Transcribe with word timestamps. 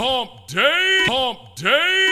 Hump 0.00 0.46
day, 0.46 1.04
hump 1.08 1.56
day, 1.56 2.07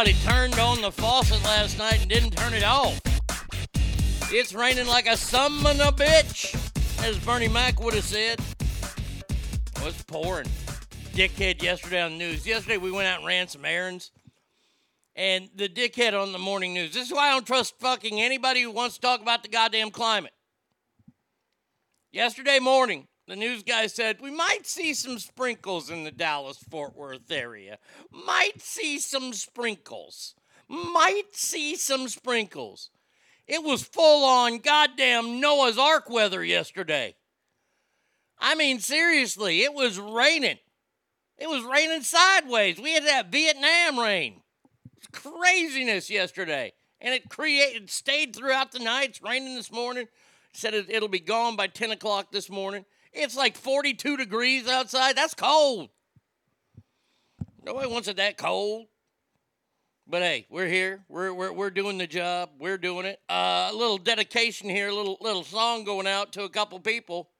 somebody 0.00 0.24
turned 0.24 0.58
on 0.58 0.80
the 0.80 0.90
faucet 0.90 1.44
last 1.44 1.76
night 1.76 2.00
and 2.00 2.08
didn't 2.08 2.30
turn 2.30 2.54
it 2.54 2.64
off. 2.64 2.98
It's 4.32 4.54
raining 4.54 4.86
like 4.86 5.06
a 5.06 5.14
summon 5.14 5.78
a 5.78 5.92
bitch, 5.92 6.54
as 7.04 7.18
Bernie 7.18 7.48
Mac 7.48 7.78
would 7.82 7.92
have 7.92 8.04
said. 8.04 8.40
Well, 9.76 9.88
it's 9.88 10.02
pouring. 10.04 10.46
Dickhead 11.12 11.62
yesterday 11.62 12.00
on 12.00 12.12
the 12.12 12.16
news. 12.16 12.46
Yesterday 12.46 12.78
we 12.78 12.90
went 12.90 13.08
out 13.08 13.18
and 13.18 13.26
ran 13.26 13.46
some 13.48 13.66
errands. 13.66 14.10
And 15.16 15.50
the 15.54 15.68
dickhead 15.68 16.18
on 16.18 16.32
the 16.32 16.38
morning 16.38 16.72
news. 16.72 16.94
This 16.94 17.08
is 17.08 17.12
why 17.12 17.28
I 17.28 17.32
don't 17.32 17.46
trust 17.46 17.78
fucking 17.78 18.22
anybody 18.22 18.62
who 18.62 18.70
wants 18.70 18.94
to 18.94 19.02
talk 19.02 19.20
about 19.20 19.42
the 19.42 19.50
goddamn 19.50 19.90
climate. 19.90 20.32
Yesterday 22.10 22.58
morning, 22.58 23.06
the 23.30 23.36
news 23.36 23.62
guy 23.62 23.86
said 23.86 24.20
we 24.20 24.32
might 24.32 24.66
see 24.66 24.92
some 24.92 25.16
sprinkles 25.20 25.88
in 25.88 26.02
the 26.02 26.10
Dallas 26.10 26.58
Fort 26.68 26.96
Worth 26.96 27.30
area. 27.30 27.78
Might 28.10 28.60
see 28.60 28.98
some 28.98 29.32
sprinkles. 29.32 30.34
Might 30.66 31.32
see 31.32 31.76
some 31.76 32.08
sprinkles. 32.08 32.90
It 33.46 33.62
was 33.62 33.84
full 33.84 34.24
on 34.24 34.58
goddamn 34.58 35.40
Noah's 35.40 35.78
Ark 35.78 36.10
weather 36.10 36.44
yesterday. 36.44 37.14
I 38.36 38.56
mean, 38.56 38.80
seriously, 38.80 39.62
it 39.62 39.74
was 39.74 39.96
raining. 39.96 40.58
It 41.38 41.48
was 41.48 41.62
raining 41.62 42.02
sideways. 42.02 42.80
We 42.80 42.94
had 42.94 43.04
that 43.04 43.30
Vietnam 43.30 44.00
rain. 44.00 44.42
It's 44.96 45.06
craziness 45.06 46.10
yesterday. 46.10 46.72
And 47.00 47.14
it 47.14 47.28
created, 47.28 47.90
stayed 47.90 48.34
throughout 48.34 48.72
the 48.72 48.80
night. 48.80 49.10
It's 49.10 49.22
raining 49.22 49.54
this 49.54 49.70
morning. 49.70 50.08
Said 50.52 50.74
it, 50.74 50.90
it'll 50.90 51.08
be 51.08 51.20
gone 51.20 51.54
by 51.54 51.68
10 51.68 51.92
o'clock 51.92 52.32
this 52.32 52.50
morning. 52.50 52.84
It's 53.12 53.36
like 53.36 53.56
42 53.56 54.16
degrees 54.16 54.68
outside. 54.68 55.16
That's 55.16 55.34
cold. 55.34 55.90
Nobody 57.64 57.88
wants 57.88 58.08
it 58.08 58.16
that 58.16 58.36
cold. 58.36 58.86
But 60.06 60.22
hey, 60.22 60.46
we're 60.50 60.66
here. 60.66 61.04
We're, 61.08 61.32
we're, 61.32 61.52
we're 61.52 61.70
doing 61.70 61.98
the 61.98 62.06
job. 62.06 62.50
We're 62.58 62.78
doing 62.78 63.06
it. 63.06 63.20
Uh, 63.28 63.70
a 63.72 63.76
little 63.76 63.98
dedication 63.98 64.68
here, 64.68 64.88
a 64.88 64.94
little, 64.94 65.18
little 65.20 65.44
song 65.44 65.84
going 65.84 66.06
out 66.06 66.32
to 66.32 66.42
a 66.42 66.48
couple 66.48 66.80
people. 66.80 67.30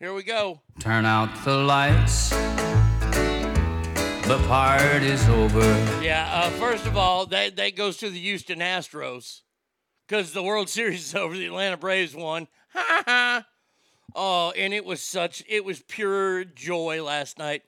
Here 0.00 0.12
we 0.12 0.22
go. 0.22 0.60
Turn 0.80 1.06
out 1.06 1.44
the 1.44 1.56
lights. 1.56 2.30
The 4.26 4.38
party's 4.46 5.26
over. 5.28 5.60
Yeah, 6.02 6.28
uh, 6.32 6.50
first 6.50 6.86
of 6.86 6.96
all, 6.96 7.26
that, 7.26 7.56
that 7.56 7.76
goes 7.76 7.98
to 7.98 8.10
the 8.10 8.18
Houston 8.18 8.58
Astros. 8.58 9.42
because 10.08 10.32
the 10.32 10.42
World 10.42 10.68
Series 10.70 11.06
is 11.06 11.14
over. 11.14 11.34
The 11.36 11.46
Atlanta 11.46 11.76
Braves 11.76 12.14
won. 12.14 12.48
Ha 12.72 13.02
ha. 13.06 13.46
Oh, 14.14 14.52
and 14.52 14.72
it 14.72 14.84
was 14.84 15.02
such, 15.02 15.42
it 15.48 15.64
was 15.64 15.82
pure 15.82 16.44
joy 16.44 17.02
last 17.02 17.38
night. 17.38 17.62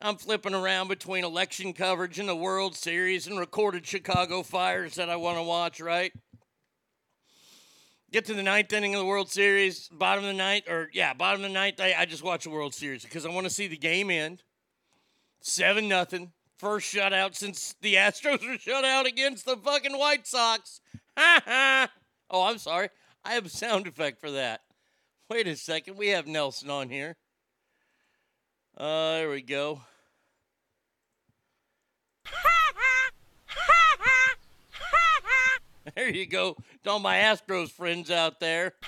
I'm 0.00 0.16
flipping 0.16 0.54
around 0.54 0.88
between 0.88 1.24
election 1.24 1.72
coverage 1.72 2.18
and 2.18 2.28
the 2.28 2.36
World 2.36 2.76
Series 2.76 3.26
and 3.26 3.38
recorded 3.38 3.86
Chicago 3.86 4.42
fires 4.42 4.96
that 4.96 5.08
I 5.08 5.16
want 5.16 5.38
to 5.38 5.42
watch, 5.42 5.80
right? 5.80 6.12
Get 8.12 8.26
to 8.26 8.34
the 8.34 8.42
ninth 8.42 8.72
inning 8.72 8.94
of 8.94 9.00
the 9.00 9.06
World 9.06 9.30
Series, 9.30 9.88
bottom 9.88 10.24
of 10.24 10.28
the 10.28 10.36
ninth, 10.36 10.68
or 10.68 10.88
yeah, 10.92 11.14
bottom 11.14 11.42
of 11.42 11.48
the 11.48 11.54
ninth. 11.54 11.80
I, 11.80 11.94
I 11.98 12.04
just 12.04 12.22
watch 12.22 12.44
the 12.44 12.50
World 12.50 12.74
Series 12.74 13.02
because 13.02 13.26
I 13.26 13.30
want 13.30 13.46
to 13.46 13.52
see 13.52 13.66
the 13.66 13.76
game 13.76 14.10
end. 14.10 14.42
Seven 15.40 15.88
nothing. 15.88 16.32
First 16.58 16.94
shutout 16.94 17.34
since 17.34 17.74
the 17.80 17.94
Astros 17.94 18.46
were 18.46 18.58
shut 18.58 18.84
out 18.84 19.06
against 19.06 19.46
the 19.46 19.56
fucking 19.56 19.98
White 19.98 20.26
Sox. 20.26 20.80
Ha 21.16 21.42
ha. 21.44 21.88
Oh, 22.28 22.42
I'm 22.42 22.58
sorry. 22.58 22.88
I 23.24 23.34
have 23.34 23.46
a 23.46 23.48
sound 23.48 23.86
effect 23.86 24.20
for 24.20 24.32
that. 24.32 24.62
Wait 25.30 25.46
a 25.46 25.56
second. 25.56 25.96
We 25.96 26.08
have 26.08 26.26
Nelson 26.26 26.70
on 26.70 26.90
here. 26.90 27.16
Uh, 28.76 29.14
there 29.14 29.30
we 29.30 29.42
go. 29.42 29.80
There 35.94 36.08
you 36.08 36.26
go. 36.26 36.56
To 36.82 36.90
all 36.90 36.98
my 36.98 37.16
Astros 37.16 37.70
friends 37.70 38.10
out 38.10 38.40
there. 38.40 38.72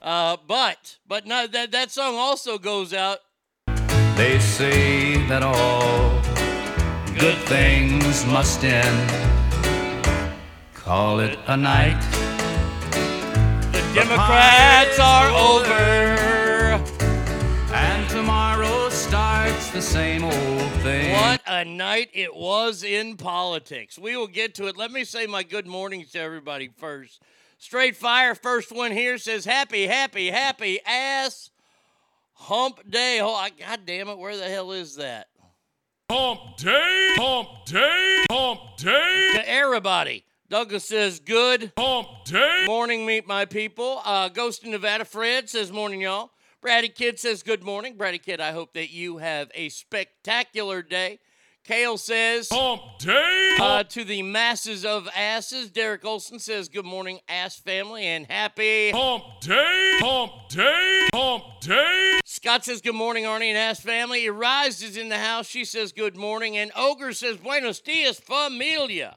Uh, 0.00 0.36
but 0.46 0.98
but 1.08 1.24
no, 1.24 1.46
that 1.46 1.72
that 1.72 1.90
song 1.90 2.16
also 2.16 2.58
goes 2.58 2.92
out. 2.92 3.20
They 4.16 4.38
say 4.38 5.16
that 5.28 5.42
all 5.42 6.10
good 7.18 7.38
things 7.48 8.26
must 8.26 8.62
end. 8.64 9.10
Call 10.74 11.20
it 11.20 11.38
a 11.46 11.56
night. 11.56 12.23
The 13.94 14.00
Democrats 14.00 14.98
are 14.98 15.30
over. 15.30 16.82
And 17.72 18.10
tomorrow 18.10 18.88
starts 18.88 19.70
the 19.70 19.80
same 19.80 20.24
old 20.24 20.72
thing. 20.82 21.12
What 21.12 21.40
a 21.46 21.64
night 21.64 22.10
it 22.12 22.34
was 22.34 22.82
in 22.82 23.16
politics. 23.16 23.96
We 23.96 24.16
will 24.16 24.26
get 24.26 24.56
to 24.56 24.66
it. 24.66 24.76
Let 24.76 24.90
me 24.90 25.04
say 25.04 25.28
my 25.28 25.44
good 25.44 25.68
mornings 25.68 26.10
to 26.10 26.18
everybody 26.18 26.70
first. 26.76 27.22
Straight 27.58 27.94
fire, 27.96 28.34
first 28.34 28.72
one 28.72 28.90
here 28.90 29.16
says 29.16 29.44
happy, 29.44 29.86
happy, 29.86 30.28
happy 30.28 30.80
ass 30.84 31.50
hump 32.32 32.80
day. 32.90 33.20
Oh, 33.22 33.32
I- 33.32 33.50
God 33.50 33.82
damn 33.86 34.08
it, 34.08 34.18
where 34.18 34.36
the 34.36 34.48
hell 34.48 34.72
is 34.72 34.96
that? 34.96 35.28
Hump 36.10 36.56
day, 36.56 37.14
hump 37.16 37.48
day, 37.66 38.24
hump 38.28 38.76
day, 38.76 39.30
To 39.34 39.48
everybody. 39.48 40.24
Douglas 40.50 40.84
says 40.84 41.20
good 41.20 41.72
morning, 42.66 43.06
meet 43.06 43.26
my 43.26 43.46
people. 43.46 44.02
Uh, 44.04 44.28
Ghost 44.28 44.62
in 44.62 44.72
Nevada 44.72 45.04
Fred 45.06 45.48
says 45.48 45.72
morning, 45.72 46.02
y'all. 46.02 46.32
Brady 46.60 46.90
Kid 46.90 47.18
says 47.18 47.42
good 47.42 47.64
morning. 47.64 47.96
Brady 47.96 48.18
Kid, 48.18 48.40
I 48.40 48.52
hope 48.52 48.74
that 48.74 48.90
you 48.90 49.18
have 49.18 49.50
a 49.54 49.70
spectacular 49.70 50.82
day. 50.82 51.18
Kale 51.64 51.96
says 51.96 52.50
hump 52.52 52.82
day, 52.98 53.56
uh, 53.58 53.84
to 53.84 54.04
the 54.04 54.22
masses 54.22 54.84
of 54.84 55.08
asses. 55.16 55.70
Derek 55.70 56.04
Olson 56.04 56.38
says 56.38 56.68
good 56.68 56.84
morning, 56.84 57.20
ass 57.26 57.56
family, 57.56 58.04
and 58.04 58.26
happy. 58.26 58.90
hump 58.90 59.24
day, 59.40 59.98
hump 60.02 60.32
day, 60.50 61.08
hump 61.14 61.44
day, 61.62 62.20
Scott 62.26 62.66
says 62.66 62.82
good 62.82 62.94
morning, 62.94 63.24
Arnie 63.24 63.48
and 63.48 63.56
ass 63.56 63.80
family. 63.80 64.26
Arise 64.26 64.82
is 64.82 64.98
in 64.98 65.08
the 65.08 65.16
house. 65.18 65.46
She 65.46 65.64
says 65.64 65.90
good 65.92 66.18
morning, 66.18 66.58
and 66.58 66.70
Ogre 66.76 67.14
says 67.14 67.38
buenos 67.38 67.80
dias, 67.80 68.20
familia. 68.20 69.16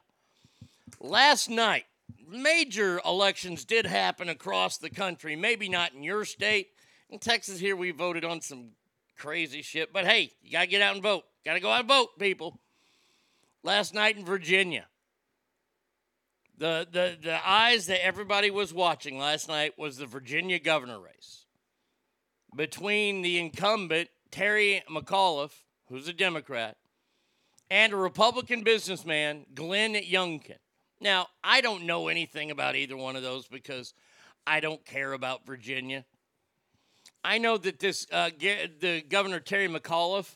Last 0.99 1.49
night, 1.49 1.85
major 2.27 2.99
elections 3.05 3.65
did 3.65 3.85
happen 3.85 4.29
across 4.29 4.77
the 4.77 4.89
country. 4.89 5.35
Maybe 5.35 5.69
not 5.69 5.93
in 5.93 6.03
your 6.03 6.25
state. 6.25 6.69
In 7.09 7.19
Texas, 7.19 7.59
here 7.59 7.75
we 7.75 7.91
voted 7.91 8.25
on 8.25 8.41
some 8.41 8.71
crazy 9.17 9.61
shit. 9.61 9.93
But 9.93 10.05
hey, 10.05 10.31
you 10.41 10.51
gotta 10.51 10.67
get 10.67 10.81
out 10.81 10.95
and 10.95 11.03
vote. 11.03 11.23
Gotta 11.45 11.59
go 11.59 11.71
out 11.71 11.81
and 11.81 11.89
vote, 11.89 12.17
people. 12.19 12.59
Last 13.63 13.93
night 13.93 14.17
in 14.17 14.25
Virginia, 14.25 14.87
the 16.57 16.87
the 16.91 17.17
the 17.21 17.47
eyes 17.47 17.85
that 17.87 18.03
everybody 18.03 18.49
was 18.49 18.73
watching 18.73 19.17
last 19.17 19.47
night 19.47 19.77
was 19.77 19.97
the 19.97 20.05
Virginia 20.05 20.59
governor 20.59 20.99
race 20.99 21.45
between 22.55 23.21
the 23.21 23.37
incumbent 23.37 24.09
Terry 24.31 24.83
McAuliffe, 24.89 25.63
who's 25.89 26.07
a 26.07 26.13
Democrat, 26.13 26.77
and 27.69 27.93
a 27.93 27.97
Republican 27.97 28.63
businessman, 28.63 29.45
Glenn 29.53 29.93
Youngkin. 29.93 30.57
Now, 30.99 31.27
I 31.43 31.61
don't 31.61 31.85
know 31.85 32.07
anything 32.07 32.51
about 32.51 32.75
either 32.75 32.97
one 32.97 33.15
of 33.15 33.23
those 33.23 33.47
because 33.47 33.93
I 34.45 34.59
don't 34.59 34.83
care 34.85 35.13
about 35.13 35.45
Virginia. 35.45 36.05
I 37.23 37.37
know 37.37 37.57
that 37.57 37.79
this 37.79 38.07
uh, 38.11 38.29
the 38.39 39.03
governor 39.07 39.39
Terry 39.39 39.67
McAuliffe. 39.67 40.35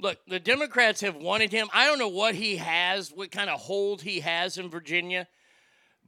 Look, 0.00 0.18
the 0.26 0.40
Democrats 0.40 1.02
have 1.02 1.16
wanted 1.16 1.52
him. 1.52 1.68
I 1.74 1.86
don't 1.86 1.98
know 1.98 2.08
what 2.08 2.34
he 2.34 2.56
has, 2.56 3.10
what 3.10 3.30
kind 3.30 3.50
of 3.50 3.60
hold 3.60 4.00
he 4.00 4.20
has 4.20 4.56
in 4.56 4.70
Virginia, 4.70 5.28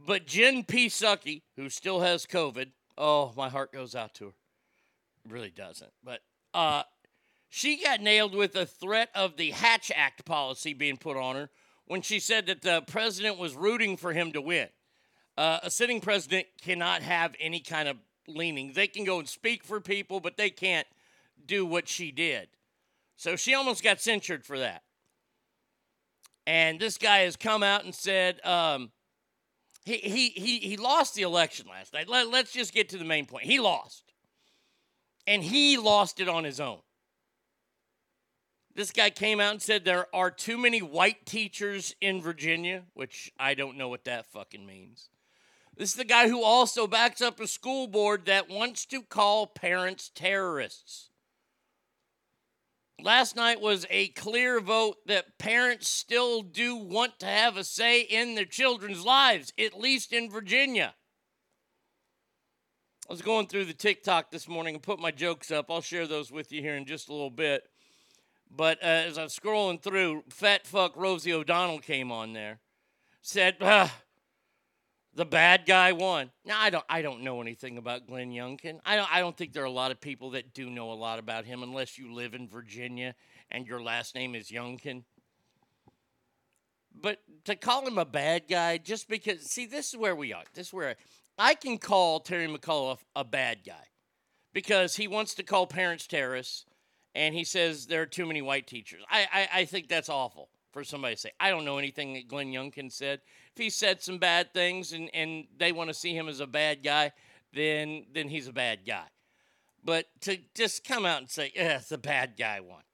but 0.07 0.26
Jen 0.26 0.64
P. 0.64 0.87
Sucky, 0.87 1.43
who 1.57 1.69
still 1.69 2.00
has 2.00 2.25
COVID, 2.25 2.71
oh, 2.97 3.33
my 3.37 3.50
heart 3.50 3.71
goes 3.71 3.95
out 3.95 4.14
to 4.14 4.26
her. 4.26 4.33
It 5.26 5.33
really 5.33 5.50
doesn't. 5.50 5.93
But 6.02 6.21
uh, 6.55 6.85
she 7.50 7.83
got 7.83 8.00
nailed 8.00 8.35
with 8.35 8.55
the 8.55 8.64
threat 8.64 9.11
of 9.14 9.37
the 9.37 9.50
Hatch 9.50 9.93
Act 9.95 10.25
policy 10.25 10.73
being 10.73 10.97
put 10.97 11.19
on 11.19 11.37
her 11.37 11.50
when 11.92 12.00
she 12.00 12.18
said 12.18 12.46
that 12.46 12.62
the 12.62 12.80
president 12.87 13.37
was 13.37 13.54
rooting 13.54 13.99
for 13.99 14.14
him 14.14 14.32
to 14.32 14.40
win. 14.40 14.66
Uh, 15.37 15.58
a 15.62 15.70
sitting 15.70 16.00
president 16.00 16.46
cannot 16.62 17.02
have 17.02 17.34
any 17.38 17.61
kind 17.61 17.87
of 17.87 17.99
leaning. 18.26 18.72
They 18.72 18.87
can 18.87 19.04
go 19.04 19.18
and 19.18 19.28
speak 19.28 19.62
for 19.62 19.78
people, 19.78 20.18
but 20.18 20.38
they 20.38 20.49
can't 20.49 20.87
do 21.44 21.66
what 21.66 21.90
she 21.90 22.11
did. 22.11 22.49
So 23.16 23.37
she 23.37 23.52
almost 23.52 23.84
got 23.84 24.00
censured 24.00 24.42
for 24.42 24.58
that. 24.58 24.84
And 26.46 26.80
this 26.80 26.96
guy 26.96 27.18
has 27.18 27.37
come 27.37 27.62
out 27.62 27.84
and 27.84 27.94
said 27.94 28.40
um, 28.42 28.90
he, 29.84 29.99
he, 29.99 30.28
he, 30.30 30.58
he 30.61 30.76
lost 30.78 31.14
the 31.14 31.22
election 31.22 31.66
last 31.68 31.92
night. 31.92 32.08
Let, 32.08 32.30
let's 32.30 32.54
just 32.54 32.72
get 32.72 32.88
to 32.88 32.96
the 32.96 33.04
main 33.04 33.26
point. 33.26 33.44
He 33.44 33.61
lost. 33.61 34.14
And 35.26 35.42
he 35.42 35.76
lost 35.76 36.20
it 36.20 36.28
on 36.30 36.44
his 36.44 36.58
own. 36.58 36.78
This 38.75 38.91
guy 38.91 39.11
came 39.11 39.38
out 39.38 39.52
and 39.52 39.62
said 39.62 39.85
there 39.85 40.07
are 40.14 40.31
too 40.31 40.57
many 40.57 40.81
white 40.81 41.26
teachers 41.26 41.95
in 42.00 42.23
Virginia, 42.23 42.85
which 42.95 43.31
I 43.38 43.55
don't 43.55 43.76
know 43.76 43.88
what 43.88 44.05
that 44.05 44.26
fucking 44.26 44.64
means. 44.64 45.11
This 45.76 45.91
is 45.91 45.97
the 45.97 46.05
guy 46.05 46.29
who 46.29 46.43
also 46.43 46.87
backs 46.87 47.21
up 47.21 47.41
a 47.41 47.47
school 47.47 47.87
board 47.87 48.26
that 48.26 48.49
wants 48.49 48.87
to 48.87 49.02
call 49.02 49.47
parents 49.47 50.11
terrorists. 50.14 51.11
Last 53.00 53.37
night 53.37 53.61
was 53.61 53.85
a 53.91 54.09
clear 54.09 54.61
vote 54.61 54.99
that 55.07 55.38
parents 55.38 55.88
still 55.88 56.43
do 56.43 56.76
want 56.76 57.19
to 57.19 57.26
have 57.26 57.57
a 57.57 57.64
say 57.64 58.02
in 58.02 58.37
their 58.37 58.45
children's 58.45 59.05
lives, 59.05 59.52
at 59.59 59.79
least 59.79 60.12
in 60.12 60.31
Virginia. 60.31 60.95
I 63.09 63.12
was 63.12 63.23
going 63.23 63.49
through 63.49 63.64
the 63.64 63.75
TikTok 63.75 64.31
this 64.31 64.46
morning 64.46 64.77
and 64.77 64.83
put 64.83 65.01
my 65.01 65.11
jokes 65.11 65.51
up. 65.51 65.70
I'll 65.70 65.81
share 65.81 66.07
those 66.07 66.31
with 66.31 66.53
you 66.53 66.62
here 66.62 66.77
in 66.77 66.87
just 66.87 67.09
a 67.09 67.12
little 67.12 67.31
bit. 67.31 67.64
But 68.55 68.83
uh, 68.83 68.87
as 68.87 69.17
I'm 69.17 69.29
scrolling 69.29 69.81
through, 69.81 70.25
fat 70.29 70.67
fuck 70.67 70.95
Rosie 70.97 71.33
O'Donnell 71.33 71.79
came 71.79 72.12
on 72.12 72.35
there, 72.35 72.61
said, 73.23 73.57
"The 75.15 75.25
bad 75.25 75.65
guy 75.65 75.93
won." 75.93 76.31
Now 76.45 76.61
I 76.61 76.69
don't, 76.69 76.85
I 76.88 77.01
don't 77.01 77.23
know 77.23 77.41
anything 77.41 77.79
about 77.79 78.07
Glenn 78.07 78.31
Youngkin. 78.31 78.81
I 78.85 78.97
don't, 78.97 79.12
I 79.12 79.21
don't 79.21 79.37
think 79.37 79.55
there 79.55 79.62
are 79.62 79.67
a 79.67 79.71
lot 79.71 79.91
of 79.91 80.01
people 80.03 80.31
that 80.31 80.53
do 80.53 80.69
know 80.69 80.93
a 80.93 80.95
lot 80.95 81.19
about 81.19 81.47
him, 81.47 81.62
unless 81.62 81.97
you 81.97 82.12
live 82.12 82.35
in 82.35 82.47
Virginia 82.47 83.15
and 83.51 83.67
your 83.67 83.83
last 83.83 84.15
name 84.15 84.35
is 84.35 84.51
Youngkin. 84.51 85.05
But 86.95 87.21
to 87.47 87.57
call 87.57 87.87
him 87.87 87.97
a 87.97 88.05
bad 88.05 88.49
guy 88.51 88.77
just 88.77 89.09
because, 89.09 89.41
see, 89.41 89.65
this 89.65 89.95
is 89.95 89.97
where 89.97 90.15
we 90.15 90.35
are. 90.35 90.45
This 90.53 90.69
is 90.69 90.73
where 90.75 90.97
I 91.38 91.55
can 91.55 91.79
call 91.79 92.21
Terry 92.21 92.47
McAuliffe 92.47 93.05
a 93.17 93.25
bad 93.25 93.61
guy 93.65 93.88
because 94.53 94.97
he 94.97 95.09
wants 95.09 95.35
to 95.37 95.43
call 95.43 95.67
parents 95.67 96.07
terrorists 96.07 96.67
and 97.14 97.35
he 97.35 97.44
says 97.44 97.87
there 97.87 98.03
are 98.03 98.07
too 98.07 98.27
many 98.27 98.42
white 98.42 98.66
teachers. 98.66 99.03
I, 99.11 99.27
I, 99.33 99.48
I 99.61 99.64
think 99.64 99.88
that's 99.88 100.09
awful 100.09 100.48
for 100.72 100.85
somebody 100.85 101.14
to 101.14 101.20
say. 101.20 101.33
I 101.38 101.51
don't 101.51 101.64
know 101.64 101.79
anything 101.79 102.14
that 102.14 102.29
Glenn 102.29 102.53
Youngkin 102.53 102.90
said. 102.90 103.20
If 103.55 103.62
he 103.62 103.70
said 103.70 104.03
some 104.03 104.18
bad 104.18 104.53
things 104.55 104.92
and, 104.92 105.11
and 105.14 105.44
they 105.59 105.72
want 105.72 105.88
to 105.88 105.94
see 105.94 106.16
him 106.16 106.29
as 106.29 106.40
a 106.40 106.46
bad 106.46 106.83
guy, 106.83 107.12
then 107.53 108.07
then 108.12 108.29
he's 108.29 108.48
a 108.48 108.53
bad 108.53 108.81
guy. 108.87 109.05
But 109.85 110.07
to 110.22 110.38
just 110.55 110.85
come 110.85 111.05
out 111.05 111.18
and 111.18 111.31
say, 111.31 111.53
yeah, 111.55 111.79
it's 111.79 111.92
a 111.92 111.98
bad 111.98 112.37
guy 112.38 112.61
one. 112.61 112.85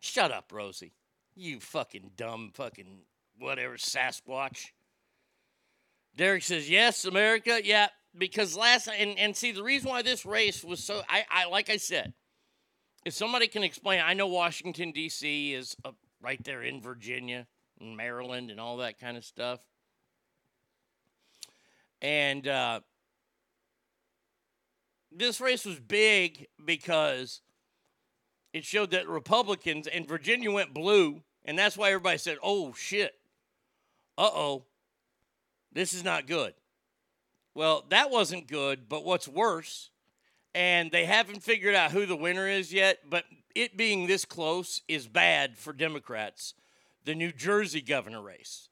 Shut 0.00 0.32
up, 0.32 0.52
Rosie. 0.52 0.92
You 1.34 1.60
fucking 1.60 2.12
dumb 2.16 2.52
fucking 2.54 3.02
whatever 3.38 3.74
Sasquatch. 3.74 4.70
Derek 6.16 6.42
says, 6.42 6.68
yes, 6.68 7.04
America. 7.04 7.60
Yeah, 7.62 7.88
because 8.16 8.56
last 8.56 8.88
and, 8.88 9.18
and 9.18 9.36
see 9.36 9.52
the 9.52 9.62
reason 9.62 9.90
why 9.90 10.02
this 10.02 10.24
race 10.24 10.62
was 10.62 10.82
so 10.82 11.02
I, 11.08 11.24
I 11.30 11.48
like 11.48 11.70
I 11.70 11.76
said, 11.76 12.14
if 13.04 13.14
somebody 13.14 13.48
can 13.48 13.62
explain, 13.62 14.00
I 14.04 14.14
know 14.14 14.26
Washington 14.26 14.92
D.C. 14.92 15.54
is 15.54 15.76
uh, 15.84 15.90
right 16.20 16.42
there 16.44 16.62
in 16.62 16.80
Virginia, 16.80 17.46
and 17.80 17.96
Maryland 17.96 18.50
and 18.50 18.60
all 18.60 18.78
that 18.78 18.98
kind 18.98 19.16
of 19.16 19.24
stuff. 19.24 19.60
And 22.00 22.46
uh, 22.48 22.80
this 25.10 25.40
race 25.40 25.64
was 25.64 25.78
big 25.78 26.46
because 26.64 27.40
it 28.52 28.64
showed 28.64 28.90
that 28.90 29.08
Republicans 29.08 29.86
and 29.86 30.06
Virginia 30.06 30.50
went 30.50 30.74
blue, 30.74 31.22
and 31.44 31.58
that's 31.58 31.76
why 31.76 31.88
everybody 31.88 32.18
said, 32.18 32.38
"Oh 32.42 32.72
shit, 32.72 33.14
uh 34.18 34.30
oh, 34.32 34.64
this 35.72 35.92
is 35.92 36.04
not 36.04 36.26
good." 36.26 36.54
Well, 37.54 37.84
that 37.90 38.10
wasn't 38.10 38.48
good, 38.48 38.88
but 38.88 39.04
what's 39.04 39.28
worse, 39.28 39.90
and 40.54 40.90
they 40.90 41.06
haven't 41.06 41.42
figured 41.42 41.74
out 41.74 41.92
who 41.92 42.06
the 42.06 42.16
winner 42.16 42.48
is 42.48 42.72
yet, 42.72 42.98
but 43.08 43.24
it 43.54 43.76
being 43.76 44.06
this 44.06 44.24
close 44.24 44.80
is 44.88 45.06
bad 45.08 45.56
for 45.56 45.72
Democrats. 45.72 46.54
The 47.04 47.14
New 47.14 47.32
Jersey 47.32 47.80
governor 47.80 48.22
race. 48.22 48.68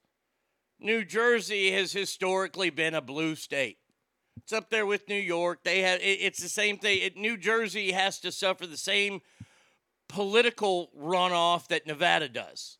New 0.79 1.03
Jersey 1.05 1.71
has 1.71 1.91
historically 1.91 2.69
been 2.69 2.95
a 2.95 3.01
blue 3.01 3.35
state. 3.35 3.77
It's 4.37 4.53
up 4.53 4.69
there 4.69 4.85
with 4.85 5.09
New 5.09 5.15
York. 5.15 5.59
They 5.63 5.81
have 5.81 5.99
it, 5.99 6.19
it's 6.21 6.41
the 6.41 6.49
same 6.49 6.77
thing. 6.77 6.99
It, 7.01 7.17
New 7.17 7.37
Jersey 7.37 7.91
has 7.91 8.19
to 8.21 8.31
suffer 8.31 8.65
the 8.65 8.77
same 8.77 9.21
political 10.07 10.89
runoff 10.97 11.67
that 11.67 11.85
Nevada 11.85 12.29
does 12.29 12.77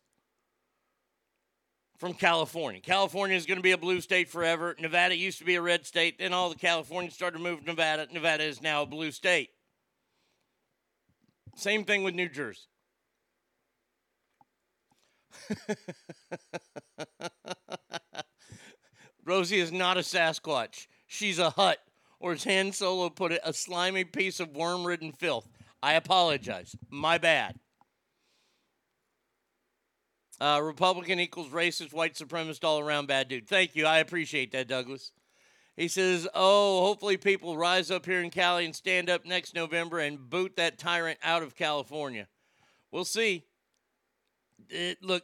from 2.02 2.12
California. 2.14 2.80
California 2.80 3.36
is 3.36 3.46
going 3.46 3.58
to 3.58 3.62
be 3.62 3.70
a 3.70 3.78
blue 3.78 4.00
state 4.00 4.28
forever. 4.28 4.74
Nevada 4.80 5.16
used 5.16 5.38
to 5.38 5.44
be 5.44 5.54
a 5.54 5.62
red 5.62 5.86
state. 5.86 6.18
Then 6.18 6.32
all 6.32 6.48
the 6.48 6.56
Californians 6.56 7.14
started 7.14 7.38
to 7.38 7.44
move 7.44 7.60
to 7.60 7.66
Nevada. 7.66 8.08
Nevada 8.12 8.42
is 8.42 8.60
now 8.60 8.82
a 8.82 8.86
blue 8.86 9.12
state. 9.12 9.50
Same 11.54 11.84
thing 11.84 12.02
with 12.02 12.16
New 12.16 12.28
Jersey. 12.28 12.62
Rosie 19.24 19.60
is 19.60 19.70
not 19.70 19.96
a 19.96 20.00
Sasquatch. 20.00 20.88
She's 21.06 21.38
a 21.38 21.50
Hutt, 21.50 21.78
or 22.18 22.32
as 22.32 22.42
Han 22.42 22.72
Solo 22.72 23.10
put 23.10 23.30
it, 23.30 23.42
a 23.44 23.52
slimy 23.52 24.02
piece 24.02 24.40
of 24.40 24.56
worm 24.56 24.84
ridden 24.84 25.12
filth. 25.12 25.48
I 25.80 25.92
apologize. 25.92 26.74
My 26.90 27.18
bad. 27.18 27.60
Uh, 30.42 30.60
Republican 30.60 31.20
equals 31.20 31.50
racist, 31.50 31.92
white 31.92 32.14
supremacist, 32.14 32.64
all 32.64 32.80
around 32.80 33.06
bad 33.06 33.28
dude. 33.28 33.46
Thank 33.46 33.76
you. 33.76 33.86
I 33.86 33.98
appreciate 33.98 34.50
that, 34.50 34.66
Douglas. 34.66 35.12
He 35.76 35.86
says, 35.86 36.26
Oh, 36.34 36.80
hopefully 36.84 37.16
people 37.16 37.56
rise 37.56 37.92
up 37.92 38.04
here 38.04 38.20
in 38.20 38.28
Cali 38.28 38.64
and 38.64 38.74
stand 38.74 39.08
up 39.08 39.24
next 39.24 39.54
November 39.54 40.00
and 40.00 40.18
boot 40.28 40.56
that 40.56 40.78
tyrant 40.78 41.20
out 41.22 41.44
of 41.44 41.54
California. 41.54 42.26
We'll 42.90 43.04
see. 43.04 43.44
It, 44.68 44.98
look, 45.00 45.22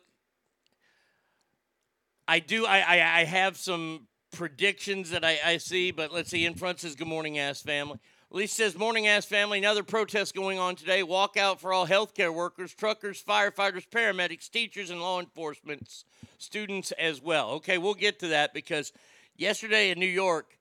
I 2.28 2.38
do. 2.38 2.64
I, 2.64 2.78
I, 2.78 3.20
I 3.20 3.24
have 3.24 3.56
some 3.56 4.06
predictions 4.30 5.10
that 5.10 5.24
I, 5.24 5.38
I 5.44 5.56
see, 5.56 5.90
but 5.90 6.12
let's 6.12 6.30
see. 6.30 6.46
In 6.46 6.54
front 6.54 6.78
says, 6.78 6.94
Good 6.94 7.08
morning, 7.08 7.40
ass 7.40 7.60
family. 7.60 7.98
Lisa 8.30 8.54
says, 8.54 8.76
Morning, 8.76 9.06
ass 9.06 9.24
family. 9.24 9.58
Another 9.58 9.82
protest 9.82 10.34
going 10.34 10.58
on 10.58 10.76
today. 10.76 11.02
Walkout 11.02 11.58
for 11.58 11.72
all 11.72 11.86
healthcare 11.86 12.32
workers, 12.32 12.74
truckers, 12.74 13.22
firefighters, 13.22 13.88
paramedics, 13.88 14.50
teachers, 14.50 14.90
and 14.90 15.00
law 15.00 15.18
enforcement 15.18 16.04
students 16.36 16.92
as 16.92 17.22
well. 17.22 17.52
Okay, 17.52 17.78
we'll 17.78 17.94
get 17.94 18.18
to 18.18 18.28
that 18.28 18.52
because 18.52 18.92
yesterday 19.36 19.90
in 19.90 19.98
New 19.98 20.06
York, 20.06 20.58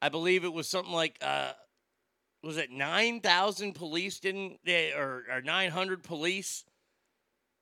I 0.00 0.08
believe 0.08 0.44
it 0.44 0.52
was 0.52 0.68
something 0.68 0.94
like, 0.94 1.18
uh, 1.20 1.50
was 2.44 2.56
it 2.56 2.70
9,000 2.70 3.72
police 3.74 4.20
didn't, 4.20 4.60
or, 4.96 5.24
or 5.32 5.42
900 5.42 6.04
police 6.04 6.64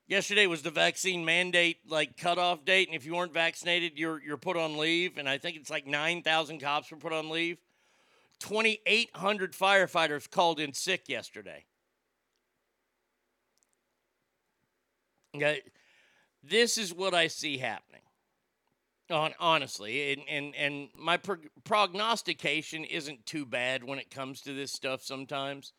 Yesterday 0.08 0.46
was 0.46 0.62
the 0.62 0.70
vaccine 0.70 1.24
mandate 1.24 1.78
like 1.88 2.16
cutoff 2.16 2.64
date, 2.64 2.86
and 2.86 2.94
if 2.94 3.04
you 3.04 3.16
weren't 3.16 3.34
vaccinated, 3.34 3.98
you're 3.98 4.22
you're 4.22 4.36
put 4.36 4.56
on 4.56 4.78
leave. 4.78 5.18
And 5.18 5.28
I 5.28 5.36
think 5.38 5.56
it's 5.56 5.68
like 5.68 5.84
nine 5.84 6.22
thousand 6.22 6.60
cops 6.60 6.92
were 6.92 6.96
put 6.96 7.12
on 7.12 7.28
leave. 7.28 7.58
Twenty 8.38 8.80
eight 8.86 9.10
hundred 9.14 9.52
firefighters 9.52 10.30
called 10.30 10.60
in 10.60 10.72
sick 10.72 11.08
yesterday. 11.08 11.64
This 16.42 16.78
is 16.78 16.94
what 16.94 17.12
I 17.14 17.26
see 17.26 17.58
happening. 17.58 18.02
On 19.08 19.32
honestly, 19.38 20.12
and 20.12 20.22
and 20.28 20.54
and 20.56 20.88
my 20.96 21.16
pro- 21.16 21.36
prognostication 21.64 22.84
isn't 22.84 23.24
too 23.24 23.46
bad 23.46 23.84
when 23.84 23.98
it 23.98 24.10
comes 24.10 24.40
to 24.42 24.52
this 24.52 24.72
stuff. 24.72 25.02
Sometimes 25.02 25.72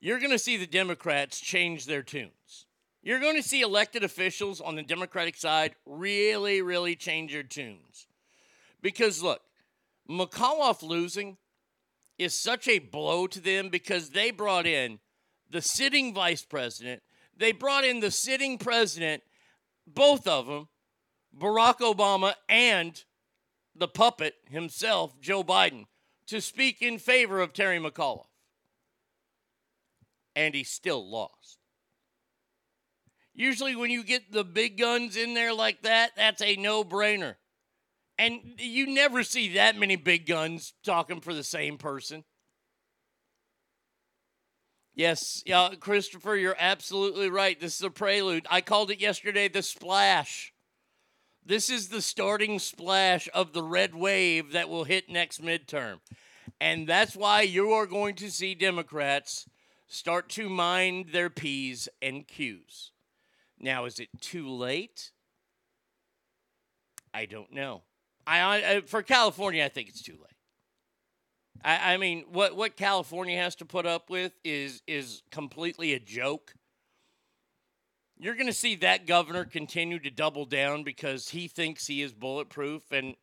you're 0.00 0.20
going 0.20 0.30
to 0.30 0.38
see 0.38 0.56
the 0.56 0.66
Democrats 0.66 1.40
change 1.40 1.86
their 1.86 2.02
tunes. 2.02 2.66
You're 3.02 3.18
going 3.18 3.36
to 3.36 3.42
see 3.42 3.60
elected 3.60 4.04
officials 4.04 4.60
on 4.60 4.76
the 4.76 4.82
Democratic 4.82 5.36
side 5.36 5.74
really, 5.84 6.62
really 6.62 6.94
change 6.94 7.32
their 7.32 7.42
tunes. 7.42 8.06
Because 8.80 9.22
look, 9.22 9.40
McAuliffe 10.08 10.82
losing 10.82 11.38
is 12.18 12.40
such 12.40 12.66
a 12.68 12.78
blow 12.78 13.26
to 13.26 13.40
them 13.40 13.68
because 13.68 14.10
they 14.10 14.30
brought 14.30 14.66
in 14.66 14.98
the 15.50 15.62
sitting 15.62 16.12
vice 16.12 16.44
president, 16.44 17.02
they 17.36 17.52
brought 17.52 17.84
in 17.84 18.00
the 18.00 18.10
sitting 18.10 18.58
president, 18.58 19.22
both 19.86 20.26
of 20.26 20.46
them, 20.46 20.68
Barack 21.36 21.78
Obama 21.78 22.34
and 22.48 23.04
the 23.74 23.88
puppet 23.88 24.34
himself, 24.46 25.18
Joe 25.20 25.44
Biden, 25.44 25.86
to 26.26 26.40
speak 26.40 26.82
in 26.82 26.98
favor 26.98 27.40
of 27.40 27.52
Terry 27.52 27.78
McAuliffe. 27.78 28.26
And 30.34 30.54
he 30.54 30.64
still 30.64 31.08
lost. 31.08 31.58
Usually, 33.34 33.76
when 33.76 33.90
you 33.90 34.02
get 34.02 34.32
the 34.32 34.44
big 34.44 34.78
guns 34.78 35.16
in 35.16 35.34
there 35.34 35.54
like 35.54 35.82
that, 35.82 36.10
that's 36.16 36.42
a 36.42 36.56
no 36.56 36.82
brainer. 36.82 37.36
And 38.18 38.40
you 38.58 38.86
never 38.88 39.22
see 39.22 39.54
that 39.54 39.78
many 39.78 39.94
big 39.94 40.26
guns 40.26 40.74
talking 40.82 41.20
for 41.20 41.32
the 41.32 41.44
same 41.44 41.78
person. 41.78 42.24
Yes, 44.94 45.44
yeah, 45.46 45.70
Christopher, 45.78 46.34
you're 46.34 46.56
absolutely 46.58 47.30
right. 47.30 47.60
This 47.60 47.76
is 47.76 47.82
a 47.82 47.90
prelude. 47.90 48.46
I 48.50 48.60
called 48.60 48.90
it 48.90 49.00
yesterday 49.00 49.46
the 49.46 49.62
splash. 49.62 50.52
This 51.46 51.70
is 51.70 51.88
the 51.88 52.02
starting 52.02 52.58
splash 52.58 53.28
of 53.32 53.52
the 53.52 53.62
red 53.62 53.94
wave 53.94 54.52
that 54.52 54.68
will 54.68 54.82
hit 54.82 55.08
next 55.08 55.40
midterm. 55.40 56.00
And 56.60 56.88
that's 56.88 57.14
why 57.14 57.42
you 57.42 57.70
are 57.70 57.86
going 57.86 58.16
to 58.16 58.30
see 58.30 58.56
Democrats 58.56 59.46
start 59.86 60.28
to 60.30 60.48
mind 60.48 61.10
their 61.12 61.30
P's 61.30 61.88
and 62.02 62.26
Q's. 62.26 62.90
Now, 63.60 63.84
is 63.84 64.00
it 64.00 64.08
too 64.20 64.48
late? 64.48 65.12
I 67.14 67.24
don't 67.24 67.52
know. 67.52 67.82
I, 68.28 68.76
I 68.76 68.80
for 68.82 69.02
California, 69.02 69.64
I 69.64 69.68
think 69.68 69.88
it's 69.88 70.02
too 70.02 70.12
late. 70.12 70.28
I, 71.64 71.94
I 71.94 71.96
mean, 71.96 72.24
what 72.30 72.54
what 72.56 72.76
California 72.76 73.38
has 73.38 73.56
to 73.56 73.64
put 73.64 73.86
up 73.86 74.10
with 74.10 74.32
is 74.44 74.82
is 74.86 75.22
completely 75.30 75.94
a 75.94 75.98
joke. 75.98 76.54
You're 78.18 78.34
going 78.34 78.48
to 78.48 78.52
see 78.52 78.74
that 78.76 79.06
governor 79.06 79.44
continue 79.44 79.98
to 80.00 80.10
double 80.10 80.44
down 80.44 80.82
because 80.82 81.28
he 81.28 81.46
thinks 81.46 81.86
he 81.86 82.02
is 82.02 82.12
bulletproof, 82.12 82.90
and 82.90 83.14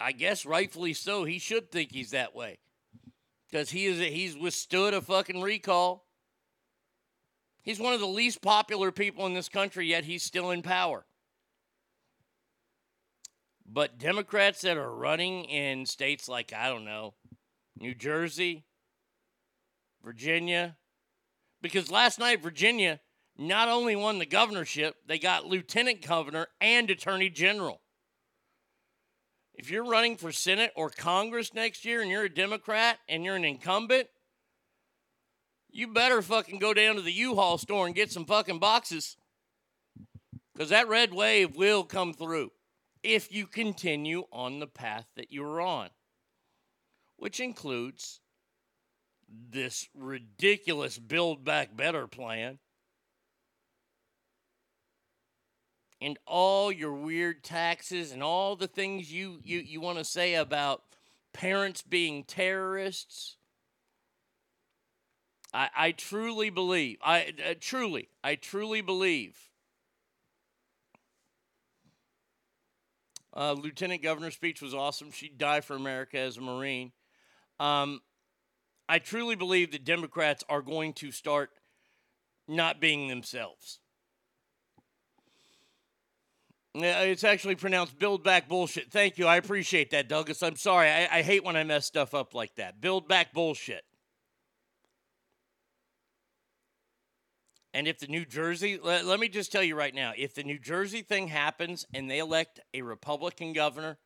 I 0.00 0.12
guess 0.12 0.44
rightfully 0.44 0.94
so. 0.94 1.24
He 1.24 1.38
should 1.38 1.70
think 1.70 1.92
he's 1.92 2.10
that 2.10 2.34
way 2.34 2.58
because 3.50 3.70
he 3.70 3.86
is 3.86 3.98
he's 3.98 4.36
withstood 4.36 4.92
a 4.92 5.00
fucking 5.00 5.40
recall. 5.40 6.04
He's 7.62 7.80
one 7.80 7.94
of 7.94 8.00
the 8.00 8.06
least 8.06 8.42
popular 8.42 8.90
people 8.90 9.26
in 9.26 9.34
this 9.34 9.48
country, 9.48 9.86
yet 9.86 10.04
he's 10.04 10.22
still 10.22 10.50
in 10.50 10.62
power. 10.62 11.04
But 13.72 13.98
Democrats 13.98 14.62
that 14.62 14.76
are 14.76 14.92
running 14.92 15.44
in 15.44 15.86
states 15.86 16.28
like, 16.28 16.52
I 16.52 16.68
don't 16.68 16.84
know, 16.84 17.14
New 17.78 17.94
Jersey, 17.94 18.64
Virginia, 20.04 20.76
because 21.62 21.88
last 21.88 22.18
night 22.18 22.42
Virginia 22.42 22.98
not 23.38 23.68
only 23.68 23.94
won 23.94 24.18
the 24.18 24.26
governorship, 24.26 24.96
they 25.06 25.20
got 25.20 25.46
lieutenant 25.46 26.04
governor 26.04 26.48
and 26.60 26.90
attorney 26.90 27.30
general. 27.30 27.80
If 29.54 29.70
you're 29.70 29.84
running 29.84 30.16
for 30.16 30.32
Senate 30.32 30.72
or 30.74 30.90
Congress 30.90 31.54
next 31.54 31.84
year 31.84 32.02
and 32.02 32.10
you're 32.10 32.24
a 32.24 32.34
Democrat 32.34 32.98
and 33.08 33.24
you're 33.24 33.36
an 33.36 33.44
incumbent, 33.44 34.08
you 35.70 35.86
better 35.86 36.22
fucking 36.22 36.58
go 36.58 36.74
down 36.74 36.96
to 36.96 37.02
the 37.02 37.12
U-Haul 37.12 37.56
store 37.56 37.86
and 37.86 37.94
get 37.94 38.10
some 38.10 38.24
fucking 38.24 38.58
boxes. 38.58 39.16
Because 40.52 40.70
that 40.70 40.88
red 40.88 41.14
wave 41.14 41.54
will 41.54 41.84
come 41.84 42.12
through 42.12 42.50
if 43.02 43.32
you 43.32 43.46
continue 43.46 44.24
on 44.32 44.60
the 44.60 44.66
path 44.66 45.06
that 45.16 45.32
you're 45.32 45.60
on, 45.60 45.90
which 47.16 47.40
includes 47.40 48.20
this 49.28 49.88
ridiculous 49.94 50.98
Build 50.98 51.44
Back 51.44 51.76
Better 51.76 52.06
plan 52.06 52.58
and 56.00 56.18
all 56.26 56.72
your 56.72 56.94
weird 56.94 57.44
taxes 57.44 58.10
and 58.12 58.22
all 58.22 58.56
the 58.56 58.66
things 58.66 59.12
you, 59.12 59.38
you, 59.44 59.58
you 59.58 59.80
want 59.80 59.98
to 59.98 60.04
say 60.04 60.34
about 60.34 60.82
parents 61.32 61.82
being 61.82 62.24
terrorists. 62.24 63.36
I, 65.52 65.68
I 65.76 65.92
truly 65.92 66.50
believe, 66.50 66.98
I 67.04 67.32
uh, 67.44 67.54
truly, 67.60 68.08
I 68.24 68.34
truly 68.36 68.80
believe 68.80 69.49
Uh, 73.34 73.52
Lieutenant 73.52 74.02
Governor's 74.02 74.34
speech 74.34 74.60
was 74.60 74.74
awesome. 74.74 75.10
She'd 75.10 75.38
die 75.38 75.60
for 75.60 75.76
America 75.76 76.18
as 76.18 76.36
a 76.36 76.40
Marine. 76.40 76.92
Um, 77.58 78.00
I 78.88 78.98
truly 78.98 79.36
believe 79.36 79.70
that 79.72 79.84
Democrats 79.84 80.42
are 80.48 80.62
going 80.62 80.94
to 80.94 81.12
start 81.12 81.50
not 82.48 82.80
being 82.80 83.08
themselves. 83.08 83.78
It's 86.74 87.24
actually 87.24 87.56
pronounced 87.56 87.98
build 87.98 88.22
back 88.22 88.48
bullshit. 88.48 88.92
Thank 88.92 89.18
you. 89.18 89.26
I 89.26 89.36
appreciate 89.36 89.90
that, 89.90 90.08
Douglas. 90.08 90.42
I'm 90.42 90.56
sorry. 90.56 90.88
I, 90.88 91.18
I 91.18 91.22
hate 91.22 91.44
when 91.44 91.56
I 91.56 91.64
mess 91.64 91.86
stuff 91.86 92.14
up 92.14 92.34
like 92.34 92.54
that. 92.56 92.80
Build 92.80 93.08
back 93.08 93.32
bullshit. 93.32 93.84
And 97.72 97.86
if 97.86 98.00
the 98.00 98.08
New 98.08 98.24
Jersey, 98.24 98.80
let, 98.82 99.04
let 99.04 99.20
me 99.20 99.28
just 99.28 99.52
tell 99.52 99.62
you 99.62 99.76
right 99.76 99.94
now, 99.94 100.12
if 100.16 100.34
the 100.34 100.42
New 100.42 100.58
Jersey 100.58 101.02
thing 101.02 101.28
happens 101.28 101.86
and 101.94 102.10
they 102.10 102.18
elect 102.18 102.60
a 102.74 102.82
Republican 102.82 103.52
governor, 103.52 103.98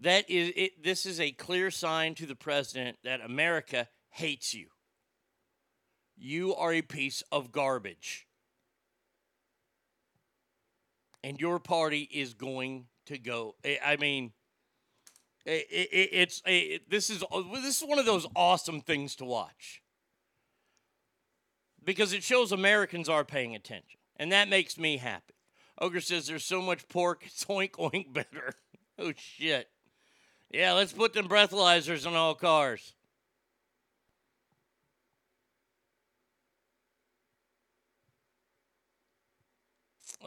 that 0.00 0.30
is 0.30 0.52
it, 0.54 0.84
this 0.84 1.06
is 1.06 1.18
a 1.20 1.32
clear 1.32 1.70
sign 1.70 2.14
to 2.16 2.26
the 2.26 2.36
president 2.36 2.98
that 3.02 3.20
America 3.20 3.88
hates 4.10 4.54
you. 4.54 4.68
You 6.16 6.54
are 6.54 6.72
a 6.72 6.82
piece 6.82 7.22
of 7.32 7.50
garbage. 7.50 8.26
And 11.24 11.40
your 11.40 11.58
party 11.58 12.08
is 12.12 12.34
going 12.34 12.86
to 13.06 13.18
go. 13.18 13.56
I- 13.64 13.96
mean, 13.96 14.32
it, 15.44 15.66
it, 15.70 16.08
it's 16.12 16.42
this 16.88 17.10
is 17.10 17.24
this 17.62 17.82
is 17.82 17.88
one 17.88 17.98
of 17.98 18.06
those 18.06 18.26
awesome 18.36 18.80
things 18.80 19.16
to 19.16 19.24
watch 19.24 19.82
because 21.86 22.12
it 22.12 22.22
shows 22.22 22.52
Americans 22.52 23.08
are 23.08 23.24
paying 23.24 23.54
attention, 23.54 23.98
and 24.16 24.30
that 24.32 24.50
makes 24.50 24.76
me 24.76 24.98
happy. 24.98 25.32
Ogre 25.78 26.00
says 26.00 26.26
there's 26.26 26.44
so 26.44 26.60
much 26.60 26.86
pork, 26.88 27.22
it's 27.24 27.46
oink 27.46 27.70
oink 27.72 28.12
better. 28.12 28.52
oh 28.98 29.12
shit! 29.16 29.70
Yeah, 30.50 30.72
let's 30.72 30.92
put 30.92 31.14
them 31.14 31.28
breathalyzers 31.28 32.06
on 32.06 32.14
all 32.14 32.34
cars. 32.34 32.92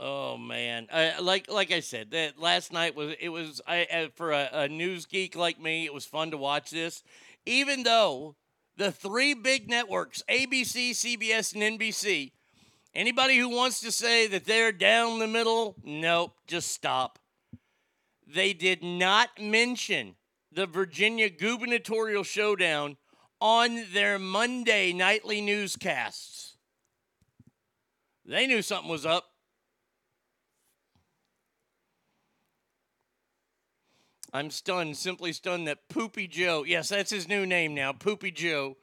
Oh 0.02 0.38
man, 0.38 0.88
I, 0.93 1.19
like 1.19 1.52
like 1.52 1.74
I 1.74 1.82
said, 1.82 2.12
that 2.12 2.39
last 2.39 2.72
night 2.72 2.95
was 2.95 3.15
it 3.19 3.30
was 3.30 3.60
I 3.67 3.86
uh, 3.86 4.08
for 4.15 4.32
a, 4.32 4.50
a 4.54 4.67
news 4.69 5.06
geek 5.06 5.36
like 5.36 5.60
me, 5.60 5.84
it 5.84 5.93
was 5.93 6.06
fun 6.06 6.32
to 6.32 6.38
watch 6.38 6.69
this, 6.69 7.04
even 7.45 7.84
though 7.84 8.36
the 8.79 8.91
three 8.93 9.33
big 9.33 9.69
networks 9.69 10.23
ABC, 10.29 10.91
CBS, 10.91 11.53
and 11.53 11.77
NBC. 11.77 12.31
Anybody 12.95 13.37
who 13.37 13.49
wants 13.49 13.81
to 13.81 13.91
say 13.91 14.25
that 14.27 14.45
they're 14.45 14.71
down 14.71 15.19
the 15.19 15.27
middle, 15.27 15.75
nope, 15.83 16.31
just 16.47 16.71
stop. 16.71 17.19
They 18.25 18.53
did 18.53 18.81
not 18.81 19.29
mention 19.39 20.15
the 20.51 20.65
Virginia 20.65 21.29
gubernatorial 21.29 22.23
showdown 22.23 22.95
on 23.41 23.83
their 23.93 24.17
Monday 24.17 24.93
nightly 24.93 25.41
newscasts. 25.41 26.55
They 28.25 28.47
knew 28.47 28.61
something 28.61 28.89
was 28.89 29.05
up. 29.05 29.28
I'm 34.31 34.51
stunned, 34.51 34.95
simply 34.97 35.33
stunned 35.33 35.67
that 35.67 35.89
Poopy 35.89 36.27
Joe, 36.27 36.63
yes, 36.63 36.89
that's 36.89 37.11
his 37.11 37.27
new 37.27 37.45
name 37.45 37.73
now, 37.73 37.93
Poopy 37.93 38.31
Joe, 38.31 38.77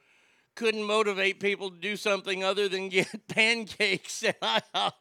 couldn't 0.55 0.83
motivate 0.83 1.39
people 1.39 1.71
to 1.71 1.77
do 1.77 1.95
something 1.95 2.43
other 2.43 2.67
than 2.67 2.89
get 2.89 3.27
pancakes 3.27 4.23
at 4.23 4.39
IHOP. 4.41 4.93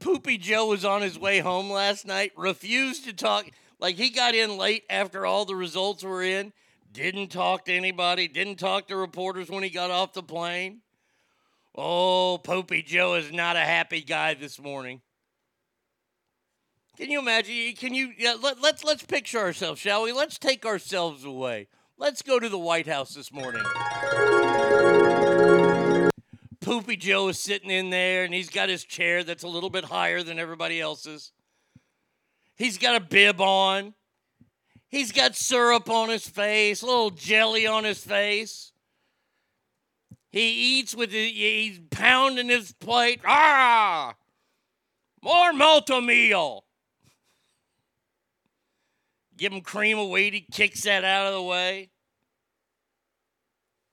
Poopy 0.00 0.38
Joe 0.38 0.66
was 0.66 0.84
on 0.84 1.02
his 1.02 1.18
way 1.18 1.40
home 1.40 1.70
last 1.70 2.06
night, 2.06 2.32
refused 2.36 3.04
to 3.04 3.12
talk. 3.12 3.46
Like 3.78 3.96
he 3.96 4.10
got 4.10 4.34
in 4.34 4.56
late 4.56 4.84
after 4.88 5.26
all 5.26 5.44
the 5.44 5.56
results 5.56 6.02
were 6.02 6.22
in, 6.22 6.52
didn't 6.92 7.28
talk 7.28 7.66
to 7.66 7.72
anybody, 7.72 8.28
didn't 8.28 8.56
talk 8.56 8.88
to 8.88 8.96
reporters 8.96 9.50
when 9.50 9.62
he 9.62 9.70
got 9.70 9.90
off 9.90 10.12
the 10.12 10.22
plane. 10.22 10.80
Oh, 11.74 12.38
Poopy 12.42 12.82
Joe 12.82 13.14
is 13.14 13.30
not 13.30 13.56
a 13.56 13.60
happy 13.60 14.00
guy 14.00 14.34
this 14.34 14.58
morning. 14.58 15.02
Can 16.96 17.10
you 17.10 17.18
imagine? 17.18 17.74
Can 17.76 17.92
you 17.92 18.12
yeah, 18.16 18.36
let, 18.40 18.60
let's 18.60 18.82
let's 18.82 19.02
picture 19.02 19.38
ourselves, 19.38 19.80
shall 19.80 20.04
we? 20.04 20.12
Let's 20.12 20.38
take 20.38 20.64
ourselves 20.64 21.24
away. 21.24 21.68
Let's 21.98 22.22
go 22.22 22.40
to 22.40 22.48
the 22.48 22.58
White 22.58 22.86
House 22.86 23.14
this 23.14 23.30
morning. 23.30 23.62
Poopy 26.60 26.96
Joe 26.96 27.28
is 27.28 27.38
sitting 27.38 27.70
in 27.70 27.90
there 27.90 28.24
and 28.24 28.32
he's 28.32 28.48
got 28.48 28.68
his 28.70 28.82
chair 28.82 29.22
that's 29.22 29.44
a 29.44 29.48
little 29.48 29.70
bit 29.70 29.84
higher 29.84 30.22
than 30.22 30.38
everybody 30.38 30.80
else's. 30.80 31.32
He's 32.56 32.78
got 32.78 32.96
a 32.96 33.00
bib 33.00 33.40
on. 33.40 33.94
He's 34.88 35.12
got 35.12 35.36
syrup 35.36 35.90
on 35.90 36.08
his 36.08 36.26
face, 36.26 36.80
a 36.80 36.86
little 36.86 37.10
jelly 37.10 37.66
on 37.66 37.84
his 37.84 38.02
face. 38.02 38.72
He 40.30 40.78
eats 40.78 40.94
with 40.94 41.12
it, 41.12 41.32
he's 41.32 41.80
pounding 41.90 42.48
his 42.48 42.72
plate. 42.72 43.20
Ah! 43.24 44.14
More 45.22 45.52
Malt-O-Meal. 45.52 46.65
Give 49.36 49.52
him 49.52 49.60
cream 49.60 49.98
of 49.98 50.08
wheat. 50.08 50.34
He 50.34 50.40
kicks 50.40 50.82
that 50.82 51.04
out 51.04 51.26
of 51.26 51.34
the 51.34 51.42
way. 51.42 51.90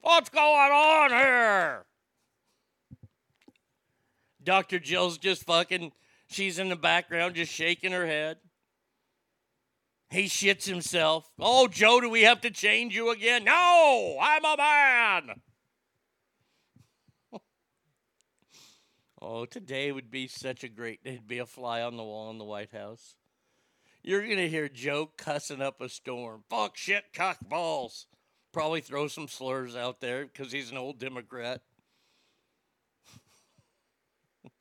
What's 0.00 0.28
going 0.28 0.44
on 0.44 1.10
here? 1.10 1.84
Dr. 4.42 4.78
Jill's 4.78 5.16
just 5.18 5.44
fucking, 5.44 5.92
she's 6.26 6.58
in 6.58 6.68
the 6.68 6.76
background 6.76 7.34
just 7.34 7.52
shaking 7.52 7.92
her 7.92 8.06
head. 8.06 8.36
He 10.10 10.24
shits 10.24 10.66
himself. 10.66 11.30
Oh, 11.38 11.66
Joe, 11.66 12.00
do 12.00 12.08
we 12.08 12.22
have 12.22 12.40
to 12.42 12.50
change 12.50 12.94
you 12.94 13.10
again? 13.10 13.44
No, 13.44 14.18
I'm 14.20 14.44
a 14.44 14.56
man. 14.56 15.40
oh, 19.22 19.46
today 19.46 19.90
would 19.90 20.10
be 20.10 20.28
such 20.28 20.62
a 20.62 20.68
great, 20.68 21.02
day. 21.02 21.14
it'd 21.14 21.26
be 21.26 21.38
a 21.38 21.46
fly 21.46 21.82
on 21.82 21.96
the 21.96 22.04
wall 22.04 22.30
in 22.30 22.38
the 22.38 22.44
White 22.44 22.72
House. 22.72 23.16
You're 24.06 24.22
going 24.26 24.36
to 24.36 24.50
hear 24.50 24.68
Joe 24.68 25.10
cussing 25.16 25.62
up 25.62 25.80
a 25.80 25.88
storm. 25.88 26.44
Fuck, 26.50 26.76
shit, 26.76 27.04
cock, 27.14 27.38
balls. 27.48 28.04
Probably 28.52 28.82
throw 28.82 29.08
some 29.08 29.28
slurs 29.28 29.74
out 29.74 30.02
there 30.02 30.26
because 30.26 30.52
he's 30.52 30.70
an 30.70 30.76
old 30.76 30.98
Democrat. 30.98 31.62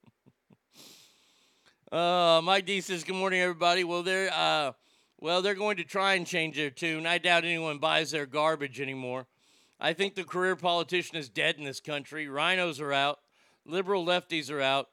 uh, 1.91 2.39
Mike 2.41 2.65
D 2.65 2.79
says, 2.79 3.03
"Good 3.03 3.17
morning, 3.17 3.41
everybody." 3.41 3.83
Well, 3.83 4.01
they're 4.01 4.31
uh, 4.33 4.71
well, 5.19 5.41
they're 5.41 5.55
going 5.55 5.75
to 5.75 5.83
try 5.83 6.13
and 6.13 6.25
change 6.25 6.55
their 6.55 6.69
tune. 6.69 7.05
I 7.05 7.17
doubt 7.17 7.43
anyone 7.43 7.79
buys 7.79 8.11
their 8.11 8.25
garbage 8.25 8.79
anymore. 8.79 9.27
I 9.77 9.91
think 9.91 10.15
the 10.15 10.23
career 10.23 10.55
politician 10.55 11.17
is 11.17 11.27
dead 11.27 11.57
in 11.57 11.65
this 11.65 11.81
country. 11.81 12.27
RINOs 12.27 12.79
are 12.79 12.93
out. 12.93 13.19
Liberal 13.65 14.05
lefties 14.05 14.49
are 14.49 14.61
out. 14.61 14.87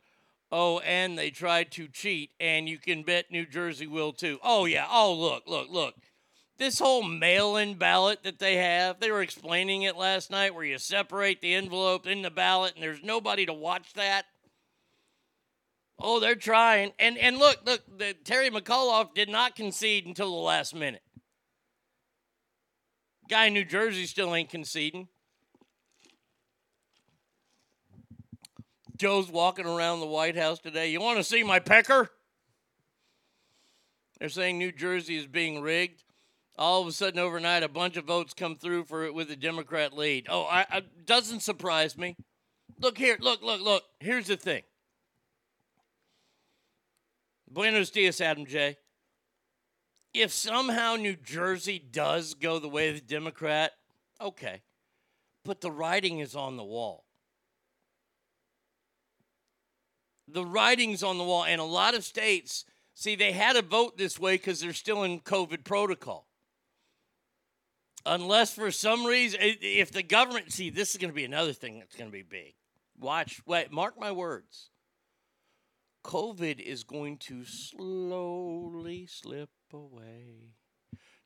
Oh, 0.52 0.80
and 0.80 1.16
they 1.16 1.30
tried 1.30 1.70
to 1.72 1.86
cheat, 1.86 2.32
and 2.40 2.68
you 2.68 2.78
can 2.78 3.02
bet 3.04 3.30
New 3.30 3.46
Jersey 3.46 3.86
will 3.86 4.12
too. 4.12 4.38
Oh, 4.42 4.64
yeah. 4.64 4.86
Oh, 4.90 5.14
look, 5.14 5.44
look, 5.46 5.68
look. 5.70 5.94
This 6.58 6.78
whole 6.78 7.02
mail 7.02 7.56
in 7.56 7.74
ballot 7.74 8.22
that 8.24 8.38
they 8.38 8.56
have, 8.56 9.00
they 9.00 9.10
were 9.10 9.22
explaining 9.22 9.82
it 9.82 9.96
last 9.96 10.30
night 10.30 10.54
where 10.54 10.64
you 10.64 10.76
separate 10.76 11.40
the 11.40 11.54
envelope 11.54 12.06
in 12.06 12.20
the 12.22 12.30
ballot 12.30 12.74
and 12.74 12.82
there's 12.82 13.02
nobody 13.02 13.46
to 13.46 13.52
watch 13.52 13.94
that. 13.94 14.26
Oh, 15.98 16.20
they're 16.20 16.34
trying. 16.34 16.92
And 16.98 17.16
and 17.16 17.38
look, 17.38 17.60
look, 17.64 17.82
the, 17.98 18.14
Terry 18.24 18.50
McAuliffe 18.50 19.14
did 19.14 19.28
not 19.28 19.56
concede 19.56 20.06
until 20.06 20.30
the 20.30 20.42
last 20.42 20.74
minute. 20.74 21.02
Guy 23.28 23.46
in 23.46 23.54
New 23.54 23.64
Jersey 23.64 24.06
still 24.06 24.34
ain't 24.34 24.50
conceding. 24.50 25.08
Joe's 29.00 29.30
walking 29.30 29.64
around 29.64 30.00
the 30.00 30.06
White 30.06 30.36
House 30.36 30.58
today. 30.58 30.90
You 30.90 31.00
want 31.00 31.16
to 31.16 31.24
see 31.24 31.42
my 31.42 31.58
pecker? 31.58 32.10
They're 34.18 34.28
saying 34.28 34.58
New 34.58 34.72
Jersey 34.72 35.16
is 35.16 35.26
being 35.26 35.62
rigged. 35.62 36.04
All 36.58 36.82
of 36.82 36.86
a 36.88 36.92
sudden, 36.92 37.18
overnight, 37.18 37.62
a 37.62 37.68
bunch 37.68 37.96
of 37.96 38.04
votes 38.04 38.34
come 38.34 38.56
through 38.56 38.84
for 38.84 39.06
it 39.06 39.14
with 39.14 39.30
a 39.30 39.36
Democrat 39.36 39.96
lead. 39.96 40.26
Oh, 40.28 40.42
I, 40.42 40.66
I 40.70 40.82
doesn't 41.06 41.40
surprise 41.40 41.96
me. 41.96 42.14
Look 42.78 42.98
here, 42.98 43.16
look, 43.18 43.42
look, 43.42 43.62
look. 43.62 43.84
Here's 44.00 44.26
the 44.26 44.36
thing. 44.36 44.64
Buenos 47.50 47.88
dias, 47.88 48.20
Adam 48.20 48.44
J. 48.44 48.76
If 50.12 50.30
somehow 50.30 50.96
New 50.96 51.16
Jersey 51.16 51.78
does 51.78 52.34
go 52.34 52.58
the 52.58 52.68
way 52.68 52.90
of 52.90 52.96
the 52.96 53.00
Democrat, 53.00 53.72
okay. 54.20 54.60
But 55.42 55.62
the 55.62 55.72
writing 55.72 56.18
is 56.18 56.36
on 56.36 56.58
the 56.58 56.64
wall. 56.64 57.06
The 60.32 60.44
writing's 60.44 61.02
on 61.02 61.18
the 61.18 61.24
wall. 61.24 61.44
And 61.44 61.60
a 61.60 61.64
lot 61.64 61.94
of 61.94 62.04
states, 62.04 62.64
see, 62.94 63.16
they 63.16 63.32
had 63.32 63.54
to 63.54 63.62
vote 63.62 63.96
this 63.96 64.18
way 64.18 64.34
because 64.34 64.60
they're 64.60 64.72
still 64.72 65.02
in 65.02 65.20
COVID 65.20 65.64
protocol. 65.64 66.26
Unless 68.06 68.54
for 68.54 68.70
some 68.70 69.04
reason, 69.04 69.40
if 69.42 69.92
the 69.92 70.02
government, 70.02 70.52
see, 70.52 70.70
this 70.70 70.90
is 70.92 70.96
going 70.96 71.10
to 71.10 71.14
be 71.14 71.24
another 71.24 71.52
thing 71.52 71.78
that's 71.78 71.96
going 71.96 72.08
to 72.08 72.12
be 72.12 72.22
big. 72.22 72.54
Watch, 72.98 73.42
wait, 73.46 73.70
mark 73.70 73.98
my 73.98 74.12
words. 74.12 74.70
COVID 76.04 76.60
is 76.60 76.82
going 76.82 77.18
to 77.18 77.44
slowly 77.44 79.06
slip 79.06 79.50
away 79.72 80.54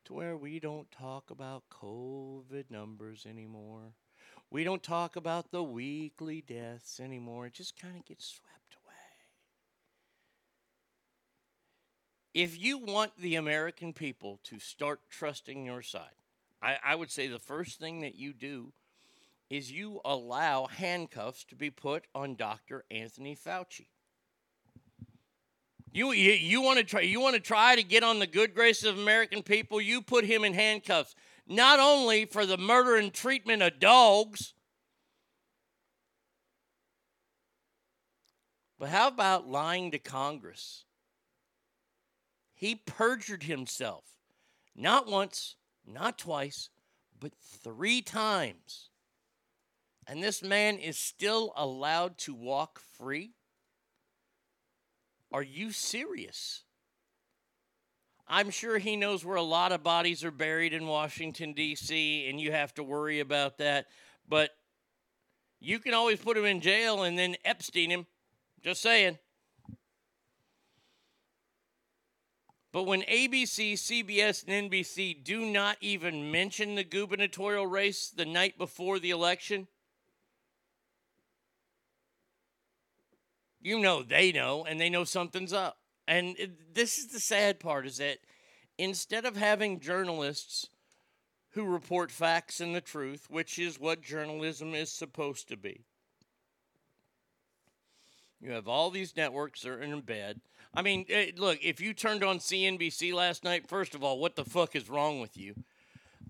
to 0.05 0.13
where 0.13 0.37
we 0.37 0.59
don't 0.59 0.91
talk 0.91 1.31
about 1.31 1.63
COVID 1.71 2.71
numbers 2.71 3.25
anymore. 3.29 3.95
We 4.51 4.65
don't 4.65 4.83
talk 4.83 5.17
about 5.17 5.51
the 5.51 5.63
weekly 5.63 6.41
deaths 6.41 7.01
anymore. 7.01 7.47
It 7.47 7.55
just 7.55 7.81
kind 7.81 7.97
of 7.97 8.05
gets 8.05 8.27
swept 8.27 8.77
away. 8.85 8.95
If 12.35 12.61
you 12.61 12.79
want 12.79 13.13
the 13.17 13.37
American 13.37 13.93
people 13.93 14.41
to 14.45 14.59
start 14.59 15.01
trusting 15.09 15.65
your 15.65 15.83
side, 15.83 16.17
I, 16.61 16.77
I 16.85 16.95
would 16.97 17.13
say 17.13 17.29
the 17.29 17.39
first 17.39 17.79
thing 17.79 18.01
that 18.01 18.17
you 18.17 18.33
do 18.33 18.73
is 19.49 19.71
you 19.71 20.01
allow 20.05 20.67
handcuffs 20.67 21.45
to 21.45 21.55
be 21.55 21.71
put 21.71 22.09
on 22.13 22.35
Dr. 22.35 22.85
Anthony 22.91 23.37
Fauci. 23.37 23.87
You, 25.93 26.11
you, 26.11 26.33
you 26.33 26.61
want 26.61 26.79
to 26.81 26.85
try 26.85 27.03
you 27.03 27.21
want 27.21 27.37
to 27.37 27.41
try 27.41 27.77
to 27.77 27.85
get 27.85 28.03
on 28.03 28.19
the 28.19 28.27
good 28.27 28.53
graces 28.53 28.89
of 28.89 28.99
American 28.99 29.45
people, 29.45 29.81
you 29.81 30.03
put 30.03 30.25
him 30.25 30.45
in 30.45 30.53
handcuffs. 30.53 31.15
Not 31.47 31.79
only 31.79 32.25
for 32.25 32.47
the 32.47 32.59
murder 32.59 32.97
and 32.97 33.13
treatment 33.15 33.63
of 33.63 33.79
dogs, 33.79 34.55
but 38.77 38.89
how 38.89 39.07
about 39.07 39.47
lying 39.47 39.93
to 39.93 40.01
Congress? 40.01 40.85
He 42.65 42.77
perjured 42.77 43.43
himself 43.43 44.07
not 44.75 45.07
once, 45.07 45.57
not 45.87 46.17
twice, 46.17 46.71
but 47.21 47.35
three 47.63 48.01
times. 48.01 48.89
And 50.07 50.23
this 50.23 50.43
man 50.43 50.79
is 50.79 50.97
still 50.97 51.53
allowed 51.59 52.17
to 52.21 52.33
walk 52.35 52.81
free? 52.81 53.35
Are 55.31 55.43
you 55.43 55.73
serious? 55.73 56.63
I'm 58.27 58.49
sure 58.49 58.79
he 58.79 58.97
knows 58.97 59.27
where 59.27 59.37
a 59.37 59.43
lot 59.43 59.71
of 59.71 59.83
bodies 59.83 60.25
are 60.25 60.31
buried 60.31 60.73
in 60.73 60.87
Washington, 60.87 61.53
D.C., 61.53 62.27
and 62.31 62.41
you 62.41 62.51
have 62.51 62.73
to 62.77 62.83
worry 62.83 63.21
about 63.21 63.59
that. 63.59 63.89
But 64.27 64.53
you 65.61 65.79
can 65.81 65.93
always 65.93 66.19
put 66.19 66.39
him 66.39 66.47
in 66.47 66.63
jail 66.63 67.03
and 67.03 67.19
then 67.19 67.37
Epstein 67.45 67.91
him. 67.91 68.07
Just 68.63 68.81
saying. 68.81 69.19
But 72.75 72.87
when 72.87 73.03
ABC, 73.03 73.75
CBS, 73.75 74.45
and 74.49 74.69
NBC 74.69 75.23
do 75.23 75.47
not 75.47 75.77
even 75.81 76.33
mention 76.33 76.75
the 76.75 76.83
gubernatorial 76.83 77.69
race 77.69 78.09
the 78.11 78.25
night 78.25 78.59
before 78.59 78.99
the 78.99 79.11
election, 79.11 79.69
you 83.61 83.79
know 83.79 84.03
they 84.03 84.33
know, 84.33 84.65
and 84.65 84.81
they 84.81 84.91
know 84.91 85.05
something's 85.05 85.53
up. 85.53 85.79
And 86.09 86.37
it, 86.37 86.75
this 86.75 86.99
is 86.99 87.13
the 87.13 87.21
sad 87.21 87.61
part 87.61 87.87
is 87.87 87.99
that 87.99 88.19
instead 88.77 89.25
of 89.25 89.37
having 89.37 89.79
journalists 89.79 90.69
who 91.51 91.63
report 91.67 92.11
facts 92.11 92.61
and 92.61 92.75
the 92.75 92.81
truth, 92.81 93.27
which 93.31 93.57
is 93.57 93.79
what 93.79 94.03
journalism 94.03 94.75
is 94.75 94.91
supposed 94.91 95.47
to 95.47 95.57
be, 95.57 95.85
you 98.41 98.51
have 98.51 98.67
all 98.67 98.91
these 98.91 99.17
networks 99.17 99.63
that 99.63 99.71
are 99.71 99.81
in 99.81 100.01
bed. 100.01 100.41
I 100.77 100.83
mean, 100.83 101.07
eh, 101.09 101.31
look, 101.37 101.59
if 101.63 101.81
you 101.81 101.95
turned 101.95 102.25
on 102.25 102.39
CNBC 102.39 103.13
last 103.15 103.45
night, 103.45 103.69
first 103.69 103.95
of 103.95 104.03
all, 104.03 104.19
what 104.19 104.35
the 104.35 104.45
fuck 104.45 104.75
is 104.75 104.89
wrong 104.89 105.21
with 105.21 105.37
you? 105.37 105.55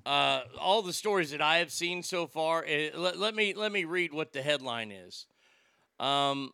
Uh, 0.04 0.42
all 0.60 0.82
the 0.82 0.92
stories 0.92 1.30
that 1.30 1.40
I 1.40 1.58
have 1.58 1.72
seen 1.72 2.02
so 2.02 2.26
far, 2.26 2.62
eh, 2.66 2.90
let, 2.94 3.18
let 3.18 3.34
me 3.34 3.54
let 3.54 3.72
me 3.72 3.84
read 3.84 4.12
what 4.12 4.34
the 4.34 4.42
headline 4.42 4.92
is. 4.92 5.26
Um, 5.98 6.52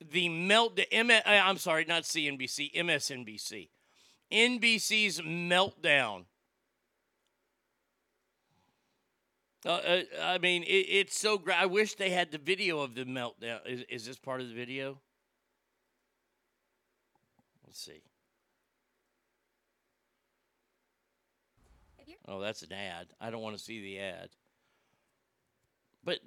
the 0.00 0.28
melt 0.28 0.76
the 0.76 0.92
M- 0.92 1.10
uh, 1.10 1.20
I'm 1.24 1.58
sorry, 1.58 1.84
not 1.86 2.04
CNBC, 2.04 2.72
MSNBC. 2.74 3.70
NBC's 4.32 5.20
meltdown. 5.20 6.26
Uh, 9.64 9.70
uh, 9.70 10.02
I 10.22 10.38
mean, 10.38 10.62
it, 10.62 10.86
it's 10.88 11.18
so 11.18 11.38
great. 11.38 11.60
I 11.60 11.66
wish 11.66 11.96
they 11.96 12.10
had 12.10 12.30
the 12.30 12.38
video 12.38 12.80
of 12.80 12.94
the 12.94 13.04
meltdown. 13.04 13.58
Is, 13.66 13.84
is 13.88 14.06
this 14.06 14.18
part 14.18 14.40
of 14.40 14.48
the 14.48 14.54
video? 14.54 15.00
Let's 17.66 17.84
see. 17.84 18.02
Oh, 22.28 22.40
that's 22.40 22.62
an 22.62 22.72
ad. 22.72 23.06
I 23.20 23.30
don't 23.30 23.42
want 23.42 23.56
to 23.56 23.62
see 23.62 23.80
the 23.80 24.00
ad. 24.00 24.30
But 26.04 26.20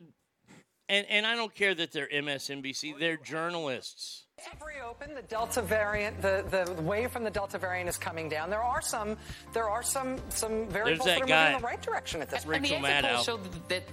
and 0.88 1.06
and 1.10 1.26
I 1.26 1.36
don't 1.36 1.54
care 1.54 1.76
that 1.76 1.92
they're 1.92 2.08
MSNBC. 2.08 3.00
They're 3.00 3.18
journalists. 3.18 4.26
Have 4.38 4.62
reopened. 4.62 5.18
The 5.18 5.22
Delta 5.24 5.62
variant, 5.62 6.22
the, 6.22 6.46
the 6.50 6.82
wave 6.82 7.12
from 7.12 7.26
the 7.26 7.30
Delta 7.30 7.58
variant 7.58 7.90
is 7.90 7.98
coming 7.98 8.30
down. 8.30 8.50
There 8.50 8.64
are 8.64 8.82
some, 8.82 9.18
there 9.54 9.70
are 9.70 9.84
some, 9.84 10.18
some 10.30 10.68
variables 10.70 11.06
that 11.06 11.20
that, 11.20 11.24
are 11.24 11.28
guy. 11.28 11.44
moving 11.44 11.56
in 11.56 11.62
the 11.62 11.68
right 11.68 11.82
direction 11.82 12.22
at 12.22 12.30
this 12.30 12.46
point. 12.46 12.58
And 12.58 12.66
the 12.66 12.70
Rachel 12.70 12.86
exit 12.86 13.06
Maddow. 13.06 13.16
poll 13.16 13.24
showed 13.24 13.44
that, 13.44 13.70
that 13.70 13.84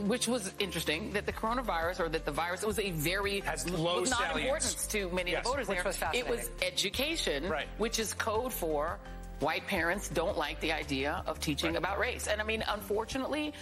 which 0.00 0.28
was 0.28 0.52
interesting, 0.58 1.12
that 1.12 1.26
the 1.26 1.32
coronavirus 1.32 2.00
or 2.00 2.08
that 2.10 2.24
the 2.24 2.30
virus 2.32 2.62
it 2.62 2.66
was 2.66 2.78
a 2.78 2.90
very 2.90 3.40
Has 3.40 3.68
low 3.70 4.00
was 4.00 4.10
not 4.10 4.20
salience. 4.20 4.40
importance 4.42 4.86
to 4.88 5.10
many 5.10 5.30
Yes, 5.32 5.38
of 5.38 5.44
the 5.44 5.50
voters 5.50 5.68
which 5.68 5.76
there. 5.78 5.84
was 5.84 6.02
it 6.14 6.28
was 6.28 6.50
education, 6.62 7.48
Right. 7.48 7.66
which 7.78 7.98
is 7.98 8.12
code 8.14 8.52
for 8.52 8.98
white 9.40 9.66
parents 9.66 10.08
don't 10.08 10.36
like 10.36 10.60
the 10.60 10.72
idea 10.72 11.22
of 11.26 11.40
teaching 11.40 11.76
about 11.76 11.98
race. 11.98 12.26
And 12.26 12.40
I 12.40 12.44
mean, 12.44 12.62
unfortunately, 12.68 13.52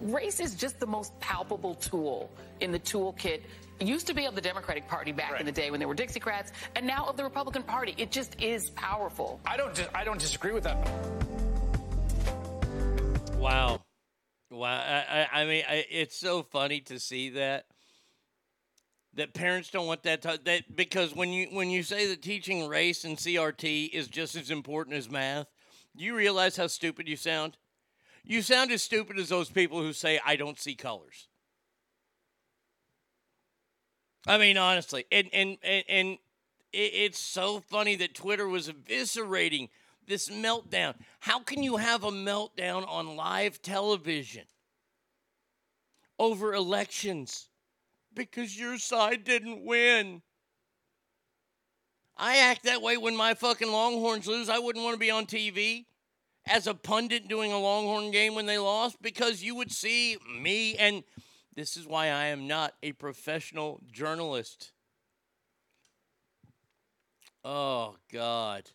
race 0.00 0.40
is 0.40 0.54
just 0.54 0.78
the 0.80 0.86
most 0.86 1.18
palpable 1.20 1.74
tool 1.74 2.30
in 2.60 2.70
the 2.72 2.78
toolkit. 2.78 3.42
It 3.80 3.86
used 3.86 4.06
to 4.08 4.14
be 4.14 4.24
of 4.26 4.34
the 4.34 4.40
Democratic 4.40 4.88
Party 4.88 5.12
back 5.12 5.32
Right. 5.32 5.40
in 5.40 5.46
the 5.46 5.52
day 5.52 5.70
when 5.70 5.78
they 5.80 5.86
were 5.86 5.94
Dixiecrats, 5.94 6.50
and 6.74 6.86
now 6.86 7.06
of 7.06 7.16
the 7.16 7.22
Republican 7.24 7.62
Party. 7.62 7.94
It 7.96 8.10
just 8.10 8.40
is 8.40 8.70
powerful. 8.70 9.38
I 9.46 9.56
don't. 9.56 9.74
Dis- 9.74 9.88
I 9.94 10.02
don't 10.04 10.18
disagree 10.18 10.52
with 10.52 10.64
that. 10.64 10.76
Wow, 13.36 13.80
wow. 14.50 14.68
I, 14.68 15.26
I, 15.32 15.42
I 15.42 15.44
mean, 15.46 15.64
I, 15.68 15.84
it's 15.90 16.16
so 16.16 16.42
funny 16.42 16.80
to 16.82 16.98
see 16.98 17.30
that 17.30 17.66
that 19.14 19.34
parents 19.34 19.70
don't 19.70 19.86
want 19.86 20.04
that, 20.04 20.22
to, 20.22 20.38
that 20.44 20.76
because 20.76 21.14
when 21.14 21.30
you 21.30 21.48
when 21.50 21.70
you 21.70 21.82
say 21.82 22.06
that 22.06 22.22
teaching 22.22 22.68
race 22.68 23.04
and 23.04 23.16
CRT 23.16 23.90
is 23.90 24.08
just 24.08 24.36
as 24.36 24.50
important 24.50 24.96
as 24.96 25.10
math, 25.10 25.48
you 25.94 26.14
realize 26.14 26.56
how 26.56 26.66
stupid 26.66 27.08
you 27.08 27.16
sound. 27.16 27.56
You 28.22 28.42
sound 28.42 28.70
as 28.70 28.82
stupid 28.82 29.18
as 29.18 29.30
those 29.30 29.50
people 29.50 29.80
who 29.80 29.92
say 29.92 30.20
I 30.24 30.36
don't 30.36 30.58
see 30.58 30.74
colors. 30.74 31.28
I 34.26 34.38
mean, 34.38 34.58
honestly, 34.58 35.06
and 35.10 35.28
and 35.32 35.56
and, 35.62 35.84
and 35.88 36.08
it, 36.72 36.92
it's 36.94 37.18
so 37.18 37.60
funny 37.60 37.96
that 37.96 38.14
Twitter 38.14 38.46
was 38.46 38.68
eviscerating 38.68 39.68
this 40.08 40.28
meltdown. 40.28 40.94
How 41.20 41.40
can 41.40 41.62
you 41.62 41.76
have 41.76 42.02
a 42.02 42.10
meltdown 42.10 42.88
on 42.88 43.16
live 43.16 43.62
television 43.62 44.44
over 46.18 46.54
elections 46.54 47.48
because 48.14 48.58
your 48.58 48.78
side 48.78 49.24
didn't 49.24 49.64
win? 49.64 50.22
I 52.16 52.38
act 52.38 52.64
that 52.64 52.82
way 52.82 52.96
when 52.96 53.16
my 53.16 53.34
fucking 53.34 53.70
Longhorns 53.70 54.26
lose. 54.26 54.48
I 54.48 54.58
wouldn't 54.58 54.84
want 54.84 54.94
to 54.94 54.98
be 54.98 55.10
on 55.10 55.26
TV 55.26 55.84
as 56.46 56.66
a 56.66 56.74
pundit 56.74 57.28
doing 57.28 57.52
a 57.52 57.58
Longhorn 57.58 58.10
game 58.10 58.34
when 58.34 58.46
they 58.46 58.58
lost 58.58 59.00
because 59.00 59.42
you 59.42 59.54
would 59.54 59.70
see 59.70 60.16
me 60.40 60.74
and 60.76 61.04
this 61.54 61.76
is 61.76 61.86
why 61.86 62.06
I 62.06 62.26
am 62.26 62.46
not 62.46 62.74
a 62.82 62.92
professional 62.92 63.80
journalist. 63.90 64.72
Oh, 67.44 67.96
God. 68.12 68.70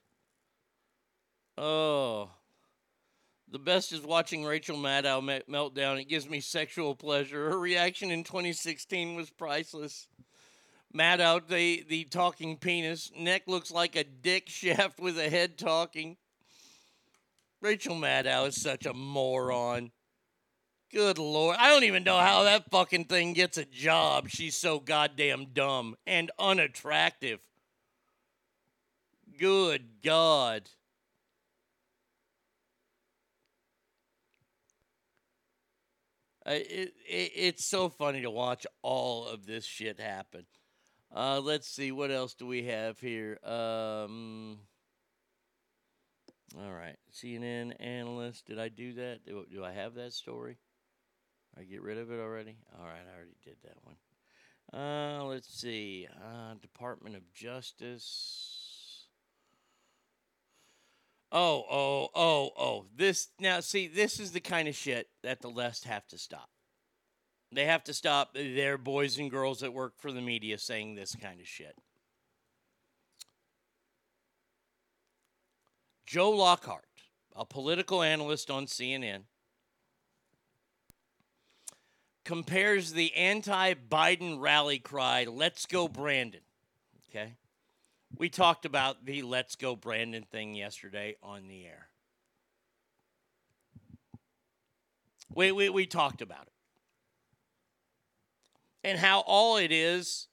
Oh. 1.57 2.29
The 3.51 3.59
best 3.59 3.91
is 3.91 4.01
watching 4.01 4.43
Rachel 4.43 4.77
Maddow 4.77 5.23
me- 5.23 5.41
meltdown. 5.47 6.01
It 6.01 6.09
gives 6.09 6.27
me 6.27 6.39
sexual 6.39 6.95
pleasure. 6.95 7.51
Her 7.51 7.59
reaction 7.59 8.09
in 8.09 8.23
2016 8.23 9.15
was 9.15 9.29
priceless. 9.29 10.07
Maddow, 10.95 11.47
the, 11.47 11.85
the 11.87 12.03
talking 12.05 12.57
penis. 12.57 13.11
Neck 13.17 13.43
looks 13.47 13.71
like 13.71 13.95
a 13.95 14.03
dick 14.03 14.49
shaft 14.49 14.99
with 14.99 15.19
a 15.19 15.29
head 15.29 15.57
talking. 15.57 16.17
Rachel 17.61 17.95
Maddow 17.95 18.47
is 18.47 18.61
such 18.61 18.85
a 18.85 18.93
moron. 18.93 19.91
Good 20.91 21.17
lord. 21.17 21.57
I 21.59 21.69
don't 21.69 21.85
even 21.85 22.03
know 22.03 22.19
how 22.19 22.43
that 22.43 22.69
fucking 22.69 23.05
thing 23.05 23.33
gets 23.33 23.57
a 23.57 23.65
job. 23.65 24.29
She's 24.29 24.55
so 24.55 24.79
goddamn 24.79 25.47
dumb 25.53 25.95
and 26.05 26.29
unattractive. 26.37 27.39
Good 29.39 30.01
God. 30.03 30.69
It, 36.45 36.93
it, 37.08 37.32
it's 37.36 37.65
so 37.65 37.89
funny 37.89 38.21
to 38.21 38.32
watch 38.32 38.65
all 38.82 39.27
of 39.27 39.45
this 39.45 39.65
shit 39.65 39.99
happen. 39.99 40.45
Uh, 41.15 41.39
let's 41.39 41.67
see, 41.67 41.91
what 41.91 42.12
else 42.12 42.34
do 42.34 42.47
we 42.47 42.63
have 42.63 42.99
here? 42.99 43.38
Um, 43.43 44.60
all 46.60 46.71
right, 46.71 46.97
CNN 47.13 47.73
analyst. 47.79 48.47
Did 48.47 48.60
I 48.60 48.69
do 48.69 48.93
that? 48.93 49.19
Do, 49.25 49.45
do 49.51 49.63
I 49.63 49.71
have 49.71 49.95
that 49.95 50.13
story? 50.13 50.58
I 51.58 51.63
get 51.63 51.84
rid 51.84 51.97
of 51.97 52.12
it 52.12 52.19
already? 52.19 52.58
All 52.79 52.86
right, 52.86 53.06
I 53.08 53.15
already 53.15 53.38
did 53.43 53.58
that 53.63 53.77
one. 53.84 53.95
Uh, 54.73 55.23
let's 55.25 55.53
see. 55.53 56.08
Uh, 56.15 56.56
Department 56.62 57.15
of 57.15 57.32
Justice. 57.32 58.62
Oh, 61.35 61.65
oh, 61.69 62.09
oh, 62.13 62.51
oh. 62.57 62.85
This 62.95 63.29
now 63.39 63.59
see, 63.59 63.87
this 63.87 64.19
is 64.19 64.31
the 64.31 64.39
kind 64.39 64.67
of 64.67 64.75
shit 64.75 65.09
that 65.23 65.41
the 65.41 65.49
left 65.49 65.85
have 65.85 66.07
to 66.09 66.17
stop. 66.17 66.49
They 67.51 67.65
have 67.65 67.83
to 67.85 67.93
stop 67.93 68.35
their 68.35 68.77
boys 68.77 69.17
and 69.17 69.31
girls 69.31 69.59
that 69.61 69.73
work 69.73 69.93
for 69.97 70.11
the 70.11 70.21
media 70.21 70.59
saying 70.59 70.93
this 70.93 71.15
kind 71.15 71.39
of 71.39 71.47
shit. 71.47 71.75
Joe 76.05 76.29
Lockhart, 76.29 76.85
a 77.35 77.45
political 77.45 78.03
analyst 78.03 78.51
on 78.51 78.67
CNN, 78.67 79.21
compares 82.23 82.93
the 82.93 83.11
anti 83.15 83.73
Biden 83.73 84.39
rally 84.39 84.77
cry, 84.77 85.25
Let's 85.27 85.65
Go 85.65 85.87
Brandon. 85.87 86.41
Okay. 87.09 87.33
We 88.17 88.30
talked 88.30 88.65
about 88.65 89.06
the 89.06 89.21
Let's 89.21 89.56
Go 89.56 89.76
Brandon 89.76 90.23
thing 90.23 90.54
yesterday 90.54 91.15
on 91.23 91.47
the 91.47 91.65
air. 91.65 91.88
We, 95.34 95.52
we, 95.52 95.69
we 95.69 95.86
talked 95.86 96.21
about 96.21 96.43
it. 96.43 96.54
And 98.84 98.99
how 98.99 99.21
all 99.21 99.58
it 99.58 99.71
is 99.71 100.28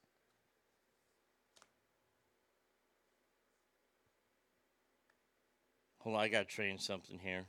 Hold 6.01 6.17
on, 6.17 6.23
I 6.23 6.29
got 6.29 6.49
to 6.49 6.55
change 6.55 6.81
something 6.81 7.19
here. 7.19 7.47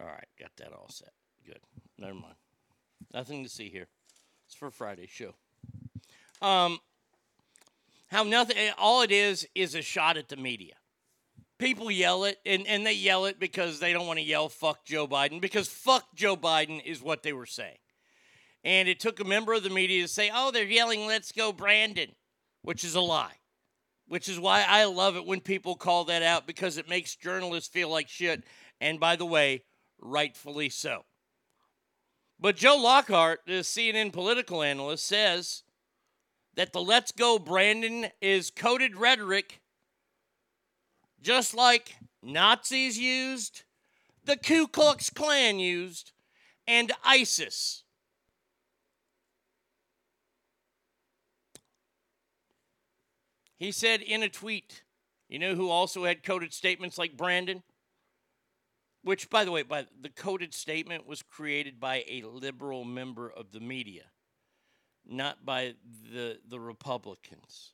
All 0.00 0.06
right, 0.06 0.28
got 0.38 0.50
that 0.58 0.72
all 0.72 0.88
set. 0.88 1.12
Good. 1.44 1.60
Never 1.98 2.14
mind. 2.14 2.34
Nothing 3.12 3.42
to 3.42 3.48
see 3.48 3.68
here. 3.68 3.88
It's 4.46 4.54
for 4.54 4.70
Friday's 4.70 5.10
show. 5.10 5.34
Um, 6.40 6.78
how 8.08 8.22
nothing, 8.22 8.56
all 8.78 9.02
it 9.02 9.10
is 9.10 9.46
is 9.54 9.74
a 9.74 9.82
shot 9.82 10.16
at 10.16 10.28
the 10.28 10.36
media. 10.36 10.74
People 11.58 11.90
yell 11.90 12.24
it, 12.24 12.38
and, 12.46 12.66
and 12.66 12.86
they 12.86 12.92
yell 12.92 13.26
it 13.26 13.40
because 13.40 13.80
they 13.80 13.92
don't 13.92 14.06
want 14.06 14.20
to 14.20 14.24
yell 14.24 14.48
fuck 14.48 14.84
Joe 14.84 15.08
Biden, 15.08 15.40
because 15.40 15.68
fuck 15.68 16.04
Joe 16.14 16.36
Biden 16.36 16.82
is 16.84 17.02
what 17.02 17.22
they 17.22 17.32
were 17.32 17.46
saying. 17.46 17.78
And 18.62 18.88
it 18.88 19.00
took 19.00 19.18
a 19.20 19.24
member 19.24 19.52
of 19.52 19.64
the 19.64 19.70
media 19.70 20.02
to 20.02 20.08
say, 20.08 20.30
oh, 20.32 20.50
they're 20.52 20.64
yelling, 20.64 21.06
let's 21.06 21.32
go, 21.32 21.52
Brandon, 21.52 22.10
which 22.62 22.84
is 22.84 22.94
a 22.94 23.00
lie. 23.00 23.34
Which 24.06 24.28
is 24.28 24.40
why 24.40 24.64
I 24.66 24.84
love 24.84 25.16
it 25.16 25.26
when 25.26 25.40
people 25.40 25.74
call 25.74 26.04
that 26.04 26.22
out 26.22 26.46
because 26.46 26.78
it 26.78 26.88
makes 26.88 27.14
journalists 27.14 27.68
feel 27.68 27.90
like 27.90 28.08
shit. 28.08 28.44
And 28.80 28.98
by 28.98 29.16
the 29.16 29.26
way, 29.26 29.64
rightfully 30.00 30.68
so. 30.68 31.04
But 32.40 32.56
Joe 32.56 32.76
Lockhart, 32.76 33.40
the 33.46 33.60
CNN 33.62 34.12
political 34.12 34.62
analyst, 34.62 35.06
says 35.06 35.64
that 36.54 36.72
the 36.72 36.82
let's 36.82 37.12
go 37.12 37.38
Brandon 37.38 38.08
is 38.20 38.50
coded 38.50 38.96
rhetoric 38.96 39.60
just 41.20 41.54
like 41.54 41.96
Nazis 42.22 42.98
used, 42.98 43.64
the 44.24 44.36
Ku 44.36 44.68
Klux 44.68 45.10
Klan 45.10 45.58
used, 45.58 46.12
and 46.66 46.92
ISIS. 47.04 47.82
He 53.56 53.72
said 53.72 54.00
in 54.02 54.22
a 54.22 54.28
tweet, 54.28 54.84
you 55.28 55.38
know 55.38 55.54
who 55.56 55.68
also 55.68 56.04
had 56.04 56.22
coded 56.22 56.52
statements 56.52 56.96
like 56.98 57.16
Brandon? 57.16 57.62
Which, 59.02 59.30
by 59.30 59.44
the 59.44 59.52
way, 59.52 59.62
by 59.62 59.86
the 60.00 60.08
coded 60.08 60.52
statement 60.52 61.06
was 61.06 61.22
created 61.22 61.78
by 61.80 62.04
a 62.08 62.22
liberal 62.22 62.84
member 62.84 63.30
of 63.30 63.52
the 63.52 63.60
media, 63.60 64.04
not 65.06 65.44
by 65.44 65.74
the 66.12 66.38
the 66.46 66.60
Republicans. 66.60 67.72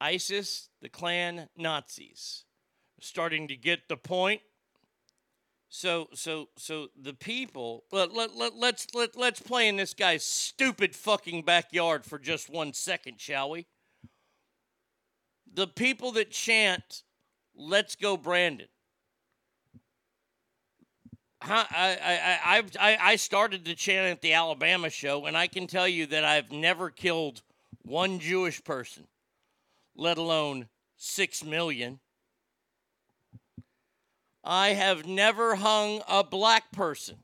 ISIS, 0.00 0.68
the 0.80 0.88
Klan, 0.88 1.48
Nazis, 1.56 2.44
starting 3.00 3.48
to 3.48 3.56
get 3.56 3.88
the 3.88 3.96
point. 3.96 4.42
So, 5.70 6.08
so, 6.14 6.48
so 6.56 6.88
the 7.00 7.12
people. 7.12 7.84
Let 7.92 8.12
let 8.12 8.34
let 8.34 8.54
let's 8.54 8.86
let 8.94 9.16
let's 9.16 9.40
play 9.40 9.68
in 9.68 9.76
this 9.76 9.94
guy's 9.94 10.24
stupid 10.24 10.96
fucking 10.96 11.42
backyard 11.42 12.04
for 12.04 12.18
just 12.18 12.48
one 12.48 12.72
second, 12.72 13.20
shall 13.20 13.50
we? 13.50 13.66
The 15.52 15.66
people 15.66 16.12
that 16.12 16.30
chant, 16.30 17.02
"Let's 17.54 17.96
go, 17.96 18.16
Brandon." 18.16 18.68
I, 21.40 22.38
I, 22.44 22.64
I, 22.80 22.98
I, 23.00 23.16
started 23.16 23.64
to 23.64 23.74
chant 23.76 24.10
at 24.10 24.20
the 24.22 24.32
Alabama 24.32 24.90
show, 24.90 25.26
and 25.26 25.36
I 25.36 25.46
can 25.46 25.68
tell 25.68 25.86
you 25.86 26.06
that 26.06 26.24
I've 26.24 26.50
never 26.50 26.90
killed 26.90 27.42
one 27.82 28.18
Jewish 28.18 28.62
person, 28.64 29.06
let 29.94 30.18
alone 30.18 30.68
six 30.96 31.44
million. 31.44 32.00
I 34.42 34.68
have 34.68 35.06
never 35.06 35.54
hung 35.54 36.02
a 36.08 36.24
black 36.24 36.72
person 36.72 37.18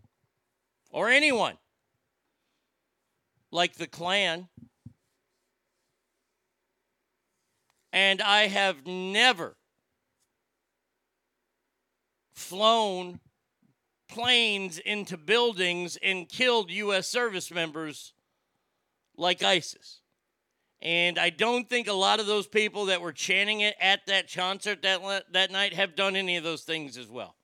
or 0.90 1.08
anyone 1.08 1.56
like 3.50 3.74
the 3.74 3.86
Klan. 3.86 4.48
And 7.92 8.20
I 8.20 8.48
have 8.48 8.84
never 8.86 9.56
flown 12.34 13.20
planes 14.14 14.78
into 14.78 15.16
buildings 15.16 15.98
and 16.00 16.28
killed 16.28 16.70
U.S. 16.70 17.08
service 17.08 17.50
members 17.50 18.12
like 19.16 19.42
ISIS. 19.42 20.02
And 20.80 21.18
I 21.18 21.30
don't 21.30 21.68
think 21.68 21.88
a 21.88 21.92
lot 21.92 22.20
of 22.20 22.26
those 22.26 22.46
people 22.46 22.86
that 22.86 23.00
were 23.00 23.12
chanting 23.12 23.60
it 23.60 23.74
at 23.80 24.06
that 24.06 24.32
concert 24.32 24.82
that, 24.82 25.24
that 25.32 25.50
night 25.50 25.74
have 25.74 25.96
done 25.96 26.14
any 26.14 26.36
of 26.36 26.44
those 26.44 26.62
things 26.62 26.96
as 26.96 27.08
well. 27.08 27.34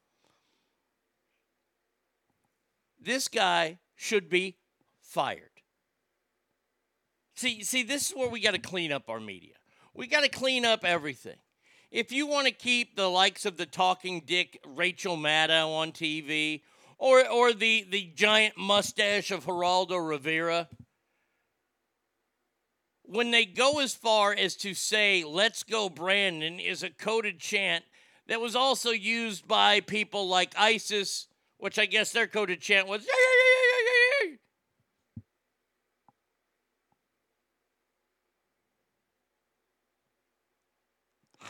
This 3.01 3.27
guy 3.27 3.81
should 3.97 4.29
be 4.29 4.57
fired. 5.01 5.51
See, 7.35 7.65
see, 7.65 7.83
this 7.83 8.11
is 8.11 8.17
where 8.17 8.29
we 8.29 8.41
got 8.41 8.55
to 8.55 8.61
clean 8.61 8.93
up 8.93 9.09
our 9.09 9.19
media. 9.19 9.55
We 9.93 10.07
got 10.07 10.23
to 10.23 10.29
clean 10.29 10.65
up 10.65 10.85
everything. 10.85 11.39
If 11.91 12.13
you 12.13 12.29
want 12.29 12.47
to 12.47 12.53
keep 12.53 12.95
the 12.95 13.11
likes 13.11 13.45
of 13.45 13.57
the 13.57 13.67
talking 13.67 14.23
dick 14.25 14.61
Rachel 14.65 15.17
Maddow 15.17 15.75
on 15.75 15.91
TV 15.91 16.63
or, 16.99 17.29
or 17.29 17.53
the, 17.53 17.85
the 17.91 18.13
giant 18.15 18.57
mustache 18.57 19.33
of 19.33 19.47
Geraldo 19.47 19.99
Rivera, 19.99 20.69
when 23.03 23.33
they 23.33 23.45
go 23.45 23.81
as 23.81 23.93
far 23.93 24.33
as 24.33 24.55
to 24.57 24.73
say, 24.73 25.25
let's 25.25 25.65
go, 25.65 25.89
Brandon, 25.89 26.61
is 26.61 26.85
a 26.85 26.91
coded 26.91 27.41
chant 27.41 27.83
that 28.29 28.41
was 28.41 28.55
also 28.55 28.91
used 28.91 29.49
by 29.49 29.81
people 29.81 30.29
like 30.29 30.55
ISIS, 30.57 31.27
which 31.59 31.77
I 31.77 31.87
guess 31.87 32.13
their 32.13 32.29
coded 32.29 32.61
chant 32.61 32.87
was, 32.87 33.03
yeah, 33.03 33.13
yeah, 33.17 33.27
yeah, 33.27 33.67
yeah, 33.67 34.27
yeah, 34.27 34.31
yeah. 34.31 34.37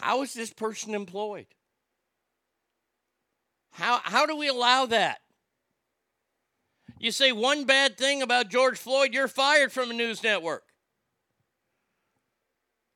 How 0.00 0.22
is 0.22 0.32
this 0.32 0.52
person 0.52 0.94
employed? 0.94 1.46
How, 3.72 4.00
how 4.02 4.26
do 4.26 4.34
we 4.34 4.48
allow 4.48 4.86
that? 4.86 5.20
You 6.98 7.12
say 7.12 7.32
one 7.32 7.64
bad 7.64 7.96
thing 7.96 8.22
about 8.22 8.50
George 8.50 8.78
Floyd, 8.78 9.14
you're 9.14 9.28
fired 9.28 9.72
from 9.72 9.90
a 9.90 9.94
news 9.94 10.22
network. 10.22 10.64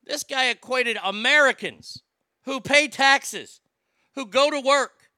This 0.04 0.24
guy 0.24 0.50
equated 0.50 0.98
Americans 1.02 2.02
who 2.44 2.60
pay 2.60 2.88
taxes, 2.88 3.60
who 4.14 4.26
go 4.26 4.50
to 4.50 4.60
work, 4.60 5.10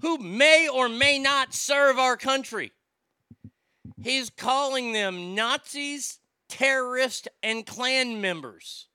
who 0.00 0.18
may 0.18 0.68
or 0.68 0.88
may 0.88 1.18
not 1.18 1.54
serve 1.54 1.98
our 1.98 2.16
country. 2.16 2.72
He's 4.02 4.30
calling 4.30 4.92
them 4.92 5.34
Nazis, 5.34 6.20
terrorists, 6.48 7.28
and 7.42 7.66
Klan 7.66 8.20
members. 8.20 8.88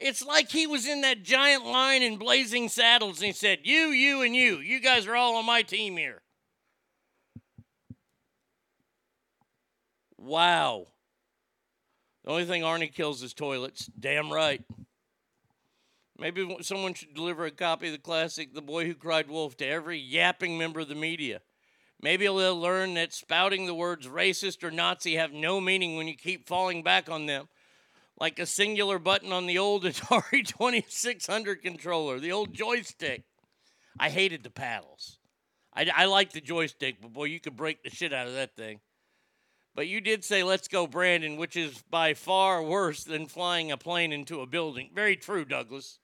It's 0.00 0.24
like 0.24 0.50
he 0.50 0.66
was 0.66 0.88
in 0.88 1.02
that 1.02 1.22
giant 1.22 1.66
line 1.66 2.02
in 2.02 2.16
Blazing 2.16 2.70
Saddles 2.70 3.18
and 3.18 3.26
he 3.26 3.32
said, 3.32 3.60
You, 3.64 3.88
you, 3.88 4.22
and 4.22 4.34
you. 4.34 4.56
You 4.56 4.80
guys 4.80 5.06
are 5.06 5.14
all 5.14 5.36
on 5.36 5.44
my 5.44 5.60
team 5.60 5.98
here. 5.98 6.22
Wow. 10.16 10.88
The 12.24 12.30
only 12.30 12.44
thing 12.44 12.62
Arnie 12.62 12.92
kills 12.92 13.22
is 13.22 13.34
toilets. 13.34 13.90
Damn 13.98 14.32
right. 14.32 14.62
Maybe 16.18 16.56
someone 16.62 16.94
should 16.94 17.14
deliver 17.14 17.44
a 17.44 17.50
copy 17.50 17.86
of 17.86 17.92
the 17.92 17.98
classic 17.98 18.54
The 18.54 18.62
Boy 18.62 18.86
Who 18.86 18.94
Cried 18.94 19.28
Wolf 19.28 19.56
to 19.58 19.66
every 19.66 19.98
yapping 19.98 20.56
member 20.56 20.80
of 20.80 20.88
the 20.88 20.94
media. 20.94 21.40
Maybe 22.02 22.24
they'll 22.24 22.58
learn 22.58 22.94
that 22.94 23.12
spouting 23.12 23.66
the 23.66 23.74
words 23.74 24.06
racist 24.06 24.62
or 24.62 24.70
Nazi 24.70 25.16
have 25.16 25.32
no 25.32 25.60
meaning 25.60 25.96
when 25.96 26.08
you 26.08 26.16
keep 26.16 26.46
falling 26.46 26.82
back 26.82 27.10
on 27.10 27.26
them. 27.26 27.48
Like 28.20 28.38
a 28.38 28.46
singular 28.46 28.98
button 28.98 29.32
on 29.32 29.46
the 29.46 29.58
old 29.58 29.84
Atari 29.84 30.46
2600 30.46 31.62
controller, 31.62 32.20
the 32.20 32.32
old 32.32 32.52
joystick. 32.52 33.24
I 33.98 34.10
hated 34.10 34.42
the 34.42 34.50
paddles. 34.50 35.18
I, 35.74 35.90
I 35.94 36.04
like 36.04 36.32
the 36.32 36.40
joystick, 36.40 37.00
but 37.00 37.12
boy, 37.12 37.24
you 37.24 37.40
could 37.40 37.56
break 37.56 37.82
the 37.82 37.90
shit 37.90 38.12
out 38.12 38.26
of 38.26 38.34
that 38.34 38.54
thing. 38.56 38.80
But 39.74 39.86
you 39.86 40.00
did 40.00 40.24
say, 40.24 40.42
let's 40.42 40.68
go, 40.68 40.86
Brandon, 40.86 41.36
which 41.36 41.56
is 41.56 41.82
by 41.90 42.14
far 42.14 42.62
worse 42.62 43.04
than 43.04 43.26
flying 43.26 43.70
a 43.70 43.76
plane 43.76 44.12
into 44.12 44.40
a 44.40 44.46
building. 44.46 44.90
Very 44.94 45.16
true, 45.16 45.44
Douglas. 45.44 45.98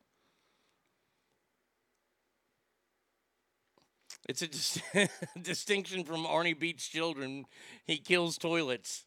It's 4.29 4.43
a 4.43 4.49
dis- 4.49 4.81
distinction 5.43 6.05
from 6.05 6.25
Arnie 6.25 6.59
Beats 6.59 6.87
children. 6.89 7.45
He 7.87 7.99
kills 7.99 8.39
toilets. 8.39 9.05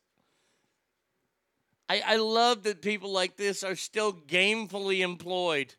I, 1.89 2.03
I 2.05 2.15
love 2.17 2.63
that 2.63 2.83
people 2.83 3.11
like 3.11 3.35
this 3.35 3.63
are 3.63 3.75
still 3.75 4.13
gamefully 4.13 4.99
employed. 4.99 5.73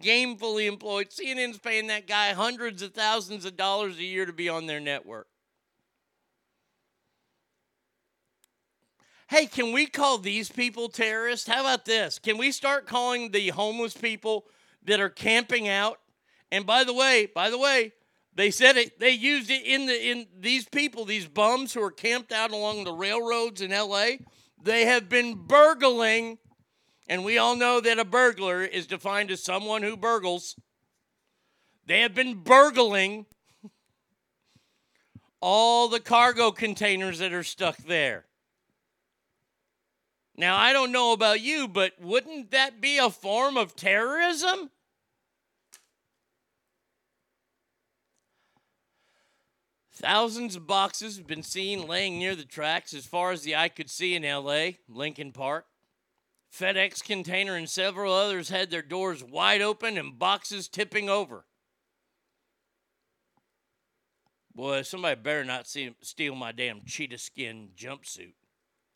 Gamefully 0.00 0.66
employed. 0.66 1.10
CNN's 1.10 1.58
paying 1.58 1.88
that 1.88 2.06
guy 2.06 2.32
hundreds 2.32 2.80
of 2.80 2.94
thousands 2.94 3.44
of 3.44 3.58
dollars 3.58 3.98
a 3.98 4.04
year 4.04 4.24
to 4.24 4.32
be 4.32 4.48
on 4.48 4.66
their 4.66 4.80
network. 4.80 5.26
Hey, 9.28 9.46
can 9.46 9.72
we 9.72 9.86
call 9.86 10.18
these 10.18 10.50
people 10.50 10.88
terrorists? 10.88 11.46
How 11.46 11.60
about 11.60 11.84
this? 11.84 12.18
Can 12.18 12.38
we 12.38 12.50
start 12.50 12.86
calling 12.86 13.30
the 13.30 13.48
homeless 13.48 13.94
people 13.94 14.46
that 14.84 15.00
are 15.00 15.08
camping 15.08 15.68
out? 15.68 15.98
And 16.50 16.66
by 16.66 16.84
the 16.84 16.92
way, 16.92 17.26
by 17.34 17.50
the 17.50 17.58
way, 17.58 17.92
they 18.34 18.50
said 18.50 18.76
it. 18.76 18.98
They 18.98 19.10
used 19.10 19.50
it 19.50 19.64
in 19.64 19.86
the 19.86 20.10
in 20.10 20.26
these 20.38 20.66
people, 20.66 21.04
these 21.04 21.26
bums 21.26 21.72
who 21.74 21.82
are 21.82 21.90
camped 21.90 22.32
out 22.32 22.50
along 22.50 22.84
the 22.84 22.92
railroads 22.92 23.60
in 23.60 23.72
L.A. 23.72 24.20
They 24.62 24.84
have 24.84 25.08
been 25.08 25.34
burgling, 25.34 26.38
and 27.08 27.24
we 27.24 27.36
all 27.36 27.56
know 27.56 27.80
that 27.80 27.98
a 27.98 28.04
burglar 28.04 28.62
is 28.62 28.86
defined 28.86 29.32
as 29.32 29.42
someone 29.42 29.82
who 29.82 29.96
burgles. 29.96 30.54
They 31.86 32.00
have 32.02 32.14
been 32.14 32.34
burgling 32.34 33.26
all 35.40 35.88
the 35.88 35.98
cargo 35.98 36.52
containers 36.52 37.18
that 37.18 37.32
are 37.32 37.42
stuck 37.42 37.76
there. 37.78 38.26
Now, 40.36 40.56
I 40.56 40.72
don't 40.72 40.92
know 40.92 41.12
about 41.12 41.40
you, 41.40 41.66
but 41.66 42.00
wouldn't 42.00 42.52
that 42.52 42.80
be 42.80 42.98
a 42.98 43.10
form 43.10 43.56
of 43.56 43.74
terrorism? 43.74 44.70
Thousands 50.02 50.56
of 50.56 50.66
boxes 50.66 51.16
have 51.16 51.28
been 51.28 51.44
seen 51.44 51.86
laying 51.86 52.18
near 52.18 52.34
the 52.34 52.44
tracks 52.44 52.92
as 52.92 53.06
far 53.06 53.30
as 53.30 53.42
the 53.42 53.54
eye 53.54 53.68
could 53.68 53.88
see 53.88 54.16
in 54.16 54.24
LA, 54.24 54.70
Lincoln 54.88 55.30
Park. 55.30 55.66
FedEx 56.52 57.02
container 57.04 57.54
and 57.54 57.70
several 57.70 58.12
others 58.12 58.48
had 58.48 58.70
their 58.70 58.82
doors 58.82 59.22
wide 59.22 59.62
open 59.62 59.96
and 59.96 60.18
boxes 60.18 60.68
tipping 60.68 61.08
over. 61.08 61.44
Boy, 64.52 64.82
somebody 64.82 65.20
better 65.20 65.44
not 65.44 65.68
see, 65.68 65.94
steal 66.02 66.34
my 66.34 66.50
damn 66.50 66.84
cheetah 66.84 67.18
skin 67.18 67.68
jumpsuit. 67.76 68.34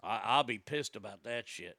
I, 0.02 0.20
I'll 0.24 0.44
be 0.44 0.58
pissed 0.58 0.96
about 0.96 1.22
that 1.22 1.46
shit. 1.46 1.78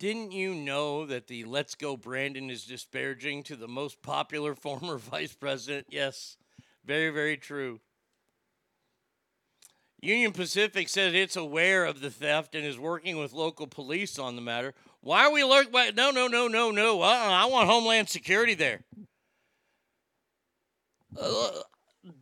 Didn't 0.00 0.32
you 0.32 0.54
know 0.54 1.04
that 1.04 1.26
the 1.26 1.44
Let's 1.44 1.74
Go 1.74 1.94
Brandon 1.94 2.48
is 2.48 2.64
disparaging 2.64 3.42
to 3.44 3.54
the 3.54 3.68
most 3.68 4.00
popular 4.00 4.54
former 4.56 4.96
vice 4.96 5.34
president? 5.34 5.88
Yes, 5.90 6.38
very, 6.86 7.10
very 7.10 7.36
true. 7.36 7.80
Union 10.00 10.32
Pacific 10.32 10.88
says 10.88 11.12
it's 11.12 11.36
aware 11.36 11.84
of 11.84 12.00
the 12.00 12.08
theft 12.08 12.54
and 12.54 12.64
is 12.64 12.78
working 12.78 13.18
with 13.18 13.34
local 13.34 13.66
police 13.66 14.18
on 14.18 14.36
the 14.36 14.40
matter. 14.40 14.72
Why 15.02 15.26
are 15.26 15.32
we 15.32 15.44
lurking? 15.44 15.94
No, 15.94 16.10
no, 16.10 16.26
no, 16.26 16.48
no, 16.48 16.70
no. 16.70 17.02
Uh-uh. 17.02 17.30
I 17.30 17.44
want 17.44 17.68
Homeland 17.68 18.08
Security 18.08 18.54
there. 18.54 18.80
Uh, 21.20 21.50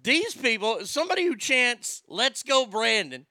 these 0.02 0.34
people, 0.34 0.84
somebody 0.84 1.26
who 1.26 1.36
chants, 1.36 2.02
let's 2.08 2.42
go, 2.42 2.66
Brandon, 2.66 3.26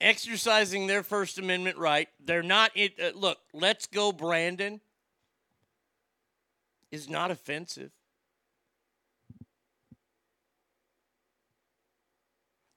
exercising 0.00 0.86
their 0.86 1.02
First 1.02 1.38
Amendment 1.38 1.78
right. 1.78 2.08
They're 2.24 2.42
not, 2.42 2.70
it, 2.74 2.94
uh, 3.00 3.16
look, 3.18 3.38
let's 3.52 3.86
go, 3.86 4.12
Brandon, 4.12 4.80
is 6.90 7.08
not 7.08 7.30
offensive. 7.30 7.90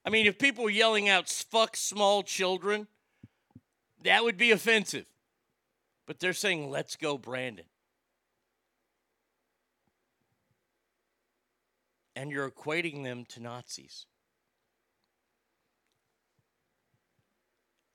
I 0.04 0.10
mean, 0.10 0.26
if 0.26 0.38
people 0.38 0.64
were 0.64 0.70
yelling 0.70 1.08
out, 1.08 1.28
fuck 1.28 1.76
small 1.76 2.22
children, 2.22 2.86
that 4.04 4.24
would 4.24 4.38
be 4.38 4.50
offensive. 4.52 5.04
But 6.06 6.18
they're 6.18 6.32
saying, 6.32 6.70
let's 6.70 6.96
go, 6.96 7.18
Brandon. 7.18 7.66
And 12.16 12.30
you're 12.30 12.50
equating 12.50 13.04
them 13.04 13.26
to 13.28 13.40
Nazis. 13.40 14.06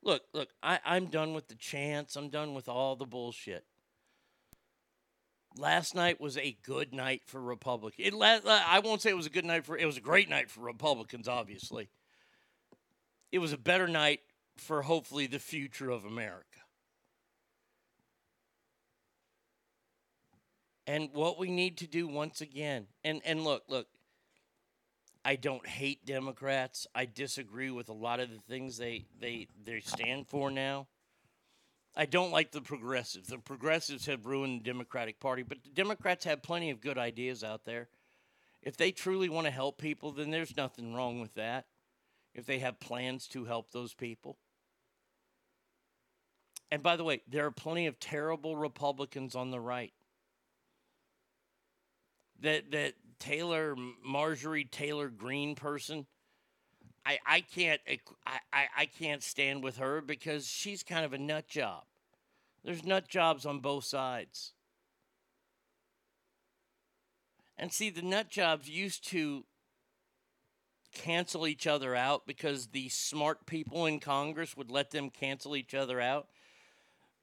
Look, 0.03 0.23
look, 0.33 0.49
I, 0.61 0.79
I'm 0.85 1.05
done 1.07 1.33
with 1.33 1.47
the 1.47 1.55
chants. 1.55 2.15
I'm 2.15 2.29
done 2.29 2.53
with 2.53 2.67
all 2.67 2.95
the 2.95 3.05
bullshit. 3.05 3.65
Last 5.55 5.95
night 5.95 6.19
was 6.19 6.37
a 6.37 6.57
good 6.63 6.93
night 6.93 7.21
for 7.25 7.39
Republicans. 7.39 8.13
I 8.21 8.81
won't 8.83 9.01
say 9.01 9.11
it 9.11 9.17
was 9.17 9.27
a 9.27 9.31
good 9.31 9.45
night 9.45 9.65
for, 9.65 9.77
it 9.77 9.85
was 9.85 9.97
a 9.97 10.01
great 10.01 10.29
night 10.29 10.49
for 10.49 10.61
Republicans, 10.61 11.27
obviously. 11.27 11.89
It 13.31 13.39
was 13.39 13.53
a 13.53 13.57
better 13.57 13.87
night 13.87 14.21
for 14.57 14.81
hopefully 14.81 15.27
the 15.27 15.39
future 15.39 15.89
of 15.89 16.05
America. 16.05 16.47
And 20.85 21.09
what 21.13 21.39
we 21.39 21.49
need 21.49 21.77
to 21.77 21.87
do 21.87 22.07
once 22.07 22.41
again, 22.41 22.87
and, 23.03 23.21
and 23.23 23.43
look, 23.43 23.63
look, 23.69 23.87
I 25.25 25.35
don't 25.35 25.65
hate 25.65 26.05
Democrats. 26.05 26.85
I 26.93 27.05
disagree 27.05 27.71
with 27.71 27.89
a 27.89 27.93
lot 27.93 28.19
of 28.19 28.29
the 28.29 28.39
things 28.39 28.77
they 28.77 29.05
they 29.19 29.47
they 29.63 29.79
stand 29.79 30.27
for 30.27 30.51
now. 30.51 30.87
I 31.95 32.05
don't 32.05 32.31
like 32.31 32.51
the 32.51 32.61
progressives. 32.61 33.29
The 33.29 33.37
progressives 33.37 34.07
have 34.07 34.25
ruined 34.25 34.61
the 34.61 34.63
Democratic 34.63 35.19
Party, 35.19 35.43
but 35.43 35.63
the 35.63 35.69
Democrats 35.69 36.25
have 36.25 36.41
plenty 36.41 36.71
of 36.71 36.81
good 36.81 36.97
ideas 36.97 37.43
out 37.43 37.65
there. 37.65 37.87
If 38.63 38.77
they 38.77 38.91
truly 38.91 39.29
want 39.29 39.45
to 39.45 39.51
help 39.51 39.77
people, 39.77 40.11
then 40.11 40.31
there's 40.31 40.57
nothing 40.57 40.93
wrong 40.93 41.21
with 41.21 41.35
that. 41.35 41.65
If 42.33 42.45
they 42.45 42.59
have 42.59 42.79
plans 42.79 43.27
to 43.29 43.45
help 43.45 43.71
those 43.71 43.93
people. 43.93 44.37
And 46.71 46.81
by 46.81 46.95
the 46.95 47.03
way, 47.03 47.21
there 47.27 47.45
are 47.45 47.51
plenty 47.51 47.85
of 47.85 47.99
terrible 47.99 48.57
Republicans 48.57 49.35
on 49.35 49.51
the 49.51 49.59
right 49.59 49.93
that 52.43 52.71
that 52.71 52.93
Taylor 53.23 53.73
Marjorie 54.03 54.65
Taylor 54.65 55.07
Greene 55.07 55.55
person. 55.55 56.05
I, 57.05 57.19
I 57.25 57.39
can't 57.41 57.79
I, 58.25 58.67
I, 58.77 58.85
can't 58.85 59.23
stand 59.23 59.63
with 59.63 59.77
her 59.77 60.01
because 60.01 60.45
she's 60.45 60.83
kind 60.83 61.05
of 61.05 61.13
a 61.13 61.17
nut 61.17 61.47
job. 61.47 61.83
There's 62.65 62.83
nut 62.83 63.07
jobs 63.07 63.45
on 63.45 63.59
both 63.59 63.85
sides. 63.85 64.51
And 67.57 67.71
see, 67.71 67.89
the 67.89 68.01
nut 68.01 68.29
jobs 68.29 68.69
used 68.69 69.07
to 69.09 69.45
cancel 70.93 71.47
each 71.47 71.65
other 71.65 71.95
out 71.95 72.27
because 72.27 72.67
the 72.67 72.89
smart 72.89 73.45
people 73.45 73.85
in 73.85 74.01
Congress 74.01 74.57
would 74.57 74.69
let 74.69 74.91
them 74.91 75.09
cancel 75.09 75.55
each 75.55 75.73
other 75.73 76.01
out. 76.01 76.27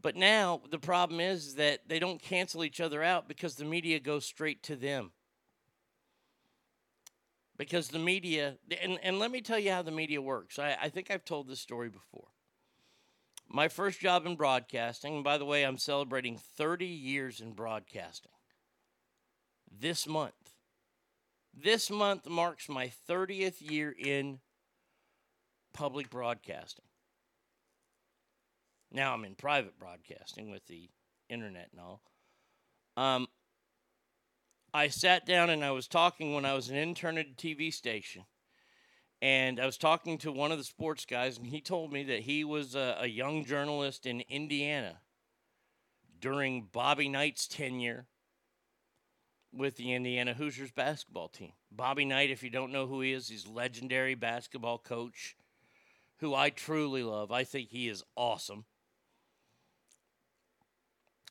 But 0.01 0.17
now 0.17 0.63
the 0.71 0.79
problem 0.79 1.21
is 1.21 1.57
that 1.57 1.89
they 1.89 1.99
don't 1.99 2.23
cancel 2.23 2.65
each 2.65 2.81
other 2.81 3.03
out 3.03 3.29
because 3.29 3.57
the 3.57 3.67
media 3.67 4.01
goes 4.01 4.25
straight 4.25 4.63
to 4.63 4.77
them 4.77 5.13
because 7.61 7.89
the 7.89 7.99
media 7.99 8.57
and, 8.81 8.99
and 9.03 9.19
let 9.19 9.31
me 9.31 9.43
tell 9.43 9.59
you 9.59 9.71
how 9.71 9.83
the 9.83 9.91
media 9.91 10.23
works. 10.23 10.59
I, 10.59 10.79
I 10.81 10.89
think 10.89 11.11
i've 11.11 11.27
told 11.27 11.47
this 11.47 11.61
story 11.61 11.91
before. 11.91 12.29
My 13.51 13.69
first 13.69 14.01
job 14.01 14.25
in 14.25 14.35
broadcasting 14.35 15.23
by 15.23 15.37
the 15.37 15.45
way 15.45 15.63
i'm 15.63 15.77
celebrating 15.77 16.39
30 16.57 16.87
years 16.87 17.39
in 17.39 17.53
broadcasting. 17.53 18.33
This 19.71 20.09
month. 20.09 20.55
This 21.53 21.91
month 21.91 22.27
marks 22.27 22.67
my 22.67 22.91
30th 23.07 23.61
year 23.61 23.95
in 23.97 24.39
public 25.75 26.09
broadcasting. 26.09 26.87
Now 28.91 29.13
i'm 29.13 29.27
in 29.27 29.35
private 29.35 29.79
broadcasting 29.79 30.51
with 30.51 30.67
the 30.67 30.89
internet 31.29 31.69
and 31.73 31.81
all. 31.83 32.01
Um, 32.97 33.29
I 34.73 34.89
sat 34.89 35.27
down 35.27 35.51
and 35.51 35.65
I 35.65 35.73
was 35.73 35.89
talking 35.89 36.35
when 36.35 36.45
I 36.45 36.55
was 36.55 36.69
an 36.69 36.77
intern 36.77 37.19
at 37.19 37.27
a 37.27 37.35
TV 37.35 37.73
station. 37.73 38.25
And 39.23 39.61
I 39.61 39.67
was 39.67 39.77
talking 39.77 40.17
to 40.19 40.33
one 40.33 40.51
of 40.51 40.59
the 40.59 40.65
sports 40.65 41.05
guys, 41.05 41.37
and 41.37 41.47
he 41.47 41.61
told 41.61 41.93
me 41.93 42.05
that 42.05 42.21
he 42.21 42.43
was 42.43 42.75
a, 42.75 42.97
a 43.01 43.07
young 43.07 43.45
journalist 43.45 44.07
in 44.07 44.23
Indiana 44.23 45.01
during 46.21 46.69
Bobby 46.73 47.09
Knight's 47.09 47.47
tenure 47.47 48.07
with 49.53 49.77
the 49.77 49.93
Indiana 49.93 50.33
Hoosiers 50.33 50.71
basketball 50.71 51.29
team. 51.29 51.53
Bobby 51.71 52.05
Knight, 52.05 52.31
if 52.31 52.43
you 52.43 52.51
don't 52.51 52.73
know 52.73 52.87
who 52.87 53.01
he 53.03 53.13
is, 53.13 53.29
he's 53.29 53.47
legendary 53.47 54.15
basketball 54.15 54.79
coach 54.79 55.37
who 56.19 56.35
I 56.35 56.51
truly 56.51 57.03
love. 57.03 57.33
I 57.33 57.45
think 57.45 57.71
he 57.71 57.89
is 57.89 58.05
awesome. 58.17 58.65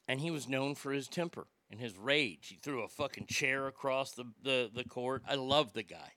And 0.08 0.20
he 0.20 0.32
was 0.32 0.48
known 0.48 0.76
for 0.76 0.92
his 0.92 1.08
temper 1.08 1.48
and 1.70 1.80
his 1.80 1.98
rage. 1.98 2.48
He 2.50 2.56
threw 2.56 2.84
a 2.84 2.88
fucking 2.88 3.28
chair 3.28 3.68
across 3.68 4.12
the, 4.12 4.26
the, 4.44 4.70
the 4.74 4.84
court. 4.84 5.24
I 5.28 5.36
love 5.36 5.74
the 5.74 5.84
guy. 5.84 6.14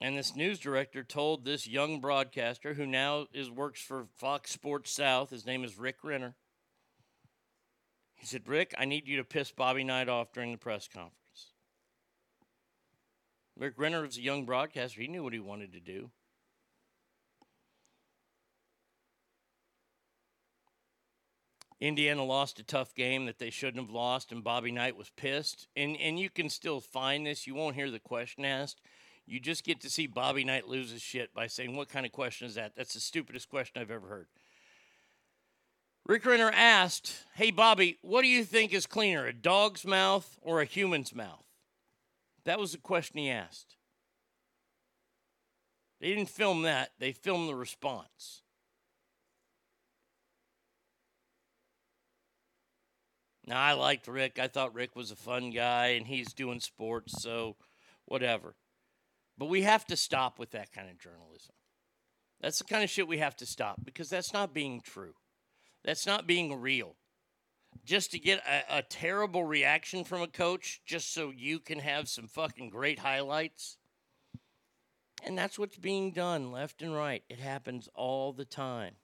And 0.00 0.16
this 0.16 0.36
news 0.36 0.60
director 0.60 1.02
told 1.02 1.44
this 1.44 1.66
young 1.66 2.00
broadcaster, 2.00 2.74
who 2.74 2.86
now 2.86 3.26
is 3.32 3.50
works 3.50 3.80
for 3.80 4.06
Fox 4.16 4.52
Sports 4.52 4.92
South, 4.92 5.30
his 5.30 5.44
name 5.44 5.64
is 5.64 5.76
Rick 5.76 5.96
Renner. 6.04 6.36
He 8.14 8.26
said, 8.26 8.48
Rick, 8.48 8.74
I 8.78 8.84
need 8.84 9.08
you 9.08 9.16
to 9.16 9.24
piss 9.24 9.50
Bobby 9.50 9.84
Knight 9.84 10.08
off 10.08 10.32
during 10.32 10.52
the 10.52 10.58
press 10.58 10.88
conference. 10.88 11.14
Rick 13.56 13.74
Renner 13.76 14.02
was 14.02 14.16
a 14.16 14.22
young 14.22 14.44
broadcaster. 14.44 15.00
He 15.00 15.08
knew 15.08 15.24
what 15.24 15.32
he 15.32 15.40
wanted 15.40 15.72
to 15.72 15.80
do. 15.80 16.10
Indiana 21.80 22.24
lost 22.24 22.58
a 22.58 22.64
tough 22.64 22.94
game 22.94 23.26
that 23.26 23.38
they 23.38 23.50
shouldn't 23.50 23.84
have 23.84 23.94
lost, 23.94 24.32
and 24.32 24.42
Bobby 24.42 24.72
Knight 24.72 24.96
was 24.96 25.10
pissed. 25.10 25.68
And 25.76 25.96
and 25.96 26.18
you 26.18 26.30
can 26.30 26.48
still 26.50 26.80
find 26.80 27.26
this. 27.26 27.46
You 27.46 27.54
won't 27.54 27.76
hear 27.76 27.90
the 27.90 28.00
question 28.00 28.44
asked. 28.44 28.80
You 29.28 29.40
just 29.40 29.62
get 29.62 29.82
to 29.82 29.90
see 29.90 30.06
Bobby 30.06 30.42
Knight 30.42 30.68
lose 30.68 30.90
his 30.90 31.02
shit 31.02 31.34
by 31.34 31.46
saying, 31.46 31.76
What 31.76 31.90
kind 31.90 32.06
of 32.06 32.12
question 32.12 32.46
is 32.46 32.54
that? 32.54 32.72
That's 32.76 32.94
the 32.94 33.00
stupidest 33.00 33.48
question 33.50 33.80
I've 33.80 33.90
ever 33.90 34.08
heard. 34.08 34.26
Rick 36.06 36.24
Renner 36.24 36.50
asked, 36.50 37.24
Hey, 37.34 37.50
Bobby, 37.50 37.98
what 38.00 38.22
do 38.22 38.28
you 38.28 38.42
think 38.42 38.72
is 38.72 38.86
cleaner, 38.86 39.26
a 39.26 39.32
dog's 39.34 39.84
mouth 39.84 40.38
or 40.40 40.60
a 40.62 40.64
human's 40.64 41.14
mouth? 41.14 41.44
That 42.44 42.58
was 42.58 42.72
the 42.72 42.78
question 42.78 43.18
he 43.18 43.28
asked. 43.28 43.76
They 46.00 46.08
didn't 46.08 46.30
film 46.30 46.62
that, 46.62 46.92
they 46.98 47.12
filmed 47.12 47.50
the 47.50 47.54
response. 47.54 48.42
Now, 53.48 53.62
I 53.62 53.72
liked 53.72 54.06
Rick. 54.06 54.38
I 54.38 54.46
thought 54.46 54.74
Rick 54.74 54.94
was 54.94 55.10
a 55.10 55.16
fun 55.16 55.50
guy 55.50 55.86
and 55.88 56.06
he's 56.06 56.34
doing 56.34 56.60
sports, 56.60 57.22
so 57.22 57.56
whatever. 58.04 58.54
But 59.38 59.48
we 59.48 59.62
have 59.62 59.86
to 59.86 59.96
stop 59.96 60.38
with 60.38 60.50
that 60.50 60.70
kind 60.70 60.90
of 60.90 60.98
journalism. 60.98 61.54
That's 62.42 62.58
the 62.58 62.64
kind 62.64 62.84
of 62.84 62.90
shit 62.90 63.08
we 63.08 63.18
have 63.18 63.36
to 63.36 63.46
stop 63.46 63.80
because 63.82 64.10
that's 64.10 64.34
not 64.34 64.52
being 64.52 64.82
true. 64.82 65.14
That's 65.82 66.06
not 66.06 66.26
being 66.26 66.60
real. 66.60 66.96
Just 67.86 68.10
to 68.10 68.18
get 68.18 68.42
a, 68.46 68.78
a 68.78 68.82
terrible 68.82 69.44
reaction 69.44 70.04
from 70.04 70.20
a 70.20 70.28
coach 70.28 70.82
just 70.84 71.14
so 71.14 71.32
you 71.34 71.58
can 71.58 71.78
have 71.78 72.06
some 72.06 72.28
fucking 72.28 72.68
great 72.68 72.98
highlights. 72.98 73.78
And 75.24 75.38
that's 75.38 75.58
what's 75.58 75.78
being 75.78 76.10
done 76.12 76.52
left 76.52 76.82
and 76.82 76.94
right. 76.94 77.24
It 77.30 77.38
happens 77.38 77.88
all 77.94 78.34
the 78.34 78.44
time. 78.44 78.96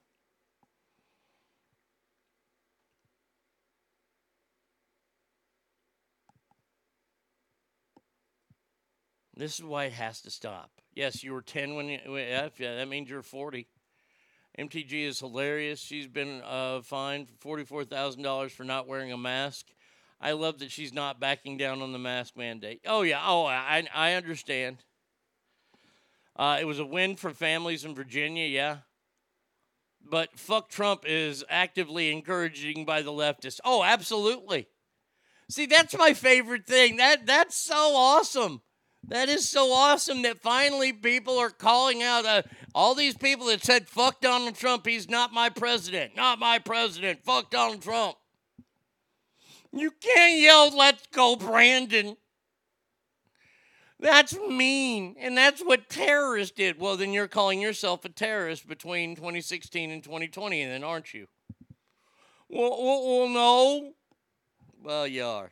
This 9.37 9.59
is 9.59 9.65
why 9.65 9.85
it 9.85 9.93
has 9.95 10.21
to 10.23 10.31
stop. 10.31 10.71
Yes, 10.95 11.25
you 11.25 11.33
were 11.33 11.43
10 11.43 11.75
when 11.75 11.89
you, 11.89 11.99
yeah, 12.17 12.49
that 12.59 12.89
means 12.89 13.11
you're 13.11 13.23
40. 13.23 13.67
MTG 14.59 15.07
is 15.07 15.19
hilarious. 15.19 15.81
She's 15.81 16.07
been 16.07 16.41
uh, 16.43 16.83
fined 16.83 17.29
for 17.41 17.59
$44,000 17.59 18.51
for 18.53 18.63
not 18.63 18.87
wearing 18.87 19.13
a 19.13 19.19
mask. 19.19 19.67
I 20.21 20.33
love 20.33 20.61
that 20.61 20.71
she's 20.71 20.93
not 20.93 21.19
backing 21.19 21.57
down 21.57 21.83
on 21.83 21.93
the 21.93 21.99
mask 21.99 22.37
mandate. 22.37 22.81
Oh, 22.87 23.03
yeah. 23.03 23.21
Oh, 23.25 23.45
I, 23.45 23.85
I 23.93 24.13
understand. 24.15 24.79
Uh, 26.37 26.59
it 26.61 26.65
was 26.65 26.79
a 26.79 26.85
win 26.87 27.17
for 27.17 27.31
families 27.31 27.85
in 27.85 27.95
Virginia, 27.95 28.47
yeah. 28.47 28.79
But 30.01 30.39
fuck 30.39 30.69
Trump 30.69 31.05
is 31.07 31.45
actively 31.49 32.13
encouraging 32.13 32.85
by 32.85 33.03
the 33.03 33.11
leftists. 33.11 33.61
Oh, 33.65 33.83
absolutely. 33.83 34.69
See, 35.51 35.67
that's 35.67 35.97
my 35.97 36.15
favorite 36.15 36.67
thing. 36.67 36.97
That 36.97 37.27
that's 37.27 37.57
so 37.57 37.75
awesome. 37.75 38.63
That 39.09 39.29
is 39.29 39.49
so 39.49 39.73
awesome 39.73 40.23
that 40.23 40.41
finally 40.41 40.93
people 40.93 41.39
are 41.39 41.51
calling 41.51 42.03
out 42.03 42.25
uh, 42.25 42.43
all 42.75 42.95
these 42.95 43.17
people 43.17 43.47
that 43.47 43.63
said, 43.63 43.89
fuck 43.89 44.21
Donald 44.21 44.55
Trump, 44.55 44.87
he's 44.87 45.09
not 45.09 45.33
my 45.33 45.51
president, 45.51 46.17
not 46.17 46.39
my 46.39 46.59
president, 46.59 47.25
fuck 47.25 47.51
Donald 47.51 47.83
Trump. 47.83 48.17
You 49.73 49.91
can't 49.91 50.41
yell, 50.41 50.77
let's 50.77 51.07
go, 51.09 51.37
Brandon. 51.37 52.17
That's 54.01 54.37
mean. 54.39 55.17
And 55.19 55.37
that's 55.37 55.63
what 55.63 55.89
terrorists 55.89 56.55
did. 56.55 56.79
Well, 56.79 56.97
then 56.97 57.13
you're 57.13 57.29
calling 57.29 57.61
yourself 57.61 58.05
a 58.05 58.09
terrorist 58.09 58.69
between 58.69 59.17
2016 59.17 59.91
and 59.91 60.03
2020, 60.03 60.65
then 60.65 60.85
aren't 60.85 61.15
you? 61.15 61.27
Well, 62.49 62.71
well, 62.71 63.19
well 63.19 63.29
no. 63.29 63.93
Well, 64.83 65.07
you 65.07 65.25
are. 65.25 65.51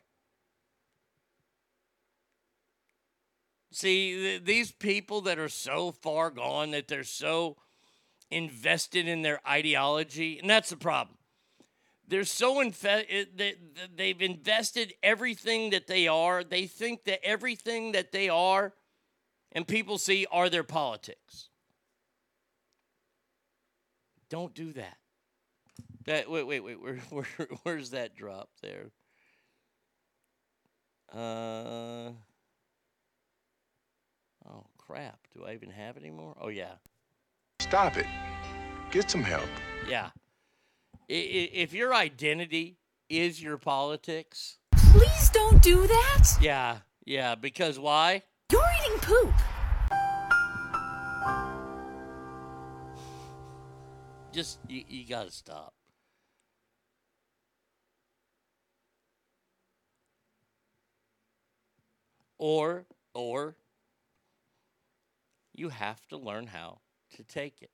See, 3.73 4.15
th- 4.15 4.45
these 4.45 4.71
people 4.71 5.23
that 5.23 5.39
are 5.39 5.49
so 5.49 5.93
far 5.93 6.31
gone 6.31 6.73
that 6.73 6.89
they're 6.89 7.05
so 7.05 7.57
invested 8.31 9.09
in 9.09 9.23
their 9.23 9.41
ideology, 9.49 10.39
and 10.39 10.49
that's 10.49 10.71
the 10.71 10.77
problem. 10.77 11.17
They're 12.07 12.25
so 12.25 12.57
infe- 12.57 13.27
they, 13.35 13.55
they've 13.97 14.21
invested 14.21 14.93
everything 15.03 15.71
that 15.71 15.87
they 15.87 16.07
are. 16.09 16.45
They 16.45 16.67
think 16.67 17.05
that 17.05 17.25
everything 17.25 17.93
that 17.93 18.13
they 18.13 18.29
are 18.29 18.75
and 19.53 19.67
people 19.67 19.97
see 19.97 20.27
are 20.31 20.51
their 20.51 20.65
politics. 20.65 21.49
Don't 24.29 24.55
do 24.55 24.73
that. 24.73 24.99
That 26.05 26.31
wait, 26.31 26.45
wait, 26.45 26.61
wait. 26.61 26.81
Where, 26.81 26.97
where, 27.11 27.49
where's 27.63 27.91
that 27.91 28.15
drop 28.15 28.51
there? 28.61 28.91
Uh. 31.13 32.13
Crap. 34.93 35.27
Do 35.35 35.47
I 35.47 35.55
even 35.55 35.71
have 35.71 35.97
it 35.97 36.03
anymore? 36.03 36.37
Oh, 36.39 36.49
yeah. 36.49 36.75
Stop 37.61 37.97
it. 37.97 38.05
Get 38.91 39.11
some 39.11 39.23
help. 39.23 39.49
Yeah. 39.89 40.11
I- 41.09 41.15
i- 41.15 41.51
If 41.55 41.73
your 41.73 41.95
identity 41.95 42.77
is 43.09 43.43
your 43.43 43.57
politics, 43.57 44.59
Please 44.77 45.31
don't 45.31 45.63
do 45.63 45.87
that. 45.87 46.37
yeah, 46.43 46.81
yeah, 47.07 47.35
because 47.35 47.79
why? 47.79 48.23
You're 48.51 48.69
eating 48.85 48.99
poop. 48.99 49.33
Just, 54.31 54.59
you, 54.69 54.85
you 54.89 55.07
got 55.09 55.25
to 55.25 55.31
stop. 55.31 55.73
Or, 62.39 62.87
or, 63.15 63.57
you 65.53 65.69
have 65.71 66.07
to 66.09 66.17
learn 66.17 66.49
how 66.49 66.79
to 67.17 67.23
take 67.23 67.63
it. 67.63 67.71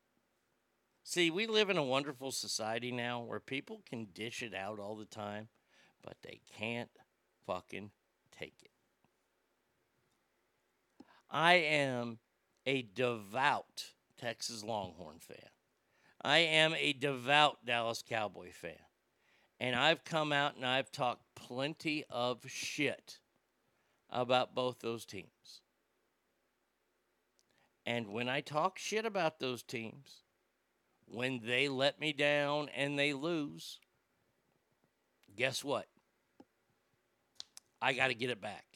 See, 1.04 1.30
we 1.30 1.46
live 1.46 1.70
in 1.70 1.78
a 1.78 1.82
wonderful 1.82 2.32
society 2.32 2.92
now 2.92 3.22
where 3.22 3.40
people 3.40 3.82
can 3.88 4.08
dish 4.12 4.42
it 4.42 4.54
out 4.54 4.78
all 4.78 4.94
the 4.94 5.06
time, 5.06 5.48
but 6.02 6.16
they 6.22 6.40
can't 6.56 6.90
fucking 7.46 7.90
take 8.36 8.56
it. 8.62 8.70
I 11.30 11.54
am 11.54 12.18
a 12.66 12.82
devout 12.94 13.92
Texas 14.18 14.62
Longhorn 14.62 15.18
fan. 15.20 15.48
I 16.22 16.38
am 16.38 16.74
a 16.74 16.92
devout 16.92 17.64
Dallas 17.64 18.02
Cowboy 18.06 18.50
fan. 18.52 18.72
And 19.60 19.74
I've 19.74 20.04
come 20.04 20.32
out 20.32 20.56
and 20.56 20.64
I've 20.64 20.92
talked 20.92 21.22
plenty 21.34 22.04
of 22.10 22.42
shit 22.46 23.18
about 24.10 24.54
both 24.54 24.80
those 24.80 25.04
teams. 25.04 25.62
And 27.88 28.08
when 28.08 28.28
I 28.28 28.42
talk 28.42 28.78
shit 28.78 29.06
about 29.06 29.40
those 29.40 29.62
teams, 29.62 30.24
when 31.06 31.40
they 31.42 31.70
let 31.70 31.98
me 31.98 32.12
down 32.12 32.68
and 32.76 32.98
they 32.98 33.14
lose, 33.14 33.78
guess 35.34 35.64
what? 35.64 35.86
I 37.80 37.94
got 37.94 38.08
to 38.08 38.14
get 38.14 38.28
it 38.28 38.42
back. 38.42 38.66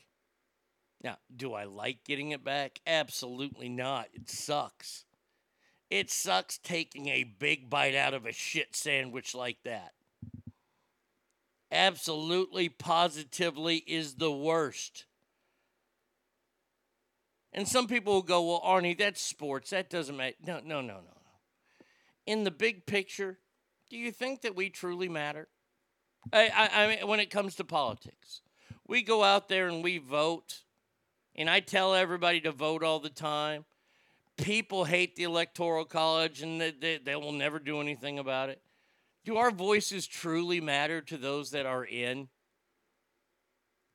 Now, 1.05 1.19
do 1.37 1.53
I 1.53 1.65
like 1.65 2.05
getting 2.05 2.31
it 2.31 2.43
back? 2.43 2.81
Absolutely 2.87 3.69
not. 3.69 4.07
It 4.15 4.31
sucks. 4.31 5.05
It 5.91 6.11
sucks 6.11 6.57
taking 6.57 7.09
a 7.09 7.25
big 7.25 7.69
bite 7.69 7.95
out 7.95 8.15
of 8.15 8.25
a 8.25 8.33
shit 8.33 8.75
sandwich 8.75 9.35
like 9.35 9.59
that. 9.67 9.93
Absolutely, 11.71 12.71
positively 12.71 13.85
is 13.87 14.15
the 14.15 14.33
worst. 14.33 15.05
And 17.53 17.69
some 17.69 17.87
people 17.87 18.15
will 18.15 18.23
go, 18.23 18.43
well, 18.43 18.63
Arnie, 18.65 18.97
that's 18.97 19.21
sports. 19.21 19.71
That 19.71 19.91
doesn't 19.91 20.17
matter. 20.17 20.37
No, 20.47 20.61
no, 20.65 20.81
no, 20.81 20.95
no. 20.95 21.17
In 22.27 22.45
the 22.45 22.51
big 22.51 22.87
picture, 22.87 23.39
do 23.91 23.99
you 23.99 24.11
think 24.11 24.43
that 24.43 24.57
we 24.57 24.71
truly 24.71 25.09
matter? 25.09 25.49
I, 26.33 26.49
I, 26.49 26.85
I 26.85 26.89
mean, 26.89 27.09
when 27.09 27.21
it 27.21 27.31
comes 27.31 27.57
to 27.57 27.65
politics, 27.65 28.41
we 28.87 29.03
go 29.03 29.23
out 29.23 29.49
there 29.49 29.69
and 29.69 29.83
we 29.83 29.99
vote 29.99 30.63
and 31.35 31.49
I 31.49 31.61
tell 31.61 31.95
everybody 31.95 32.41
to 32.43 32.53
vote 32.53 32.85
all 32.85 33.01
the 33.01 33.09
time. 33.09 33.65
People 34.37 34.85
hate 34.85 35.17
the 35.17 35.23
Electoral 35.23 35.85
College 35.85 36.43
and 36.43 36.61
they, 36.61 36.71
they, 36.71 36.99
they 36.99 37.17
will 37.17 37.33
never 37.33 37.59
do 37.59 37.81
anything 37.81 38.19
about 38.19 38.49
it. 38.49 38.61
Do 39.25 39.37
our 39.37 39.51
voices 39.51 40.07
truly 40.07 40.61
matter 40.61 41.01
to 41.03 41.17
those 41.17 41.51
that 41.53 41.65
are 41.65 41.85
in 41.85 42.29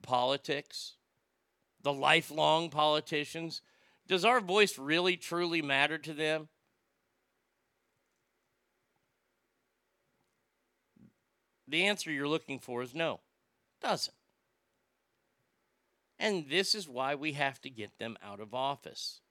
politics? 0.01 0.93
The 1.87 1.93
lifelong 1.93 2.69
politicians? 2.69 3.61
Does 4.09 4.25
our 4.25 4.41
voice 4.41 4.77
really 4.77 5.15
truly 5.15 5.61
matter 5.61 5.97
to 5.97 6.11
them? 6.11 6.49
The 11.65 11.85
answer 11.85 12.11
you're 12.11 12.27
looking 12.27 12.59
for 12.59 12.83
is 12.83 12.93
no, 12.93 13.21
doesn't. 13.81 14.17
And 16.19 16.49
this 16.49 16.75
is 16.75 16.89
why 16.89 17.15
we 17.15 17.31
have 17.31 17.61
to 17.61 17.69
get 17.69 17.97
them 17.99 18.17
out 18.21 18.41
of 18.41 18.53
office. 18.53 19.21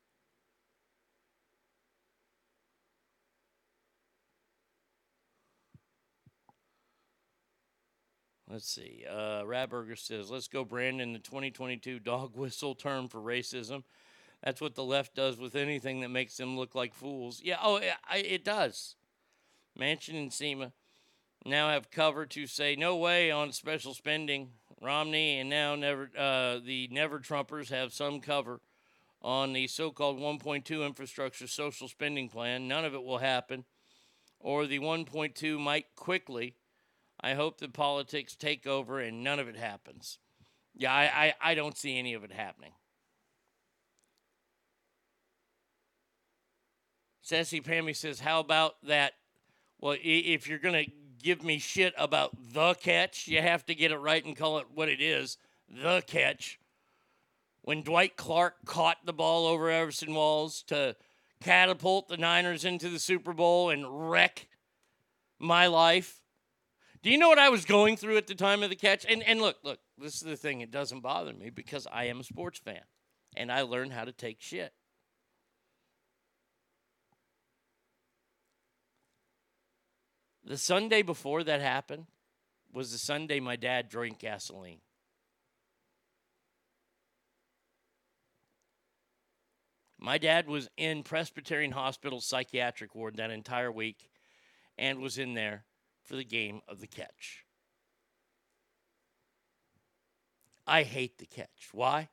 Let's 8.49 8.69
see. 8.69 9.05
Uh, 9.09 9.43
Radberger 9.43 9.99
says, 9.99 10.31
let's 10.31 10.47
go, 10.47 10.65
Brandon. 10.65 11.13
The 11.13 11.19
2022 11.19 11.99
dog 11.99 12.33
whistle 12.37 12.75
term 12.75 13.09
for 13.09 13.21
racism. 13.21 13.83
That's 14.43 14.61
what 14.61 14.75
the 14.75 14.85
left 14.85 15.15
does 15.15 15.39
with 15.39 15.57
anything 15.57 16.01
that 16.01 16.11
makes 16.11 16.37
them 16.37 16.57
look 16.57 16.75
like 16.75 16.95
fools. 16.95 17.41
Yeah, 17.43 17.57
oh, 17.63 17.77
it, 17.77 17.95
it 18.13 18.45
does. 18.45 18.95
Manchin 19.79 20.17
and 20.17 20.33
Sema 20.33 20.73
now 21.45 21.71
have 21.71 21.91
cover 21.91 22.27
to 22.27 22.47
say 22.47 22.77
no 22.77 22.97
way 22.97 23.31
on 23.31 23.53
special 23.53 23.95
spending. 23.95 24.51
Romney 24.81 25.41
and 25.41 25.49
now 25.49 25.75
never 25.75 26.11
uh, 26.17 26.59
the 26.63 26.89
never 26.93 27.19
Trumpers 27.19 27.71
have 27.71 27.93
some 27.93 28.21
cover 28.21 28.61
on 29.23 29.55
the 29.55 29.67
so-called 29.67 30.19
1.2 30.19 30.85
infrastructure 30.85 31.47
social 31.47 31.89
spending 31.89 32.29
plan. 32.29 32.69
None 32.69 32.85
of 32.85 32.95
it 32.95 33.03
will 33.03 33.19
happen, 33.19 33.65
or 34.39 34.67
the 34.67 34.79
1.2 34.79 35.59
might 35.59 35.87
quickly. 35.97 36.55
I 37.27 37.35
hope 37.35 37.59
that 37.59 37.73
politics 37.73 38.37
take 38.37 38.69
over 38.69 39.01
and 39.01 39.25
none 39.25 39.41
of 39.41 39.49
it 39.49 39.57
happens. 39.57 40.19
Yeah, 40.77 40.95
I, 40.95 41.35
I, 41.43 41.51
I 41.51 41.55
don't 41.57 41.77
see 41.77 41.99
any 41.99 42.15
of 42.15 42.23
it 42.23 42.31
happening. 42.31 42.71
Sassy 47.23 47.61
Pammy 47.61 47.97
says, 47.97 48.21
How 48.21 48.39
about 48.39 48.77
that? 48.85 49.15
Well, 49.81 49.97
if 50.01 50.49
you're 50.49 50.61
going 50.61 50.85
to 50.85 50.93
give 51.21 51.43
me 51.43 51.59
shit 51.59 51.95
about 51.99 52.31
the 52.53 52.75
catch, 52.75 53.27
you 53.27 53.43
have 53.43 53.67
to 53.67 53.75
get 53.75 53.91
it 53.91 53.99
right 53.99 54.25
and 54.25 54.37
call 54.37 54.59
it 54.59 54.67
what 54.73 54.89
it 54.89 55.01
is 55.01 55.37
the 55.69 56.05
catch. 56.07 56.61
When 57.63 57.83
Dwight 57.83 58.17
Clark 58.17 58.65
caught 58.67 58.99
the 59.05 59.13
ball 59.13 59.49
over 59.49 59.69
Everson 59.69 60.15
Walls 60.15 60.63
to 60.69 60.95
catapult 61.43 62.07
the 62.07 62.19
Niners 62.19 62.65
into 62.65 62.89
the 62.89 63.01
Super 63.01 63.33
Bowl 63.33 63.71
and 63.71 64.09
wreck 64.09 64.47
my 65.41 65.67
life. 65.67 66.23
Do 67.07 67.13
you 67.13 67.19
know 67.19 67.29
what 67.29 67.39
I 67.39 67.51
was 67.51 67.65
going 67.65 67.97
through 67.97 68.17
at 68.17 68.27
the 68.27 68.35
time 68.35 68.65
of 68.65 68.69
the 68.69 68.75
catch? 68.75 69.07
And 69.09 69.23
and 69.23 69.41
look, 69.41 69.59
look, 69.63 69.79
this 69.97 70.15
is 70.15 70.23
the 70.23 70.37
thing, 70.37 70.61
it 70.61 70.73
doesn't 70.73 71.03
bother 71.03 71.33
me 71.33 71.51
because 71.51 71.87
I 71.93 72.07
am 72.07 72.19
a 72.19 72.25
sports 72.25 72.59
fan 72.59 72.81
and 73.37 73.53
I 73.53 73.63
learned 73.63 73.93
how 73.93 74.05
to 74.05 74.11
take 74.11 74.41
shit. 74.41 74.73
The 80.45 80.59
Sunday 80.59 81.03
before 81.03 81.45
that 81.45 81.61
happened 81.61 82.07
was 82.73 82.91
the 82.91 82.99
Sunday 82.99 83.39
my 83.39 83.55
dad 83.55 83.89
drank 83.89 84.19
gasoline. 84.19 84.81
My 89.97 90.19
dad 90.19 90.49
was 90.49 90.69
in 90.77 91.05
Presbyterian 91.05 91.71
Hospital 91.71 92.21
psychiatric 92.21 92.97
ward 92.97 93.19
that 93.19 93.31
entire 93.31 93.71
week 93.71 94.11
and 94.77 94.99
was 94.99 95.19
in 95.19 95.35
there 95.35 95.67
for 96.07 96.17
the 96.17 96.25
game 96.25 96.61
of 96.69 96.81
the 96.81 96.87
catch. 96.87 97.45
I 100.67 100.83
hate 100.83 101.19
the 101.19 101.27
catch. 101.27 101.69
Why? 101.73 102.09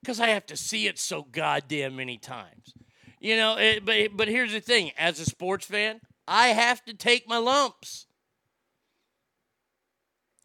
Because 0.00 0.20
I 0.20 0.28
have 0.28 0.46
to 0.46 0.56
see 0.56 0.86
it 0.86 0.98
so 0.98 1.22
goddamn 1.22 1.96
many 1.96 2.18
times. 2.18 2.74
You 3.20 3.36
know, 3.36 3.56
it, 3.56 3.84
but 3.84 4.10
but 4.14 4.28
here's 4.28 4.52
the 4.52 4.60
thing: 4.60 4.92
as 4.98 5.18
a 5.18 5.24
sports 5.24 5.64
fan, 5.66 6.00
I 6.28 6.48
have 6.48 6.84
to 6.84 6.94
take 6.94 7.28
my 7.28 7.38
lumps. 7.38 8.06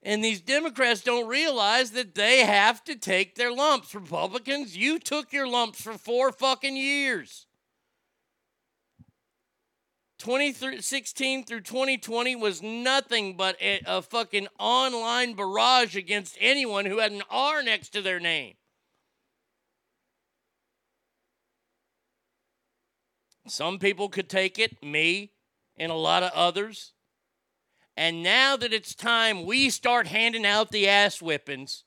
And 0.01 0.23
these 0.23 0.39
Democrats 0.39 1.01
don't 1.01 1.27
realize 1.27 1.91
that 1.91 2.15
they 2.15 2.45
have 2.45 2.83
to 2.85 2.95
take 2.95 3.35
their 3.35 3.51
lumps. 3.51 3.93
Republicans, 3.93 4.77
you 4.77 4.97
took 4.97 5.33
your 5.33 5.45
lumps 5.47 5.81
for 5.81 5.97
four 5.97 6.31
fucking 6.31 6.77
years. 6.77 7.47
2016 10.19 11.45
through 11.45 11.61
2020 11.61 12.35
was 12.35 12.61
nothing 12.61 13.37
but 13.37 13.55
a, 13.61 13.81
a, 13.87 14.01
fucking 14.01 14.47
online 14.59 15.33
barrage 15.33 15.95
against 15.95 16.37
anyone 16.41 16.85
who 16.85 16.99
had 16.99 17.13
an 17.13 17.23
R 17.29 17.63
next 17.63 17.89
to 17.89 18.01
their 18.01 18.19
name. 18.19 18.55
Some 23.47 23.79
people 23.79 24.09
could 24.09 24.29
take 24.29 24.59
it, 24.59 24.83
me 24.83 25.31
and 25.77 25.91
a 25.91 25.95
lot 25.95 26.21
of 26.21 26.31
others. 26.33 26.93
And 27.95 28.21
now 28.21 28.57
that 28.57 28.73
it's 28.73 28.93
time 28.93 29.45
we 29.45 29.69
start 29.69 30.07
handing 30.07 30.45
out 30.45 30.71
the 30.71 30.87
ass 30.87 31.19
whippings, 31.19 31.83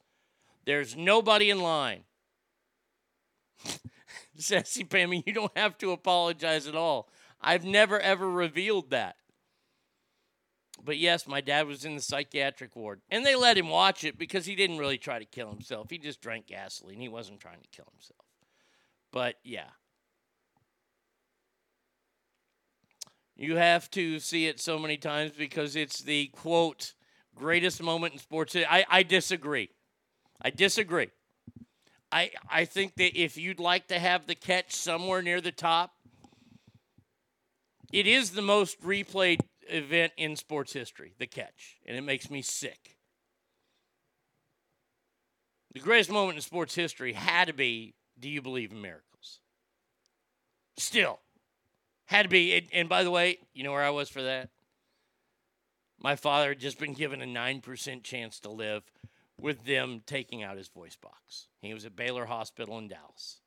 there's 0.64 0.96
nobody 0.96 1.50
in 1.50 1.60
line. 1.60 2.04
Sassy 4.36 4.84
Pammy, 4.84 5.22
you 5.26 5.34
don't 5.34 5.56
have 5.56 5.76
to 5.78 5.92
apologize 5.92 6.66
at 6.66 6.74
all. 6.74 7.08
I've 7.42 7.64
never 7.64 7.98
ever 7.98 8.30
revealed 8.30 8.90
that. 8.90 9.16
But 10.84 10.98
yes, 10.98 11.26
my 11.26 11.40
dad 11.40 11.66
was 11.66 11.84
in 11.84 11.94
the 11.94 12.02
psychiatric 12.02 12.74
ward. 12.74 13.02
And 13.10 13.24
they 13.24 13.36
let 13.36 13.58
him 13.58 13.68
watch 13.68 14.04
it 14.04 14.18
because 14.18 14.46
he 14.46 14.56
didn't 14.56 14.78
really 14.78 14.98
try 14.98 15.18
to 15.18 15.24
kill 15.24 15.50
himself. 15.50 15.90
He 15.90 15.98
just 15.98 16.20
drank 16.20 16.46
gasoline. 16.46 17.00
He 17.00 17.08
wasn't 17.08 17.40
trying 17.40 17.60
to 17.60 17.68
kill 17.68 17.86
himself. 17.92 18.26
But 19.12 19.36
yeah. 19.44 19.70
You 23.36 23.56
have 23.56 23.90
to 23.92 24.18
see 24.18 24.46
it 24.46 24.60
so 24.60 24.78
many 24.78 24.96
times 24.96 25.32
because 25.36 25.76
it's 25.76 26.00
the 26.00 26.26
quote 26.28 26.94
greatest 27.34 27.82
moment 27.82 28.14
in 28.14 28.18
sports. 28.18 28.56
I, 28.56 28.84
I 28.88 29.02
disagree. 29.02 29.70
I 30.40 30.50
disagree. 30.50 31.10
I 32.10 32.30
I 32.50 32.66
think 32.66 32.96
that 32.96 33.18
if 33.18 33.38
you'd 33.38 33.58
like 33.58 33.88
to 33.88 33.98
have 33.98 34.26
the 34.26 34.34
catch 34.34 34.72
somewhere 34.72 35.22
near 35.22 35.40
the 35.40 35.52
top, 35.52 35.92
it 37.92 38.06
is 38.06 38.30
the 38.30 38.42
most 38.42 38.80
replayed 38.82 39.40
event 39.68 40.12
in 40.16 40.36
sports 40.36 40.72
history, 40.72 41.14
the 41.18 41.26
catch, 41.26 41.78
and 41.86 41.96
it 41.96 42.02
makes 42.02 42.30
me 42.30 42.42
sick. 42.42 42.96
The 45.74 45.80
greatest 45.80 46.10
moment 46.10 46.36
in 46.36 46.42
sports 46.42 46.74
history 46.74 47.12
had 47.12 47.46
to 47.46 47.54
be 47.54 47.94
Do 48.18 48.28
you 48.28 48.42
believe 48.42 48.72
in 48.72 48.80
miracles? 48.80 49.40
Still, 50.76 51.20
had 52.06 52.24
to 52.24 52.28
be. 52.28 52.68
And, 52.72 52.88
by 52.88 53.04
the 53.04 53.10
way, 53.10 53.38
you 53.54 53.64
know 53.64 53.72
where 53.72 53.82
I 53.82 53.90
was 53.90 54.08
for 54.08 54.22
that? 54.22 54.50
My 55.98 56.16
father 56.16 56.50
had 56.50 56.58
just 56.58 56.78
been 56.78 56.94
given 56.94 57.22
a 57.22 57.26
9% 57.26 58.02
chance 58.02 58.40
to 58.40 58.50
live 58.50 58.82
with 59.40 59.64
them 59.64 60.02
taking 60.04 60.42
out 60.42 60.56
his 60.56 60.68
voice 60.68 60.96
box. 60.96 61.48
He 61.60 61.72
was 61.72 61.84
at 61.84 61.96
Baylor 61.96 62.26
Hospital 62.26 62.78
in 62.78 62.88
Dallas. 62.88 63.41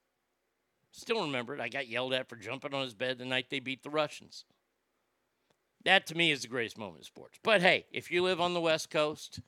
Still 0.96 1.24
remember 1.24 1.54
it. 1.54 1.60
I 1.60 1.68
got 1.68 1.90
yelled 1.90 2.14
at 2.14 2.30
for 2.30 2.38
jumping 2.38 2.74
on 2.74 2.84
his 2.84 2.94
bed 2.94 3.18
the 3.18 3.26
night 3.26 3.48
they 3.50 3.60
beat 3.60 3.84
the 3.84 3.90
Russians. 3.90 4.46
That 5.84 6.08
to 6.08 6.16
me 6.16 6.32
is 6.32 6.42
the 6.42 6.48
greatest 6.48 6.78
moment 6.78 7.00
in 7.00 7.04
sports. 7.04 7.38
But 7.44 7.62
hey, 7.62 7.86
if 7.92 8.10
you 8.10 8.24
live 8.24 8.40
on 8.40 8.54
the 8.54 8.62
West 8.62 8.90
Coast 8.90 9.42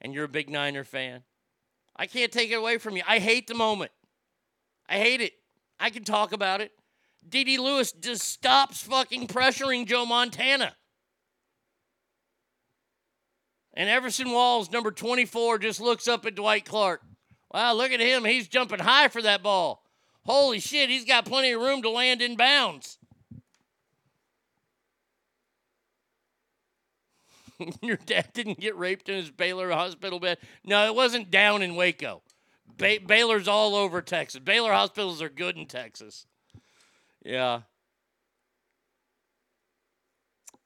and 0.00 0.12
you're 0.12 0.24
a 0.24 0.28
big 0.28 0.50
Niner 0.50 0.82
fan, 0.82 1.22
I 1.94 2.06
can't 2.06 2.32
take 2.32 2.50
it 2.50 2.56
away 2.56 2.78
from 2.78 2.96
you. 2.96 3.04
I 3.06 3.20
hate 3.20 3.46
the 3.46 3.54
moment. 3.54 3.92
I 4.88 4.98
hate 4.98 5.20
it. 5.20 5.34
I 5.78 5.90
can 5.90 6.02
talk 6.02 6.32
about 6.32 6.60
it. 6.60 6.72
D.D. 7.28 7.58
Lewis 7.58 7.92
just 7.92 8.24
stops 8.28 8.82
fucking 8.82 9.28
pressuring 9.28 9.86
Joe 9.86 10.04
Montana. 10.04 10.74
And 13.74 13.88
Everson 13.88 14.32
Walls, 14.32 14.70
number 14.70 14.90
24, 14.90 15.58
just 15.60 15.80
looks 15.80 16.08
up 16.08 16.26
at 16.26 16.34
Dwight 16.34 16.64
Clark. 16.64 17.02
Wow, 17.54 17.74
look 17.74 17.92
at 17.92 18.00
him. 18.00 18.24
He's 18.24 18.48
jumping 18.48 18.80
high 18.80 19.08
for 19.08 19.22
that 19.22 19.42
ball. 19.42 19.81
Holy 20.24 20.60
shit, 20.60 20.88
he's 20.88 21.04
got 21.04 21.24
plenty 21.24 21.52
of 21.52 21.60
room 21.60 21.82
to 21.82 21.90
land 21.90 22.22
in 22.22 22.36
bounds. 22.36 22.98
Your 27.82 27.96
dad 27.96 28.28
didn't 28.32 28.60
get 28.60 28.76
raped 28.76 29.08
in 29.08 29.16
his 29.16 29.30
Baylor 29.30 29.70
hospital 29.70 30.20
bed. 30.20 30.38
No, 30.64 30.86
it 30.86 30.94
wasn't 30.94 31.30
down 31.30 31.62
in 31.62 31.74
Waco. 31.74 32.22
Ba- 32.76 33.00
Baylor's 33.04 33.48
all 33.48 33.74
over 33.74 34.00
Texas. 34.00 34.40
Baylor 34.40 34.72
hospitals 34.72 35.20
are 35.22 35.28
good 35.28 35.56
in 35.56 35.66
Texas. 35.66 36.26
Yeah. 37.24 37.62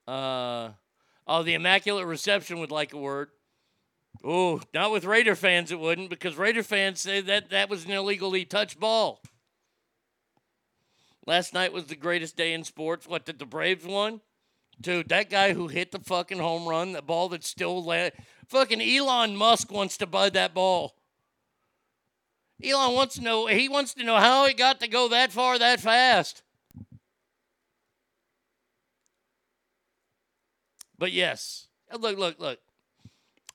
Uh, 0.06 0.70
oh, 1.26 1.42
the 1.42 1.54
Immaculate 1.54 2.06
Reception 2.06 2.60
would 2.60 2.70
like 2.70 2.92
a 2.92 2.98
word. 2.98 3.30
Oh, 4.24 4.60
not 4.72 4.92
with 4.92 5.04
Raider 5.04 5.34
fans, 5.34 5.70
it 5.70 5.78
wouldn't, 5.78 6.10
because 6.10 6.36
Raider 6.36 6.62
fans 6.62 7.00
say 7.00 7.20
that 7.20 7.50
that 7.50 7.68
was 7.68 7.84
an 7.84 7.90
illegally 7.90 8.44
touched 8.44 8.80
ball. 8.80 9.20
Last 11.26 11.52
night 11.52 11.72
was 11.72 11.86
the 11.86 11.96
greatest 11.96 12.36
day 12.36 12.52
in 12.52 12.62
sports. 12.62 13.06
What 13.06 13.24
did 13.24 13.38
the 13.38 13.46
Braves 13.46 13.84
won? 13.84 14.20
Dude, 14.80 15.08
that 15.08 15.28
guy 15.30 15.54
who 15.54 15.68
hit 15.68 15.90
the 15.90 15.98
fucking 15.98 16.38
home 16.38 16.68
run, 16.68 16.92
the 16.92 17.02
ball 17.02 17.28
that 17.30 17.42
still 17.44 17.84
led. 17.84 18.12
Fucking 18.48 18.80
Elon 18.80 19.36
Musk 19.36 19.72
wants 19.72 19.96
to 19.96 20.06
buy 20.06 20.30
that 20.30 20.54
ball. 20.54 20.94
Elon 22.62 22.94
wants 22.94 23.16
to 23.16 23.22
know. 23.22 23.46
He 23.46 23.68
wants 23.68 23.94
to 23.94 24.04
know 24.04 24.16
how 24.16 24.46
he 24.46 24.54
got 24.54 24.80
to 24.80 24.88
go 24.88 25.08
that 25.08 25.32
far 25.32 25.58
that 25.58 25.80
fast. 25.80 26.42
But 30.98 31.12
yes, 31.12 31.68
look, 31.98 32.16
look, 32.18 32.38
look. 32.38 32.58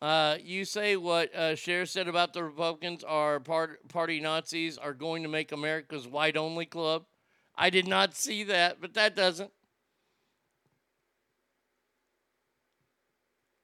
Uh, 0.02 0.38
you 0.44 0.66
say 0.66 0.96
what 0.96 1.34
uh, 1.36 1.56
Cher 1.56 1.86
said 1.86 2.08
about 2.08 2.34
the 2.34 2.44
Republicans 2.44 3.04
are 3.04 3.40
part, 3.40 3.88
party 3.88 4.20
Nazis 4.20 4.78
are 4.78 4.94
going 4.94 5.24
to 5.24 5.30
make 5.30 5.52
America's 5.52 6.08
white 6.08 6.36
only 6.36 6.66
club. 6.66 7.06
I 7.62 7.70
did 7.70 7.88
not 7.88 8.16
see 8.16 8.44
that, 8.46 8.82
but 8.82 8.96
that 8.96 9.16
doesn't. 9.16 9.52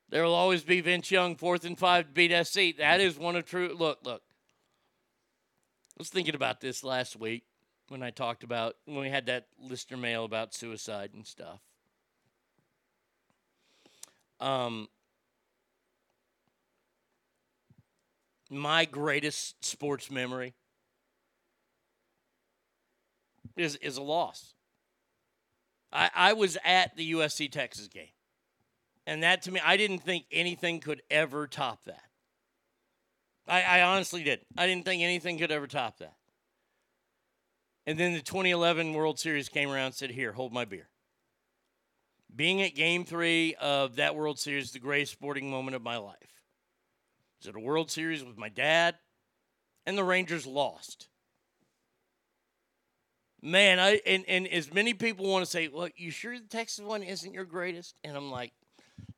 There 0.09 0.23
will 0.23 0.35
always 0.35 0.61
be 0.61 0.81
Vince 0.81 1.09
Young, 1.09 1.35
fourth 1.35 1.65
and 1.65 1.75
five 1.75 2.05
to 2.05 2.11
beat 2.11 2.45
SC. 2.45 2.77
That 2.77 3.01
is 3.01 3.17
one 3.17 3.35
of 3.35 3.47
true. 3.47 3.75
Look, 3.75 3.97
look. 4.03 4.21
I 5.97 5.97
was 5.97 6.09
thinking 6.09 6.35
about 6.35 6.61
this 6.61 6.83
last 6.83 7.15
week 7.15 7.45
when 7.87 8.03
I 8.03 8.11
talked 8.11 8.43
about 8.43 8.75
when 8.85 8.99
we 8.99 9.09
had 9.09 9.25
that 9.25 9.47
listener 9.59 9.97
mail 9.97 10.25
about 10.25 10.53
suicide 10.53 11.09
and 11.15 11.25
stuff. 11.25 11.59
Um, 14.39 14.89
my 18.51 18.85
greatest 18.85 19.65
sports 19.65 20.11
memory 20.11 20.53
is 23.59 23.75
is 23.77 23.97
a 23.97 24.01
loss. 24.01 24.53
I, 25.91 26.09
I 26.13 26.33
was 26.33 26.57
at 26.65 26.95
the 26.95 27.13
USC 27.13 27.51
Texas 27.51 27.87
game. 27.87 28.09
And 29.05 29.23
that 29.23 29.41
to 29.43 29.51
me, 29.51 29.61
I 29.65 29.77
didn't 29.77 29.99
think 29.99 30.25
anything 30.31 30.81
could 30.81 31.01
ever 31.09 31.47
top 31.47 31.85
that. 31.85 32.03
I, 33.47 33.61
I 33.61 33.81
honestly 33.83 34.21
did. 34.23 34.41
I 34.57 34.67
didn't 34.67 34.83
think 34.83 35.01
anything 35.01 35.37
could 35.37 35.51
ever 35.51 35.65
top 35.65 35.99
that. 35.99 36.15
And 37.85 37.97
then 37.97 38.11
the 38.11 38.21
2011 38.21 38.93
World 38.93 39.17
Series 39.17 39.47
came 39.47 39.69
around 39.69 39.85
and 39.85 39.95
said, 39.95 40.11
Here, 40.11 40.33
hold 40.33 40.51
my 40.51 40.65
beer. 40.65 40.89
Being 42.35 42.61
at 42.61 42.75
game 42.75 43.05
three 43.05 43.55
of 43.55 43.95
that 43.95 44.15
World 44.15 44.37
Series, 44.37 44.71
the 44.71 44.79
greatest 44.79 45.13
sporting 45.13 45.49
moment 45.49 45.75
of 45.75 45.81
my 45.81 45.95
life. 45.95 46.43
Was 47.39 47.47
at 47.47 47.55
a 47.55 47.59
World 47.59 47.89
Series 47.89 48.25
with 48.25 48.37
my 48.37 48.49
dad, 48.49 48.95
and 49.85 49.97
the 49.97 50.03
Rangers 50.03 50.45
lost. 50.45 51.07
Man, 53.41 53.79
I 53.79 54.01
and, 54.05 54.25
and 54.27 54.47
as 54.47 54.73
many 54.73 54.93
people 54.93 55.27
want 55.27 55.45
to 55.45 55.51
say, 55.51 55.67
well, 55.67 55.89
you 55.95 56.09
sure 56.09 56.37
the 56.37 56.45
Texas 56.45 56.83
one 56.83 57.03
isn't 57.03 57.33
your 57.33 57.45
greatest? 57.45 57.95
And 58.03 58.17
I'm 58.17 58.31
like, 58.31 58.51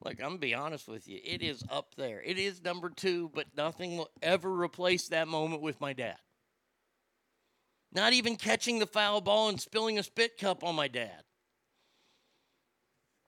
like, 0.04 0.20
I'm 0.22 0.30
gonna 0.30 0.40
be 0.40 0.54
honest 0.54 0.88
with 0.88 1.08
you, 1.08 1.20
it 1.24 1.42
is 1.42 1.64
up 1.70 1.96
there. 1.96 2.22
It 2.22 2.38
is 2.38 2.64
number 2.64 2.90
two, 2.90 3.32
but 3.34 3.46
nothing 3.56 3.98
will 3.98 4.10
ever 4.22 4.52
replace 4.52 5.08
that 5.10 5.28
moment 5.28 5.62
with 5.62 5.80
my 5.80 5.94
dad. 5.94 6.18
Not 7.92 8.14
even 8.14 8.36
catching 8.36 8.80
the 8.80 8.86
foul 8.86 9.22
ball 9.22 9.50
and 9.50 9.60
spilling 9.60 9.98
a 9.98 10.04
spit 10.04 10.38
cup 10.38 10.64
on 10.64 10.76
my 10.76 10.88
dad. 10.88 11.24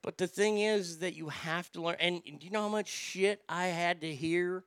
But 0.03 0.17
the 0.17 0.27
thing 0.27 0.59
is 0.59 0.99
that 0.99 1.15
you 1.15 1.29
have 1.29 1.71
to 1.73 1.81
learn. 1.81 1.97
And 1.99 2.23
do 2.23 2.45
you 2.45 2.51
know 2.51 2.63
how 2.63 2.69
much 2.69 2.87
shit 2.87 3.41
I 3.47 3.67
had 3.67 4.01
to 4.01 4.13
hear 4.13 4.63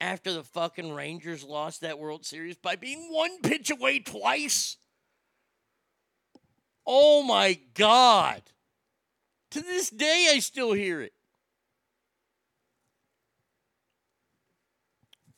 after 0.00 0.32
the 0.32 0.42
fucking 0.42 0.92
Rangers 0.92 1.44
lost 1.44 1.80
that 1.80 1.98
World 1.98 2.24
Series 2.24 2.56
by 2.56 2.76
being 2.76 3.08
one 3.12 3.40
pitch 3.42 3.70
away 3.70 4.00
twice? 4.00 4.76
Oh 6.86 7.22
my 7.22 7.58
God. 7.74 8.42
To 9.52 9.60
this 9.60 9.90
day, 9.90 10.28
I 10.32 10.38
still 10.38 10.72
hear 10.72 11.00
it. 11.02 11.12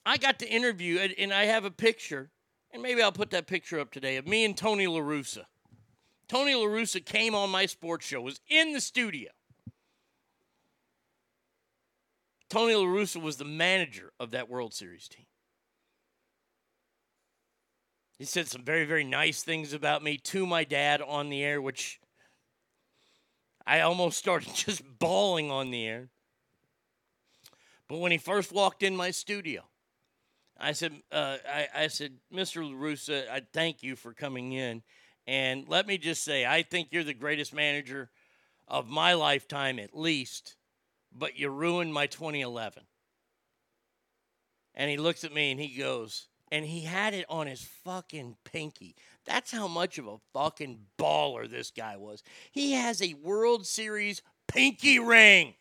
I 0.05 0.17
got 0.17 0.39
to 0.39 0.49
interview, 0.49 0.99
and, 1.17 1.33
I 1.33 1.45
have 1.45 1.65
a 1.65 1.71
picture, 1.71 2.29
and 2.71 2.83
maybe 2.83 3.01
I'll 3.01 3.11
put 3.11 3.31
that 3.31 3.47
picture 3.47 3.79
up 3.79 3.91
today 3.91 4.17
of 4.17 4.27
me 4.27 4.45
and 4.45 4.55
Tony 4.55 4.85
LaRussa. 4.85 5.45
Tony 6.27 6.53
LaRussa 6.53 7.03
came 7.03 7.33
on 7.33 7.49
my 7.49 7.65
sports 7.65 8.05
show, 8.05 8.21
was 8.21 8.39
in 8.47 8.73
the 8.73 8.81
studio. 8.81 9.31
Tony 12.49 12.73
LaRussa 12.73 13.21
was 13.21 13.37
the 13.37 13.45
manager 13.45 14.13
of 14.19 14.31
that 14.31 14.47
World 14.47 14.73
Series 14.73 15.07
team. 15.07 15.25
He 18.17 18.25
said 18.25 18.47
some 18.47 18.63
very, 18.63 18.85
very 18.85 19.03
nice 19.03 19.43
things 19.43 19.73
about 19.73 20.03
me 20.03 20.17
to 20.17 20.45
my 20.45 20.63
dad 20.63 21.01
on 21.01 21.29
the 21.29 21.43
air, 21.43 21.61
which 21.61 21.99
I 23.67 23.81
almost 23.81 24.17
started 24.17 24.53
just 24.55 24.81
bawling 24.99 25.51
on 25.51 25.71
the 25.71 25.85
air. 25.85 26.09
But 27.87 27.97
when 27.97 28.11
he 28.11 28.17
first 28.17 28.51
walked 28.51 28.83
in 28.83 28.95
my 28.95 29.11
studio, 29.11 29.63
I 30.57 30.71
said, 30.71 30.93
uh, 31.11 31.37
I, 31.47 31.67
I 31.75 31.87
said, 31.87 32.13
Mr. 32.33 32.63
LaRussa, 32.63 33.29
I 33.29 33.41
thank 33.53 33.83
you 33.83 33.95
for 33.95 34.13
coming 34.13 34.53
in. 34.53 34.81
And 35.27 35.67
let 35.67 35.85
me 35.85 35.97
just 35.97 36.23
say, 36.23 36.45
I 36.45 36.63
think 36.63 36.89
you're 36.91 37.03
the 37.03 37.13
greatest 37.13 37.53
manager 37.53 38.09
of 38.67 38.87
my 38.87 39.13
lifetime, 39.13 39.79
at 39.79 39.95
least, 39.95 40.55
but 41.11 41.37
you 41.37 41.49
ruined 41.49 41.93
my 41.93 42.07
2011. 42.07 42.83
And 44.73 44.89
he 44.89 44.97
looks 44.97 45.23
at 45.23 45.33
me 45.33 45.51
and 45.51 45.59
he 45.59 45.77
goes, 45.77 46.27
and 46.55 46.63
he 46.63 46.79
had 46.79 47.13
it 47.13 47.25
on 47.27 47.47
his 47.47 47.61
fucking 47.83 48.37
pinky. 48.45 48.95
That's 49.25 49.51
how 49.51 49.67
much 49.67 49.97
of 49.97 50.07
a 50.07 50.19
fucking 50.31 50.79
baller 50.97 51.51
this 51.51 51.69
guy 51.69 51.97
was. 51.97 52.23
He 52.49 52.71
has 52.71 53.01
a 53.01 53.13
World 53.15 53.67
Series 53.67 54.21
pinky 54.47 54.97
ring. 54.97 55.55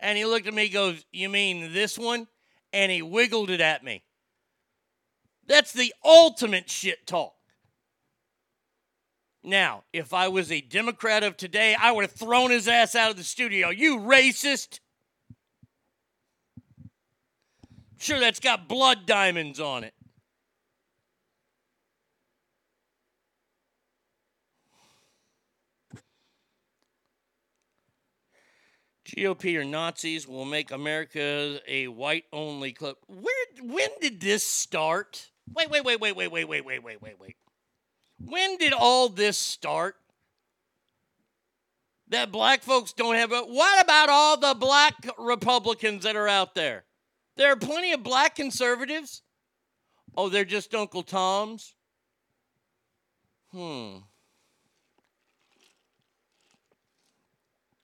And 0.00 0.16
he 0.16 0.24
looked 0.24 0.46
at 0.46 0.54
me 0.54 0.70
goes, 0.70 1.04
You 1.12 1.28
mean 1.28 1.74
this 1.74 1.98
one? 1.98 2.26
And 2.72 2.90
he 2.90 3.02
wiggled 3.02 3.50
it 3.50 3.60
at 3.60 3.84
me. 3.84 4.02
That's 5.46 5.74
the 5.74 5.92
ultimate 6.02 6.70
shit 6.70 7.06
talk. 7.06 7.34
Now, 9.42 9.84
if 9.92 10.14
I 10.14 10.28
was 10.28 10.50
a 10.50 10.62
Democrat 10.62 11.22
of 11.22 11.36
today, 11.36 11.76
I 11.78 11.92
would 11.92 12.04
have 12.04 12.12
thrown 12.12 12.50
his 12.50 12.66
ass 12.66 12.94
out 12.94 13.10
of 13.10 13.18
the 13.18 13.24
studio. 13.24 13.68
You 13.68 13.98
racist. 13.98 14.80
Sure, 17.98 18.20
that's 18.20 18.40
got 18.40 18.68
blood 18.68 19.06
diamonds 19.06 19.60
on 19.60 19.84
it. 19.84 19.94
GOP 29.06 29.56
or 29.56 29.64
Nazis 29.64 30.26
will 30.26 30.44
make 30.44 30.70
America 30.70 31.60
a 31.68 31.88
white 31.88 32.24
only 32.32 32.72
club. 32.72 32.96
Where 33.06 33.46
when 33.62 33.90
did 34.00 34.20
this 34.20 34.44
start? 34.44 35.30
Wait, 35.54 35.70
wait, 35.70 35.84
wait, 35.84 36.00
wait, 36.00 36.16
wait, 36.16 36.30
wait, 36.30 36.48
wait, 36.48 36.64
wait, 36.64 36.82
wait, 36.82 37.02
wait, 37.02 37.20
wait. 37.20 37.36
When 38.18 38.56
did 38.56 38.72
all 38.72 39.08
this 39.08 39.36
start? 39.36 39.96
That 42.08 42.32
black 42.32 42.62
folks 42.62 42.92
don't 42.92 43.16
have 43.16 43.32
a 43.32 43.40
what 43.40 43.82
about 43.82 44.08
all 44.08 44.36
the 44.38 44.54
black 44.54 44.94
Republicans 45.18 46.04
that 46.04 46.16
are 46.16 46.28
out 46.28 46.54
there? 46.54 46.84
There 47.36 47.50
are 47.50 47.56
plenty 47.56 47.92
of 47.92 48.02
black 48.02 48.36
conservatives. 48.36 49.22
Oh, 50.16 50.28
they're 50.28 50.44
just 50.44 50.74
Uncle 50.74 51.02
Tom's? 51.02 51.74
Hmm. 53.50 53.98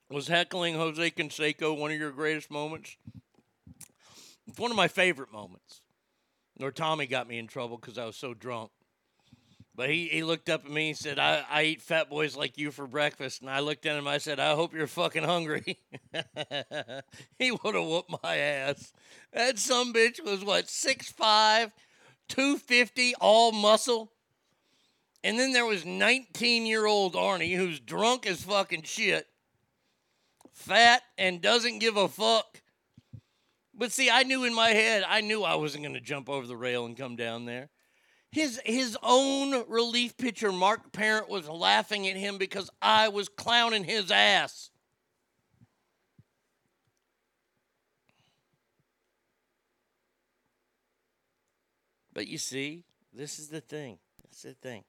Was 0.09 0.27
heckling 0.27 0.75
Jose 0.75 1.11
Canseco 1.11 1.77
one 1.77 1.91
of 1.91 1.97
your 1.97 2.11
greatest 2.11 2.51
moments? 2.51 2.97
It's 4.47 4.59
one 4.59 4.71
of 4.71 4.77
my 4.77 4.89
favorite 4.89 5.31
moments. 5.31 5.81
Nor 6.57 6.71
Tommy 6.71 7.07
got 7.07 7.27
me 7.27 7.39
in 7.39 7.47
trouble 7.47 7.77
because 7.77 7.97
I 7.97 8.05
was 8.05 8.17
so 8.17 8.33
drunk. 8.33 8.71
But 9.73 9.89
he, 9.89 10.07
he 10.09 10.23
looked 10.23 10.49
up 10.49 10.65
at 10.65 10.71
me 10.71 10.89
and 10.89 10.97
said, 10.97 11.17
I, 11.17 11.45
I 11.49 11.63
eat 11.63 11.81
fat 11.81 12.09
boys 12.09 12.35
like 12.35 12.57
you 12.57 12.71
for 12.71 12.85
breakfast. 12.85 13.41
And 13.41 13.49
I 13.49 13.61
looked 13.61 13.85
at 13.85 13.95
him, 13.95 14.07
I 14.07 14.17
said, 14.17 14.39
I 14.39 14.53
hope 14.53 14.73
you're 14.73 14.87
fucking 14.87 15.23
hungry. 15.23 15.79
he 17.39 17.51
would 17.51 17.75
have 17.75 17.85
whooped 17.85 18.13
my 18.23 18.35
ass. 18.35 18.91
That 19.31 19.57
some 19.57 19.93
bitch 19.93 20.23
was 20.23 20.43
what, 20.43 20.65
6'5, 20.65 21.71
250, 22.27 23.15
all 23.15 23.53
muscle. 23.53 24.11
And 25.23 25.39
then 25.39 25.53
there 25.53 25.65
was 25.65 25.85
19 25.85 26.65
year 26.65 26.85
old 26.85 27.13
Arnie 27.13 27.55
who's 27.55 27.79
drunk 27.79 28.25
as 28.25 28.43
fucking 28.43 28.83
shit, 28.83 29.27
fat, 30.51 31.01
and 31.17 31.41
doesn't 31.41 31.79
give 31.79 31.95
a 31.95 32.09
fuck. 32.09 32.61
But 33.73 33.91
see, 33.91 34.09
I 34.09 34.23
knew 34.23 34.43
in 34.43 34.53
my 34.53 34.69
head, 34.69 35.03
I 35.07 35.21
knew 35.21 35.43
I 35.43 35.55
wasn't 35.55 35.83
going 35.85 35.95
to 35.95 36.01
jump 36.01 36.29
over 36.29 36.45
the 36.45 36.57
rail 36.57 36.85
and 36.85 36.97
come 36.97 37.15
down 37.15 37.45
there. 37.45 37.69
His 38.31 38.61
his 38.65 38.97
own 39.03 39.67
relief 39.67 40.15
pitcher 40.17 40.53
Mark 40.53 40.93
Parent 40.93 41.27
was 41.29 41.49
laughing 41.49 42.07
at 42.07 42.15
him 42.15 42.37
because 42.37 42.69
I 42.81 43.09
was 43.09 43.27
clowning 43.27 43.83
his 43.83 44.09
ass. 44.09 44.69
But 52.13 52.27
you 52.27 52.37
see, 52.37 52.83
this 53.13 53.37
is 53.37 53.49
the 53.49 53.61
thing. 53.61 53.99
That's 54.23 54.43
the 54.43 54.53
thing. 54.53 54.83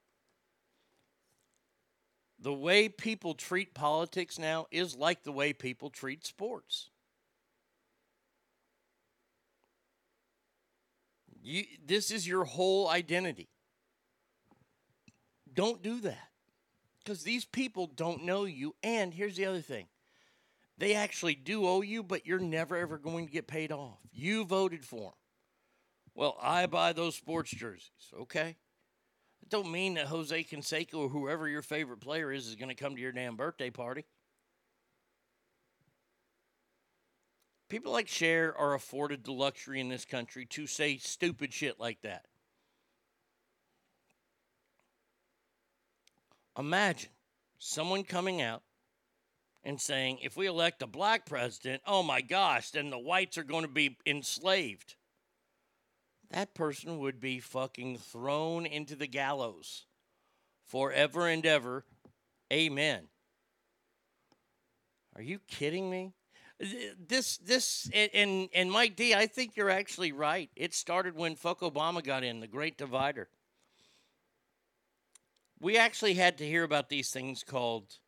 The 2.39 2.53
way 2.53 2.89
people 2.89 3.35
treat 3.35 3.75
politics 3.75 4.39
now 4.39 4.67
is 4.71 4.97
like 4.97 5.23
the 5.23 5.33
way 5.33 5.53
people 5.53 5.91
treat 5.91 6.27
sports. 6.27 6.91
You, 11.43 11.65
this 11.85 12.11
is 12.11 12.27
your 12.27 12.45
whole 12.45 12.89
identity. 12.89 13.49
Don't 15.53 15.83
do 15.83 16.01
that 16.01 16.29
because 17.05 17.25
these 17.25 17.45
people 17.45 17.87
don't 17.87 18.25
know 18.25 18.45
you. 18.45 18.75
And 18.83 19.13
here's 19.13 19.37
the 19.37 19.47
other 19.47 19.61
thing 19.61 19.87
they 20.79 20.95
actually 20.95 21.35
do 21.35 21.67
owe 21.67 21.83
you, 21.83 22.03
but 22.03 22.27
you're 22.27 22.39
never 22.39 22.77
ever 22.77 22.97
going 22.97 23.27
to 23.27 23.33
get 23.33 23.47
paid 23.47 23.73
off. 23.73 23.99
You 24.13 24.45
voted 24.45 24.85
for 24.85 25.01
them. 25.01 25.13
Well, 26.15 26.37
I 26.41 26.67
buy 26.67 26.93
those 26.93 27.17
sports 27.17 27.51
jerseys. 27.51 27.91
Okay. 28.21 28.57
That 29.41 29.49
don't 29.49 29.71
mean 29.71 29.95
that 29.95 30.07
Jose 30.07 30.45
Canseco 30.45 30.95
or 30.95 31.09
whoever 31.09 31.49
your 31.49 31.63
favorite 31.63 32.01
player 32.01 32.31
is 32.31 32.47
is 32.47 32.55
going 32.55 32.69
to 32.69 32.75
come 32.75 32.95
to 32.95 33.01
your 33.01 33.13
damn 33.13 33.37
birthday 33.37 33.71
party. 33.71 34.05
People 37.73 37.93
like 37.93 38.07
Cher 38.07 38.55
are 38.55 38.75
afforded 38.75 39.25
the 39.25 39.33
luxury 39.33 39.81
in 39.81 39.89
this 39.89 40.05
country 40.05 40.45
to 40.45 40.67
say 40.67 40.99
stupid 40.99 41.55
shit 41.55 41.81
like 41.81 42.03
that. 42.03 42.27
Imagine 46.59 47.09
someone 47.57 48.05
coming 48.05 48.43
out 48.43 48.61
and 49.65 49.81
saying, 49.81 50.19
if 50.21 50.37
we 50.37 50.47
elect 50.47 50.83
a 50.83 50.87
black 50.87 51.25
president, 51.25 51.81
oh 51.87 52.03
my 52.03 52.21
gosh, 52.21 52.73
then 52.73 52.91
the 52.91 52.99
whites 52.99 53.39
are 53.39 53.43
going 53.43 53.63
to 53.63 53.69
be 53.69 53.97
enslaved. 54.05 54.97
That 56.31 56.53
person 56.53 56.99
would 56.99 57.23
be 57.23 57.41
fucking 57.41 57.97
thrown 57.97 58.67
into 58.67 58.97
the 58.97 59.07
gallows 59.07 59.87
forever 60.67 61.27
and 61.27 61.47
ever. 61.47 61.87
Amen. 62.53 63.05
Are 65.17 65.23
you 65.23 65.39
kidding 65.49 65.89
me? 65.89 66.13
This, 66.59 67.39
this, 67.39 67.91
and, 67.93 68.49
and 68.55 68.71
Mike 68.71 68.95
D, 68.95 69.15
I 69.15 69.27
think 69.27 69.57
you're 69.57 69.71
actually 69.71 70.13
right. 70.13 70.51
It 70.55 70.75
started 70.75 71.17
when 71.17 71.35
fuck 71.35 71.61
Obama 71.61 72.05
got 72.05 72.23
in, 72.23 72.41
the 72.41 72.47
great 72.47 72.79
divider. 72.79 73.29
We 75.61 75.77
actually 75.77 76.15
had 76.15 76.39
to 76.39 76.47
hear 76.47 76.65
about 76.65 76.89
these 76.89 77.11
things 77.11 77.43
called 77.43 77.99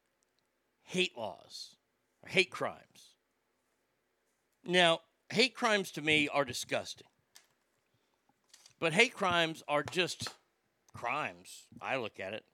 hate 0.83 1.17
laws 1.17 1.77
or 2.23 2.29
hate 2.29 2.51
crimes. 2.51 3.15
Now, 4.65 5.01
hate 5.31 5.55
crimes 5.55 5.91
to 5.93 6.03
me 6.03 6.29
are 6.29 6.45
disgusting. 6.45 7.07
But 8.81 8.93
hate 8.93 9.15
crimes 9.15 9.63
are 9.69 9.83
just 9.83 10.29
crimes. 10.95 11.65
I 11.81 11.97
look 11.97 12.21
at 12.21 12.35
it. 12.35 12.45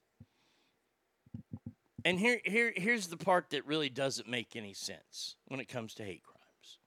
And 2.04 2.18
here, 2.18 2.40
here, 2.44 2.72
here's 2.74 3.08
the 3.08 3.16
part 3.16 3.50
that 3.50 3.66
really 3.66 3.90
doesn't 3.90 4.28
make 4.28 4.56
any 4.56 4.72
sense 4.72 5.36
when 5.46 5.60
it 5.60 5.68
comes 5.68 5.94
to 5.94 6.04
hate 6.04 6.22
crimes. 6.22 6.78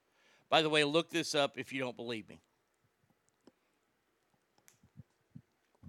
By 0.50 0.62
the 0.62 0.70
way, 0.70 0.84
look 0.84 1.10
this 1.10 1.34
up 1.34 1.56
if 1.56 1.72
you 1.72 1.80
don't 1.80 1.96
believe 1.96 2.28
me. 2.28 2.40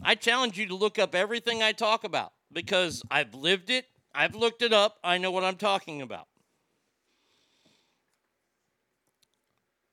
I 0.04 0.16
challenge 0.16 0.60
you 0.60 0.68
to 0.68 0.76
look 0.76 1.00
up 1.00 1.16
everything 1.16 1.64
I 1.64 1.72
talk 1.72 2.04
about 2.04 2.34
because 2.52 3.02
I've 3.10 3.34
lived 3.34 3.70
it, 3.70 3.86
I've 4.14 4.36
looked 4.36 4.62
it 4.62 4.74
up, 4.74 4.98
I 5.04 5.18
know 5.18 5.32
what 5.32 5.44
I'm 5.44 5.56
talking 5.56 6.02
about. 6.02 6.28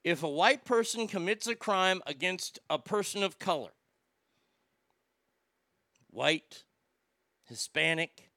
If 0.05 0.23
a 0.23 0.29
white 0.29 0.65
person 0.65 1.07
commits 1.07 1.47
a 1.47 1.55
crime 1.55 2.03
against 2.07 2.59
a 2.69 2.79
person 2.79 3.23
of 3.23 3.39
color, 3.39 3.71
white, 6.11 6.65
Hispanic, 7.45 8.32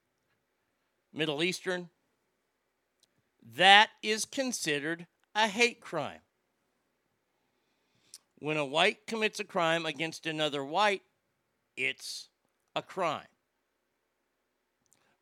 Middle 1.16 1.41
Eastern, 1.41 1.89
that 3.55 3.89
is 4.03 4.26
considered 4.26 5.07
a 5.34 5.47
hate 5.47 5.80
crime. 5.80 6.20
When 8.39 8.57
a 8.57 8.66
white 8.66 9.07
commits 9.07 9.39
a 9.39 9.45
crime 9.45 9.86
against 9.86 10.26
another 10.26 10.63
white, 10.63 11.03
it's 11.78 12.28
a 12.76 12.82
crime. 12.82 13.28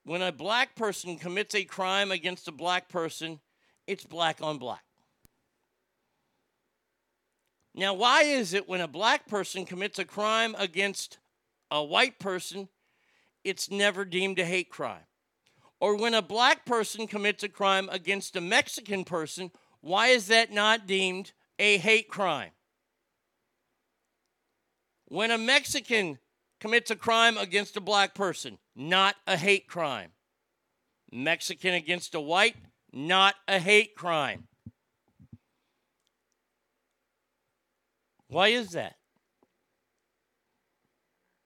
When 0.03 0.23
a 0.23 0.31
black 0.31 0.75
person 0.75 1.17
commits 1.17 1.53
a 1.53 1.63
crime 1.63 2.11
against 2.11 2.47
a 2.47 2.51
black 2.51 2.89
person, 2.89 3.39
it's 3.85 4.03
black 4.03 4.41
on 4.41 4.57
black. 4.57 4.83
Now, 7.75 7.93
why 7.93 8.23
is 8.23 8.53
it 8.53 8.67
when 8.67 8.81
a 8.81 8.87
black 8.87 9.27
person 9.27 9.65
commits 9.65 9.99
a 9.99 10.05
crime 10.05 10.55
against 10.57 11.19
a 11.69 11.83
white 11.83 12.17
person, 12.17 12.67
it's 13.43 13.69
never 13.69 14.05
deemed 14.05 14.39
a 14.39 14.45
hate 14.45 14.69
crime? 14.69 15.05
Or 15.83 15.97
when 15.97 16.13
a 16.13 16.21
black 16.21 16.65
person 16.65 17.07
commits 17.07 17.43
a 17.43 17.49
crime 17.49 17.89
against 17.91 18.37
a 18.37 18.41
Mexican 18.41 19.03
person, 19.03 19.51
why 19.81 20.07
is 20.07 20.27
that 20.27 20.49
not 20.49 20.87
deemed 20.87 21.33
a 21.59 21.77
hate 21.77 22.07
crime? 22.07 22.51
When 25.09 25.29
a 25.29 25.37
Mexican 25.37 26.19
commits 26.61 26.89
a 26.89 26.95
crime 26.95 27.37
against 27.37 27.75
a 27.75 27.81
black 27.81 28.15
person, 28.15 28.59
not 28.73 29.17
a 29.27 29.35
hate 29.35 29.67
crime. 29.67 30.11
Mexican 31.11 31.73
against 31.73 32.15
a 32.15 32.21
white, 32.21 32.55
not 32.93 33.35
a 33.49 33.59
hate 33.59 33.93
crime. 33.93 34.47
Why 38.29 38.47
is 38.47 38.69
that? 38.71 38.95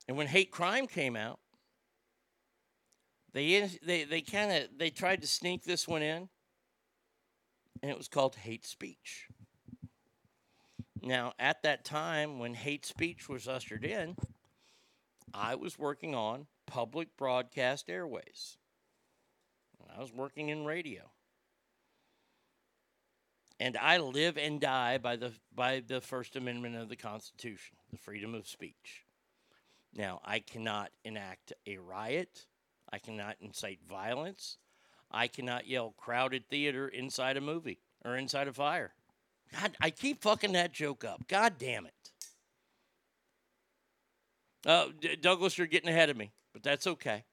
And 0.08 0.16
when 0.16 0.28
hate 0.28 0.52
crime 0.52 0.86
came 0.86 1.16
out, 1.16 1.40
they 3.38 3.70
they 3.86 4.04
they 4.04 4.22
kind 4.22 4.52
of 4.52 4.64
they 4.78 4.90
tried 4.90 5.22
to 5.22 5.28
sneak 5.28 5.64
this 5.64 5.88
one 5.88 6.02
in, 6.02 6.28
and 7.84 7.92
it 7.92 7.98
was 7.98 8.08
called 8.08 8.36
hate 8.36 8.66
speech. 8.66 9.28
Now, 11.04 11.34
at 11.38 11.62
that 11.62 11.86
time 11.86 12.40
when 12.40 12.56
hate 12.56 12.84
speech 12.84 13.30
was 13.30 13.48
ushered 13.48 13.86
in, 13.86 14.16
I 15.34 15.54
was 15.54 15.78
working 15.78 16.16
on 16.16 16.48
public 16.66 17.16
broadcast 17.16 17.90
airways. 17.90 18.58
I 19.96 20.02
was 20.02 20.12
working 20.12 20.50
in 20.50 20.66
radio. 20.66 21.12
And 23.60 23.78
I 23.78 23.98
live 23.98 24.38
and 24.38 24.60
die 24.60 24.98
by 24.98 25.16
the 25.16 25.32
by 25.56 25.84
the 25.86 26.02
First 26.02 26.36
Amendment 26.36 26.76
of 26.76 26.90
the 26.90 26.96
Constitution, 26.96 27.78
the 27.92 27.98
freedom 27.98 28.34
of 28.34 28.48
speech. 28.48 29.06
Now, 29.94 30.22
I 30.26 30.40
cannot 30.40 30.90
enact 31.04 31.54
a 31.68 31.78
riot. 31.78 32.48
I 32.92 33.00
cannot 33.00 33.36
incite 33.42 33.80
violence. 33.88 34.58
I 35.12 35.28
cannot 35.28 35.68
yell 35.68 35.94
crowded 35.98 36.50
theater 36.50 36.88
inside 36.88 37.38
a 37.38 37.42
movie 37.42 37.80
or 38.04 38.16
inside 38.16 38.48
a 38.48 38.54
fire. 38.54 38.94
God, 39.54 39.78
I 39.80 39.90
keep 39.90 40.22
fucking 40.22 40.54
that 40.54 40.74
joke 40.74 41.06
up. 41.06 41.28
God 41.28 41.54
damn 41.58 41.86
it. 41.86 41.94
Uh, 44.66 44.88
D- 45.00 45.16
Douglas, 45.16 45.58
you're 45.58 45.68
getting 45.68 45.90
ahead 45.90 46.10
of 46.10 46.18
me, 46.18 46.32
but 46.54 46.64
that's 46.64 46.88
okay. 46.88 47.24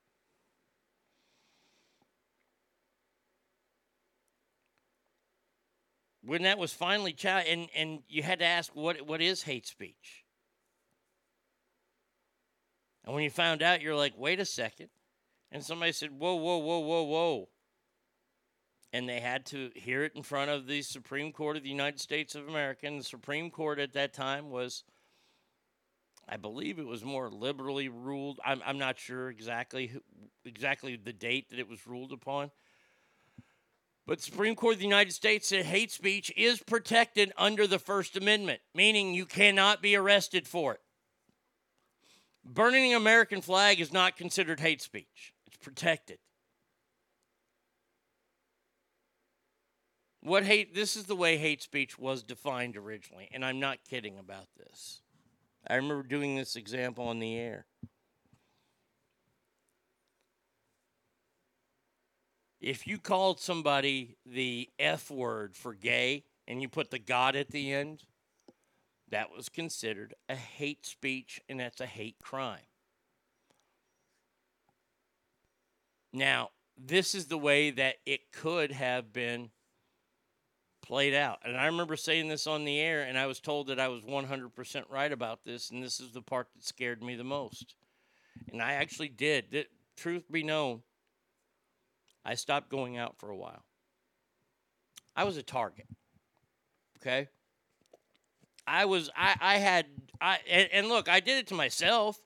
When 6.22 6.42
that 6.42 6.58
was 6.58 6.72
finally 6.72 7.12
child, 7.12 7.46
and 7.48 7.68
and 7.74 8.02
you 8.08 8.22
had 8.22 8.38
to 8.38 8.46
ask 8.46 8.74
what 8.74 9.02
what 9.02 9.20
is 9.20 9.42
hate 9.42 9.66
speech, 9.66 10.24
and 13.04 13.14
when 13.14 13.24
you 13.24 13.30
found 13.30 13.62
out, 13.62 13.82
you're 13.82 13.96
like, 13.96 14.14
wait 14.16 14.40
a 14.40 14.44
second, 14.46 14.88
and 15.54 15.64
somebody 15.64 15.92
said, 15.92 16.10
whoa, 16.10 16.34
whoa, 16.34 16.58
whoa, 16.58 16.80
whoa, 16.80 17.02
whoa, 17.04 17.48
and 18.92 19.08
they 19.08 19.20
had 19.20 19.46
to 19.46 19.70
hear 19.74 20.04
it 20.04 20.12
in 20.14 20.22
front 20.22 20.50
of 20.50 20.66
the 20.66 20.82
Supreme 20.82 21.32
Court 21.32 21.56
of 21.56 21.62
the 21.62 21.68
United 21.68 22.00
States 22.00 22.34
of 22.34 22.48
America. 22.48 22.86
And 22.86 23.00
the 23.00 23.04
Supreme 23.04 23.50
Court 23.50 23.80
at 23.80 23.92
that 23.94 24.12
time 24.12 24.50
was 24.50 24.84
I 26.28 26.36
believe 26.36 26.78
it 26.78 26.86
was 26.86 27.04
more 27.04 27.28
liberally 27.28 27.88
ruled. 27.88 28.40
I'm, 28.44 28.62
I'm 28.64 28.78
not 28.78 28.98
sure 28.98 29.28
exactly 29.28 29.88
who, 29.88 30.00
exactly 30.44 30.96
the 30.96 31.12
date 31.12 31.50
that 31.50 31.58
it 31.58 31.68
was 31.68 31.86
ruled 31.86 32.12
upon. 32.12 32.50
But 34.06 34.22
Supreme 34.22 34.54
Court 34.54 34.74
of 34.74 34.78
the 34.78 34.86
United 34.86 35.12
States 35.12 35.48
said 35.48 35.66
hate 35.66 35.90
speech 35.90 36.32
is 36.36 36.62
protected 36.62 37.32
under 37.36 37.66
the 37.66 37.78
First 37.78 38.16
Amendment, 38.16 38.60
meaning 38.74 39.12
you 39.12 39.26
cannot 39.26 39.82
be 39.82 39.96
arrested 39.96 40.46
for 40.46 40.74
it. 40.74 40.80
Burning 42.44 42.92
an 42.92 42.96
American 42.96 43.40
flag 43.40 43.80
is 43.80 43.92
not 43.92 44.16
considered 44.16 44.60
hate 44.60 44.80
speech. 44.80 45.33
Protected. 45.64 46.18
What 50.20 50.44
hate 50.44 50.74
this 50.74 50.94
is 50.94 51.04
the 51.04 51.16
way 51.16 51.38
hate 51.38 51.62
speech 51.62 51.98
was 51.98 52.22
defined 52.22 52.76
originally, 52.76 53.30
and 53.32 53.42
I'm 53.42 53.58
not 53.60 53.78
kidding 53.88 54.18
about 54.18 54.48
this. 54.58 55.00
I 55.66 55.76
remember 55.76 56.02
doing 56.02 56.36
this 56.36 56.54
example 56.54 57.08
on 57.08 57.18
the 57.18 57.34
air. 57.34 57.64
If 62.60 62.86
you 62.86 62.98
called 62.98 63.40
somebody 63.40 64.18
the 64.26 64.68
F 64.78 65.10
word 65.10 65.56
for 65.56 65.72
gay 65.72 66.24
and 66.46 66.60
you 66.60 66.68
put 66.68 66.90
the 66.90 66.98
God 66.98 67.36
at 67.36 67.50
the 67.50 67.72
end, 67.72 68.02
that 69.08 69.34
was 69.34 69.48
considered 69.48 70.12
a 70.28 70.36
hate 70.36 70.84
speech 70.84 71.40
and 71.48 71.58
that's 71.58 71.80
a 71.80 71.86
hate 71.86 72.16
crime. 72.22 72.66
Now, 76.14 76.50
this 76.78 77.14
is 77.14 77.26
the 77.26 77.36
way 77.36 77.70
that 77.72 77.96
it 78.06 78.32
could 78.32 78.70
have 78.70 79.12
been 79.12 79.50
played 80.80 81.12
out. 81.12 81.40
And 81.44 81.56
I 81.56 81.66
remember 81.66 81.96
saying 81.96 82.28
this 82.28 82.46
on 82.46 82.64
the 82.64 82.78
air, 82.78 83.02
and 83.02 83.18
I 83.18 83.26
was 83.26 83.40
told 83.40 83.66
that 83.66 83.80
I 83.80 83.88
was 83.88 84.02
100% 84.02 84.84
right 84.88 85.10
about 85.10 85.44
this, 85.44 85.70
and 85.70 85.82
this 85.82 85.98
is 85.98 86.12
the 86.12 86.22
part 86.22 86.48
that 86.54 86.64
scared 86.64 87.02
me 87.02 87.16
the 87.16 87.24
most. 87.24 87.74
And 88.52 88.62
I 88.62 88.74
actually 88.74 89.08
did. 89.08 89.50
Th- 89.50 89.68
truth 89.96 90.30
be 90.30 90.44
known, 90.44 90.82
I 92.24 92.36
stopped 92.36 92.70
going 92.70 92.96
out 92.96 93.18
for 93.18 93.30
a 93.30 93.36
while. 93.36 93.64
I 95.16 95.24
was 95.24 95.36
a 95.36 95.42
target. 95.42 95.86
Okay? 97.00 97.28
I 98.66 98.84
was 98.86 99.10
I 99.14 99.36
I 99.40 99.56
had 99.56 99.86
I 100.20 100.38
and, 100.48 100.68
and 100.72 100.88
look, 100.88 101.08
I 101.08 101.20
did 101.20 101.38
it 101.38 101.46
to 101.48 101.54
myself. 101.54 102.18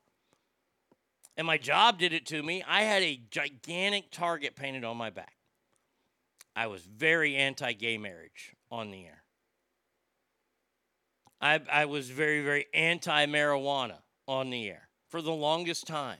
And 1.38 1.46
my 1.46 1.56
job 1.56 2.00
did 2.00 2.12
it 2.12 2.26
to 2.26 2.42
me. 2.42 2.64
I 2.66 2.82
had 2.82 3.04
a 3.04 3.22
gigantic 3.30 4.10
target 4.10 4.56
painted 4.56 4.82
on 4.82 4.96
my 4.96 5.08
back. 5.08 5.34
I 6.56 6.66
was 6.66 6.82
very 6.82 7.36
anti 7.36 7.72
gay 7.74 7.96
marriage 7.96 8.56
on 8.72 8.90
the 8.90 9.04
air. 9.04 9.22
I, 11.40 11.60
I 11.70 11.84
was 11.84 12.10
very, 12.10 12.42
very 12.42 12.66
anti 12.74 13.26
marijuana 13.26 13.98
on 14.26 14.50
the 14.50 14.68
air 14.68 14.88
for 15.06 15.22
the 15.22 15.30
longest 15.30 15.86
time. 15.86 16.18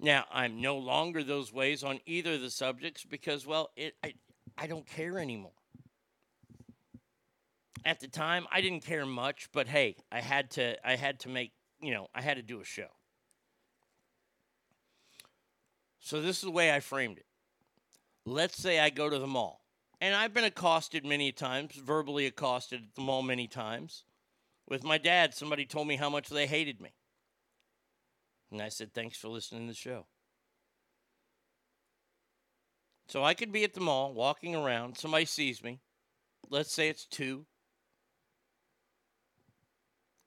Now, 0.00 0.24
I'm 0.32 0.62
no 0.62 0.78
longer 0.78 1.22
those 1.22 1.52
ways 1.52 1.84
on 1.84 2.00
either 2.06 2.32
of 2.32 2.40
the 2.40 2.48
subjects 2.48 3.04
because, 3.04 3.46
well, 3.46 3.68
it, 3.76 3.96
I, 4.02 4.14
I 4.56 4.66
don't 4.66 4.86
care 4.86 5.18
anymore. 5.18 5.52
At 7.84 8.00
the 8.00 8.08
time, 8.08 8.46
I 8.50 8.62
didn't 8.62 8.86
care 8.86 9.04
much, 9.04 9.50
but 9.52 9.68
hey, 9.68 9.96
I 10.10 10.20
had 10.20 10.50
to 10.52 10.88
I 10.88 10.96
had 10.96 11.20
to 11.20 11.28
make, 11.28 11.52
you 11.82 11.92
know, 11.92 12.08
I 12.14 12.22
had 12.22 12.38
to 12.38 12.42
do 12.42 12.62
a 12.62 12.64
show. 12.64 12.88
So 16.00 16.20
this 16.20 16.38
is 16.38 16.42
the 16.42 16.50
way 16.50 16.72
I 16.72 16.80
framed 16.80 17.18
it. 17.18 17.26
Let's 18.26 18.56
say 18.56 18.80
I 18.80 18.90
go 18.90 19.08
to 19.08 19.18
the 19.18 19.26
mall, 19.26 19.64
and 20.00 20.14
I've 20.14 20.34
been 20.34 20.44
accosted 20.44 21.04
many 21.04 21.32
times, 21.32 21.74
verbally 21.74 22.26
accosted 22.26 22.80
at 22.80 22.94
the 22.94 23.02
mall 23.02 23.22
many 23.22 23.46
times. 23.46 24.04
With 24.68 24.84
my 24.84 24.98
dad, 24.98 25.34
somebody 25.34 25.66
told 25.66 25.88
me 25.88 25.96
how 25.96 26.10
much 26.10 26.28
they 26.28 26.46
hated 26.46 26.80
me. 26.80 26.94
And 28.50 28.60
I 28.60 28.68
said, 28.68 28.92
Thanks 28.92 29.16
for 29.16 29.28
listening 29.28 29.62
to 29.62 29.68
the 29.68 29.74
show. 29.74 30.06
So 33.08 33.24
I 33.24 33.34
could 33.34 33.52
be 33.52 33.64
at 33.64 33.74
the 33.74 33.80
mall 33.80 34.14
walking 34.14 34.54
around, 34.54 34.96
somebody 34.96 35.24
sees 35.24 35.62
me. 35.62 35.80
Let's 36.48 36.72
say 36.72 36.88
it's 36.88 37.06
two. 37.06 37.46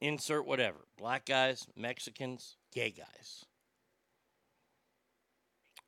Insert 0.02 0.46
whatever 0.46 0.80
black 0.98 1.26
guys, 1.26 1.66
Mexicans, 1.78 2.58
gay 2.74 2.92
guys. 2.92 3.46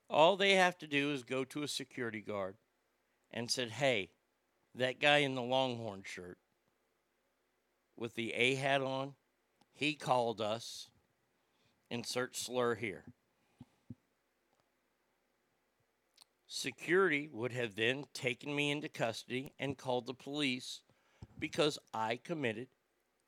All 0.10 0.38
they 0.38 0.54
have 0.54 0.78
to 0.80 0.88
do 0.88 1.12
is 1.12 1.24
go 1.24 1.44
to 1.46 1.64
a 1.64 1.68
security 1.68 2.22
guard 2.22 2.58
and 3.32 3.50
said, 3.50 3.72
"Hey, 3.72 4.12
that 4.74 5.00
guy 5.00 5.20
in 5.20 5.36
the 5.36 5.42
Longhorn 5.42 6.04
shirt 6.04 6.38
with 7.96 8.16
the 8.16 8.34
A 8.34 8.56
hat 8.56 8.82
on, 8.82 9.16
he 9.74 9.96
called 9.96 10.42
us. 10.42 10.90
Insert 11.90 12.36
slur 12.36 12.76
here." 12.76 13.06
Security 16.48 17.28
would 17.28 17.52
have 17.52 17.76
then 17.76 18.06
taken 18.14 18.56
me 18.56 18.72
into 18.72 18.88
custody 18.88 19.54
and 19.60 19.78
called 19.78 20.06
the 20.06 20.14
police 20.14 20.82
because 21.38 21.78
I 21.94 22.18
committed 22.18 22.70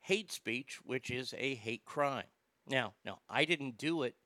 hate 0.00 0.32
speech, 0.32 0.80
which 0.84 1.10
is 1.10 1.34
a 1.36 1.54
hate 1.54 1.84
crime. 1.84 2.28
Now, 2.66 2.94
now 3.04 3.20
I 3.28 3.44
didn't 3.44 3.76
do 3.76 4.02
it. 4.02 4.16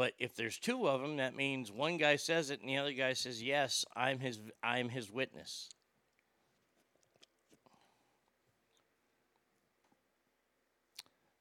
But 0.00 0.14
if 0.18 0.34
there's 0.34 0.56
two 0.56 0.88
of 0.88 1.02
them, 1.02 1.18
that 1.18 1.36
means 1.36 1.70
one 1.70 1.98
guy 1.98 2.16
says 2.16 2.48
it 2.48 2.60
and 2.60 2.70
the 2.70 2.78
other 2.78 2.94
guy 2.94 3.12
says, 3.12 3.42
"Yes, 3.42 3.84
I'm 3.94 4.20
his 4.20 4.40
I'm 4.62 4.88
his 4.88 5.10
witness." 5.10 5.68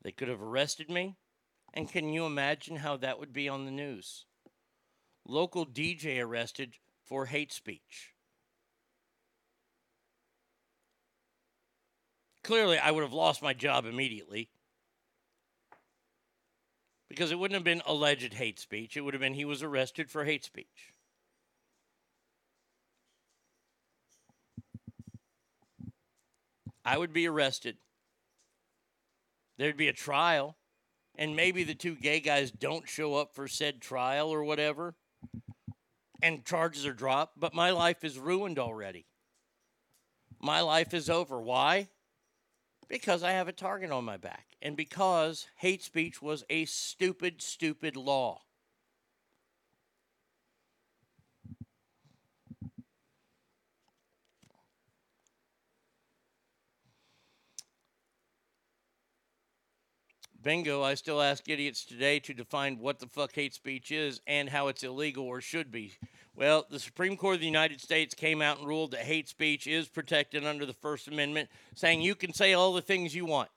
They 0.01 0.11
could 0.11 0.27
have 0.27 0.41
arrested 0.41 0.89
me, 0.89 1.15
and 1.73 1.89
can 1.89 2.11
you 2.11 2.25
imagine 2.25 2.75
how 2.75 2.97
that 2.97 3.17
would 3.17 3.31
be 3.31 3.47
on 3.47 3.63
the 3.63 3.71
news? 3.71 4.25
Local 5.23 5.65
DJ 5.65 6.19
arrested 6.19 6.75
for 7.05 7.27
hate 7.27 7.53
speech. 7.53 8.13
Clearly, 12.43 12.77
I 12.77 12.91
would 12.91 13.03
have 13.03 13.13
lost 13.13 13.41
my 13.41 13.53
job 13.53 13.85
immediately 13.85 14.49
because 17.09 17.31
it 17.31 17.39
wouldn't 17.39 17.55
have 17.55 17.63
been 17.63 17.81
alleged 17.85 18.35
hate 18.35 18.59
speech. 18.59 18.95
It 18.95 19.01
would 19.01 19.13
have 19.13 19.21
been 19.21 19.33
he 19.33 19.45
was 19.45 19.63
arrested 19.63 20.09
for 20.09 20.23
hate 20.23 20.45
speech. 20.45 20.93
I 26.85 26.97
would 26.97 27.11
be 27.11 27.27
arrested. 27.27 27.77
There'd 29.57 29.75
be 29.75 29.89
a 29.89 29.93
trial, 29.93 30.55
and 31.15 31.35
maybe 31.35 31.63
the 31.63 31.75
two 31.75 31.95
gay 31.95 32.19
guys 32.19 32.51
don't 32.51 32.87
show 32.87 33.15
up 33.15 33.35
for 33.35 33.47
said 33.47 33.81
trial 33.81 34.29
or 34.29 34.43
whatever, 34.43 34.95
and 36.21 36.45
charges 36.45 36.85
are 36.85 36.93
dropped, 36.93 37.39
but 37.39 37.53
my 37.53 37.71
life 37.71 38.03
is 38.03 38.17
ruined 38.17 38.57
already. 38.57 39.05
My 40.39 40.61
life 40.61 40.93
is 40.93 41.09
over. 41.09 41.39
Why? 41.39 41.89
Because 42.87 43.23
I 43.23 43.31
have 43.31 43.47
a 43.47 43.53
target 43.53 43.91
on 43.91 44.05
my 44.05 44.17
back 44.17 44.48
and 44.61 44.75
because 44.75 45.47
hate 45.57 45.83
speech 45.83 46.21
was 46.21 46.43
a 46.49 46.65
stupid, 46.65 47.41
stupid 47.41 47.95
law. 47.95 48.41
Bingo, 60.41 60.81
I 60.81 60.93
still 60.93 61.21
ask 61.21 61.49
idiots 61.49 61.83
today 61.83 62.19
to 62.21 62.33
define 62.33 62.79
what 62.79 62.99
the 62.99 63.07
fuck 63.07 63.33
hate 63.35 63.53
speech 63.53 63.91
is 63.91 64.21
and 64.25 64.47
how 64.47 64.69
it's 64.69 64.83
illegal 64.83 65.25
or 65.25 65.41
should 65.41 65.69
be. 65.69 65.91
Well, 66.33 66.65
the 66.69 66.79
Supreme 66.79 67.17
Court 67.17 67.35
of 67.35 67.41
the 67.41 67.45
United 67.45 67.81
States 67.81 68.15
came 68.15 68.41
out 68.41 68.59
and 68.59 68.67
ruled 68.67 68.91
that 68.91 69.01
hate 69.01 69.27
speech 69.27 69.67
is 69.67 69.89
protected 69.89 70.45
under 70.45 70.65
the 70.65 70.73
First 70.73 71.09
Amendment, 71.09 71.49
saying 71.75 72.01
you 72.01 72.15
can 72.15 72.33
say 72.33 72.53
all 72.53 72.71
the 72.71 72.81
things 72.81 73.13
you 73.13 73.25
want 73.25 73.49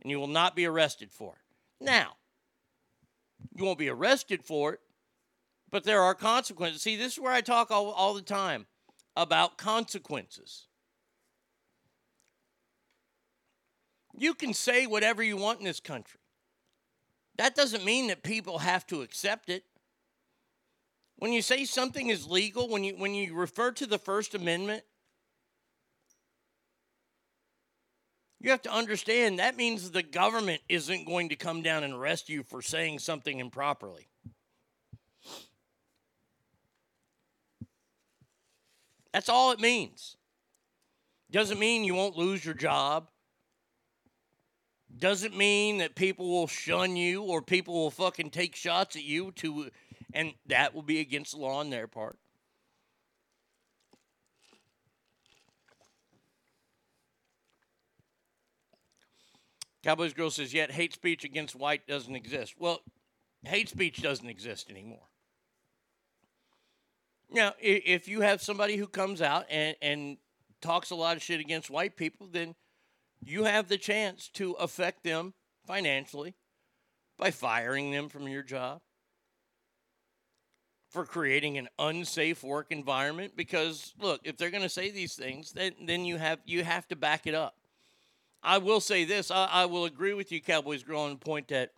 and 0.00 0.10
you 0.10 0.18
will 0.18 0.26
not 0.26 0.56
be 0.56 0.66
arrested 0.66 1.10
for 1.12 1.34
it. 1.34 1.84
Now, 1.84 2.16
you 3.54 3.64
won't 3.64 3.78
be 3.78 3.88
arrested 3.88 4.42
for 4.44 4.74
it, 4.74 4.80
but 5.70 5.84
there 5.84 6.02
are 6.02 6.14
consequences. 6.14 6.82
See, 6.82 6.96
this 6.96 7.14
is 7.14 7.18
where 7.18 7.32
I 7.32 7.40
talk 7.40 7.70
all, 7.70 7.90
all 7.90 8.14
the 8.14 8.22
time 8.22 8.66
about 9.16 9.58
consequences. 9.58 10.66
You 14.18 14.34
can 14.34 14.54
say 14.54 14.86
whatever 14.86 15.22
you 15.22 15.36
want 15.36 15.58
in 15.58 15.66
this 15.66 15.80
country. 15.80 16.20
That 17.36 17.54
doesn't 17.54 17.84
mean 17.84 18.06
that 18.06 18.22
people 18.22 18.58
have 18.58 18.86
to 18.86 19.02
accept 19.02 19.50
it. 19.50 19.64
When 21.18 21.32
you 21.32 21.42
say 21.42 21.64
something 21.64 22.08
is 22.08 22.26
legal, 22.26 22.68
when 22.68 22.84
you 22.84 22.94
when 22.96 23.14
you 23.14 23.34
refer 23.34 23.72
to 23.72 23.86
the 23.86 23.98
First 23.98 24.34
Amendment, 24.34 24.84
you 28.46 28.52
have 28.52 28.62
to 28.62 28.72
understand 28.72 29.40
that 29.40 29.56
means 29.56 29.90
the 29.90 30.04
government 30.04 30.62
isn't 30.68 31.04
going 31.04 31.30
to 31.30 31.36
come 31.36 31.62
down 31.62 31.82
and 31.82 31.92
arrest 31.92 32.28
you 32.28 32.44
for 32.44 32.62
saying 32.62 33.00
something 33.00 33.40
improperly. 33.40 34.06
That's 39.12 39.28
all 39.28 39.50
it 39.50 39.58
means. 39.58 40.16
Doesn't 41.28 41.58
mean 41.58 41.82
you 41.82 41.96
won't 41.96 42.16
lose 42.16 42.44
your 42.44 42.54
job. 42.54 43.08
Doesn't 44.96 45.36
mean 45.36 45.78
that 45.78 45.96
people 45.96 46.28
will 46.28 46.46
shun 46.46 46.94
you 46.94 47.24
or 47.24 47.42
people 47.42 47.74
will 47.74 47.90
fucking 47.90 48.30
take 48.30 48.54
shots 48.54 48.94
at 48.94 49.02
you 49.02 49.32
to 49.32 49.70
and 50.12 50.34
that 50.46 50.72
will 50.72 50.82
be 50.82 51.00
against 51.00 51.32
the 51.32 51.38
law 51.38 51.58
on 51.58 51.70
their 51.70 51.88
part. 51.88 52.16
Cowboys 59.82 60.12
Girl 60.12 60.30
says, 60.30 60.52
yet 60.52 60.72
hate 60.72 60.92
speech 60.92 61.24
against 61.24 61.54
white 61.54 61.86
doesn't 61.86 62.16
exist. 62.16 62.54
Well, 62.58 62.80
hate 63.44 63.68
speech 63.68 64.02
doesn't 64.02 64.28
exist 64.28 64.70
anymore. 64.70 65.08
Now, 67.30 67.54
if 67.60 68.08
you 68.08 68.20
have 68.20 68.40
somebody 68.40 68.76
who 68.76 68.86
comes 68.86 69.20
out 69.20 69.46
and, 69.50 69.76
and 69.82 70.16
talks 70.60 70.90
a 70.90 70.94
lot 70.94 71.16
of 71.16 71.22
shit 71.22 71.40
against 71.40 71.70
white 71.70 71.96
people, 71.96 72.28
then 72.30 72.54
you 73.24 73.44
have 73.44 73.68
the 73.68 73.78
chance 73.78 74.28
to 74.34 74.52
affect 74.52 75.02
them 75.02 75.34
financially 75.66 76.34
by 77.18 77.30
firing 77.30 77.90
them 77.90 78.08
from 78.08 78.28
your 78.28 78.42
job, 78.42 78.80
for 80.88 81.04
creating 81.04 81.58
an 81.58 81.68
unsafe 81.78 82.44
work 82.44 82.66
environment. 82.70 83.32
Because 83.36 83.92
look, 84.00 84.20
if 84.24 84.36
they're 84.36 84.50
going 84.50 84.62
to 84.62 84.68
say 84.68 84.90
these 84.90 85.14
things, 85.14 85.52
then 85.52 85.72
then 85.84 86.04
you 86.04 86.18
have 86.18 86.38
you 86.44 86.62
have 86.62 86.86
to 86.88 86.96
back 86.96 87.26
it 87.26 87.34
up. 87.34 87.56
I 88.46 88.58
will 88.58 88.80
say 88.80 89.04
this. 89.04 89.32
I, 89.32 89.46
I 89.46 89.66
will 89.66 89.86
agree 89.86 90.14
with 90.14 90.30
you, 90.30 90.40
Cowboys 90.40 90.84
growing 90.84 91.18
point 91.18 91.48
that 91.48 91.72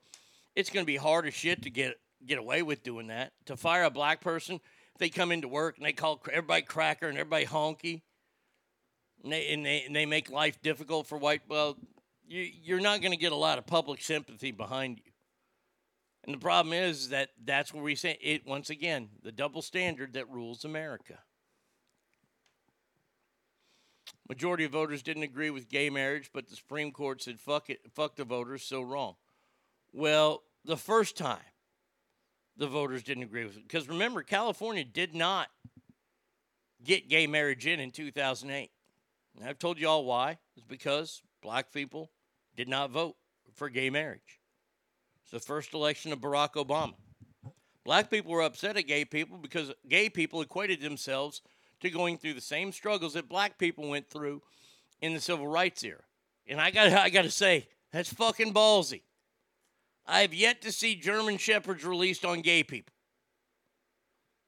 it's 0.54 0.68
going 0.68 0.84
to 0.84 0.86
be 0.86 0.96
hard 0.96 1.26
as 1.26 1.32
shit 1.34 1.62
to 1.62 1.70
get 1.70 1.98
get 2.26 2.38
away 2.38 2.62
with 2.62 2.82
doing 2.82 3.06
that. 3.06 3.32
To 3.46 3.56
fire 3.56 3.84
a 3.84 3.90
black 3.90 4.20
person, 4.20 4.56
if 4.56 4.98
they 4.98 5.08
come 5.08 5.32
into 5.32 5.48
work 5.48 5.78
and 5.78 5.86
they 5.86 5.92
call 5.92 6.20
everybody 6.30 6.62
cracker 6.62 7.08
and 7.08 7.16
everybody 7.16 7.46
honky, 7.46 8.02
and 9.22 9.32
they, 9.32 9.52
and 9.52 9.64
they, 9.64 9.82
and 9.82 9.96
they 9.96 10.04
make 10.04 10.30
life 10.30 10.60
difficult 10.60 11.06
for 11.06 11.16
white, 11.16 11.42
well, 11.48 11.76
you, 12.26 12.46
you're 12.62 12.80
not 12.80 13.00
going 13.00 13.12
to 13.12 13.18
get 13.18 13.32
a 13.32 13.36
lot 13.36 13.58
of 13.58 13.66
public 13.66 14.02
sympathy 14.02 14.50
behind 14.50 14.98
you. 14.98 15.12
And 16.24 16.34
the 16.34 16.40
problem 16.40 16.72
is 16.72 17.08
that 17.10 17.30
that's 17.44 17.72
where 17.72 17.82
we 17.82 17.94
say 17.94 18.18
it 18.20 18.46
once 18.46 18.68
again 18.68 19.08
the 19.22 19.32
double 19.32 19.62
standard 19.62 20.12
that 20.14 20.28
rules 20.28 20.64
America. 20.64 21.20
Majority 24.28 24.64
of 24.64 24.72
voters 24.72 25.02
didn't 25.02 25.22
agree 25.22 25.50
with 25.50 25.68
gay 25.68 25.88
marriage, 25.88 26.30
but 26.32 26.48
the 26.48 26.56
Supreme 26.56 26.92
Court 26.92 27.22
said 27.22 27.40
fuck 27.40 27.70
it, 27.70 27.80
fuck 27.94 28.16
the 28.16 28.24
voters, 28.24 28.62
so 28.62 28.82
wrong. 28.82 29.14
Well, 29.92 30.42
the 30.64 30.76
first 30.76 31.16
time 31.16 31.38
the 32.56 32.66
voters 32.66 33.02
didn't 33.02 33.22
agree 33.22 33.44
with 33.44 33.56
it, 33.56 33.62
because 33.66 33.88
remember, 33.88 34.22
California 34.22 34.84
did 34.84 35.14
not 35.14 35.48
get 36.84 37.08
gay 37.08 37.26
marriage 37.26 37.66
in 37.66 37.80
in 37.80 37.90
2008. 37.90 38.70
And 39.38 39.48
I've 39.48 39.58
told 39.58 39.78
you 39.78 39.88
all 39.88 40.04
why. 40.04 40.38
It's 40.56 40.66
because 40.66 41.22
black 41.42 41.72
people 41.72 42.10
did 42.56 42.68
not 42.68 42.90
vote 42.90 43.16
for 43.54 43.68
gay 43.68 43.88
marriage. 43.88 44.40
It's 45.22 45.30
the 45.30 45.40
first 45.40 45.72
election 45.72 46.12
of 46.12 46.20
Barack 46.20 46.54
Obama. 46.54 46.94
Black 47.84 48.10
people 48.10 48.32
were 48.32 48.42
upset 48.42 48.76
at 48.76 48.86
gay 48.86 49.04
people 49.04 49.38
because 49.38 49.72
gay 49.88 50.10
people 50.10 50.42
equated 50.42 50.80
themselves 50.82 51.40
to 51.80 51.90
going 51.90 52.18
through 52.18 52.34
the 52.34 52.40
same 52.40 52.72
struggles 52.72 53.14
that 53.14 53.28
black 53.28 53.58
people 53.58 53.88
went 53.88 54.08
through 54.10 54.42
in 55.00 55.14
the 55.14 55.20
civil 55.20 55.46
rights 55.46 55.84
era. 55.84 56.02
And 56.46 56.60
I 56.60 56.70
got 56.70 56.92
I 56.92 57.10
got 57.10 57.22
to 57.22 57.30
say, 57.30 57.68
that's 57.92 58.12
fucking 58.12 58.52
ballsy. 58.52 59.02
I 60.06 60.20
have 60.20 60.32
yet 60.32 60.62
to 60.62 60.72
see 60.72 60.94
German 60.94 61.36
shepherds 61.36 61.84
released 61.84 62.24
on 62.24 62.40
gay 62.40 62.62
people. 62.62 62.94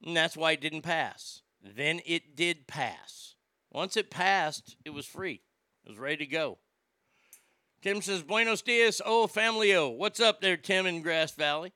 And 0.03 0.17
that's 0.17 0.35
why 0.35 0.53
it 0.53 0.61
didn't 0.61 0.81
pass. 0.81 1.41
Then 1.63 2.01
it 2.05 2.35
did 2.35 2.65
pass. 2.65 3.35
Once 3.71 3.95
it 3.95 4.09
passed, 4.09 4.75
it 4.83 4.89
was 4.89 5.05
free. 5.05 5.41
It 5.85 5.89
was 5.89 5.99
ready 5.99 6.17
to 6.17 6.25
go. 6.25 6.57
Tim 7.81 8.01
says, 8.01 8.23
Buenos 8.23 8.61
dias, 8.61 9.01
oh, 9.05 9.27
familio. 9.27 9.95
What's 9.95 10.19
up 10.19 10.41
there, 10.41 10.57
Tim 10.57 10.85
in 10.85 11.01
Grass 11.01 11.31
Valley? 11.31 11.73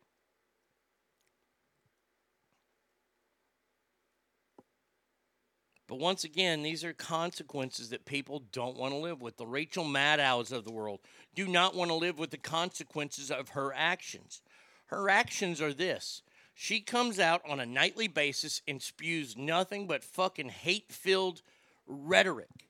But 5.88 6.00
once 6.00 6.24
again, 6.24 6.64
these 6.64 6.84
are 6.84 6.94
consequences 6.94 7.90
that 7.90 8.06
people 8.06 8.44
don't 8.52 8.78
want 8.78 8.94
to 8.94 9.00
live 9.00 9.22
with. 9.22 9.38
The 9.38 9.46
Rachel 9.46 9.84
Maddows 9.84 10.52
of 10.52 10.66
the 10.66 10.72
world 10.72 11.00
do 11.36 11.48
not 11.48 11.76
want 11.76 11.90
to 11.92 11.96
live 11.96 12.18
with 12.18 12.32
the 12.32 12.38
consequences 12.38 13.30
of 13.30 13.50
her 13.50 13.72
actions. 13.76 14.42
Her 14.88 15.10
actions 15.10 15.62
are 15.62 15.74
this 15.74 16.22
she 16.58 16.80
comes 16.80 17.20
out 17.20 17.42
on 17.48 17.60
a 17.60 17.66
nightly 17.66 18.08
basis 18.08 18.62
and 18.66 18.82
spews 18.82 19.36
nothing 19.36 19.88
but 19.88 20.06
fucking 20.06 20.50
hate 20.50 20.92
filled 20.92 21.42
rhetoric 21.86 22.70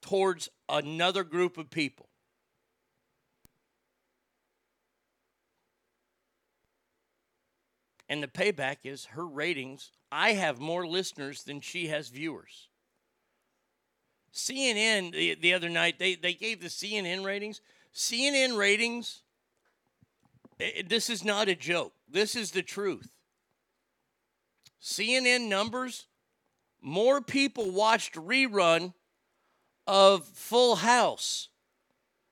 towards 0.00 0.48
another 0.68 1.22
group 1.22 1.58
of 1.58 1.70
people. 1.70 2.05
And 8.08 8.22
the 8.22 8.28
payback 8.28 8.78
is 8.84 9.06
her 9.06 9.26
ratings. 9.26 9.90
I 10.12 10.32
have 10.32 10.60
more 10.60 10.86
listeners 10.86 11.42
than 11.42 11.60
she 11.60 11.88
has 11.88 12.08
viewers. 12.08 12.68
CNN 14.32 15.12
the, 15.12 15.34
the 15.34 15.54
other 15.54 15.68
night, 15.68 15.98
they, 15.98 16.14
they 16.14 16.34
gave 16.34 16.60
the 16.60 16.68
CNN 16.68 17.24
ratings. 17.24 17.60
CNN 17.94 18.56
ratings, 18.56 19.22
eh, 20.60 20.82
this 20.86 21.08
is 21.08 21.24
not 21.24 21.48
a 21.48 21.54
joke. 21.54 21.94
This 22.08 22.36
is 22.36 22.50
the 22.50 22.62
truth. 22.62 23.10
CNN 24.80 25.48
numbers, 25.48 26.06
more 26.80 27.20
people 27.20 27.70
watched 27.70 28.14
rerun 28.14 28.92
of 29.86 30.24
Full 30.26 30.76
House 30.76 31.48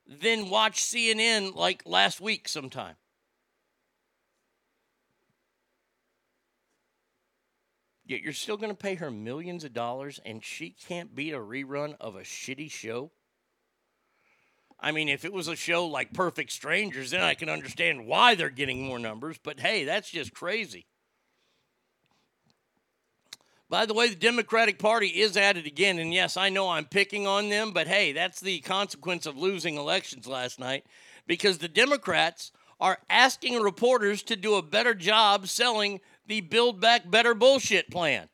than 0.07 0.51
watched 0.51 0.81
CNN 0.81 1.55
like 1.55 1.83
last 1.87 2.21
week 2.21 2.49
sometime. 2.49 2.97
Yet 8.07 8.21
you're 8.21 8.33
still 8.33 8.57
going 8.57 8.71
to 8.71 8.77
pay 8.77 8.97
her 8.97 9.11
millions 9.11 9.65
of 9.65 9.73
dollars 9.73 10.21
and 10.25 10.45
she 10.45 10.71
can't 10.71 11.15
beat 11.15 11.33
a 11.33 11.39
rerun 11.39 11.97
of 12.01 12.17
a 12.17 12.21
shitty 12.21 12.71
show? 12.71 13.11
I 14.79 14.93
mean, 14.93 15.09
if 15.09 15.25
it 15.25 15.33
was 15.33 15.49
a 15.49 15.57
show 15.57 15.87
like 15.87 16.13
Perfect 16.13 16.53
Strangers, 16.53 17.11
then 17.11 17.23
I 17.23 17.35
can 17.35 17.49
understand 17.49 18.07
why 18.07 18.35
they're 18.35 18.51
getting 18.51 18.83
more 18.83 18.99
numbers, 18.99 19.39
but 19.43 19.61
hey, 19.61 19.85
that's 19.85 20.11
just 20.11 20.35
crazy. 20.35 20.87
By 23.71 23.87
the 23.87 23.95
way, 23.95 24.11
the 24.11 24.15
Democratic 24.15 24.79
Party 24.79 25.09
is 25.09 25.39
at 25.39 25.57
it 25.57 25.67
again, 25.67 25.99
and 25.99 26.13
yes, 26.13 26.37
I 26.37 26.51
know 26.51 26.69
I'm 26.69 26.85
picking 26.85 27.27
on 27.27 27.49
them, 27.49 27.73
but 27.73 27.87
hey, 27.87 28.13
that's 28.13 28.41
the 28.41 28.61
consequence 28.61 29.25
of 29.25 29.39
losing 29.39 29.77
elections 29.77 30.27
last 30.27 30.61
night 30.61 30.85
because 31.27 31.59
the 31.59 31.69
Democrats 31.69 32.53
are 32.79 32.99
asking 33.09 33.63
reporters 33.63 34.23
to 34.25 34.37
do 34.37 34.57
a 34.57 34.63
better 34.63 34.95
job 34.95 35.49
selling 35.49 36.01
the 36.27 36.41
Build 36.41 36.81
Back 36.81 37.11
Better 37.11 37.35
bullshit 37.35 37.91
plan. 37.91 38.29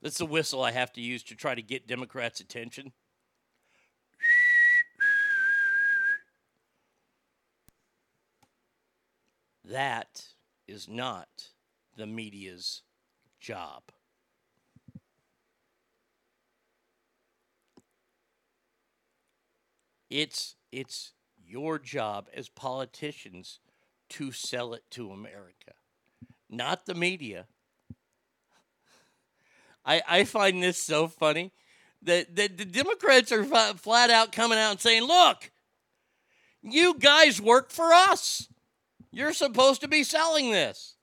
That's 0.00 0.18
the 0.18 0.26
whistle 0.26 0.62
I 0.62 0.70
have 0.70 0.92
to 0.92 1.00
use 1.00 1.22
to 1.24 1.34
try 1.34 1.54
to 1.54 1.62
get 1.62 1.88
Democrats' 1.88 2.40
attention. 2.40 2.92
That 9.64 10.24
is 10.66 10.88
not 10.88 11.28
the 11.96 12.06
media's 12.06 12.82
job. 13.38 13.82
It's 20.10 20.56
it's 20.72 21.12
your 21.46 21.78
job 21.78 22.28
as 22.34 22.48
politicians 22.48 23.60
to 24.10 24.32
sell 24.32 24.74
it 24.74 24.84
to 24.90 25.10
America, 25.10 25.72
not 26.48 26.86
the 26.86 26.94
media. 26.94 27.46
I, 29.84 30.02
I 30.06 30.24
find 30.24 30.62
this 30.62 30.76
so 30.76 31.08
funny 31.08 31.52
that, 32.02 32.36
that 32.36 32.58
the 32.58 32.64
Democrats 32.66 33.32
are 33.32 33.44
flat 33.44 34.10
out 34.10 34.32
coming 34.32 34.58
out 34.58 34.72
and 34.72 34.80
saying, 34.80 35.04
look, 35.04 35.50
you 36.62 36.94
guys 36.98 37.40
work 37.40 37.70
for 37.70 37.92
us. 37.92 38.48
You're 39.10 39.32
supposed 39.32 39.80
to 39.80 39.88
be 39.88 40.04
selling 40.04 40.50
this. 40.50 40.96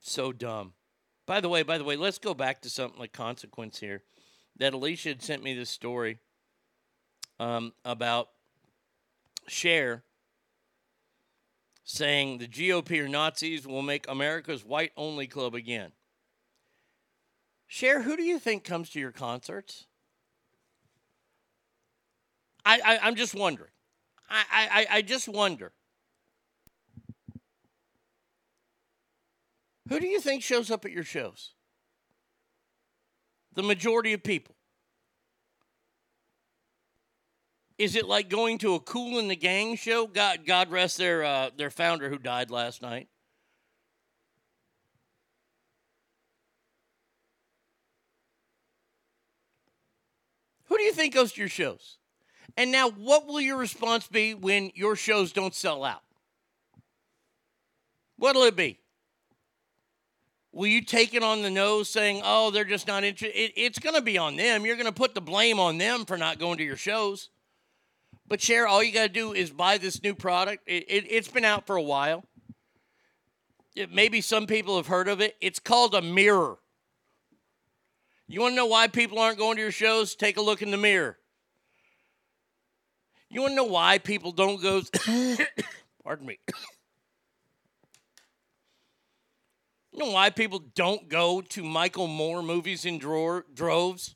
So 0.00 0.32
dumb. 0.32 0.72
By 1.26 1.40
the 1.40 1.48
way, 1.48 1.62
by 1.62 1.78
the 1.78 1.84
way, 1.84 1.96
let's 1.96 2.18
go 2.18 2.34
back 2.34 2.62
to 2.62 2.70
something 2.70 2.98
like 2.98 3.12
consequence 3.12 3.78
here. 3.78 4.02
That 4.58 4.74
Alicia 4.74 5.10
had 5.10 5.22
sent 5.22 5.42
me 5.42 5.54
this 5.54 5.70
story 5.70 6.18
um, 7.40 7.72
about 7.84 8.28
Cher 9.48 10.02
saying 11.84 12.38
the 12.38 12.46
GOP 12.46 13.00
or 13.00 13.08
Nazis 13.08 13.66
will 13.66 13.82
make 13.82 14.08
America's 14.08 14.64
white 14.64 14.92
only 14.96 15.26
club 15.26 15.54
again. 15.54 15.92
Cher, 17.66 18.02
who 18.02 18.16
do 18.16 18.22
you 18.22 18.38
think 18.38 18.64
comes 18.64 18.90
to 18.90 19.00
your 19.00 19.12
concerts? 19.12 19.86
I, 22.64 22.98
I 23.02 23.08
am 23.08 23.16
just 23.16 23.34
wondering. 23.34 23.70
I, 24.28 24.44
I 24.50 24.96
I 24.98 25.02
just 25.02 25.28
wonder. 25.28 25.72
Who 29.88 30.00
do 30.00 30.06
you 30.06 30.20
think 30.20 30.42
shows 30.42 30.70
up 30.70 30.84
at 30.84 30.92
your 30.92 31.04
shows? 31.04 31.54
The 33.54 33.62
majority 33.62 34.12
of 34.12 34.22
people. 34.22 34.54
Is 37.78 37.96
it 37.96 38.06
like 38.06 38.28
going 38.28 38.58
to 38.58 38.74
a 38.74 38.80
Kool 38.80 39.18
and 39.18 39.30
the 39.30 39.36
Gang 39.36 39.76
show? 39.76 40.06
God, 40.06 40.46
God 40.46 40.70
rest 40.70 40.98
their 40.98 41.24
uh, 41.24 41.50
their 41.56 41.70
founder 41.70 42.08
who 42.08 42.18
died 42.18 42.50
last 42.50 42.80
night. 42.80 43.08
Who 50.66 50.78
do 50.78 50.84
you 50.84 50.92
think 50.92 51.12
goes 51.12 51.32
to 51.32 51.40
your 51.40 51.48
shows? 51.48 51.98
And 52.56 52.70
now, 52.70 52.88
what 52.88 53.26
will 53.26 53.40
your 53.40 53.56
response 53.56 54.06
be 54.06 54.34
when 54.34 54.70
your 54.74 54.94
shows 54.94 55.32
don't 55.32 55.54
sell 55.54 55.84
out? 55.84 56.02
What'll 58.16 58.44
it 58.44 58.56
be? 58.56 58.78
Will 60.52 60.66
you 60.66 60.82
take 60.82 61.14
it 61.14 61.22
on 61.22 61.40
the 61.42 61.50
nose 61.50 61.88
saying, 61.88 62.20
oh, 62.24 62.50
they're 62.50 62.64
just 62.64 62.86
not 62.86 63.04
interested? 63.04 63.38
It, 63.38 63.52
it's 63.56 63.78
going 63.78 63.94
to 63.94 64.02
be 64.02 64.18
on 64.18 64.36
them. 64.36 64.66
You're 64.66 64.76
going 64.76 64.86
to 64.86 64.92
put 64.92 65.14
the 65.14 65.20
blame 65.22 65.58
on 65.58 65.78
them 65.78 66.04
for 66.04 66.18
not 66.18 66.38
going 66.38 66.58
to 66.58 66.64
your 66.64 66.76
shows. 66.76 67.30
But, 68.28 68.40
Cher, 68.40 68.66
all 68.66 68.82
you 68.82 68.92
got 68.92 69.02
to 69.04 69.08
do 69.08 69.32
is 69.32 69.50
buy 69.50 69.78
this 69.78 70.02
new 70.02 70.14
product. 70.14 70.64
It, 70.66 70.84
it, 70.88 71.06
it's 71.10 71.28
been 71.28 71.44
out 71.44 71.66
for 71.66 71.76
a 71.76 71.82
while. 71.82 72.24
it- 73.74 73.90
maybe 73.92 74.20
some 74.20 74.46
people 74.46 74.76
have 74.76 74.88
heard 74.88 75.08
of 75.08 75.20
it. 75.22 75.36
It's 75.40 75.58
called 75.58 75.94
a 75.94 76.02
mirror. 76.02 76.58
You 78.28 78.40
want 78.40 78.52
to 78.52 78.56
know 78.56 78.66
why 78.66 78.88
people 78.88 79.18
aren't 79.18 79.38
going 79.38 79.56
to 79.56 79.62
your 79.62 79.72
shows? 79.72 80.14
Take 80.14 80.36
a 80.36 80.42
look 80.42 80.62
in 80.62 80.70
the 80.70 80.76
mirror. 80.76 81.18
You 83.30 83.40
want 83.40 83.52
to 83.52 83.56
know 83.56 83.64
why 83.64 83.98
people 83.98 84.32
don't 84.32 84.60
go? 84.60 84.82
pardon 86.04 86.26
me. 86.26 86.38
You 89.92 89.98
know 89.98 90.10
why 90.12 90.30
people 90.30 90.58
don't 90.74 91.08
go 91.08 91.42
to 91.42 91.62
Michael 91.62 92.06
Moore 92.06 92.42
movies 92.42 92.86
in 92.86 92.98
droves? 92.98 94.14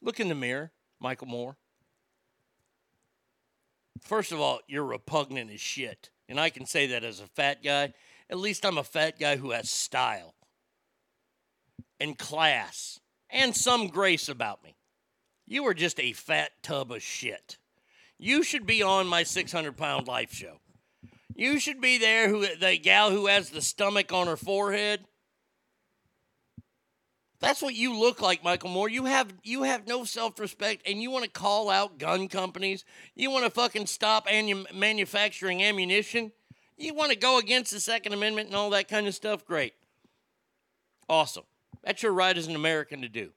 Look 0.00 0.18
in 0.18 0.28
the 0.28 0.34
mirror, 0.34 0.72
Michael 0.98 1.28
Moore. 1.28 1.56
First 4.00 4.32
of 4.32 4.40
all, 4.40 4.60
you're 4.66 4.84
repugnant 4.84 5.52
as 5.52 5.60
shit. 5.60 6.10
And 6.28 6.40
I 6.40 6.50
can 6.50 6.66
say 6.66 6.88
that 6.88 7.04
as 7.04 7.20
a 7.20 7.26
fat 7.26 7.62
guy. 7.62 7.92
At 8.28 8.38
least 8.38 8.66
I'm 8.66 8.78
a 8.78 8.84
fat 8.84 9.20
guy 9.20 9.36
who 9.36 9.52
has 9.52 9.70
style 9.70 10.34
and 12.00 12.18
class 12.18 12.98
and 13.30 13.54
some 13.54 13.86
grace 13.86 14.28
about 14.28 14.64
me. 14.64 14.76
You 15.46 15.66
are 15.66 15.74
just 15.74 16.00
a 16.00 16.12
fat 16.14 16.50
tub 16.62 16.90
of 16.90 17.02
shit. 17.02 17.58
You 18.18 18.42
should 18.42 18.66
be 18.66 18.82
on 18.82 19.06
my 19.06 19.22
600 19.22 19.76
pound 19.76 20.08
life 20.08 20.32
show. 20.32 20.61
You 21.34 21.58
should 21.58 21.80
be 21.80 21.98
there 21.98 22.28
who 22.28 22.46
the 22.56 22.78
gal 22.78 23.10
who 23.10 23.26
has 23.26 23.50
the 23.50 23.62
stomach 23.62 24.12
on 24.12 24.26
her 24.26 24.36
forehead. 24.36 25.04
That's 27.40 27.60
what 27.60 27.74
you 27.74 27.98
look 27.98 28.22
like, 28.22 28.44
Michael 28.44 28.70
Moore. 28.70 28.88
You 28.88 29.06
have 29.06 29.34
you 29.42 29.64
have 29.64 29.88
no 29.88 30.04
self-respect 30.04 30.82
and 30.86 31.02
you 31.02 31.10
want 31.10 31.24
to 31.24 31.30
call 31.30 31.70
out 31.70 31.98
gun 31.98 32.28
companies. 32.28 32.84
You 33.16 33.30
want 33.30 33.44
to 33.44 33.50
fucking 33.50 33.86
stop 33.86 34.28
anu- 34.30 34.66
manufacturing 34.72 35.62
ammunition. 35.62 36.30
You 36.76 36.94
want 36.94 37.10
to 37.10 37.18
go 37.18 37.38
against 37.38 37.72
the 37.72 37.80
second 37.80 38.12
amendment 38.12 38.48
and 38.48 38.56
all 38.56 38.70
that 38.70 38.88
kind 38.88 39.08
of 39.08 39.14
stuff. 39.14 39.44
Great. 39.44 39.74
Awesome. 41.08 41.44
That's 41.82 42.02
your 42.02 42.12
right 42.12 42.36
as 42.36 42.46
an 42.46 42.54
American 42.54 43.02
to 43.02 43.08
do. 43.08 43.32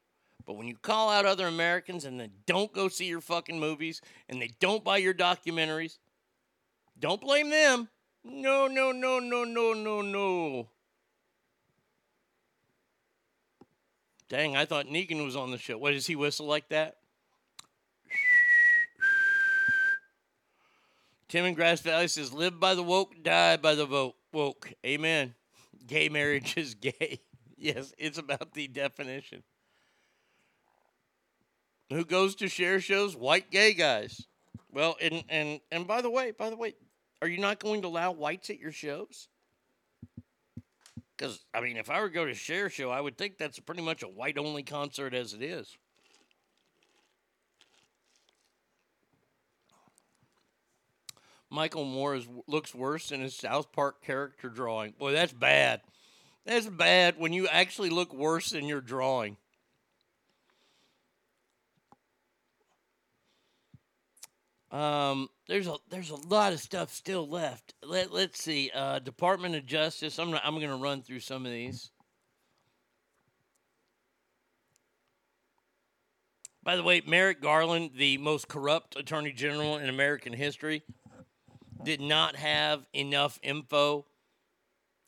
But 0.45 0.53
when 0.53 0.67
you 0.67 0.75
call 0.75 1.09
out 1.09 1.25
other 1.25 1.47
Americans 1.47 2.05
and 2.05 2.19
they 2.19 2.29
don't 2.45 2.71
go 2.71 2.87
see 2.87 3.05
your 3.05 3.21
fucking 3.21 3.59
movies 3.59 4.01
and 4.29 4.39
they 4.39 4.51
don't 4.59 4.83
buy 4.83 4.97
your 4.97 5.13
documentaries, 5.15 5.97
don't 6.99 7.21
blame 7.21 7.49
them. 7.49 7.89
No, 8.23 8.67
no, 8.67 8.91
no, 8.91 9.19
no, 9.19 9.43
no, 9.43 9.73
no, 9.73 10.01
no. 10.01 10.69
Dang, 14.27 14.55
I 14.55 14.65
thought 14.65 14.87
Negan 14.87 15.23
was 15.23 15.35
on 15.35 15.51
the 15.51 15.57
show. 15.57 15.77
What 15.77 15.91
does 15.91 16.07
he 16.07 16.15
whistle 16.15 16.47
like 16.47 16.69
that? 16.69 16.97
Tim 21.27 21.45
in 21.45 21.53
Grass 21.53 21.81
Valley 21.81 22.07
says, 22.07 22.33
"Live 22.33 22.59
by 22.59 22.75
the 22.75 22.83
woke, 22.83 23.21
die 23.21 23.57
by 23.57 23.75
the 23.75 23.85
vote." 23.85 24.15
Woke. 24.31 24.73
Amen. 24.85 25.35
Gay 25.87 26.09
marriage 26.09 26.57
is 26.57 26.75
gay. 26.75 27.21
yes, 27.57 27.93
it's 27.97 28.17
about 28.17 28.53
the 28.53 28.67
definition. 28.67 29.43
Who 31.89 32.03
goes 32.03 32.35
to 32.35 32.47
Cher 32.47 32.79
shows? 32.79 33.15
White 33.15 33.51
gay 33.51 33.73
guys. 33.73 34.27
Well, 34.71 34.97
and 35.01 35.23
and 35.29 35.61
and 35.71 35.87
by 35.87 36.01
the 36.01 36.09
way, 36.09 36.31
by 36.31 36.49
the 36.49 36.57
way, 36.57 36.73
are 37.21 37.27
you 37.27 37.37
not 37.37 37.59
going 37.59 37.81
to 37.81 37.87
allow 37.87 38.11
whites 38.11 38.49
at 38.49 38.59
your 38.59 38.71
shows? 38.71 39.27
Because 41.17 41.45
I 41.53 41.61
mean, 41.61 41.77
if 41.77 41.89
I 41.89 41.99
were 42.01 42.09
to 42.09 42.13
go 42.13 42.25
to 42.25 42.33
Cher 42.33 42.69
show, 42.69 42.89
I 42.89 43.01
would 43.01 43.17
think 43.17 43.37
that's 43.37 43.59
pretty 43.59 43.81
much 43.81 44.03
a 44.03 44.07
white 44.07 44.37
only 44.37 44.63
concert 44.63 45.13
as 45.13 45.33
it 45.33 45.41
is. 45.41 45.77
Michael 51.49 51.85
Moore 51.85 52.15
is, 52.15 52.27
looks 52.47 52.75
worse 52.75 53.11
in 53.11 53.21
his 53.21 53.35
South 53.35 53.71
Park 53.71 54.03
character 54.03 54.49
drawing. 54.49 54.91
Boy, 54.91 55.13
that's 55.13 55.31
bad. 55.31 55.81
That's 56.45 56.67
bad 56.67 57.17
when 57.17 57.33
you 57.33 57.47
actually 57.47 57.89
look 57.89 58.13
worse 58.13 58.51
in 58.51 58.65
your 58.65 58.81
drawing. 58.81 59.37
Um, 64.75 65.29
there's 65.47 65.67
a 65.67 65.77
there's 65.89 66.09
a 66.09 66.27
lot 66.27 66.51
of 66.51 66.59
stuff 66.59 66.91
still 66.91 67.29
left. 67.29 67.73
Let 67.81 68.11
let's 68.11 68.43
see. 68.43 68.71
Uh, 68.75 68.99
Department 68.99 69.55
of 69.55 69.65
Justice. 69.65 70.19
I'm 70.19 70.33
I'm 70.43 70.55
going 70.55 70.67
to 70.67 70.75
run 70.75 71.01
through 71.01 71.21
some 71.21 71.45
of 71.45 71.51
these. 71.53 71.91
By 76.61 76.75
the 76.75 76.83
way, 76.83 77.01
Merrick 77.07 77.41
Garland, 77.41 77.91
the 77.95 78.17
most 78.17 78.49
corrupt 78.49 78.97
attorney 78.97 79.31
general 79.31 79.77
in 79.77 79.87
American 79.87 80.33
history, 80.33 80.83
did 81.81 82.01
not 82.01 82.35
have 82.35 82.85
enough 82.91 83.39
info, 83.43 84.05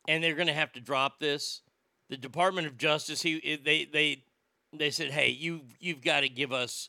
and 0.07 0.23
they're 0.23 0.35
going 0.35 0.47
to 0.47 0.53
have 0.53 0.71
to 0.73 0.79
drop 0.79 1.19
this. 1.19 1.61
The 2.09 2.15
Department 2.15 2.67
of 2.67 2.77
Justice, 2.77 3.21
he 3.21 3.59
they 3.65 3.83
they 3.83 4.23
they 4.71 4.91
said, 4.91 5.11
hey, 5.11 5.27
you 5.27 5.63
you've 5.81 6.01
got 6.01 6.21
to 6.21 6.29
give 6.29 6.53
us 6.53 6.87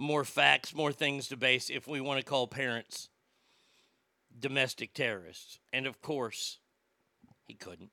more 0.00 0.24
facts, 0.24 0.74
more 0.74 0.92
things 0.92 1.28
to 1.28 1.36
base 1.36 1.68
if 1.68 1.86
we 1.86 2.00
want 2.00 2.18
to 2.18 2.24
call 2.24 2.46
parents 2.46 3.10
domestic 4.38 4.94
terrorists. 4.94 5.58
And 5.72 5.86
of 5.86 6.00
course, 6.00 6.58
he 7.46 7.54
couldn't. 7.54 7.90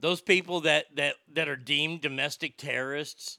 Those 0.00 0.22
people 0.22 0.62
that, 0.62 0.86
that, 0.96 1.16
that 1.34 1.48
are 1.48 1.56
deemed 1.56 2.00
domestic 2.00 2.56
terrorists 2.56 3.38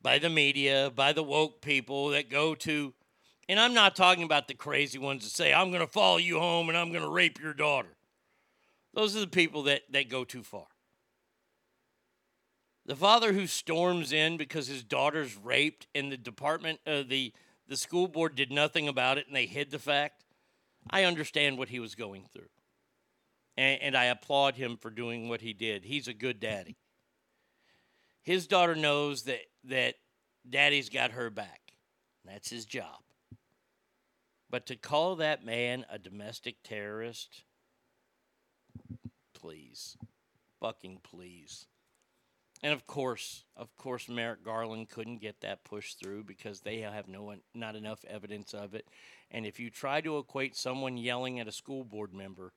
by 0.00 0.18
the 0.18 0.30
media, 0.30 0.90
by 0.94 1.12
the 1.12 1.22
woke 1.22 1.60
people 1.60 2.08
that 2.08 2.30
go 2.30 2.54
to, 2.54 2.94
and 3.46 3.60
I'm 3.60 3.74
not 3.74 3.96
talking 3.96 4.24
about 4.24 4.48
the 4.48 4.54
crazy 4.54 4.98
ones 4.98 5.24
that 5.24 5.30
say, 5.30 5.52
I'm 5.52 5.70
going 5.70 5.84
to 5.84 5.92
follow 5.92 6.16
you 6.16 6.38
home 6.38 6.70
and 6.70 6.78
I'm 6.78 6.92
going 6.92 7.04
to 7.04 7.10
rape 7.10 7.38
your 7.40 7.54
daughter. 7.54 7.96
Those 8.94 9.14
are 9.16 9.20
the 9.20 9.26
people 9.26 9.64
that, 9.64 9.82
that 9.90 10.08
go 10.08 10.24
too 10.24 10.42
far. 10.42 10.66
The 12.90 12.96
father 12.96 13.32
who 13.32 13.46
storms 13.46 14.12
in 14.12 14.36
because 14.36 14.66
his 14.66 14.82
daughter's 14.82 15.36
raped 15.36 15.86
and 15.94 16.10
the 16.10 16.16
department, 16.16 16.80
uh, 16.84 17.04
the, 17.06 17.32
the 17.68 17.76
school 17.76 18.08
board 18.08 18.34
did 18.34 18.50
nothing 18.50 18.88
about 18.88 19.16
it 19.16 19.28
and 19.28 19.36
they 19.36 19.46
hid 19.46 19.70
the 19.70 19.78
fact, 19.78 20.24
I 20.90 21.04
understand 21.04 21.56
what 21.56 21.68
he 21.68 21.78
was 21.78 21.94
going 21.94 22.24
through. 22.32 22.50
And, 23.56 23.80
and 23.80 23.96
I 23.96 24.06
applaud 24.06 24.56
him 24.56 24.76
for 24.76 24.90
doing 24.90 25.28
what 25.28 25.40
he 25.40 25.52
did. 25.52 25.84
He's 25.84 26.08
a 26.08 26.12
good 26.12 26.40
daddy. 26.40 26.78
His 28.22 28.48
daughter 28.48 28.74
knows 28.74 29.22
that, 29.22 29.42
that 29.66 29.94
daddy's 30.48 30.88
got 30.88 31.12
her 31.12 31.30
back. 31.30 31.60
That's 32.24 32.50
his 32.50 32.64
job. 32.64 33.04
But 34.50 34.66
to 34.66 34.74
call 34.74 35.14
that 35.14 35.44
man 35.44 35.86
a 35.88 36.00
domestic 36.00 36.56
terrorist, 36.64 37.44
please, 39.32 39.96
fucking 40.58 41.02
please. 41.04 41.68
And 42.62 42.74
of 42.74 42.86
course, 42.86 43.44
of 43.56 43.74
course, 43.76 44.08
Merrick 44.08 44.44
Garland 44.44 44.90
couldn't 44.90 45.22
get 45.22 45.40
that 45.40 45.64
pushed 45.64 45.98
through 45.98 46.24
because 46.24 46.60
they 46.60 46.80
have 46.80 47.08
no 47.08 47.34
not 47.54 47.74
enough 47.74 48.04
evidence 48.08 48.52
of 48.52 48.74
it. 48.74 48.86
And 49.30 49.46
if 49.46 49.58
you 49.58 49.70
try 49.70 50.00
to 50.02 50.18
equate 50.18 50.56
someone 50.56 50.98
yelling 50.98 51.40
at 51.40 51.48
a 51.48 51.52
school 51.52 51.84
board 51.84 52.12
member 52.12 52.52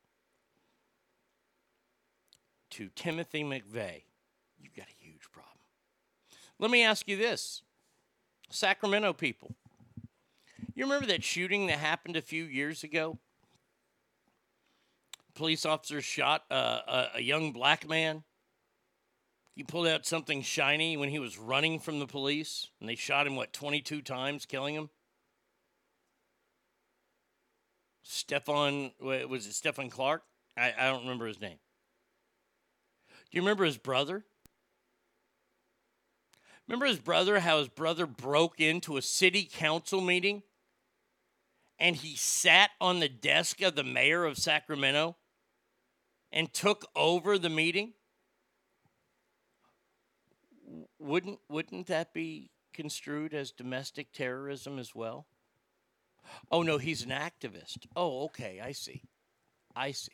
to 2.72 2.90
Timothy 2.96 3.44
McVeigh, 3.44 4.04
you've 4.60 4.76
got 4.76 4.88
a 4.88 5.04
huge 5.04 5.32
problem. 5.32 5.54
Let 6.60 6.70
me 6.70 6.84
ask 6.84 7.08
you 7.08 7.16
this 7.16 7.62
Sacramento 8.50 9.14
people. 9.14 9.56
You 10.76 10.86
remember 10.86 11.08
that 11.08 11.24
shooting 11.24 11.68
that 11.68 11.80
happened 11.80 12.18
a 12.18 12.22
few 12.22 12.44
years 12.44 12.84
ago? 12.84 13.20
Police 15.36 15.66
officers 15.66 16.04
shot 16.04 16.44
uh, 16.52 16.80
a, 16.88 17.08
a 17.16 17.22
young 17.22 17.52
black 17.52 17.88
man. 17.88 18.24
He 19.56 19.64
pulled 19.64 19.88
out 19.88 20.06
something 20.06 20.42
shiny 20.42 20.98
when 20.98 21.10
he 21.10 21.20
was 21.20 21.38
running 21.38 21.80
from 21.80 22.00
the 22.00 22.08
police, 22.08 22.70
and 22.80 22.90
they 22.90 22.96
shot 22.96 23.28
him, 23.28 23.36
what, 23.36 23.54
22 23.54 24.02
times, 24.02 24.46
killing 24.46 24.74
him? 24.74 24.90
Stephon, 28.04 28.92
was 29.00 29.46
it 29.46 29.54
Stephon 29.54 29.92
Clark? 29.92 30.24
I, 30.58 30.74
I 30.78 30.90
don't 30.90 31.04
remember 31.04 31.28
his 31.28 31.40
name. 31.40 31.60
Do 33.10 33.38
you 33.38 33.42
remember 33.42 33.64
his 33.64 33.78
brother? 33.78 34.26
Remember 36.68 36.86
his 36.86 37.00
brother, 37.00 37.40
how 37.40 37.60
his 37.60 37.70
brother 37.70 38.06
broke 38.06 38.60
into 38.60 38.98
a 38.98 39.02
city 39.02 39.50
council 39.52 40.02
meeting 40.02 40.44
and 41.78 41.96
he 41.96 42.16
sat 42.16 42.72
on 42.80 43.00
the 43.00 43.10
desk 43.10 43.62
of 43.62 43.76
the 43.76 43.84
mayor 43.84 44.24
of 44.24 44.38
Sacramento 44.38 45.18
and 46.32 46.54
took 46.54 46.86
over 46.96 47.38
the 47.38 47.50
meeting? 47.50 47.94
Wouldn't 51.04 51.40
wouldn't 51.50 51.88
that 51.88 52.14
be 52.14 52.50
construed 52.74 53.34
as 53.34 53.52
domestic 53.52 54.14
terrorism 54.14 54.80
as 54.80 54.96
well? 54.96 55.28
Oh 56.50 56.64
no, 56.64 56.78
he's 56.78 57.04
an 57.04 57.10
activist. 57.10 57.86
Oh, 57.94 58.24
okay, 58.26 58.62
I 58.64 58.72
see. 58.72 59.04
I 59.76 59.92
see. 59.92 60.14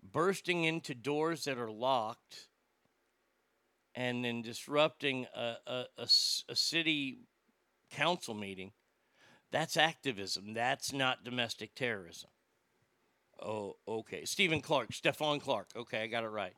Bursting 0.00 0.62
into 0.62 0.94
doors 0.94 1.44
that 1.44 1.58
are 1.58 1.70
locked 1.72 2.46
and 3.96 4.24
then 4.24 4.42
disrupting 4.42 5.26
a 5.34 5.86
a 5.98 6.06
city 6.06 7.18
council 7.90 8.34
meeting, 8.34 8.70
that's 9.50 9.76
activism. 9.76 10.54
That's 10.54 10.92
not 10.92 11.24
domestic 11.24 11.74
terrorism. 11.74 12.30
Oh, 13.42 13.76
okay. 13.88 14.24
Stephen 14.24 14.60
Clark, 14.60 14.90
Stephon 14.90 15.40
Clark. 15.40 15.70
Okay, 15.74 16.02
I 16.02 16.06
got 16.06 16.22
it 16.22 16.28
right. 16.28 16.54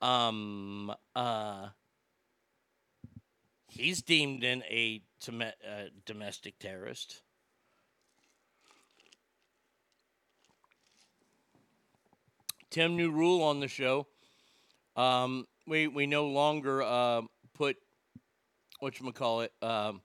Um, 0.00 0.92
uh, 1.16 1.68
he's 3.78 4.02
deemed 4.02 4.44
in 4.44 4.62
a 4.64 5.02
uh, 5.28 5.42
domestic 6.04 6.58
terrorist. 6.58 7.22
Tim, 12.70 12.96
new 12.96 13.10
rule 13.10 13.42
on 13.42 13.60
the 13.60 13.68
show. 13.68 14.06
Um, 14.96 15.46
we 15.66 15.86
we 15.86 16.06
no 16.06 16.26
longer 16.26 16.82
uh, 16.82 17.22
put 17.54 17.76
what 18.80 19.00
you 19.00 19.10
call 19.12 19.40
it 19.40 19.52
um, 19.62 20.02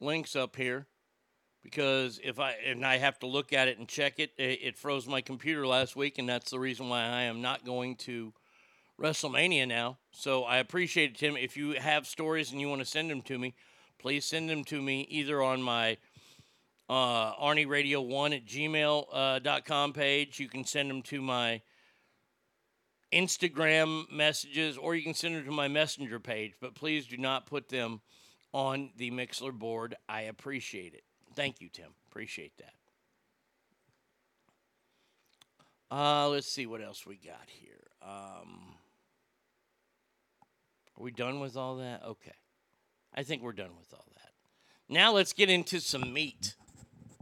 links 0.00 0.34
up 0.34 0.56
here 0.56 0.86
because 1.62 2.20
if 2.24 2.40
I 2.40 2.52
and 2.66 2.84
I 2.84 2.98
have 2.98 3.18
to 3.20 3.26
look 3.26 3.52
at 3.52 3.68
it 3.68 3.78
and 3.78 3.86
check 3.86 4.18
it, 4.18 4.32
it, 4.36 4.58
it 4.62 4.78
froze 4.78 5.06
my 5.06 5.20
computer 5.20 5.66
last 5.66 5.96
week, 5.96 6.18
and 6.18 6.28
that's 6.28 6.50
the 6.50 6.58
reason 6.58 6.88
why 6.88 7.02
I 7.02 7.22
am 7.22 7.40
not 7.40 7.64
going 7.64 7.96
to 7.96 8.32
WrestleMania 9.00 9.66
now. 9.66 9.98
So 10.12 10.44
I 10.44 10.58
appreciate 10.58 11.10
it, 11.12 11.16
Tim. 11.16 11.36
If 11.36 11.56
you 11.56 11.72
have 11.72 12.06
stories 12.06 12.52
and 12.52 12.60
you 12.60 12.68
want 12.68 12.80
to 12.80 12.86
send 12.86 13.10
them 13.10 13.22
to 13.22 13.38
me, 13.38 13.54
please 13.98 14.24
send 14.24 14.50
them 14.50 14.64
to 14.64 14.82
me 14.82 15.06
either 15.10 15.42
on 15.42 15.62
my 15.62 15.96
uh, 16.88 17.34
Arnie 17.36 17.68
Radio 17.68 18.00
One 18.02 18.32
at 18.32 18.44
gmail 18.44 19.06
uh, 19.12 19.92
page. 19.92 20.38
You 20.38 20.48
can 20.48 20.64
send 20.64 20.90
them 20.90 21.02
to 21.02 21.22
my 21.22 21.62
Instagram 23.12 24.10
messages, 24.12 24.76
or 24.76 24.94
you 24.94 25.02
can 25.02 25.14
send 25.14 25.34
them 25.34 25.44
to 25.44 25.50
my 25.50 25.68
Messenger 25.68 26.20
page. 26.20 26.52
But 26.60 26.74
please 26.74 27.06
do 27.06 27.16
not 27.16 27.46
put 27.46 27.68
them 27.68 28.02
on 28.52 28.90
the 28.96 29.10
Mixlr 29.10 29.52
board. 29.52 29.94
I 30.08 30.22
appreciate 30.22 30.94
it. 30.94 31.04
Thank 31.34 31.60
you, 31.60 31.68
Tim. 31.72 31.90
Appreciate 32.10 32.52
that. 32.58 32.74
Uh, 35.90 36.28
let's 36.28 36.52
see 36.52 36.66
what 36.66 36.82
else 36.82 37.06
we 37.06 37.16
got 37.16 37.48
here. 37.48 37.86
Um, 38.02 38.69
are 41.00 41.02
we 41.02 41.10
done 41.10 41.40
with 41.40 41.56
all 41.56 41.76
that? 41.76 42.02
Okay. 42.04 42.34
I 43.14 43.22
think 43.22 43.42
we're 43.42 43.52
done 43.52 43.70
with 43.78 43.92
all 43.94 44.04
that. 44.16 44.32
Now 44.86 45.14
let's 45.14 45.32
get 45.32 45.48
into 45.48 45.80
some 45.80 46.12
meat. 46.12 46.56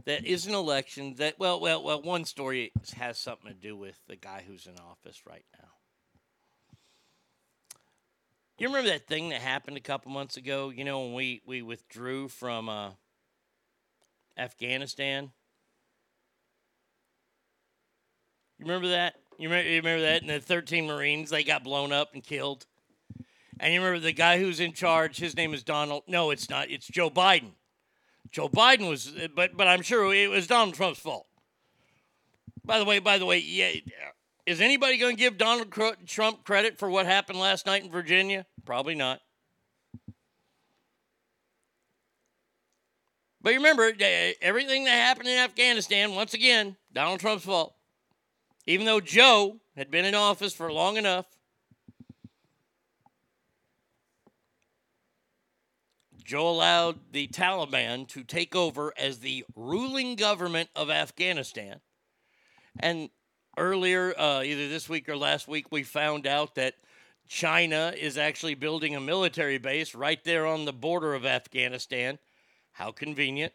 That 0.05 0.25
is 0.25 0.45
an 0.47 0.53
election 0.53 1.15
that 1.15 1.39
well 1.39 1.59
well 1.61 1.83
well 1.83 2.01
one 2.01 2.25
story 2.25 2.73
has 2.95 3.17
something 3.17 3.47
to 3.47 3.57
do 3.57 3.77
with 3.77 3.97
the 4.07 4.15
guy 4.15 4.43
who's 4.45 4.65
in 4.65 4.73
office 4.79 5.21
right 5.25 5.45
now. 5.61 5.69
You 8.57 8.67
remember 8.67 8.89
that 8.89 9.07
thing 9.07 9.29
that 9.29 9.39
happened 9.39 9.77
a 9.77 9.81
couple 9.81 10.11
months 10.11 10.35
ago, 10.35 10.71
you 10.71 10.83
know, 10.83 11.01
when 11.01 11.13
we 11.13 11.41
we 11.45 11.61
withdrew 11.61 12.27
from 12.27 12.67
uh 12.67 12.91
Afghanistan. 14.37 15.31
You 18.57 18.65
remember 18.65 18.89
that? 18.89 19.15
You 19.37 19.47
remember, 19.47 19.69
you 19.69 19.77
remember 19.77 20.01
that? 20.01 20.21
And 20.21 20.29
the 20.29 20.41
13 20.41 20.85
Marines, 20.85 21.29
they 21.29 21.45
got 21.45 21.63
blown 21.63 21.93
up 21.93 22.13
and 22.13 22.21
killed. 22.21 22.65
And 23.59 23.73
you 23.73 23.81
remember 23.81 23.99
the 23.99 24.13
guy 24.13 24.39
who's 24.39 24.59
in 24.59 24.73
charge, 24.73 25.17
his 25.17 25.35
name 25.35 25.53
is 25.53 25.63
Donald. 25.63 26.03
No, 26.07 26.31
it's 26.31 26.49
not. 26.49 26.69
It's 26.69 26.87
Joe 26.87 27.09
Biden. 27.09 27.51
Joe 28.31 28.47
Biden 28.47 28.87
was, 28.87 29.11
but 29.35 29.57
but 29.57 29.67
I'm 29.67 29.81
sure 29.81 30.13
it 30.13 30.29
was 30.29 30.47
Donald 30.47 30.75
Trump's 30.75 30.99
fault. 30.99 31.25
By 32.63 32.79
the 32.79 32.85
way, 32.85 32.99
by 32.99 33.17
the 33.17 33.25
way, 33.25 33.39
yeah, 33.39 33.71
is 34.45 34.61
anybody 34.61 34.97
going 34.97 35.15
to 35.15 35.19
give 35.19 35.37
Donald 35.37 35.73
Trump 36.05 36.43
credit 36.43 36.77
for 36.77 36.89
what 36.89 37.05
happened 37.05 37.39
last 37.39 37.65
night 37.65 37.83
in 37.83 37.91
Virginia? 37.91 38.45
Probably 38.65 38.95
not. 38.95 39.21
But 43.41 43.53
remember, 43.53 43.91
eh, 43.99 44.33
everything 44.41 44.85
that 44.85 44.91
happened 44.91 45.29
in 45.29 45.37
Afghanistan, 45.37 46.13
once 46.13 46.33
again, 46.33 46.75
Donald 46.93 47.19
Trump's 47.19 47.45
fault. 47.45 47.73
Even 48.67 48.85
though 48.85 48.99
Joe 48.99 49.57
had 49.75 49.89
been 49.89 50.05
in 50.05 50.13
office 50.13 50.53
for 50.53 50.71
long 50.71 50.97
enough, 50.97 51.25
Joe 56.29 56.47
allowed 56.47 57.11
the 57.11 57.27
Taliban 57.27 58.07
to 58.09 58.23
take 58.23 58.55
over 58.55 58.93
as 58.95 59.17
the 59.17 59.43
ruling 59.55 60.15
government 60.15 60.69
of 60.75 60.91
Afghanistan. 60.91 61.79
And 62.79 63.09
earlier, 63.57 64.13
uh, 64.15 64.43
either 64.43 64.69
this 64.69 64.87
week 64.87 65.09
or 65.09 65.17
last 65.17 65.47
week, 65.47 65.71
we 65.71 65.81
found 65.81 66.27
out 66.27 66.53
that 66.53 66.75
China 67.27 67.95
is 67.97 68.15
actually 68.15 68.53
building 68.53 68.95
a 68.95 68.99
military 68.99 69.57
base 69.57 69.95
right 69.95 70.23
there 70.23 70.45
on 70.45 70.65
the 70.65 70.71
border 70.71 71.15
of 71.15 71.25
Afghanistan 71.25 72.19
how 72.73 72.91
convenient. 72.91 73.53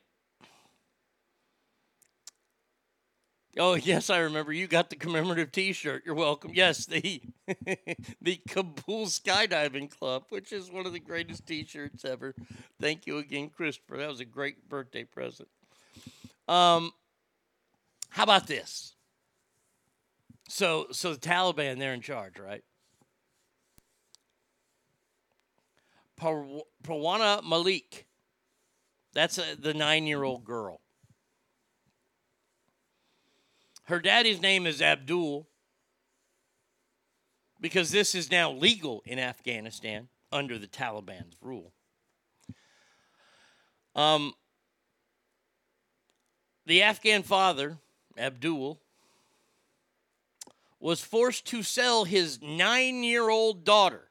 Oh 3.59 3.75
yes, 3.75 4.11
I 4.11 4.19
remember. 4.19 4.53
You 4.53 4.67
got 4.67 4.91
the 4.91 4.97
commemorative 4.97 5.53
T-shirt. 5.53 6.03
You're 6.05 6.15
welcome. 6.15 6.51
Yes, 6.55 6.87
the 6.87 7.23
the 8.21 8.41
Kabul 8.49 9.07
Skydiving 9.07 9.91
Club, 9.91 10.25
which 10.31 10.53
is 10.53 10.71
one 10.71 10.87
of 10.87 10.93
the 10.93 11.01
greatest 11.01 11.47
T-shirts 11.47 12.05
ever. 12.05 12.35
Thank 12.81 13.07
you 13.07 13.19
again, 13.19 13.51
Christopher. 13.51 13.99
That 13.99 14.09
was 14.09 14.21
a 14.21 14.25
great 14.25 14.69
birthday 14.69 15.05
present. 15.05 15.49
Um, 16.49 16.93
how 18.11 18.25
about 18.25 18.47
this? 18.47 18.95
So, 20.49 20.87
so 20.91 21.15
the 21.15 21.21
Taliban 21.21 21.79
they're 21.79 21.95
in 21.95 22.01
charge, 22.01 22.39
right? 22.39 22.63
Parwana 26.21 27.43
Malik 27.43 28.07
that's 29.15 29.39
a, 29.39 29.57
the 29.59 29.73
nine 29.73 30.07
year 30.07 30.25
old 30.25 30.45
girl. 30.45 30.81
Her 33.85 34.01
daddy's 34.01 34.41
name 34.41 34.67
is 34.67 34.81
Abdul 34.81 35.47
because 37.61 37.91
this 37.91 38.15
is 38.15 38.31
now 38.31 38.51
legal 38.51 39.03
in 39.05 39.19
Afghanistan 39.19 40.09
under 40.33 40.59
the 40.59 40.67
Taliban's 40.67 41.37
rule. 41.41 41.73
Um, 43.95 44.33
the 46.67 46.83
Afghan 46.83 47.23
father, 47.23 47.79
Abdul, 48.19 48.81
was 50.81 51.01
forced 51.01 51.47
to 51.47 51.63
sell 51.63 52.05
his 52.05 52.41
nine 52.43 53.05
year 53.05 53.29
old 53.29 53.65
daughter 53.65 54.11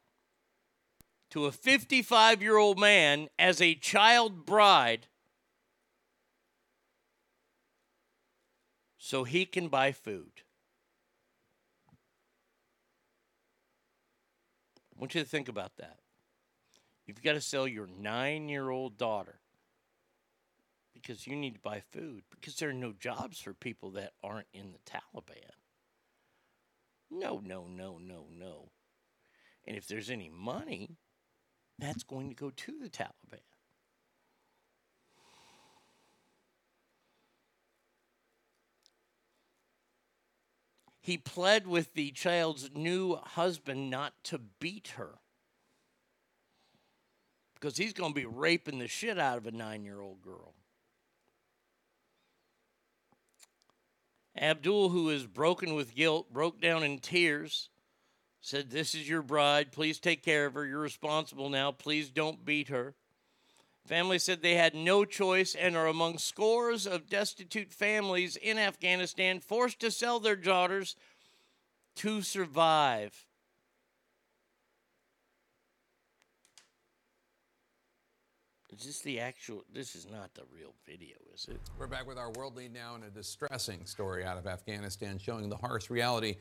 to 1.32 1.45
a 1.45 1.52
55 1.52 2.41
year 2.41 2.58
old 2.58 2.80
man 2.80 3.28
as 3.40 3.60
a 3.60 3.76
child 3.76 4.45
bride 4.45 5.08
so 9.06 9.26
he 9.26 9.46
can 9.46 9.68
buy 9.68 9.92
food. 9.92 10.44
I 14.96 14.98
want 14.98 15.14
you 15.14 15.22
to 15.22 15.28
think 15.28 15.50
about 15.50 15.76
that. 15.76 15.98
You've 17.06 17.22
got 17.22 17.34
to 17.34 17.42
sell 17.42 17.68
your 17.68 17.86
nine 18.00 18.48
year 18.48 18.70
old 18.70 18.98
daughter 18.98 19.42
because 20.94 21.28
you 21.28 21.36
need 21.36 21.56
to 21.56 21.60
buy 21.60 21.82
food 21.82 22.24
because 22.32 22.56
there 22.56 22.70
are 22.70 22.74
no 22.74 22.94
jobs 22.98 23.42
for 23.42 23.54
people 23.54 23.90
that 23.92 24.14
aren't 24.24 24.48
in 24.54 24.72
the 24.72 24.80
Taliban. 24.90 25.52
No, 27.12 27.42
no, 27.44 27.68
no, 27.68 27.98
no, 27.98 28.28
no. 28.32 28.70
And 29.68 29.76
if 29.76 29.86
there's 29.86 30.10
any 30.10 30.30
money, 30.30 30.96
that's 31.78 32.04
going 32.04 32.30
to 32.30 32.36
go 32.36 32.52
to 32.56 32.80
the 32.82 32.90
Taliban. 32.90 33.42
He 41.04 41.18
pled 41.18 41.68
with 41.68 41.94
the 41.94 42.10
child's 42.12 42.72
new 42.74 43.18
husband 43.18 43.92
not 43.92 44.14
to 44.24 44.40
beat 44.40 44.94
her 44.96 45.20
because 47.54 47.78
he's 47.78 47.94
going 47.94 48.14
to 48.14 48.20
be 48.20 48.26
raping 48.26 48.80
the 48.80 48.88
shit 48.88 49.20
out 49.20 49.38
of 49.38 49.46
a 49.46 49.52
nine 49.52 49.84
year 49.84 50.00
old 50.00 50.22
girl. 50.22 50.56
Abdul, 54.36 54.90
who 54.90 55.10
is 55.10 55.28
broken 55.28 55.76
with 55.76 55.94
guilt, 55.94 56.34
broke 56.34 56.60
down 56.60 56.84
in 56.84 56.98
tears 56.98 57.70
said, 58.44 58.70
This 58.70 58.94
is 58.94 59.08
your 59.08 59.22
bride. 59.22 59.72
Please 59.72 60.00
take 60.00 60.22
care 60.22 60.46
of 60.46 60.54
her. 60.54 60.66
You're 60.66 60.80
responsible 60.80 61.50
now. 61.50 61.72
Please 61.72 62.10
don't 62.10 62.46
beat 62.46 62.68
her. 62.68 62.94
Family 63.85 64.18
said 64.18 64.41
they 64.41 64.55
had 64.55 64.76
no 64.76 65.03
choice 65.03 65.55
and 65.55 65.76
are 65.76 65.88
among 65.88 66.18
scores 66.18 66.88
of 66.88 67.10
destitute 67.10 67.72
families 67.72 68.38
in 68.38 68.57
Afghanistan 68.57 69.41
forced 69.41 69.80
to 69.81 69.91
sell 69.91 70.22
their 70.22 70.38
daughters 70.38 70.95
to 71.95 72.22
survive. 72.22 73.26
Is 78.72 78.85
this 78.85 79.01
the 79.01 79.19
actual? 79.19 79.64
This 79.72 79.95
is 79.95 80.07
not 80.10 80.34
the 80.34 80.43
real 80.51 80.73
video, 80.85 81.15
is 81.35 81.47
it? 81.47 81.60
We're 81.77 81.85
back 81.85 82.07
with 82.07 82.18
our 82.18 82.31
world 82.31 82.55
lead 82.55 82.73
now 82.73 82.95
in 82.95 83.03
a 83.03 83.10
distressing 83.10 83.85
story 83.85 84.26
out 84.26 84.38
of 84.38 84.47
Afghanistan 84.47 85.19
showing 85.19 85.49
the 85.49 85.57
harsh 85.57 85.89
reality 85.91 86.38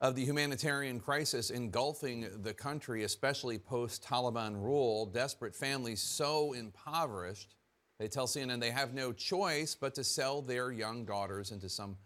of 0.00 0.14
the 0.14 0.24
humanitarian 0.24 1.00
crisis 1.00 1.50
engulfing 1.50 2.28
the 2.42 2.54
country, 2.54 3.02
especially 3.02 3.58
post 3.58 4.04
Taliban 4.04 4.54
rule. 4.54 5.06
Desperate 5.06 5.54
families 5.54 6.00
so 6.00 6.52
impoverished, 6.52 7.54
they 7.98 8.06
tell 8.06 8.26
CNN 8.26 8.60
they 8.60 8.70
have 8.70 8.94
no 8.94 9.12
choice 9.12 9.74
but 9.74 9.94
to 9.96 10.04
sell 10.04 10.40
their 10.40 10.70
young 10.70 11.04
daughters 11.04 11.50
into 11.50 11.68
some 11.68 11.96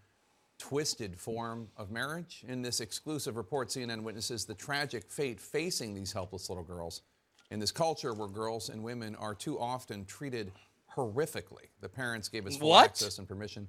twisted 0.59 1.19
form 1.19 1.69
of 1.77 1.91
marriage. 1.91 2.45
In 2.49 2.63
this 2.63 2.81
exclusive 2.81 3.37
report, 3.37 3.69
CNN 3.69 4.03
witnesses 4.03 4.45
the 4.47 4.55
tragic 4.55 5.11
fate 5.11 5.41
facing 5.41 5.95
these 5.95 6.13
helpless 6.13 6.49
little 6.49 6.65
girls 6.65 7.03
in 7.51 7.59
this 7.61 7.73
culture 7.73 8.15
where 8.15 8.29
girls 8.29 8.71
and 8.71 8.83
women 8.83 9.15
are 9.17 9.35
too 9.35 9.59
often 9.59 10.07
treated 10.07 10.51
horrifically. 10.97 11.69
The 11.81 11.89
parents 11.89 12.29
gave 12.29 12.47
us 12.47 12.57
full 12.57 12.71
What? 12.71 12.87
access 12.87 13.19
and 13.19 13.29
permission 13.29 13.69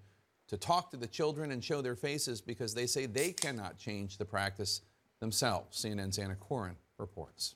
to 0.54 0.58
talk 0.58 0.92
to 0.92 0.98
the 0.98 1.08
children 1.08 1.50
and 1.50 1.64
show 1.64 1.82
their 1.82 1.96
faces 1.96 2.40
because 2.40 2.76
they 2.76 2.86
say 2.86 3.08
they 3.08 3.32
cannot 3.32 3.76
change 3.76 4.20
the 4.20 4.26
practice 4.26 4.82
themselves. 5.20 5.84
CNN's 5.84 6.20
Anna 6.20 6.36
Coren 6.36 6.76
reports. 7.00 7.56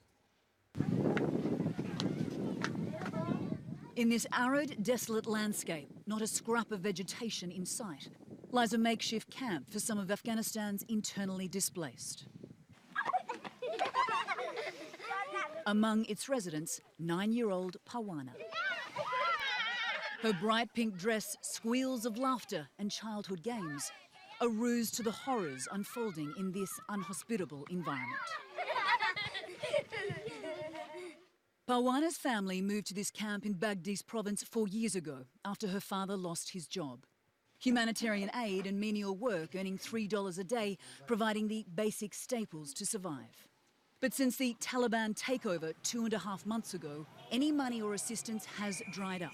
In 3.96 4.10
this 4.10 4.26
arid, 4.36 4.82
desolate 4.82 5.28
landscape, 5.28 5.88
not 6.08 6.24
a 6.24 6.28
scrap 6.28 6.72
of 6.72 6.80
vegetation 6.80 7.52
in 7.52 7.68
sight, 7.68 8.10
lies 8.52 8.74
a 8.74 8.80
makeshift 8.80 9.30
camp 9.30 9.72
for 9.72 9.80
some 9.80 10.00
of 10.00 10.10
Afghanistan's 10.10 10.84
internally 10.90 11.48
displaced. 11.48 12.26
Among 15.68 16.06
its 16.06 16.28
residents, 16.28 16.82
nine 16.98 17.32
year 17.32 17.52
old 17.52 17.78
Parwana. 17.88 18.32
Her 20.24 20.34
bright 20.34 20.74
pink 20.74 20.98
dress 20.98 21.38
squeals 21.42 22.04
of 22.04 22.18
laughter 22.18 22.68
and 22.80 22.90
childhood 22.90 23.44
games, 23.44 23.92
a 24.42 24.50
ruse 24.50 24.90
to 24.92 25.04
the 25.04 25.12
horrors 25.12 25.68
unfolding 25.72 26.34
in 26.40 26.52
this 26.52 26.72
unhospitable 26.90 27.68
environment. 27.70 28.20
Parwana's 31.68 32.18
family 32.18 32.62
moved 32.62 32.88
to 32.88 32.96
this 32.96 33.12
camp 33.12 33.46
in 33.46 33.54
Badghis 33.54 34.04
province 34.04 34.42
four 34.42 34.68
years 34.68 34.96
ago 34.96 35.26
after 35.46 35.68
her 35.68 35.80
father 35.80 36.18
lost 36.18 36.52
his 36.52 36.66
job. 36.66 37.06
Humanitarian 37.60 38.32
aid 38.36 38.66
and 38.66 38.80
menial 38.80 39.16
work 39.16 39.56
earning 39.56 39.78
$3 39.78 40.40
a 40.40 40.44
day, 40.44 40.80
providing 41.06 41.48
the 41.48 41.64
basic 41.76 42.16
staples 42.16 42.74
to 42.74 42.88
survive. 42.88 43.48
But 44.00 44.16
since 44.16 44.38
the 44.38 44.56
Taliban 44.60 45.16
takeover 45.16 45.74
two 45.84 46.06
and 46.06 46.14
a 46.14 46.20
half 46.20 46.46
months 46.46 46.74
ago, 46.74 47.06
any 47.32 47.52
money 47.52 47.82
or 47.84 47.94
assistance 47.94 48.46
has 48.46 48.82
dried 48.92 49.22
up. 49.22 49.34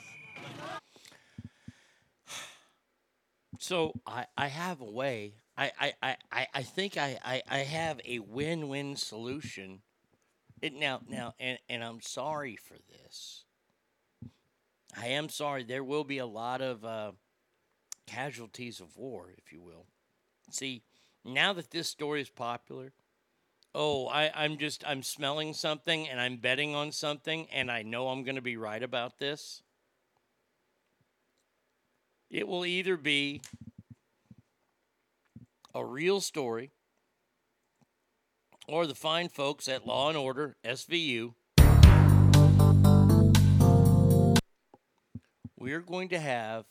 So 3.59 3.93
I, 4.05 4.25
I 4.37 4.47
have 4.47 4.81
a 4.81 4.85
way. 4.91 5.35
I, 5.57 5.71
I, 5.79 5.93
I- 6.31 6.47
I, 6.53 6.63
think 6.63 6.97
I, 6.97 7.19
I, 7.23 7.41
I 7.49 7.57
have 7.59 7.99
a 8.05 8.19
win 8.19 8.67
win 8.67 8.95
solution. 8.95 9.81
It 10.61 10.73
now 10.73 11.01
now 11.07 11.35
and, 11.39 11.59
and 11.69 11.83
I'm 11.83 12.01
sorry 12.01 12.55
for 12.57 12.75
this. 12.89 13.45
I 14.97 15.07
am 15.07 15.29
sorry. 15.29 15.63
There 15.63 15.83
will 15.83 16.03
be 16.03 16.19
a 16.19 16.25
lot 16.25 16.61
of 16.61 16.85
uh, 16.85 17.11
casualties 18.07 18.81
of 18.81 18.97
war, 18.97 19.33
if 19.37 19.53
you 19.53 19.61
will. 19.61 19.87
See, 20.51 20.83
now 21.25 21.53
that 21.53 21.71
this 21.71 21.89
story 21.89 22.21
is 22.21 22.29
popular, 22.29 22.93
oh, 23.75 24.07
I, 24.09 24.31
I'm 24.35 24.57
just 24.59 24.85
I'm 24.87 25.03
smelling 25.03 25.53
something 25.55 26.09
and 26.09 26.21
I'm 26.21 26.37
betting 26.37 26.75
on 26.75 26.93
something 26.93 27.47
and 27.51 27.71
I 27.71 27.83
know 27.83 28.09
I'm 28.09 28.23
gonna 28.25 28.41
be 28.43 28.57
right 28.57 28.83
about 28.83 29.19
this. 29.19 29.62
It 32.33 32.47
will 32.47 32.65
either 32.65 32.97
be 32.97 33.41
a 35.75 35.85
real 35.85 36.19
story 36.19 36.71
or 38.67 38.87
the 38.87 38.95
fine 38.95 39.29
folks 39.29 39.67
at 39.67 39.85
Law 39.85 40.09
and 40.09 40.17
Order 40.17 40.55
SVU. 40.65 41.35
We're 45.59 45.81
going 45.81 46.09
to 46.09 46.19
have 46.19 46.65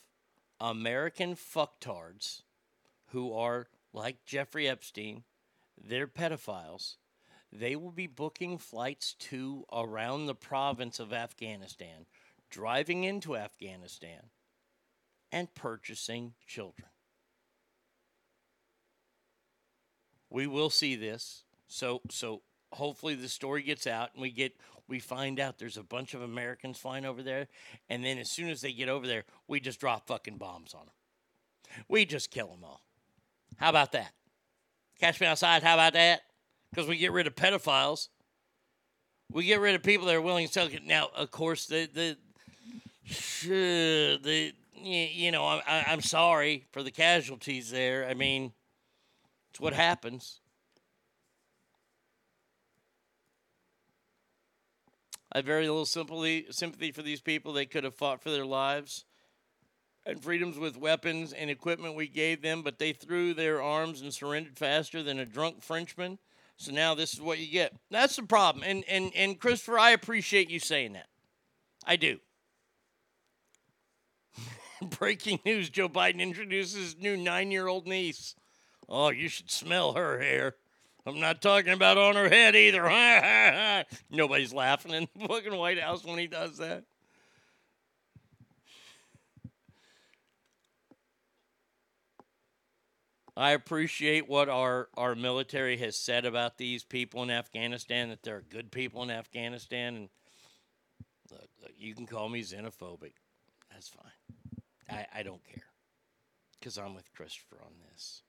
American 0.60 1.36
fucktards 1.36 2.42
who 3.10 3.32
are 3.32 3.68
like 3.92 4.24
Jeffrey 4.24 4.68
Epstein, 4.68 5.22
they're 5.80 6.08
pedophiles. 6.08 6.96
They 7.52 7.76
will 7.76 7.92
be 7.92 8.08
booking 8.08 8.58
flights 8.58 9.14
to 9.14 9.64
around 9.72 10.26
the 10.26 10.34
province 10.34 10.98
of 10.98 11.12
Afghanistan, 11.12 12.06
driving 12.50 13.04
into 13.04 13.36
Afghanistan, 13.36 14.30
and 15.32 15.52
purchasing 15.54 16.34
children. 16.46 16.88
We 20.30 20.46
will 20.46 20.70
see 20.70 20.94
this. 20.94 21.44
So 21.66 22.02
so 22.10 22.42
hopefully 22.72 23.14
the 23.14 23.28
story 23.28 23.62
gets 23.62 23.86
out 23.86 24.10
and 24.12 24.22
we 24.22 24.30
get 24.30 24.56
we 24.88 24.98
find 24.98 25.40
out 25.40 25.58
there's 25.58 25.76
a 25.76 25.82
bunch 25.82 26.14
of 26.14 26.22
Americans 26.22 26.78
flying 26.78 27.04
over 27.04 27.22
there 27.22 27.48
and 27.88 28.04
then 28.04 28.18
as 28.18 28.30
soon 28.30 28.50
as 28.50 28.60
they 28.60 28.72
get 28.72 28.88
over 28.88 29.06
there, 29.06 29.24
we 29.48 29.58
just 29.58 29.80
drop 29.80 30.06
fucking 30.06 30.36
bombs 30.36 30.74
on 30.74 30.82
them. 30.86 31.84
We 31.88 32.04
just 32.04 32.30
kill 32.30 32.48
them 32.48 32.64
all. 32.64 32.82
How 33.56 33.70
about 33.70 33.92
that? 33.92 34.12
Catch 35.00 35.20
me 35.20 35.26
outside. 35.26 35.62
How 35.62 35.74
about 35.74 35.94
that? 35.94 36.22
Because 36.70 36.88
we 36.88 36.96
get 36.96 37.12
rid 37.12 37.26
of 37.26 37.34
pedophiles. 37.34 38.08
We 39.30 39.44
get 39.44 39.60
rid 39.60 39.74
of 39.74 39.82
people 39.82 40.06
that 40.06 40.14
are 40.14 40.20
willing 40.20 40.46
to 40.46 40.52
sell. 40.52 40.68
Now, 40.84 41.08
of 41.14 41.30
course, 41.30 41.66
the 41.66 41.88
the 41.92 42.16
the 44.22 44.52
you 44.84 45.30
know 45.30 45.44
I- 45.44 45.84
I'm 45.86 46.00
sorry 46.02 46.66
for 46.72 46.82
the 46.82 46.90
casualties 46.90 47.70
there. 47.70 48.06
I 48.08 48.14
mean, 48.14 48.52
it's 49.50 49.60
what 49.60 49.72
happens. 49.74 50.40
I 55.32 55.38
have 55.38 55.46
very 55.46 55.66
little 55.66 55.86
sympathy 55.86 56.46
sympathy 56.50 56.92
for 56.92 57.02
these 57.02 57.20
people. 57.20 57.52
They 57.52 57.66
could 57.66 57.84
have 57.84 57.94
fought 57.94 58.22
for 58.22 58.30
their 58.30 58.44
lives 58.44 59.04
and 60.04 60.22
freedoms 60.22 60.58
with 60.58 60.76
weapons 60.76 61.32
and 61.32 61.48
equipment 61.48 61.94
we 61.94 62.08
gave 62.08 62.42
them, 62.42 62.62
but 62.62 62.78
they 62.78 62.92
threw 62.92 63.34
their 63.34 63.62
arms 63.62 64.00
and 64.00 64.12
surrendered 64.12 64.58
faster 64.58 65.02
than 65.02 65.18
a 65.18 65.24
drunk 65.24 65.62
Frenchman. 65.62 66.18
So 66.56 66.72
now 66.72 66.94
this 66.94 67.14
is 67.14 67.20
what 67.20 67.38
you 67.38 67.50
get. 67.50 67.74
That's 67.90 68.16
the 68.16 68.24
problem. 68.24 68.64
And 68.64 68.84
and 68.88 69.12
and 69.14 69.40
Christopher, 69.40 69.78
I 69.78 69.90
appreciate 69.90 70.50
you 70.50 70.58
saying 70.58 70.92
that. 70.94 71.08
I 71.84 71.96
do. 71.96 72.18
Breaking 74.98 75.40
news: 75.44 75.70
Joe 75.70 75.88
Biden 75.88 76.20
introduces 76.20 76.94
his 76.94 76.98
new 76.98 77.16
nine-year-old 77.16 77.86
niece. 77.86 78.34
Oh, 78.88 79.10
you 79.10 79.28
should 79.28 79.50
smell 79.50 79.94
her 79.94 80.20
hair. 80.20 80.56
I'm 81.04 81.18
not 81.18 81.42
talking 81.42 81.72
about 81.72 81.98
on 81.98 82.14
her 82.14 82.28
head 82.28 82.54
either. 82.54 82.88
Nobody's 84.10 84.52
laughing 84.52 84.92
in 84.92 85.08
the 85.16 85.26
fucking 85.26 85.56
White 85.56 85.80
House 85.80 86.04
when 86.04 86.18
he 86.18 86.28
does 86.28 86.58
that. 86.58 86.84
I 93.36 93.52
appreciate 93.52 94.28
what 94.28 94.48
our, 94.48 94.88
our 94.94 95.14
military 95.14 95.78
has 95.78 95.96
said 95.96 96.26
about 96.26 96.58
these 96.58 96.84
people 96.84 97.22
in 97.22 97.30
Afghanistan, 97.30 98.10
that 98.10 98.22
there 98.22 98.36
are 98.36 98.42
good 98.42 98.70
people 98.70 99.02
in 99.02 99.10
Afghanistan. 99.10 99.96
And 99.96 100.08
look, 101.30 101.48
look, 101.62 101.72
you 101.78 101.94
can 101.94 102.06
call 102.06 102.28
me 102.28 102.42
xenophobic. 102.42 103.14
That's 103.72 103.88
fine. 103.88 104.12
I, 104.92 105.06
I 105.14 105.22
don't 105.22 105.44
care 105.44 105.64
because 106.58 106.78
I'm 106.78 106.94
with 106.94 107.12
Christopher 107.12 107.56
on 107.64 107.72
this. 107.90 108.22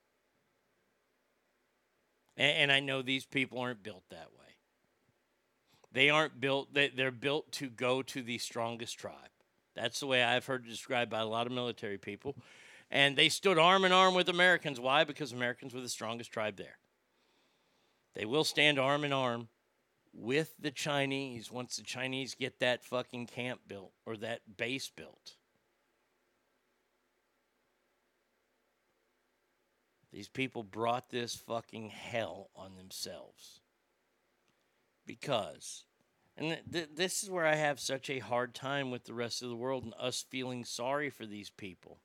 And, 2.37 2.57
and 2.57 2.71
I 2.71 2.79
know 2.79 3.01
these 3.01 3.25
people 3.25 3.59
aren't 3.59 3.83
built 3.83 4.03
that 4.09 4.29
way. 4.37 4.43
They 5.91 6.09
aren't 6.09 6.39
built, 6.39 6.73
they, 6.73 6.89
they're 6.89 7.11
built 7.11 7.51
to 7.53 7.69
go 7.69 8.01
to 8.01 8.23
the 8.23 8.39
strongest 8.39 8.97
tribe. 8.97 9.15
That's 9.75 9.99
the 9.99 10.07
way 10.07 10.23
I've 10.23 10.45
heard 10.45 10.65
described 10.65 11.11
by 11.11 11.19
a 11.19 11.25
lot 11.25 11.45
of 11.45 11.53
military 11.53 11.97
people. 11.97 12.35
And 12.89 13.15
they 13.15 13.29
stood 13.29 13.57
arm 13.57 13.85
in 13.85 13.91
arm 13.91 14.13
with 14.13 14.29
Americans. 14.29 14.79
Why? 14.79 15.03
Because 15.03 15.31
Americans 15.31 15.73
were 15.73 15.81
the 15.81 15.89
strongest 15.89 16.31
tribe 16.31 16.57
there. 16.57 16.77
They 18.15 18.25
will 18.25 18.43
stand 18.43 18.79
arm 18.79 19.03
in 19.03 19.13
arm 19.13 19.49
with 20.13 20.53
the 20.59 20.71
Chinese 20.71 21.51
once 21.51 21.75
the 21.75 21.83
Chinese 21.83 22.35
get 22.35 22.59
that 22.59 22.83
fucking 22.83 23.27
camp 23.27 23.61
built 23.67 23.93
or 24.05 24.15
that 24.17 24.41
base 24.57 24.91
built. 24.95 25.37
These 30.13 30.29
people 30.29 30.61
brought 30.61 31.09
this 31.09 31.33
fucking 31.33 31.89
hell 31.89 32.51
on 32.55 32.75
themselves. 32.75 33.61
Because, 35.07 35.85
and 36.37 36.49
th- 36.49 36.61
th- 36.71 36.89
this 36.95 37.23
is 37.23 37.31
where 37.31 37.47
I 37.47 37.55
have 37.55 37.79
such 37.79 38.11
a 38.11 38.19
hard 38.19 38.53
time 38.53 38.91
with 38.91 39.05
the 39.05 39.15
rest 39.15 39.41
of 39.41 39.49
the 39.49 39.55
world 39.55 39.83
and 39.83 39.93
us 39.99 40.23
feeling 40.29 40.65
sorry 40.65 41.09
for 41.09 41.25
these 41.25 41.49
people. 41.49 41.97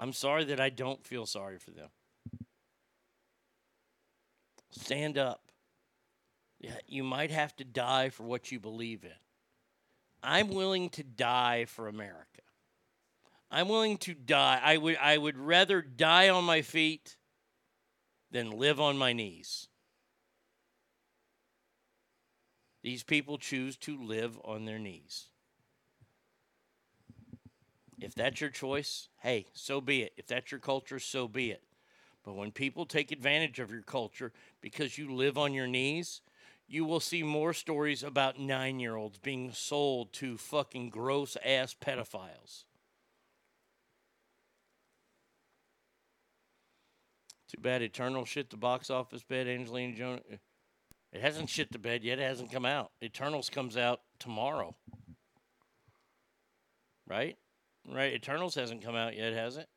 I'm 0.00 0.14
sorry 0.14 0.44
that 0.44 0.60
I 0.60 0.70
don't 0.70 1.06
feel 1.06 1.26
sorry 1.26 1.58
for 1.58 1.70
them. 1.70 1.90
Stand 4.70 5.18
up. 5.18 5.52
Yeah, 6.58 6.78
you 6.88 7.04
might 7.04 7.30
have 7.30 7.54
to 7.56 7.64
die 7.64 8.08
for 8.08 8.22
what 8.22 8.50
you 8.50 8.58
believe 8.58 9.04
in. 9.04 9.23
I'm 10.24 10.48
willing 10.48 10.90
to 10.90 11.02
die 11.02 11.66
for 11.66 11.86
America. 11.86 12.42
I'm 13.50 13.68
willing 13.68 13.98
to 13.98 14.14
die. 14.14 14.60
I 14.62 14.76
would 14.76 14.96
I 14.96 15.18
would 15.18 15.38
rather 15.38 15.80
die 15.80 16.28
on 16.28 16.44
my 16.44 16.62
feet 16.62 17.16
than 18.30 18.58
live 18.58 18.80
on 18.80 18.96
my 18.98 19.12
knees. 19.12 19.68
These 22.82 23.02
people 23.02 23.38
choose 23.38 23.76
to 23.78 23.96
live 23.96 24.38
on 24.44 24.64
their 24.64 24.78
knees. 24.78 25.26
If 28.00 28.14
that's 28.14 28.40
your 28.40 28.50
choice, 28.50 29.08
hey, 29.22 29.46
so 29.54 29.80
be 29.80 30.02
it. 30.02 30.12
If 30.16 30.26
that's 30.26 30.50
your 30.50 30.60
culture, 30.60 30.98
so 30.98 31.28
be 31.28 31.50
it. 31.50 31.62
But 32.24 32.34
when 32.34 32.50
people 32.50 32.86
take 32.86 33.12
advantage 33.12 33.60
of 33.60 33.70
your 33.70 33.82
culture 33.82 34.32
because 34.60 34.98
you 34.98 35.14
live 35.14 35.38
on 35.38 35.54
your 35.54 35.66
knees, 35.66 36.20
you 36.66 36.84
will 36.84 37.00
see 37.00 37.22
more 37.22 37.52
stories 37.52 38.02
about 38.02 38.38
nine 38.38 38.80
year 38.80 38.96
olds 38.96 39.18
being 39.18 39.52
sold 39.52 40.12
to 40.14 40.36
fucking 40.36 40.90
gross 40.90 41.36
ass 41.44 41.74
pedophiles. 41.74 42.64
Too 47.48 47.60
bad 47.60 47.82
Eternal 47.82 48.24
shit 48.24 48.50
the 48.50 48.56
box 48.56 48.90
office 48.90 49.22
bed, 49.22 49.46
Angelina 49.46 49.94
Jones. 49.94 50.22
It 51.12 51.20
hasn't 51.20 51.48
shit 51.48 51.70
the 51.70 51.78
bed 51.78 52.02
yet. 52.02 52.18
It 52.18 52.28
hasn't 52.28 52.50
come 52.50 52.66
out. 52.66 52.90
Eternals 53.02 53.48
comes 53.48 53.76
out 53.76 54.00
tomorrow. 54.18 54.74
Right? 57.06 57.36
Right. 57.88 58.12
Eternals 58.14 58.56
hasn't 58.56 58.82
come 58.82 58.96
out 58.96 59.16
yet, 59.16 59.32
has 59.32 59.56
it? 59.56 59.68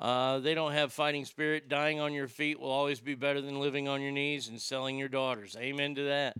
Uh, 0.00 0.38
they 0.40 0.54
don't 0.54 0.72
have 0.72 0.92
fighting 0.92 1.24
spirit. 1.24 1.68
Dying 1.68 2.00
on 2.00 2.12
your 2.12 2.28
feet 2.28 2.60
will 2.60 2.70
always 2.70 3.00
be 3.00 3.14
better 3.14 3.40
than 3.40 3.60
living 3.60 3.88
on 3.88 4.02
your 4.02 4.12
knees 4.12 4.48
and 4.48 4.60
selling 4.60 4.98
your 4.98 5.08
daughters. 5.08 5.56
Amen 5.58 5.94
to 5.94 6.02
that. 6.04 6.36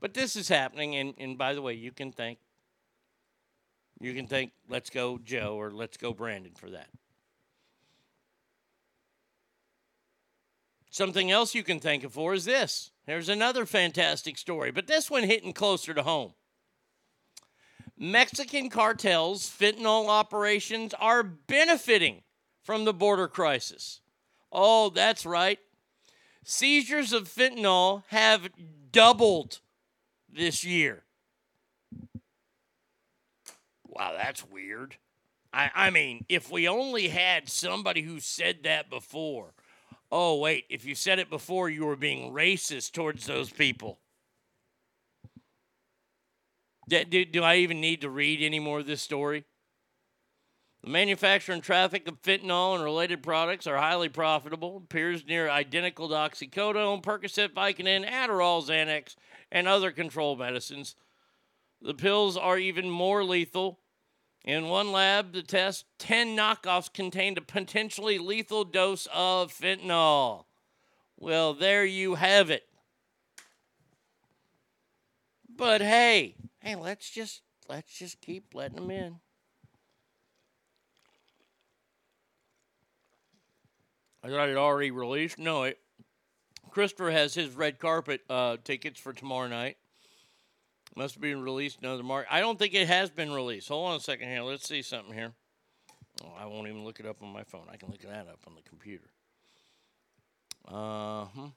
But 0.00 0.14
this 0.14 0.36
is 0.36 0.48
happening, 0.48 0.96
and, 0.96 1.14
and 1.18 1.38
by 1.38 1.54
the 1.54 1.62
way, 1.62 1.74
you 1.74 1.92
can 1.92 2.12
thank 2.12 2.38
you 4.00 4.14
can 4.14 4.28
thank 4.28 4.52
Let's 4.68 4.90
Go 4.90 5.18
Joe 5.18 5.56
or 5.58 5.72
Let's 5.72 5.96
Go 5.96 6.12
Brandon 6.12 6.52
for 6.54 6.70
that. 6.70 6.88
Something 10.90 11.30
else 11.30 11.54
you 11.54 11.62
can 11.62 11.80
thank 11.80 12.04
him 12.04 12.10
for 12.10 12.32
is 12.32 12.44
this. 12.44 12.92
There's 13.06 13.28
another 13.28 13.66
fantastic 13.66 14.38
story, 14.38 14.70
but 14.70 14.86
this 14.86 15.10
one 15.10 15.24
hitting 15.24 15.52
closer 15.52 15.94
to 15.94 16.02
home. 16.02 16.34
Mexican 17.98 18.70
cartels' 18.70 19.48
fentanyl 19.48 20.08
operations 20.08 20.94
are 20.94 21.24
benefiting 21.24 22.22
from 22.68 22.84
the 22.84 22.92
border 22.92 23.26
crisis. 23.26 24.02
Oh, 24.52 24.90
that's 24.90 25.24
right. 25.24 25.58
Seizures 26.44 27.14
of 27.14 27.26
fentanyl 27.26 28.02
have 28.08 28.50
doubled 28.92 29.60
this 30.30 30.64
year. 30.64 31.04
Wow, 33.86 34.12
that's 34.18 34.46
weird. 34.46 34.96
I, 35.50 35.70
I 35.74 35.88
mean, 35.88 36.26
if 36.28 36.50
we 36.50 36.68
only 36.68 37.08
had 37.08 37.48
somebody 37.48 38.02
who 38.02 38.20
said 38.20 38.64
that 38.64 38.90
before. 38.90 39.54
Oh, 40.12 40.38
wait, 40.38 40.66
if 40.68 40.84
you 40.84 40.94
said 40.94 41.18
it 41.18 41.30
before, 41.30 41.70
you 41.70 41.86
were 41.86 41.96
being 41.96 42.34
racist 42.34 42.92
towards 42.92 43.24
those 43.24 43.48
people. 43.48 43.98
Do, 46.86 47.02
do, 47.04 47.24
do 47.24 47.42
I 47.42 47.56
even 47.56 47.80
need 47.80 48.02
to 48.02 48.10
read 48.10 48.42
any 48.42 48.58
more 48.58 48.80
of 48.80 48.86
this 48.86 49.00
story? 49.00 49.46
The 50.82 50.90
manufacture 50.90 51.52
and 51.52 51.62
traffic 51.62 52.06
of 52.06 52.22
fentanyl 52.22 52.74
and 52.74 52.84
related 52.84 53.22
products 53.22 53.66
are 53.66 53.78
highly 53.78 54.08
profitable. 54.08 54.76
Appears 54.76 55.26
near 55.26 55.50
identical 55.50 56.08
to 56.08 56.14
oxycodone, 56.14 57.02
Percocet, 57.02 57.48
Vicodin, 57.48 58.08
Adderall, 58.08 58.64
Xanax, 58.64 59.16
and 59.50 59.66
other 59.66 59.90
control 59.90 60.36
medicines. 60.36 60.94
The 61.82 61.94
pills 61.94 62.36
are 62.36 62.58
even 62.58 62.88
more 62.90 63.24
lethal. 63.24 63.80
In 64.44 64.68
one 64.68 64.92
lab, 64.92 65.32
the 65.32 65.42
test 65.42 65.84
10 65.98 66.36
knockoffs 66.36 66.92
contained 66.92 67.38
a 67.38 67.42
potentially 67.42 68.18
lethal 68.18 68.64
dose 68.64 69.08
of 69.12 69.52
fentanyl. 69.52 70.44
Well, 71.18 71.54
there 71.54 71.84
you 71.84 72.14
have 72.14 72.50
it. 72.50 72.64
But 75.48 75.80
hey, 75.80 76.36
hey, 76.60 76.76
let's 76.76 77.10
just 77.10 77.42
let's 77.68 77.92
just 77.98 78.20
keep 78.20 78.54
letting 78.54 78.76
them 78.76 78.90
in. 78.92 79.16
I 84.22 84.28
thought 84.28 84.48
it 84.48 84.56
already 84.56 84.90
released. 84.90 85.38
No, 85.38 85.64
it. 85.64 85.78
Christopher 86.70 87.10
has 87.10 87.34
his 87.34 87.54
red 87.54 87.78
carpet 87.78 88.20
uh, 88.28 88.56
tickets 88.62 89.00
for 89.00 89.12
tomorrow 89.12 89.48
night. 89.48 89.76
Must 90.96 91.20
been 91.20 91.42
released 91.42 91.78
another 91.80 92.02
mark. 92.02 92.26
I 92.30 92.40
don't 92.40 92.58
think 92.58 92.74
it 92.74 92.88
has 92.88 93.10
been 93.10 93.32
released. 93.32 93.68
Hold 93.68 93.90
on 93.90 93.96
a 93.96 94.00
second 94.00 94.28
here. 94.28 94.42
Let's 94.42 94.66
see 94.66 94.82
something 94.82 95.14
here. 95.14 95.32
Oh, 96.24 96.32
I 96.36 96.46
won't 96.46 96.66
even 96.66 96.84
look 96.84 96.98
it 96.98 97.06
up 97.06 97.22
on 97.22 97.32
my 97.32 97.44
phone. 97.44 97.66
I 97.70 97.76
can 97.76 97.90
look 97.90 98.02
that 98.02 98.26
up 98.26 98.40
on 98.46 98.54
the 98.54 98.68
computer. 98.68 99.10
Uh 100.66 101.26
huh. 101.26 101.48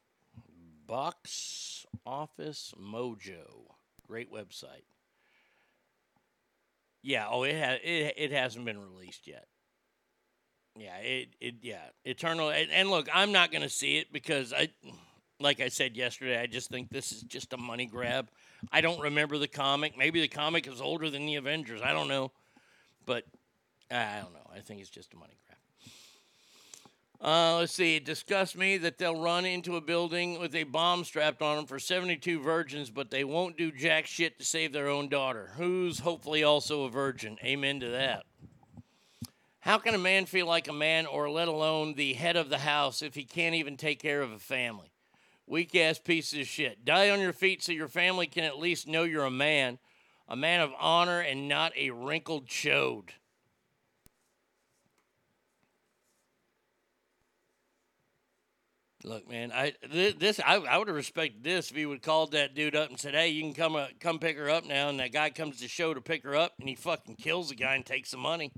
Box 0.86 1.86
Office 2.06 2.74
Mojo. 2.80 3.72
Great 4.08 4.32
website. 4.32 4.86
Yeah. 7.02 7.28
Oh, 7.30 7.44
it 7.44 7.56
has. 7.56 7.80
It, 7.84 8.14
it 8.18 8.32
hasn't 8.32 8.66
been 8.66 8.80
released 8.80 9.28
yet. 9.28 9.48
Yeah. 10.78 10.98
It. 10.98 11.30
It. 11.40 11.56
Yeah. 11.62 11.82
Eternal. 12.06 12.50
And, 12.50 12.72
and 12.72 12.90
look, 12.90 13.08
I'm 13.14 13.32
not 13.32 13.52
gonna 13.52 13.70
see 13.70 13.98
it 13.98 14.12
because 14.12 14.54
I, 14.54 14.70
like 15.40 15.60
I 15.60 15.70
said 15.70 15.96
yesterday, 15.96 16.40
I 16.40 16.46
just 16.46 16.70
think 16.70 16.90
this 16.90 17.12
is 17.12 17.24
just 17.24 17.54
a 17.54 17.58
money 17.58 17.86
grab. 17.86 18.30
I 18.72 18.82
don't 18.82 19.00
remember 19.00 19.38
the 19.38 19.48
comic. 19.48 19.98
Maybe 19.98 20.22
the 20.22 20.28
comic 20.28 20.68
is 20.68 20.82
older 20.82 21.10
than 21.10 21.26
the 21.26 21.36
Avengers. 21.36 21.82
I 21.82 21.94
don't 21.94 22.08
know. 22.08 22.32
But 23.06 23.26
I 23.90 24.20
don't 24.22 24.34
know. 24.34 24.50
I 24.54 24.60
think 24.60 24.82
it's 24.82 24.90
just 24.90 25.14
a 25.14 25.18
money 25.18 25.34
grab. 25.46 25.58
Uh, 27.24 27.58
let's 27.58 27.74
see. 27.74 27.98
It 27.98 28.06
disgusts 28.06 28.56
me 28.56 28.78
that 28.80 28.98
they'll 28.98 29.22
run 29.22 29.46
into 29.46 29.76
a 29.76 29.82
building 29.82 30.40
with 30.40 30.56
a 30.56 30.64
bomb 30.64 31.04
strapped 31.04 31.42
on 31.42 31.56
them 31.56 31.66
for 31.68 31.78
72 31.78 32.42
virgins, 32.42 32.90
but 32.90 33.12
they 33.12 33.24
won't 33.24 33.58
do 33.58 33.72
jack 33.72 34.08
shit 34.08 34.40
to 34.40 34.46
save 34.46 34.74
their 34.74 34.88
own 34.88 35.08
daughter, 35.08 35.52
who's 35.56 36.00
hopefully 36.00 36.44
also 36.44 36.84
a 36.84 36.90
virgin. 36.90 37.38
Amen 37.44 37.80
to 37.82 37.90
that. 37.90 38.24
How 39.62 39.78
can 39.78 39.94
a 39.94 40.00
man 40.00 40.26
feel 40.26 40.48
like 40.48 40.68
a 40.68 40.74
man, 40.74 41.06
or 41.06 41.30
let 41.30 41.48
alone 41.48 41.94
the 41.94 42.14
head 42.14 42.36
of 42.36 42.50
the 42.50 42.58
house, 42.58 43.04
if 43.04 43.14
he 43.14 43.24
can't 43.24 43.54
even 43.56 43.78
take 43.78 44.02
care 44.02 44.24
of 44.24 44.32
a 44.32 44.40
family? 44.40 44.92
Weak 45.46 45.76
ass 45.76 46.00
pieces 46.00 46.40
of 46.40 46.48
shit. 46.48 46.84
Die 46.84 47.10
on 47.12 47.20
your 47.20 47.34
feet 47.34 47.62
so 47.62 47.72
your 47.72 47.88
family 47.88 48.26
can 48.26 48.44
at 48.44 48.58
least 48.58 48.88
know 48.88 49.04
you're 49.04 49.24
a 49.24 49.30
man, 49.30 49.78
a 50.28 50.36
man 50.36 50.62
of 50.62 50.72
honor 50.80 51.20
and 51.20 51.48
not 51.48 51.74
a 51.78 51.92
wrinkled 51.92 52.48
chode. 52.48 53.10
Look, 59.04 59.30
man, 59.30 59.52
I 59.52 59.74
th- 59.92 60.18
this 60.18 60.40
I, 60.40 60.56
I 60.56 60.78
would 60.78 60.88
have 60.88 60.96
respected 60.96 61.44
this 61.44 61.70
if 61.70 61.78
he 61.78 61.86
would 61.86 62.02
called 62.02 62.32
that 62.32 62.56
dude 62.56 62.76
up 62.76 62.90
and 62.90 63.00
said, 63.00 63.14
"Hey, 63.16 63.30
you 63.30 63.42
can 63.42 63.54
come 63.54 63.76
uh, 63.76 63.88
come 64.00 64.20
pick 64.20 64.38
her 64.38 64.50
up 64.50 64.64
now." 64.66 64.90
And 64.90 65.00
that 65.00 65.12
guy 65.12 65.32
comes 65.32 65.60
to 65.62 65.68
show 65.68 65.94
to 65.94 66.02
pick 66.02 66.24
her 66.24 66.36
up, 66.36 66.54
and 66.60 66.70
he 66.70 66.76
fucking 66.76 67.16
kills 67.16 67.50
the 67.50 67.56
guy 67.56 67.76
and 67.76 67.86
takes 67.86 68.12
the 68.12 68.18
money. 68.18 68.52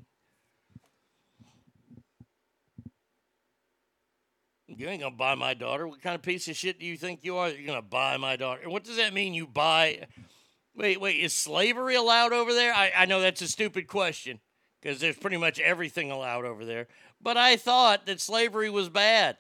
You 4.78 4.88
ain't 4.90 5.02
gonna 5.02 5.16
buy 5.16 5.36
my 5.36 5.54
daughter. 5.54 5.88
What 5.88 6.02
kind 6.02 6.16
of 6.16 6.22
piece 6.22 6.48
of 6.48 6.56
shit 6.56 6.80
do 6.80 6.86
you 6.86 6.98
think 6.98 7.24
you 7.24 7.38
are? 7.38 7.50
You're 7.50 7.68
gonna 7.68 7.82
buy 7.82 8.18
my 8.18 8.36
daughter. 8.36 8.70
What 8.70 8.84
does 8.84 8.98
that 8.98 9.14
mean? 9.14 9.34
You 9.34 9.48
buy? 9.48 10.08
Wait, 10.76 11.00
wait. 11.00 11.20
Is 11.20 11.34
slavery 11.34 11.96
allowed 11.96 12.34
over 12.34 12.54
there? 12.54 12.74
I, 12.74 12.92
I 12.98 13.06
know 13.06 13.22
that's 13.22 13.42
a 13.42 13.48
stupid 13.48 13.88
question 13.88 14.40
because 14.82 15.00
there's 15.00 15.18
pretty 15.18 15.38
much 15.38 15.60
everything 15.60 16.12
allowed 16.12 16.46
over 16.46 16.66
there. 16.66 16.88
But 17.22 17.38
I 17.38 17.56
thought 17.56 18.06
that 18.08 18.20
slavery 18.20 18.70
was 18.70 18.90
bad. 18.90 19.38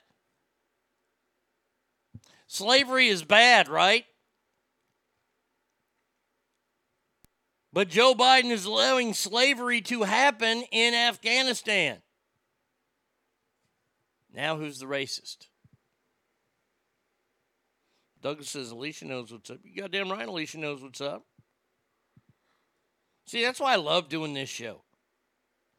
Slavery 2.47 3.07
is 3.07 3.23
bad, 3.23 3.67
right? 3.67 4.05
But 7.73 7.89
Joe 7.89 8.13
Biden 8.13 8.51
is 8.51 8.65
allowing 8.65 9.15
slavery 9.15 9.81
to 9.81 10.03
happen 10.03 10.63
in 10.71 10.93
Afghanistan. 10.93 12.02
Now 14.33 14.57
who's 14.57 14.79
the 14.79 14.85
racist? 14.85 15.47
Douglas 18.21 18.49
says 18.49 18.71
Alicia 18.71 19.05
knows 19.05 19.31
what's 19.31 19.49
up. 19.49 19.59
You 19.63 19.81
goddamn 19.81 20.11
right, 20.11 20.27
Alicia 20.27 20.57
knows 20.57 20.81
what's 20.81 21.01
up. 21.01 21.25
See, 23.27 23.43
that's 23.43 23.59
why 23.59 23.73
I 23.73 23.77
love 23.77 24.09
doing 24.09 24.33
this 24.33 24.49
show. 24.49 24.83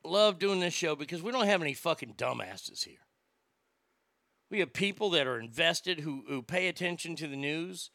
Love 0.04 0.38
doing 0.38 0.60
this 0.60 0.74
show 0.74 0.94
because 0.94 1.22
we 1.22 1.32
don't 1.32 1.46
have 1.46 1.62
any 1.62 1.74
fucking 1.74 2.14
dumbasses 2.14 2.84
here. 2.84 2.98
We 4.50 4.60
have 4.60 4.74
people 4.74 5.10
that 5.10 5.26
are 5.26 5.40
invested 5.40 6.00
who, 6.00 6.24
who 6.28 6.42
pay 6.42 6.68
attention 6.68 7.16
to 7.16 7.26
the 7.26 7.36
news, 7.36 7.90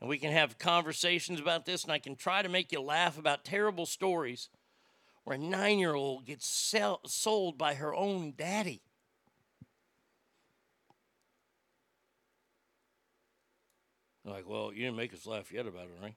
and 0.00 0.08
we 0.08 0.18
can 0.18 0.30
have 0.30 0.58
conversations 0.58 1.40
about 1.40 1.64
this, 1.64 1.82
and 1.82 1.92
I 1.92 1.98
can 1.98 2.16
try 2.16 2.42
to 2.42 2.48
make 2.48 2.70
you 2.70 2.80
laugh 2.82 3.18
about 3.18 3.44
terrible 3.44 3.86
stories 3.86 4.50
where 5.24 5.36
a 5.36 5.38
nine 5.38 5.78
year 5.78 5.94
old 5.94 6.26
gets 6.26 6.46
sell, 6.46 7.00
sold 7.06 7.56
by 7.56 7.74
her 7.74 7.94
own 7.94 8.34
daddy. 8.36 8.82
Like, 14.26 14.48
well, 14.48 14.72
you 14.72 14.82
didn't 14.82 14.96
make 14.96 15.14
us 15.14 15.24
laugh 15.24 15.52
yet 15.52 15.66
about 15.66 15.84
it, 15.84 15.98
right? 16.02 16.16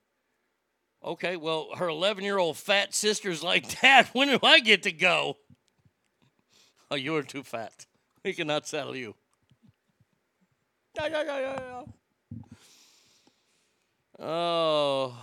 Okay, 1.03 1.37
well, 1.37 1.69
her 1.77 1.87
11 1.87 2.23
year 2.23 2.39
old 2.39 2.57
fat 2.57 2.93
sister's 2.93 3.43
like, 3.43 3.79
Dad, 3.81 4.09
when 4.13 4.27
do 4.29 4.39
I 4.43 4.59
get 4.59 4.83
to 4.83 4.91
go? 4.91 5.37
Oh, 6.91 6.95
you're 6.95 7.21
too 7.21 7.43
fat. 7.43 7.85
We 8.25 8.33
cannot 8.33 8.67
sell 8.67 8.95
you. 8.95 9.13
Yeah, 10.97 11.07
yeah, 11.07 11.23
yeah, 11.23 11.83
yeah. 14.19 14.25
Oh. 14.25 15.17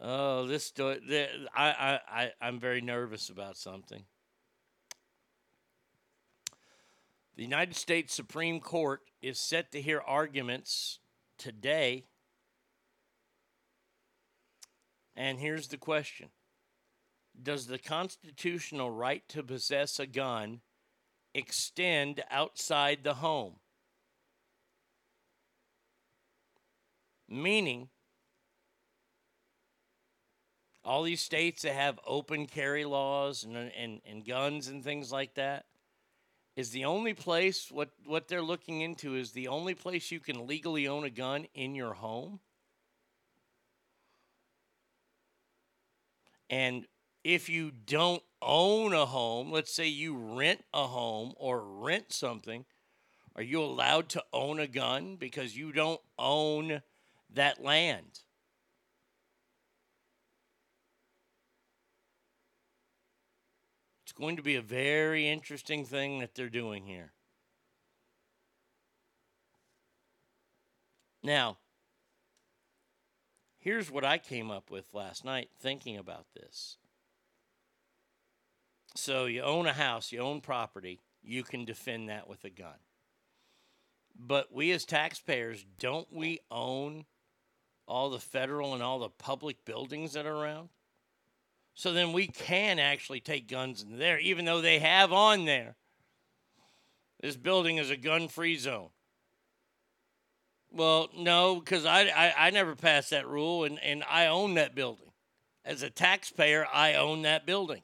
Oh, 0.00 0.46
this 0.46 0.72
I, 0.78 1.36
I, 1.54 2.00
I, 2.08 2.32
I'm 2.40 2.58
very 2.58 2.80
nervous 2.80 3.28
about 3.28 3.58
something. 3.58 4.04
The 7.40 7.44
United 7.44 7.74
States 7.74 8.14
Supreme 8.14 8.60
Court 8.60 9.00
is 9.22 9.40
set 9.40 9.72
to 9.72 9.80
hear 9.80 10.02
arguments 10.06 10.98
today. 11.38 12.04
And 15.16 15.40
here's 15.40 15.68
the 15.68 15.78
question 15.78 16.28
Does 17.42 17.66
the 17.66 17.78
constitutional 17.78 18.90
right 18.90 19.26
to 19.30 19.42
possess 19.42 19.98
a 19.98 20.06
gun 20.06 20.60
extend 21.34 22.22
outside 22.30 23.04
the 23.04 23.14
home? 23.14 23.54
Meaning, 27.26 27.88
all 30.84 31.04
these 31.04 31.22
states 31.22 31.62
that 31.62 31.72
have 31.72 31.98
open 32.06 32.44
carry 32.44 32.84
laws 32.84 33.44
and, 33.44 33.56
and, 33.56 34.02
and 34.04 34.26
guns 34.26 34.68
and 34.68 34.84
things 34.84 35.10
like 35.10 35.36
that 35.36 35.64
is 36.60 36.70
the 36.70 36.84
only 36.84 37.14
place 37.14 37.72
what, 37.72 37.88
what 38.04 38.28
they're 38.28 38.42
looking 38.42 38.82
into 38.82 39.16
is 39.16 39.32
the 39.32 39.48
only 39.48 39.74
place 39.74 40.10
you 40.10 40.20
can 40.20 40.46
legally 40.46 40.86
own 40.86 41.04
a 41.04 41.10
gun 41.10 41.46
in 41.54 41.74
your 41.74 41.94
home. 41.94 42.38
And 46.50 46.86
if 47.24 47.48
you 47.48 47.70
don't 47.70 48.22
own 48.42 48.94
a 48.94 49.04
home 49.04 49.52
let's 49.52 49.72
say 49.72 49.86
you 49.86 50.16
rent 50.16 50.64
a 50.72 50.86
home 50.86 51.34
or 51.36 51.62
rent 51.62 52.10
something 52.10 52.64
are 53.36 53.42
you 53.42 53.60
allowed 53.60 54.08
to 54.08 54.24
own 54.32 54.58
a 54.58 54.66
gun 54.66 55.16
because 55.16 55.54
you 55.54 55.72
don't 55.72 56.00
own 56.18 56.80
that 57.34 57.62
land 57.62 58.20
going 64.20 64.36
to 64.36 64.42
be 64.42 64.56
a 64.56 64.62
very 64.62 65.28
interesting 65.28 65.84
thing 65.84 66.20
that 66.20 66.34
they're 66.34 66.48
doing 66.48 66.86
here. 66.86 67.12
Now, 71.22 71.58
here's 73.58 73.90
what 73.90 74.04
I 74.04 74.18
came 74.18 74.50
up 74.50 74.70
with 74.70 74.94
last 74.94 75.24
night 75.24 75.50
thinking 75.58 75.96
about 75.96 76.26
this. 76.34 76.76
So, 78.94 79.26
you 79.26 79.42
own 79.42 79.66
a 79.66 79.72
house, 79.72 80.12
you 80.12 80.20
own 80.20 80.40
property, 80.40 81.00
you 81.22 81.42
can 81.42 81.64
defend 81.64 82.08
that 82.08 82.28
with 82.28 82.44
a 82.44 82.50
gun. 82.50 82.78
But 84.18 84.52
we 84.52 84.72
as 84.72 84.84
taxpayers, 84.84 85.64
don't 85.78 86.12
we 86.12 86.40
own 86.50 87.04
all 87.86 88.10
the 88.10 88.18
federal 88.18 88.74
and 88.74 88.82
all 88.82 88.98
the 88.98 89.08
public 89.08 89.64
buildings 89.64 90.12
that 90.12 90.26
are 90.26 90.34
around? 90.34 90.70
So 91.80 91.94
then 91.94 92.12
we 92.12 92.26
can 92.26 92.78
actually 92.78 93.20
take 93.20 93.48
guns 93.48 93.82
in 93.82 93.98
there, 93.98 94.18
even 94.18 94.44
though 94.44 94.60
they 94.60 94.80
have 94.80 95.14
on 95.14 95.46
there. 95.46 95.76
This 97.22 97.38
building 97.38 97.78
is 97.78 97.88
a 97.88 97.96
gun 97.96 98.28
free 98.28 98.58
zone. 98.58 98.90
Well, 100.70 101.08
no, 101.16 101.54
because 101.58 101.86
I, 101.86 102.02
I, 102.14 102.34
I 102.36 102.50
never 102.50 102.76
passed 102.76 103.08
that 103.12 103.26
rule 103.26 103.64
and, 103.64 103.82
and 103.82 104.04
I 104.10 104.26
own 104.26 104.54
that 104.54 104.74
building. 104.74 105.10
As 105.64 105.82
a 105.82 105.88
taxpayer, 105.88 106.66
I 106.70 106.96
own 106.96 107.22
that 107.22 107.46
building. 107.46 107.80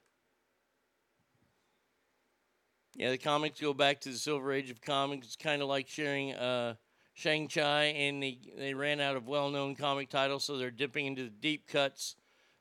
Yeah, 2.96 3.12
the 3.12 3.18
comics 3.18 3.62
go 3.62 3.72
back 3.72 4.02
to 4.02 4.10
the 4.10 4.18
Silver 4.18 4.52
Age 4.52 4.68
of 4.68 4.82
comics. 4.82 5.28
It's 5.28 5.36
kind 5.36 5.62
of 5.62 5.68
like 5.68 5.88
sharing 5.88 6.34
uh, 6.34 6.74
Shang-Chi, 7.14 7.84
and 7.84 8.22
they, 8.22 8.40
they 8.58 8.74
ran 8.74 9.00
out 9.00 9.16
of 9.16 9.26
well-known 9.26 9.74
comic 9.74 10.10
titles, 10.10 10.44
so 10.44 10.58
they're 10.58 10.70
dipping 10.70 11.06
into 11.06 11.22
the 11.22 11.30
deep 11.30 11.66
cuts 11.66 12.14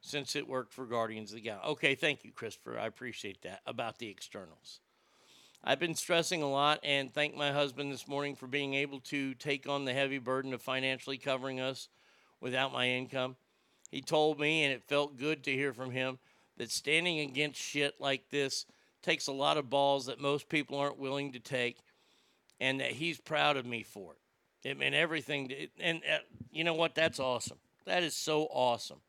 since 0.06 0.36
it 0.36 0.48
worked 0.48 0.73
for 0.73 0.86
Guardians 0.86 1.32
of 1.32 1.38
the 1.38 1.41
Galaxy. 1.41 1.69
Okay, 1.72 1.95
thank 1.95 2.23
you, 2.23 2.32
Christopher. 2.32 2.77
I 2.80 2.86
appreciate 2.86 3.41
that 3.41 3.61
about 3.65 3.98
the 3.98 4.07
Eternals. 4.07 4.80
I've 5.64 5.80
been 5.80 5.95
stressing 5.95 6.44
a 6.44 6.49
lot 6.49 6.80
and 6.84 7.11
thank 7.11 7.36
my 7.36 7.52
husband 7.52 7.91
this 7.91 8.07
morning 8.07 8.36
for 8.36 8.45
being 8.45 8.76
able 8.76 8.99
to 9.02 9.34
take 9.34 9.68
on 9.68 9.86
the 9.86 9.94
heavy 9.94 10.19
burden 10.19 10.53
of 10.53 10.61
financially 10.61 11.18
covering 11.18 11.60
us 11.60 11.90
without 12.40 12.72
my 12.72 12.88
income. 12.88 13.36
He 13.90 14.02
told 14.02 14.40
me, 14.40 14.64
and 14.64 14.72
it 14.72 14.84
felt 14.84 15.18
good 15.18 15.44
to 15.45 15.52
hear 15.52 15.73
from 15.73 15.90
him, 15.90 16.19
that 16.57 16.69
standing 16.69 17.19
against 17.19 17.60
shit 17.60 17.95
like 17.99 18.30
this 18.30 18.68
takes 19.02 19.26
a 19.26 19.34
lot 19.34 19.57
of 19.57 19.72
balls 19.72 20.06
that 20.06 20.22
most 20.22 20.49
people 20.49 20.77
aren't 20.77 20.99
willing 20.99 21.32
to 21.32 21.40
take, 21.40 21.80
and 22.60 22.80
that 22.80 22.91
he's 22.91 23.19
proud 23.19 23.57
of 23.57 23.65
me 23.65 23.82
for 23.82 24.14
it. 24.14 24.69
It 24.69 24.77
meant 24.77 24.95
everything. 24.95 25.49
To, 25.49 25.68
and 25.80 26.02
uh, 26.11 26.18
you 26.52 26.64
know 26.64 26.73
what? 26.76 26.94
That's 26.94 27.19
awesome. 27.19 27.57
That 27.86 28.03
is 28.03 28.15
so 28.15 28.44
awesome. 28.52 29.02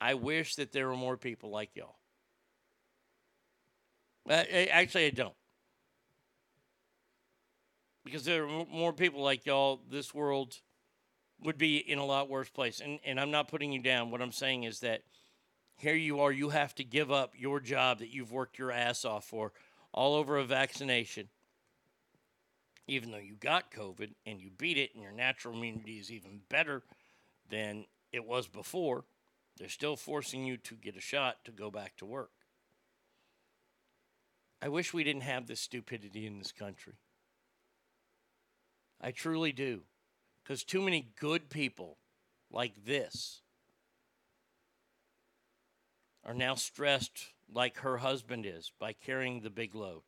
I 0.00 0.14
wish 0.14 0.56
that 0.56 0.72
there 0.72 0.88
were 0.88 0.96
more 0.96 1.16
people 1.16 1.50
like 1.50 1.70
y'all. 1.74 1.96
Uh, 4.28 4.44
actually, 4.70 5.06
I 5.06 5.10
don't. 5.10 5.34
Because 8.04 8.24
there 8.24 8.44
are 8.44 8.66
more 8.66 8.92
people 8.92 9.22
like 9.22 9.46
y'all, 9.46 9.80
this 9.90 10.14
world 10.14 10.60
would 11.42 11.58
be 11.58 11.76
in 11.76 11.98
a 11.98 12.04
lot 12.04 12.28
worse 12.28 12.48
place. 12.48 12.80
And, 12.80 12.98
and 13.04 13.20
I'm 13.20 13.30
not 13.30 13.48
putting 13.48 13.72
you 13.72 13.80
down. 13.80 14.10
What 14.10 14.22
I'm 14.22 14.32
saying 14.32 14.64
is 14.64 14.80
that 14.80 15.02
here 15.76 15.94
you 15.94 16.20
are, 16.20 16.32
you 16.32 16.50
have 16.50 16.74
to 16.76 16.84
give 16.84 17.10
up 17.10 17.34
your 17.36 17.60
job 17.60 17.98
that 17.98 18.12
you've 18.12 18.32
worked 18.32 18.58
your 18.58 18.72
ass 18.72 19.04
off 19.04 19.24
for 19.24 19.52
all 19.92 20.14
over 20.14 20.38
a 20.38 20.44
vaccination. 20.44 21.28
Even 22.88 23.10
though 23.10 23.18
you 23.18 23.34
got 23.34 23.72
COVID 23.72 24.10
and 24.24 24.40
you 24.40 24.50
beat 24.56 24.78
it, 24.78 24.94
and 24.94 25.02
your 25.02 25.12
natural 25.12 25.54
immunity 25.54 25.98
is 25.98 26.10
even 26.10 26.40
better 26.48 26.82
than 27.50 27.84
it 28.12 28.24
was 28.24 28.46
before, 28.46 29.04
they're 29.58 29.68
still 29.68 29.96
forcing 29.96 30.44
you 30.44 30.56
to 30.58 30.74
get 30.74 30.96
a 30.96 31.00
shot 31.00 31.44
to 31.44 31.50
go 31.50 31.70
back 31.70 31.96
to 31.96 32.06
work. 32.06 32.30
I 34.60 34.68
wish 34.68 34.92
we 34.92 35.04
didn't 35.04 35.22
have 35.22 35.46
this 35.46 35.60
stupidity 35.60 36.26
in 36.26 36.38
this 36.38 36.52
country. 36.52 36.94
I 39.00 39.10
truly 39.10 39.52
do. 39.52 39.82
Because 40.42 40.62
too 40.62 40.80
many 40.80 41.08
good 41.18 41.50
people 41.50 41.98
like 42.50 42.84
this 42.84 43.42
are 46.24 46.34
now 46.34 46.54
stressed 46.54 47.32
like 47.52 47.78
her 47.78 47.98
husband 47.98 48.46
is 48.46 48.70
by 48.78 48.92
carrying 48.92 49.40
the 49.40 49.50
big 49.50 49.74
load. 49.74 50.02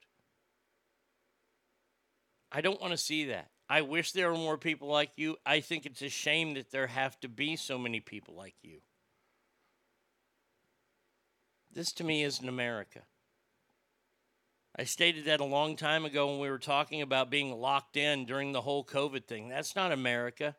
I 2.50 2.60
don't 2.60 2.80
want 2.80 2.92
to 2.92 2.98
see 2.98 3.26
that. 3.26 3.50
I 3.68 3.82
wish 3.82 4.12
there 4.12 4.30
were 4.30 4.38
more 4.38 4.56
people 4.56 4.88
like 4.88 5.10
you. 5.16 5.36
I 5.44 5.60
think 5.60 5.84
it's 5.84 6.02
a 6.02 6.08
shame 6.08 6.54
that 6.54 6.70
there 6.70 6.86
have 6.86 7.18
to 7.20 7.28
be 7.28 7.56
so 7.56 7.76
many 7.76 8.00
people 8.00 8.34
like 8.34 8.54
you. 8.62 8.80
This 11.78 11.92
to 11.92 12.02
me 12.02 12.24
isn't 12.24 12.48
America. 12.48 13.02
I 14.76 14.82
stated 14.82 15.26
that 15.26 15.38
a 15.38 15.44
long 15.44 15.76
time 15.76 16.04
ago 16.04 16.26
when 16.26 16.40
we 16.40 16.50
were 16.50 16.58
talking 16.58 17.02
about 17.02 17.30
being 17.30 17.54
locked 17.54 17.96
in 17.96 18.24
during 18.24 18.50
the 18.50 18.62
whole 18.62 18.84
COVID 18.84 19.26
thing. 19.26 19.48
That's 19.48 19.76
not 19.76 19.92
America. 19.92 20.56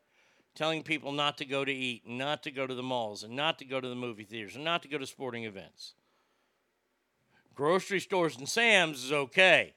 Telling 0.55 0.81
people 0.81 1.11
not 1.11 1.37
to 1.39 1.45
go 1.45 1.65
to 1.65 1.73
eat, 1.73 2.07
not 2.07 2.41
to 2.43 2.51
go 2.51 2.65
to 2.65 2.73
the 2.73 2.81
malls, 2.81 3.23
and 3.23 3.35
not 3.35 3.59
to 3.59 3.65
go 3.65 3.81
to 3.81 3.87
the 3.89 3.95
movie 3.95 4.23
theaters, 4.23 4.55
and 4.55 4.63
not 4.63 4.81
to 4.83 4.87
go 4.87 4.97
to 4.97 5.05
sporting 5.05 5.43
events. 5.43 5.93
Grocery 7.53 7.99
stores 7.99 8.37
and 8.37 8.47
Sam's 8.47 9.03
is 9.03 9.11
okay 9.11 9.73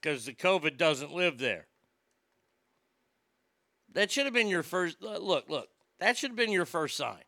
because 0.00 0.24
the 0.24 0.34
COVID 0.34 0.76
doesn't 0.76 1.14
live 1.14 1.38
there. 1.38 1.68
That 3.92 4.10
should 4.10 4.24
have 4.24 4.34
been 4.34 4.48
your 4.48 4.64
first 4.64 5.00
look, 5.00 5.48
look. 5.48 5.68
That 6.00 6.16
should 6.16 6.30
have 6.30 6.36
been 6.36 6.50
your 6.50 6.66
first 6.66 6.96
sign. 6.96 7.22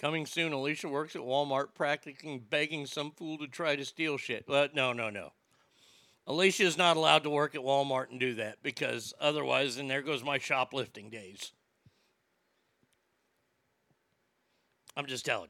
Coming 0.00 0.26
soon, 0.26 0.52
Alicia 0.52 0.88
works 0.88 1.16
at 1.16 1.22
Walmart 1.22 1.74
practicing 1.74 2.38
begging 2.48 2.86
some 2.86 3.10
fool 3.10 3.36
to 3.38 3.48
try 3.48 3.74
to 3.74 3.84
steal 3.84 4.16
shit. 4.16 4.46
But 4.46 4.74
no, 4.74 4.92
no, 4.92 5.10
no. 5.10 5.32
Alicia 6.26 6.64
is 6.64 6.78
not 6.78 6.96
allowed 6.96 7.24
to 7.24 7.30
work 7.30 7.54
at 7.54 7.62
Walmart 7.62 8.10
and 8.10 8.20
do 8.20 8.34
that 8.34 8.62
because 8.62 9.12
otherwise, 9.20 9.76
then 9.76 9.88
there 9.88 10.02
goes 10.02 10.22
my 10.22 10.38
shoplifting 10.38 11.10
days. 11.10 11.52
I'm 14.96 15.06
just 15.06 15.24
telling 15.24 15.48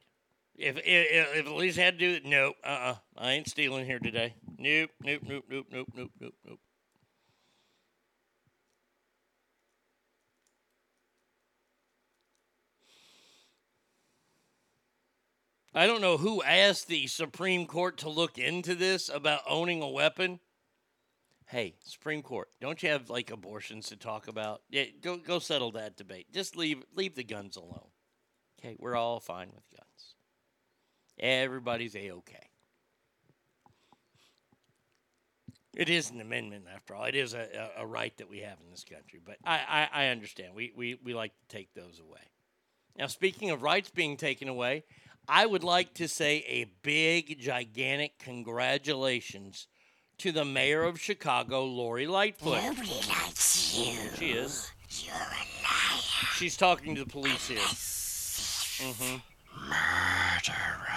you. 0.57 0.67
If, 0.69 0.77
if, 0.79 1.37
if 1.37 1.47
Alicia 1.47 1.83
had 1.83 1.99
to 1.99 2.07
do 2.07 2.15
it, 2.17 2.25
nope, 2.25 2.57
uh 2.65 2.67
uh 2.67 2.95
I 3.17 3.33
ain't 3.33 3.49
stealing 3.49 3.87
here 3.87 3.99
today. 3.99 4.35
Nope, 4.59 4.91
nope, 5.03 5.23
nope, 5.27 5.45
nope, 5.49 5.67
nope, 5.71 5.89
nope, 5.95 6.11
nope, 6.21 6.35
nope. 6.45 6.59
I 15.75 15.87
don't 15.87 16.01
know 16.01 16.17
who 16.17 16.43
asked 16.43 16.89
the 16.89 17.07
Supreme 17.07 17.67
Court 17.67 17.99
to 17.99 18.09
look 18.09 18.39
into 18.39 18.75
this 18.75 19.09
about 19.09 19.43
owning 19.47 19.83
a 19.83 19.89
weapon. 19.89 20.41
Hey, 21.47 21.77
Supreme 21.85 22.23
Court, 22.23 22.49
don't 22.61 22.83
you 22.83 22.89
have 22.91 23.11
like 23.11 23.31
abortions 23.31 23.89
to 23.89 23.97
talk 23.97 24.29
about? 24.29 24.63
Yeah, 24.71 24.85
go 25.03 25.17
go 25.17 25.39
settle 25.39 25.73
that 25.73 25.97
debate. 25.97 26.27
Just 26.33 26.57
leave 26.57 26.83
leave 26.95 27.15
the 27.15 27.25
guns 27.25 27.57
alone. 27.57 27.89
Okay, 28.59 28.77
we're 28.79 28.97
all 28.97 29.21
fine 29.21 29.49
with 29.55 29.65
guns. 29.71 30.15
Everybody's 31.19 31.97
a 31.97 32.11
okay. 32.13 32.49
It 35.75 35.89
is 35.89 36.11
an 36.11 36.21
amendment, 36.21 36.65
after 36.75 36.95
all. 36.95 37.05
It 37.05 37.15
is 37.15 37.35
a, 37.35 37.71
a, 37.77 37.83
a 37.83 37.87
right 37.87 38.17
that 38.19 38.29
we 38.29 38.41
have 38.41 38.59
in 38.65 38.69
this 38.69 38.85
country. 38.85 39.21
But 39.25 39.37
I, 39.45 39.89
I, 39.93 40.05
I 40.05 40.09
understand. 40.09 40.55
We, 40.55 40.73
we, 40.75 40.99
we 41.05 41.15
like 41.15 41.33
to 41.39 41.57
take 41.57 41.73
those 41.73 42.01
away. 42.01 42.33
Now, 42.99 43.07
speaking 43.07 43.51
of 43.51 43.63
rights 43.63 43.89
being 43.89 44.17
taken 44.17 44.49
away, 44.49 44.85
I 45.29 45.45
would 45.45 45.63
like 45.63 45.93
to 45.95 46.09
say 46.09 46.39
a 46.49 46.65
big, 46.83 47.39
gigantic 47.39 48.19
congratulations 48.19 49.67
to 50.19 50.33
the 50.33 50.45
mayor 50.45 50.85
of 50.85 50.99
Chicago, 50.99 51.65
Lori 51.65 52.07
Lightfoot. 52.07 52.63
Nobody 52.63 53.01
likes 53.09 53.77
you. 53.77 53.95
She 54.17 54.31
is. 54.31 54.73
You're 54.89 55.15
a 55.15 55.19
liar. 55.19 56.01
She's 56.37 56.57
talking 56.57 56.95
to 56.95 57.05
the 57.05 57.11
police 57.11 57.47
here. 57.47 57.59
Mm-hmm. 58.89 59.17
Murderer. 59.69 60.89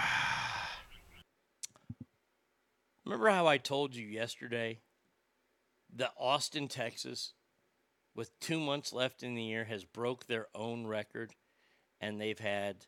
Remember 3.03 3.29
how 3.29 3.47
I 3.47 3.57
told 3.57 3.93
you 3.95 4.07
yesterday 4.07 4.79
that 5.93 6.13
Austin, 6.17 6.69
Texas, 6.69 7.33
with 8.15 8.39
two 8.39 8.61
months 8.61 8.93
left 8.93 9.23
in 9.23 9.35
the 9.35 9.43
year, 9.43 9.65
has 9.65 9.83
broke 9.83 10.27
their 10.27 10.47
own 10.55 10.87
record, 10.87 11.33
and 11.99 12.21
they've 12.21 12.39
had 12.39 12.85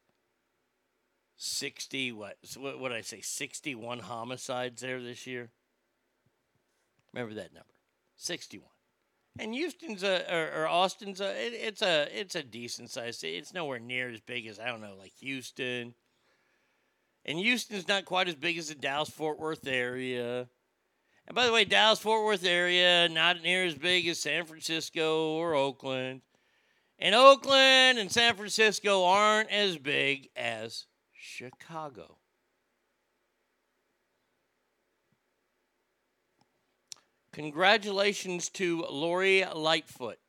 sixty 1.36 2.12
what? 2.12 2.38
so 2.44 2.62
What 2.62 2.90
did 2.90 2.98
I 2.98 3.02
say? 3.02 3.22
Sixty-one 3.22 4.00
homicides 4.00 4.82
there 4.82 5.02
this 5.02 5.28
year. 5.28 5.52
Remember 7.14 7.36
that 7.36 7.54
number? 7.54 7.74
Sixty-one. 8.16 8.70
And 9.40 9.54
Houston's 9.54 10.04
a 10.04 10.32
or, 10.32 10.64
or 10.64 10.68
Austin's 10.68 11.20
a 11.20 11.30
it, 11.30 11.54
it's 11.54 11.82
a 11.82 12.08
it's 12.12 12.36
a 12.36 12.44
decent 12.44 12.92
size 12.92 13.18
city. 13.18 13.36
It's 13.36 13.54
nowhere 13.54 13.80
near 13.80 14.10
as 14.10 14.22
big 14.22 14.46
as 14.46 14.60
I 14.60 14.68
don't 14.68 14.82
know 14.82 14.96
like 14.98 15.14
Houston. 15.20 15.96
And 17.26 17.40
Houston's 17.40 17.88
not 17.88 18.06
quite 18.06 18.28
as 18.28 18.36
big 18.36 18.58
as 18.58 18.68
the 18.68 18.76
Dallas 18.76 19.10
Fort 19.10 19.40
Worth 19.40 19.66
area. 19.66 20.50
And 21.26 21.36
by 21.36 21.46
the 21.46 21.54
way, 21.54 21.64
Dallas 21.64 22.00
Fort 22.00 22.26
Worth 22.26 22.46
area 22.46 23.08
not 23.10 23.42
near 23.42 23.64
as 23.64 23.76
big 23.76 24.08
as 24.08 24.20
San 24.20 24.46
Francisco 24.46 25.32
or 25.32 25.56
Oakland. 25.56 26.22
And 27.00 27.16
Oakland 27.16 27.98
and 27.98 28.12
San 28.12 28.36
Francisco 28.36 29.06
aren't 29.06 29.50
as 29.50 29.78
big 29.78 30.30
as 30.36 30.86
Chicago. 31.26 32.18
Congratulations 37.32 38.50
to 38.50 38.86
Lori 38.90 39.45
Lightfoot. 39.56 40.20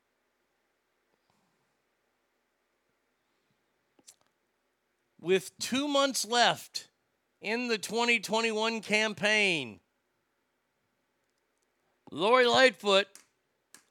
With 5.21 5.51
two 5.59 5.89
months 5.89 6.25
left 6.25 6.87
in 7.43 7.66
the 7.66 7.77
2021 7.77 8.81
campaign, 8.81 9.81
Lori 12.12 12.47
Lightfoot 12.47 13.09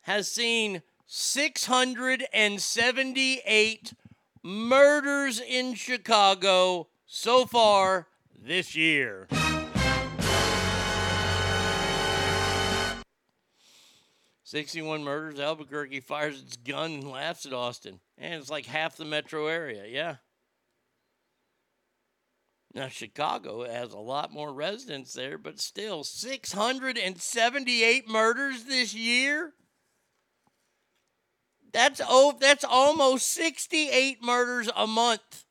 has 0.03 0.31
seen 0.31 0.81
678 1.05 3.93
murders 4.41 5.41
in 5.41 5.73
Chicago 5.73 6.87
so 7.13 7.45
far 7.45 8.07
this 8.35 8.75
year. 8.75 9.27
Sixty-one 14.43 15.03
murders. 15.03 15.39
Albuquerque 15.39 15.99
fires 15.99 16.41
its 16.41 16.57
gun 16.57 16.93
and 16.93 17.07
laughs 17.09 17.45
at 17.45 17.53
Austin, 17.53 17.99
and 18.17 18.33
it's 18.33 18.49
like 18.49 18.65
half 18.65 18.97
the 18.97 19.05
metro 19.05 19.45
area. 19.47 19.85
Yeah. 19.87 20.15
Now 22.73 22.87
Chicago 22.87 23.63
has 23.63 23.93
a 23.93 23.99
lot 23.99 24.33
more 24.33 24.51
residents 24.51 25.13
there, 25.13 25.37
but 25.37 25.59
still 25.59 26.03
678 26.03 28.09
murders 28.09 28.63
this 28.63 28.95
year. 28.95 29.53
That's 31.71 32.01
oh, 32.07 32.35
that's 32.39 32.63
almost 32.63 33.29
68 33.29 34.23
murders 34.23 34.71
a 34.75 34.87
month. 34.87 35.45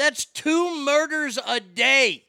That's 0.00 0.24
two 0.24 0.82
murders 0.82 1.38
a 1.46 1.60
day. 1.60 2.24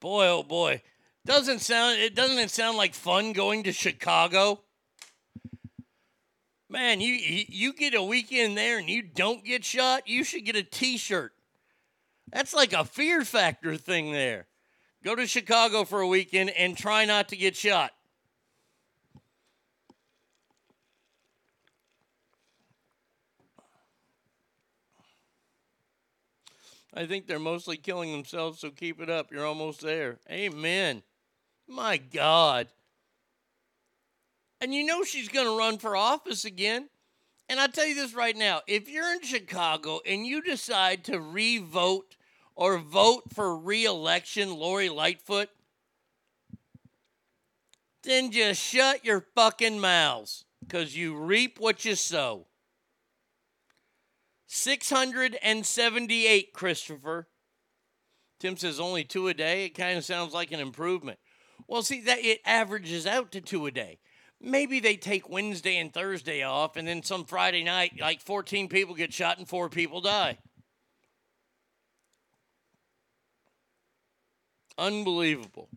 Boy, 0.00 0.26
oh 0.26 0.42
boy. 0.42 0.82
Doesn't 1.24 1.60
sound 1.60 2.00
it 2.00 2.16
doesn't 2.16 2.36
it 2.36 2.50
sound 2.50 2.76
like 2.76 2.94
fun 2.94 3.32
going 3.32 3.62
to 3.62 3.72
Chicago? 3.72 4.62
Man, 6.68 7.00
you 7.00 7.12
you 7.14 7.44
you 7.46 7.72
get 7.72 7.94
a 7.94 8.02
weekend 8.02 8.58
there 8.58 8.78
and 8.78 8.90
you 8.90 9.02
don't 9.02 9.44
get 9.44 9.64
shot, 9.64 10.08
you 10.08 10.24
should 10.24 10.44
get 10.44 10.56
a 10.56 10.64
t-shirt. 10.64 11.34
That's 12.32 12.52
like 12.52 12.72
a 12.72 12.84
fear 12.84 13.24
factor 13.24 13.76
thing 13.76 14.10
there. 14.10 14.48
Go 15.02 15.16
to 15.16 15.26
Chicago 15.26 15.84
for 15.84 16.00
a 16.00 16.06
weekend 16.06 16.50
and 16.50 16.76
try 16.76 17.04
not 17.04 17.28
to 17.30 17.36
get 17.36 17.56
shot. 17.56 17.92
I 26.94 27.06
think 27.06 27.26
they're 27.26 27.38
mostly 27.38 27.78
killing 27.78 28.12
themselves, 28.12 28.60
so 28.60 28.70
keep 28.70 29.00
it 29.00 29.08
up. 29.08 29.32
You're 29.32 29.46
almost 29.46 29.80
there. 29.80 30.18
Amen. 30.30 31.02
My 31.66 31.96
God. 31.96 32.68
And 34.60 34.74
you 34.74 34.84
know 34.84 35.02
she's 35.02 35.28
going 35.28 35.46
to 35.46 35.58
run 35.58 35.78
for 35.78 35.96
office 35.96 36.44
again. 36.44 36.88
And 37.48 37.58
I 37.58 37.66
tell 37.66 37.86
you 37.86 37.94
this 37.94 38.14
right 38.14 38.36
now 38.36 38.60
if 38.68 38.88
you're 38.88 39.12
in 39.12 39.22
Chicago 39.22 40.00
and 40.06 40.26
you 40.26 40.42
decide 40.42 41.04
to 41.04 41.18
re 41.18 41.58
vote 41.58 42.16
or 42.54 42.78
vote 42.78 43.24
for 43.32 43.56
re 43.56 43.84
election 43.84 44.54
Lori 44.54 44.88
Lightfoot, 44.88 45.48
then 48.02 48.30
just 48.30 48.60
shut 48.60 49.04
your 49.04 49.26
fucking 49.34 49.80
mouths 49.80 50.44
because 50.60 50.96
you 50.96 51.16
reap 51.16 51.60
what 51.60 51.84
you 51.84 51.94
sow. 51.94 52.46
678, 54.46 56.52
Christopher. 56.52 57.28
Tim 58.38 58.56
says 58.56 58.80
only 58.80 59.04
two 59.04 59.28
a 59.28 59.34
day. 59.34 59.66
It 59.66 59.70
kind 59.70 59.96
of 59.96 60.04
sounds 60.04 60.34
like 60.34 60.52
an 60.52 60.60
improvement. 60.60 61.18
Well, 61.68 61.82
see, 61.82 62.00
that 62.02 62.18
it 62.18 62.40
averages 62.44 63.06
out 63.06 63.32
to 63.32 63.40
two 63.40 63.66
a 63.66 63.70
day. 63.70 63.98
Maybe 64.40 64.80
they 64.80 64.96
take 64.96 65.30
Wednesday 65.30 65.78
and 65.78 65.92
Thursday 65.92 66.42
off, 66.42 66.76
and 66.76 66.86
then 66.86 67.04
some 67.04 67.24
Friday 67.24 67.62
night, 67.62 67.92
like 68.00 68.20
14 68.20 68.68
people 68.68 68.94
get 68.94 69.12
shot 69.12 69.38
and 69.38 69.48
four 69.48 69.68
people 69.68 70.00
die. 70.00 70.38
Unbelievable. 74.78 75.68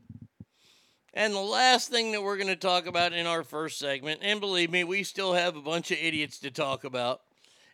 And 1.13 1.33
the 1.33 1.39
last 1.39 1.89
thing 1.89 2.11
that 2.11 2.21
we're 2.23 2.35
going 2.35 2.47
to 2.47 2.55
talk 2.55 2.87
about 2.87 3.13
in 3.13 3.25
our 3.25 3.43
first 3.43 3.79
segment, 3.79 4.19
and 4.21 4.41
believe 4.41 4.69
me, 4.69 4.83
we 4.83 5.03
still 5.03 5.33
have 5.33 5.55
a 5.55 5.61
bunch 5.61 5.91
of 5.91 5.97
idiots 5.97 6.39
to 6.39 6.51
talk 6.51 6.83
about, 6.83 7.21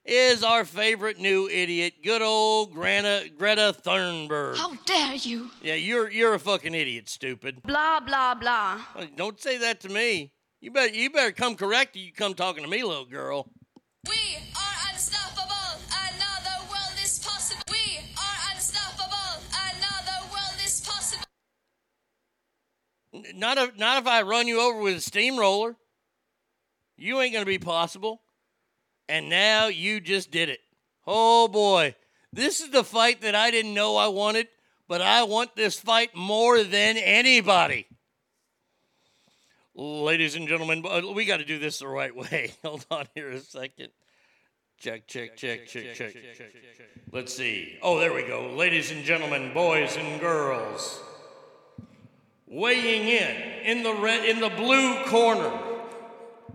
is 0.06 0.44
our 0.44 0.66
favorite 0.66 1.20
new 1.20 1.48
idiot, 1.48 1.94
good 2.04 2.22
old 2.22 2.74
Greta, 2.74 3.30
Greta 3.38 3.76
Thunberg. 3.84 4.58
How 4.58 4.74
dare 4.86 5.16
you? 5.16 5.52
Yeah, 5.62 5.76
you're 5.76 6.10
you're 6.10 6.34
a 6.34 6.40
fucking 6.40 6.74
idiot, 6.74 7.10
stupid. 7.10 7.62
Blah, 7.64 8.00
blah, 8.00 8.36
blah. 8.36 8.82
Don't 9.16 9.40
say 9.40 9.58
that 9.60 9.80
to 9.82 9.90
me. 9.90 10.34
You 10.60 10.72
better 10.72 10.94
you 10.94 11.10
better 11.10 11.32
come 11.32 11.56
correct 11.56 11.96
or 11.96 12.00
you 12.00 12.12
come 12.12 12.34
talking 12.34 12.64
to 12.64 12.70
me, 12.70 12.84
little 12.84 13.06
girl. 13.06 13.52
We 14.08 14.38
are 14.56 14.92
unstoppable. 14.92 15.82
Another 15.90 16.41
Not 23.14 23.58
if 23.58 23.78
not 23.78 24.02
if 24.02 24.08
I 24.08 24.22
run 24.22 24.48
you 24.48 24.62
over 24.62 24.80
with 24.80 24.98
a 24.98 25.02
steamroller. 25.02 25.76
You 26.98 27.20
ain't 27.20 27.34
gonna 27.34 27.46
be 27.46 27.60
possible. 27.60 28.22
And 29.10 29.30
now 29.30 29.68
you 29.68 30.00
just 30.00 30.32
did 30.32 30.50
it. 30.50 30.60
Oh 31.06 31.48
boy. 31.48 31.96
This 32.34 32.62
is 32.62 32.70
the 32.70 32.84
fight 32.84 33.22
that 33.22 33.36
I 33.36 33.52
didn't 33.52 33.74
know 33.74 33.98
I 33.98 34.08
wanted, 34.08 34.48
but 34.88 35.02
I 35.02 35.24
want 35.24 35.56
this 35.56 35.78
fight 35.78 36.16
more 36.16 36.64
than 36.64 36.96
anybody. 36.98 37.88
Ladies 39.76 40.36
and 40.36 40.48
gentlemen, 40.48 40.84
uh, 40.88 41.02
we 41.14 41.26
got 41.26 41.38
to 41.38 41.46
do 41.46 41.60
this 41.60 41.80
the 41.80 41.88
right 41.88 42.16
way. 42.16 42.54
Hold 42.64 42.86
on 42.92 43.08
here 43.16 43.32
a 43.32 43.40
second. 43.40 43.90
Check, 44.78 45.08
Check, 45.08 45.38
check, 45.38 45.68
check, 45.68 45.94
check, 45.94 46.14
check. 46.14 46.54
Let's 47.12 47.36
see. 47.36 47.78
Oh, 47.82 48.00
there 48.00 48.14
we 48.14 48.24
go. 48.24 48.52
Ladies 48.56 48.92
and 48.92 49.04
gentlemen, 49.04 49.54
boys 49.54 49.96
and 49.96 50.20
girls, 50.20 51.02
weighing 52.52 53.08
in 53.08 53.36
in 53.64 53.84
the 53.84 53.94
red 53.94 54.26
in 54.26 54.42
the 54.42 54.50
blue 54.50 55.04
corner. 55.06 55.52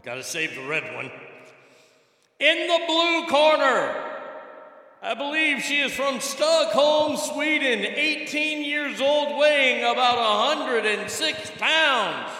Got 0.02 0.16
to 0.16 0.22
save 0.22 0.54
the 0.54 0.68
red 0.68 0.94
one. 0.94 1.10
In 2.38 2.68
the 2.68 2.80
blue 2.86 3.26
corner, 3.28 4.04
I 5.02 5.14
believe 5.14 5.62
she 5.62 5.80
is 5.80 5.92
from 5.92 6.20
Stockholm, 6.20 7.16
Sweden, 7.16 7.80
18 7.80 8.62
years 8.62 9.00
old, 9.00 9.38
weighing 9.38 9.80
about 9.80 10.18
106 10.18 11.50
pounds. 11.58 12.30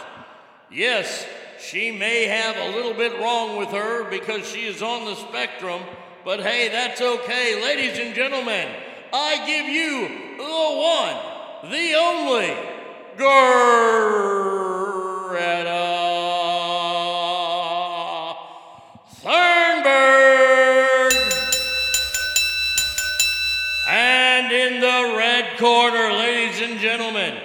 Yes, 0.71 1.27
she 1.59 1.91
may 1.91 2.27
have 2.27 2.57
a 2.57 2.77
little 2.77 2.93
bit 2.93 3.19
wrong 3.21 3.57
with 3.57 3.71
her 3.71 4.09
because 4.11 4.47
she 4.47 4.67
is 4.67 4.83
on 4.83 5.07
the 5.07 5.15
spectrum, 5.15 5.81
but 6.25 6.41
hey, 6.41 6.69
that's 6.69 7.01
okay. 7.01 7.63
Ladies 7.63 7.99
and 7.99 8.15
gentlemen, 8.15 8.69
I 9.13 9.47
give 9.47 9.67
you 9.67 10.09
the 10.37 11.63
one, 11.63 11.73
the 11.73 11.95
only 11.95 12.76
Greta 13.17 13.27
Thunberg. 19.23 21.13
And 23.89 24.53
in 24.53 24.81
the 24.81 25.15
red 25.17 25.59
corner, 25.59 26.13
ladies 26.13 26.61
and 26.61 26.79
gentlemen, 26.79 27.39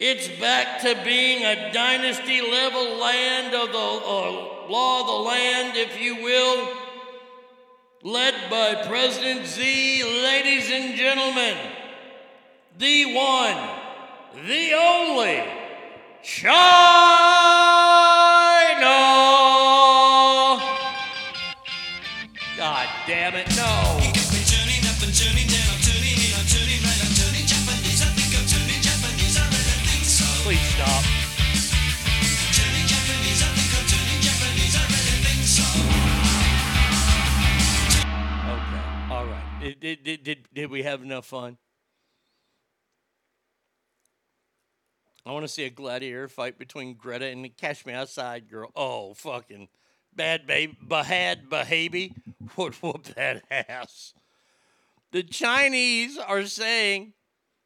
it's 0.00 0.28
back 0.40 0.80
to 0.80 0.96
being 1.04 1.44
a 1.44 1.72
dynasty 1.72 2.40
level 2.40 2.98
land 2.98 3.54
of 3.54 3.70
the 3.70 3.78
uh, 3.78 4.68
law 4.68 5.00
of 5.02 5.06
the 5.06 5.12
land, 5.28 5.76
if 5.76 6.00
you 6.00 6.16
will, 6.16 6.68
led 8.02 8.34
by 8.50 8.86
President 8.86 9.46
Z. 9.46 10.02
Ladies 10.02 10.70
and 10.70 10.96
gentlemen, 10.96 11.56
the 12.78 13.14
one, 13.14 13.79
the 14.34 14.72
only, 14.74 15.42
China! 16.22 16.60
God 22.56 22.88
damn 23.06 23.34
it, 23.34 23.48
no! 23.56 23.98
Please 30.42 30.60
stop. 30.74 31.04
Okay, 38.46 39.12
all 39.12 39.26
right. 39.26 39.42
Did, 39.60 39.80
did, 39.80 40.02
did, 40.02 40.22
did, 40.24 40.48
did 40.52 40.70
we 40.70 40.82
have 40.82 41.02
enough 41.02 41.26
fun? 41.26 41.56
I 45.26 45.32
want 45.32 45.44
to 45.44 45.48
see 45.48 45.64
a 45.64 45.70
gladiator 45.70 46.28
fight 46.28 46.58
between 46.58 46.94
Greta 46.94 47.26
and 47.26 47.44
the 47.44 47.50
Catch 47.50 47.84
Me 47.84 47.92
Outside 47.92 48.48
girl. 48.48 48.70
Oh, 48.74 49.14
fucking 49.14 49.68
bad 50.14 50.46
baby, 50.46 50.76
Bhad 50.86 51.48
Bhabie 51.48 52.14
would 52.56 52.74
whoop 52.76 53.04
that 53.14 53.42
ass. 53.50 54.14
The 55.12 55.22
Chinese 55.22 56.16
are 56.16 56.46
saying 56.46 57.12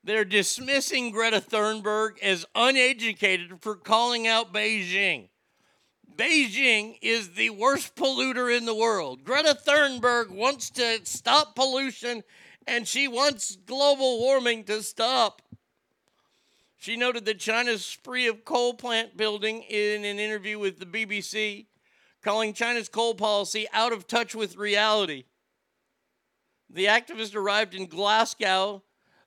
they're 0.02 0.24
dismissing 0.24 1.10
Greta 1.10 1.40
Thunberg 1.40 2.18
as 2.22 2.44
uneducated 2.54 3.62
for 3.62 3.76
calling 3.76 4.26
out 4.26 4.52
Beijing. 4.52 5.28
Beijing 6.16 6.98
is 7.02 7.30
the 7.30 7.50
worst 7.50 7.94
polluter 7.94 8.54
in 8.56 8.66
the 8.66 8.74
world. 8.74 9.24
Greta 9.24 9.56
Thunberg 9.66 10.30
wants 10.30 10.70
to 10.70 11.00
stop 11.04 11.54
pollution 11.54 12.22
and 12.66 12.88
she 12.88 13.08
wants 13.08 13.56
global 13.56 14.20
warming 14.20 14.64
to 14.64 14.82
stop. 14.82 15.42
She 16.84 16.96
noted 16.96 17.24
that 17.24 17.38
China's 17.38 17.82
spree 17.82 18.26
of 18.26 18.44
coal 18.44 18.74
plant 18.74 19.16
building 19.16 19.62
in 19.62 20.04
an 20.04 20.18
interview 20.18 20.58
with 20.58 20.78
the 20.78 20.84
BBC, 20.84 21.64
calling 22.22 22.52
China's 22.52 22.90
coal 22.90 23.14
policy 23.14 23.66
out 23.72 23.94
of 23.94 24.06
touch 24.06 24.34
with 24.34 24.58
reality. 24.58 25.24
The 26.68 26.84
activist 26.84 27.34
arrived 27.34 27.74
in 27.74 27.86
Glasgow 27.86 28.82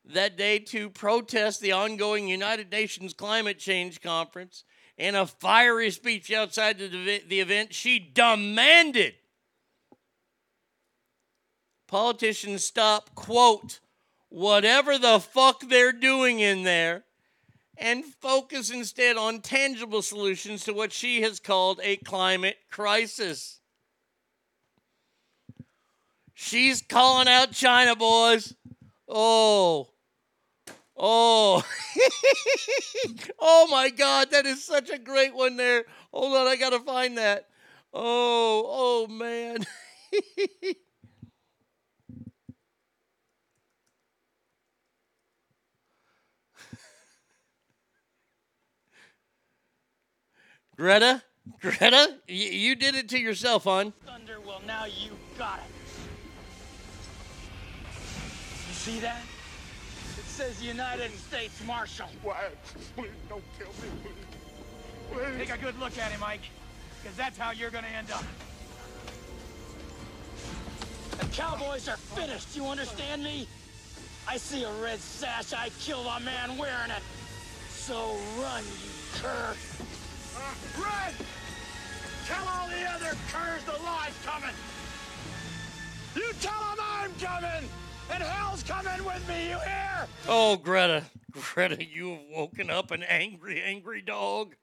that 0.05 0.38
day 0.38 0.59
to 0.59 0.91
protest 0.91 1.59
the 1.59 1.71
ongoing 1.71 2.27
United 2.27 2.71
Nations 2.71 3.15
Climate 3.15 3.57
Change 3.57 4.01
Conference. 4.01 4.63
In 4.95 5.15
a 5.15 5.25
fiery 5.25 5.89
speech 5.89 6.31
outside 6.31 6.77
the, 6.77 7.39
event, 7.39 7.73
she 7.73 7.97
demanded 7.97 9.15
politicians 11.88 12.63
stop, 12.63 13.15
quote, 13.15 13.79
whatever 14.29 14.99
the 14.99 15.19
fuck 15.19 15.67
they're 15.67 15.91
doing 15.91 16.39
in 16.39 16.61
there 16.61 17.03
and 17.77 18.03
focus 18.05 18.69
instead 18.69 19.17
on 19.17 19.41
tangible 19.41 20.01
solutions 20.01 20.63
to 20.65 20.73
what 20.73 20.91
she 20.91 21.21
has 21.21 21.39
called 21.39 21.79
a 21.83 21.97
climate 21.97 22.57
crisis. 22.71 23.59
She's 26.33 26.81
calling 26.81 27.27
out 27.27 27.51
China, 27.51 27.95
boys. 27.95 28.53
Oh. 29.07 29.89
Oh. 30.95 31.63
oh 33.39 33.67
my 33.69 33.89
God, 33.89 34.31
that 34.31 34.45
is 34.45 34.63
such 34.63 34.89
a 34.89 34.97
great 34.97 35.35
one 35.35 35.57
there. 35.57 35.85
Hold 36.11 36.37
on, 36.37 36.47
I 36.47 36.55
got 36.55 36.71
to 36.71 36.79
find 36.79 37.17
that. 37.17 37.47
Oh, 37.93 38.65
oh 38.67 39.07
man. 39.07 39.65
Greta, 50.77 51.23
Greta, 51.59 52.13
y- 52.29 52.33
you 52.35 52.75
did 52.75 52.93
it 52.95 53.09
to 53.09 53.19
yourself, 53.19 53.63
hon. 53.63 53.93
Thunder, 54.05 54.39
well, 54.45 54.61
now 54.67 54.85
you 54.85 55.11
got 55.37 55.59
it. 55.59 55.65
You 58.67 58.73
see 58.73 58.99
that? 58.99 59.21
It 60.17 60.25
says 60.25 60.61
United 60.63 61.11
States 61.17 61.59
Marshal. 61.65 62.07
Why? 62.21 62.35
Please 62.95 63.09
don't 63.27 63.43
kill 63.57 63.67
me, 63.67 63.89
please. 64.03 64.13
Please. 65.11 65.37
Take 65.47 65.57
a 65.57 65.57
good 65.57 65.79
look 65.79 65.97
at 65.97 66.11
him, 66.11 66.19
Mike, 66.19 66.41
because 67.01 67.17
that's 67.17 67.37
how 67.39 67.51
you're 67.51 67.71
gonna 67.71 67.87
end 67.87 68.11
up. 68.11 68.23
The 71.19 71.25
Cowboys 71.27 71.87
are 71.89 71.97
finished, 71.97 72.55
you 72.55 72.65
understand 72.67 73.23
me? 73.23 73.47
I 74.27 74.37
see 74.37 74.63
a 74.63 74.71
red 74.83 74.99
sash, 74.99 75.53
I 75.53 75.69
kill 75.79 76.01
a 76.07 76.19
man 76.19 76.55
wearing 76.57 76.91
it. 76.91 77.01
So 77.71 78.15
run, 78.39 78.63
you 78.63 79.21
cur. 79.21 79.55
Run! 80.77 81.14
Tell 82.26 82.47
all 82.47 82.68
the 82.68 82.84
other 82.89 83.18
curs 83.31 83.64
the 83.64 83.84
law's 83.84 84.14
coming! 84.26 84.55
You 86.15 86.31
tell 86.41 86.59
them 86.59 86.77
I'm 86.80 87.14
coming! 87.19 87.69
And 88.11 88.23
hell's 88.23 88.64
coming 88.64 89.03
with 89.05 89.27
me, 89.27 89.49
you 89.49 89.59
hear? 89.59 90.07
Oh, 90.27 90.55
Greta, 90.55 91.03
Greta, 91.31 91.84
you 91.84 92.11
have 92.11 92.19
woken 92.34 92.69
up 92.69 92.91
an 92.91 93.03
angry, 93.03 93.61
angry 93.61 94.01
dog. 94.01 94.55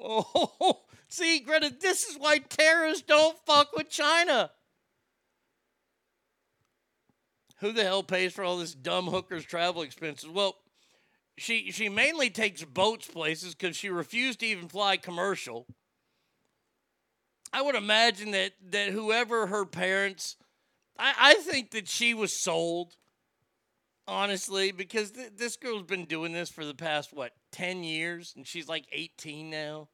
Oh, 0.00 0.80
see, 1.08 1.40
Greta, 1.40 1.72
this 1.80 2.04
is 2.04 2.16
why 2.16 2.38
terrorists 2.38 3.02
don't 3.02 3.38
fuck 3.46 3.74
with 3.74 3.88
China. 3.88 4.50
Who 7.60 7.72
the 7.72 7.84
hell 7.84 8.02
pays 8.02 8.32
for 8.32 8.42
all 8.42 8.58
this 8.58 8.74
dumb 8.74 9.06
hookers 9.06 9.44
travel 9.44 9.82
expenses? 9.82 10.28
Well, 10.28 10.56
she 11.36 11.70
she 11.72 11.88
mainly 11.88 12.30
takes 12.30 12.64
boats 12.64 13.08
places 13.08 13.54
because 13.54 13.76
she 13.76 13.88
refused 13.88 14.40
to 14.40 14.46
even 14.46 14.68
fly 14.68 14.96
commercial. 14.96 15.66
I 17.52 17.62
would 17.62 17.74
imagine 17.74 18.30
that 18.32 18.52
that 18.70 18.90
whoever 18.90 19.46
her 19.46 19.64
parents, 19.64 20.36
I, 20.98 21.14
I 21.18 21.34
think 21.34 21.70
that 21.72 21.88
she 21.88 22.14
was 22.14 22.42
sold, 22.42 22.96
honestly, 24.06 24.72
because 24.72 25.12
th- 25.12 25.32
this 25.36 25.56
girl's 25.56 25.82
been 25.84 26.04
doing 26.06 26.32
this 26.32 26.50
for 26.50 26.64
the 26.64 26.74
past 26.74 27.12
what 27.12 27.32
ten 27.50 27.84
years, 27.84 28.32
and 28.36 28.46
she's 28.46 28.68
like 28.68 28.84
eighteen 28.92 29.50
now. 29.50 29.88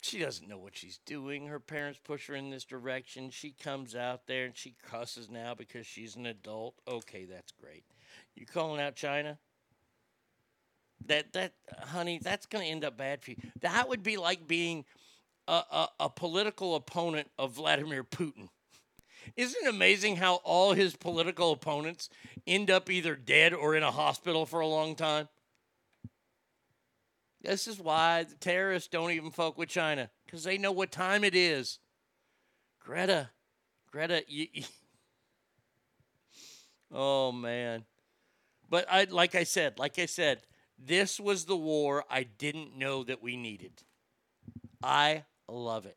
She 0.00 0.18
doesn't 0.18 0.48
know 0.48 0.58
what 0.58 0.76
she's 0.76 0.98
doing. 1.06 1.46
Her 1.46 1.58
parents 1.58 1.98
push 2.04 2.26
her 2.26 2.34
in 2.34 2.50
this 2.50 2.66
direction. 2.66 3.30
She 3.30 3.52
comes 3.52 3.96
out 3.96 4.26
there 4.26 4.44
and 4.44 4.54
she 4.54 4.74
cusses 4.86 5.30
now 5.30 5.54
because 5.54 5.86
she's 5.86 6.14
an 6.14 6.26
adult. 6.26 6.74
Okay, 6.86 7.24
that's 7.24 7.52
great. 7.52 7.84
You 8.34 8.46
calling 8.46 8.80
out 8.80 8.96
China? 8.96 9.38
That 11.06 11.32
that 11.34 11.54
honey, 11.82 12.18
that's 12.22 12.46
going 12.46 12.64
to 12.64 12.70
end 12.70 12.84
up 12.84 12.96
bad 12.96 13.22
for 13.22 13.32
you. 13.32 13.36
That 13.60 13.88
would 13.88 14.02
be 14.02 14.16
like 14.16 14.46
being 14.46 14.84
a, 15.46 15.52
a, 15.52 15.88
a 16.00 16.10
political 16.10 16.74
opponent 16.76 17.30
of 17.38 17.52
Vladimir 17.52 18.04
Putin. 18.04 18.48
Isn't 19.36 19.66
it 19.66 19.70
amazing 19.70 20.16
how 20.16 20.36
all 20.36 20.72
his 20.72 20.96
political 20.96 21.52
opponents 21.52 22.08
end 22.46 22.70
up 22.70 22.90
either 22.90 23.14
dead 23.16 23.54
or 23.54 23.74
in 23.74 23.82
a 23.82 23.90
hospital 23.90 24.46
for 24.46 24.60
a 24.60 24.66
long 24.66 24.94
time? 24.94 25.28
This 27.42 27.66
is 27.66 27.78
why 27.78 28.24
the 28.24 28.34
terrorists 28.36 28.88
don't 28.88 29.10
even 29.10 29.30
fuck 29.30 29.58
with 29.58 29.68
China 29.68 30.10
because 30.24 30.44
they 30.44 30.56
know 30.56 30.72
what 30.72 30.90
time 30.90 31.24
it 31.24 31.34
is. 31.34 31.78
Greta, 32.80 33.30
Greta, 33.90 34.24
you, 34.28 34.46
you- 34.52 34.64
oh 36.92 37.32
man. 37.32 37.84
But 38.70 38.86
I, 38.90 39.04
like 39.04 39.34
I 39.34 39.44
said, 39.44 39.78
like 39.78 39.98
I 39.98 40.06
said, 40.06 40.40
this 40.78 41.20
was 41.20 41.44
the 41.44 41.56
war 41.56 42.04
I 42.10 42.24
didn't 42.24 42.76
know 42.76 43.04
that 43.04 43.22
we 43.22 43.36
needed. 43.36 43.82
I 44.82 45.24
love 45.48 45.86
it. 45.86 45.96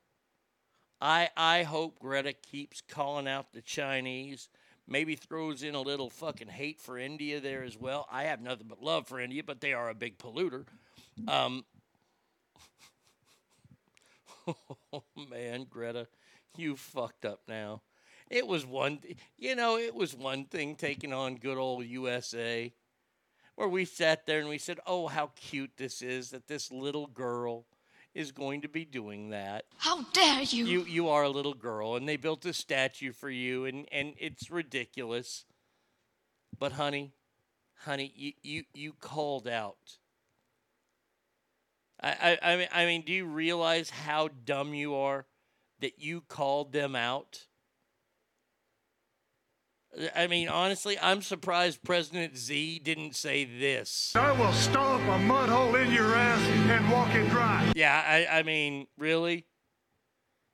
I 1.02 1.30
I 1.36 1.64
hope 1.64 2.00
Greta 2.00 2.34
keeps 2.34 2.82
calling 2.82 3.28
out 3.28 3.54
the 3.54 3.62
Chinese. 3.62 4.50
Maybe 4.88 5.16
throws 5.16 5.64
in 5.64 5.76
a 5.76 5.82
little 5.82 6.10
fucking 6.10 6.48
hate 6.48 6.80
for 6.80 6.98
India 6.98 7.42
there 7.42 7.64
as 7.64 7.78
well. 7.78 8.08
I 8.10 8.24
have 8.24 8.42
nothing 8.42 8.68
but 8.70 8.82
love 8.82 9.06
for 9.08 9.20
India, 9.20 9.44
but 9.44 9.60
they 9.60 9.74
are 9.74 9.90
a 9.90 9.94
big 9.94 10.18
polluter. 10.18 10.66
Um, 11.28 11.66
Oh 14.94 15.04
man, 15.30 15.66
Greta, 15.70 16.08
you 16.56 16.78
fucked 16.78 17.26
up 17.26 17.42
now. 17.48 17.82
It 18.30 18.46
was 18.46 18.66
one, 18.66 19.00
you 19.38 19.56
know, 19.56 19.78
it 19.78 19.96
was 19.96 20.16
one 20.16 20.46
thing 20.46 20.76
taking 20.76 21.14
on 21.14 21.36
good 21.36 21.58
old 21.58 21.86
USA, 21.86 22.74
where 23.56 23.68
we 23.70 23.86
sat 23.86 24.26
there 24.26 24.40
and 24.40 24.50
we 24.50 24.58
said, 24.58 24.80
"Oh, 24.86 25.08
how 25.08 25.28
cute 25.36 25.72
this 25.78 26.02
is 26.02 26.32
that 26.32 26.48
this 26.48 26.72
little 26.72 27.08
girl 27.08 27.66
is 28.14 28.32
going 28.32 28.62
to 28.62 28.68
be 28.68 28.84
doing 28.84 29.30
that." 29.30 29.66
How 29.78 30.04
dare 30.12 30.42
you? 30.42 30.66
You 30.66 30.86
you 30.86 31.10
are 31.10 31.24
a 31.24 31.30
little 31.30 31.54
girl, 31.54 31.96
and 31.96 32.08
they 32.08 32.18
built 32.18 32.46
a 32.46 32.54
statue 32.54 33.14
for 33.14 33.30
you, 33.30 33.66
and 33.66 33.88
and 33.92 34.14
it's 34.18 34.52
ridiculous. 34.52 35.46
But 36.60 36.74
honey, 36.74 37.14
honey, 37.76 38.12
you 38.16 38.34
you 38.42 38.64
you 38.74 38.94
called 38.94 39.48
out. 39.48 40.00
I 42.02 42.38
I 42.42 42.54
I 42.54 42.58
mean, 42.58 42.68
I 42.74 42.86
mean, 42.86 43.02
do 43.04 43.14
you 43.14 43.26
realize 43.26 43.90
how 43.90 44.28
dumb 44.28 44.74
you 44.74 44.96
are 44.96 45.26
that 45.80 46.00
you 46.00 46.22
called 46.22 46.74
them 46.74 46.96
out? 46.96 47.46
I 50.16 50.28
mean, 50.28 50.48
honestly, 50.48 50.98
I'm 51.00 51.22
surprised 51.22 51.84
President 51.84 52.38
Z 52.38 52.82
didn't 52.84 53.16
say 53.16 53.46
this. 53.46 54.16
I 54.16 54.32
will 54.32 54.54
stomp 54.54 55.04
a 55.08 55.18
mud 55.18 55.50
hole 55.50 55.76
in 55.76 55.92
your 55.92 56.16
ass 56.16 56.42
and 56.70 56.92
walk 56.92 57.14
it 57.16 57.30
dry. 57.30 57.72
Yeah, 57.76 58.04
I, 58.06 58.40
I 58.40 58.44
mean, 58.44 58.88
really? 58.98 59.46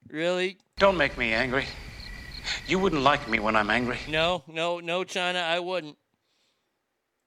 Really? 0.07 0.57
Don't 0.78 0.98
make 0.98 1.18
me 1.18 1.34
angry. 1.34 1.65
You 2.68 2.80
wouldn't 2.80 3.02
like 3.02 3.28
me 3.30 3.40
when 3.40 3.56
I'm 3.56 3.70
angry. 3.70 3.98
No, 4.07 4.44
no, 4.48 4.80
no, 4.80 5.03
China, 5.03 5.40
I 5.40 5.60
wouldn't. 5.60 5.98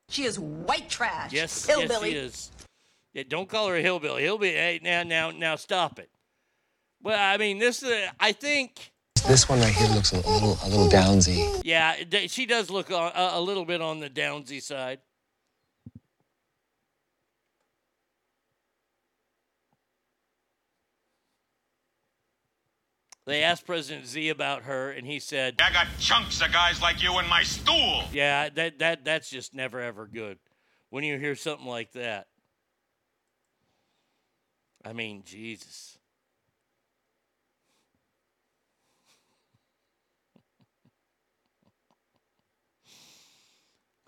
She 0.08 0.24
is 0.24 0.38
white 0.38 0.88
trash. 0.88 1.32
Yes, 1.32 1.66
hillbilly. 1.66 2.12
yes, 2.12 2.20
she 2.20 2.26
is. 2.26 2.52
Yeah, 3.12 3.22
don't 3.28 3.48
call 3.48 3.68
her 3.68 3.76
a 3.76 3.82
hillbilly. 3.82 4.22
Hillbilly. 4.22 4.52
Hey, 4.52 4.80
now, 4.82 5.02
now, 5.02 5.30
now, 5.30 5.56
stop 5.56 5.98
it. 5.98 6.10
Well, 7.02 7.18
I 7.18 7.36
mean, 7.38 7.58
this 7.58 7.82
is. 7.82 8.08
I 8.20 8.32
think. 8.32 8.92
This 9.28 9.48
one 9.48 9.58
right 9.58 9.72
here 9.72 9.88
looks 9.88 10.12
a 10.12 10.16
little, 10.18 10.56
a 10.62 10.68
little 10.68 10.88
downsy. 10.88 11.60
Yeah, 11.64 11.96
she 12.28 12.46
does 12.46 12.70
look 12.70 12.90
a, 12.90 12.94
a 12.94 13.30
a 13.34 13.40
little 13.40 13.64
bit 13.64 13.82
on 13.82 13.98
the 13.98 14.08
downsy 14.08 14.62
side. 14.62 15.00
They 23.26 23.42
asked 23.42 23.66
President 23.66 24.06
Z 24.06 24.28
about 24.28 24.62
her, 24.62 24.92
and 24.92 25.04
he 25.04 25.18
said, 25.18 25.60
I 25.60 25.72
got 25.72 25.88
chunks 25.98 26.40
of 26.40 26.52
guys 26.52 26.80
like 26.80 27.02
you 27.02 27.18
in 27.18 27.28
my 27.28 27.42
stool. 27.42 28.04
"Yeah, 28.12 28.48
that 28.50 28.78
that 28.78 29.04
that's 29.04 29.28
just 29.28 29.52
never 29.52 29.80
ever 29.80 30.06
good 30.06 30.38
when 30.90 31.02
you 31.02 31.18
hear 31.18 31.34
something 31.34 31.66
like 31.66 31.90
that." 31.92 32.28
I 34.84 34.92
mean, 34.92 35.24
Jesus. 35.26 35.95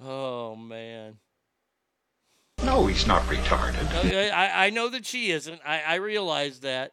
Oh 0.02 0.56
man. 0.56 1.18
No, 2.64 2.86
he's 2.86 3.06
not 3.06 3.22
retarded. 3.22 3.86
Okay, 4.04 4.30
I, 4.30 4.66
I 4.66 4.70
know 4.70 4.88
that 4.88 5.06
she 5.06 5.30
isn't. 5.30 5.60
I, 5.64 5.80
I 5.80 5.94
realize 5.96 6.60
that. 6.60 6.92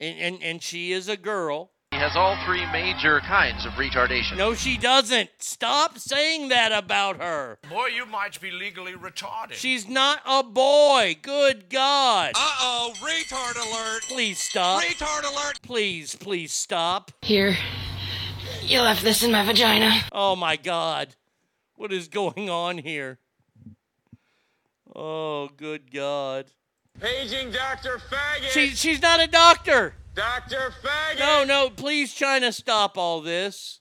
And, 0.00 0.18
and 0.18 0.42
and 0.42 0.62
she 0.62 0.92
is 0.92 1.08
a 1.08 1.16
girl. 1.16 1.70
He 1.92 1.98
has 1.98 2.16
all 2.16 2.36
three 2.44 2.66
major 2.72 3.20
kinds 3.20 3.64
of 3.64 3.72
retardation. 3.72 4.36
No, 4.36 4.52
she 4.54 4.76
doesn't. 4.76 5.30
Stop 5.38 5.98
saying 5.98 6.48
that 6.48 6.72
about 6.72 7.16
her. 7.18 7.58
Boy, 7.70 7.86
you 7.86 8.04
might 8.04 8.38
be 8.40 8.50
legally 8.50 8.92
retarded. 8.92 9.52
She's 9.52 9.88
not 9.88 10.20
a 10.26 10.42
boy. 10.42 11.16
Good 11.22 11.70
God. 11.70 12.32
Uh 12.34 12.56
oh, 12.60 12.92
retard 13.00 13.56
alert. 13.56 14.02
Please 14.02 14.38
stop. 14.38 14.82
Retard 14.82 15.24
alert. 15.24 15.62
Please, 15.62 16.14
please 16.16 16.52
stop. 16.52 17.12
Here. 17.22 17.56
You 18.62 18.80
left 18.82 19.02
this 19.02 19.22
in 19.22 19.32
my 19.32 19.46
vagina. 19.46 20.02
Oh 20.12 20.36
my 20.36 20.56
God. 20.56 21.14
What 21.76 21.92
is 21.92 22.08
going 22.08 22.48
on 22.48 22.78
here? 22.78 23.18
Oh, 24.94 25.48
good 25.54 25.92
God. 25.92 26.46
Paging 26.98 27.50
Dr. 27.50 27.98
Faggot. 28.10 28.48
She, 28.48 28.70
she's 28.70 29.02
not 29.02 29.22
a 29.22 29.26
doctor. 29.26 29.94
Dr. 30.14 30.72
Faggot. 30.82 31.18
No, 31.18 31.44
no, 31.44 31.68
please, 31.68 32.14
China, 32.14 32.50
stop 32.50 32.96
all 32.96 33.20
this. 33.20 33.80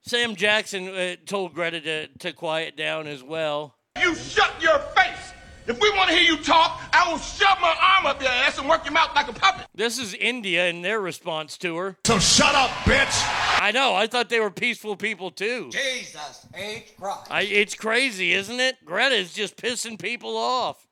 Sam 0.00 0.34
Jackson 0.34 0.88
uh, 0.88 1.16
told 1.26 1.52
Greta 1.52 1.80
to, 1.82 2.08
to 2.08 2.32
quiet 2.32 2.78
down 2.78 3.06
as 3.06 3.22
well. 3.22 3.74
You 4.00 4.14
shut 4.14 4.54
your 4.62 4.78
face. 4.78 5.32
If 5.66 5.80
we 5.80 5.90
want 5.90 6.08
to 6.08 6.16
hear 6.16 6.24
you 6.24 6.42
talk, 6.42 6.80
I 6.92 7.10
will 7.10 7.18
shove 7.18 7.58
my 7.60 7.76
arm 7.96 8.06
up 8.06 8.20
your 8.20 8.30
ass 8.30 8.58
and 8.58 8.68
work 8.68 8.84
your 8.84 8.94
mouth 8.94 9.10
like 9.14 9.28
a 9.28 9.32
puppet. 9.32 9.66
This 9.74 9.98
is 9.98 10.14
India 10.14 10.68
and 10.68 10.84
their 10.84 11.00
response 11.00 11.56
to 11.58 11.76
her. 11.76 11.96
So 12.04 12.18
shut 12.18 12.54
up, 12.54 12.70
bitch. 12.84 13.41
I 13.62 13.70
know. 13.70 13.94
I 13.94 14.08
thought 14.08 14.28
they 14.28 14.40
were 14.40 14.50
peaceful 14.50 14.96
people 14.96 15.30
too. 15.30 15.70
Jesus 15.70 16.48
H. 16.52 16.94
Christ. 16.98 17.30
I, 17.30 17.42
it's 17.42 17.76
crazy, 17.76 18.32
isn't 18.32 18.58
it? 18.58 18.84
Greta 18.84 19.14
is 19.14 19.32
just 19.32 19.56
pissing 19.56 19.96
people 19.96 20.36
off. 20.36 20.88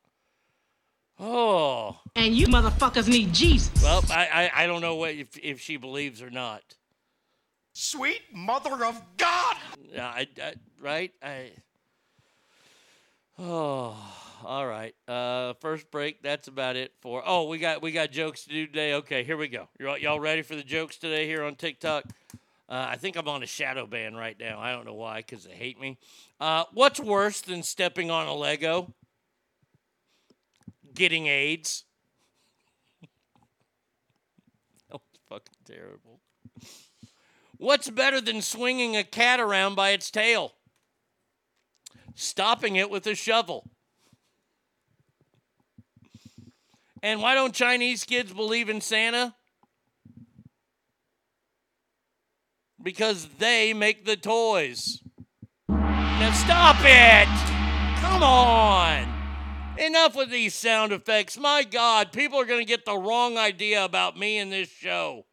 Oh. 1.19 1.99
And 2.15 2.33
you 2.33 2.47
motherfuckers 2.47 3.09
need 3.09 3.33
Jesus. 3.33 3.83
Well, 3.83 4.01
I, 4.09 4.51
I, 4.55 4.63
I 4.63 4.67
don't 4.67 4.79
know 4.79 4.95
what 4.95 5.13
if, 5.15 5.37
if 5.37 5.59
she 5.59 5.75
believes 5.75 6.21
or 6.21 6.29
not. 6.29 6.61
Sweet 7.73 8.21
mother 8.33 8.85
of 8.85 9.01
God. 9.17 9.57
Yeah, 9.91 10.07
I, 10.07 10.27
I, 10.41 10.53
right? 10.79 11.11
I. 11.21 11.51
Oh, 13.37 13.97
all 14.45 14.65
right. 14.65 14.95
Uh, 15.09 15.55
first 15.59 15.91
break. 15.91 16.23
That's 16.23 16.47
about 16.47 16.77
it 16.77 16.93
for. 17.01 17.21
Oh, 17.25 17.49
we 17.49 17.57
got 17.57 17.81
we 17.81 17.91
got 17.91 18.11
jokes 18.11 18.45
to 18.45 18.49
do 18.49 18.65
today. 18.65 18.93
Okay, 18.93 19.25
here 19.25 19.35
we 19.35 19.49
go. 19.49 19.67
you 19.77 19.89
all 19.89 19.97
y'all 19.97 20.21
ready 20.21 20.41
for 20.41 20.55
the 20.55 20.63
jokes 20.63 20.95
today 20.95 21.27
here 21.27 21.43
on 21.43 21.55
TikTok? 21.55 22.05
Uh, 22.71 22.87
I 22.91 22.95
think 22.95 23.17
I'm 23.17 23.27
on 23.27 23.43
a 23.43 23.47
shadow 23.47 23.85
ban 23.85 24.15
right 24.15 24.39
now. 24.39 24.57
I 24.57 24.71
don't 24.71 24.85
know 24.85 24.93
why, 24.93 25.17
because 25.17 25.43
they 25.43 25.51
hate 25.51 25.77
me. 25.77 25.97
Uh, 26.39 26.63
what's 26.73 27.01
worse 27.01 27.41
than 27.41 27.63
stepping 27.63 28.09
on 28.09 28.27
a 28.27 28.33
Lego? 28.33 28.93
Getting 30.93 31.27
AIDS. 31.27 31.83
that 33.01 34.93
was 34.93 35.01
fucking 35.27 35.55
terrible. 35.65 36.21
What's 37.57 37.89
better 37.89 38.21
than 38.21 38.41
swinging 38.41 38.95
a 38.95 39.03
cat 39.03 39.41
around 39.41 39.75
by 39.75 39.89
its 39.89 40.09
tail? 40.09 40.53
Stopping 42.15 42.77
it 42.77 42.89
with 42.89 43.05
a 43.05 43.15
shovel. 43.15 43.69
And 47.03 47.21
why 47.21 47.35
don't 47.35 47.53
Chinese 47.53 48.05
kids 48.05 48.31
believe 48.31 48.69
in 48.69 48.79
Santa? 48.79 49.35
Because 52.83 53.27
they 53.37 53.73
make 53.73 54.05
the 54.05 54.17
toys. 54.17 55.01
Now 55.67 56.31
stop 56.33 56.77
it! 56.79 57.27
Come 58.01 58.23
on! 58.23 59.07
Enough 59.77 60.15
with 60.15 60.29
these 60.29 60.53
sound 60.53 60.91
effects. 60.91 61.37
My 61.37 61.63
God, 61.63 62.11
people 62.11 62.39
are 62.39 62.45
going 62.45 62.61
to 62.61 62.65
get 62.65 62.85
the 62.85 62.97
wrong 62.97 63.37
idea 63.37 63.83
about 63.83 64.17
me 64.17 64.37
in 64.37 64.49
this 64.49 64.69
show. 64.69 65.25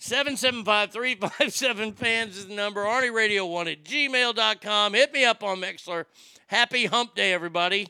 775-357 0.00 1.94
fans 1.94 2.36
is 2.36 2.48
the 2.48 2.54
number. 2.54 2.82
Arnie 2.82 3.14
Radio 3.14 3.46
1 3.46 3.68
at 3.68 3.84
gmail.com. 3.84 4.94
Hit 4.94 5.12
me 5.12 5.24
up 5.24 5.44
on 5.44 5.60
Mixlr. 5.60 6.06
Happy 6.48 6.86
hump 6.86 7.14
day, 7.14 7.32
everybody. 7.32 7.86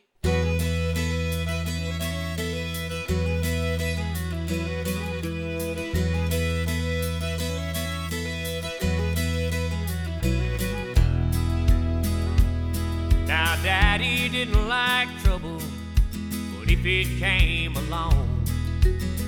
Didn't 14.45 14.69
like 14.69 15.09
trouble, 15.23 15.61
but 16.59 16.69
if 16.69 16.85
it 16.85 17.07
came 17.21 17.77
along, 17.77 18.27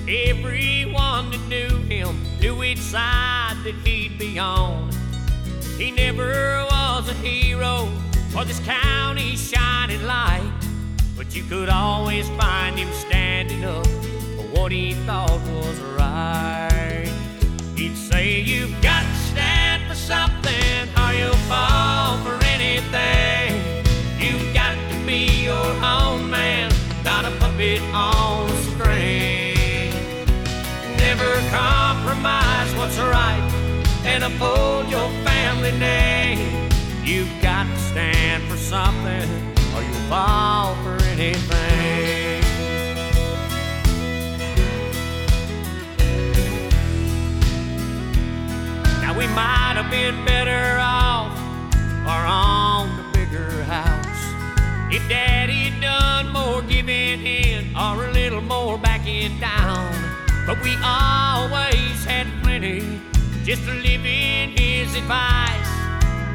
everyone 0.09 1.31
that 1.31 1.41
knew 1.47 1.77
him 1.83 2.21
knew 2.41 2.53
which 2.53 2.79
side 2.79 3.55
that 3.63 3.75
he'd 3.85 4.19
be 4.19 4.37
on. 4.37 4.91
He 5.77 5.91
never 5.91 6.65
was 6.69 7.07
a 7.07 7.13
hero 7.13 7.87
or 8.35 8.43
this 8.43 8.59
county's 8.59 9.39
shining 9.49 10.03
light, 10.03 10.51
but 11.15 11.33
you 11.33 11.43
could 11.43 11.69
always 11.69 12.27
find 12.31 12.77
him 12.77 12.91
standing 12.91 13.63
up 13.63 13.87
for 13.87 14.45
what 14.59 14.73
he 14.73 14.95
thought 15.05 15.31
was 15.31 15.79
right. 15.97 17.09
He'd 17.77 17.95
say, 17.95 18.41
You've 18.41 18.81
got 18.81 19.03
to 19.03 19.15
stand 19.31 19.87
for 19.87 19.95
something, 19.95 20.89
or 20.99 21.13
you'll 21.13 21.43
fall 21.47 22.17
for 22.17 22.37
anything 22.43 23.54
be 25.05 25.43
your 25.43 25.67
own 25.83 26.29
man, 26.31 26.71
not 27.03 27.25
a 27.25 27.31
puppet 27.37 27.79
on 27.93 28.49
a 28.49 28.57
string. 28.63 29.91
Never 30.97 31.31
compromise 31.51 32.73
what's 32.75 32.97
right 32.97 33.43
and 34.03 34.23
uphold 34.23 34.89
your 34.89 35.09
family 35.23 35.77
name. 35.77 36.71
You've 37.03 37.29
got 37.41 37.67
to 37.67 37.77
stand 37.77 38.43
for 38.49 38.57
something 38.57 39.29
or 39.75 39.83
you'll 39.83 40.09
fall 40.09 40.73
for 40.83 40.97
anything. 41.03 42.41
Now 49.01 49.15
we 49.15 49.27
might 49.27 49.75
have 49.75 49.91
been 49.91 50.25
better 50.25 50.79
off 50.79 51.31
or 52.07 52.25
on 52.25 53.04
if 54.95 55.09
daddy 55.09 55.73
done 55.81 56.29
more 56.29 56.61
giving 56.61 57.19
in 57.25 57.75
or 57.75 58.05
a 58.05 58.11
little 58.13 58.39
more 58.39 58.77
backing 58.77 59.37
down. 59.41 59.91
But 60.47 60.63
we 60.63 60.73
always 60.81 62.05
had 62.05 62.27
plenty 62.41 63.01
just 63.43 63.65
to 63.65 63.73
live 63.73 64.05
in 64.05 64.51
his 64.51 64.95
advice. 64.95 65.67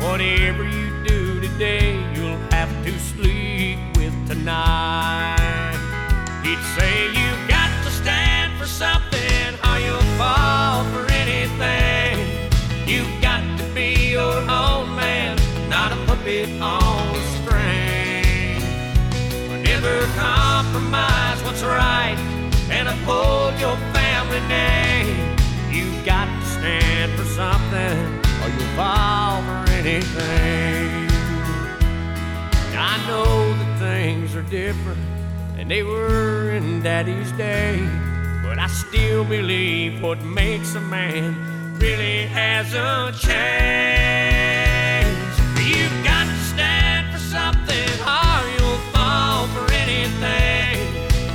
Whatever 0.05 0.65
you 0.65 0.93
do 1.05 1.41
today, 1.41 1.95
you'll 2.15 2.37
have 2.53 2.69
to 2.85 2.93
sleep 2.99 3.79
with 3.97 4.15
tonight. 4.29 5.81
He'd 6.45 6.63
say 6.77 7.07
you 7.17 7.31
got 7.49 7.71
to 7.85 7.91
stand 7.91 8.61
for 8.61 8.67
something 8.67 9.55
or 9.69 9.79
you'll 9.79 10.11
fall 10.21 10.85
for 10.93 11.11
anything. 11.13 12.51
You've 12.87 13.23
got 13.23 13.41
to 13.57 13.65
be 13.73 14.11
your 14.11 14.37
own 14.51 14.95
man, 14.97 15.39
not 15.71 15.93
a 15.93 15.97
puppet 16.05 16.61
on. 16.61 16.90
Never 19.83 20.05
compromise 20.13 21.43
what's 21.43 21.63
right 21.63 22.19
and 22.69 22.87
uphold 22.87 23.59
your 23.59 23.79
family 23.95 24.41
name. 24.47 25.39
You've 25.71 26.05
got 26.05 26.27
to 26.27 26.47
stand 26.47 27.19
for 27.19 27.25
something 27.25 27.99
or 28.43 28.49
you'll 28.51 28.77
fall 28.77 29.41
for 29.43 29.71
anything. 29.71 31.09
I 32.77 33.03
know 33.09 33.55
that 33.55 33.79
things 33.79 34.37
are 34.37 34.43
different 34.43 35.01
and 35.57 35.71
they 35.71 35.83
were 35.83 36.51
in 36.51 36.83
Daddy's 36.83 37.33
day, 37.33 37.79
but 38.43 38.59
I 38.59 38.67
still 38.67 39.25
believe 39.25 40.03
what 40.03 40.21
makes 40.23 40.75
a 40.75 40.81
man 40.83 41.79
really 41.79 42.27
hasn't 42.27 43.17
changed. 43.17 43.31
You've 45.65 46.05
got 46.05 46.27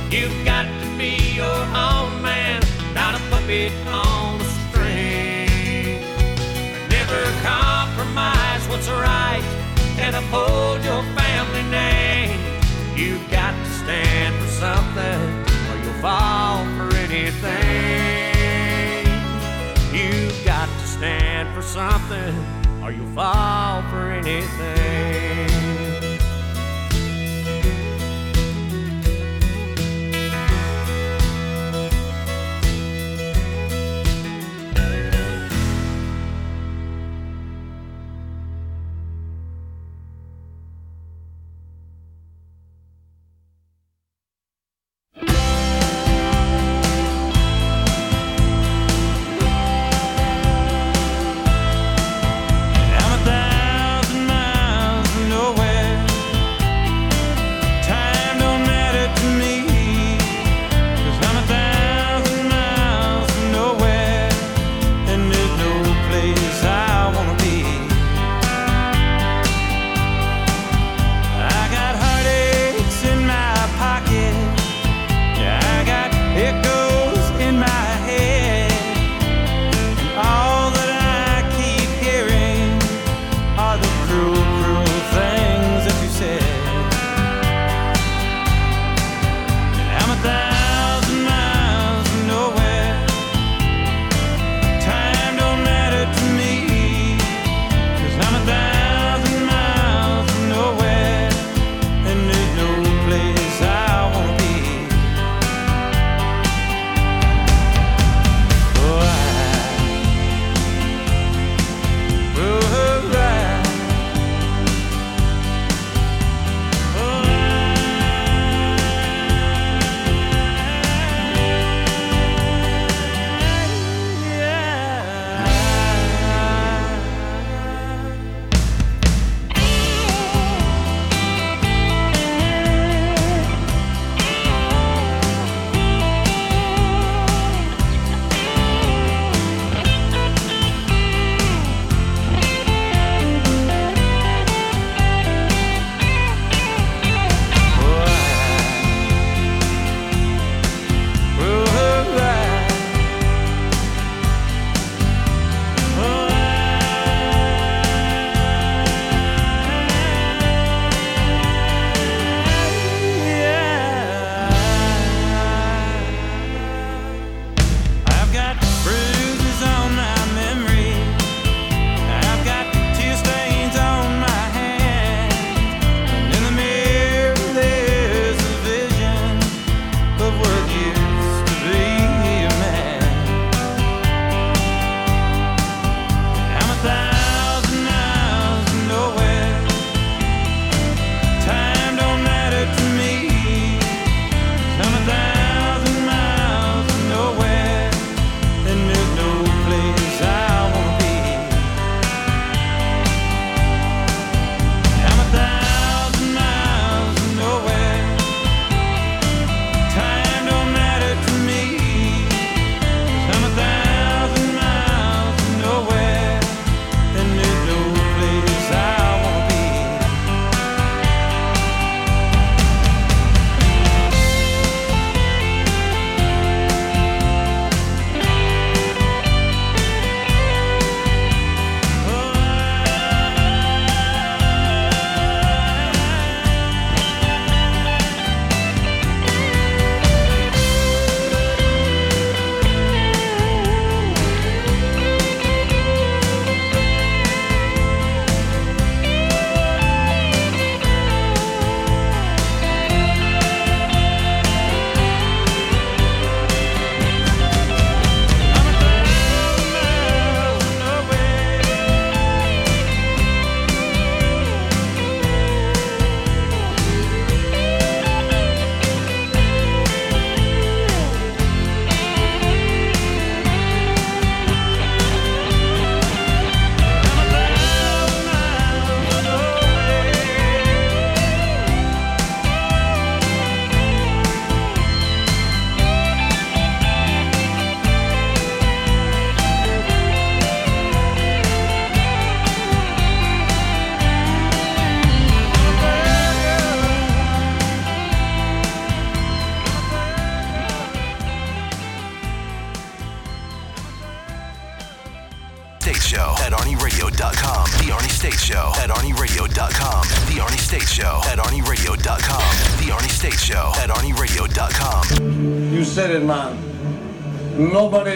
You've 0.08 0.44
got 0.44 0.64
to 0.64 0.98
be 0.98 1.16
your 1.34 1.44
own 1.44 2.22
man, 2.22 2.62
not 2.94 3.16
a 3.16 3.18
puppet 3.28 3.72
on 3.88 4.40
a 4.40 4.44
string. 4.44 6.00
Never 6.88 7.22
compromise 7.42 8.64
what's 8.68 8.88
right 8.88 9.42
and 9.98 10.14
uphold 10.14 10.84
your 10.84 11.02
family 11.18 11.64
name. 11.70 12.38
You've 12.96 13.28
got 13.32 13.52
to 13.52 13.70
stand 13.70 14.34
for 14.40 14.48
something 14.48 15.44
or 15.68 15.76
you'll 15.84 16.00
fall 16.00 16.64
for 16.76 16.94
anything. 16.96 17.46
You've 19.92 20.44
got 20.44 20.68
to 20.68 20.86
stand 20.86 21.52
for 21.52 21.62
something 21.62 22.34
or 22.80 22.92
you'll 22.92 23.08
fall 23.08 23.82
for 23.90 24.12
anything. 24.12 25.55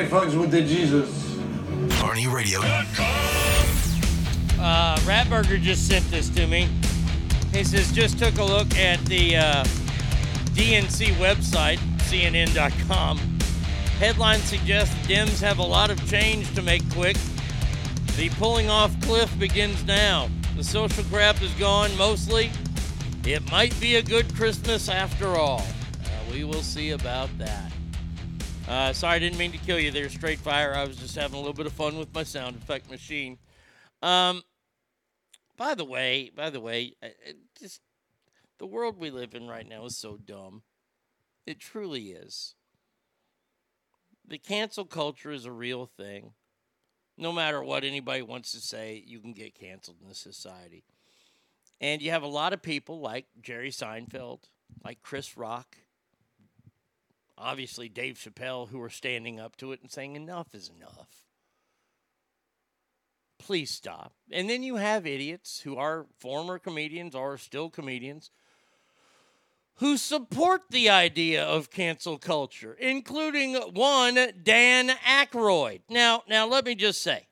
Nobody 0.01 0.29
fucks 0.29 0.41
with 0.41 0.51
the 0.51 0.63
Jesus. 0.63 1.35
Arnie 2.01 2.33
Radio. 2.33 2.61
Uh, 4.59 4.97
Ratburger 5.01 5.61
just 5.61 5.87
sent 5.87 6.11
this 6.11 6.31
to 6.31 6.47
me. 6.47 6.71
He 7.53 7.63
says, 7.65 7.93
just 7.93 8.19
took 8.19 8.39
a 8.39 8.45
look 8.45 8.75
at 8.77 8.99
the 9.05 9.37
uh, 9.37 9.65
DNC 10.55 11.09
website, 11.17 11.77
CNN.com. 12.09 13.19
Headline 13.99 14.41
suggests 14.41 14.95
Dems 15.07 15.39
have 15.43 15.59
a 15.59 15.63
lot 15.63 15.91
of 15.91 16.09
change 16.09 16.55
to 16.55 16.63
make 16.63 16.89
quick. 16.93 17.19
The 18.17 18.31
pulling 18.39 18.71
off 18.71 18.99
cliff 19.03 19.39
begins 19.39 19.85
now. 19.85 20.31
The 20.57 20.65
social 20.65 21.05
crap 21.05 21.43
is 21.43 21.53
gone 21.55 21.95
mostly. 21.99 22.51
It 23.27 23.51
might 23.51 23.79
be 23.79 23.97
a 23.97 24.03
good 24.03 24.35
Christmas 24.35 24.89
after 24.89 25.37
all. 25.37 25.61
Uh, 26.03 26.33
we 26.33 26.45
will 26.45 26.63
see 26.63 26.93
about 26.93 27.29
that. 27.37 27.70
Uh, 28.71 28.93
sorry, 28.93 29.17
I 29.17 29.19
didn't 29.19 29.37
mean 29.37 29.51
to 29.51 29.59
kill 29.59 29.81
you 29.81 29.91
there, 29.91 30.09
straight 30.09 30.39
fire. 30.39 30.73
I 30.77 30.85
was 30.85 30.97
just 30.97 31.17
having 31.17 31.35
a 31.35 31.39
little 31.39 31.53
bit 31.53 31.67
of 31.67 31.73
fun 31.73 31.99
with 31.99 32.15
my 32.15 32.23
sound 32.23 32.55
effect 32.55 32.89
machine. 32.89 33.37
Um, 34.01 34.43
by 35.57 35.75
the 35.75 35.85
way, 35.85 36.31
by 36.37 36.51
the 36.51 36.61
way, 36.61 36.95
just 37.59 37.81
the 38.61 38.69
world 38.69 38.97
we 38.97 39.11
live 39.11 39.35
in 39.35 39.49
right 39.49 39.69
now 39.69 39.87
is 39.87 39.99
so 39.99 40.17
dumb. 40.25 40.63
It 41.49 41.59
truly 41.59 42.13
is. 42.13 42.55
The 44.25 44.39
cancel 44.39 44.85
culture 44.85 45.33
is 45.33 45.47
a 45.47 45.53
real 45.53 45.87
thing. 45.87 46.35
No 47.19 47.33
matter 47.33 47.61
what 47.65 47.83
anybody 47.83 48.23
wants 48.23 48.53
to 48.53 48.61
say, 48.61 49.03
you 49.05 49.19
can 49.19 49.33
get 49.33 49.59
canceled 49.59 49.97
in 50.01 50.07
this 50.07 50.21
society. 50.21 50.85
And 51.81 52.01
you 52.01 52.13
have 52.13 52.23
a 52.23 52.29
lot 52.29 52.53
of 52.53 52.63
people 52.63 53.01
like 53.01 53.27
Jerry 53.43 53.71
Seinfeld, 53.71 54.45
like 54.85 55.03
Chris 55.03 55.37
Rock, 55.37 55.79
obviously 57.41 57.89
Dave 57.89 58.17
Chappelle, 58.17 58.69
who 58.69 58.81
are 58.83 58.91
standing 58.91 59.41
up 59.41 59.57
to 59.57 59.73
it 59.73 59.81
and 59.83 59.91
saying 59.91 60.17
enough 60.17 60.55
is 60.55 60.71
enough. 60.77 61.25
Please 63.39 63.71
stop. 63.71 64.13
And 64.31 64.51
then 64.51 64.63
you 64.63 64.77
have 64.77 65.07
idiots 65.07 65.61
who 65.63 65.77
are 65.77 66.07
former 66.19 66.59
comedians 66.59 67.15
or 67.15 67.39
still 67.39 67.71
comedians 67.71 68.31
who 69.81 69.97
support 69.97 70.61
the 70.69 70.91
idea 70.91 71.43
of 71.43 71.71
cancel 71.71 72.19
culture, 72.19 72.75
including 72.75 73.55
one 73.55 74.19
Dan 74.43 74.91
Aykroyd. 74.91 75.81
Now, 75.89 76.23
now 76.29 76.47
let 76.47 76.67
me 76.67 76.75
just 76.75 77.03
say, 77.03 77.27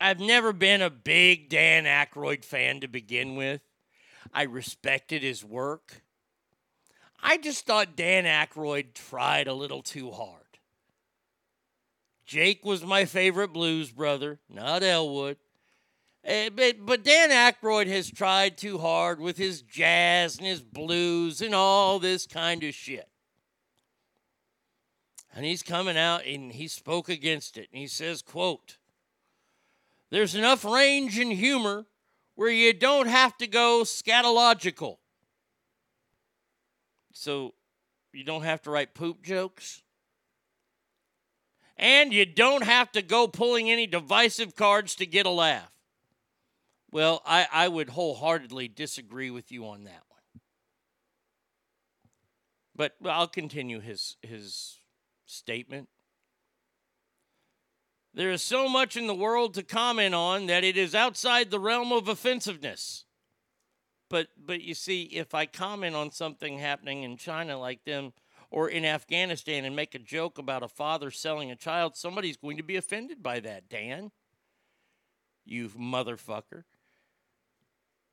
I've 0.00 0.20
never 0.20 0.52
been 0.52 0.80
a 0.80 0.90
big 0.90 1.48
Dan 1.48 1.86
Aykroyd 1.86 2.44
fan 2.44 2.80
to 2.80 2.88
begin 2.88 3.34
with. 3.34 3.62
I 4.32 4.42
respected 4.42 5.24
his 5.24 5.44
work. 5.44 6.02
I 7.22 7.36
just 7.36 7.66
thought 7.66 7.96
Dan 7.96 8.24
Aykroyd 8.24 8.94
tried 8.94 9.48
a 9.48 9.54
little 9.54 9.82
too 9.82 10.10
hard. 10.10 10.42
Jake 12.24 12.64
was 12.64 12.84
my 12.84 13.06
favorite 13.06 13.52
blues 13.52 13.90
brother, 13.90 14.38
not 14.48 14.82
Elwood. 14.82 15.38
Eh, 16.24 16.50
but, 16.50 16.84
but 16.84 17.02
Dan 17.02 17.30
Aykroyd 17.30 17.86
has 17.86 18.10
tried 18.10 18.58
too 18.58 18.78
hard 18.78 19.18
with 19.18 19.38
his 19.38 19.62
jazz 19.62 20.36
and 20.36 20.46
his 20.46 20.60
blues 20.60 21.40
and 21.40 21.54
all 21.54 21.98
this 21.98 22.26
kind 22.26 22.62
of 22.64 22.74
shit. 22.74 23.08
And 25.34 25.46
he's 25.46 25.62
coming 25.62 25.96
out 25.96 26.26
and 26.26 26.52
he 26.52 26.68
spoke 26.68 27.08
against 27.08 27.56
it. 27.56 27.68
And 27.72 27.80
he 27.80 27.86
says, 27.86 28.20
quote, 28.22 28.76
There's 30.10 30.34
enough 30.34 30.64
range 30.64 31.18
and 31.18 31.32
humor 31.32 31.86
where 32.34 32.50
you 32.50 32.74
don't 32.74 33.08
have 33.08 33.36
to 33.38 33.46
go 33.46 33.82
scatological. 33.84 34.98
So 37.18 37.54
you 38.12 38.22
don't 38.22 38.44
have 38.44 38.62
to 38.62 38.70
write 38.70 38.94
poop 38.94 39.24
jokes. 39.24 39.82
And 41.76 42.12
you 42.12 42.24
don't 42.24 42.62
have 42.62 42.92
to 42.92 43.02
go 43.02 43.26
pulling 43.26 43.68
any 43.68 43.88
divisive 43.88 44.54
cards 44.54 44.94
to 44.96 45.06
get 45.06 45.26
a 45.26 45.30
laugh. 45.30 45.72
Well, 46.92 47.20
I, 47.26 47.48
I 47.52 47.66
would 47.66 47.90
wholeheartedly 47.90 48.68
disagree 48.68 49.30
with 49.30 49.50
you 49.50 49.66
on 49.66 49.82
that 49.84 50.02
one. 50.08 50.40
But 52.76 52.94
I'll 53.04 53.26
continue 53.26 53.80
his 53.80 54.16
his 54.22 54.78
statement. 55.26 55.88
There 58.14 58.30
is 58.30 58.42
so 58.42 58.68
much 58.68 58.96
in 58.96 59.08
the 59.08 59.14
world 59.14 59.54
to 59.54 59.64
comment 59.64 60.14
on 60.14 60.46
that 60.46 60.62
it 60.62 60.76
is 60.76 60.94
outside 60.94 61.50
the 61.50 61.60
realm 61.60 61.92
of 61.92 62.06
offensiveness. 62.06 63.04
But 64.08 64.28
but 64.36 64.62
you 64.62 64.74
see, 64.74 65.02
if 65.02 65.34
I 65.34 65.46
comment 65.46 65.94
on 65.94 66.10
something 66.10 66.58
happening 66.58 67.02
in 67.02 67.16
China 67.16 67.58
like 67.58 67.84
them 67.84 68.12
or 68.50 68.68
in 68.68 68.84
Afghanistan 68.84 69.64
and 69.64 69.76
make 69.76 69.94
a 69.94 69.98
joke 69.98 70.38
about 70.38 70.62
a 70.62 70.68
father 70.68 71.10
selling 71.10 71.50
a 71.50 71.56
child, 71.56 71.96
somebody's 71.96 72.36
going 72.36 72.56
to 72.56 72.62
be 72.62 72.76
offended 72.76 73.22
by 73.22 73.40
that, 73.40 73.68
Dan. 73.68 74.10
You 75.44 75.68
motherfucker. 75.68 76.64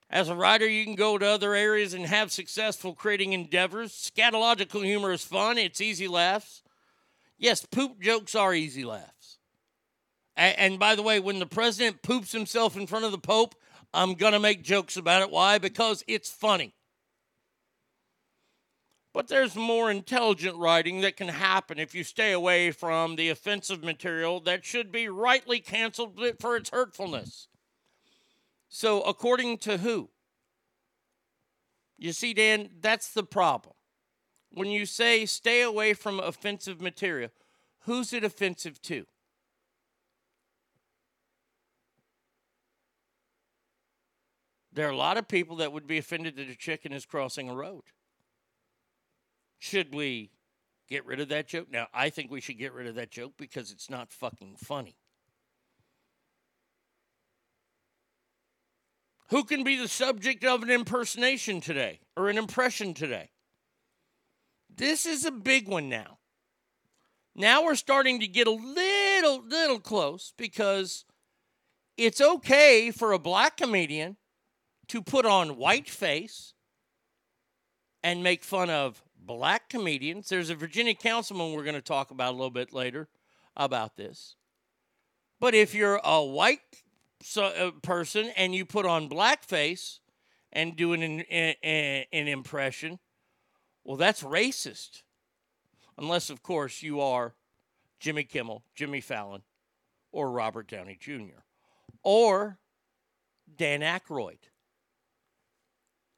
As 0.09 0.30
a 0.30 0.35
writer, 0.35 0.67
you 0.67 0.84
can 0.84 0.95
go 0.95 1.17
to 1.17 1.26
other 1.26 1.55
areas 1.55 1.93
and 1.93 2.05
have 2.05 2.31
successful 2.31 2.93
creating 2.93 3.34
endeavors. 3.34 3.91
Scatological 3.91 4.84
humor 4.84 5.11
is 5.11 5.23
fun, 5.23 5.57
it's 5.57 5.81
easy 5.81 6.07
laughs. 6.07 6.61
Yes, 7.38 7.65
poop 7.65 7.99
jokes 7.99 8.35
are 8.35 8.53
easy 8.53 8.85
laughs. 8.85 9.39
And, 10.38 10.77
by 10.80 10.95
the 10.95 11.01
way, 11.01 11.19
when 11.19 11.39
the 11.39 11.45
president 11.45 12.01
poops 12.01 12.34
himself 12.34 12.76
in 12.76 12.88
front 12.88 13.05
of 13.05 13.11
the 13.11 13.17
Pope, 13.17 13.55
I'm 13.95 14.15
going 14.15 14.34
to 14.34 14.39
make 14.39 14.61
jokes 14.61 14.97
about 14.97 15.22
it. 15.22 15.31
Why? 15.31 15.57
Because 15.57 16.03
it's 16.07 16.30
funny. 16.30 16.76
But 19.13 19.30
there's 19.30 19.55
more 19.55 19.89
intelligent 19.89 20.57
writing 20.57 20.99
that 21.01 21.15
can 21.15 21.30
happen 21.30 21.80
if 21.80 21.95
you 21.95 22.03
stay 22.03 22.34
away 22.34 22.72
from 22.72 23.15
the 23.15 23.30
offensive 23.30 23.81
material 23.81 24.41
that 24.41 24.65
should 24.65 24.91
be 24.91 25.07
rightly 25.07 25.61
canceled 25.61 26.19
for 26.39 26.57
its 26.57 26.69
hurtfulness. 26.69 27.47
So, 28.67 29.01
according 29.03 29.59
to 29.59 29.77
who? 29.77 30.09
You 31.97 32.11
see, 32.11 32.34
Dan, 32.34 32.72
that's 32.81 33.13
the 33.13 33.23
problem. 33.23 33.76
When 34.51 34.67
you 34.67 34.85
say 34.85 35.26
stay 35.26 35.61
away 35.61 35.93
from 35.93 36.19
offensive 36.19 36.81
material, 36.81 37.30
who's 37.84 38.11
it 38.11 38.26
offensive 38.26 38.81
to? 38.81 39.05
There 44.76 44.85
are 44.85 44.91
a 44.91 44.97
lot 44.97 45.18
of 45.18 45.30
people 45.30 45.56
that 45.57 45.72
would 45.72 45.88
be 45.88 45.97
offended 45.97 46.35
that 46.35 46.49
a 46.49 46.56
chicken 46.56 46.91
is 46.91 47.06
crossing 47.06 47.49
a 47.49 47.56
road. 47.56 47.84
Should 49.57 49.95
we 49.95 50.31
get 50.89 51.06
rid 51.06 51.22
of 51.22 51.30
that 51.30 51.47
joke? 51.47 51.72
Now, 51.72 51.88
I 51.93 52.10
think 52.10 52.30
we 52.30 52.41
should 52.41 52.60
get 52.60 52.73
rid 52.73 52.85
of 52.85 52.95
that 52.95 53.10
joke 53.10 53.34
because 53.38 53.72
it's 53.72 53.89
not 53.89 54.11
fucking 54.11 54.57
funny. 54.57 54.97
Who 59.30 59.45
can 59.45 59.64
be 59.64 59.77
the 59.77 59.88
subject 59.88 60.43
of 60.43 60.61
an 60.61 60.69
impersonation 60.69 61.61
today 61.61 62.02
or 62.18 62.30
an 62.30 62.38
impression 62.38 62.93
today? 62.93 63.30
This 64.69 65.06
is 65.06 65.23
a 65.23 65.31
big 65.31 65.69
one 65.69 65.88
now. 65.88 66.18
Now 67.34 67.64
we're 67.64 67.76
starting 67.76 68.19
to 68.19 68.27
get 68.27 68.45
a 68.45 68.52
little, 68.52 69.41
little 69.47 69.80
close 69.80 70.34
because 70.38 71.06
it's 71.95 72.19
okay 72.19 72.91
for 72.91 73.14
a 73.14 73.19
black 73.19 73.56
comedian 73.56 74.18
to 74.87 75.01
put 75.01 75.25
on 75.25 75.57
white 75.57 75.89
face 75.89 76.53
and 78.03 78.23
make 78.23 78.43
fun 78.43 78.69
of 78.69 79.01
black 79.17 79.69
comedians. 79.69 80.29
There's 80.29 80.49
a 80.49 80.55
Virginia 80.55 80.93
councilman 80.93 81.53
we're 81.53 81.63
going 81.63 81.75
to 81.75 81.81
talk 81.81 82.11
about 82.11 82.31
a 82.31 82.37
little 82.37 82.51
bit 82.51 82.73
later 82.73 83.07
about 83.57 83.95
this. 83.95 84.35
But 85.39 85.55
if 85.55 85.73
you're 85.73 85.99
a 86.03 86.23
white 86.23 86.59
so, 87.21 87.45
uh, 87.45 87.71
person 87.81 88.31
and 88.37 88.53
you 88.53 88.65
put 88.65 88.85
on 88.85 89.09
blackface 89.09 89.99
and 90.53 90.75
do 90.75 90.93
an, 90.93 91.01
an, 91.01 91.55
an 91.63 92.27
impression, 92.27 92.99
well, 93.83 93.97
that's 93.97 94.23
racist. 94.23 95.01
Unless, 95.97 96.29
of 96.29 96.43
course, 96.43 96.83
you 96.83 96.99
are 97.01 97.33
Jimmy 97.99 98.23
Kimmel, 98.23 98.63
Jimmy 98.75 99.01
Fallon, 99.01 99.41
or 100.11 100.29
Robert 100.29 100.67
Downey 100.67 100.97
Jr., 100.99 101.41
or 102.03 102.59
Dan 103.57 103.81
Aykroyd. 103.81 104.39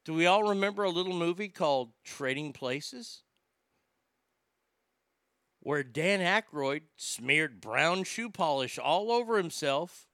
Do 0.08 0.14
we 0.14 0.24
all 0.24 0.42
remember 0.42 0.84
a 0.84 0.88
little 0.88 1.12
movie 1.12 1.50
called 1.50 1.92
Trading 2.02 2.54
Places? 2.54 3.24
Where 5.60 5.82
Dan 5.82 6.20
Aykroyd 6.20 6.84
smeared 6.96 7.60
brown 7.60 8.04
shoe 8.04 8.30
polish 8.30 8.78
all 8.78 9.12
over 9.12 9.36
himself 9.36 10.06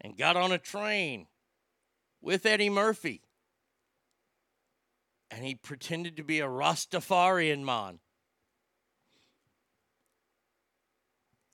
and 0.00 0.18
got 0.18 0.36
on 0.36 0.50
a 0.50 0.58
train 0.58 1.28
with 2.20 2.44
Eddie 2.44 2.70
Murphy. 2.70 3.22
And 5.30 5.44
he 5.44 5.54
pretended 5.54 6.16
to 6.16 6.24
be 6.24 6.40
a 6.40 6.48
Rastafarian 6.48 7.62
man. 7.62 8.00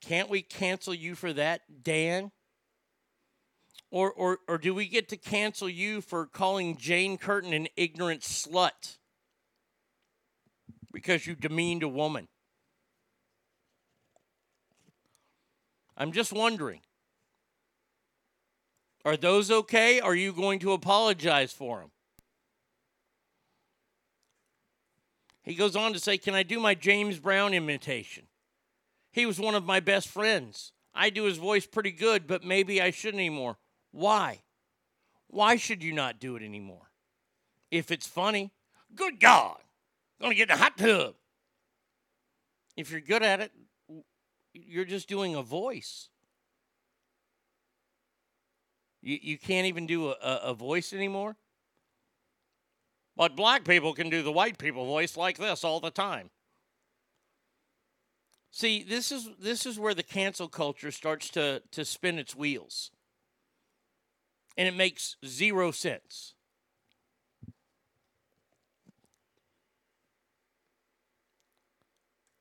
Can't 0.01 0.31
we 0.31 0.41
cancel 0.41 0.95
you 0.95 1.15
for 1.15 1.35
that, 1.35 1.61
Dan? 1.83 2.33
Or, 3.91 4.13
or, 4.13 4.39
or 4.47 4.59
do 4.59 4.75
we 4.75 4.87
get 4.87 5.09
to 5.09 5.17
cancel 5.17 5.69
you 5.69 6.01
for 6.01 6.27
calling 6.27 6.77
Jane 6.77 7.17
Curtin 7.17 7.55
an 7.55 7.69
ignorant 7.77 8.21
slut 8.21 8.99
because 10.93 11.27
you 11.27 11.35
demeaned 11.35 11.83
a 11.83 11.89
woman? 11.89 12.29
I'm 15.97 16.13
just 16.13 16.33
wondering. 16.33 16.81
Are 19.05 19.17
those 19.17 19.51
okay? 19.51 20.01
Are 20.01 20.15
you 20.15 20.33
going 20.33 20.59
to 20.61 20.73
apologize 20.73 21.53
for 21.53 21.81
them? 21.81 21.91
He 25.43 25.55
goes 25.55 25.77
on 25.77 25.95
to 25.95 25.99
say, 25.99 26.19
Can 26.19 26.35
I 26.35 26.43
do 26.43 26.61
my 26.61 26.75
James 26.75 27.19
Brown 27.19 27.55
imitation? 27.55 28.25
He 29.13 29.25
was 29.25 29.41
one 29.41 29.55
of 29.55 29.65
my 29.65 29.81
best 29.81 30.09
friends. 30.09 30.73
I 30.95 31.09
do 31.09 31.25
his 31.25 31.39
voice 31.39 31.67
pretty 31.67 31.91
good, 31.91 32.27
but 32.27 32.45
maybe 32.45 32.83
I 32.83 32.91
shouldn't 32.91 33.21
anymore. 33.21 33.57
Why? 33.93 34.43
Why 35.29 35.57
should 35.57 35.83
you 35.83 35.93
not 35.93 36.21
do 36.21 36.37
it 36.37 36.43
anymore? 36.43 36.91
If 37.71 37.91
it's 37.91 38.07
funny, 38.07 38.51
good 38.95 39.21
God, 39.21 39.59
gonna 40.21 40.35
get 40.35 40.51
in 40.51 40.57
a 40.57 40.59
hot 40.59 40.79
tub. 40.79 41.15
If 42.77 42.91
you're 42.91 43.01
good 43.01 43.23
at 43.23 43.41
it, 43.41 43.53
you're 44.55 44.85
just 44.85 45.09
doing 45.09 45.35
a 45.35 45.43
voice. 45.43 46.09
You, 49.03 49.19
you 49.21 49.39
can't 49.39 49.67
even 49.67 49.87
do 49.87 50.09
a, 50.09 50.17
a, 50.23 50.41
a 50.45 50.55
voice 50.55 50.93
anymore? 50.93 51.37
But 53.17 53.35
black 53.35 53.65
people 53.65 53.95
can 53.95 54.11
do 54.11 54.23
the 54.23 54.33
white 54.33 54.59
people 54.59 54.87
voice 54.87 55.17
like 55.17 55.39
this 55.39 55.65
all 55.65 55.81
the 55.81 55.91
time. 55.91 56.31
See, 58.51 58.83
this 58.83 59.13
is 59.13 59.29
this 59.39 59.67
is 59.67 59.79
where 59.79 59.95
the 59.95 60.03
cancel 60.03 60.49
culture 60.49 60.91
starts 60.91 61.29
to 61.31 61.63
to 61.73 61.85
spin 61.85 62.19
its 62.19 62.35
wheels. 62.35 62.91
And 64.59 64.69
it 64.69 64.75
makes 64.75 65.17
zero 65.25 65.71
sense. 65.71 66.35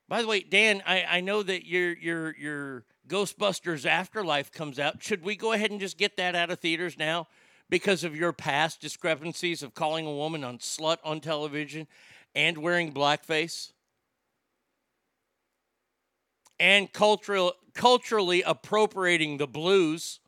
By 0.10 0.22
the 0.22 0.28
way, 0.28 0.40
Dan, 0.40 0.82
I, 0.86 1.04
I 1.04 1.22
know 1.22 1.44
that 1.44 1.68
your 1.68 1.94
your 1.94 2.36
your 2.36 2.86
Ghostbusters 3.08 3.86
Afterlife 3.86 4.52
comes 4.52 4.80
out. 4.80 5.04
Should 5.04 5.24
we 5.24 5.36
go 5.36 5.52
ahead 5.52 5.70
and 5.70 5.80
just 5.80 5.98
get 5.98 6.18
that 6.18 6.34
out 6.34 6.50
of 6.50 6.60
theaters 6.60 6.98
now 6.98 7.28
because 7.70 8.04
of 8.04 8.16
your 8.16 8.34
past 8.34 8.82
discrepancies 8.82 9.62
of 9.62 9.76
calling 9.76 10.08
a 10.08 10.12
woman 10.12 10.44
on 10.44 10.58
slut 10.58 10.98
on 11.04 11.20
television 11.20 11.88
and 12.34 12.58
wearing 12.58 12.94
blackface? 12.94 13.74
And 16.60 16.92
cultural, 16.92 17.54
culturally 17.76 18.42
appropriating 18.42 19.38
the 19.38 19.46
blues 19.46 20.20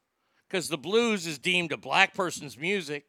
because 0.49 0.67
the 0.67 0.77
blues 0.77 1.27
is 1.27 1.38
deemed 1.38 1.71
a 1.71 1.77
black 1.77 2.13
person's 2.13 2.57
music. 2.57 3.05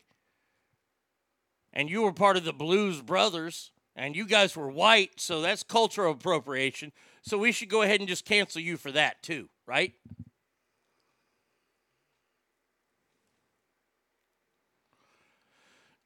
And 1.73 1.89
you 1.89 2.03
were 2.03 2.13
part 2.13 2.37
of 2.37 2.45
the 2.45 2.53
Blues 2.53 3.01
Brothers, 3.01 3.71
and 3.97 4.15
you 4.15 4.27
guys 4.27 4.57
were 4.57 4.69
white, 4.69 5.21
so 5.21 5.41
that's 5.41 5.63
cultural 5.63 6.13
appropriation. 6.13 6.93
So 7.23 7.39
we 7.39 7.53
should 7.53 7.69
go 7.69 7.83
ahead 7.83 8.01
and 8.01 8.09
just 8.09 8.25
cancel 8.25 8.61
you 8.61 8.77
for 8.77 8.91
that 8.93 9.23
too, 9.23 9.49
right? 9.67 9.95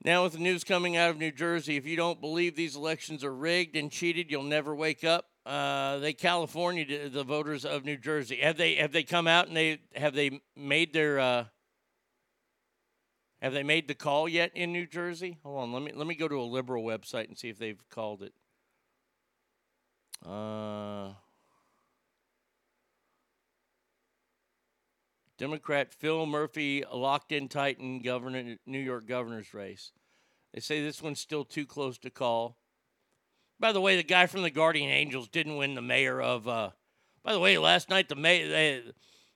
Now, 0.05 0.25
with 0.25 0.35
the 0.35 0.39
news 0.39 0.65
coming 0.65 0.99
out 0.99 1.09
of 1.09 1.17
New 1.17 1.33
Jersey, 1.33 1.77
if 1.77 1.87
you 1.87 1.97
don't 1.97 2.21
believe 2.21 2.55
these 2.55 2.77
elections 2.77 3.25
are 3.25 3.35
rigged 3.35 3.75
and 3.75 3.91
cheated, 3.91 4.31
you'll 4.31 4.43
never 4.43 4.75
wake 4.75 5.03
up. 5.03 5.31
Uh, 5.47 5.99
they 5.99 6.15
California 6.15 7.09
the 7.09 7.25
voters 7.25 7.65
of 7.67 7.85
New 7.85 7.99
Jersey. 7.99 8.37
Have 8.37 8.57
they 8.57 8.77
have 8.77 8.93
they 8.93 9.03
come 9.03 9.27
out 9.27 9.47
and 9.47 9.57
they 9.57 9.81
have 9.95 10.15
they 10.15 10.41
made 10.57 10.95
their 10.95 11.21
uh, 11.21 11.45
have 13.43 13.53
they 13.53 13.63
made 13.63 13.87
the 13.87 13.95
call 13.95 14.27
yet 14.27 14.53
in 14.55 14.73
New 14.73 14.87
Jersey? 14.87 15.37
Hold 15.43 15.65
on, 15.65 15.73
let 15.73 15.83
me 15.83 15.93
let 15.95 16.07
me 16.07 16.15
go 16.15 16.29
to 16.29 16.41
a 16.41 16.43
liberal 16.43 16.83
website 16.83 17.29
and 17.29 17.37
see 17.37 17.51
if 17.51 17.59
they've 17.59 17.83
called 17.91 18.23
it. 18.23 18.33
Uh, 20.27 21.13
Democrat 25.37 25.93
Phil 25.93 26.25
Murphy, 26.25 26.85
locked 26.91 27.33
in 27.33 27.49
Titan 27.49 28.01
governor, 28.01 28.57
New 28.65 28.79
York 28.79 29.07
governor's 29.07 29.53
race. 29.53 29.93
They 30.55 30.61
say 30.61 30.83
this 30.83 31.03
one's 31.03 31.21
still 31.21 31.45
too 31.45 31.67
close 31.67 31.99
to 31.99 32.09
call. 32.09 32.57
By 33.61 33.73
the 33.73 33.81
way, 33.81 33.97
the 33.97 34.03
guy 34.03 34.27
from 34.27 34.43
the 34.43 34.51
Guardian 34.51 34.91
Angels 34.91 35.29
didn't 35.29 35.57
win 35.57 35.75
the 35.75 35.83
mayor 35.83 36.21
of. 36.21 36.47
Uh, 36.47 36.71
by 37.23 37.33
the 37.33 37.41
way, 37.41 37.57
last 37.57 37.89
night 37.89 38.09
the 38.09 38.17
mayor, 38.17 38.49
they, 38.49 38.83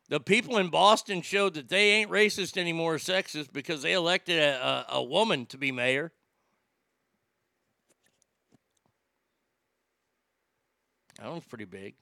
the 0.09 0.21
people 0.21 0.59
in 0.59 0.69
Boston 0.69 1.23
showed 1.23 1.55
that 1.55 1.69
they 1.69 1.91
ain't 1.91 2.11
racist 2.11 2.57
anymore, 2.57 2.95
or 2.95 2.99
sexist, 2.99 3.53
because 3.53 3.83
they 3.83 3.93
elected 3.93 4.39
a, 4.39 4.87
a, 4.91 4.97
a 4.97 5.03
woman 5.03 5.47
to 5.47 5.59
be 5.59 5.73
mayor. 5.73 6.13
That 11.19 11.31
one's 11.31 11.45
pretty 11.45 11.65
big. 11.65 11.95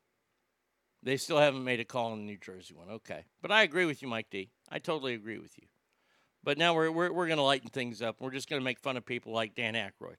They 1.02 1.16
still 1.16 1.38
haven't 1.38 1.64
made 1.64 1.80
a 1.80 1.84
call 1.84 2.12
on 2.12 2.18
the 2.18 2.24
New 2.24 2.36
Jersey 2.36 2.74
one. 2.74 2.90
Okay. 2.90 3.24
But 3.40 3.52
I 3.52 3.62
agree 3.62 3.86
with 3.86 4.02
you, 4.02 4.08
Mike 4.08 4.26
D. 4.30 4.50
I 4.68 4.78
totally 4.78 5.14
agree 5.14 5.38
with 5.38 5.56
you. 5.56 5.66
But 6.42 6.58
now 6.58 6.74
we're, 6.74 6.90
we're, 6.90 7.12
we're 7.12 7.26
going 7.26 7.38
to 7.38 7.42
lighten 7.42 7.70
things 7.70 8.02
up. 8.02 8.16
We're 8.20 8.30
just 8.30 8.48
going 8.48 8.60
to 8.60 8.64
make 8.64 8.78
fun 8.78 8.96
of 8.96 9.06
people 9.06 9.32
like 9.32 9.54
Dan 9.54 9.74
Aykroyd, 9.74 10.16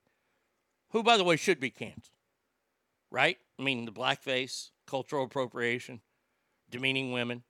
who, 0.91 1.03
by 1.03 1.18
the 1.18 1.23
way, 1.23 1.35
should 1.35 1.59
be 1.59 1.69
canceled. 1.69 2.09
Right? 3.11 3.38
I 3.59 3.64
mean, 3.64 3.85
the 3.85 3.91
blackface, 3.91 4.72
cultural 4.85 5.23
appropriation, 5.23 6.01
demeaning 6.69 7.11
women. 7.11 7.43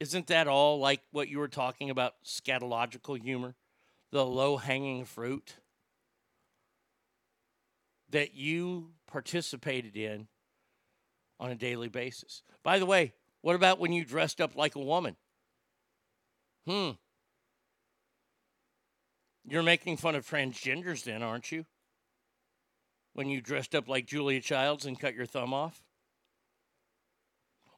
Isn't 0.00 0.26
that 0.26 0.48
all 0.48 0.78
like 0.80 1.00
what 1.12 1.28
you 1.28 1.38
were 1.38 1.48
talking 1.48 1.90
about, 1.90 2.14
scatological 2.24 3.20
humor? 3.20 3.54
The 4.10 4.26
low 4.26 4.56
hanging 4.56 5.04
fruit 5.04 5.56
that 8.10 8.34
you 8.34 8.90
participated 9.06 9.96
in 9.96 10.28
on 11.40 11.50
a 11.50 11.54
daily 11.54 11.88
basis. 11.88 12.42
By 12.62 12.78
the 12.78 12.86
way, 12.86 13.14
what 13.40 13.56
about 13.56 13.78
when 13.78 13.92
you 13.92 14.04
dressed 14.04 14.40
up 14.40 14.54
like 14.56 14.76
a 14.76 14.80
woman? 14.80 15.16
Hmm. 16.66 16.90
You're 19.44 19.62
making 19.62 19.96
fun 19.96 20.14
of 20.14 20.26
transgenders 20.26 21.04
then, 21.04 21.22
aren't 21.22 21.50
you? 21.50 21.66
When 23.12 23.28
you 23.28 23.40
dressed 23.40 23.74
up 23.74 23.88
like 23.88 24.06
Julia 24.06 24.40
Childs 24.40 24.86
and 24.86 24.98
cut 24.98 25.14
your 25.14 25.26
thumb 25.26 25.52
off? 25.52 25.82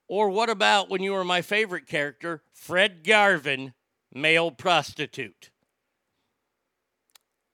Or 0.06 0.28
what 0.28 0.50
about 0.50 0.90
when 0.90 1.02
you 1.02 1.12
were 1.12 1.24
my 1.24 1.42
favorite 1.42 1.86
character, 1.86 2.42
Fred 2.52 3.04
Garvin, 3.04 3.72
male 4.12 4.50
prostitute? 4.50 5.50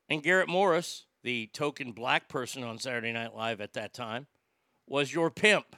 And 0.09 0.23
Garrett 0.23 0.49
Morris, 0.49 1.07
the 1.23 1.49
token 1.53 1.93
black 1.93 2.28
person 2.28 2.65
on 2.65 2.78
Saturday 2.78 3.12
Night 3.12 3.35
Live 3.35 3.61
at 3.61 3.74
that 3.74 3.95
time, 3.95 4.27
was 4.89 5.15
your 5.15 5.31
pimp. 5.31 5.77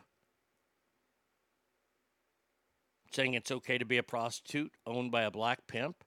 Saying 3.13 3.35
it's 3.35 3.51
okay 3.51 3.77
to 3.77 3.85
be 3.85 3.99
a 3.99 4.03
prostitute 4.03 4.73
owned 4.87 5.13
by 5.13 5.23
a 5.23 5.31
black 5.31 5.67
pimp? 5.67 6.03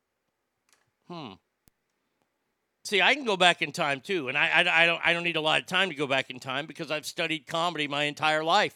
Hmm. 1.07 1.33
See, 2.85 3.01
I 3.01 3.15
can 3.15 3.25
go 3.25 3.35
back 3.35 3.63
in 3.63 3.71
time 3.71 3.99
too, 3.99 4.29
and 4.29 4.37
I, 4.37 4.47
I, 4.47 4.83
I, 4.83 4.85
don't, 4.85 5.01
I 5.03 5.11
don't 5.11 5.23
need 5.23 5.37
a 5.37 5.41
lot 5.41 5.59
of 5.59 5.65
time 5.65 5.89
to 5.89 5.95
go 5.95 6.05
back 6.05 6.29
in 6.29 6.39
time 6.39 6.67
because 6.67 6.91
I've 6.91 7.07
studied 7.07 7.47
comedy 7.47 7.87
my 7.87 8.03
entire 8.03 8.43
life. 8.43 8.75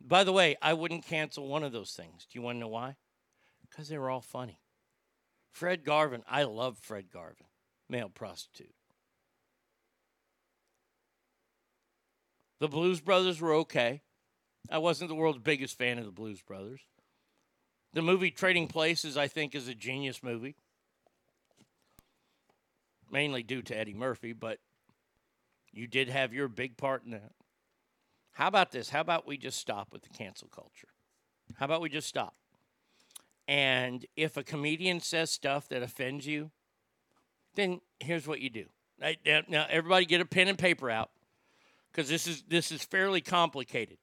By 0.00 0.24
the 0.24 0.32
way, 0.32 0.56
I 0.62 0.72
wouldn't 0.72 1.04
cancel 1.04 1.46
one 1.46 1.62
of 1.62 1.70
those 1.70 1.92
things. 1.92 2.24
Do 2.24 2.38
you 2.38 2.42
want 2.42 2.56
to 2.56 2.60
know 2.60 2.68
why? 2.68 2.96
Because 3.60 3.88
they 3.88 3.98
were 3.98 4.08
all 4.08 4.22
funny. 4.22 4.60
Fred 5.50 5.84
Garvin, 5.84 6.22
I 6.26 6.44
love 6.44 6.78
Fred 6.78 7.10
Garvin, 7.12 7.46
male 7.86 8.08
prostitute. 8.08 8.74
The 12.60 12.68
Blues 12.68 13.00
Brothers 13.00 13.42
were 13.42 13.52
okay. 13.54 14.00
I 14.70 14.78
wasn't 14.78 15.10
the 15.10 15.14
world's 15.14 15.40
biggest 15.40 15.76
fan 15.76 15.98
of 15.98 16.06
the 16.06 16.12
Blues 16.12 16.40
Brothers. 16.40 16.80
The 17.92 18.00
movie 18.00 18.30
Trading 18.30 18.68
Places, 18.68 19.18
I 19.18 19.28
think, 19.28 19.54
is 19.54 19.68
a 19.68 19.74
genius 19.74 20.22
movie. 20.22 20.56
Mainly 23.12 23.44
due 23.44 23.62
to 23.62 23.78
Eddie 23.78 23.94
Murphy, 23.94 24.32
but 24.32 24.58
you 25.70 25.86
did 25.86 26.08
have 26.08 26.32
your 26.32 26.48
big 26.48 26.76
part 26.76 27.04
in 27.04 27.12
that. 27.12 27.32
How 28.32 28.48
about 28.48 28.72
this? 28.72 28.88
How 28.88 29.02
about 29.02 29.26
we 29.26 29.36
just 29.36 29.58
stop 29.58 29.92
with 29.92 30.02
the 30.02 30.08
cancel 30.08 30.48
culture? 30.48 30.88
How 31.56 31.66
about 31.66 31.82
we 31.82 31.90
just 31.90 32.08
stop? 32.08 32.34
And 33.46 34.06
if 34.16 34.36
a 34.36 34.42
comedian 34.42 35.00
says 35.00 35.30
stuff 35.30 35.68
that 35.68 35.82
offends 35.82 36.26
you, 36.26 36.50
then 37.54 37.80
here's 38.00 38.26
what 38.26 38.40
you 38.40 38.48
do. 38.48 38.64
Now, 39.48 39.66
everybody 39.68 40.06
get 40.06 40.20
a 40.20 40.24
pen 40.24 40.48
and 40.48 40.58
paper 40.58 40.88
out 40.88 41.10
because 41.90 42.08
this 42.08 42.26
is 42.26 42.42
this 42.48 42.72
is 42.72 42.82
fairly 42.82 43.20
complicated. 43.20 43.98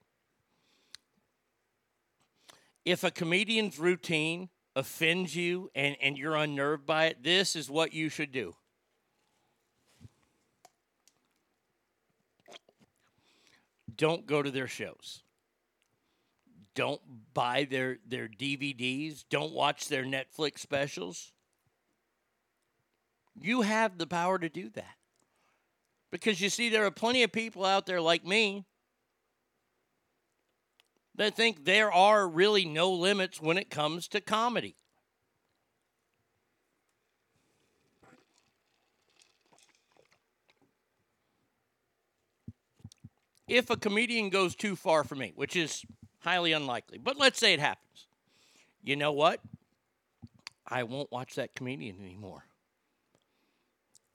If 2.86 3.04
a 3.04 3.10
comedian's 3.10 3.80
routine 3.80 4.50
offends 4.76 5.36
you 5.36 5.72
and, 5.74 5.96
and 6.02 6.18
you're 6.18 6.36
unnerved 6.36 6.86
by 6.86 7.06
it, 7.06 7.24
this 7.24 7.56
is 7.56 7.70
what 7.70 7.94
you 7.94 8.10
should 8.10 8.32
do. 8.32 8.56
Don't 14.00 14.26
go 14.26 14.42
to 14.42 14.50
their 14.50 14.68
shows. 14.68 15.22
Don't 16.74 17.02
buy 17.34 17.68
their 17.70 17.98
their 18.08 18.30
DVDs. 18.30 19.26
Don't 19.30 19.52
watch 19.52 19.90
their 19.90 20.06
Netflix 20.06 20.60
specials. 20.60 21.34
You 23.40 23.62
have 23.62 23.98
the 23.98 24.08
power 24.08 24.40
to 24.40 24.50
do 24.50 24.70
that. 24.70 24.96
Because 26.12 26.42
you 26.42 26.50
see, 26.50 26.70
there 26.70 26.86
are 26.86 26.92
plenty 26.92 27.24
of 27.24 27.32
people 27.32 27.66
out 27.66 27.86
there 27.86 28.02
like 28.02 28.26
me 28.26 28.66
that 31.16 31.36
think 31.36 31.66
there 31.66 31.92
are 31.92 32.28
really 32.28 32.66
no 32.66 32.92
limits 32.92 33.42
when 33.42 33.58
it 33.58 33.70
comes 33.70 34.08
to 34.08 34.22
comedy. 34.22 34.76
If 43.50 43.72
a 43.72 43.78
comedian 43.78 44.30
goes 44.30 44.56
too 44.56 44.76
far 44.76 45.04
for 45.04 45.16
me, 45.16 45.34
which 45.36 45.56
is 45.56 45.84
highly 46.20 46.52
unlikely, 46.54 47.00
but 47.00 47.18
let's 47.18 47.40
say 47.40 47.54
it 47.54 47.60
happens, 47.60 48.08
you 48.84 48.96
know 48.96 49.12
what? 49.12 49.42
I 50.68 50.84
won't 50.84 51.12
watch 51.12 51.36
that 51.36 51.56
comedian 51.56 51.98
anymore. 52.00 52.46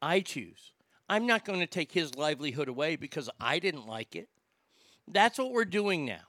I 0.00 0.20
choose. 0.20 0.72
I'm 1.08 1.26
not 1.26 1.44
going 1.44 1.60
to 1.60 1.66
take 1.66 1.92
his 1.92 2.14
livelihood 2.14 2.68
away 2.68 2.96
because 2.96 3.28
I 3.40 3.58
didn't 3.58 3.88
like 3.88 4.14
it. 4.14 4.28
That's 5.08 5.38
what 5.38 5.52
we're 5.52 5.64
doing 5.64 6.04
now. 6.06 6.22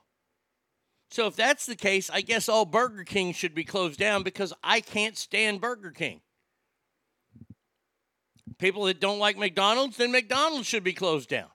So 1.10 1.28
if 1.28 1.36
that's 1.36 1.66
the 1.66 1.76
case, 1.76 2.10
I 2.10 2.20
guess 2.20 2.48
all 2.48 2.64
Burger 2.64 3.04
King 3.04 3.32
should 3.32 3.54
be 3.54 3.64
closed 3.64 3.98
down 3.98 4.24
because 4.24 4.52
I 4.64 4.80
can't 4.80 5.16
stand 5.16 5.60
Burger 5.60 5.92
King. 5.92 6.20
People 8.58 8.84
that 8.84 9.00
don't 9.00 9.20
like 9.20 9.38
McDonald's, 9.38 9.96
then 9.96 10.10
McDonald's 10.10 10.66
should 10.66 10.82
be 10.82 10.92
closed 10.92 11.28
down. 11.28 11.48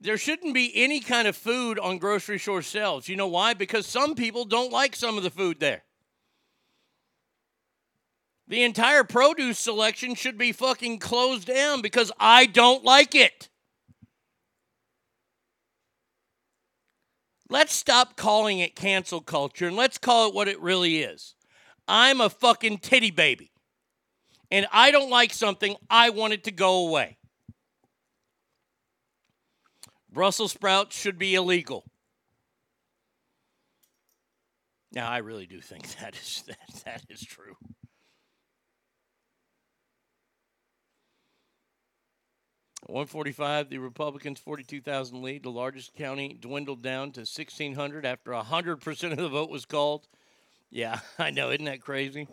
There 0.00 0.16
shouldn't 0.16 0.54
be 0.54 0.72
any 0.74 1.00
kind 1.00 1.28
of 1.28 1.36
food 1.36 1.78
on 1.78 1.98
grocery 1.98 2.38
store 2.38 2.62
shelves. 2.62 3.08
You 3.08 3.16
know 3.16 3.26
why? 3.26 3.52
Because 3.52 3.86
some 3.86 4.14
people 4.14 4.46
don't 4.46 4.72
like 4.72 4.96
some 4.96 5.18
of 5.18 5.22
the 5.22 5.30
food 5.30 5.60
there. 5.60 5.82
The 8.48 8.62
entire 8.64 9.04
produce 9.04 9.58
selection 9.58 10.14
should 10.14 10.38
be 10.38 10.52
fucking 10.52 10.98
closed 10.98 11.46
down 11.46 11.82
because 11.82 12.10
I 12.18 12.46
don't 12.46 12.82
like 12.82 13.14
it. 13.14 13.48
Let's 17.48 17.74
stop 17.74 18.16
calling 18.16 18.60
it 18.60 18.74
cancel 18.74 19.20
culture 19.20 19.66
and 19.66 19.76
let's 19.76 19.98
call 19.98 20.28
it 20.28 20.34
what 20.34 20.48
it 20.48 20.60
really 20.60 20.98
is. 20.98 21.34
I'm 21.86 22.20
a 22.20 22.30
fucking 22.30 22.78
titty 22.78 23.10
baby. 23.10 23.52
And 24.50 24.66
I 24.72 24.90
don't 24.90 25.10
like 25.10 25.32
something, 25.32 25.76
I 25.88 26.10
want 26.10 26.32
it 26.32 26.44
to 26.44 26.50
go 26.50 26.88
away. 26.88 27.18
Brussels 30.12 30.52
sprouts 30.52 30.96
should 30.96 31.18
be 31.18 31.34
illegal. 31.34 31.84
Now, 34.92 35.08
I 35.08 35.18
really 35.18 35.46
do 35.46 35.60
think 35.60 35.86
that 36.00 36.16
is 36.16 36.44
that, 36.46 36.84
that 36.84 37.02
is 37.08 37.20
true. 37.20 37.56
One 42.86 43.06
forty-five. 43.06 43.70
The 43.70 43.78
Republicans' 43.78 44.40
forty-two 44.40 44.80
thousand 44.80 45.22
lead. 45.22 45.44
The 45.44 45.50
largest 45.50 45.94
county 45.94 46.36
dwindled 46.40 46.82
down 46.82 47.12
to 47.12 47.24
sixteen 47.24 47.74
hundred 47.74 48.04
after 48.04 48.32
hundred 48.32 48.78
percent 48.78 49.12
of 49.12 49.18
the 49.18 49.28
vote 49.28 49.50
was 49.50 49.64
called. 49.64 50.08
Yeah, 50.70 51.00
I 51.18 51.30
know. 51.30 51.50
Isn't 51.50 51.66
that 51.66 51.82
crazy? 51.82 52.26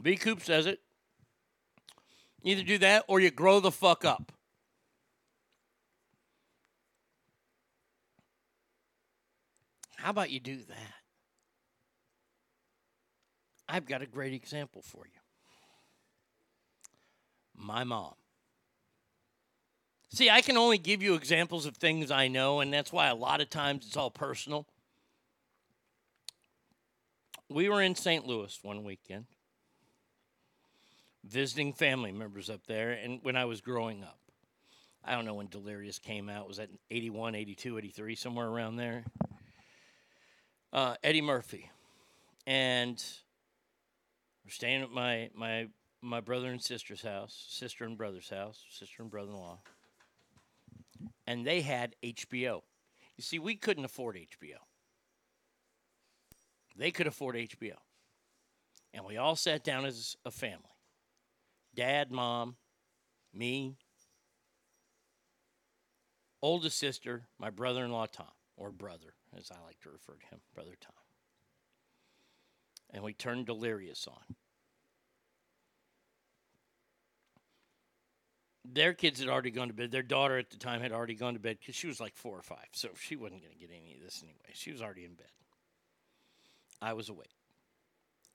B. 0.00 0.14
Coop 0.16 0.42
says 0.42 0.66
it. 0.66 0.80
Either 2.44 2.62
do 2.62 2.78
that 2.78 3.04
or 3.08 3.18
you 3.18 3.30
grow 3.32 3.58
the 3.58 3.72
fuck 3.72 4.04
up. 4.04 4.30
How 9.96 10.10
about 10.10 10.30
you 10.30 10.40
do 10.40 10.56
that? 10.56 10.94
I've 13.68 13.86
got 13.86 14.02
a 14.02 14.06
great 14.06 14.32
example 14.32 14.82
for 14.82 15.04
you. 15.06 15.20
My 17.54 17.84
mom. 17.84 18.14
See, 20.10 20.30
I 20.30 20.40
can 20.40 20.56
only 20.56 20.78
give 20.78 21.02
you 21.02 21.14
examples 21.14 21.66
of 21.66 21.76
things 21.76 22.10
I 22.10 22.28
know, 22.28 22.60
and 22.60 22.72
that's 22.72 22.92
why 22.92 23.08
a 23.08 23.14
lot 23.14 23.40
of 23.40 23.50
times 23.50 23.86
it's 23.86 23.96
all 23.96 24.10
personal. 24.10 24.66
We 27.48 27.68
were 27.68 27.82
in 27.82 27.94
St. 27.94 28.26
Louis 28.26 28.58
one 28.62 28.84
weekend 28.84 29.26
visiting 31.28 31.72
family 31.72 32.12
members 32.12 32.48
up 32.48 32.66
there, 32.66 32.92
and 32.92 33.20
when 33.22 33.36
I 33.36 33.44
was 33.44 33.60
growing 33.60 34.02
up. 34.02 34.18
I 35.04 35.12
don't 35.12 35.24
know 35.24 35.34
when 35.34 35.48
Delirious 35.48 35.98
came 35.98 36.28
out. 36.28 36.48
Was 36.48 36.56
that 36.56 36.68
81, 36.90 37.34
82, 37.34 37.78
83, 37.78 38.14
somewhere 38.16 38.46
around 38.46 38.76
there? 38.76 39.04
Uh, 40.76 40.94
Eddie 41.02 41.22
Murphy, 41.22 41.70
and 42.46 43.02
we're 44.44 44.50
staying 44.50 44.82
at 44.82 44.90
my 44.90 45.30
my 45.34 45.68
my 46.02 46.20
brother 46.20 46.50
and 46.50 46.62
sister's 46.62 47.00
house, 47.00 47.46
sister 47.48 47.84
and 47.84 47.96
brother's 47.96 48.28
house, 48.28 48.62
sister 48.68 49.02
and 49.02 49.10
brother-in-law, 49.10 49.58
and 51.26 51.46
they 51.46 51.62
had 51.62 51.96
HBO. 52.02 52.60
You 53.16 53.22
see, 53.22 53.38
we 53.38 53.56
couldn't 53.56 53.86
afford 53.86 54.16
HBO. 54.16 54.58
They 56.76 56.90
could 56.90 57.06
afford 57.06 57.36
HBO, 57.36 57.76
and 58.92 59.06
we 59.06 59.16
all 59.16 59.34
sat 59.34 59.64
down 59.64 59.86
as 59.86 60.14
a 60.26 60.30
family: 60.30 60.76
dad, 61.74 62.12
mom, 62.12 62.56
me, 63.32 63.76
oldest 66.42 66.76
sister, 66.76 67.28
my 67.38 67.48
brother-in-law 67.48 68.06
Tom, 68.12 68.35
or 68.56 68.70
brother 68.70 69.14
as 69.36 69.50
I 69.50 69.64
like 69.64 69.80
to 69.80 69.90
refer 69.90 70.14
to 70.14 70.26
him, 70.26 70.40
Brother 70.54 70.76
Tom. 70.80 70.94
And 72.90 73.02
we 73.02 73.12
turned 73.12 73.46
Delirious 73.46 74.06
on. 74.06 74.36
Their 78.64 78.94
kids 78.94 79.20
had 79.20 79.28
already 79.28 79.50
gone 79.50 79.68
to 79.68 79.74
bed. 79.74 79.90
Their 79.90 80.02
daughter 80.02 80.38
at 80.38 80.50
the 80.50 80.56
time 80.56 80.80
had 80.80 80.92
already 80.92 81.14
gone 81.14 81.34
to 81.34 81.40
bed 81.40 81.58
because 81.60 81.76
she 81.76 81.86
was 81.86 82.00
like 82.00 82.16
four 82.16 82.36
or 82.36 82.42
five. 82.42 82.66
So 82.72 82.88
she 82.98 83.14
wasn't 83.14 83.42
going 83.42 83.52
to 83.52 83.58
get 83.58 83.70
any 83.70 83.94
of 83.94 84.02
this 84.02 84.22
anyway. 84.22 84.52
She 84.54 84.72
was 84.72 84.82
already 84.82 85.04
in 85.04 85.14
bed. 85.14 85.26
I 86.82 86.92
was 86.92 87.08
awake. 87.08 87.30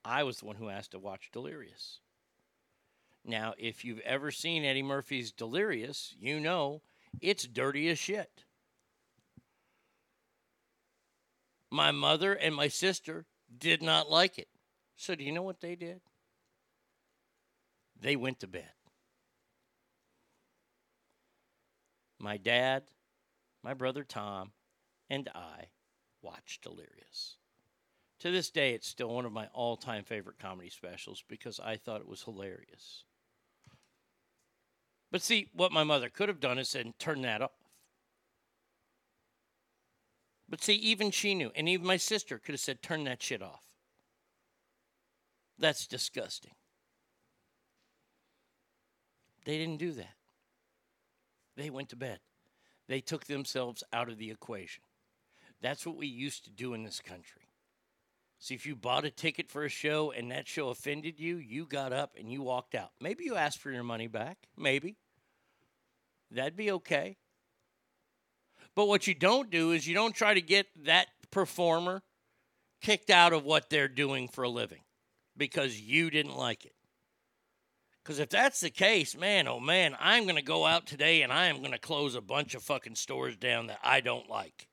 I 0.04 0.24
was 0.24 0.38
the 0.38 0.46
one 0.46 0.56
who 0.56 0.70
asked 0.70 0.92
to 0.92 1.00
watch 1.00 1.30
Delirious. 1.32 2.00
Now, 3.24 3.54
if 3.58 3.86
you've 3.86 4.00
ever 4.00 4.32
seen 4.32 4.66
Eddie 4.66 4.82
Murphy's 4.82 5.32
Delirious, 5.32 6.16
you 6.20 6.40
know 6.40 6.82
it's 7.20 7.46
dirty 7.46 7.90
as 7.90 8.00
shit. 8.00 8.46
My 11.72 11.92
mother 11.92 12.34
and 12.34 12.54
my 12.54 12.68
sister 12.68 13.26
did 13.58 13.82
not 13.82 14.12
like 14.12 14.38
it. 14.38 14.50
So, 14.98 15.16
do 15.16 15.24
you 15.24 15.32
know 15.32 15.42
what 15.42 15.62
they 15.62 15.76
did? 15.76 16.02
They 18.00 18.16
went 18.16 18.42
to 18.42 18.48
bed. 18.48 18.72
My 22.20 22.38
dad, 22.38 22.84
my 23.64 23.74
brother 23.74 24.04
Tom, 24.04 24.52
and 25.10 25.30
I 25.34 25.70
watched 26.22 26.64
Delirious. 26.64 27.38
To 28.20 28.30
this 28.30 28.52
day, 28.52 28.74
it's 28.74 28.88
still 28.88 29.10
one 29.10 29.26
of 29.26 29.32
my 29.32 29.48
all 29.54 29.78
time 29.78 30.04
favorite 30.04 30.38
comedy 30.40 30.70
specials 30.70 31.24
because 31.28 31.60
I 31.60 31.78
thought 31.78 32.02
it 32.02 32.08
was 32.08 32.22
hilarious. 32.22 33.06
But 35.12 35.22
see, 35.22 35.50
what 35.54 35.72
my 35.72 35.84
mother 35.84 36.10
could 36.10 36.30
have 36.30 36.40
done 36.40 36.60
is 36.60 36.70
said, 36.70 36.94
turn 37.00 37.22
that 37.24 37.42
off. 37.42 37.52
But 40.52 40.62
see, 40.62 40.76
even 40.76 41.12
she 41.12 41.34
knew, 41.34 41.50
and 41.56 41.70
even 41.70 41.88
my 41.88 41.96
sister 41.96 42.38
could 42.38 42.52
have 42.52 42.60
said, 42.60 42.82
turn 42.82 43.06
that 43.06 43.24
shit 43.24 43.42
off. 43.42 43.64
That's 45.58 45.88
disgusting. 45.88 46.52
They 49.46 49.58
didn't 49.58 49.78
do 49.78 49.94
that. 49.94 50.16
They 51.56 51.70
went 51.70 51.88
to 51.90 51.96
bed. 51.96 52.20
They 52.90 53.00
took 53.00 53.26
themselves 53.26 53.82
out 53.94 54.10
of 54.10 54.18
the 54.18 54.30
equation. 54.30 54.84
That's 55.62 55.86
what 55.86 55.96
we 55.96 56.08
used 56.08 56.44
to 56.44 56.52
do 56.52 56.74
in 56.74 56.84
this 56.84 57.00
country. 57.00 57.44
See, 58.38 58.54
if 58.54 58.66
you 58.66 58.76
bought 58.76 59.06
a 59.06 59.10
ticket 59.10 59.50
for 59.50 59.64
a 59.64 59.70
show 59.70 60.12
and 60.12 60.32
that 60.32 60.50
show 60.50 60.68
offended 60.68 61.18
you, 61.18 61.38
you 61.38 61.66
got 61.66 61.94
up 61.94 62.16
and 62.20 62.30
you 62.30 62.42
walked 62.42 62.76
out. 62.76 62.90
Maybe 63.00 63.24
you 63.24 63.36
asked 63.36 63.60
for 63.60 63.72
your 63.72 63.84
money 63.84 64.08
back. 64.08 64.38
Maybe. 64.58 64.98
That'd 66.30 66.58
be 66.58 66.72
okay. 66.72 67.18
But 68.76 68.88
what 68.88 69.08
you 69.08 69.14
don't 69.14 69.50
do 69.50 69.72
is 69.72 69.88
you 69.88 69.94
don't 69.94 70.16
try 70.16 70.34
to 70.34 70.42
get 70.42 70.68
that 70.86 71.08
performer 71.30 72.02
kicked 72.82 73.10
out 73.10 73.34
of 73.34 73.44
what 73.44 73.70
they're 73.70 73.88
doing 73.88 74.28
for 74.28 74.44
a 74.44 74.50
living 74.50 74.82
because 75.38 75.80
you 75.80 76.10
didn't 76.10 76.36
like 76.36 76.66
it. 76.66 76.74
Because 78.04 78.20
if 78.20 78.30
that's 78.30 78.62
the 78.62 78.72
case, 78.72 79.16
man, 79.16 79.48
oh 79.48 79.60
man, 79.60 79.96
I'm 80.00 80.24
going 80.24 80.36
to 80.36 80.42
go 80.42 80.66
out 80.66 80.88
today 80.88 81.22
and 81.22 81.32
I 81.32 81.46
am 81.48 81.60
going 81.60 81.72
to 81.72 81.78
close 81.78 82.16
a 82.16 82.22
bunch 82.22 82.56
of 82.56 82.64
fucking 82.64 82.96
stores 82.96 83.38
down 83.38 83.68
that 83.68 83.80
I 83.84 84.02
don't 84.02 84.30
like. 84.30 84.68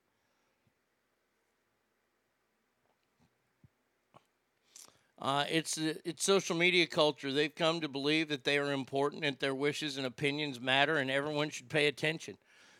Uh, 5.20 5.44
it's 5.50 5.76
it's 5.76 6.24
social 6.24 6.54
media 6.54 6.86
culture. 6.86 7.32
They've 7.32 7.54
come 7.54 7.80
to 7.80 7.88
believe 7.88 8.28
that 8.28 8.44
they 8.44 8.56
are 8.56 8.72
important, 8.72 9.24
and 9.24 9.36
their 9.40 9.54
wishes 9.54 9.96
and 9.96 10.06
opinions 10.06 10.60
matter, 10.60 10.96
and 10.96 11.10
everyone 11.10 11.50
should 11.50 11.68
pay 11.68 11.88
attention. 11.88 12.36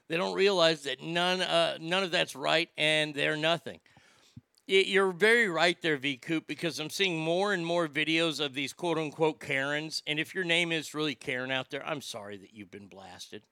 They 0.09 0.17
don't 0.17 0.35
realize 0.35 0.83
that 0.83 1.03
none 1.03 1.41
uh, 1.43 1.79
none 1.81 2.03
of 2.03 2.11
that's 2.11 2.35
right, 2.35 2.71
and 2.77 3.15
they're 3.15 3.37
nothing. 3.37 3.81
You're 4.67 5.13
very 5.13 5.49
right 5.49 5.81
there, 5.81 5.97
V 5.97 6.19
Coop, 6.19 6.47
because 6.47 6.79
I'm 6.79 6.91
seeing 6.91 7.19
more 7.19 7.55
and 7.55 7.65
more 7.65 7.89
videos 7.89 8.39
of 8.39 8.53
these 8.53 8.75
quote 8.75 8.99
unquote 8.99 9.41
Karens. 9.41 10.03
And 10.07 10.21
if 10.21 10.35
your 10.35 10.45
name 10.45 10.73
is 10.73 10.95
really 10.95 11.15
Karen 11.15 11.51
out 11.51 11.71
there, 11.71 11.87
I'm 11.87 12.03
sorry 12.03 12.37
that 12.37 12.53
you've 12.53 12.71
been 12.71 12.89
blasted. 12.89 13.45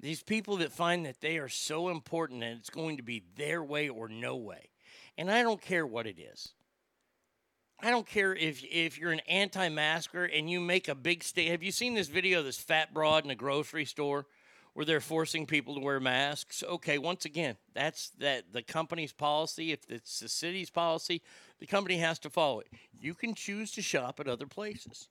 These 0.00 0.22
people 0.22 0.58
that 0.58 0.72
find 0.72 1.04
that 1.04 1.20
they 1.20 1.38
are 1.38 1.48
so 1.48 1.88
important 1.88 2.42
and 2.42 2.58
it's 2.58 2.70
going 2.70 2.96
to 2.98 3.02
be 3.02 3.24
their 3.36 3.62
way 3.62 3.88
or 3.88 4.08
no 4.08 4.36
way. 4.36 4.70
And 5.18 5.30
I 5.30 5.42
don't 5.42 5.60
care 5.60 5.86
what 5.86 6.06
it 6.06 6.18
is. 6.18 6.54
I 7.80 7.90
don't 7.90 8.06
care 8.06 8.34
if 8.34 8.64
if 8.64 8.98
you're 8.98 9.12
an 9.12 9.20
anti-masker 9.28 10.24
and 10.24 10.50
you 10.50 10.60
make 10.60 10.88
a 10.88 10.94
big 10.94 11.22
state. 11.22 11.50
Have 11.50 11.62
you 11.62 11.70
seen 11.70 11.94
this 11.94 12.08
video 12.08 12.40
of 12.40 12.44
this 12.44 12.58
fat 12.58 12.92
broad 12.92 13.24
in 13.24 13.30
a 13.30 13.36
grocery 13.36 13.84
store 13.84 14.26
where 14.74 14.84
they're 14.84 15.00
forcing 15.00 15.46
people 15.46 15.74
to 15.74 15.80
wear 15.80 16.00
masks? 16.00 16.64
Okay, 16.68 16.98
once 16.98 17.24
again, 17.24 17.56
that's 17.74 18.10
that 18.18 18.52
the 18.52 18.62
company's 18.62 19.12
policy. 19.12 19.70
If 19.70 19.88
it's 19.88 20.18
the 20.18 20.28
city's 20.28 20.70
policy, 20.70 21.22
the 21.60 21.66
company 21.66 21.98
has 21.98 22.18
to 22.20 22.30
follow 22.30 22.60
it. 22.60 22.66
You 23.00 23.14
can 23.14 23.34
choose 23.34 23.70
to 23.72 23.82
shop 23.82 24.18
at 24.18 24.26
other 24.26 24.46
places. 24.46 25.08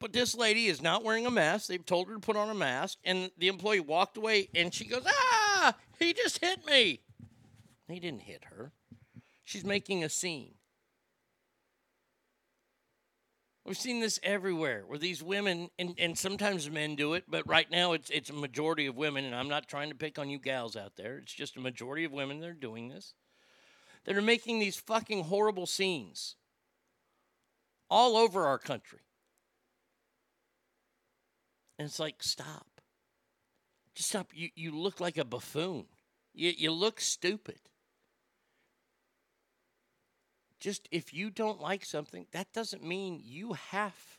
But 0.00 0.12
this 0.12 0.34
lady 0.34 0.66
is 0.66 0.80
not 0.80 1.04
wearing 1.04 1.26
a 1.26 1.30
mask. 1.30 1.66
They've 1.66 1.84
told 1.84 2.08
her 2.08 2.14
to 2.14 2.20
put 2.20 2.36
on 2.36 2.48
a 2.48 2.54
mask, 2.54 2.98
and 3.04 3.30
the 3.36 3.48
employee 3.48 3.80
walked 3.80 4.16
away, 4.16 4.48
and 4.54 4.72
she 4.72 4.86
goes, 4.86 5.02
"Ah, 5.06 5.74
he 5.98 6.14
just 6.14 6.38
hit 6.38 6.64
me." 6.64 7.00
He 7.88 8.00
didn't 8.00 8.22
hit 8.22 8.44
her. 8.44 8.72
She's 9.44 9.64
making 9.64 10.04
a 10.04 10.08
scene. 10.08 10.57
We've 13.68 13.76
seen 13.76 14.00
this 14.00 14.18
everywhere 14.22 14.84
where 14.86 14.98
these 14.98 15.22
women 15.22 15.68
and, 15.78 15.94
and 15.98 16.16
sometimes 16.16 16.70
men 16.70 16.96
do 16.96 17.12
it, 17.12 17.24
but 17.28 17.46
right 17.46 17.70
now 17.70 17.92
it's 17.92 18.08
it's 18.08 18.30
a 18.30 18.32
majority 18.32 18.86
of 18.86 18.96
women, 18.96 19.26
and 19.26 19.34
I'm 19.34 19.50
not 19.50 19.68
trying 19.68 19.90
to 19.90 19.94
pick 19.94 20.18
on 20.18 20.30
you 20.30 20.38
gals 20.38 20.74
out 20.74 20.96
there. 20.96 21.18
It's 21.18 21.34
just 21.34 21.58
a 21.58 21.60
majority 21.60 22.04
of 22.04 22.12
women 22.12 22.40
that 22.40 22.48
are 22.48 22.54
doing 22.54 22.88
this. 22.88 23.12
That 24.06 24.16
are 24.16 24.22
making 24.22 24.58
these 24.58 24.78
fucking 24.78 25.24
horrible 25.24 25.66
scenes 25.66 26.36
all 27.90 28.16
over 28.16 28.46
our 28.46 28.56
country. 28.56 29.00
And 31.78 31.84
it's 31.84 32.00
like, 32.00 32.22
stop. 32.22 32.80
Just 33.94 34.08
stop. 34.08 34.30
You 34.32 34.48
you 34.54 34.74
look 34.74 34.98
like 34.98 35.18
a 35.18 35.26
buffoon. 35.26 35.84
You 36.32 36.54
you 36.56 36.72
look 36.72 37.02
stupid. 37.02 37.58
Just 40.60 40.88
if 40.90 41.14
you 41.14 41.30
don't 41.30 41.60
like 41.60 41.84
something, 41.84 42.26
that 42.32 42.52
doesn't 42.52 42.82
mean 42.82 43.20
you 43.22 43.52
have 43.52 44.18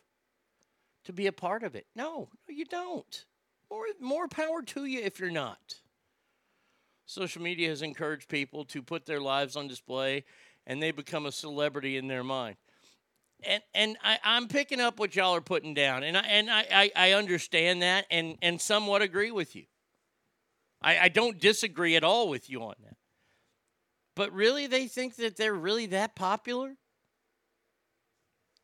to 1.05 1.13
be 1.13 1.27
a 1.27 1.31
part 1.31 1.63
of 1.63 1.75
it. 1.75 1.85
No, 1.95 2.29
no, 2.47 2.55
you 2.55 2.65
don't. 2.65 3.25
More 3.69 3.85
more 3.99 4.27
power 4.27 4.61
to 4.61 4.85
you 4.85 5.01
if 5.01 5.19
you're 5.19 5.31
not. 5.31 5.75
Social 7.05 7.41
media 7.41 7.69
has 7.69 7.81
encouraged 7.81 8.29
people 8.29 8.63
to 8.65 8.81
put 8.81 9.05
their 9.05 9.19
lives 9.19 9.55
on 9.55 9.67
display 9.67 10.23
and 10.67 10.81
they 10.81 10.91
become 10.91 11.25
a 11.25 11.31
celebrity 11.31 11.97
in 11.97 12.07
their 12.07 12.23
mind. 12.23 12.55
And 13.43 13.63
and 13.73 13.97
I, 14.03 14.19
I'm 14.23 14.47
picking 14.47 14.79
up 14.79 14.99
what 14.99 15.15
y'all 15.15 15.35
are 15.35 15.41
putting 15.41 15.73
down, 15.73 16.03
and 16.03 16.17
I 16.17 16.21
and 16.21 16.49
I, 16.49 16.65
I, 16.71 16.91
I 16.95 17.11
understand 17.13 17.81
that 17.81 18.05
and, 18.11 18.37
and 18.41 18.59
somewhat 18.61 19.01
agree 19.01 19.31
with 19.31 19.55
you. 19.55 19.63
I, 20.81 20.99
I 20.99 21.07
don't 21.09 21.39
disagree 21.39 21.95
at 21.95 22.03
all 22.03 22.29
with 22.29 22.49
you 22.49 22.61
on 22.63 22.75
that. 22.83 22.98
But 24.19 24.33
really, 24.33 24.67
they 24.67 24.87
think 24.87 25.15
that 25.15 25.37
they're 25.37 25.53
really 25.53 25.85
that 25.85 26.13
popular? 26.13 26.75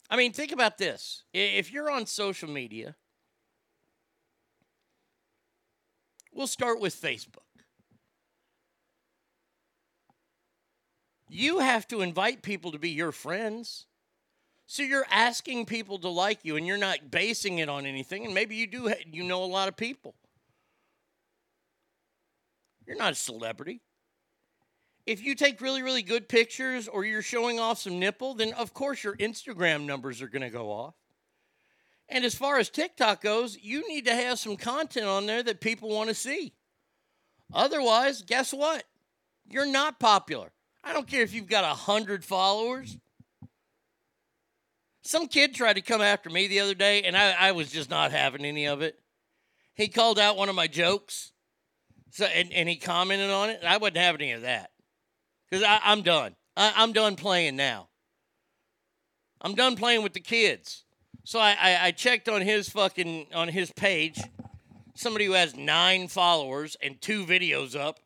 I 0.10 0.18
mean, 0.18 0.34
think 0.34 0.52
about 0.52 0.78
this. 0.78 1.24
If 1.34 1.72
you're 1.72 1.90
on 1.90 2.08
social 2.08 2.50
media, 2.50 2.98
we'll 6.34 6.48
start 6.48 6.82
with 6.82 6.94
Facebook. 6.94 7.48
You 11.30 11.60
have 11.60 11.88
to 11.88 12.02
invite 12.02 12.42
people 12.42 12.74
to 12.74 12.78
be 12.78 12.90
your 12.90 13.14
friends. 13.14 13.86
So 14.68 14.84
you're 14.84 15.08
asking 15.10 15.68
people 15.68 16.00
to 16.00 16.10
like 16.10 16.40
you 16.44 16.58
and 16.58 16.68
you're 16.68 16.76
not 16.76 17.12
basing 17.12 17.60
it 17.60 17.70
on 17.70 17.86
anything 17.86 18.26
and 18.26 18.34
maybe 18.34 18.58
you 18.58 18.68
do 18.68 18.94
you 19.10 19.24
know 19.24 19.42
a 19.42 19.46
lot 19.46 19.70
of 19.70 19.78
people. 19.78 20.16
You're 22.86 22.98
not 22.98 23.14
a 23.14 23.16
celebrity. 23.16 23.85
If 25.06 25.24
you 25.24 25.36
take 25.36 25.62
really 25.62 25.84
really 25.84 26.02
good 26.02 26.28
pictures 26.28 26.88
or 26.88 27.06
you're 27.06 27.22
showing 27.22 27.60
off 27.60 27.80
some 27.80 28.00
nipple, 28.00 28.34
then 28.34 28.54
of 28.54 28.74
course 28.74 29.04
your 29.04 29.16
Instagram 29.18 29.86
numbers 29.86 30.22
are 30.22 30.28
going 30.28 30.42
to 30.42 30.50
go 30.50 30.72
off. 30.72 30.96
And 32.10 32.24
as 32.24 32.36
far 32.36 32.60
as 32.60 32.70
TikTok 32.70 33.22
goes, 33.22 33.58
you 33.60 33.88
need 33.88 34.06
to 34.06 34.16
have 34.16 34.40
some 34.40 34.58
content 34.58 35.08
on 35.08 35.26
there 35.26 35.44
that 35.44 35.60
people 35.60 35.90
want 35.90 36.10
to 36.10 36.16
see. 36.16 36.54
Otherwise, 37.54 38.22
guess 38.22 38.54
what? 38.54 38.84
You're 39.48 39.66
not 39.66 40.00
popular. 40.00 40.52
I 40.84 40.94
don't 40.94 41.08
care 41.08 41.24
if 41.24 41.34
you've 41.34 41.48
got 41.48 41.64
a 41.64 41.76
hundred 41.76 42.24
followers. 42.24 42.98
Some 45.02 45.28
kid 45.28 45.54
tried 45.54 45.74
to 45.74 45.82
come 45.82 46.02
after 46.02 46.30
me 46.30 46.48
the 46.48 46.60
other 46.60 46.74
day, 46.74 47.04
and 47.04 47.16
I, 47.16 47.36
I 47.40 47.52
was 47.52 47.72
just 47.72 47.90
not 47.90 48.12
having 48.12 48.44
any 48.44 48.66
of 48.66 48.82
it. 48.82 49.00
He 49.76 49.88
called 49.88 50.18
out 50.18 50.38
one 50.38 50.50
of 50.50 50.56
my 50.56 50.68
jokes, 50.68 51.32
so 52.12 52.26
and, 52.26 52.52
and 52.54 52.68
he 52.68 52.76
commented 52.76 53.30
on 53.30 53.52
it, 53.52 53.60
and 53.60 53.68
I 53.68 53.78
wasn't 53.78 53.98
having 53.98 54.22
any 54.22 54.32
of 54.32 54.42
that 54.44 54.72
because 55.56 55.80
I'm 55.84 56.02
done. 56.02 56.36
I, 56.58 56.74
I'm 56.76 56.92
done 56.92 57.16
playing 57.16 57.56
now. 57.56 57.88
I'm 59.42 59.56
done 59.56 59.76
playing 59.76 60.04
with 60.04 60.14
the 60.14 60.20
kids. 60.20 60.84
So 61.24 61.40
I, 61.40 61.56
I, 61.60 61.78
I 61.86 61.92
checked 61.92 62.28
on 62.28 62.42
his 62.42 62.70
fucking 62.70 63.28
on 63.34 63.48
his 63.48 63.72
page. 63.72 64.20
Somebody 64.96 65.26
who 65.26 65.34
has 65.34 65.56
nine 65.56 66.08
followers 66.08 66.76
and 66.82 67.00
two 67.02 67.26
videos 67.26 67.76
up, 67.76 68.00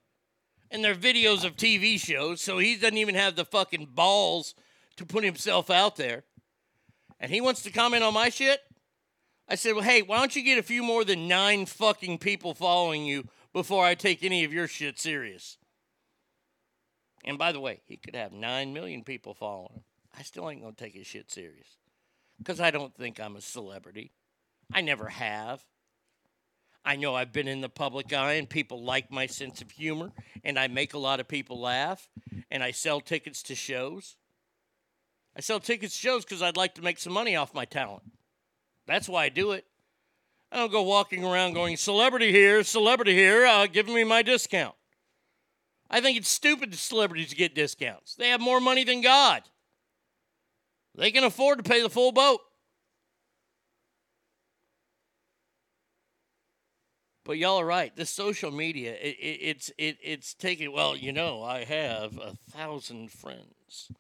and 0.72 0.84
they're 0.84 0.96
videos 0.96 1.44
of 1.44 1.56
TV 1.56 2.00
shows. 2.00 2.42
So 2.42 2.58
he 2.58 2.76
doesn't 2.76 2.98
even 2.98 3.16
have 3.16 3.36
the 3.36 3.46
fucking 3.46 3.90
balls 3.94 4.56
to 4.98 5.06
put 5.06 5.24
himself 5.24 5.70
out 5.70 5.96
there. 5.96 6.24
And 7.20 7.32
he 7.32 7.42
wants 7.42 7.62
to 7.64 7.72
comment 7.72 8.04
on 8.04 8.14
my 8.14 8.30
shit. 8.30 8.60
I 9.48 9.56
said, 9.56 9.74
well, 9.74 9.84
hey, 9.84 10.04
why 10.04 10.20
don't 10.20 10.36
you 10.36 10.44
get 10.44 10.60
a 10.60 10.64
few 10.64 10.84
more 10.84 11.04
than 11.04 11.28
nine 11.28 11.66
fucking 11.66 12.20
people 12.20 12.54
following 12.54 13.06
you 13.06 13.28
before 13.54 13.84
I 13.84 13.96
take 13.96 14.24
any 14.24 14.44
of 14.44 14.54
your 14.54 14.68
shit 14.68 15.00
serious? 15.00 15.59
And 17.26 17.38
by 17.38 17.52
the 17.52 17.60
way, 17.60 17.82
he 17.86 17.98
could 17.98 18.16
have 18.16 18.32
nine 18.32 18.74
million 18.74 19.04
people 19.04 19.34
following 19.34 19.74
him. 19.74 19.84
I 20.18 20.24
still 20.24 20.50
ain't 20.50 20.62
gonna 20.62 20.74
take 20.74 20.96
his 20.96 21.08
shit 21.08 21.30
serious. 21.32 21.78
Because 22.38 22.60
I 22.60 22.72
don't 22.72 22.96
think 22.96 23.20
I'm 23.20 23.36
a 23.36 23.42
celebrity. 23.42 24.12
I 24.74 24.82
never 24.82 25.10
have. 25.10 25.64
I 26.86 26.96
know 26.96 27.14
I've 27.14 27.34
been 27.34 27.48
in 27.48 27.62
the 27.62 27.70
public 27.70 28.14
eye 28.14 28.34
and 28.34 28.50
people 28.50 28.84
like 28.84 29.12
my 29.12 29.26
sense 29.26 29.62
of 29.62 29.70
humor, 29.72 30.12
and 30.44 30.58
I 30.58 30.68
make 30.68 30.94
a 30.94 30.98
lot 30.98 31.20
of 31.20 31.28
people 31.28 31.60
laugh, 31.60 32.10
and 32.50 32.64
I 32.64 32.72
sell 32.72 33.02
tickets 33.02 33.44
to 33.44 33.56
shows. 33.56 34.16
I 35.36 35.42
sell 35.42 35.60
tickets 35.60 35.94
to 35.94 36.00
shows 36.00 36.24
because 36.24 36.42
I'd 36.42 36.58
like 36.58 36.76
to 36.76 36.82
make 36.82 36.98
some 36.98 37.14
money 37.14 37.36
off 37.36 37.54
my 37.54 37.66
talent. 37.66 38.04
That's 38.88 39.10
why 39.10 39.26
I 39.26 39.30
do 39.30 39.52
it. 39.52 39.66
I 40.52 40.58
don't 40.58 40.72
go 40.72 40.82
walking 40.82 41.24
around 41.24 41.54
going, 41.54 41.78
celebrity 41.78 42.32
here, 42.32 42.64
celebrity 42.64 43.14
here, 43.14 43.46
uh, 43.46 43.68
giving 43.68 43.94
me 43.94 44.04
my 44.04 44.24
discount. 44.24 44.74
I 45.90 46.02
think 46.02 46.18
it's 46.18 46.30
stupid 46.30 46.72
that 46.72 46.78
celebrities 46.78 47.30
to 47.30 47.36
get 47.36 47.56
discounts. 47.56 48.16
They 48.16 48.30
have 48.30 48.42
more 48.42 48.60
money 48.60 48.84
than 48.84 49.02
God. 49.02 49.44
They 50.96 51.12
can 51.12 51.24
afford 51.24 51.64
to 51.64 51.70
pay 51.70 51.82
the 51.82 51.90
full 51.90 52.12
boat. 52.12 52.42
But 57.26 57.38
y'all 57.38 57.60
are 57.60 57.66
right. 57.66 57.96
This 57.96 58.10
social 58.10 58.50
media, 58.50 58.94
it, 58.94 59.16
it, 59.20 59.40
it's 59.42 59.72
it, 59.78 59.98
it's 60.02 60.34
taking. 60.34 60.72
Well, 60.72 60.98
you 60.98 61.14
know, 61.14 61.44
I 61.44 61.64
have 61.64 62.18
a 62.18 62.36
thousand 62.52 63.12
friends. 63.12 63.92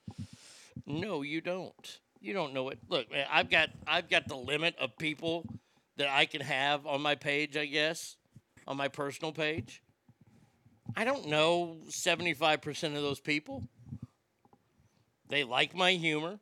No, 0.88 1.22
you 1.22 1.40
don't. 1.40 2.00
You 2.22 2.34
don't 2.34 2.54
know 2.56 2.70
it. 2.70 2.80
Look, 2.90 3.12
man, 3.12 3.28
I've 3.32 3.52
got 3.52 3.70
I've 3.86 4.10
got 4.10 4.28
the 4.28 4.36
limit 4.36 4.76
of 4.80 4.98
people 4.98 5.46
that 5.98 6.10
I 6.10 6.26
can 6.26 6.42
have 6.42 6.88
on 6.88 7.02
my 7.02 7.14
page. 7.14 7.56
I 7.56 7.66
guess 7.66 8.16
on 8.68 8.78
my 8.78 8.88
personal 8.88 9.32
page. 9.32 9.84
I 10.96 11.04
don't 11.04 11.28
know 11.28 11.78
seventy 11.90 12.34
five 12.34 12.62
percent 12.62 12.96
of 12.96 13.02
those 13.02 13.20
people. 13.20 13.64
They 15.30 15.44
like 15.44 15.76
my 15.76 15.92
humor. 15.94 16.40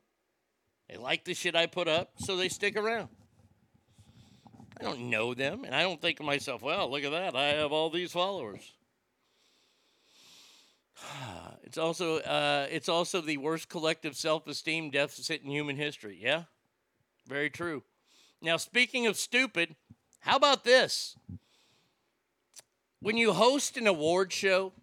They 0.89 0.97
like 0.97 1.25
the 1.25 1.33
shit 1.33 1.55
I 1.55 1.65
put 1.65 1.87
up, 1.87 2.11
so 2.17 2.37
they 2.37 2.47
stick 2.47 2.77
around. 2.77 3.09
I 4.79 4.83
don't 4.83 5.09
know 5.09 5.33
them, 5.33 5.63
and 5.65 5.75
I 5.75 5.81
don't 5.81 5.99
think 5.99 6.17
to 6.17 6.23
myself, 6.23 6.61
well, 6.61 6.89
look 6.89 7.03
at 7.03 7.11
that. 7.11 7.35
I 7.35 7.47
have 7.47 7.71
all 7.71 7.89
these 7.89 8.11
followers. 8.11 8.73
It's 11.63 11.77
also 11.77 12.19
uh, 12.19 12.65
it's 12.71 12.87
also 12.87 13.19
the 13.19 13.35
worst 13.35 13.67
collective 13.67 14.15
self-esteem 14.15 14.89
deficit 14.89 15.41
in 15.43 15.51
human 15.51 15.75
history. 15.75 16.17
Yeah, 16.19 16.43
very 17.27 17.49
true. 17.49 17.83
Now, 18.41 18.55
speaking 18.55 19.05
of 19.05 19.17
stupid, 19.17 19.75
how 20.21 20.37
about 20.37 20.63
this? 20.63 21.17
When 22.99 23.15
you 23.15 23.31
host 23.31 23.77
an 23.77 23.85
award 23.85 24.33
show, 24.33 24.73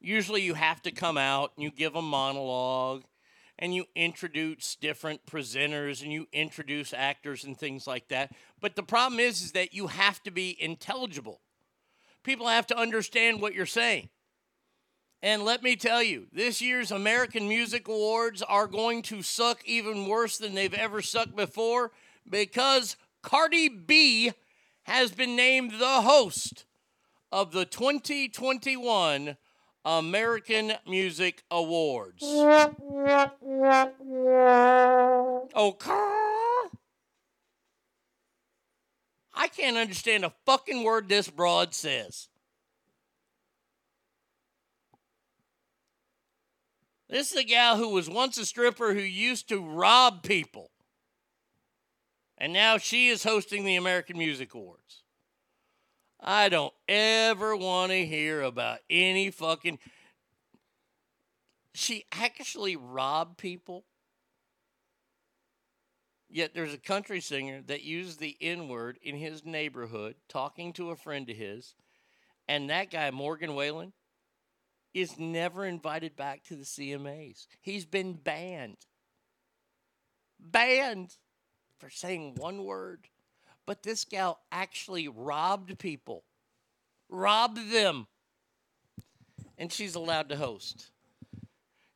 usually 0.00 0.42
you 0.42 0.54
have 0.54 0.80
to 0.82 0.92
come 0.92 1.18
out 1.18 1.52
and 1.56 1.64
you 1.64 1.70
give 1.72 1.96
a 1.96 2.02
monologue 2.02 3.02
and 3.58 3.74
you 3.74 3.86
introduce 3.96 4.76
different 4.76 5.26
presenters 5.26 6.00
and 6.00 6.12
you 6.12 6.28
introduce 6.32 6.94
actors 6.94 7.42
and 7.42 7.58
things 7.58 7.88
like 7.88 8.06
that. 8.08 8.32
But 8.60 8.76
the 8.76 8.84
problem 8.84 9.18
is 9.18 9.42
is 9.42 9.52
that 9.52 9.74
you 9.74 9.88
have 9.88 10.22
to 10.22 10.30
be 10.30 10.56
intelligible. 10.60 11.40
People 12.22 12.46
have 12.46 12.68
to 12.68 12.78
understand 12.78 13.40
what 13.40 13.52
you're 13.52 13.66
saying. 13.66 14.08
And 15.22 15.44
let 15.44 15.64
me 15.64 15.74
tell 15.74 16.02
you, 16.02 16.28
this 16.32 16.62
year's 16.62 16.92
American 16.92 17.48
Music 17.48 17.88
Awards 17.88 18.42
are 18.42 18.68
going 18.68 19.02
to 19.02 19.22
suck 19.22 19.60
even 19.66 20.06
worse 20.06 20.38
than 20.38 20.54
they've 20.54 20.72
ever 20.72 21.02
sucked 21.02 21.34
before 21.34 21.90
because 22.28 22.96
Cardi 23.22 23.68
B 23.68 24.32
has 24.90 25.12
been 25.12 25.36
named 25.36 25.70
the 25.78 26.02
host 26.02 26.66
of 27.30 27.52
the 27.52 27.64
2021 27.64 29.36
American 29.84 30.72
Music 30.84 31.44
Awards. 31.48 32.24
Okay. 35.54 35.92
I 39.32 39.46
can't 39.56 39.76
understand 39.76 40.24
a 40.24 40.32
fucking 40.44 40.82
word 40.82 41.08
this 41.08 41.30
broad 41.30 41.72
says. 41.72 42.26
This 47.08 47.30
is 47.30 47.38
a 47.38 47.44
gal 47.44 47.76
who 47.76 47.90
was 47.90 48.10
once 48.10 48.38
a 48.38 48.44
stripper 48.44 48.92
who 48.92 49.00
used 49.00 49.48
to 49.50 49.64
rob 49.64 50.24
people. 50.24 50.69
And 52.40 52.54
now 52.54 52.78
she 52.78 53.08
is 53.08 53.22
hosting 53.22 53.64
the 53.64 53.76
American 53.76 54.16
Music 54.16 54.54
Awards. 54.54 55.02
I 56.18 56.48
don't 56.48 56.72
ever 56.88 57.54
want 57.54 57.92
to 57.92 58.06
hear 58.06 58.40
about 58.40 58.78
any 58.88 59.30
fucking. 59.30 59.78
She 61.74 62.06
actually 62.10 62.76
robbed 62.76 63.36
people. 63.36 63.84
Yet 66.30 66.54
there's 66.54 66.72
a 66.72 66.78
country 66.78 67.20
singer 67.20 67.60
that 67.66 67.82
used 67.82 68.20
the 68.20 68.36
N 68.40 68.68
word 68.68 68.98
in 69.02 69.16
his 69.16 69.44
neighborhood 69.44 70.14
talking 70.28 70.72
to 70.74 70.90
a 70.90 70.96
friend 70.96 71.28
of 71.28 71.36
his. 71.36 71.74
And 72.48 72.70
that 72.70 72.90
guy, 72.90 73.10
Morgan 73.10 73.54
Wallen, 73.54 73.92
is 74.94 75.18
never 75.18 75.66
invited 75.66 76.16
back 76.16 76.44
to 76.44 76.56
the 76.56 76.64
CMAs. 76.64 77.46
He's 77.60 77.84
been 77.84 78.14
banned. 78.14 78.86
Banned 80.38 81.16
for 81.80 81.90
saying 81.90 82.34
one 82.36 82.64
word. 82.64 83.08
But 83.66 83.82
this 83.82 84.04
gal 84.04 84.40
actually 84.52 85.08
robbed 85.08 85.78
people, 85.78 86.24
robbed 87.08 87.72
them. 87.72 88.06
And 89.58 89.72
she's 89.72 89.94
allowed 89.94 90.28
to 90.28 90.36
host. 90.36 90.90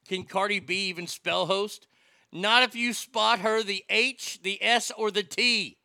Can 0.08 0.24
Cardi 0.24 0.60
B 0.60 0.88
even 0.88 1.06
spell 1.06 1.46
host? 1.46 1.86
Not 2.32 2.62
if 2.62 2.74
you 2.74 2.92
spot 2.92 3.38
her 3.40 3.62
the 3.62 3.84
H, 3.88 4.40
the 4.42 4.62
S, 4.62 4.90
or 4.96 5.10
the 5.10 5.22
T. 5.22 5.78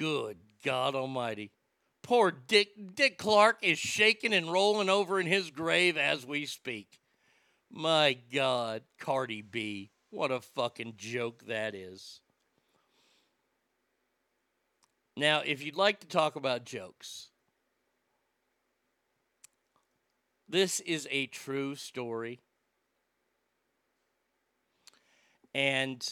Good 0.00 0.38
God 0.64 0.94
Almighty. 0.94 1.50
Poor 2.02 2.30
Dick 2.30 2.68
Dick 2.94 3.18
Clark 3.18 3.58
is 3.60 3.78
shaking 3.78 4.32
and 4.32 4.50
rolling 4.50 4.88
over 4.88 5.20
in 5.20 5.26
his 5.26 5.50
grave 5.50 5.98
as 5.98 6.24
we 6.24 6.46
speak. 6.46 6.98
My 7.70 8.16
God, 8.32 8.80
Cardi 8.98 9.42
B. 9.42 9.90
What 10.08 10.30
a 10.30 10.40
fucking 10.40 10.94
joke 10.96 11.44
that 11.48 11.74
is. 11.74 12.22
Now, 15.18 15.42
if 15.44 15.62
you'd 15.62 15.76
like 15.76 16.00
to 16.00 16.06
talk 16.06 16.34
about 16.34 16.64
jokes, 16.64 17.28
this 20.48 20.80
is 20.80 21.06
a 21.10 21.26
true 21.26 21.74
story. 21.74 22.40
And 25.54 26.02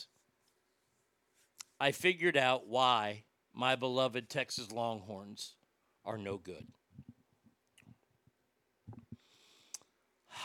I 1.80 1.92
figured 1.92 2.36
out 2.36 2.66
why 2.66 3.22
my 3.58 3.74
beloved 3.74 4.30
Texas 4.30 4.70
Longhorns 4.70 5.56
are 6.04 6.16
no 6.16 6.38
good. 6.38 6.68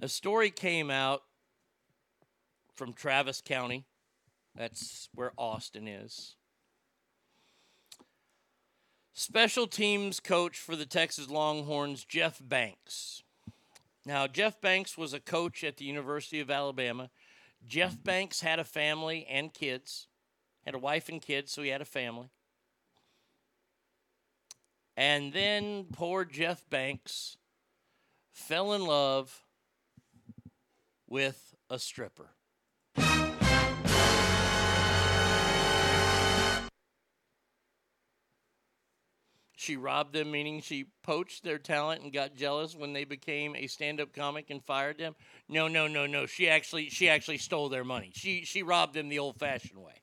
A 0.00 0.06
story 0.06 0.50
came 0.50 0.92
out 0.92 1.24
from 2.72 2.92
Travis 2.92 3.42
County. 3.44 3.84
That's 4.54 5.08
where 5.12 5.32
Austin 5.36 5.88
is. 5.88 6.36
Special 9.12 9.66
teams 9.66 10.20
coach 10.20 10.60
for 10.60 10.76
the 10.76 10.86
Texas 10.86 11.28
Longhorns, 11.28 12.04
Jeff 12.04 12.40
Banks. 12.40 13.24
Now, 14.06 14.28
Jeff 14.28 14.60
Banks 14.60 14.96
was 14.96 15.12
a 15.12 15.18
coach 15.18 15.64
at 15.64 15.78
the 15.78 15.84
University 15.84 16.38
of 16.38 16.48
Alabama. 16.48 17.10
Jeff 17.66 18.00
Banks 18.04 18.42
had 18.42 18.60
a 18.60 18.64
family 18.64 19.26
and 19.28 19.52
kids, 19.52 20.06
had 20.68 20.74
a 20.74 20.78
wife 20.78 21.08
and 21.08 21.22
kids, 21.22 21.50
so 21.50 21.62
he 21.62 21.70
had 21.70 21.80
a 21.80 21.86
family. 21.86 22.28
And 24.98 25.32
then 25.32 25.86
poor 25.90 26.26
Jeff 26.26 26.68
Banks 26.68 27.38
fell 28.30 28.74
in 28.74 28.84
love 28.84 29.44
with 31.06 31.54
a 31.70 31.78
stripper. 31.78 32.32
She 39.56 39.76
robbed 39.76 40.12
them, 40.12 40.30
meaning 40.30 40.60
she 40.60 40.84
poached 41.02 41.44
their 41.44 41.58
talent 41.58 42.02
and 42.02 42.12
got 42.12 42.34
jealous 42.34 42.74
when 42.74 42.92
they 42.92 43.04
became 43.04 43.56
a 43.56 43.68
stand-up 43.68 44.12
comic 44.12 44.50
and 44.50 44.62
fired 44.62 44.98
them. 44.98 45.16
No, 45.48 45.66
no, 45.66 45.86
no, 45.86 46.04
no. 46.04 46.26
She 46.26 46.50
actually, 46.50 46.90
she 46.90 47.08
actually 47.08 47.38
stole 47.38 47.70
their 47.70 47.84
money. 47.84 48.10
She, 48.14 48.44
she 48.44 48.62
robbed 48.62 48.92
them 48.92 49.08
the 49.08 49.18
old-fashioned 49.18 49.82
way. 49.82 49.97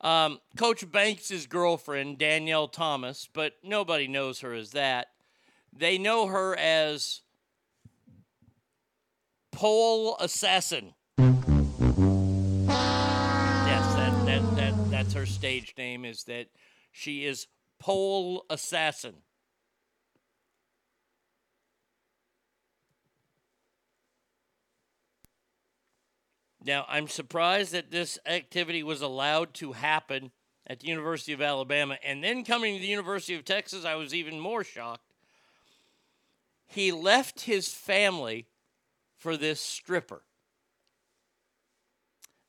Um, 0.00 0.40
Coach 0.56 0.90
Banks' 0.90 1.46
girlfriend, 1.46 2.18
Danielle 2.18 2.68
Thomas, 2.68 3.28
but 3.32 3.54
nobody 3.62 4.06
knows 4.06 4.40
her 4.40 4.52
as 4.52 4.72
that. 4.72 5.08
They 5.72 5.98
know 5.98 6.26
her 6.26 6.56
as 6.56 7.22
Pole 9.52 10.16
Assassin. 10.20 10.94
Yes, 11.18 11.34
that, 13.94 14.26
that, 14.26 14.56
that, 14.56 14.90
that's 14.90 15.14
her 15.14 15.26
stage 15.26 15.74
name, 15.78 16.04
is 16.04 16.24
that 16.24 16.48
she 16.92 17.24
is 17.24 17.46
Pole 17.78 18.44
Assassin. 18.50 19.14
Now, 26.66 26.84
I'm 26.88 27.06
surprised 27.06 27.70
that 27.72 27.92
this 27.92 28.18
activity 28.26 28.82
was 28.82 29.00
allowed 29.00 29.54
to 29.54 29.70
happen 29.70 30.32
at 30.66 30.80
the 30.80 30.88
University 30.88 31.32
of 31.32 31.40
Alabama. 31.40 31.96
And 32.04 32.24
then 32.24 32.44
coming 32.44 32.74
to 32.74 32.80
the 32.80 32.88
University 32.88 33.36
of 33.36 33.44
Texas, 33.44 33.84
I 33.84 33.94
was 33.94 34.12
even 34.12 34.40
more 34.40 34.64
shocked. 34.64 35.12
He 36.66 36.90
left 36.90 37.42
his 37.42 37.68
family 37.68 38.48
for 39.16 39.36
this 39.36 39.60
stripper. 39.60 40.22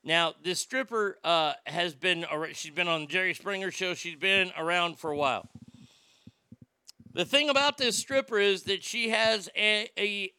Now, 0.02 0.34
this 0.42 0.58
stripper 0.58 1.18
uh, 1.22 1.52
has 1.66 1.94
been, 1.94 2.26
she's 2.54 2.72
been 2.72 2.88
on 2.88 3.02
the 3.02 3.06
Jerry 3.06 3.34
Springer 3.34 3.70
show. 3.70 3.94
She's 3.94 4.16
been 4.16 4.50
around 4.58 4.98
for 4.98 5.12
a 5.12 5.16
while. 5.16 5.48
The 7.12 7.24
thing 7.24 7.50
about 7.50 7.78
this 7.78 7.96
stripper 7.96 8.40
is 8.40 8.64
that 8.64 8.82
she 8.82 9.10
has 9.10 9.48
a, 9.56 9.88
a, 9.96 10.32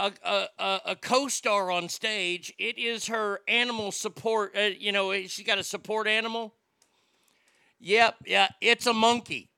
a, 0.00 0.48
a, 0.58 0.80
a 0.86 0.96
co-star 0.96 1.70
on 1.70 1.88
stage. 1.88 2.52
It 2.58 2.78
is 2.78 3.06
her 3.06 3.40
animal 3.46 3.92
support. 3.92 4.56
Uh, 4.56 4.70
you 4.78 4.92
know, 4.92 5.12
she's 5.12 5.46
got 5.46 5.58
a 5.58 5.64
support 5.64 6.06
animal. 6.06 6.54
Yep, 7.80 8.16
yeah, 8.26 8.48
it's 8.60 8.86
a 8.86 8.92
monkey. 8.92 9.50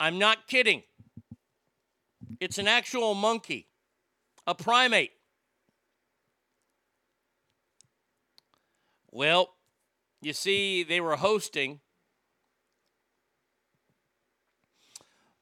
I'm 0.00 0.18
not 0.18 0.46
kidding. 0.46 0.82
It's 2.40 2.58
an 2.58 2.66
actual 2.66 3.14
monkey, 3.14 3.68
a 4.46 4.54
primate. 4.54 5.12
Well, 9.10 9.54
you 10.20 10.32
see, 10.32 10.82
they 10.82 11.00
were 11.00 11.16
hosting. 11.16 11.80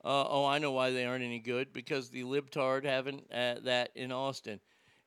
Uh, 0.05 0.25
oh, 0.29 0.45
I 0.45 0.59
know 0.59 0.73
why 0.73 0.91
they 0.91 1.05
aren't 1.05 1.25
any 1.25 1.39
good 1.39 1.73
because 1.73 2.11
the 2.11 2.25
libtard 2.25 2.85
having 2.85 3.23
uh, 3.33 3.57
that 3.65 3.91
in 3.95 4.11
Austin 4.11 4.61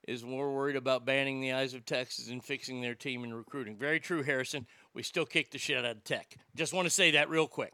is 0.08 0.24
more 0.24 0.54
worried 0.54 0.76
about 0.76 1.06
banning 1.06 1.42
the 1.42 1.52
eyes 1.52 1.74
of 1.74 1.86
Texas 1.86 2.30
and 2.30 2.44
fixing 2.44 2.82
their 2.82 2.96
team 2.96 3.24
and 3.24 3.36
recruiting. 3.36 3.76
Very 3.76 4.00
true, 4.00 4.24
Harrison. 4.24 4.68
We 4.94 5.04
still 5.04 5.26
kick 5.26 5.52
the 5.52 5.58
shit 5.58 5.78
out 5.78 5.86
of 5.86 6.04
Tech. 6.04 6.38
Just 6.56 6.74
want 6.74 6.86
to 6.86 6.92
say 6.92 7.12
that 7.12 7.30
real 7.30 7.48
quick. 7.48 7.74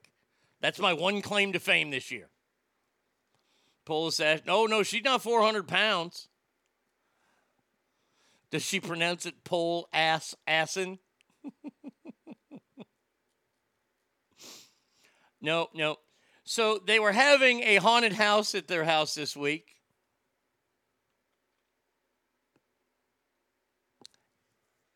That's 0.61 0.80
my 0.80 0.93
one 0.93 1.22
claim 1.22 1.53
to 1.53 1.59
fame 1.59 1.91
this 1.91 2.09
year. 2.11 2.30
Pull 3.85 4.06
the 4.06 4.11
sash. 4.11 4.40
No, 4.45 4.66
no, 4.66 4.83
she's 4.83 5.03
not 5.03 5.22
400 5.22 5.67
pounds. 5.67 6.27
Does 8.51 8.64
she 8.64 8.80
pronounce 8.80 9.25
it 9.25 9.43
pole 9.43 9.88
ass 9.93 10.35
assin? 10.48 11.00
no, 15.41 15.67
no. 15.74 15.98
So 16.51 16.81
they 16.85 16.99
were 16.99 17.13
having 17.13 17.63
a 17.63 17.77
haunted 17.77 18.11
house 18.11 18.55
at 18.55 18.67
their 18.67 18.83
house 18.83 19.15
this 19.15 19.38
week. 19.38 19.77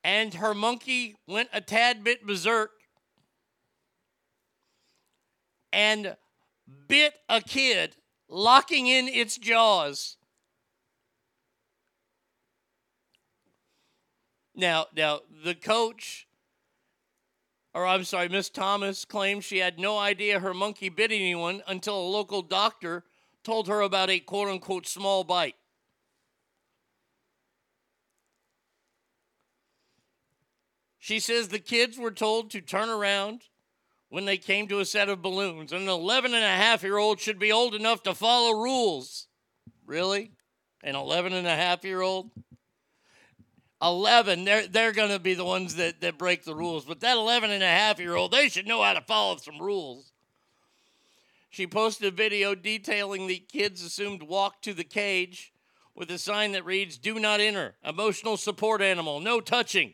And 0.03 0.33
her 0.33 0.53
monkey 0.53 1.15
went 1.25 1.47
a 1.53 1.61
tad 1.61 2.03
bit 2.03 2.27
berserk 2.27 2.71
and 5.71 6.17
bit 6.89 7.13
a 7.29 7.39
kid, 7.39 7.95
locking 8.27 8.87
in 8.87 9.07
its 9.07 9.37
jaws. 9.37 10.17
Now, 14.53 14.87
now 14.93 15.21
the 15.45 15.55
coach, 15.55 16.24
or 17.75 17.85
I'm 17.85 18.05
sorry, 18.05 18.29
Miss 18.29 18.49
Thomas 18.49 19.03
claimed 19.03 19.43
she 19.43 19.57
had 19.57 19.77
no 19.77 19.97
idea 19.97 20.39
her 20.39 20.53
monkey 20.53 20.87
bit 20.87 21.11
anyone 21.11 21.61
until 21.67 21.99
a 21.99 22.07
local 22.07 22.41
doctor 22.41 23.03
told 23.43 23.67
her 23.67 23.81
about 23.81 24.09
a 24.09 24.19
quote 24.19 24.47
unquote 24.47 24.87
small 24.87 25.25
bite. 25.25 25.55
She 30.99 31.19
says 31.19 31.49
the 31.49 31.59
kids 31.59 31.99
were 31.99 32.11
told 32.11 32.49
to 32.51 32.61
turn 32.61 32.89
around 32.89 33.41
when 34.07 34.23
they 34.23 34.37
came 34.37 34.69
to 34.69 34.79
a 34.79 34.85
set 34.85 35.09
of 35.09 35.21
balloons. 35.21 35.73
An 35.73 35.89
11 35.89 36.33
and 36.33 36.45
a 36.45 36.47
half 36.47 36.81
year 36.81 36.97
old 36.97 37.19
should 37.19 37.39
be 37.39 37.51
old 37.51 37.75
enough 37.75 38.01
to 38.03 38.15
follow 38.15 38.53
rules. 38.53 39.27
Really? 39.85 40.31
An 40.81 40.95
11 40.95 41.33
and 41.33 41.45
a 41.45 41.55
half 41.55 41.83
year 41.83 42.01
old? 42.01 42.31
11, 43.81 44.45
they're, 44.45 44.67
they're 44.67 44.91
going 44.93 45.11
to 45.11 45.19
be 45.19 45.33
the 45.33 45.45
ones 45.45 45.75
that, 45.75 46.01
that 46.01 46.17
break 46.17 46.43
the 46.43 46.55
rules. 46.55 46.85
But 46.85 47.01
that 47.01 47.17
11 47.17 47.51
and 47.51 47.63
a 47.63 47.67
half 47.67 47.99
year 47.99 48.15
old, 48.15 48.31
they 48.31 48.49
should 48.49 48.67
know 48.67 48.81
how 48.81 48.93
to 48.93 49.01
follow 49.01 49.37
some 49.37 49.59
rules. 49.59 50.11
She 51.49 51.67
posted 51.67 52.07
a 52.07 52.15
video 52.15 52.55
detailing 52.55 53.27
the 53.27 53.39
kids' 53.39 53.83
assumed 53.83 54.23
walk 54.23 54.61
to 54.63 54.73
the 54.73 54.83
cage 54.83 55.53
with 55.93 56.11
a 56.11 56.17
sign 56.17 56.51
that 56.51 56.65
reads, 56.65 56.97
Do 56.97 57.19
not 57.19 57.39
enter. 57.39 57.75
Emotional 57.83 58.37
support 58.37 58.81
animal. 58.81 59.19
No 59.19 59.39
touching. 59.39 59.93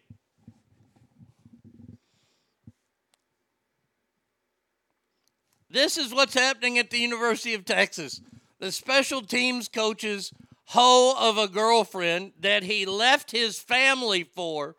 This 5.69 5.97
is 5.97 6.13
what's 6.13 6.33
happening 6.33 6.77
at 6.77 6.89
the 6.89 6.97
University 6.97 7.53
of 7.53 7.63
Texas. 7.63 8.21
The 8.59 8.71
special 8.71 9.21
teams 9.21 9.67
coach's 9.67 10.33
hoe 10.65 11.15
of 11.17 11.37
a 11.37 11.47
girlfriend 11.47 12.33
that 12.39 12.63
he 12.63 12.85
left 12.85 13.31
his 13.31 13.59
family 13.59 14.23
for 14.23 14.75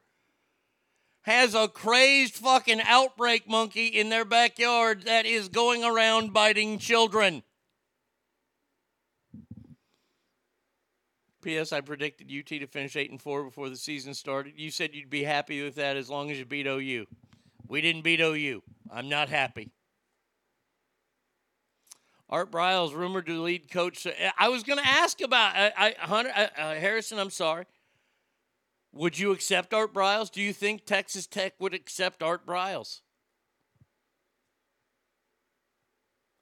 has 1.22 1.54
a 1.54 1.68
crazed 1.68 2.34
fucking 2.34 2.80
outbreak 2.84 3.48
monkey 3.48 3.86
in 3.86 4.08
their 4.08 4.24
backyard 4.24 5.02
that 5.02 5.24
is 5.24 5.48
going 5.48 5.84
around 5.84 6.32
biting 6.32 6.78
children. 6.78 7.42
P.S. 11.42 11.72
I 11.72 11.80
predicted 11.80 12.30
UT 12.30 12.46
to 12.46 12.66
finish 12.66 12.94
8 12.96 13.10
and 13.10 13.20
4 13.20 13.44
before 13.44 13.68
the 13.68 13.76
season 13.76 14.14
started. 14.14 14.54
You 14.56 14.70
said 14.70 14.94
you'd 14.94 15.10
be 15.10 15.24
happy 15.24 15.62
with 15.62 15.74
that 15.74 15.96
as 15.96 16.08
long 16.08 16.30
as 16.30 16.38
you 16.38 16.44
beat 16.44 16.66
OU. 16.66 17.06
We 17.66 17.80
didn't 17.80 18.02
beat 18.02 18.20
OU. 18.20 18.62
I'm 18.90 19.08
not 19.08 19.28
happy. 19.28 19.70
Art 22.32 22.50
Briles 22.50 22.94
rumored 22.94 23.26
to 23.26 23.42
lead 23.42 23.70
coach. 23.70 24.06
I 24.38 24.48
was 24.48 24.62
going 24.62 24.78
to 24.78 24.88
ask 24.88 25.20
about 25.20 25.54
I, 25.54 25.72
I 25.76 25.94
Hunter 26.06 26.32
uh, 26.34 26.46
uh, 26.56 26.74
Harrison. 26.76 27.18
I'm 27.18 27.28
sorry. 27.28 27.66
Would 28.94 29.18
you 29.18 29.32
accept 29.32 29.74
Art 29.74 29.92
Briles? 29.92 30.32
Do 30.32 30.40
you 30.40 30.54
think 30.54 30.86
Texas 30.86 31.26
Tech 31.26 31.52
would 31.58 31.74
accept 31.74 32.22
Art 32.22 32.46
Briles? 32.46 33.02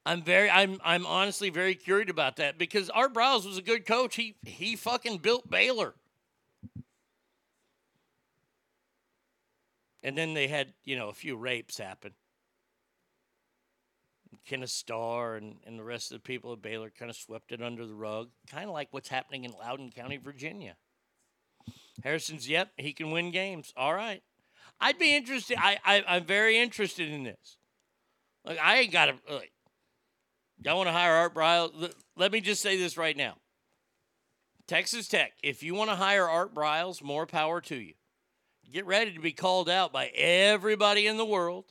I'm 0.07 0.23
very 0.23 0.49
I'm 0.49 0.79
I'm 0.85 1.05
honestly 1.07 1.51
very 1.51 1.75
curious 1.75 2.09
about 2.09 2.37
that 2.37 2.57
because 2.57 2.89
Art 2.91 3.13
Briles 3.13 3.45
was 3.45 3.59
a 3.59 3.63
good 3.63 3.85
coach. 3.85 4.15
He 4.15 4.37
he 4.45 4.77
fucking 4.77 5.19
built 5.19 5.51
Baylor. 5.51 5.95
And 10.05 10.17
then 10.17 10.35
they 10.35 10.47
had, 10.47 10.73
you 10.85 10.97
know, 10.97 11.09
a 11.09 11.13
few 11.13 11.37
rapes 11.37 11.79
happen. 11.79 12.13
Kenneth 14.51 14.71
Starr 14.71 15.37
and, 15.37 15.59
and 15.65 15.79
the 15.79 15.85
rest 15.85 16.11
of 16.11 16.17
the 16.17 16.27
people 16.27 16.53
at 16.53 16.61
Baylor 16.61 16.91
kind 16.91 17.09
of 17.09 17.17
swept 17.17 17.53
it 17.53 17.63
under 17.63 17.87
the 17.87 17.95
rug, 17.95 18.31
kind 18.51 18.65
of 18.65 18.73
like 18.73 18.89
what's 18.91 19.09
happening 19.09 19.45
in 19.45 19.53
Loudoun 19.53 19.93
County, 19.95 20.17
Virginia. 20.17 20.75
Harrison's, 22.03 22.49
yep, 22.49 22.73
he 22.77 22.93
can 22.93 23.13
win 23.13 23.31
games. 23.31 23.73
All 23.77 23.95
right. 23.95 24.25
I'd 24.81 24.99
be 24.99 25.15
interested. 25.15 25.57
I, 25.57 25.79
I, 25.85 26.03
I'm 26.09 26.25
very 26.25 26.59
interested 26.59 27.09
in 27.09 27.23
this. 27.23 27.59
Like, 28.45 28.59
I 28.61 28.79
ain't 28.79 28.93
got 28.93 29.07
to, 29.07 29.15
like, 29.33 29.53
y'all 30.65 30.79
want 30.79 30.89
to 30.89 30.93
hire 30.93 31.13
Art 31.13 31.33
Briles? 31.33 31.93
Let 32.17 32.33
me 32.33 32.41
just 32.41 32.61
say 32.61 32.77
this 32.77 32.97
right 32.97 33.17
now. 33.17 33.37
Texas 34.67 35.07
Tech, 35.07 35.31
if 35.45 35.63
you 35.63 35.77
want 35.77 35.91
to 35.91 35.97
hire 35.97 36.29
Art 36.29 36.53
Briles, 36.53 37.05
more 37.05 37.25
power 37.25 37.61
to 37.61 37.77
you. 37.77 37.95
Get 38.73 38.85
ready 38.85 39.13
to 39.13 39.21
be 39.21 39.33
called 39.33 39.69
out 39.69 39.93
by 39.93 40.07
everybody 40.09 41.07
in 41.07 41.19
the 41.19 41.25
world 41.25 41.67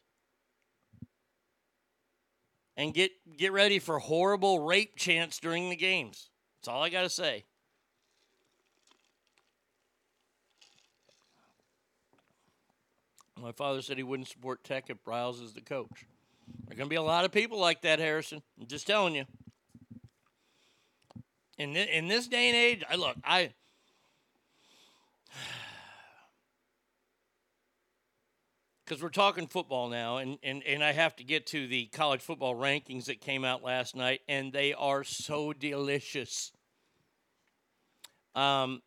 and 2.80 2.94
get 2.94 3.12
get 3.38 3.52
ready 3.52 3.78
for 3.78 4.00
horrible 4.00 4.62
rape 4.62 4.96
chants 4.96 5.38
during 5.38 5.70
the 5.70 5.76
games. 5.76 6.30
That's 6.56 6.70
all 6.70 6.82
I 6.82 6.90
got 6.90 7.02
to 7.02 7.10
say. 7.10 7.44
My 13.40 13.52
father 13.52 13.82
said 13.82 13.98
he 13.98 14.04
wouldn't 14.04 14.30
support 14.30 14.64
Tech 14.64 14.90
if 14.90 15.04
Briles 15.04 15.44
is 15.44 15.54
the 15.54 15.62
coach. 15.62 16.06
There 16.68 16.74
are 16.74 16.78
going 16.78 16.88
to 16.88 16.90
be 16.90 16.96
a 16.96 17.02
lot 17.02 17.26
of 17.26 17.32
people 17.32 17.60
like 17.60 17.82
that, 17.82 18.00
Harrison. 18.00 18.42
I'm 18.60 18.68
just 18.68 18.88
telling 18.88 19.14
you. 19.14 19.26
In 21.58 21.74
this, 21.74 21.90
in 21.92 22.08
this 22.08 22.28
day 22.28 22.48
and 22.48 22.56
age, 22.56 22.84
I 22.90 22.96
look, 22.96 23.18
I 23.26 23.52
because 28.90 29.04
we're 29.04 29.10
talking 29.10 29.46
football 29.46 29.88
now, 29.88 30.18
and, 30.18 30.40
and, 30.42 30.64
and 30.64 30.84
I 30.84 30.94
have 30.94 31.16
to 31.18 31.24
get 31.24 31.46
to 31.48 31.68
the 31.68 31.86
college 31.86 32.22
football 32.22 32.56
rankings 32.56 33.06
that 33.06 33.22
came 33.22 33.46
out 33.46 33.64
last 33.64 33.96
night, 33.96 34.22
and 34.28 34.52
they 34.52 34.74
are 34.74 35.04
so 35.04 35.54
delicious. 35.54 36.52
Um, 38.34 38.82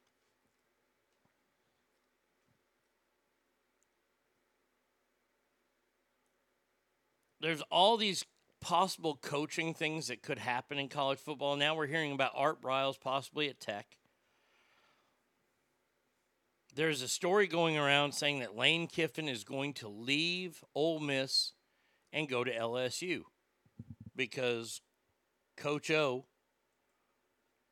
there's 7.40 7.62
all 7.70 7.96
these 7.96 8.24
possible 8.60 9.16
coaching 9.22 9.72
things 9.72 10.08
that 10.08 10.20
could 10.20 10.38
happen 10.38 10.80
in 10.80 10.88
college 10.88 11.20
football. 11.20 11.54
Now 11.54 11.76
we're 11.76 11.86
hearing 11.86 12.10
about 12.10 12.32
Art 12.34 12.60
Briles 12.60 13.00
possibly 13.00 13.48
at 13.48 13.60
Tech 13.60 13.98
there's 16.74 17.02
a 17.02 17.08
story 17.08 17.46
going 17.46 17.76
around 17.76 18.12
saying 18.12 18.40
that 18.40 18.56
Lane 18.56 18.86
Kiffin 18.86 19.28
is 19.28 19.44
going 19.44 19.74
to 19.74 19.88
leave 19.88 20.64
Ole 20.74 21.00
Miss 21.00 21.52
and 22.12 22.28
go 22.28 22.44
to 22.44 22.54
LSU 22.54 23.22
because 24.16 24.80
Coach 25.56 25.90
O, 25.90 26.26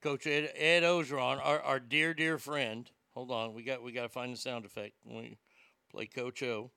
Coach 0.03 0.27
Ed, 0.27 0.51
Ed 0.55 0.83
Orgeron, 0.83 1.41
our, 1.43 1.61
our 1.61 1.81
dear 1.81 2.15
dear 2.15 2.39
friend. 2.39 2.91
Hold 3.15 3.31
on, 3.31 3.55
we 3.55 3.63
got 3.63 3.83
we 3.83 3.93
got 3.93 4.03
to 4.03 4.09
find 4.09 4.33
the 4.33 4.37
sound 4.37 4.65
effect 4.65 4.95
when 5.03 5.17
we 5.17 5.39
play 5.91 6.07
Coach 6.07 6.43
O. 6.43 6.71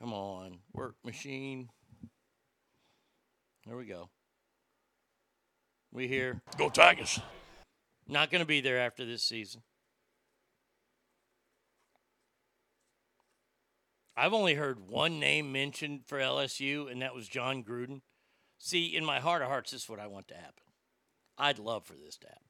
Come 0.00 0.12
on, 0.12 0.58
work 0.72 0.94
machine. 1.04 1.68
There 3.66 3.76
we 3.76 3.84
go. 3.84 4.08
We 5.92 6.06
here. 6.08 6.40
Go 6.56 6.68
Tigers. 6.68 7.20
Not 8.08 8.30
going 8.30 8.40
to 8.40 8.46
be 8.46 8.62
there 8.62 8.78
after 8.78 9.04
this 9.04 9.22
season. 9.22 9.62
I've 14.16 14.32
only 14.32 14.54
heard 14.54 14.88
one 14.88 15.20
name 15.20 15.52
mentioned 15.52 16.00
for 16.06 16.18
LSU, 16.18 16.90
and 16.90 17.02
that 17.02 17.14
was 17.14 17.28
Jon 17.28 17.62
Gruden. 17.62 18.00
See, 18.58 18.96
in 18.96 19.04
my 19.04 19.20
heart 19.20 19.42
of 19.42 19.48
hearts, 19.48 19.70
this 19.70 19.82
is 19.82 19.88
what 19.88 20.00
I 20.00 20.06
want 20.06 20.26
to 20.28 20.34
happen. 20.34 20.64
I'd 21.36 21.58
love 21.58 21.84
for 21.84 21.92
this 21.92 22.16
to 22.18 22.26
happen. 22.26 22.42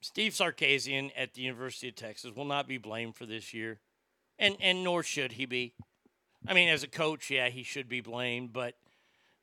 Steve 0.00 0.32
Sarkisian 0.32 1.10
at 1.14 1.34
the 1.34 1.42
University 1.42 1.88
of 1.88 1.96
Texas 1.96 2.34
will 2.34 2.46
not 2.46 2.66
be 2.66 2.78
blamed 2.78 3.16
for 3.16 3.26
this 3.26 3.52
year, 3.52 3.80
and 4.38 4.56
and 4.60 4.82
nor 4.82 5.02
should 5.02 5.32
he 5.32 5.44
be. 5.44 5.74
I 6.48 6.54
mean, 6.54 6.70
as 6.70 6.82
a 6.82 6.88
coach, 6.88 7.28
yeah, 7.28 7.50
he 7.50 7.62
should 7.62 7.86
be 7.86 8.00
blamed, 8.00 8.54
but 8.54 8.76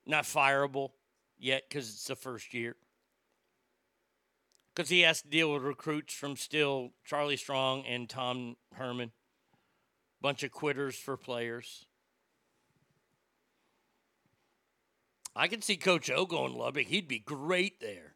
not 0.08 0.24
fireable 0.24 0.94
yet 1.38 1.66
because 1.70 1.90
it's 1.90 2.08
the 2.08 2.16
first 2.16 2.56
year 2.56 2.76
because 4.78 4.90
he 4.90 5.02
has 5.02 5.24
to 5.24 5.28
deal 5.28 5.52
with 5.52 5.64
recruits 5.64 6.14
from 6.14 6.36
still 6.36 6.92
Charlie 7.04 7.36
Strong 7.36 7.84
and 7.88 8.08
Tom 8.08 8.58
Herman. 8.76 9.12
Bunch 10.22 10.44
of 10.44 10.52
quitters 10.52 10.96
for 10.96 11.18
players. 11.18 11.88
I 15.36 15.48
can 15.48 15.64
see 15.64 15.78
Coach 15.78 16.12
O 16.12 16.28
going 16.28 16.54
Lubbock. 16.54 16.86
He'd 16.86 17.08
be 17.08 17.18
great 17.18 17.80
there. 17.80 18.14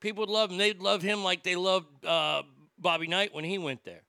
People 0.00 0.22
would 0.22 0.28
love 0.28 0.52
him. 0.52 0.58
They'd 0.58 0.80
love 0.80 1.02
him 1.02 1.24
like 1.24 1.42
they 1.42 1.56
loved 1.56 2.04
uh, 2.04 2.42
Bobby 2.78 3.08
Knight 3.08 3.34
when 3.34 3.44
he 3.44 3.58
went 3.58 3.82
there. 3.82 4.02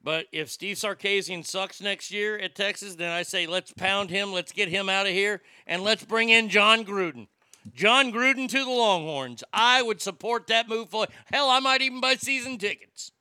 But 0.00 0.26
if 0.30 0.50
Steve 0.50 0.76
Sarkisian 0.76 1.44
sucks 1.44 1.80
next 1.80 2.12
year 2.12 2.38
at 2.38 2.54
Texas, 2.54 2.94
then 2.94 3.10
I 3.10 3.24
say 3.24 3.48
let's 3.48 3.72
pound 3.72 4.08
him, 4.08 4.32
let's 4.32 4.52
get 4.52 4.68
him 4.68 4.88
out 4.88 5.06
of 5.06 5.12
here, 5.12 5.42
and 5.66 5.82
let's 5.82 6.04
bring 6.04 6.28
in 6.28 6.48
Jon 6.48 6.84
Gruden. 6.84 7.26
Jon 7.74 8.12
Gruden 8.12 8.48
to 8.48 8.64
the 8.64 8.70
Longhorns. 8.70 9.44
I 9.52 9.82
would 9.82 10.00
support 10.00 10.46
that 10.46 10.68
move. 10.68 10.88
For, 10.88 11.06
hell, 11.26 11.50
I 11.50 11.60
might 11.60 11.82
even 11.82 12.00
buy 12.00 12.14
season 12.14 12.58
tickets. 12.58 13.12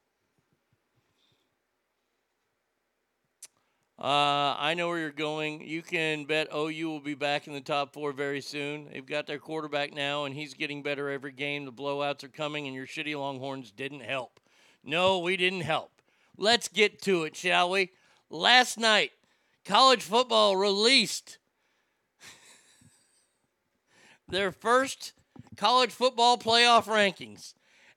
Uh, 4.01 4.55
I 4.57 4.75
know 4.75 4.87
where 4.87 4.99
you're 4.99 5.11
going. 5.11 5.61
You 5.61 5.81
can 5.81 6.23
bet 6.23 6.47
OU 6.55 6.89
will 6.89 7.01
be 7.01 7.15
back 7.15 7.47
in 7.47 7.53
the 7.53 7.59
top 7.59 7.93
four 7.93 8.13
very 8.13 8.39
soon. 8.39 8.87
They've 8.89 9.05
got 9.05 9.27
their 9.27 9.39
quarterback 9.39 9.93
now, 9.93 10.23
and 10.23 10.33
he's 10.33 10.53
getting 10.53 10.81
better 10.81 11.09
every 11.09 11.33
game. 11.33 11.65
The 11.65 11.73
blowouts 11.73 12.23
are 12.23 12.29
coming, 12.29 12.65
and 12.65 12.73
your 12.73 12.87
shitty 12.87 13.13
Longhorns 13.19 13.71
didn't 13.71 13.99
help. 13.99 14.39
No, 14.85 15.19
we 15.19 15.35
didn't 15.35 15.61
help. 15.61 15.91
Let's 16.37 16.69
get 16.69 17.01
to 17.01 17.23
it, 17.23 17.35
shall 17.35 17.71
we? 17.71 17.91
Last 18.29 18.79
night, 18.79 19.11
college 19.65 20.03
football 20.03 20.55
released 20.55 21.38
their 24.29 24.51
first 24.51 25.13
college 25.57 25.91
football 25.91 26.37
playoff 26.37 26.85
rankings. 26.85 27.53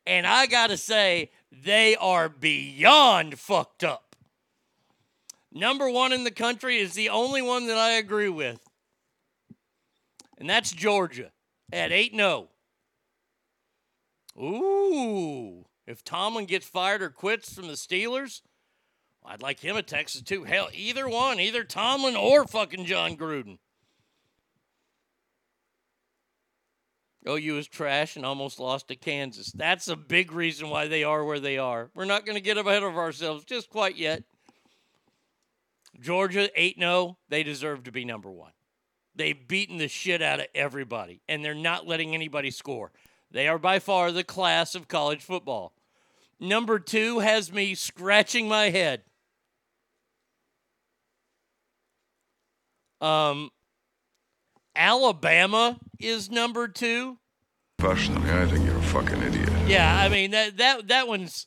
And 0.07 0.27
I 0.27 0.47
got 0.47 0.71
to 0.71 0.77
say, 0.77 1.31
they 1.51 1.95
are 1.97 2.29
beyond 2.29 3.39
fucked 3.39 3.85
up. 3.85 4.17
Number 5.53 5.89
one 5.89 6.13
in 6.13 6.25
the 6.25 6.31
country 6.31 6.79
is 6.79 6.95
the 6.95 7.11
only 7.11 7.43
one 7.43 7.67
that 7.67 7.77
I 7.77 7.93
agree 7.93 8.29
with. 8.29 8.61
And 10.39 10.49
that's 10.49 10.73
Georgia 10.73 11.31
at 11.73 11.93
8 11.93 12.15
0. 12.17 12.49
Ooh. 14.39 15.67
If 15.87 16.03
Tomlin 16.03 16.47
gets 16.47 16.67
fired 16.67 17.03
or 17.03 17.11
quits 17.11 17.53
from 17.53 17.67
the 17.67 17.75
Steelers, 17.75 18.41
I'd 19.25 19.43
like 19.43 19.61
him 19.61 19.77
at 19.77 19.87
Texas 19.87 20.23
too. 20.23 20.45
Hell, 20.45 20.69
either 20.73 21.09
one, 21.09 21.39
either 21.39 21.65
Tomlin 21.65 22.17
or 22.17 22.47
fucking 22.47 22.87
Jon 22.87 23.17
Gruden. 23.17 23.59
OU 27.29 27.59
is 27.59 27.69
trash 27.69 28.17
and 28.17 28.27
almost 28.27 28.59
lost 28.59 28.89
to 28.89 28.97
Kansas. 28.97 29.53
That's 29.53 29.89
a 29.89 29.97
big 29.97 30.33
reason 30.33 30.71
why 30.71 30.89
they 30.89 31.05
are 31.05 31.25
where 31.25 31.41
they 31.41 31.59
are. 31.59 31.91
We're 31.95 32.05
not 32.05 32.27
going 32.27 32.37
to 32.37 32.43
get 32.43 32.59
ahead 32.59 32.83
of 32.83 32.97
ourselves 32.97 33.45
just 33.45 33.71
quite 33.71 33.97
yet. 33.97 34.25
Georgia 36.01 36.51
8 36.57 36.79
0, 36.79 37.19
they 37.29 37.43
deserve 37.43 37.85
to 37.85 37.93
be 37.93 38.05
number 38.05 38.31
one. 38.31 38.53
They've 39.15 39.47
beaten 39.47 39.77
the 39.77 39.89
shit 39.89 40.23
out 40.23 40.41
of 40.41 40.47
everybody, 40.55 41.21
and 41.29 41.45
they're 41.45 41.55
not 41.55 41.87
letting 41.87 42.15
anybody 42.15 42.51
score. 42.51 42.91
They 43.31 43.47
are 43.47 43.59
by 43.59 43.79
far 43.79 44.11
the 44.11 44.25
class 44.25 44.75
of 44.75 44.89
college 44.89 45.23
football. 45.23 45.75
Number 46.41 46.79
two 46.79 47.21
has 47.21 47.53
me 47.53 47.75
scratching 47.75 48.49
my 48.49 48.71
head. 48.71 49.03
Um, 53.01 53.51
Alabama 54.75 55.79
is 55.99 56.31
number 56.31 56.69
two. 56.69 57.19
Personally, 57.79 58.31
I 58.31 58.47
think 58.47 58.65
you're 58.65 58.79
a 58.79 58.83
fucking 58.83 59.21
idiot. 59.23 59.51
Yeah, 59.67 59.99
I 60.01 60.09
mean 60.09 60.31
that 60.31 60.57
that 60.59 60.89
that 60.89 61.09
one's. 61.09 61.47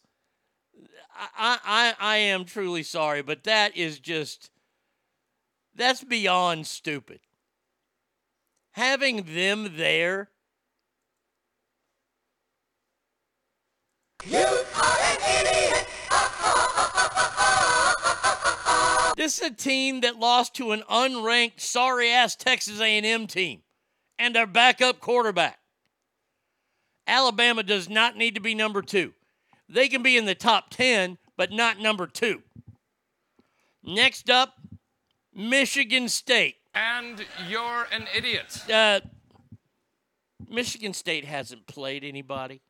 I 1.38 1.58
I 1.64 1.94
I 2.00 2.18
am 2.18 2.46
truly 2.46 2.84
sorry, 2.84 3.22
but 3.22 3.44
that 3.46 3.76
is 3.78 4.00
just. 4.00 4.52
That's 5.74 6.04
beyond 6.04 6.68
stupid. 6.68 7.20
Having 8.72 9.24
them 9.34 9.78
there. 9.78 10.30
You 14.26 14.38
are 14.38 14.98
an 15.02 15.18
idiot. 15.40 15.88
This 19.26 19.42
is 19.42 19.48
a 19.48 19.56
team 19.56 20.02
that 20.02 20.20
lost 20.20 20.54
to 20.58 20.72
an 20.72 20.84
unranked, 20.88 21.60
sorry 21.60 22.12
ass 22.12 22.36
Texas 22.36 22.80
A&M 22.80 23.26
team 23.26 23.64
and 24.20 24.36
their 24.36 24.46
backup 24.46 25.00
quarterback. 25.00 25.58
Alabama 27.08 27.64
does 27.64 27.90
not 27.90 28.16
need 28.16 28.36
to 28.36 28.40
be 28.40 28.54
number 28.54 28.84
two. 28.84 29.14
They 29.68 29.88
can 29.88 30.04
be 30.04 30.16
in 30.16 30.26
the 30.26 30.36
top 30.36 30.70
10, 30.70 31.18
but 31.36 31.52
not 31.52 31.80
number 31.80 32.06
two. 32.06 32.44
Next 33.84 34.30
up, 34.30 34.54
Michigan 35.34 36.08
State. 36.08 36.58
And 36.76 37.26
you're 37.50 37.88
an 37.92 38.06
idiot. 38.16 38.62
Uh, 38.72 39.00
Michigan 40.48 40.94
State 40.94 41.26
hasn't 41.26 41.66
played 41.66 42.04
anybody. 42.04 42.62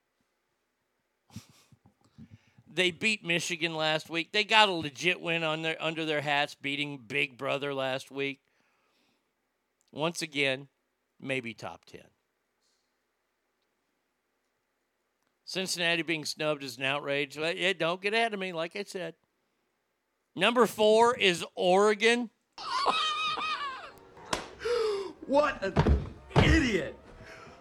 They 2.76 2.92
beat 2.92 3.26
Michigan 3.26 3.74
last 3.74 4.10
week. 4.10 4.34
They 4.34 4.44
got 4.44 4.68
a 4.68 4.74
legit 4.74 5.22
win 5.22 5.44
on 5.44 5.62
their 5.62 5.78
under 5.80 6.04
their 6.04 6.20
hats, 6.20 6.56
beating 6.56 6.98
Big 6.98 7.38
Brother 7.38 7.74
last 7.74 8.12
week. 8.12 8.42
Once 9.94 10.22
again, 10.22 10.68
maybe 11.20 11.54
top 11.54 11.86
ten. 11.86 12.02
Cincinnati 15.46 16.02
being 16.02 16.26
snubbed 16.26 16.64
is 16.64 16.78
an 16.78 16.84
outrage. 16.84 17.38
Yeah, 17.38 17.72
don't 17.74 18.02
get 18.02 18.14
ahead 18.14 18.34
of 18.34 18.40
me, 18.40 18.52
like 18.52 18.76
I 18.76 18.84
said. 18.84 19.14
Number 20.36 20.66
four 20.66 21.16
is 21.16 21.46
Oregon. 21.56 22.30
What 25.28 25.64
an 25.64 25.74
idiot! 26.44 26.96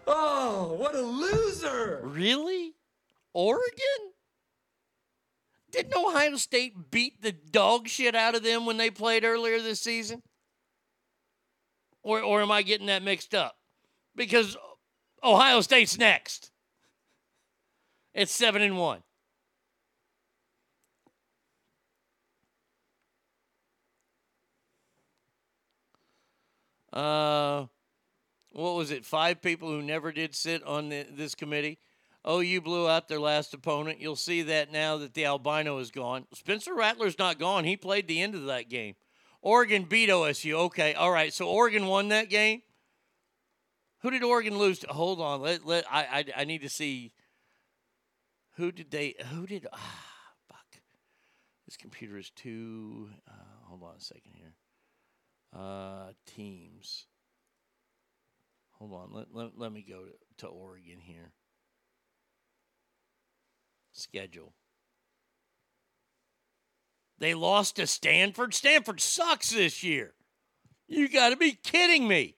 Oh, 0.07 0.77
what 0.79 0.95
a 0.95 1.01
loser! 1.01 2.03
Really? 2.05 2.75
Oregon? 3.33 4.14
Didn't 5.75 5.97
Ohio 5.97 6.37
State 6.37 6.93
beat 6.93 7.21
the 7.21 7.33
dog 7.33 7.89
shit 7.89 8.15
out 8.15 8.37
of 8.37 8.45
them 8.45 8.65
when 8.65 8.77
they 8.77 8.91
played 8.91 9.25
earlier 9.25 9.61
this 9.61 9.81
season? 9.81 10.23
Or, 12.05 12.21
or 12.21 12.43
am 12.43 12.53
I 12.53 12.63
getting 12.63 12.87
that 12.87 13.03
mixed 13.03 13.35
up? 13.35 13.57
Because 14.15 14.57
Ohio 15.25 15.61
State's 15.63 15.99
next. 15.99 16.53
It's 18.15 18.31
seven 18.31 18.63
and 18.63 18.79
one. 18.79 19.03
Uh, 26.93 27.67
what 28.51 28.77
was 28.77 28.93
it? 28.93 29.05
Five 29.05 29.43
people 29.43 29.69
who 29.69 29.83
never 29.83 30.13
did 30.13 30.37
sit 30.37 30.63
on 30.63 30.91
the, 30.91 31.05
this 31.11 31.35
committee. 31.35 31.81
Oh, 32.25 32.41
you 32.41 32.63
blew 32.63 32.89
out 32.89 33.09
their 33.09 33.21
last 33.21 33.53
opponent. 33.53 34.01
You'll 34.01 34.17
see 34.17 34.43
that 34.43 34.73
now 34.73 34.97
that 34.97 35.13
the 35.13 35.27
albino 35.27 35.79
is 35.79 35.91
gone. 35.91 36.27
Spencer 36.33 36.75
Rattler's 36.75 37.19
not 37.19 37.39
gone. 37.39 37.65
He 37.65 37.77
played 37.77 38.09
the 38.09 38.23
end 38.23 38.35
of 38.35 38.47
that 38.47 38.71
game. 38.71 38.95
Oregon 39.43 39.85
beat 39.85 40.09
OSU. 40.09 40.55
Okay, 40.55 40.95
all 40.95 41.11
right. 41.11 41.35
So 41.35 41.47
Oregon 41.47 41.87
won 41.87 42.09
that 42.09 42.31
game. 42.31 42.63
Who 44.01 44.11
did 44.11 44.23
Oregon 44.23 44.59
lose 44.59 44.79
to? 44.81 44.87
Hold 44.89 45.21
on. 45.21 45.43
Let, 45.43 45.67
let 45.67 45.85
I, 45.91 46.25
I 46.37 46.41
I 46.41 46.45
need 46.45 46.63
to 46.63 46.71
see. 46.71 47.13
Who 48.57 48.73
did 48.73 48.91
they? 48.91 49.15
Who 49.33 49.47
did? 49.47 49.67
Ah, 49.71 50.03
fuck. 50.49 50.81
This 51.67 51.77
computer 51.77 52.17
is 52.17 52.31
too. 52.31 53.11
Uh, 53.29 53.33
hold 53.65 53.83
on 53.83 53.97
a 53.97 54.01
second 54.01 54.33
here. 54.35 54.55
Uh, 55.55 56.13
teams. 56.27 57.07
Hold 58.79 58.93
on. 58.93 59.13
Let, 59.13 59.27
let, 59.33 59.59
let 59.59 59.73
me 59.73 59.85
go 59.87 60.05
to, 60.05 60.13
to 60.39 60.47
Oregon 60.47 60.99
here. 61.01 61.33
Schedule. 63.95 64.53
They 67.19 67.33
lost 67.33 67.77
to 67.77 67.87
Stanford. 67.87 68.53
Stanford 68.53 69.01
sucks 69.01 69.51
this 69.51 69.83
year. 69.83 70.15
You 70.87 71.09
got 71.09 71.31
to 71.31 71.37
be 71.37 71.53
kidding 71.53 72.07
me. 72.07 72.37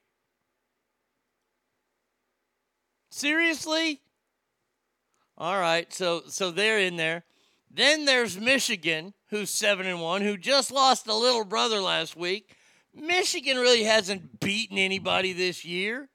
Seriously? 3.10 4.02
All 5.38 5.58
right, 5.58 5.92
so 5.92 6.22
so 6.28 6.50
they're 6.50 6.78
in 6.78 6.96
there. 6.96 7.24
Then 7.70 8.04
there's 8.04 8.38
Michigan, 8.38 9.12
who's 9.30 9.50
7 9.50 9.86
and 9.86 10.00
1, 10.00 10.22
who 10.22 10.36
just 10.36 10.70
lost 10.70 11.06
a 11.08 11.14
little 11.14 11.44
brother 11.44 11.80
last 11.80 12.16
week. 12.16 12.54
Michigan 12.94 13.56
really 13.56 13.84
hasn't 13.84 14.40
beaten 14.40 14.78
anybody 14.78 15.32
this 15.32 15.64
year. 15.64 16.08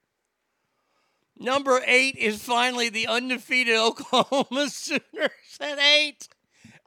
Number 1.41 1.81
8 1.83 2.17
is 2.17 2.43
finally 2.43 2.89
the 2.89 3.07
undefeated 3.07 3.75
Oklahoma 3.77 4.69
Sooners 4.69 5.57
at 5.59 5.79
8. 5.79 6.27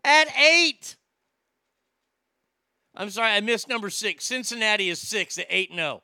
At 0.05 0.29
8. 0.37 0.97
I'm 2.95 3.11
sorry, 3.11 3.33
I 3.33 3.41
missed 3.41 3.69
number 3.69 3.91
6. 3.91 4.25
Cincinnati 4.25 4.91
is 4.91 5.01
6 5.01 5.39
at 5.39 5.47
8 5.51 5.71
and 5.71 5.79
0. 5.81 6.03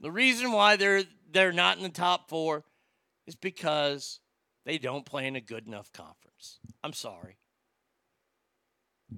The 0.00 0.10
reason 0.10 0.52
why 0.52 0.76
they're 0.76 1.02
they're 1.30 1.52
not 1.52 1.76
in 1.76 1.82
the 1.82 1.90
top 1.90 2.30
4 2.30 2.64
is 3.26 3.34
because 3.34 4.20
they 4.64 4.78
don't 4.78 5.04
play 5.04 5.26
in 5.26 5.36
a 5.36 5.40
good 5.42 5.66
enough 5.66 5.92
conference. 5.92 6.58
I'm 6.82 6.94
sorry. 6.94 7.36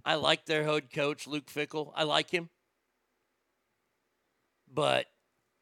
I 0.04 0.16
like 0.16 0.46
their 0.46 0.64
head 0.64 0.92
coach, 0.92 1.28
Luke 1.28 1.46
Fickell. 1.46 1.92
I 1.94 2.02
like 2.02 2.30
him. 2.30 2.50
but 4.68 5.06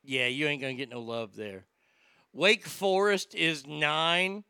yeah, 0.02 0.26
you 0.26 0.47
ain't 0.47 0.62
gonna 0.62 0.73
get 0.73 0.89
no 0.89 1.00
love 1.00 1.36
there. 1.36 1.66
Wake 2.33 2.67
Forest 2.67 3.34
is 3.34 3.67
nine, 3.67 4.44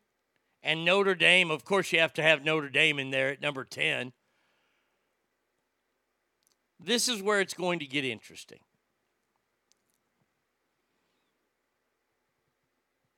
and 0.62 0.84
Notre 0.84 1.14
Dame. 1.14 1.50
Of 1.50 1.64
course, 1.64 1.92
you 1.92 2.00
have 2.00 2.12
to 2.14 2.22
have 2.22 2.44
Notre 2.44 2.68
Dame 2.68 2.98
in 2.98 3.10
there 3.10 3.30
at 3.30 3.40
number 3.40 3.64
ten. 3.64 4.12
This 6.78 7.08
is 7.08 7.22
where 7.22 7.40
it's 7.40 7.54
going 7.54 7.78
to 7.78 7.86
get 7.86 8.04
interesting. 8.04 8.60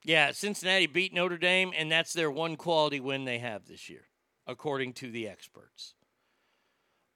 Yeah, 0.04 0.32
Cincinnati 0.32 0.86
beat 0.86 1.14
Notre 1.14 1.38
Dame, 1.38 1.72
and 1.76 1.90
that's 1.90 2.12
their 2.12 2.30
one 2.30 2.56
quality 2.56 2.98
win 2.98 3.24
they 3.24 3.38
have 3.38 3.66
this 3.66 3.88
year, 3.88 4.06
according 4.46 4.94
to 4.94 5.10
the 5.10 5.28
experts. 5.28 5.94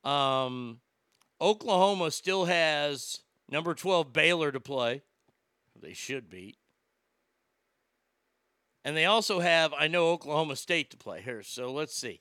Um, 0.05 0.81
Oklahoma 1.41 2.12
still 2.12 2.44
has 2.44 3.20
number 3.50 3.75
12 3.75 4.12
Baylor 4.12 4.52
to 4.52 4.60
play. 4.60 5.02
They 5.81 5.94
should 5.94 6.31
beat. 6.31 6.57
And 8.86 8.97
they 8.97 9.05
also 9.05 9.40
have, 9.40 9.74
I 9.76 9.89
know, 9.89 10.10
Oklahoma 10.10 10.55
State 10.55 10.92
to 10.92 10.97
play 10.97 11.20
here. 11.20 11.42
So 11.42 11.73
let's 11.73 11.92
see. 11.92 12.20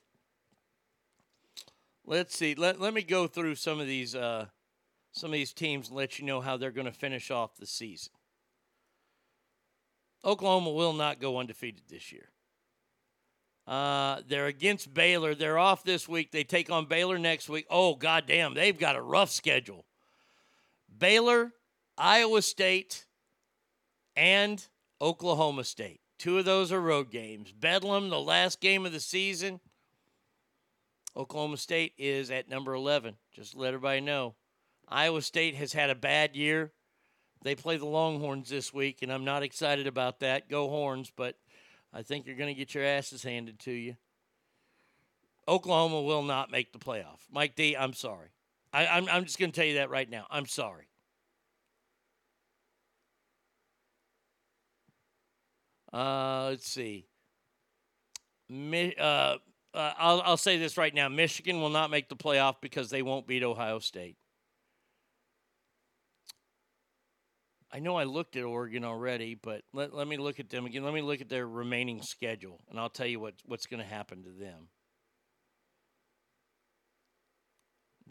Let's 2.04 2.36
see. 2.36 2.56
Let, 2.56 2.82
let 2.82 2.92
me 2.92 3.04
go 3.04 3.28
through 3.28 3.54
some 3.54 3.80
of 3.80 3.86
these 3.86 4.16
uh, 4.16 4.48
some 5.12 5.30
of 5.30 5.34
these 5.34 5.54
teams 5.54 5.90
and 5.90 5.96
let 5.96 6.18
you 6.18 6.26
know 6.26 6.42
how 6.42 6.58
they're 6.58 6.72
going 6.72 6.88
to 6.88 6.92
finish 6.92 7.30
off 7.30 7.56
the 7.56 7.68
season. 7.68 8.14
Oklahoma 10.26 10.72
will 10.72 10.94
not 10.94 11.20
go 11.20 11.38
undefeated 11.38 11.84
this 11.88 12.12
year. 12.12 12.30
Uh, 13.68 14.22
they're 14.28 14.48
against 14.48 14.92
Baylor. 14.92 15.36
They're 15.36 15.60
off 15.60 15.84
this 15.84 16.10
week. 16.10 16.32
They 16.32 16.44
take 16.44 16.72
on 16.72 16.88
Baylor 16.88 17.20
next 17.20 17.48
week. 17.48 17.68
Oh, 17.70 17.94
goddamn. 17.94 18.56
They've 18.56 18.78
got 18.78 18.96
a 18.96 19.02
rough 19.04 19.30
schedule. 19.30 19.86
Baylor, 20.98 21.54
Iowa 21.96 22.42
State, 22.42 23.06
and 24.16 24.66
Oklahoma 25.00 25.64
State. 25.64 26.02
Two 26.26 26.40
of 26.40 26.46
those 26.46 26.72
are 26.72 26.82
road 26.82 27.12
games. 27.12 27.52
Bedlam, 27.52 28.10
the 28.10 28.20
last 28.20 28.60
game 28.60 28.84
of 28.84 28.92
the 28.92 29.00
season. 29.00 29.60
Oklahoma 31.16 31.56
State 31.56 31.94
is 32.00 32.32
at 32.32 32.50
number 32.50 32.74
11. 32.74 33.14
Just 33.32 33.56
let 33.56 33.68
everybody 33.68 34.02
know. 34.02 34.34
Iowa 34.90 35.22
State 35.22 35.54
has 35.54 35.74
had 35.74 35.92
a 35.92 35.96
bad 35.96 36.36
year. 36.36 36.72
They 37.44 37.54
play 37.54 37.78
the 37.78 37.86
Longhorns 37.86 38.50
this 38.50 38.74
week, 38.74 39.04
and 39.04 39.14
I'm 39.14 39.24
not 39.24 39.44
excited 39.44 39.86
about 39.86 40.22
that. 40.22 40.50
Go 40.50 40.68
Horns, 40.68 41.12
but 41.16 41.36
I 41.94 42.02
think 42.02 42.26
you're 42.26 42.36
going 42.36 42.52
to 42.52 42.60
get 42.60 42.74
your 42.74 42.84
asses 42.84 43.22
handed 43.22 43.60
to 43.60 43.72
you. 43.72 43.96
Oklahoma 45.48 46.02
will 46.02 46.24
not 46.24 46.50
make 46.50 46.74
the 46.74 46.80
playoff. 46.80 47.20
Mike 47.32 47.56
D, 47.56 47.78
I'm 47.78 47.94
sorry. 47.94 48.30
I, 48.74 48.88
I'm 48.88 49.26
just 49.26 49.38
going 49.38 49.52
to 49.52 49.56
tell 49.56 49.68
you 49.68 49.76
that 49.76 49.92
right 49.92 50.10
now. 50.10 50.26
I'm 50.32 50.48
sorry. 50.48 50.88
Uh, 55.96 56.48
let's 56.50 56.70
see. 56.70 57.06
Mi- 58.50 58.96
uh, 59.00 59.38
uh, 59.74 59.94
I'll, 59.98 60.22
I'll 60.22 60.38
say 60.38 60.58
this 60.58 60.78
right 60.78 60.94
now 60.94 61.08
Michigan 61.08 61.62
will 61.62 61.70
not 61.70 61.90
make 61.90 62.10
the 62.10 62.18
playoff 62.18 62.56
because 62.62 62.90
they 62.90 63.02
won't 63.02 63.28
beat 63.28 63.44
Ohio 63.44 63.80
State. 63.80 64.18
I 67.72 67.80
know 67.80 67.96
I 67.96 68.04
looked 68.04 68.36
at 68.36 68.44
Oregon 68.44 68.84
already, 68.84 69.36
but 69.36 69.62
let, 69.74 69.94
let 69.94 70.08
me 70.08 70.18
look 70.18 70.40
at 70.40 70.50
them 70.50 70.66
again. 70.66 70.84
Let 70.84 70.94
me 70.94 71.02
look 71.02 71.22
at 71.22 71.30
their 71.30 71.48
remaining 71.48 72.02
schedule, 72.02 72.60
and 72.70 72.78
I'll 72.80 72.90
tell 72.90 73.08
you 73.08 73.22
what, 73.22 73.36
what's 73.46 73.66
going 73.66 73.82
to 73.82 73.88
happen 73.88 74.24
to 74.24 74.30
them. 74.30 74.68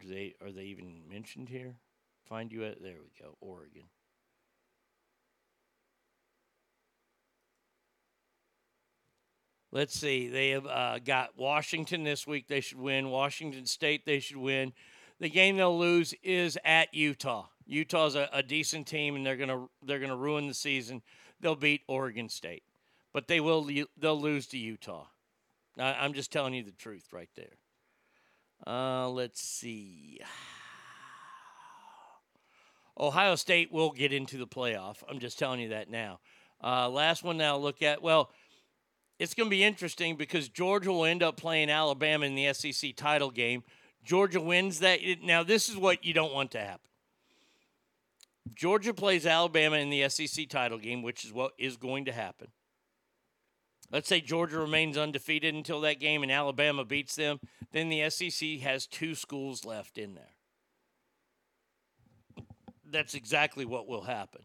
Do 0.00 0.08
they 0.08 0.34
are 0.42 0.52
they 0.52 0.64
even 0.64 1.02
mentioned 1.08 1.50
here? 1.50 1.76
Find 2.28 2.50
you 2.50 2.64
at 2.64 2.82
there 2.82 2.96
we 3.02 3.10
go, 3.22 3.36
Oregon. 3.40 3.84
Let's 9.74 9.98
see. 9.98 10.28
They 10.28 10.50
have 10.50 10.66
uh, 10.68 11.00
got 11.00 11.36
Washington 11.36 12.04
this 12.04 12.28
week. 12.28 12.46
They 12.46 12.60
should 12.60 12.78
win. 12.78 13.10
Washington 13.10 13.66
State. 13.66 14.06
They 14.06 14.20
should 14.20 14.36
win. 14.36 14.72
The 15.18 15.28
game 15.28 15.56
they'll 15.56 15.76
lose 15.76 16.14
is 16.22 16.56
at 16.64 16.94
Utah. 16.94 17.46
Utah's 17.66 18.14
a, 18.14 18.28
a 18.32 18.40
decent 18.40 18.86
team, 18.86 19.16
and 19.16 19.26
they're 19.26 19.36
gonna 19.36 19.66
they're 19.84 19.98
gonna 19.98 20.16
ruin 20.16 20.46
the 20.46 20.54
season. 20.54 21.02
They'll 21.40 21.56
beat 21.56 21.82
Oregon 21.88 22.28
State, 22.28 22.62
but 23.12 23.26
they 23.26 23.40
will 23.40 23.68
they'll 23.98 24.20
lose 24.20 24.46
to 24.48 24.58
Utah. 24.58 25.06
I, 25.76 25.94
I'm 25.94 26.12
just 26.12 26.30
telling 26.30 26.54
you 26.54 26.62
the 26.62 26.70
truth 26.70 27.08
right 27.12 27.30
there. 27.34 27.56
Uh, 28.64 29.08
let's 29.08 29.42
see. 29.42 30.20
Ohio 32.98 33.34
State 33.34 33.72
will 33.72 33.90
get 33.90 34.12
into 34.12 34.38
the 34.38 34.46
playoff. 34.46 34.98
I'm 35.08 35.18
just 35.18 35.36
telling 35.36 35.58
you 35.58 35.70
that 35.70 35.90
now. 35.90 36.20
Uh, 36.62 36.88
last 36.88 37.24
one 37.24 37.36
now 37.36 37.56
look 37.56 37.82
at. 37.82 38.02
Well, 38.02 38.30
it's 39.24 39.34
going 39.34 39.48
to 39.48 39.50
be 39.50 39.64
interesting 39.64 40.16
because 40.16 40.48
Georgia 40.48 40.92
will 40.92 41.06
end 41.06 41.22
up 41.22 41.36
playing 41.36 41.70
Alabama 41.70 42.26
in 42.26 42.34
the 42.34 42.52
SEC 42.52 42.94
title 42.94 43.30
game. 43.30 43.64
Georgia 44.04 44.40
wins 44.40 44.80
that. 44.80 45.00
Now, 45.22 45.42
this 45.42 45.70
is 45.70 45.76
what 45.76 46.04
you 46.04 46.12
don't 46.12 46.34
want 46.34 46.50
to 46.52 46.60
happen. 46.60 46.80
Georgia 48.54 48.92
plays 48.92 49.24
Alabama 49.24 49.76
in 49.76 49.88
the 49.88 50.06
SEC 50.10 50.48
title 50.48 50.78
game, 50.78 51.02
which 51.02 51.24
is 51.24 51.32
what 51.32 51.54
is 51.58 51.78
going 51.78 52.04
to 52.04 52.12
happen. 52.12 52.48
Let's 53.90 54.08
say 54.08 54.20
Georgia 54.20 54.58
remains 54.58 54.98
undefeated 54.98 55.54
until 55.54 55.80
that 55.80 56.00
game 56.00 56.22
and 56.22 56.30
Alabama 56.30 56.84
beats 56.84 57.16
them, 57.16 57.40
then 57.72 57.88
the 57.88 58.10
SEC 58.10 58.60
has 58.60 58.86
two 58.86 59.14
schools 59.14 59.64
left 59.64 59.96
in 59.96 60.14
there. 60.14 60.34
That's 62.84 63.14
exactly 63.14 63.64
what 63.64 63.88
will 63.88 64.02
happen. 64.02 64.42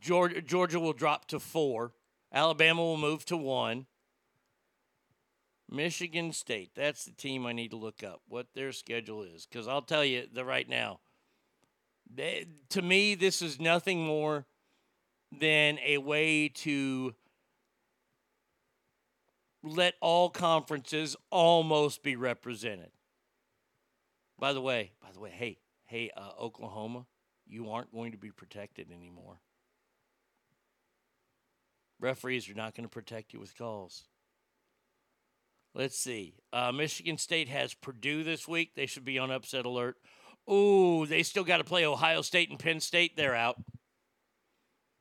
Georgia, 0.00 0.40
Georgia 0.40 0.80
will 0.80 0.92
drop 0.92 1.26
to 1.28 1.38
four. 1.38 1.92
Alabama 2.32 2.82
will 2.82 2.96
move 2.96 3.24
to 3.26 3.36
one. 3.36 3.86
Michigan 5.68 6.32
State, 6.32 6.70
that's 6.74 7.04
the 7.04 7.12
team 7.12 7.44
I 7.44 7.52
need 7.52 7.70
to 7.72 7.76
look 7.76 8.04
up, 8.04 8.22
what 8.28 8.46
their 8.54 8.72
schedule 8.72 9.22
is. 9.22 9.46
Because 9.46 9.66
I'll 9.66 9.82
tell 9.82 10.04
you 10.04 10.26
the 10.32 10.44
right 10.44 10.68
now, 10.68 11.00
they, 12.12 12.46
to 12.70 12.82
me, 12.82 13.14
this 13.14 13.42
is 13.42 13.60
nothing 13.60 14.04
more 14.04 14.46
than 15.32 15.78
a 15.84 15.98
way 15.98 16.48
to 16.48 17.14
let 19.64 19.94
all 20.00 20.30
conferences 20.30 21.16
almost 21.30 22.02
be 22.04 22.14
represented. 22.14 22.90
By 24.38 24.52
the 24.52 24.60
way, 24.60 24.92
by 25.02 25.08
the 25.12 25.20
way, 25.20 25.30
hey, 25.30 25.58
hey, 25.86 26.10
uh, 26.16 26.30
Oklahoma, 26.40 27.06
you 27.46 27.70
aren't 27.70 27.92
going 27.92 28.12
to 28.12 28.18
be 28.18 28.30
protected 28.30 28.92
anymore. 28.92 29.40
Referees 32.00 32.48
are 32.48 32.54
not 32.54 32.74
going 32.74 32.84
to 32.84 32.92
protect 32.92 33.32
you 33.32 33.40
with 33.40 33.56
calls. 33.56 34.04
Let's 35.74 35.98
see. 35.98 36.34
Uh, 36.52 36.72
Michigan 36.72 37.18
State 37.18 37.48
has 37.48 37.74
Purdue 37.74 38.22
this 38.22 38.48
week. 38.48 38.74
They 38.74 38.86
should 38.86 39.04
be 39.04 39.18
on 39.18 39.30
upset 39.30 39.66
alert. 39.66 39.96
Ooh, 40.50 41.06
they 41.06 41.22
still 41.22 41.44
got 41.44 41.58
to 41.58 41.64
play 41.64 41.84
Ohio 41.84 42.22
State 42.22 42.50
and 42.50 42.58
Penn 42.58 42.80
State. 42.80 43.16
They're 43.16 43.34
out. 43.34 43.56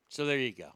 So 0.09 0.25
there 0.25 0.37
you 0.37 0.53
go. 0.53 0.69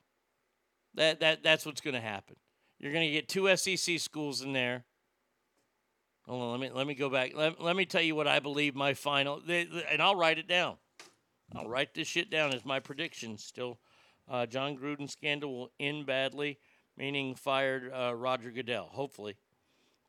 That 0.95 1.19
that 1.19 1.43
that's 1.43 1.65
what's 1.65 1.81
going 1.81 1.95
to 1.95 2.01
happen. 2.01 2.35
You're 2.79 2.93
going 2.93 3.05
to 3.05 3.11
get 3.11 3.27
two 3.27 3.55
SEC 3.55 3.99
schools 3.99 4.41
in 4.41 4.53
there. 4.53 4.85
Hold 6.27 6.43
on, 6.43 6.51
let 6.51 6.59
me 6.59 6.69
let 6.75 6.87
me 6.87 6.93
go 6.93 7.09
back. 7.09 7.31
Let, 7.35 7.61
let 7.61 7.75
me 7.75 7.85
tell 7.85 8.01
you 8.01 8.15
what 8.15 8.27
I 8.27 8.39
believe 8.39 8.75
my 8.75 8.93
final, 8.93 9.41
and 9.47 10.01
I'll 10.01 10.15
write 10.15 10.37
it 10.37 10.47
down. 10.47 10.77
I'll 11.55 11.67
write 11.67 11.93
this 11.93 12.07
shit 12.07 12.29
down 12.29 12.53
as 12.53 12.63
my 12.63 12.79
prediction. 12.79 13.37
Still, 13.37 13.79
uh, 14.29 14.45
Jon 14.45 14.77
Gruden 14.77 15.09
scandal 15.09 15.53
will 15.53 15.71
end 15.79 16.05
badly, 16.05 16.59
meaning 16.97 17.35
fired 17.35 17.91
uh, 17.91 18.13
Roger 18.13 18.51
Goodell. 18.51 18.89
Hopefully, 18.91 19.35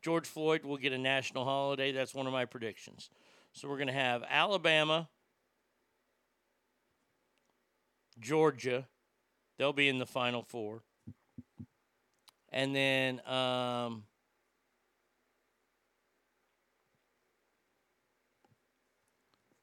George 0.01 0.27
Floyd 0.27 0.63
will 0.63 0.77
get 0.77 0.93
a 0.93 0.97
national 0.97 1.45
holiday. 1.45 1.91
That's 1.91 2.13
one 2.13 2.27
of 2.27 2.33
my 2.33 2.45
predictions. 2.45 3.09
So 3.53 3.67
we're 3.67 3.77
going 3.77 3.87
to 3.87 3.93
have 3.93 4.23
Alabama, 4.29 5.09
Georgia. 8.19 8.87
They'll 9.57 9.73
be 9.73 9.89
in 9.89 9.99
the 9.99 10.05
final 10.05 10.43
four. 10.43 10.83
And 12.51 12.75
then 12.75 13.21
um, 13.27 14.03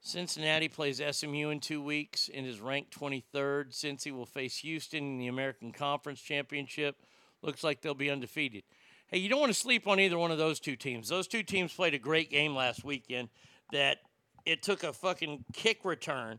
Cincinnati 0.08 0.68
plays 0.68 1.02
SMU 1.10 1.50
in 1.50 1.60
two 1.60 1.82
weeks 1.82 2.30
and 2.32 2.46
is 2.46 2.62
ranked 2.62 2.98
23rd. 2.98 3.74
Cincy 3.74 4.10
will 4.10 4.24
face 4.24 4.56
Houston 4.56 5.04
in 5.04 5.18
the 5.18 5.26
American 5.26 5.70
Conference 5.70 6.18
Championship. 6.18 6.96
Looks 7.42 7.62
like 7.62 7.82
they'll 7.82 7.92
be 7.92 8.10
undefeated. 8.10 8.62
Hey, 9.08 9.18
you 9.18 9.28
don't 9.28 9.38
want 9.38 9.52
to 9.52 9.58
sleep 9.58 9.86
on 9.86 10.00
either 10.00 10.16
one 10.16 10.30
of 10.30 10.38
those 10.38 10.60
two 10.60 10.76
teams. 10.76 11.10
Those 11.10 11.28
two 11.28 11.42
teams 11.42 11.74
played 11.74 11.92
a 11.92 11.98
great 11.98 12.30
game 12.30 12.54
last 12.54 12.84
weekend 12.84 13.28
that 13.70 13.98
it 14.46 14.62
took 14.62 14.82
a 14.82 14.94
fucking 14.94 15.44
kick 15.52 15.84
return. 15.84 16.38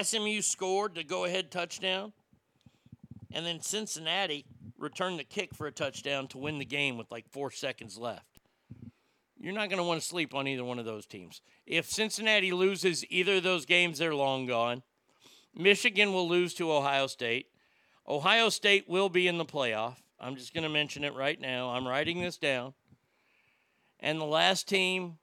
SMU 0.00 0.40
scored 0.40 0.94
the 0.94 1.02
go 1.02 1.24
ahead 1.24 1.50
touchdown. 1.50 2.12
And 3.32 3.44
then 3.44 3.60
Cincinnati 3.60 4.44
returned 4.78 5.18
the 5.18 5.24
kick 5.24 5.52
for 5.52 5.66
a 5.66 5.72
touchdown 5.72 6.28
to 6.28 6.38
win 6.38 6.60
the 6.60 6.64
game 6.64 6.96
with 6.96 7.10
like 7.10 7.28
four 7.28 7.50
seconds 7.50 7.98
left. 7.98 8.29
You're 9.40 9.54
not 9.54 9.70
going 9.70 9.78
to 9.78 9.84
want 9.84 10.02
to 10.02 10.06
sleep 10.06 10.34
on 10.34 10.46
either 10.46 10.64
one 10.64 10.78
of 10.78 10.84
those 10.84 11.06
teams. 11.06 11.40
If 11.66 11.86
Cincinnati 11.86 12.52
loses 12.52 13.04
either 13.10 13.36
of 13.36 13.42
those 13.42 13.64
games, 13.64 13.98
they're 13.98 14.14
long 14.14 14.44
gone. 14.44 14.82
Michigan 15.54 16.12
will 16.12 16.28
lose 16.28 16.52
to 16.54 16.70
Ohio 16.70 17.06
State. 17.06 17.46
Ohio 18.06 18.50
State 18.50 18.86
will 18.86 19.08
be 19.08 19.26
in 19.26 19.38
the 19.38 19.46
playoff. 19.46 19.96
I'm 20.20 20.36
just 20.36 20.52
going 20.52 20.64
to 20.64 20.68
mention 20.68 21.04
it 21.04 21.14
right 21.14 21.40
now. 21.40 21.70
I'm 21.70 21.88
writing 21.88 22.20
this 22.20 22.36
down. 22.36 22.74
And 23.98 24.20
the 24.20 24.26
last 24.26 24.68
team, 24.68 25.16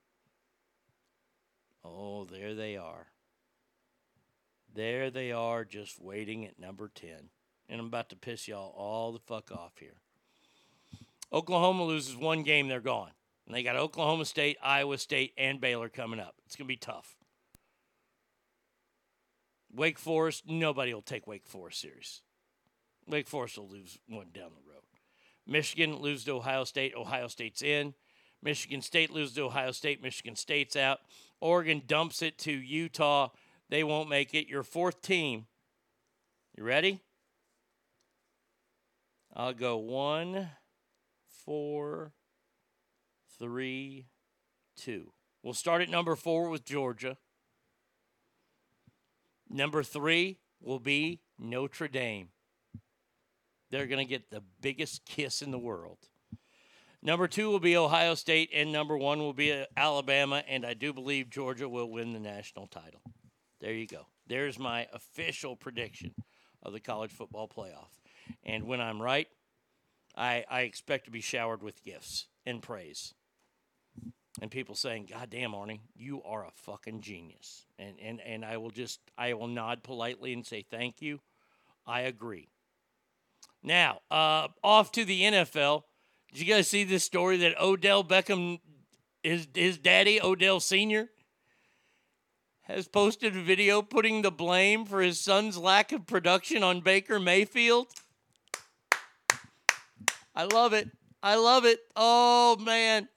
oh, 1.86 2.26
there 2.26 2.56
they 2.56 2.76
are. 2.76 3.08
There 4.74 5.12
they 5.12 5.32
are, 5.32 5.64
just 5.64 6.02
waiting 6.02 6.46
at 6.46 6.60
number 6.60 6.90
10. 6.94 7.30
And 7.70 7.80
I'm 7.80 7.88
about 7.88 8.10
to 8.10 8.16
piss 8.16 8.48
y'all 8.48 8.74
all 8.76 9.12
the 9.12 9.20
fuck 9.20 9.52
off 9.52 9.74
here. 9.80 9.98
Oklahoma 11.32 11.84
loses 11.84 12.16
one 12.16 12.42
game, 12.42 12.68
they're 12.68 12.80
gone. 12.80 13.12
And 13.48 13.56
they 13.56 13.64
got 13.64 13.77
Oklahoma 13.77 14.26
State, 14.26 14.58
Iowa 14.61 14.98
State, 14.98 15.34
and 15.38 15.61
Baylor 15.61 15.88
coming 15.88 16.19
up. 16.19 16.35
It's 16.45 16.58
going 16.58 16.66
to 16.66 16.74
be 16.74 16.76
tough. 16.76 17.16
Wake 19.74 19.98
Forest, 19.98 20.43
nobody 20.48 20.93
will 20.93 21.01
take 21.01 21.27
Wake 21.27 21.48
Forest 21.48 21.80
serious. 21.80 22.22
Wake 23.08 23.27
Forest 23.27 23.58
will 23.58 23.69
lose 23.69 23.98
one 24.09 24.27
down 24.34 24.51
the 24.53 24.69
road. 24.69 24.84
Michigan 25.45 25.95
lose 25.98 26.26
to 26.26 26.34
Ohio 26.34 26.66
State. 26.66 26.93
Ohio 26.93 27.27
State's 27.30 27.61
in. 27.61 27.93
Michigan 28.43 28.82
State 28.82 29.11
loses 29.11 29.35
to 29.35 29.43
Ohio 29.43 29.72
State. 29.72 30.03
Michigan 30.03 30.35
State's 30.35 30.76
out. 30.76 31.00
Oregon 31.40 31.82
dumps 31.88 32.22
it 32.22 32.38
to 32.40 32.51
Utah. 32.51 33.30
They 33.69 33.84
won't 33.84 34.09
make 34.09 34.34
it. 34.34 34.50
Your 34.50 34.64
fourth 34.64 35.01
team. 35.01 35.45
You 36.58 36.66
ready? 36.66 37.00
I'll 39.34 39.53
go 39.53 39.77
one, 39.77 40.50
four, 41.45 42.11
three, 43.40 44.08
two. 44.76 45.12
We'll 45.44 45.54
start 45.54 45.82
at 45.82 45.90
number 45.90 46.16
four 46.16 46.50
with 46.50 46.66
Georgia. 46.66 47.18
Number 49.50 49.84
three 49.84 50.40
will 50.62 50.80
be 50.80 51.22
Notre 51.40 51.88
Dame. 51.88 52.30
They're 53.70 53.88
going 53.88 54.06
to 54.06 54.10
get 54.10 54.30
the 54.30 54.44
biggest 54.62 55.06
kiss 55.06 55.42
in 55.42 55.52
the 55.52 55.60
world. 55.60 55.98
Number 57.02 57.28
two 57.28 57.50
will 57.50 57.60
be 57.60 57.78
Ohio 57.78 58.16
State, 58.16 58.50
and 58.54 58.72
number 58.72 58.98
one 58.98 59.20
will 59.20 59.34
be 59.34 59.64
Alabama, 59.76 60.44
and 60.48 60.66
I 60.66 60.74
do 60.74 60.94
believe 60.94 61.30
Georgia 61.30 61.70
will 61.70 61.90
win 61.90 62.14
the 62.14 62.20
national 62.20 62.68
title. 62.68 63.02
There 63.62 63.74
you 63.74 63.88
go. 63.88 64.08
There's 64.28 64.58
my 64.58 64.88
official 64.92 65.56
prediction 65.56 66.14
of 66.64 66.74
the 66.74 66.80
college 66.80 67.12
football 67.12 67.48
playoff. 67.48 68.00
And 68.44 68.66
when 68.66 68.82
I'm 68.82 69.02
right, 69.02 69.28
I, 70.16 70.44
I 70.50 70.62
expect 70.62 71.06
to 71.06 71.12
be 71.12 71.22
showered 71.22 71.62
with 71.62 71.84
gifts 71.84 72.28
and 72.46 72.62
praise. 72.62 73.14
And 74.42 74.52
people 74.52 74.76
saying, 74.76 75.08
God 75.10 75.30
damn, 75.32 75.52
Arnie, 75.52 75.80
you 75.96 76.22
are 76.24 76.46
a 76.46 76.52
fucking 76.54 77.02
genius. 77.02 77.66
And, 77.80 77.96
and, 78.00 78.22
and 78.22 78.46
I 78.46 78.58
will 78.58 78.70
just, 78.70 79.00
I 79.18 79.34
will 79.34 79.48
nod 79.48 79.84
politely 79.84 80.32
and 80.34 80.46
say, 80.46 80.64
thank 80.70 81.02
you. 81.02 81.20
I 81.88 82.02
agree. 82.02 82.50
Now, 83.64 84.02
uh, 84.12 84.50
off 84.64 84.92
to 84.94 85.06
the 85.06 85.22
NFL. 85.22 85.84
Did 86.32 86.42
you 86.42 86.54
guys 86.54 86.68
see 86.68 86.84
this 86.84 87.04
story 87.04 87.38
that 87.38 87.60
Odell 87.60 88.04
Beckham, 88.04 88.60
his, 89.24 89.48
his 89.56 89.78
daddy, 89.78 90.22
Odell 90.22 90.60
Sr., 90.60 91.10
has 92.64 92.88
posted 92.88 93.36
a 93.36 93.42
video 93.42 93.82
putting 93.82 94.22
the 94.22 94.32
blame 94.32 94.86
for 94.86 95.02
his 95.02 95.20
son's 95.20 95.58
lack 95.58 95.92
of 95.92 96.06
production 96.06 96.64
on 96.64 96.82
Baker 96.82 97.20
Mayfield? 97.20 97.88
I 100.36 100.44
love 100.44 100.74
it. 100.74 100.92
I 101.24 101.36
love 101.36 101.66
it. 101.66 101.80
Oh, 101.96 102.58
man. 102.58 103.08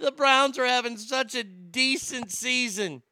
The 0.00 0.10
Browns 0.10 0.58
are 0.58 0.66
having 0.66 0.96
such 0.96 1.34
a 1.34 1.44
decent 1.44 2.32
season. 2.32 3.02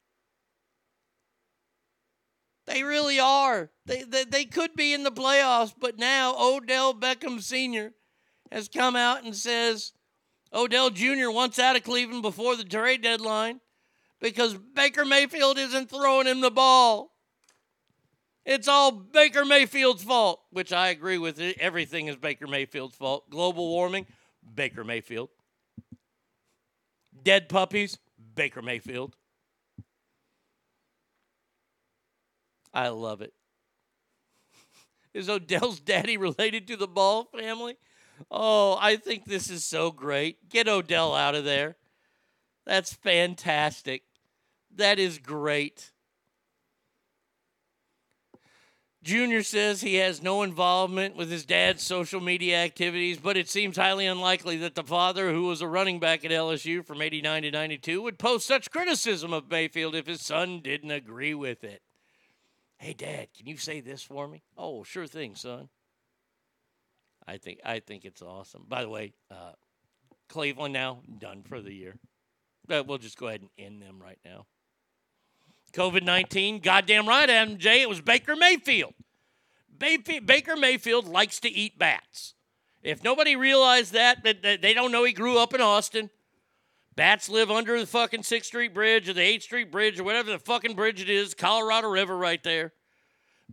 They 2.65 2.83
really 2.83 3.19
are. 3.19 3.69
They, 3.85 4.03
they, 4.03 4.23
they 4.25 4.45
could 4.45 4.75
be 4.75 4.93
in 4.93 5.03
the 5.03 5.11
playoffs, 5.11 5.73
but 5.79 5.99
now 5.99 6.35
Odell 6.39 6.95
Beckham 6.95 7.41
Sr. 7.41 7.93
has 8.51 8.67
come 8.67 8.95
out 8.95 9.23
and 9.23 9.35
says 9.35 9.93
Odell 10.51 10.89
Jr. 10.89 11.29
wants 11.29 11.59
out 11.59 11.75
of 11.75 11.83
Cleveland 11.83 12.23
before 12.23 12.55
the 12.55 12.63
trade 12.63 13.03
deadline 13.03 13.59
because 14.19 14.55
Baker 14.55 15.05
Mayfield 15.05 15.59
isn't 15.59 15.89
throwing 15.89 16.25
him 16.25 16.41
the 16.41 16.51
ball. 16.51 17.11
It's 18.45 18.67
all 18.67 18.91
Baker 18.91 19.45
Mayfield's 19.45 20.03
fault, 20.03 20.41
which 20.49 20.73
I 20.73 20.89
agree 20.89 21.19
with. 21.19 21.39
Everything 21.59 22.07
is 22.07 22.15
Baker 22.15 22.47
Mayfield's 22.47 22.95
fault. 22.95 23.29
Global 23.29 23.67
warming, 23.67 24.07
Baker 24.55 24.83
Mayfield. 24.83 25.29
Dead 27.23 27.49
puppies, 27.49 27.97
Baker 28.35 28.61
Mayfield. 28.61 29.15
I 32.73 32.89
love 32.89 33.21
it. 33.21 33.33
Is 35.13 35.29
Odell's 35.29 35.79
daddy 35.79 36.17
related 36.17 36.67
to 36.67 36.77
the 36.77 36.87
Ball 36.87 37.25
family? 37.25 37.77
Oh, 38.29 38.77
I 38.79 38.97
think 38.97 39.25
this 39.25 39.49
is 39.49 39.63
so 39.63 39.91
great. 39.91 40.49
Get 40.49 40.67
Odell 40.67 41.15
out 41.15 41.35
of 41.35 41.45
there. 41.45 41.77
That's 42.65 42.93
fantastic. 42.93 44.03
That 44.75 44.99
is 44.99 45.17
great. 45.17 45.91
Junior 49.09 49.41
says 49.41 49.81
he 49.81 49.95
has 49.95 50.21
no 50.21 50.43
involvement 50.43 51.15
with 51.15 51.31
his 51.31 51.43
dad's 51.43 51.81
social 51.81 52.21
media 52.21 52.57
activities, 52.57 53.17
but 53.17 53.37
it 53.37 53.49
seems 53.49 53.75
highly 53.75 54.05
unlikely 54.05 54.57
that 54.57 54.75
the 54.75 54.83
father, 54.83 55.31
who 55.31 55.47
was 55.47 55.63
a 55.63 55.67
running 55.67 55.99
back 55.99 56.23
at 56.23 56.29
LSU 56.29 56.85
from 56.85 57.01
89 57.01 57.41
to 57.41 57.49
92, 57.49 58.03
would 58.03 58.19
post 58.19 58.45
such 58.45 58.69
criticism 58.69 59.33
of 59.33 59.49
Mayfield 59.49 59.95
if 59.95 60.05
his 60.05 60.21
son 60.21 60.59
didn't 60.59 60.91
agree 60.91 61.33
with 61.33 61.63
it. 61.63 61.81
Hey, 62.77 62.93
Dad, 62.93 63.29
can 63.35 63.47
you 63.47 63.57
say 63.57 63.81
this 63.81 64.03
for 64.03 64.27
me? 64.27 64.43
Oh, 64.55 64.83
sure 64.83 65.07
thing, 65.07 65.33
son. 65.33 65.69
I 67.27 67.37
think 67.37 67.61
I 67.65 67.79
think 67.79 68.05
it's 68.05 68.21
awesome. 68.21 68.65
By 68.67 68.83
the 68.83 68.89
way, 68.89 69.13
uh, 69.31 69.53
Cleveland 70.27 70.75
now 70.75 70.99
done 71.17 71.41
for 71.41 71.61
the 71.61 71.73
year. 71.73 71.95
But 72.67 72.85
we'll 72.85 72.99
just 72.99 73.17
go 73.17 73.27
ahead 73.29 73.41
and 73.41 73.49
end 73.57 73.81
them 73.81 73.99
right 73.99 74.19
now. 74.23 74.45
COVID 75.69 76.03
19, 76.03 76.59
goddamn 76.59 77.07
right, 77.07 77.29
Adam 77.29 77.57
J. 77.57 77.81
It 77.81 77.89
was 77.89 78.01
Baker 78.01 78.35
Mayfield. 78.35 78.93
Baker 79.77 80.57
Mayfield 80.57 81.07
likes 81.07 81.39
to 81.39 81.49
eat 81.49 81.79
bats. 81.79 82.33
If 82.83 83.03
nobody 83.03 83.35
realized 83.35 83.93
that, 83.93 84.23
that 84.23 84.61
they 84.61 84.73
don't 84.73 84.91
know 84.91 85.03
he 85.03 85.13
grew 85.13 85.37
up 85.37 85.53
in 85.53 85.61
Austin. 85.61 86.09
Bats 86.95 87.29
live 87.29 87.49
under 87.49 87.79
the 87.79 87.87
fucking 87.87 88.23
6th 88.23 88.45
Street 88.45 88.73
Bridge 88.73 89.07
or 89.07 89.13
the 89.13 89.21
8th 89.21 89.43
Street 89.43 89.71
Bridge 89.71 89.99
or 89.99 90.03
whatever 90.03 90.31
the 90.31 90.39
fucking 90.39 90.75
bridge 90.75 91.01
it 91.01 91.09
is, 91.09 91.33
Colorado 91.33 91.89
River 91.89 92.17
right 92.17 92.43
there. 92.43 92.73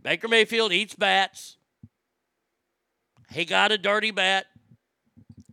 Baker 0.01 0.27
Mayfield 0.27 0.73
eats 0.73 0.95
bats. 0.95 1.55
He 3.31 3.45
got 3.45 3.71
a 3.71 3.77
dirty 3.77 4.11
bat. 4.11 4.47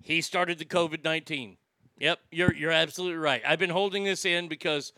He 0.03 0.21
started 0.21 0.59
the 0.59 0.65
COVID 0.65 1.05
19. 1.05 1.57
Yep, 1.99 2.19
you're, 2.31 2.53
you're 2.55 2.73
absolutely 2.73 3.19
right. 3.19 3.43
I've 3.47 3.59
been 3.59 3.71
holding 3.71 4.05
this 4.05 4.25
in 4.25 4.49
because, 4.49 4.93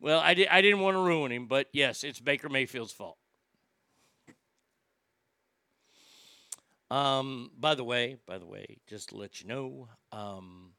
well, 0.00 0.20
I, 0.20 0.34
di- 0.34 0.48
I 0.48 0.60
didn't 0.60 0.80
want 0.80 0.96
to 0.96 1.00
ruin 1.00 1.32
him, 1.32 1.46
but 1.46 1.68
yes, 1.72 2.04
it's 2.04 2.20
Baker 2.20 2.48
Mayfield's 2.48 2.92
fault. 2.92 3.16
Um, 6.90 7.50
by 7.58 7.74
the 7.74 7.84
way, 7.84 8.18
by 8.26 8.38
the 8.38 8.46
way, 8.46 8.78
just 8.86 9.08
to 9.08 9.16
let 9.16 9.40
you 9.40 9.48
know, 9.48 9.88
um, 10.12 10.72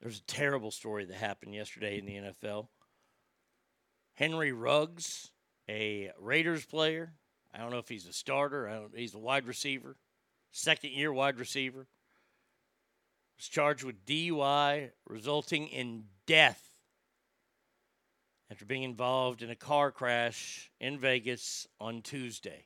there's 0.00 0.18
a 0.18 0.22
terrible 0.22 0.70
story 0.70 1.04
that 1.04 1.16
happened 1.16 1.54
yesterday 1.54 1.98
in 1.98 2.06
the 2.06 2.14
NFL. 2.14 2.68
Henry 4.14 4.52
Ruggs, 4.52 5.30
a 5.68 6.12
Raiders 6.18 6.64
player, 6.64 7.12
I 7.52 7.58
don't 7.58 7.70
know 7.70 7.78
if 7.78 7.88
he's 7.88 8.06
a 8.06 8.12
starter, 8.12 8.88
he's 8.94 9.14
a 9.14 9.18
wide 9.18 9.46
receiver, 9.46 9.96
second 10.50 10.92
year 10.92 11.12
wide 11.12 11.38
receiver, 11.38 11.86
was 13.36 13.48
charged 13.48 13.84
with 13.84 14.04
DUI 14.06 14.90
resulting 15.06 15.66
in 15.68 16.04
death 16.26 16.67
after 18.50 18.64
being 18.64 18.82
involved 18.82 19.42
in 19.42 19.50
a 19.50 19.56
car 19.56 19.90
crash 19.90 20.70
in 20.80 20.98
Vegas 20.98 21.66
on 21.80 22.02
Tuesday. 22.02 22.64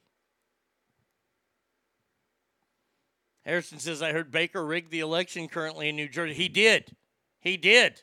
Harrison 3.44 3.81
says, 3.81 4.02
I 4.02 4.12
heard 4.12 4.31
Baker 4.31 4.65
rigged 4.65 4.93
the 4.93 5.01
election 5.01 5.49
currently 5.49 5.89
in 5.89 5.97
New 5.97 6.09
Jersey. 6.09 6.35
He 6.35 6.49
did. 6.49 6.94
He 7.41 7.57
did. 7.57 8.02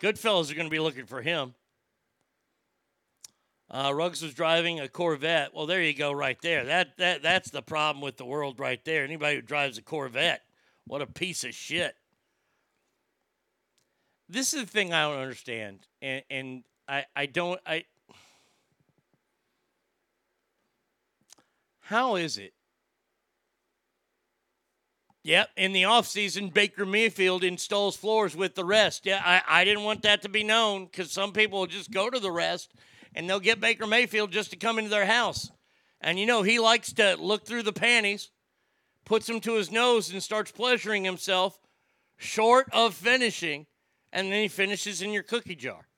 Goodfellas 0.00 0.50
are 0.50 0.54
going 0.54 0.68
to 0.68 0.70
be 0.70 0.78
looking 0.78 1.06
for 1.06 1.22
him. 1.22 1.54
Uh, 3.70 3.92
Ruggs 3.92 4.22
was 4.22 4.34
driving 4.34 4.78
a 4.78 4.88
Corvette. 4.88 5.52
Well, 5.52 5.66
there 5.66 5.82
you 5.82 5.94
go, 5.94 6.12
right 6.12 6.40
there. 6.42 6.64
That 6.64 6.96
that 6.98 7.22
that's 7.22 7.50
the 7.50 7.62
problem 7.62 8.02
with 8.02 8.16
the 8.16 8.24
world, 8.24 8.60
right 8.60 8.84
there. 8.84 9.02
Anybody 9.02 9.36
who 9.36 9.42
drives 9.42 9.78
a 9.78 9.82
Corvette, 9.82 10.42
what 10.86 11.02
a 11.02 11.06
piece 11.06 11.42
of 11.42 11.54
shit. 11.54 11.96
This 14.28 14.54
is 14.54 14.64
the 14.64 14.70
thing 14.70 14.92
I 14.92 15.02
don't 15.02 15.20
understand, 15.20 15.86
and 16.00 16.22
and 16.30 16.64
I 16.88 17.04
I 17.14 17.26
don't 17.26 17.60
I. 17.66 17.84
How 21.80 22.16
is 22.16 22.38
it 22.38 22.54
Yep, 25.24 25.50
in 25.56 25.72
the 25.72 25.84
offseason, 25.84 26.52
Baker 26.52 26.84
Mayfield 26.84 27.44
installs 27.44 27.96
floors 27.96 28.36
with 28.36 28.54
the 28.54 28.64
rest. 28.64 29.06
Yeah, 29.06 29.22
I, 29.24 29.42
I 29.48 29.64
didn't 29.64 29.84
want 29.84 30.02
that 30.02 30.20
to 30.22 30.28
be 30.28 30.44
known 30.44 30.84
because 30.84 31.10
some 31.10 31.32
people 31.32 31.60
will 31.60 31.66
just 31.66 31.90
go 31.90 32.10
to 32.10 32.20
the 32.20 32.30
rest 32.30 32.74
and 33.14 33.28
they'll 33.28 33.40
get 33.40 33.58
Baker 33.58 33.86
Mayfield 33.86 34.32
just 34.32 34.50
to 34.50 34.56
come 34.56 34.78
into 34.78 34.90
their 34.90 35.06
house. 35.06 35.50
And 36.02 36.18
you 36.18 36.26
know, 36.26 36.42
he 36.42 36.58
likes 36.58 36.92
to 36.94 37.16
look 37.18 37.46
through 37.46 37.62
the 37.62 37.72
panties, 37.72 38.30
puts 39.06 39.26
them 39.26 39.40
to 39.40 39.54
his 39.54 39.72
nose, 39.72 40.12
and 40.12 40.22
starts 40.22 40.52
pleasuring 40.52 41.04
himself, 41.04 41.58
short 42.18 42.68
of 42.70 42.92
finishing, 42.92 43.66
and 44.14 44.30
then 44.32 44.40
he 44.42 44.48
finishes 44.48 45.02
in 45.02 45.10
your 45.10 45.24
cookie 45.24 45.56
jar. 45.56 45.88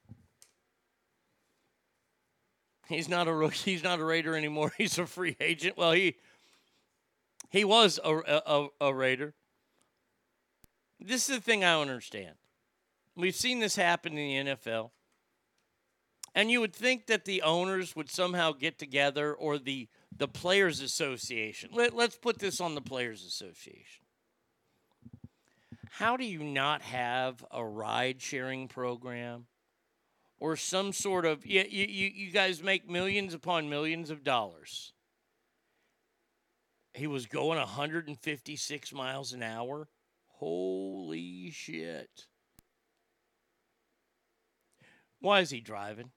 He's 2.88 3.08
not 3.08 3.28
a 3.28 3.48
he's 3.52 3.84
not 3.84 4.00
a 4.00 4.04
Raider 4.04 4.34
anymore. 4.34 4.72
He's 4.78 4.98
a 4.98 5.06
free 5.06 5.36
agent. 5.38 5.76
Well, 5.76 5.92
he 5.92 6.16
he 7.50 7.64
was 7.64 8.00
a, 8.02 8.16
a, 8.16 8.68
a 8.80 8.94
Raider. 8.94 9.34
This 10.98 11.28
is 11.28 11.36
the 11.36 11.42
thing 11.42 11.62
I 11.62 11.72
don't 11.72 11.88
understand. 11.88 12.34
We've 13.14 13.34
seen 13.34 13.60
this 13.60 13.76
happen 13.76 14.16
in 14.16 14.46
the 14.46 14.54
NFL. 14.54 14.90
And 16.34 16.50
you 16.50 16.60
would 16.60 16.74
think 16.74 17.06
that 17.06 17.24
the 17.24 17.42
owners 17.42 17.96
would 17.96 18.10
somehow 18.10 18.52
get 18.52 18.78
together 18.78 19.32
or 19.32 19.58
the 19.58 19.88
the 20.16 20.28
players 20.28 20.80
association. 20.80 21.70
Let, 21.72 21.94
let's 21.94 22.16
put 22.16 22.38
this 22.38 22.60
on 22.60 22.74
the 22.74 22.80
players 22.80 23.24
association. 23.24 24.05
How 25.98 26.18
do 26.18 26.26
you 26.26 26.44
not 26.44 26.82
have 26.82 27.42
a 27.50 27.64
ride 27.64 28.20
sharing 28.20 28.68
program 28.68 29.46
or 30.38 30.54
some 30.54 30.92
sort 30.92 31.24
of 31.24 31.46
you, 31.46 31.64
you, 31.66 31.86
you 31.86 32.30
guys 32.30 32.62
make 32.62 32.86
millions 32.86 33.32
upon 33.32 33.70
millions 33.70 34.10
of 34.10 34.22
dollars. 34.22 34.92
He 36.92 37.06
was 37.06 37.24
going 37.24 37.58
156 37.58 38.92
miles 38.92 39.32
an 39.32 39.42
hour. 39.42 39.88
Holy 40.26 41.50
shit. 41.50 42.26
Why 45.20 45.40
is 45.40 45.48
he 45.48 45.62
driving? 45.62 46.10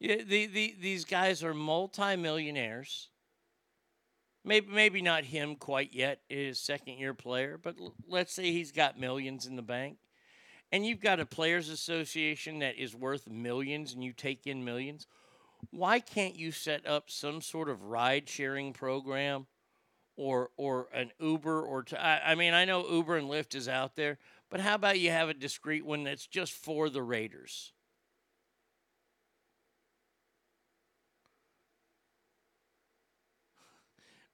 Yeah, 0.00 0.24
the, 0.26 0.46
the, 0.46 0.74
these 0.80 1.04
guys 1.04 1.44
are 1.44 1.54
multimillionaires. 1.54 3.10
Maybe 4.44 4.66
maybe 4.70 5.00
not 5.00 5.24
him 5.24 5.56
quite 5.56 5.94
yet, 5.94 6.20
his 6.28 6.58
second 6.58 6.98
year 6.98 7.14
player, 7.14 7.58
but 7.60 7.76
l- 7.80 7.94
let's 8.06 8.32
say 8.32 8.52
he's 8.52 8.72
got 8.72 8.98
millions 9.00 9.46
in 9.46 9.56
the 9.56 9.62
bank. 9.62 9.96
And 10.70 10.84
you've 10.84 11.00
got 11.00 11.20
a 11.20 11.26
players 11.26 11.68
association 11.68 12.58
that 12.58 12.76
is 12.76 12.94
worth 12.94 13.28
millions 13.28 13.94
and 13.94 14.02
you 14.04 14.12
take 14.12 14.46
in 14.46 14.64
millions. 14.64 15.06
Why 15.70 16.00
can't 16.00 16.34
you 16.36 16.52
set 16.52 16.86
up 16.86 17.10
some 17.10 17.40
sort 17.40 17.68
of 17.68 17.84
ride 17.84 18.28
sharing 18.28 18.72
program 18.72 19.46
or 20.16 20.50
or 20.56 20.88
an 20.92 21.10
Uber 21.20 21.62
or 21.62 21.82
t- 21.84 21.96
I, 21.96 22.32
I 22.32 22.34
mean 22.34 22.54
I 22.54 22.64
know 22.64 22.86
Uber 22.86 23.16
and 23.16 23.28
Lyft 23.30 23.54
is 23.54 23.68
out 23.68 23.96
there, 23.96 24.18
but 24.50 24.60
how 24.60 24.74
about 24.74 25.00
you 25.00 25.10
have 25.10 25.28
a 25.28 25.34
discreet 25.34 25.86
one 25.86 26.04
that's 26.04 26.26
just 26.26 26.52
for 26.52 26.90
the 26.90 27.02
Raiders? 27.02 27.72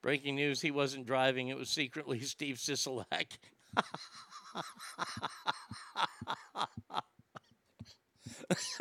Breaking 0.02 0.36
news, 0.36 0.60
he 0.62 0.70
wasn't 0.70 1.06
driving, 1.06 1.48
it 1.48 1.58
was 1.58 1.68
secretly 1.68 2.20
Steve 2.24 2.56
Sisolak. 2.56 3.38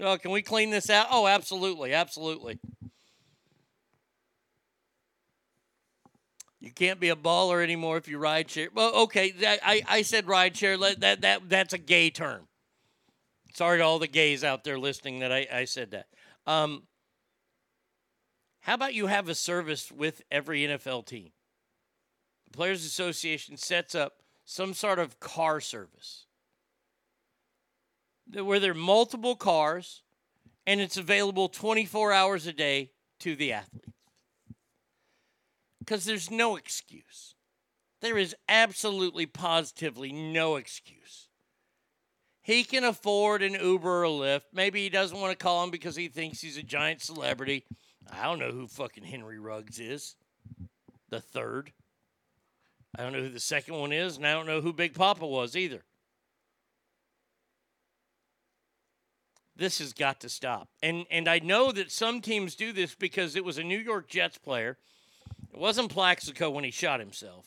oh, 0.00 0.18
can 0.18 0.30
we 0.30 0.42
clean 0.42 0.70
this 0.70 0.90
out? 0.90 1.06
Oh, 1.10 1.26
absolutely, 1.26 1.92
absolutely. 1.94 2.58
You 6.60 6.72
can't 6.72 6.98
be 6.98 7.08
a 7.08 7.16
baller 7.16 7.62
anymore 7.62 7.96
if 7.98 8.08
you 8.08 8.18
ride 8.18 8.50
share. 8.50 8.68
Well, 8.74 8.92
okay, 9.04 9.30
that, 9.30 9.60
I, 9.62 9.82
I 9.88 10.02
said 10.02 10.26
ride 10.26 10.56
share. 10.56 10.76
Let- 10.76 11.00
That, 11.00 11.20
that, 11.20 11.48
that's 11.48 11.72
a 11.72 11.78
gay 11.78 12.10
term. 12.10 12.48
Sorry 13.54 13.78
to 13.78 13.84
all 13.84 13.98
the 13.98 14.08
gays 14.08 14.42
out 14.44 14.64
there 14.64 14.78
listening 14.78 15.20
that 15.20 15.32
I, 15.32 15.46
I 15.52 15.64
said 15.64 15.92
that. 15.92 16.06
Um, 16.46 16.82
how 18.60 18.74
about 18.74 18.94
you 18.94 19.06
have 19.06 19.28
a 19.28 19.34
service 19.34 19.90
with 19.90 20.22
every 20.30 20.62
NFL 20.62 21.06
team? 21.06 21.30
The 22.50 22.56
Players 22.56 22.84
Association 22.84 23.56
sets 23.56 23.94
up 23.94 24.22
some 24.44 24.74
sort 24.74 24.98
of 24.98 25.20
car 25.20 25.60
service 25.60 26.26
where 28.32 28.60
there 28.60 28.72
are 28.72 28.74
multiple 28.74 29.36
cars 29.36 30.02
and 30.66 30.80
it's 30.80 30.96
available 30.96 31.48
24 31.48 32.12
hours 32.12 32.46
a 32.46 32.52
day 32.52 32.90
to 33.20 33.34
the 33.34 33.52
athletes. 33.52 33.88
Because 35.78 36.04
there's 36.04 36.30
no 36.30 36.56
excuse. 36.56 37.34
There 38.00 38.18
is 38.18 38.36
absolutely, 38.48 39.26
positively 39.26 40.12
no 40.12 40.56
excuse. 40.56 41.28
He 42.42 42.64
can 42.64 42.84
afford 42.84 43.42
an 43.42 43.54
Uber 43.54 44.04
or 44.04 44.08
Lyft. 44.08 44.42
Maybe 44.52 44.82
he 44.82 44.88
doesn't 44.88 45.18
want 45.18 45.36
to 45.36 45.42
call 45.42 45.64
him 45.64 45.70
because 45.70 45.96
he 45.96 46.08
thinks 46.08 46.40
he's 46.40 46.56
a 46.56 46.62
giant 46.62 47.02
celebrity. 47.02 47.64
I 48.10 48.24
don't 48.24 48.38
know 48.38 48.50
who 48.50 48.66
fucking 48.66 49.04
Henry 49.04 49.38
Ruggs 49.38 49.78
is. 49.78 50.16
The 51.10 51.20
third. 51.20 51.72
I 52.96 53.02
don't 53.02 53.12
know 53.12 53.20
who 53.20 53.28
the 53.28 53.40
second 53.40 53.74
one 53.74 53.92
is, 53.92 54.16
and 54.16 54.26
I 54.26 54.32
don't 54.32 54.46
know 54.46 54.60
who 54.60 54.72
Big 54.72 54.94
Papa 54.94 55.26
was 55.26 55.56
either. 55.56 55.82
This 59.56 59.78
has 59.78 59.92
got 59.92 60.20
to 60.20 60.28
stop. 60.28 60.68
And 60.82 61.04
and 61.10 61.28
I 61.28 61.40
know 61.40 61.72
that 61.72 61.90
some 61.90 62.20
teams 62.20 62.54
do 62.54 62.72
this 62.72 62.94
because 62.94 63.36
it 63.36 63.44
was 63.44 63.58
a 63.58 63.64
New 63.64 63.78
York 63.78 64.08
Jets 64.08 64.38
player. 64.38 64.78
It 65.52 65.58
wasn't 65.58 65.90
Plaxico 65.90 66.50
when 66.50 66.64
he 66.64 66.70
shot 66.70 67.00
himself. 67.00 67.46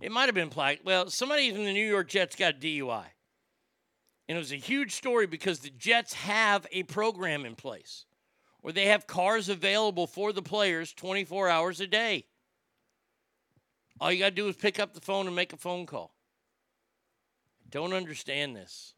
It 0.00 0.12
might 0.12 0.26
have 0.26 0.34
been 0.34 0.50
Plax. 0.50 0.84
Well, 0.84 1.08
somebody 1.08 1.50
from 1.50 1.64
the 1.64 1.72
New 1.72 1.86
York 1.86 2.08
Jets 2.08 2.36
got 2.36 2.54
a 2.54 2.58
DUI. 2.58 3.06
And 4.28 4.36
it 4.36 4.40
was 4.40 4.52
a 4.52 4.56
huge 4.56 4.92
story 4.92 5.26
because 5.26 5.60
the 5.60 5.70
Jets 5.70 6.12
have 6.14 6.66
a 6.70 6.82
program 6.84 7.46
in 7.46 7.54
place 7.54 8.04
where 8.66 8.72
they 8.72 8.86
have 8.86 9.06
cars 9.06 9.48
available 9.48 10.08
for 10.08 10.32
the 10.32 10.42
players 10.42 10.92
24 10.92 11.48
hours 11.48 11.78
a 11.78 11.86
day. 11.86 12.24
All 14.00 14.10
you 14.10 14.18
got 14.18 14.30
to 14.30 14.34
do 14.34 14.48
is 14.48 14.56
pick 14.56 14.80
up 14.80 14.92
the 14.92 15.00
phone 15.00 15.28
and 15.28 15.36
make 15.36 15.52
a 15.52 15.56
phone 15.56 15.86
call. 15.86 16.16
Don't 17.70 17.92
understand 17.92 18.56
this. 18.56 18.94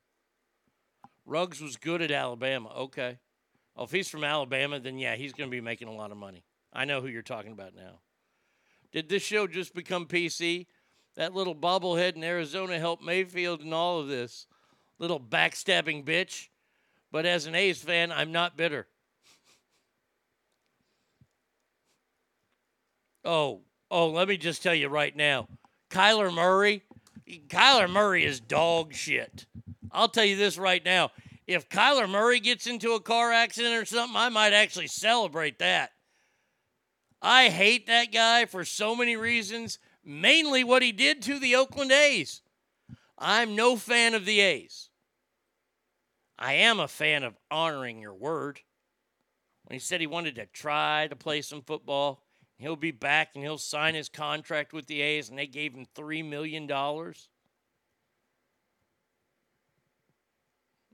Ruggs 1.27 1.61
was 1.61 1.77
good 1.77 2.01
at 2.01 2.11
Alabama. 2.11 2.71
Okay. 2.79 3.19
Oh, 3.77 3.85
if 3.85 3.91
he's 3.91 4.09
from 4.09 4.25
Alabama, 4.25 4.81
then 4.81 4.97
yeah, 4.97 5.17
he's 5.17 5.35
going 5.35 5.51
to 5.51 5.55
be 5.55 5.61
making 5.61 5.89
a 5.89 5.95
lot 5.95 6.13
of 6.13 6.17
money. 6.17 6.45
I 6.73 6.87
know 6.87 7.03
who 7.03 7.09
you're 7.09 7.21
talking 7.21 7.53
about 7.53 7.77
now. 7.77 8.01
Did 8.91 9.11
this 9.11 9.23
show 9.23 9.47
just 9.47 9.75
become 9.75 10.07
PC? 10.07 10.65
That 11.17 11.35
little 11.35 11.55
bobblehead 11.55 12.17
in 12.17 12.25
Arizona 12.25 12.79
helped 12.79 13.03
Mayfield 13.05 13.61
in 13.61 13.75
all 13.75 14.01
of 14.01 14.09
this. 14.09 14.47
Little 14.99 15.21
backstabbing 15.21 16.07
bitch. 16.07 16.49
But 17.13 17.27
as 17.27 17.45
an 17.45 17.55
A's 17.55 17.83
fan, 17.83 18.11
I'm 18.11 18.33
not 18.33 18.57
bitter. 18.57 18.87
Oh, 23.29 23.61
oh, 23.91 24.09
let 24.09 24.27
me 24.27 24.39
just 24.39 24.63
tell 24.63 24.75
you 24.75 24.89
right 24.89 25.15
now. 25.15 25.49
Kyler 25.91 26.35
Murray, 26.35 26.83
Kyler 27.29 27.91
Murray 27.91 28.25
is 28.25 28.41
dog 28.41 28.95
shit. 28.95 29.45
I'll 29.93 30.09
tell 30.09 30.25
you 30.25 30.35
this 30.35 30.57
right 30.57 30.83
now. 30.83 31.11
If 31.47 31.69
Kyler 31.69 32.09
Murray 32.09 32.41
gets 32.41 32.67
into 32.67 32.93
a 32.93 33.01
car 33.01 33.31
accident 33.31 33.75
or 33.75 33.85
something, 33.85 34.17
I 34.17 34.31
might 34.31 34.55
actually 34.55 34.87
celebrate 34.87 35.59
that. 35.59 35.91
I 37.21 37.51
hate 37.51 37.87
that 37.87 38.13
guy 38.13 38.47
for 38.47 38.65
so 38.65 38.97
many 38.97 39.15
reasons, 39.15 39.79
mainly 40.03 40.65
what 40.65 40.83
he 40.83 40.91
did 40.91 41.21
to 41.25 41.39
the 41.39 41.55
Oakland 41.55 41.93
A's. 41.93 42.41
I'm 43.19 43.55
no 43.55 43.77
fan 43.77 44.15
of 44.15 44.25
the 44.25 44.41
A's. 44.41 44.89
I 46.39 46.55
am 46.55 46.81
a 46.81 46.89
fan 46.89 47.25
of 47.25 47.37
honoring 47.51 48.01
your 48.01 48.15
word. 48.15 48.61
When 49.65 49.75
he 49.75 49.81
said 49.81 50.01
he 50.01 50.07
wanted 50.07 50.37
to 50.37 50.47
try 50.47 51.09
to 51.09 51.17
play 51.17 51.43
some 51.43 51.61
football, 51.61 52.23
he'll 52.59 52.77
be 52.77 52.91
back 52.91 53.31
and 53.35 53.43
he'll 53.43 53.59
sign 53.59 53.95
his 53.95 54.09
contract 54.09 54.73
with 54.73 54.87
the 54.87 55.01
A's, 55.01 55.29
and 55.29 55.39
they 55.39 55.47
gave 55.47 55.75
him 55.75 55.87
$3 55.97 56.29
million. 56.29 56.67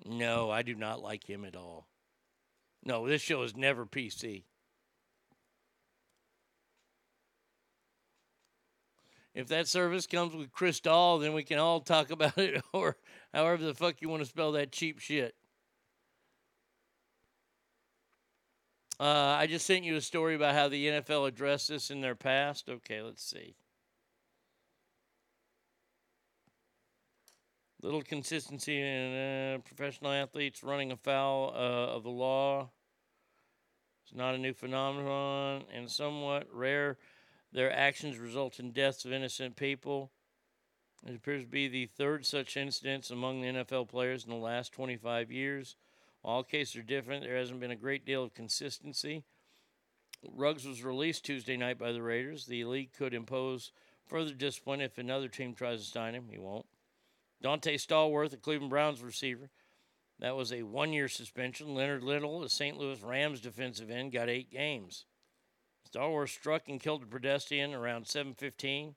No, 0.06 0.50
I 0.50 0.62
do 0.62 0.74
not 0.74 1.02
like 1.02 1.28
him 1.28 1.44
at 1.44 1.56
all. 1.56 1.88
No, 2.84 3.08
this 3.08 3.22
show 3.22 3.42
is 3.42 3.56
never 3.56 3.86
PC. 3.86 4.44
If 9.34 9.48
that 9.48 9.66
service 9.66 10.06
comes 10.06 10.34
with 10.34 10.52
Cristal, 10.52 11.18
then 11.18 11.32
we 11.32 11.42
can 11.42 11.58
all 11.58 11.80
talk 11.80 12.10
about 12.12 12.38
it, 12.38 12.62
or 12.72 12.96
however 13.32 13.64
the 13.64 13.74
fuck 13.74 14.00
you 14.00 14.08
want 14.08 14.22
to 14.22 14.28
spell 14.28 14.52
that 14.52 14.72
cheap 14.72 15.00
shit. 15.00 15.34
Uh, 19.00 19.36
I 19.38 19.46
just 19.48 19.66
sent 19.66 19.84
you 19.84 19.96
a 19.96 20.00
story 20.00 20.36
about 20.36 20.54
how 20.54 20.68
the 20.68 20.86
NFL 20.86 21.26
addressed 21.26 21.68
this 21.68 21.90
in 21.90 22.00
their 22.00 22.14
past. 22.14 22.68
Okay, 22.68 23.02
let's 23.02 23.24
see. 23.24 23.56
Little 27.82 28.02
consistency 28.02 28.80
in 28.80 29.14
uh, 29.14 29.58
professional 29.64 30.12
athletes 30.12 30.62
running 30.62 30.92
afoul 30.92 31.52
uh, 31.54 31.96
of 31.96 32.04
the 32.04 32.10
law. 32.10 32.70
It's 34.04 34.14
not 34.14 34.34
a 34.34 34.38
new 34.38 34.54
phenomenon 34.54 35.64
and 35.74 35.90
somewhat 35.90 36.46
rare. 36.52 36.96
Their 37.52 37.72
actions 37.72 38.18
result 38.18 38.58
in 38.58 38.70
deaths 38.70 39.04
of 39.04 39.12
innocent 39.12 39.56
people. 39.56 40.12
It 41.06 41.14
appears 41.14 41.42
to 41.42 41.48
be 41.48 41.68
the 41.68 41.86
third 41.86 42.24
such 42.24 42.56
incident 42.56 43.10
among 43.10 43.40
the 43.40 43.48
NFL 43.48 43.88
players 43.88 44.24
in 44.24 44.30
the 44.30 44.36
last 44.36 44.72
25 44.72 45.30
years. 45.30 45.76
All 46.24 46.42
cases 46.42 46.76
are 46.76 46.82
different. 46.82 47.22
There 47.22 47.36
hasn't 47.36 47.60
been 47.60 47.70
a 47.70 47.76
great 47.76 48.06
deal 48.06 48.24
of 48.24 48.34
consistency. 48.34 49.24
Ruggs 50.26 50.66
was 50.66 50.82
released 50.82 51.24
Tuesday 51.24 51.56
night 51.56 51.78
by 51.78 51.92
the 51.92 52.02
Raiders. 52.02 52.46
The 52.46 52.64
league 52.64 52.94
could 52.94 53.12
impose 53.12 53.72
further 54.06 54.32
discipline 54.32 54.80
if 54.80 54.96
another 54.96 55.28
team 55.28 55.54
tries 55.54 55.84
to 55.84 55.90
sign 55.90 56.14
him. 56.14 56.28
He 56.30 56.38
won't. 56.38 56.66
Donté 57.42 57.74
Stallworth, 57.74 58.32
a 58.32 58.38
Cleveland 58.38 58.70
Browns 58.70 59.02
receiver, 59.02 59.50
that 60.18 60.34
was 60.34 60.50
a 60.50 60.62
one 60.62 60.94
year 60.94 61.08
suspension. 61.08 61.74
Leonard 61.74 62.02
Little, 62.02 62.42
a 62.42 62.48
St. 62.48 62.78
Louis 62.78 63.02
Rams 63.02 63.40
defensive 63.40 63.90
end, 63.90 64.12
got 64.12 64.30
eight 64.30 64.50
games. 64.50 65.04
Stallworth 65.86 66.30
struck 66.30 66.68
and 66.68 66.80
killed 66.80 67.02
a 67.02 67.06
pedestrian 67.06 67.74
around 67.74 68.06
715. 68.06 68.94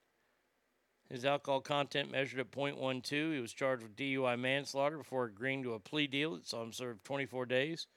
His 1.10 1.24
alcohol 1.24 1.62
content 1.62 2.12
measured 2.12 2.42
at 2.42 2.52
.12. 2.52 3.34
He 3.34 3.40
was 3.40 3.54
charged 3.54 3.84
with 3.84 3.96
DUI 3.96 4.38
manslaughter 4.38 4.98
before 4.98 5.24
agreeing 5.26 5.64
to 5.64 5.74
a 5.74 5.80
plea 5.80 6.08
deal 6.08 6.36
that 6.36 6.46
saw 6.48 6.64
him 6.64 6.74
serve 6.74 7.02
24 7.04 7.46
days. 7.46 7.88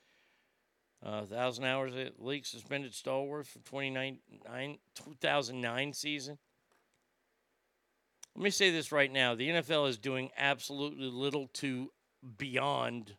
Uh, 1.04 1.20
1,000 1.20 1.64
hours 1.64 1.96
at 1.96 2.22
league 2.22 2.46
suspended 2.46 2.92
Stallworth 2.92 3.46
for 3.46 3.58
2009 3.60 5.92
season. 5.92 6.38
Let 8.36 8.44
me 8.44 8.50
say 8.50 8.70
this 8.70 8.92
right 8.92 9.10
now. 9.10 9.34
The 9.34 9.48
NFL 9.48 9.88
is 9.88 9.98
doing 9.98 10.30
absolutely 10.36 11.06
little 11.06 11.48
to 11.54 11.90
beyond 12.38 13.16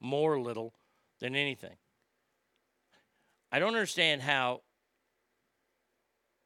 more 0.00 0.38
little 0.38 0.74
than 1.20 1.34
anything. 1.34 1.76
I 3.52 3.58
don't 3.58 3.74
understand 3.74 4.22
how 4.22 4.62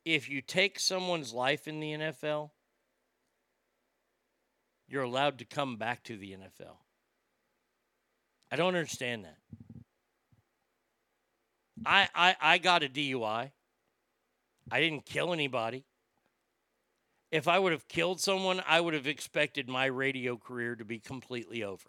if 0.05 0.28
you 0.28 0.41
take 0.41 0.78
someone's 0.78 1.33
life 1.33 1.66
in 1.66 1.81
the 1.81 1.92
NFL, 1.92 2.50
you're 4.86 5.02
allowed 5.02 5.39
to 5.39 5.44
come 5.44 5.76
back 5.76 6.02
to 6.05 6.16
the 6.16 6.33
NFL. 6.33 6.76
I 8.50 8.57
don't 8.57 8.76
understand 8.76 9.24
that. 9.24 9.39
I, 11.86 12.08
I, 12.15 12.36
I 12.41 12.58
got 12.58 12.83
a 12.83 12.89
DUI. 12.89 13.50
I 14.70 14.81
didn't 14.81 15.07
kill 15.07 15.33
anybody. 15.33 15.84
If 17.31 17.49
I 17.49 17.58
would 17.58 17.73
have 17.73 17.89
killed 17.89 18.20
someone, 18.20 18.62
I 18.66 18.81
would 18.81 18.94
have 18.94 19.07
expected 19.07 19.68
my 19.68 19.86
radio 19.86 20.36
career 20.36 20.76
to 20.76 20.84
be 20.84 21.00
completely 21.00 21.65
over. 21.65 21.89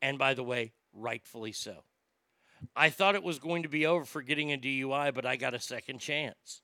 And 0.00 0.18
by 0.18 0.34
the 0.34 0.42
way, 0.42 0.72
rightfully 0.94 1.52
so. 1.52 1.82
I 2.74 2.90
thought 2.90 3.14
it 3.14 3.22
was 3.22 3.38
going 3.38 3.64
to 3.64 3.68
be 3.68 3.86
over 3.86 4.04
for 4.04 4.22
getting 4.22 4.52
a 4.52 4.56
DUI, 4.58 5.12
but 5.14 5.26
I 5.26 5.36
got 5.36 5.54
a 5.54 5.60
second 5.60 5.98
chance. 5.98 6.62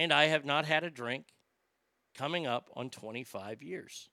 And 0.00 0.14
I 0.14 0.28
have 0.28 0.46
not 0.46 0.64
had 0.64 0.82
a 0.82 0.88
drink 0.88 1.26
coming 2.16 2.46
up 2.46 2.70
on 2.74 2.88
25 2.88 3.62
years. 3.62 4.08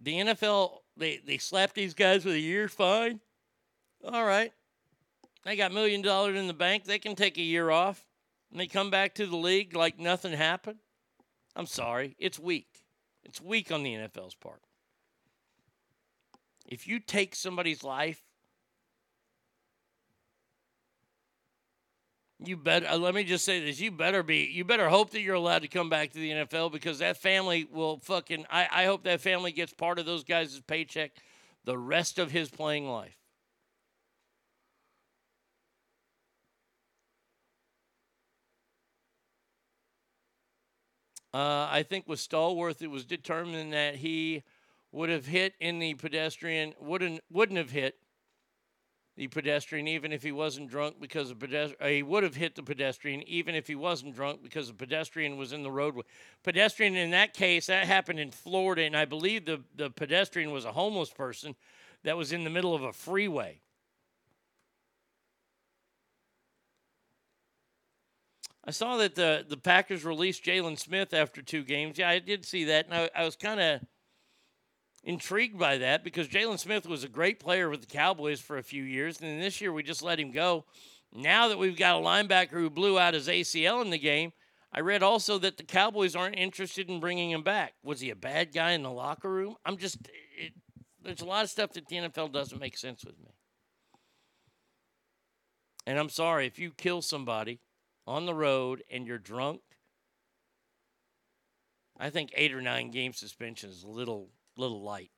The 0.00 0.14
NFL, 0.14 0.78
they, 0.96 1.20
they 1.24 1.38
slap 1.38 1.74
these 1.74 1.94
guys 1.94 2.24
with 2.24 2.34
a 2.34 2.40
year 2.40 2.66
fine. 2.66 3.20
All 4.04 4.24
right. 4.24 4.52
They 5.44 5.54
got 5.54 5.70
million 5.70 6.02
dollars 6.02 6.36
in 6.36 6.48
the 6.48 6.54
bank. 6.54 6.86
They 6.86 6.98
can 6.98 7.14
take 7.14 7.38
a 7.38 7.42
year 7.42 7.70
off 7.70 8.04
and 8.50 8.58
they 8.58 8.66
come 8.66 8.90
back 8.90 9.14
to 9.14 9.26
the 9.28 9.36
league 9.36 9.76
like 9.76 10.00
nothing 10.00 10.32
happened. 10.32 10.78
I'm 11.54 11.66
sorry. 11.66 12.16
It's 12.18 12.40
weak. 12.40 12.82
It's 13.22 13.40
weak 13.40 13.70
on 13.70 13.84
the 13.84 13.94
NFL's 13.94 14.34
part. 14.34 14.62
If 16.66 16.88
you 16.88 16.98
take 16.98 17.36
somebody's 17.36 17.84
life, 17.84 18.20
you 22.44 22.56
better 22.56 22.86
uh, 22.86 22.96
let 22.96 23.14
me 23.14 23.24
just 23.24 23.44
say 23.44 23.64
this 23.64 23.80
you 23.80 23.90
better 23.90 24.22
be 24.22 24.50
you 24.52 24.64
better 24.64 24.88
hope 24.88 25.10
that 25.10 25.20
you're 25.20 25.34
allowed 25.34 25.62
to 25.62 25.68
come 25.68 25.88
back 25.88 26.10
to 26.10 26.18
the 26.18 26.30
NFL 26.30 26.72
because 26.72 26.98
that 26.98 27.16
family 27.16 27.66
will 27.70 27.98
fucking 27.98 28.46
I, 28.50 28.68
I 28.70 28.84
hope 28.84 29.04
that 29.04 29.20
family 29.20 29.52
gets 29.52 29.72
part 29.72 29.98
of 29.98 30.06
those 30.06 30.24
guys' 30.24 30.60
paycheck 30.66 31.12
the 31.64 31.78
rest 31.78 32.18
of 32.18 32.30
his 32.30 32.50
playing 32.50 32.88
life. 32.88 33.16
Uh, 41.34 41.66
I 41.70 41.82
think 41.88 42.06
with 42.06 42.18
Stallworth, 42.18 42.82
it 42.82 42.90
was 42.90 43.06
determined 43.06 43.72
that 43.72 43.96
he 43.96 44.42
would 44.90 45.08
have 45.08 45.26
hit 45.26 45.54
in 45.60 45.78
the 45.78 45.94
pedestrian, 45.94 46.74
wouldn't 46.78 47.22
wouldn't 47.30 47.56
have 47.56 47.70
hit 47.70 47.96
the 49.22 49.28
pedestrian 49.28 49.86
even 49.86 50.10
if 50.10 50.24
he 50.24 50.32
wasn't 50.32 50.68
drunk 50.68 50.96
because 51.00 51.28
the 51.28 51.36
pedestrian. 51.36 51.80
Uh, 51.80 51.86
he 51.86 52.02
would 52.02 52.24
have 52.24 52.34
hit 52.34 52.56
the 52.56 52.62
pedestrian 52.62 53.22
even 53.28 53.54
if 53.54 53.68
he 53.68 53.76
wasn't 53.76 54.16
drunk 54.16 54.42
because 54.42 54.66
the 54.66 54.74
pedestrian 54.74 55.36
was 55.36 55.52
in 55.52 55.62
the 55.62 55.70
roadway. 55.70 56.02
Pedestrian 56.42 56.96
in 56.96 57.12
that 57.12 57.32
case 57.32 57.66
that 57.66 57.86
happened 57.86 58.18
in 58.18 58.32
Florida, 58.32 58.82
and 58.82 58.96
I 58.96 59.04
believe 59.04 59.44
the 59.44 59.60
the 59.76 59.90
pedestrian 59.90 60.50
was 60.50 60.64
a 60.64 60.72
homeless 60.72 61.10
person 61.10 61.54
that 62.02 62.16
was 62.16 62.32
in 62.32 62.42
the 62.42 62.50
middle 62.50 62.74
of 62.74 62.82
a 62.82 62.92
freeway. 62.92 63.60
I 68.64 68.72
saw 68.72 68.96
that 68.96 69.14
the 69.14 69.46
the 69.48 69.56
Packers 69.56 70.04
released 70.04 70.44
Jaylon 70.44 70.76
Smith 70.76 71.14
after 71.14 71.42
two 71.42 71.62
games. 71.62 71.96
Yeah, 71.96 72.08
I 72.08 72.18
did 72.18 72.44
see 72.44 72.64
that, 72.64 72.86
and 72.86 72.94
I, 72.94 73.10
I 73.14 73.24
was 73.24 73.36
kind 73.36 73.60
of 73.60 73.80
intrigued 75.04 75.58
by 75.58 75.78
that 75.78 76.04
because 76.04 76.28
Jaylon 76.28 76.58
Smith 76.58 76.86
was 76.86 77.04
a 77.04 77.08
great 77.08 77.40
player 77.40 77.68
with 77.68 77.80
the 77.80 77.86
Cowboys 77.86 78.40
for 78.40 78.58
a 78.58 78.62
few 78.62 78.82
years, 78.82 79.20
and 79.20 79.28
then 79.28 79.40
this 79.40 79.60
year 79.60 79.72
we 79.72 79.82
just 79.82 80.02
let 80.02 80.20
him 80.20 80.30
go. 80.30 80.64
Now 81.14 81.48
that 81.48 81.58
we've 81.58 81.76
got 81.76 82.00
a 82.00 82.04
linebacker 82.04 82.52
who 82.52 82.70
blew 82.70 82.98
out 82.98 83.14
his 83.14 83.28
ACL 83.28 83.82
in 83.82 83.90
the 83.90 83.98
game, 83.98 84.32
I 84.72 84.80
read 84.80 85.02
also 85.02 85.38
that 85.38 85.58
the 85.58 85.64
Cowboys 85.64 86.16
aren't 86.16 86.38
interested 86.38 86.88
in 86.88 87.00
bringing 87.00 87.30
him 87.30 87.42
back. 87.42 87.74
Was 87.82 88.00
he 88.00 88.08
a 88.08 88.16
bad 88.16 88.54
guy 88.54 88.70
in 88.72 88.82
the 88.82 88.90
locker 88.90 89.30
room? 89.30 89.56
I'm 89.66 89.76
just, 89.76 89.98
it, 90.38 90.54
there's 91.02 91.20
a 91.20 91.26
lot 91.26 91.44
of 91.44 91.50
stuff 91.50 91.72
that 91.74 91.88
the 91.88 91.96
NFL 91.96 92.32
doesn't 92.32 92.58
make 92.58 92.78
sense 92.78 93.04
with 93.04 93.18
me. 93.18 93.34
And 95.86 95.98
I'm 95.98 96.08
sorry 96.08 96.46
if 96.46 96.58
you 96.58 96.70
kill 96.70 97.02
somebody 97.02 97.60
on 98.06 98.24
the 98.24 98.34
road 98.34 98.82
and 98.90 99.06
you're 99.06 99.18
drunk, 99.18 99.60
I 101.98 102.08
think 102.08 102.32
eight 102.34 102.54
or 102.54 102.62
nine 102.62 102.90
game 102.90 103.12
suspension 103.12 103.68
is 103.68 103.82
a 103.82 103.88
little 103.88 104.30
little 104.56 104.82
light. 104.82 105.10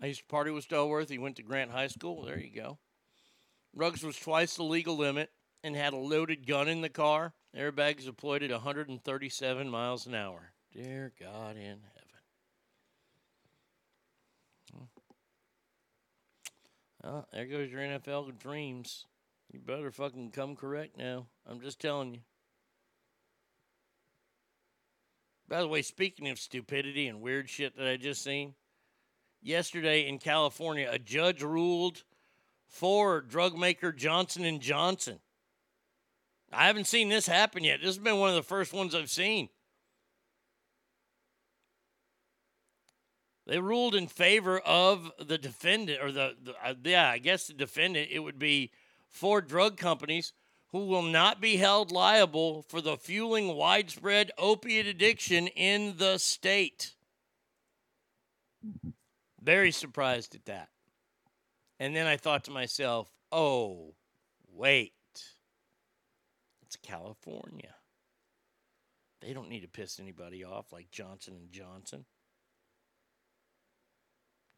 I 0.00 0.06
used 0.06 0.20
to 0.20 0.26
party 0.26 0.50
with 0.50 0.68
Stallworth. 0.68 1.10
He 1.10 1.18
went 1.18 1.36
to 1.36 1.42
Grant 1.42 1.70
High 1.70 1.86
School. 1.86 2.24
There 2.24 2.38
you 2.38 2.50
go. 2.54 2.78
Ruggs 3.74 4.02
was 4.02 4.16
twice 4.16 4.56
the 4.56 4.64
legal 4.64 4.96
limit 4.96 5.30
and 5.62 5.76
had 5.76 5.92
a 5.92 5.96
loaded 5.96 6.46
gun 6.46 6.68
in 6.68 6.80
the 6.80 6.88
car. 6.88 7.34
Airbags 7.56 8.04
deployed 8.04 8.42
at 8.42 8.50
137 8.50 9.68
miles 9.68 10.06
an 10.06 10.14
hour. 10.14 10.54
Dear 10.72 11.12
God 11.20 11.56
in 11.56 11.62
heaven. 11.64 12.02
Oh, 17.04 17.24
there 17.32 17.46
goes 17.46 17.70
your 17.70 17.80
NFL 17.80 18.38
dreams. 18.38 19.06
You 19.52 19.60
better 19.60 19.90
fucking 19.90 20.30
come 20.30 20.56
correct 20.56 20.96
now. 20.96 21.26
I'm 21.46 21.60
just 21.60 21.78
telling 21.78 22.14
you. 22.14 22.20
By 25.46 25.60
the 25.60 25.68
way, 25.68 25.82
speaking 25.82 26.30
of 26.30 26.38
stupidity 26.38 27.06
and 27.06 27.20
weird 27.20 27.50
shit 27.50 27.76
that 27.76 27.86
I 27.86 27.98
just 27.98 28.24
seen, 28.24 28.54
yesterday 29.42 30.08
in 30.08 30.18
California, 30.18 30.88
a 30.90 30.98
judge 30.98 31.42
ruled 31.42 32.04
for 32.66 33.20
drug 33.20 33.54
maker 33.58 33.92
Johnson 33.92 34.46
and 34.46 34.62
Johnson. 34.62 35.18
I 36.50 36.66
haven't 36.66 36.86
seen 36.86 37.10
this 37.10 37.26
happen 37.26 37.64
yet. 37.64 37.80
This 37.80 37.88
has 37.88 37.98
been 37.98 38.18
one 38.18 38.30
of 38.30 38.36
the 38.36 38.42
first 38.42 38.72
ones 38.72 38.94
I've 38.94 39.10
seen. 39.10 39.50
They 43.46 43.58
ruled 43.58 43.94
in 43.94 44.06
favor 44.06 44.60
of 44.60 45.10
the 45.18 45.36
defendant, 45.36 46.00
or 46.02 46.12
the, 46.12 46.36
the 46.42 46.54
uh, 46.64 46.74
yeah, 46.84 47.10
I 47.10 47.18
guess 47.18 47.48
the 47.48 47.54
defendant. 47.54 48.08
It 48.10 48.20
would 48.20 48.38
be 48.38 48.70
four 49.12 49.40
drug 49.40 49.76
companies 49.76 50.32
who 50.72 50.86
will 50.86 51.02
not 51.02 51.40
be 51.40 51.58
held 51.58 51.92
liable 51.92 52.62
for 52.68 52.80
the 52.80 52.96
fueling 52.96 53.54
widespread 53.54 54.30
opiate 54.38 54.86
addiction 54.86 55.46
in 55.48 55.96
the 55.98 56.18
state. 56.18 56.94
Very 59.40 59.70
surprised 59.70 60.34
at 60.34 60.46
that. 60.46 60.68
And 61.78 61.94
then 61.94 62.06
I 62.06 62.16
thought 62.16 62.44
to 62.44 62.50
myself, 62.50 63.10
oh, 63.30 63.94
wait. 64.52 64.92
It's 66.62 66.76
California. 66.76 67.74
They 69.20 69.32
don't 69.32 69.48
need 69.48 69.62
to 69.62 69.68
piss 69.68 70.00
anybody 70.00 70.42
off 70.44 70.72
like 70.72 70.90
Johnson 70.90 71.34
and 71.34 71.52
Johnson. 71.52 72.06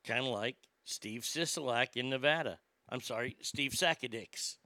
Kind 0.07 0.27
of 0.27 0.33
like 0.33 0.57
Steve 0.85 1.23
Sisolak 1.23 1.97
in 1.97 2.09
Nevada. 2.11 2.59
I'm 2.89 3.01
sorry, 3.01 3.37
Steve 3.41 3.73
Sakadix. 3.73 4.57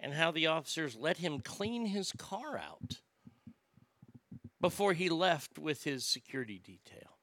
And 0.00 0.14
how 0.14 0.30
the 0.30 0.46
officers 0.46 0.96
let 0.96 1.16
him 1.16 1.40
clean 1.40 1.86
his 1.86 2.12
car 2.12 2.56
out 2.56 3.00
before 4.60 4.92
he 4.92 5.08
left 5.08 5.58
with 5.58 5.84
his 5.84 6.04
security 6.04 6.60
detail. 6.64 7.18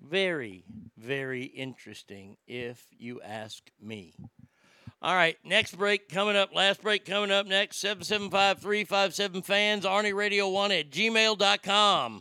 Very, 0.00 0.64
very 0.96 1.44
interesting, 1.44 2.36
if 2.46 2.86
you 2.96 3.20
ask 3.22 3.70
me. 3.80 4.14
All 5.00 5.14
right, 5.14 5.36
next 5.44 5.76
break 5.76 6.08
coming 6.08 6.36
up. 6.36 6.54
Last 6.54 6.82
break 6.82 7.04
coming 7.04 7.30
up 7.30 7.46
next. 7.46 7.78
775 7.78 8.60
357 8.60 9.42
fans, 9.42 9.84
Arnie 9.84 10.14
Radio 10.14 10.48
1 10.48 10.72
at 10.72 10.90
gmail.com. 10.90 12.20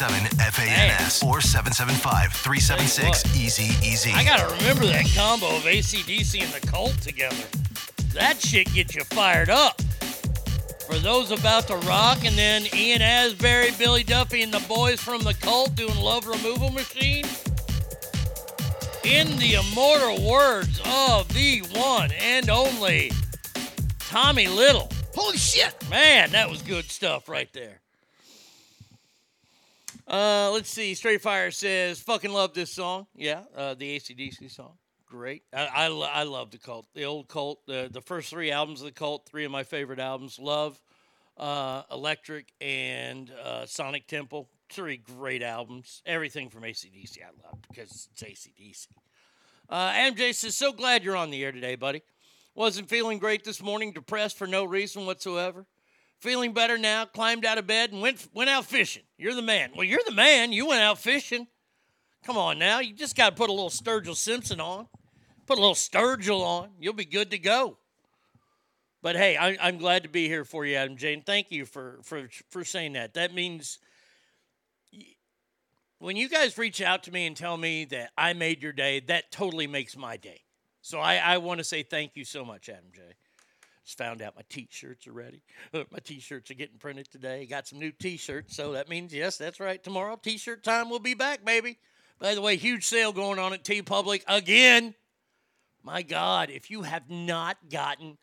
775-357-FANS 0.00 1.22
or 1.22 1.40
775-376-EASY-EASY. 1.40 4.12
I 4.14 4.24
gotta 4.24 4.50
remember 4.54 4.86
that 4.86 5.04
combo 5.14 5.54
of 5.54 5.64
ACDC 5.64 6.42
and 6.42 6.50
the 6.54 6.66
Cult 6.66 6.98
together. 7.02 7.44
That 8.14 8.40
shit 8.40 8.72
gets 8.72 8.94
you 8.94 9.04
fired 9.04 9.50
up. 9.50 9.78
For 10.86 10.98
those 10.98 11.30
about 11.30 11.66
to 11.68 11.76
rock, 11.76 12.24
and 12.24 12.34
then 12.34 12.66
Ian 12.74 13.00
Astbury, 13.00 13.78
Billy 13.78 14.02
Duffy, 14.02 14.40
and 14.42 14.50
the 14.52 14.66
boys 14.66 15.00
from 15.00 15.22
the 15.22 15.34
Cult 15.34 15.74
doing 15.74 15.96
Love 15.96 16.26
Removal 16.26 16.70
Machine. 16.70 17.26
In 19.04 19.36
the 19.36 19.56
immortal 19.56 20.26
words 20.28 20.80
of 20.86 21.28
the 21.28 21.62
one 21.74 22.10
and 22.12 22.48
only 22.48 23.12
Tommy 23.98 24.48
Little. 24.48 24.88
Holy 25.14 25.36
shit! 25.36 25.74
Man, 25.90 26.30
that 26.30 26.48
was 26.48 26.62
good 26.62 26.90
stuff 26.90 27.28
right 27.28 27.52
there. 27.52 27.82
Uh, 30.10 30.50
let's 30.52 30.68
see. 30.68 30.94
Straight 30.94 31.22
Fire 31.22 31.52
says, 31.52 32.00
"Fucking 32.00 32.32
love 32.32 32.52
this 32.52 32.72
song." 32.72 33.06
Yeah, 33.14 33.44
uh, 33.56 33.74
the 33.74 33.96
ACDC 33.96 34.50
song. 34.50 34.76
Great. 35.06 35.44
I, 35.52 35.66
I, 35.66 35.86
I 35.86 36.22
love 36.24 36.50
the 36.50 36.58
Cult. 36.58 36.86
The 36.94 37.04
old 37.04 37.28
Cult. 37.28 37.64
The 37.66 37.88
the 37.90 38.00
first 38.00 38.28
three 38.28 38.50
albums 38.50 38.80
of 38.80 38.86
the 38.86 38.92
Cult. 38.92 39.28
Three 39.28 39.44
of 39.44 39.52
my 39.52 39.62
favorite 39.62 40.00
albums. 40.00 40.40
Love, 40.40 40.80
uh, 41.36 41.84
Electric, 41.92 42.52
and 42.60 43.30
uh, 43.30 43.66
Sonic 43.66 44.08
Temple. 44.08 44.48
Three 44.68 44.96
great 44.96 45.44
albums. 45.44 46.02
Everything 46.04 46.50
from 46.50 46.62
ACDC 46.62 47.18
I 47.22 47.46
love 47.46 47.58
because 47.68 48.08
it's 48.12 48.22
ACDC. 48.22 48.88
Uh, 49.68 49.92
Adam 49.94 50.16
J 50.16 50.32
says, 50.32 50.56
"So 50.56 50.72
glad 50.72 51.04
you're 51.04 51.16
on 51.16 51.30
the 51.30 51.44
air 51.44 51.52
today, 51.52 51.76
buddy. 51.76 52.02
Wasn't 52.56 52.88
feeling 52.88 53.20
great 53.20 53.44
this 53.44 53.62
morning. 53.62 53.92
Depressed 53.92 54.36
for 54.36 54.48
no 54.48 54.64
reason 54.64 55.06
whatsoever." 55.06 55.66
Feeling 56.18 56.52
better 56.52 56.76
now, 56.76 57.06
climbed 57.06 57.46
out 57.46 57.58
of 57.58 57.66
bed 57.66 57.92
and 57.92 58.02
went 58.02 58.28
went 58.34 58.50
out 58.50 58.66
fishing. 58.66 59.04
You're 59.20 59.34
the 59.34 59.42
man. 59.42 59.72
Well, 59.76 59.84
you're 59.84 60.00
the 60.06 60.14
man. 60.14 60.50
You 60.50 60.68
went 60.68 60.80
out 60.80 60.98
fishing. 60.98 61.46
Come 62.24 62.38
on 62.38 62.58
now. 62.58 62.80
You 62.80 62.94
just 62.94 63.14
got 63.14 63.30
to 63.30 63.36
put 63.36 63.50
a 63.50 63.52
little 63.52 63.68
Sturgill 63.68 64.16
Simpson 64.16 64.60
on. 64.60 64.88
Put 65.46 65.58
a 65.58 65.60
little 65.60 65.74
Sturgill 65.74 66.40
on. 66.40 66.70
You'll 66.80 66.94
be 66.94 67.04
good 67.04 67.30
to 67.32 67.38
go. 67.38 67.76
But 69.02 69.16
hey, 69.16 69.36
I, 69.36 69.58
I'm 69.60 69.76
glad 69.76 70.04
to 70.04 70.08
be 70.08 70.26
here 70.26 70.46
for 70.46 70.64
you, 70.64 70.74
Adam 70.76 70.96
Jane. 70.96 71.22
Thank 71.22 71.50
you 71.50 71.66
for, 71.66 71.98
for, 72.02 72.28
for 72.48 72.64
saying 72.64 72.94
that. 72.94 73.12
That 73.12 73.34
means 73.34 73.78
when 75.98 76.16
you 76.16 76.30
guys 76.30 76.56
reach 76.56 76.80
out 76.80 77.02
to 77.02 77.12
me 77.12 77.26
and 77.26 77.36
tell 77.36 77.58
me 77.58 77.84
that 77.86 78.12
I 78.16 78.32
made 78.32 78.62
your 78.62 78.72
day, 78.72 79.00
that 79.00 79.30
totally 79.30 79.66
makes 79.66 79.98
my 79.98 80.16
day. 80.16 80.40
So 80.80 80.98
I, 80.98 81.16
I 81.16 81.38
want 81.38 81.58
to 81.58 81.64
say 81.64 81.82
thank 81.82 82.12
you 82.16 82.24
so 82.24 82.42
much, 82.42 82.70
Adam 82.70 82.90
J. 82.94 83.02
Just 83.90 83.98
found 83.98 84.22
out 84.22 84.36
my 84.36 84.44
t-shirts 84.48 85.08
are 85.08 85.12
ready. 85.12 85.42
my 85.72 85.98
t-shirts 86.04 86.48
are 86.52 86.54
getting 86.54 86.78
printed 86.78 87.10
today. 87.10 87.44
Got 87.44 87.66
some 87.66 87.80
new 87.80 87.90
t-shirts, 87.90 88.54
so 88.54 88.70
that 88.74 88.88
means 88.88 89.12
yes, 89.12 89.36
that's 89.36 89.58
right. 89.58 89.82
Tomorrow, 89.82 90.14
t-shirt 90.22 90.62
time 90.62 90.90
will 90.90 91.00
be 91.00 91.14
back, 91.14 91.44
baby. 91.44 91.76
By 92.20 92.36
the 92.36 92.40
way, 92.40 92.54
huge 92.54 92.86
sale 92.86 93.12
going 93.12 93.40
on 93.40 93.52
at 93.52 93.64
TeePublic 93.64 94.22
again. 94.28 94.94
My 95.82 96.02
God, 96.02 96.50
if 96.50 96.70
you 96.70 96.82
have 96.82 97.10
not 97.10 97.56
gotten 97.68 98.16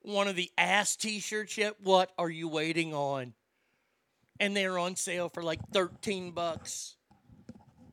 one 0.00 0.26
of 0.26 0.34
the 0.34 0.50
ass 0.58 0.96
t-shirts 0.96 1.56
yet, 1.56 1.76
what 1.80 2.10
are 2.18 2.28
you 2.28 2.48
waiting 2.48 2.92
on? 2.92 3.32
And 4.40 4.56
they're 4.56 4.76
on 4.76 4.96
sale 4.96 5.28
for 5.28 5.44
like 5.44 5.60
13 5.72 6.32
bucks. 6.32 6.96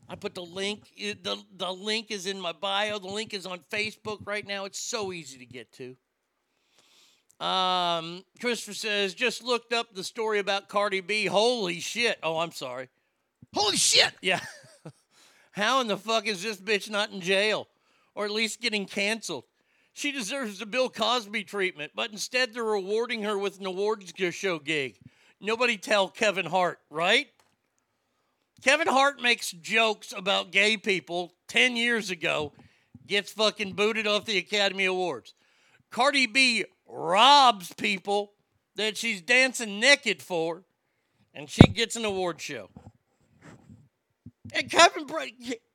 I 0.10 0.16
put 0.16 0.34
the 0.34 0.42
link 0.42 0.90
the 0.98 1.38
the 1.56 1.72
link 1.72 2.10
is 2.10 2.26
in 2.26 2.42
my 2.42 2.54
bio. 2.54 2.98
The 2.98 3.06
link 3.06 3.36
is 3.36 3.46
on 3.46 3.60
Facebook 3.72 4.26
right 4.26 4.48
now. 4.48 4.66
It's 4.66 4.80
so 4.80 5.14
easy 5.14 5.38
to 5.38 5.46
get 5.46 5.72
to. 5.74 5.96
Um, 7.40 8.24
Christopher 8.40 8.74
says, 8.74 9.14
just 9.14 9.44
looked 9.44 9.72
up 9.72 9.94
the 9.94 10.04
story 10.04 10.40
about 10.40 10.70
Cardi 10.70 11.02
B. 11.02 11.26
Holy 11.26 11.80
shit. 11.80 12.18
Oh, 12.24 12.40
I'm 12.40 12.52
sorry. 12.52 12.90
Holy 13.54 13.78
shit. 13.78 14.12
Yeah. 14.22 14.40
How 15.52 15.82
in 15.82 15.88
the 15.88 15.98
fuck 15.98 16.28
is 16.28 16.42
this 16.42 16.58
bitch 16.58 16.90
not 16.90 17.12
in 17.12 17.22
jail? 17.22 17.68
Or 18.16 18.26
at 18.26 18.32
least 18.32 18.62
getting 18.62 18.86
canceled? 18.86 19.44
She 19.94 20.12
deserves 20.12 20.60
the 20.60 20.66
Bill 20.66 20.90
Cosby 20.90 21.44
treatment, 21.44 21.92
but 21.96 22.12
instead 22.12 22.54
they're 22.54 22.64
rewarding 22.64 23.24
her 23.24 23.38
with 23.38 23.60
an 23.60 23.66
awards 23.66 24.14
show 24.32 24.60
gig. 24.60 24.98
Nobody 25.40 25.78
tell 25.78 26.08
Kevin 26.08 26.46
Hart, 26.46 26.80
right? 26.90 27.28
Kevin 28.64 28.88
Hart 28.88 29.22
makes 29.22 29.52
jokes 29.52 30.14
about 30.16 30.52
gay 30.52 30.78
people 30.78 31.34
10 31.48 31.76
years 31.76 32.10
ago, 32.10 32.54
gets 33.06 33.32
fucking 33.32 33.74
booted 33.74 34.08
off 34.08 34.26
the 34.26 34.38
Academy 34.38 34.86
Awards. 34.86 35.36
Cardi 35.92 36.26
B 36.26 36.66
robs 36.88 37.74
people 37.74 38.34
that 38.76 38.98
she's 38.98 39.22
dancing 39.22 39.80
naked 39.80 40.22
for, 40.22 40.64
and 41.34 41.50
she 41.50 41.68
gets 41.68 41.96
an 41.96 42.06
award 42.06 42.42
show. 42.42 42.70
And 44.54 44.70
Kevin 44.70 45.08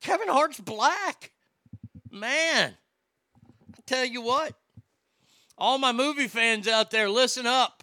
Kevin 0.01 0.29
Hart's 0.29 0.61
black. 0.61 1.33
Man, 2.11 2.75
I 3.45 3.81
tell 3.87 4.05
you 4.05 4.21
what, 4.21 4.55
all 5.57 5.79
my 5.79 5.93
movie 5.93 6.29
fans 6.29 6.69
out 6.69 6.91
there, 6.91 7.09
listen 7.09 7.47
up. 7.47 7.83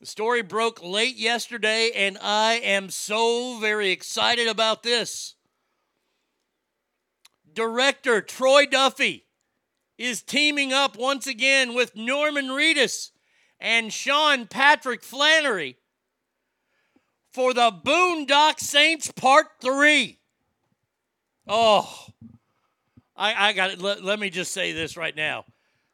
The 0.00 0.06
story 0.06 0.42
broke 0.42 0.80
late 0.82 1.16
yesterday, 1.16 1.90
and 1.94 2.18
I 2.22 2.54
am 2.54 2.88
so 2.90 3.58
very 3.58 3.90
excited 3.90 4.46
about 4.46 4.84
this. 4.84 5.34
Director 7.52 8.20
Troy 8.20 8.66
Duffy 8.66 9.27
is 9.98 10.22
teaming 10.22 10.72
up 10.72 10.96
once 10.96 11.26
again 11.26 11.74
with 11.74 11.96
Norman 11.96 12.46
Reedus 12.46 13.10
and 13.60 13.92
Sean 13.92 14.46
Patrick 14.46 15.02
Flanery 15.02 15.76
for 17.32 17.52
the 17.52 17.70
Boondock 17.70 18.60
Saints 18.60 19.10
Part 19.10 19.46
3. 19.60 20.18
Oh, 21.48 22.06
I, 23.16 23.48
I 23.48 23.52
got 23.52 23.70
it. 23.70 23.80
Let, 23.80 24.04
let 24.04 24.20
me 24.20 24.30
just 24.30 24.52
say 24.52 24.72
this 24.72 24.96
right 24.96 25.16
now. 25.16 25.44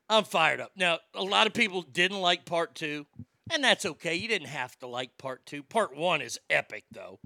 I'm 0.09 0.25
fired 0.25 0.61
up. 0.61 0.73
Now, 0.77 0.99
a 1.15 1.23
lot 1.23 1.47
of 1.47 1.55
people 1.55 1.81
didn't 1.81 2.21
like 2.21 2.45
Part 2.45 2.75
2, 2.75 3.07
and 3.51 3.65
that's 3.65 3.87
okay. 3.87 4.15
You 4.15 4.29
didn't 4.29 4.49
have 4.49 4.79
to 4.81 4.87
like 4.87 5.17
Part 5.17 5.47
2. 5.47 5.63
Part 5.63 5.97
1 5.97 6.21
is 6.21 6.39
epic, 6.51 6.85
though. 6.93 7.19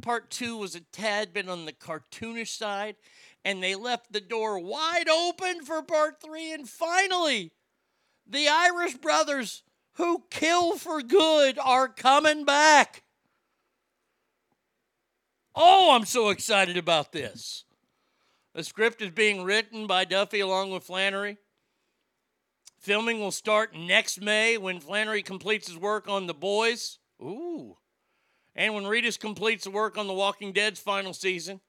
Part 0.00 0.30
2 0.30 0.56
was 0.56 0.74
a 0.74 0.80
tad 0.80 1.32
bit 1.32 1.48
on 1.48 1.66
the 1.66 1.72
cartoonish 1.72 2.56
side, 2.56 2.96
and 3.46 3.62
they 3.62 3.76
left 3.76 4.12
the 4.12 4.20
door 4.20 4.58
wide 4.58 5.08
open 5.08 5.64
for 5.64 5.80
Part 5.80 6.20
3. 6.20 6.52
And 6.52 6.68
finally, 6.68 7.52
the 8.28 8.48
Irish 8.48 8.94
brothers 8.94 9.62
who 9.94 10.24
kill 10.30 10.76
for 10.76 11.00
good 11.00 11.56
are 11.56 11.86
coming 11.86 12.44
back. 12.44 13.04
Oh, 15.54 15.94
I'm 15.94 16.06
so 16.06 16.30
excited 16.30 16.76
about 16.76 17.12
this. 17.12 17.64
The 18.52 18.64
script 18.64 19.00
is 19.00 19.12
being 19.12 19.44
written 19.44 19.86
by 19.86 20.04
Duffy 20.04 20.40
along 20.40 20.72
with 20.72 20.82
Flanery. 20.82 21.38
Filming 22.80 23.20
will 23.20 23.30
start 23.30 23.76
next 23.76 24.20
May 24.20 24.58
when 24.58 24.80
Flanery 24.80 25.22
completes 25.22 25.68
his 25.68 25.78
work 25.78 26.08
on 26.08 26.26
The 26.26 26.34
Boys. 26.34 26.98
Ooh. 27.22 27.76
And 28.56 28.74
when 28.74 28.84
Reedus 28.84 29.20
completes 29.20 29.62
the 29.64 29.70
work 29.70 29.96
on 29.96 30.08
The 30.08 30.14
Walking 30.14 30.52
Dead's 30.52 30.80
final 30.80 31.12
season. 31.12 31.60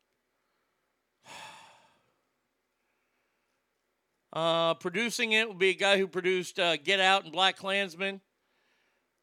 Uh, 4.34 4.74
producing 4.76 5.32
it 5.32 5.48
will 5.48 5.56
be 5.56 5.70
a 5.70 5.76
guy 5.76 5.98
who 5.98 6.08
produced 6.08 6.60
uh, 6.60 6.78
Get 6.78 7.00
Out 7.00 7.24
and 7.26 7.34
BlacKkKlansman. 7.34 8.22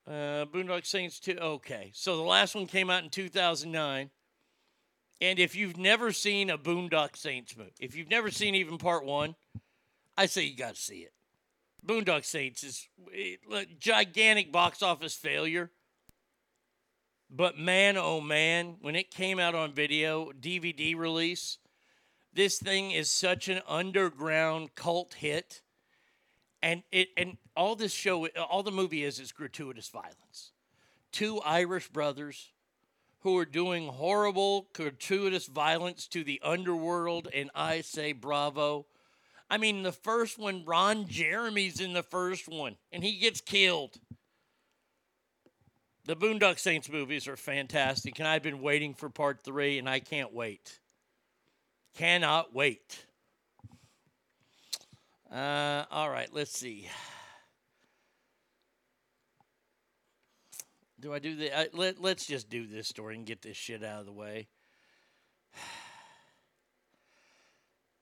Uh, 0.07 0.45
Boondock 0.47 0.85
Saints 0.85 1.19
2. 1.21 1.39
Okay. 1.39 1.91
So 1.95 2.17
the 2.17 2.23
last 2.23 2.55
one 2.55 2.67
came 2.67 2.91
out 2.91 3.05
in 3.05 3.11
2009. 3.11 4.11
And 5.21 5.39
if 5.39 5.55
you've 5.55 5.79
never 5.79 6.13
seen 6.13 6.51
a 6.51 6.59
Boondock 6.59 7.17
Saints 7.17 7.57
movie, 7.57 7.73
if 7.81 7.97
you've 7.97 8.11
never 8.11 8.31
seen 8.31 8.55
even 8.55 8.79
part 8.79 9.05
one, 9.05 9.37
I 10.17 10.27
say 10.27 10.43
you 10.43 10.57
got 10.57 10.75
to 10.75 10.81
see 10.81 10.99
it. 10.99 11.13
Boondock 11.87 12.25
Saints 12.25 12.65
is 12.65 12.89
a 13.53 13.67
gigantic 13.79 14.53
box 14.53 14.83
office 14.83 15.15
failure. 15.15 15.71
But 17.31 17.59
man, 17.59 17.97
oh 17.97 18.21
man, 18.21 18.77
when 18.81 18.97
it 18.97 19.11
came 19.11 19.39
out 19.39 19.55
on 19.55 19.73
video, 19.73 20.31
DVD 20.33 20.97
release, 20.97 21.59
this 22.35 22.59
thing 22.59 22.91
is 22.91 23.11
such 23.11 23.49
an 23.49 23.61
underground 23.67 24.75
cult 24.75 25.15
hit. 25.15 25.63
And 26.63 26.83
it 26.91 27.09
and 27.17 27.37
all 27.57 27.77
this 27.77 27.93
show, 27.93 28.27
all 28.29 28.63
the 28.63 28.71
movie 28.71 29.05
is 29.05 29.21
is 29.21 29.33
gratuitous 29.33 29.89
violence. 29.89 30.53
Two 31.13 31.41
Irish 31.41 31.89
brothers 31.89 32.51
who 33.21 33.39
are 33.39 33.45
doing 33.45 33.89
horrible, 33.89 34.69
gratuitous 34.75 35.47
violence 35.47 36.07
to 36.09 36.25
the 36.25 36.41
underworld, 36.45 37.29
and 37.33 37.51
I 37.55 37.81
say 37.81 38.13
bravo. 38.13 38.87
I 39.49 39.57
mean, 39.57 39.83
the 39.83 39.93
first 39.93 40.39
one, 40.39 40.65
Ron 40.67 41.07
Jeremy's 41.07 41.81
in 41.81 41.93
the 41.93 42.03
first 42.03 42.49
one, 42.49 42.77
and 42.93 43.05
he 43.05 43.19
gets 43.19 43.41
killed. 43.41 43.97
The 46.05 46.17
Boondock 46.17 46.59
Saints 46.59 46.91
movies 46.91 47.27
are 47.27 47.37
fantastic, 47.37 48.19
and 48.19 48.29
I've 48.29 48.43
been 48.43 48.61
waiting 48.61 48.93
for 48.93 49.09
part 49.09 49.41
three, 49.43 49.79
and 49.79 49.89
I 49.89 50.01
can't 50.01 50.35
wait. 50.35 50.81
Cannot 51.95 52.53
wait. 52.53 53.07
Uh, 55.33 55.85
all 55.91 56.11
right, 56.11 56.29
let's 56.33 56.57
see. 56.57 56.89
Do 60.99 61.13
I 61.13 61.19
do 61.21 61.37
the? 61.37 61.57
Uh, 61.57 61.65
let, 61.73 62.01
let's 62.01 62.27
just 62.27 62.49
do 62.49 62.67
this 62.67 62.89
story 62.89 63.15
and 63.15 63.27
get 63.27 63.43
this 63.43 63.57
shit 63.57 63.85
out 63.85 64.01
of 64.01 64.07
the 64.07 64.13
way. 64.13 64.49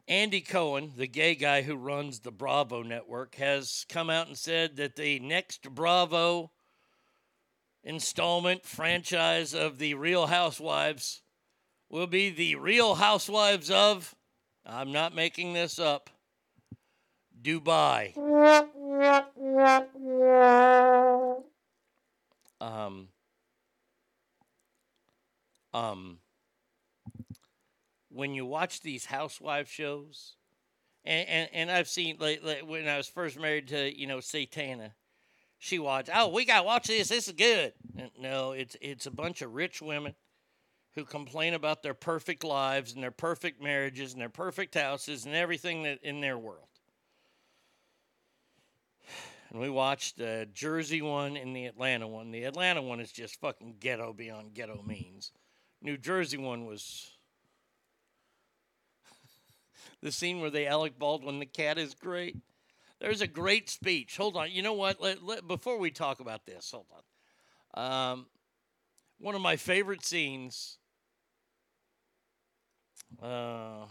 Andy 0.09 0.41
Cohen, 0.41 0.93
the 0.97 1.07
gay 1.07 1.35
guy 1.35 1.62
who 1.62 1.75
runs 1.75 2.21
the 2.21 2.31
Bravo 2.31 2.83
network, 2.83 3.35
has 3.35 3.85
come 3.89 4.09
out 4.09 4.27
and 4.27 4.39
said 4.39 4.77
that 4.77 4.97
the 4.97 5.19
next 5.21 5.75
Bravo 5.75 6.51
installment 7.83 8.65
franchise 8.65 9.53
of 9.53 9.79
the 9.79 9.95
Real 9.95 10.29
Housewives 10.29 11.22
will 11.93 12.09
be 12.09 12.31
the 12.31 12.57
Real 12.57 12.95
Housewives 12.97 13.71
of, 13.71 14.17
I'm 14.67 14.91
not 14.91 15.15
making 15.15 15.53
this 15.53 15.79
up, 15.79 16.09
Dubai. 17.41 18.17
Um, 22.61 23.09
um, 25.75 26.19
when 28.09 28.35
you 28.35 28.47
watch 28.47 28.81
these 28.81 29.05
housewife 29.05 29.69
shows, 29.69 30.37
and, 31.05 31.29
and, 31.29 31.49
and 31.53 31.71
I've 31.71 31.89
seen 31.89 32.17
like, 32.21 32.43
like 32.43 32.67
when 32.67 32.89
I 32.89 32.97
was 32.97 33.09
first 33.09 33.39
married 33.39 33.69
to 33.69 33.99
you 33.99 34.07
know 34.07 34.19
Satana, 34.19 34.93
she 35.59 35.79
watched. 35.79 36.11
Oh, 36.15 36.29
we 36.29 36.45
got 36.45 36.61
to 36.61 36.62
watch 36.62 36.87
this. 36.87 37.09
This 37.09 37.27
is 37.27 37.35
good. 37.35 37.73
And 37.99 38.11
no, 38.19 38.53
it's 38.53 38.77
it's 38.81 39.07
a 39.07 39.11
bunch 39.11 39.43
of 39.43 39.53
rich 39.53 39.83
women 39.83 40.15
who 40.95 41.05
complain 41.05 41.55
about 41.55 41.83
their 41.83 41.95
perfect 41.95 42.45
lives 42.45 42.93
and 42.93 43.03
their 43.03 43.11
perfect 43.11 43.62
marriages 43.62 44.12
and 44.12 44.21
their 44.21 44.29
perfect 44.29 44.75
houses 44.75 45.25
and 45.25 45.35
everything 45.35 45.85
that 45.85 45.99
in 46.03 46.21
their 46.21 46.39
world. 46.39 46.69
And 49.51 49.61
we 49.61 49.69
watched 49.69 50.17
the 50.17 50.49
Jersey 50.55 51.03
one 51.03 51.37
and 51.37 51.55
the 51.55 51.67
Atlanta 51.67 52.09
one. 52.09 52.31
The 52.31 52.45
Atlanta 52.45 52.81
one 52.81 53.01
is 53.01 53.12
just 53.12 53.39
fucking 53.41 53.77
ghetto 53.81 54.12
beyond 54.12 54.55
ghetto 54.55 54.83
means. 54.83 55.33
New 55.83 55.99
Jersey 55.99 56.39
one 56.39 56.65
was 56.65 57.11
the 60.03 60.12
scene 60.12 60.41
where 60.41 60.51
they 60.51 60.67
Alec 60.67 60.99
Baldwin 60.99 61.39
the 61.39 61.47
cat 61.47 61.77
is 61.77 61.95
great. 61.95 62.37
There's 62.99 63.21
a 63.21 63.27
great 63.27 63.69
speech. 63.69 64.17
Hold 64.17 64.37
on. 64.37 64.53
You 64.53 64.62
know 64.62 64.75
what? 64.75 65.03
Let, 65.03 65.23
let, 65.23 65.47
before 65.49 65.79
we 65.79 65.91
talk 65.91 66.21
about 66.21 66.47
this, 66.47 66.71
hold 66.71 66.87
on. 67.75 68.12
Um, 68.12 68.27
one 69.19 69.35
of 69.35 69.41
my 69.41 69.57
favorite 69.57 70.05
scenes. 70.05 70.79
Uh, 73.21 73.87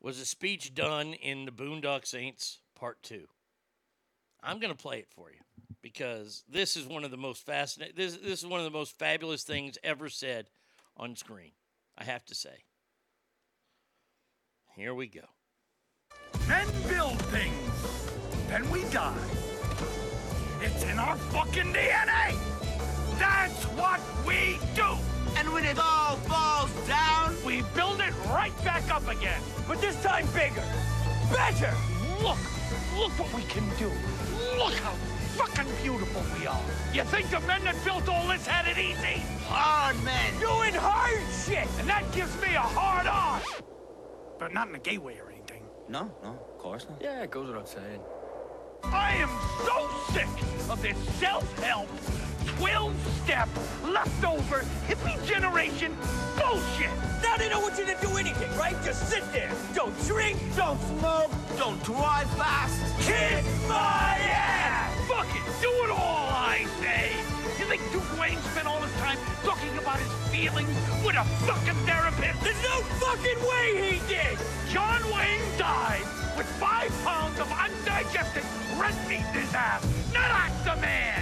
was 0.00 0.20
a 0.20 0.26
speech 0.26 0.74
done 0.74 1.14
in 1.14 1.46
the 1.46 1.50
Boondock 1.50 2.06
Saints 2.06 2.60
Part 2.78 3.02
2. 3.02 3.26
I'm 4.42 4.58
going 4.58 4.72
to 4.72 4.80
play 4.80 4.98
it 4.98 5.08
for 5.08 5.30
you 5.30 5.38
because 5.80 6.44
this 6.48 6.76
is 6.76 6.86
one 6.86 7.04
of 7.04 7.10
the 7.10 7.16
most 7.16 7.44
fascinating 7.46 7.94
this 7.96 8.16
this 8.16 8.42
is 8.42 8.46
one 8.46 8.60
of 8.60 8.64
the 8.64 8.70
most 8.70 8.98
fabulous 8.98 9.42
things 9.42 9.78
ever 9.82 10.10
said 10.10 10.46
on 10.96 11.16
screen. 11.16 11.52
I 11.96 12.04
have 12.04 12.24
to 12.26 12.34
say. 12.34 12.64
Here 14.76 14.92
we 14.92 15.06
go. 15.06 15.22
Men 16.48 16.66
build 16.88 17.18
things, 17.26 18.08
then 18.48 18.68
we 18.70 18.84
die. 18.90 19.16
It's 20.60 20.82
in 20.84 20.98
our 20.98 21.16
fucking 21.16 21.72
DNA. 21.72 22.36
That's 23.18 23.64
what 23.64 24.00
we 24.26 24.58
do. 24.74 24.96
And 25.54 25.62
when 25.62 25.70
it 25.70 25.78
all 25.80 26.16
falls 26.16 26.70
down, 26.88 27.36
we 27.44 27.62
build 27.76 28.00
it 28.00 28.12
right 28.26 28.52
back 28.64 28.90
up 28.92 29.06
again. 29.06 29.40
But 29.68 29.80
this 29.80 29.94
time 30.02 30.26
bigger, 30.34 30.64
better. 31.30 31.72
Look, 32.22 32.38
look 32.96 33.12
what 33.18 33.32
we 33.32 33.42
can 33.42 33.64
do. 33.78 33.88
Look 34.58 34.74
how 34.74 34.92
fucking 35.36 35.70
beautiful 35.80 36.22
we 36.38 36.46
are. 36.48 36.60
You 36.92 37.04
think 37.04 37.30
the 37.30 37.38
men 37.40 37.62
that 37.64 37.76
built 37.84 38.08
all 38.08 38.26
this 38.26 38.46
had 38.46 38.66
it 38.66 38.78
easy? 38.78 39.22
Hard 39.46 39.96
men. 40.02 40.32
Doing 40.40 40.74
hard 40.74 41.22
shit. 41.46 41.68
And 41.78 41.88
that 41.88 42.02
gives 42.12 42.34
me 42.42 42.54
a 42.54 42.60
hard 42.60 43.06
on. 43.06 43.40
But 44.40 44.52
not 44.52 44.68
in 44.68 44.74
a 44.74 44.80
gay 44.80 44.98
way 44.98 45.20
or 45.20 45.30
anything. 45.30 45.62
No, 45.88 46.10
no, 46.22 46.30
of 46.30 46.58
course 46.58 46.86
not. 46.88 47.00
Yeah, 47.00 47.22
it 47.22 47.30
goes 47.30 47.46
without 47.46 47.68
saying. 47.68 48.00
I 48.84 49.14
am 49.14 49.30
so 49.64 49.88
sick 50.12 50.28
of 50.68 50.82
this 50.82 50.98
self-help, 51.20 51.88
12-step, 52.58 53.48
leftover, 53.84 54.64
hippie 54.88 55.18
generation 55.26 55.96
bullshit! 56.36 56.90
Now 57.22 57.36
they 57.36 57.48
don't 57.48 57.62
want 57.62 57.78
you 57.78 57.86
to 57.86 57.96
do 58.00 58.16
anything, 58.16 58.50
right? 58.56 58.76
Just 58.84 59.08
sit 59.08 59.24
there. 59.32 59.50
Don't 59.74 59.94
drink, 60.06 60.38
don't 60.56 60.80
smoke, 60.98 61.30
don't 61.58 61.82
drive 61.82 62.28
fast. 62.36 62.80
Kick 63.00 63.44
my 63.68 64.18
ass! 64.20 64.92
Fuck 65.08 65.28
it, 65.34 65.44
do 65.60 65.70
it 65.84 65.90
all, 65.90 66.28
I 66.30 66.66
say! 66.80 67.12
You 67.58 67.64
think 67.66 67.82
Duke 67.92 68.20
Wayne 68.20 68.38
spent 68.52 68.66
all 68.66 68.80
his 68.80 68.94
time 69.00 69.18
talking 69.42 69.76
about 69.78 69.98
his 69.98 70.12
feelings 70.28 70.76
with 71.04 71.16
a 71.16 71.24
fucking 71.46 71.80
therapist? 71.86 72.40
There's 72.42 72.62
no 72.62 72.80
fucking 73.00 73.40
way 73.48 73.94
he 73.94 73.98
did! 74.08 74.38
John 74.70 75.00
Wayne 75.14 75.40
died 75.56 76.04
with 76.36 76.46
five 76.58 76.90
pounds 77.04 77.38
of 77.38 77.50
undigested 77.52 78.44
red 78.76 78.94
meat 79.08 79.24
in 79.34 79.40
his 79.40 79.54
ass. 79.54 79.86
Not 80.12 80.30
act 80.30 80.66
a 80.66 80.80
man! 80.80 81.04
Real 81.04 81.13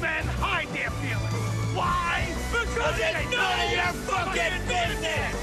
men 0.00 0.24
hide 0.24 0.68
their 0.68 0.90
feelings. 0.90 1.76
Why? 1.76 2.26
Because 2.50 2.98
it's 2.98 3.30
none 3.30 3.60
of 3.60 3.70
your 3.70 3.92
fucking 4.08 4.66
business! 4.66 5.36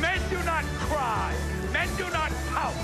Men 0.00 0.20
do 0.30 0.42
not 0.44 0.64
cry. 0.88 1.34
Men 1.72 1.88
do 1.96 2.04
not 2.10 2.32
pout. 2.48 2.74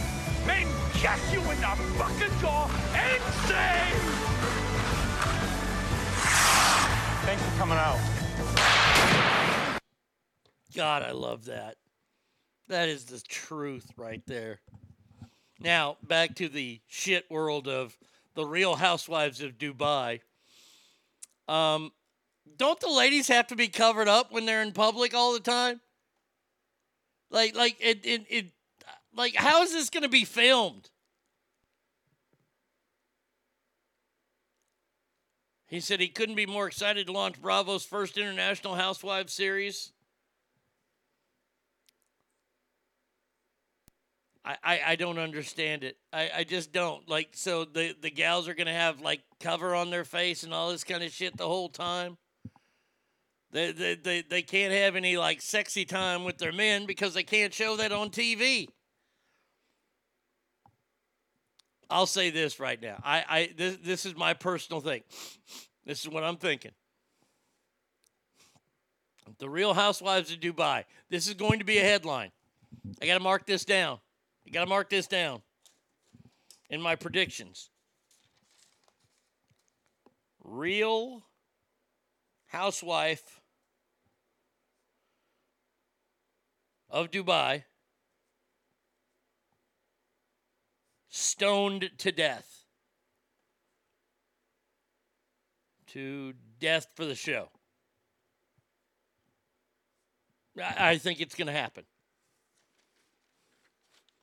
Men 0.47 0.67
kiss 0.93 1.33
you 1.33 1.41
in 1.41 1.61
the 1.61 1.75
fucking 1.97 2.41
jaw 2.41 2.71
and 2.95 3.23
say... 3.49 4.27
Thanks 7.27 7.43
for 7.43 7.59
coming 7.59 7.79
out. 7.79 7.99
God, 10.77 11.03
I 11.03 11.13
love 11.13 11.47
that. 11.47 11.77
That 12.69 12.89
is 12.89 13.07
the 13.07 13.21
truth 13.21 13.91
right 13.97 14.23
there. 14.27 14.61
Now, 15.59 15.97
back 16.07 16.35
to 16.37 16.49
the 16.49 16.81
shit 16.87 17.31
world 17.31 17.67
of 17.67 17.97
the 18.35 18.45
real 18.45 18.77
housewives 18.77 19.41
of 19.41 19.59
Dubai. 19.59 20.21
Um, 21.49 21.93
don't 22.57 22.81
the 22.81 22.89
ladies 22.91 23.29
have 23.29 23.47
to 23.49 23.57
be 23.57 23.69
covered 23.69 24.09
up 24.09 24.33
when 24.33 24.47
they're 24.47 24.63
in 24.63 24.73
public 24.73 25.15
all 25.15 25.33
the 25.33 25.41
time? 25.41 25.81
Like, 27.31 27.55
like 27.55 27.77
it, 27.81 28.05
it, 28.05 28.27
it 28.29 28.47
like 29.15 29.35
how 29.35 29.63
is 29.63 29.73
this 29.73 29.91
going 29.91 30.03
to 30.03 30.09
be 30.09 30.25
filmed? 30.25 30.91
He 35.69 35.81
said 35.81 36.01
he 36.01 36.09
couldn't 36.09 36.37
be 36.37 36.47
more 36.47 36.69
excited 36.69 37.07
to 37.07 37.13
launch 37.13 37.41
Bravo's 37.43 37.85
first 37.85 38.17
international 38.17 38.77
housewives 38.77 39.33
series. 39.33 39.93
I, 44.47 44.81
I, 44.87 44.97
don't 44.97 45.19
understand 45.19 45.83
it. 45.83 45.97
I, 46.13 46.31
I 46.37 46.45
just 46.45 46.73
don't. 46.73 47.09
Like, 47.09 47.31
so 47.33 47.65
the, 47.65 47.97
the 48.01 48.11
gals 48.11 48.47
are 48.47 48.55
going 48.55 48.69
to 48.69 48.73
have, 48.73 49.01
like, 49.01 49.23
cover 49.41 49.75
on 49.75 49.91
their 49.91 50.05
face 50.05 50.45
and 50.45 50.55
all 50.55 50.71
this 50.71 50.85
kind 50.85 51.03
of 51.03 51.11
shit 51.11 51.37
the 51.37 51.49
whole 51.49 51.69
time. 51.69 52.17
They, 53.51 53.73
they, 53.73 53.95
they, 53.97 54.23
they 54.23 54.43
can't 54.43 54.73
have 54.73 54.95
any, 54.95 55.17
like, 55.17 55.43
sexy 55.43 55.85
time 55.85 56.23
with 56.23 56.39
their 56.39 56.53
men 56.53 56.87
because 56.87 57.13
they 57.13 57.25
can't 57.25 57.53
show 57.53 57.77
that 57.77 57.91
on 57.91 58.11
TV. 58.11 58.69
I'll 61.91 62.07
say 62.07 62.31
this 62.31 62.61
right 62.61 62.81
now. 62.81 63.01
I, 63.05 63.25
I 63.29 63.51
this, 63.57 63.79
this 63.83 64.07
is 64.07 64.17
my 64.17 64.35
personal 64.35 64.81
thing. 64.81 65.03
This 65.85 66.03
is 66.03 66.09
what 66.09 66.25
I'm 66.25 66.37
thinking. 66.37 66.73
The 69.39 69.49
Real 69.49 69.75
Housewives 69.75 70.33
of 70.33 70.39
Dubai. 70.39 70.85
This 71.11 71.27
is 71.27 71.35
going 71.35 71.59
to 71.59 71.65
be 71.65 71.79
a 71.79 71.83
headline. 71.83 72.31
I 73.01 73.07
got 73.07 73.15
to 73.15 73.23
mark 73.23 73.47
this 73.47 73.65
down. 73.65 73.99
You 74.47 74.53
got 74.53 74.61
to 74.61 74.71
mark 74.71 74.89
this 74.89 75.09
down 75.09 75.43
in 76.71 76.81
my 76.81 76.95
predictions. 76.95 77.69
Real 80.45 81.25
housewife 82.47 83.41
of 86.89 87.11
Dubai 87.11 87.65
stoned 91.09 91.91
to 91.99 92.13
death. 92.13 92.67
To 95.89 96.35
death 96.61 96.87
for 96.95 97.05
the 97.05 97.17
show. 97.17 97.49
I 100.57 100.91
I 100.91 100.99
think 100.99 101.21
it's 101.21 101.35
going 101.35 101.49
to 101.49 101.53
happen 101.53 101.85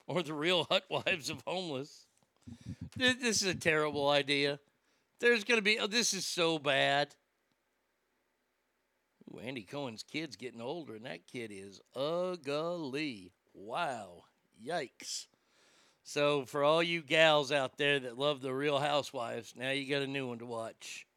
or 0.08 0.24
the 0.24 0.34
real 0.34 0.66
hut 0.70 0.86
wives 0.90 1.30
of 1.30 1.44
homeless. 1.46 2.06
This 2.98 3.42
is 3.42 3.44
a 3.44 3.56
terrible 3.56 4.10
idea. 4.10 4.60
There's 5.20 5.44
gonna 5.44 5.62
be. 5.62 5.80
Oh, 5.80 5.88
this 5.88 6.14
is 6.14 6.26
so 6.26 6.60
bad. 6.60 7.16
Ooh, 9.34 9.40
Andy 9.40 9.64
Cohen's 9.64 10.04
kid's 10.04 10.36
getting 10.36 10.62
older, 10.62 10.96
and 10.96 11.06
that 11.06 11.28
kid 11.28 11.52
is 11.52 11.80
ugly. 11.96 13.32
Wow. 13.54 14.26
Yikes. 14.64 15.28
So, 16.04 16.44
for 16.44 16.64
all 16.64 16.84
you 16.84 17.02
gals 17.02 17.52
out 17.52 17.78
there 17.78 18.00
that 18.00 18.18
love 18.18 18.42
the 18.42 18.54
Real 18.54 18.80
Housewives, 18.80 19.54
now 19.58 19.72
you 19.72 19.90
got 19.90 20.02
a 20.02 20.08
new 20.08 20.28
one 20.28 20.40
to 20.40 20.46
watch. 20.46 21.08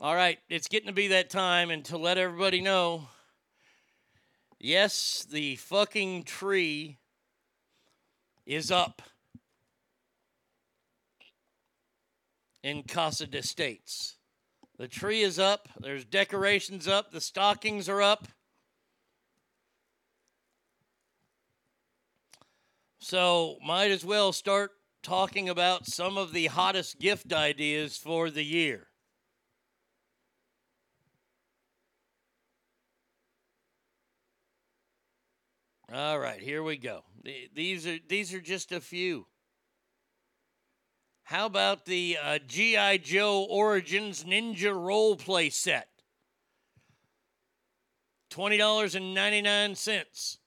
All 0.00 0.14
right, 0.16 0.40
it's 0.48 0.66
getting 0.66 0.88
to 0.88 0.92
be 0.92 1.08
that 1.08 1.30
time, 1.30 1.70
and 1.70 1.84
to 1.84 1.96
let 1.96 2.18
everybody 2.18 2.60
know 2.60 3.06
yes, 4.58 5.24
the 5.30 5.56
fucking 5.56 6.24
tree 6.24 6.98
is 8.46 8.70
up 8.70 9.02
in 12.62 12.82
Casa 12.84 13.26
de 13.26 13.42
States. 13.42 14.16
The 14.78 14.88
tree 14.88 15.22
is 15.22 15.38
up, 15.38 15.68
there's 15.78 16.04
decorations 16.04 16.88
up, 16.88 17.12
the 17.12 17.20
stockings 17.20 17.88
are 17.88 18.02
up. 18.02 18.28
So, 22.98 23.58
might 23.66 23.90
as 23.90 24.04
well 24.04 24.32
start 24.32 24.70
talking 25.02 25.48
about 25.48 25.86
some 25.86 26.16
of 26.16 26.32
the 26.32 26.46
hottest 26.46 27.00
gift 27.00 27.32
ideas 27.32 27.96
for 27.96 28.30
the 28.30 28.44
year. 28.44 28.91
All 35.94 36.18
right, 36.18 36.40
here 36.40 36.62
we 36.62 36.78
go. 36.78 37.04
These 37.54 37.86
are 37.86 37.98
these 38.08 38.32
are 38.32 38.40
just 38.40 38.72
a 38.72 38.80
few. 38.80 39.26
How 41.24 41.44
about 41.44 41.84
the 41.84 42.16
uh, 42.22 42.38
GI 42.46 42.98
Joe 42.98 43.46
Origins 43.50 44.24
Ninja 44.24 44.74
Role 44.74 45.16
Play 45.16 45.50
Set? 45.50 45.88
Twenty 48.30 48.56
dollars 48.56 48.94
and 48.94 49.12
ninety 49.12 49.42
nine 49.42 49.74
cents. 49.74 50.38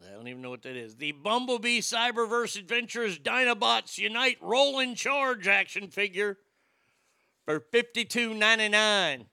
I 0.00 0.12
don't 0.14 0.28
even 0.28 0.40
know 0.42 0.50
what 0.50 0.62
that 0.62 0.76
is. 0.76 0.96
The 0.96 1.12
Bumblebee 1.12 1.80
Cyberverse 1.80 2.56
Adventures 2.56 3.18
Dinobots 3.18 3.98
Unite 3.98 4.36
Roll 4.40 4.78
in 4.78 4.94
Charge 4.94 5.48
action 5.48 5.88
figure 5.88 6.38
for 7.44 7.58
fifty 7.58 8.04
two 8.04 8.34
ninety 8.34 8.68
nine. 8.68 9.26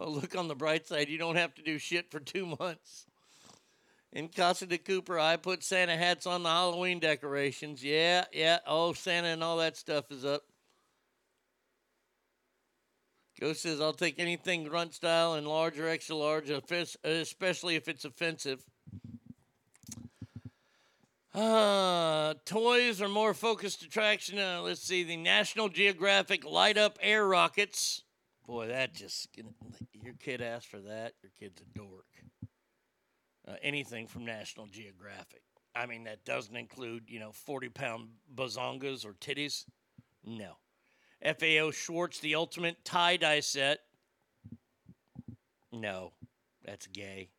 Well, 0.00 0.14
look 0.14 0.34
on 0.34 0.48
the 0.48 0.54
bright 0.54 0.86
side. 0.86 1.10
You 1.10 1.18
don't 1.18 1.36
have 1.36 1.54
to 1.56 1.62
do 1.62 1.76
shit 1.76 2.10
for 2.10 2.20
two 2.20 2.46
months. 2.58 3.04
In 4.14 4.28
Casa 4.28 4.64
de 4.64 4.78
Cooper, 4.78 5.18
I 5.18 5.36
put 5.36 5.62
Santa 5.62 5.94
hats 5.94 6.26
on 6.26 6.42
the 6.42 6.48
Halloween 6.48 7.00
decorations. 7.00 7.84
Yeah, 7.84 8.24
yeah. 8.32 8.60
Oh, 8.66 8.94
Santa 8.94 9.28
and 9.28 9.44
all 9.44 9.58
that 9.58 9.76
stuff 9.76 10.10
is 10.10 10.24
up. 10.24 10.44
Ghost 13.38 13.60
says, 13.60 13.78
I'll 13.78 13.92
take 13.92 14.18
anything 14.18 14.64
grunt 14.64 14.94
style 14.94 15.34
and 15.34 15.46
large 15.46 15.78
or 15.78 15.86
extra 15.86 16.16
large, 16.16 16.50
especially 17.04 17.76
if 17.76 17.86
it's 17.86 18.06
offensive. 18.06 18.64
Uh, 21.34 22.34
toys 22.46 23.02
are 23.02 23.08
more 23.08 23.34
focused 23.34 23.82
attraction. 23.82 24.38
Uh, 24.38 24.62
let's 24.62 24.82
see. 24.82 25.04
The 25.04 25.18
National 25.18 25.68
Geographic 25.68 26.42
light 26.46 26.78
up 26.78 26.98
air 27.02 27.26
rockets. 27.26 28.02
Boy, 28.50 28.66
that 28.66 28.92
just 28.94 29.28
your 30.02 30.14
kid 30.14 30.42
asked 30.42 30.66
for 30.66 30.80
that. 30.80 31.12
Your 31.22 31.30
kid's 31.38 31.60
a 31.60 31.78
dork. 31.78 32.08
Uh, 33.46 33.54
anything 33.62 34.08
from 34.08 34.24
National 34.24 34.66
Geographic. 34.66 35.42
I 35.76 35.86
mean, 35.86 36.02
that 36.02 36.24
doesn't 36.24 36.56
include 36.56 37.04
you 37.06 37.20
know 37.20 37.30
forty 37.30 37.68
pound 37.68 38.08
bazongas 38.34 39.06
or 39.06 39.12
titties. 39.12 39.66
No. 40.26 40.54
FAO 41.22 41.70
Schwarz, 41.70 42.18
the 42.18 42.34
ultimate 42.34 42.84
tie 42.84 43.16
dye 43.16 43.38
set. 43.38 43.78
No, 45.70 46.10
that's 46.64 46.88
gay. 46.88 47.30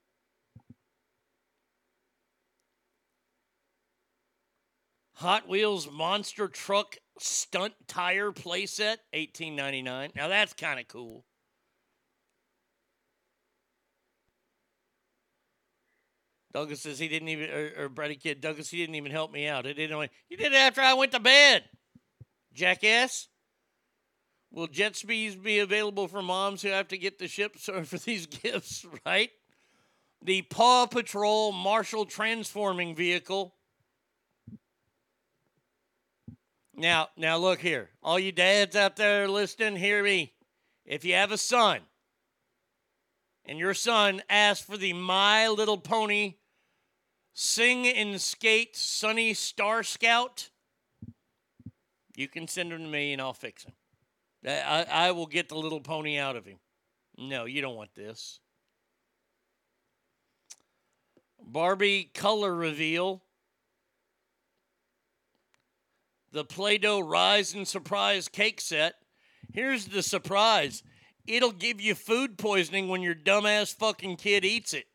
Hot 5.15 5.45
Wheels 5.45 5.91
Monster 5.91 6.47
Truck 6.47 6.95
Stunt 7.21 7.73
Tire 7.87 8.31
Playset, 8.31 8.97
eighteen 9.13 9.55
ninety 9.55 9.81
nine. 9.81 10.11
Now 10.15 10.27
that's 10.27 10.53
kind 10.53 10.79
of 10.79 10.87
cool. 10.87 11.25
Douglas 16.53 16.81
says 16.81 16.99
he 16.99 17.07
didn't 17.07 17.29
even, 17.29 17.49
or, 17.49 17.71
or 17.77 17.89
Brady 17.89 18.15
Kid, 18.15 18.41
Douglas, 18.41 18.69
he 18.69 18.77
didn't 18.77 18.95
even 18.95 19.11
help 19.11 19.31
me 19.31 19.47
out. 19.47 19.65
It 19.65 19.75
didn't. 19.75 20.09
You 20.29 20.37
did 20.37 20.51
it 20.51 20.55
after 20.55 20.81
I 20.81 20.93
went 20.95 21.13
to 21.13 21.19
bed, 21.19 21.63
jackass. 22.53 23.27
Will 24.51 24.67
jet 24.67 24.97
skis 24.97 25.35
be 25.35 25.59
available 25.59 26.09
for 26.09 26.21
moms 26.21 26.61
who 26.61 26.69
have 26.69 26.89
to 26.89 26.97
get 26.97 27.19
the 27.19 27.27
ships 27.27 27.69
or 27.69 27.83
for 27.85 27.97
these 27.97 28.25
gifts? 28.25 28.85
Right. 29.05 29.29
The 30.23 30.43
Paw 30.43 30.85
Patrol 30.85 31.51
Marshall 31.51 32.05
transforming 32.05 32.95
vehicle. 32.95 33.55
Now, 36.81 37.09
now 37.15 37.37
look 37.37 37.59
here. 37.59 37.91
All 38.01 38.17
you 38.17 38.31
dads 38.31 38.75
out 38.75 38.95
there 38.95 39.27
listening, 39.27 39.75
hear 39.75 40.01
me. 40.01 40.33
If 40.83 41.05
you 41.05 41.13
have 41.13 41.31
a 41.31 41.37
son 41.37 41.81
and 43.45 43.59
your 43.59 43.75
son 43.75 44.23
asks 44.27 44.65
for 44.65 44.77
the 44.77 44.93
My 44.93 45.47
Little 45.47 45.77
Pony 45.77 46.37
Sing 47.33 47.85
and 47.85 48.19
Skate 48.19 48.75
Sunny 48.75 49.35
Star 49.35 49.83
Scout, 49.83 50.49
you 52.15 52.27
can 52.27 52.47
send 52.47 52.73
him 52.73 52.79
to 52.79 52.87
me 52.87 53.13
and 53.13 53.21
I'll 53.21 53.33
fix 53.33 53.63
him. 53.63 53.73
I, 54.43 54.87
I 54.89 55.11
will 55.11 55.27
get 55.27 55.49
the 55.49 55.57
little 55.57 55.81
pony 55.81 56.17
out 56.17 56.35
of 56.35 56.47
him. 56.47 56.57
No, 57.15 57.45
you 57.45 57.61
don't 57.61 57.75
want 57.75 57.93
this. 57.93 58.39
Barbie 61.39 62.09
color 62.11 62.55
reveal. 62.55 63.21
The 66.31 66.45
Play 66.45 66.77
Doh 66.77 67.01
Rise 67.01 67.53
and 67.53 67.67
Surprise 67.67 68.27
cake 68.27 68.61
set. 68.61 68.95
Here's 69.53 69.87
the 69.87 70.03
surprise 70.03 70.83
it'll 71.27 71.51
give 71.51 71.79
you 71.79 71.93
food 71.93 72.37
poisoning 72.37 72.87
when 72.87 73.01
your 73.01 73.15
dumbass 73.15 73.75
fucking 73.75 74.17
kid 74.17 74.43
eats 74.43 74.73
it. 74.73 74.85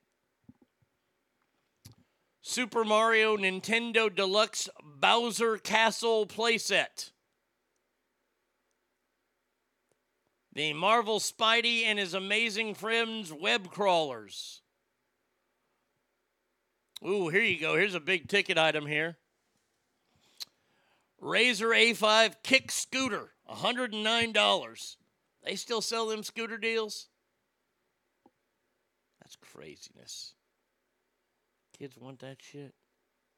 Super 2.43 2.85
Mario 2.85 3.37
Nintendo 3.37 4.15
Deluxe 4.15 4.69
Bowser 4.83 5.59
Castle 5.59 6.27
playset. 6.27 7.11
The 10.53 10.73
Marvel 10.73 11.19
Spidey 11.19 11.83
and 11.85 11.99
his 11.99 12.15
amazing 12.15 12.75
friends 12.75 13.31
web 13.33 13.71
crawlers. 13.71 14.63
Ooh, 17.07 17.29
here 17.29 17.43
you 17.43 17.61
go. 17.61 17.77
Here's 17.77 17.95
a 17.95 18.01
big 18.01 18.27
ticket 18.27 18.57
item 18.57 18.87
here. 18.87 19.19
Razor 21.21 21.69
A5 21.69 22.35
kick 22.43 22.71
scooter, 22.71 23.31
$109. 23.51 24.97
They 25.45 25.57
still 25.57 25.81
sell 25.81 26.07
them 26.07 26.23
scooter 26.23 26.59
deals? 26.59 27.09
That's 29.21 29.37
craziness. 29.37 30.35
Kids 31.79 31.97
want 31.99 32.21
that 32.21 32.39
shit? 32.41 32.75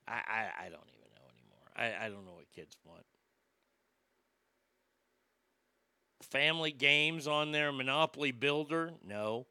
I, 0.06 0.12
I, 0.12 0.66
I 0.66 0.68
don't 0.68 0.90
even 0.96 1.10
know 1.14 1.28
anymore. 1.32 1.68
I, 1.76 2.06
I 2.06 2.08
don't 2.08 2.24
know 2.24 2.34
what 2.34 2.50
kids 2.54 2.76
want. 2.84 3.04
Family 6.22 6.72
games 6.72 7.26
on 7.26 7.52
there. 7.52 7.72
Monopoly 7.72 8.32
Builder? 8.32 8.92
No. 9.06 9.46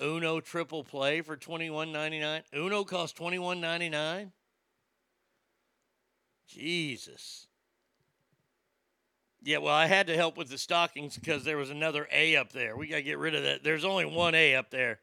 Uno 0.00 0.40
Triple 0.40 0.82
Play 0.82 1.20
for 1.20 1.36
twenty 1.36 1.70
one 1.70 1.92
ninety 1.92 2.18
nine. 2.18 2.42
Uno 2.54 2.84
costs 2.84 3.12
twenty 3.12 3.38
one 3.38 3.60
ninety 3.60 3.88
nine. 3.88 4.32
Jesus. 6.46 7.46
Yeah, 9.42 9.58
well, 9.58 9.74
I 9.74 9.86
had 9.86 10.06
to 10.06 10.16
help 10.16 10.38
with 10.38 10.48
the 10.48 10.56
stockings 10.56 11.16
because 11.16 11.44
there 11.44 11.58
was 11.58 11.70
another 11.70 12.08
A 12.10 12.36
up 12.36 12.52
there. 12.52 12.76
We 12.76 12.88
got 12.88 12.96
to 12.96 13.02
get 13.02 13.18
rid 13.18 13.34
of 13.34 13.42
that. 13.42 13.62
There's 13.62 13.84
only 13.84 14.06
one 14.06 14.34
A 14.34 14.54
up 14.54 14.70
there. 14.70 15.00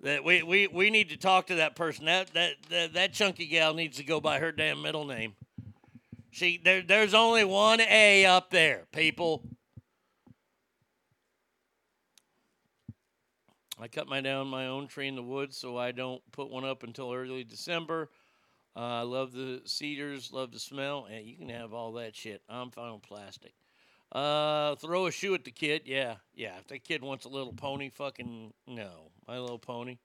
That 0.00 0.24
we, 0.24 0.42
we, 0.42 0.66
we 0.66 0.90
need 0.90 1.10
to 1.10 1.16
talk 1.16 1.46
to 1.48 1.56
that 1.56 1.76
person. 1.76 2.04
That, 2.06 2.32
that 2.34 2.54
that 2.70 2.92
that 2.94 3.12
chunky 3.12 3.46
gal 3.46 3.74
needs 3.74 3.96
to 3.96 4.04
go 4.04 4.20
by 4.20 4.38
her 4.38 4.52
damn 4.52 4.80
middle 4.80 5.04
name. 5.04 5.34
She 6.30 6.60
there 6.62 6.82
there's 6.82 7.14
only 7.14 7.44
one 7.44 7.80
A 7.80 8.24
up 8.24 8.50
there, 8.50 8.84
people. 8.92 9.42
I 13.80 13.86
cut 13.86 14.08
my 14.08 14.20
down 14.20 14.48
my 14.48 14.66
own 14.66 14.88
tree 14.88 15.06
in 15.06 15.14
the 15.14 15.22
woods, 15.22 15.56
so 15.56 15.76
I 15.76 15.92
don't 15.92 16.22
put 16.32 16.50
one 16.50 16.64
up 16.64 16.82
until 16.82 17.12
early 17.12 17.44
December. 17.44 18.10
Uh, 18.78 19.00
I 19.00 19.02
love 19.02 19.32
the 19.32 19.60
cedars, 19.64 20.32
love 20.32 20.52
the 20.52 20.60
smell, 20.60 21.08
and 21.10 21.26
you 21.26 21.36
can 21.36 21.48
have 21.48 21.74
all 21.74 21.94
that 21.94 22.14
shit. 22.14 22.42
I'm 22.48 22.70
fine 22.70 22.92
with 22.92 23.02
plastic. 23.02 23.52
Uh, 24.12 24.76
throw 24.76 25.06
a 25.06 25.10
shoe 25.10 25.34
at 25.34 25.44
the 25.44 25.50
kid. 25.50 25.82
Yeah, 25.84 26.14
yeah. 26.32 26.56
If 26.58 26.68
the 26.68 26.78
kid 26.78 27.02
wants 27.02 27.24
a 27.24 27.28
little 27.28 27.52
pony, 27.52 27.90
fucking 27.90 28.52
no. 28.68 29.10
My 29.26 29.40
little 29.40 29.58
pony. 29.58 29.98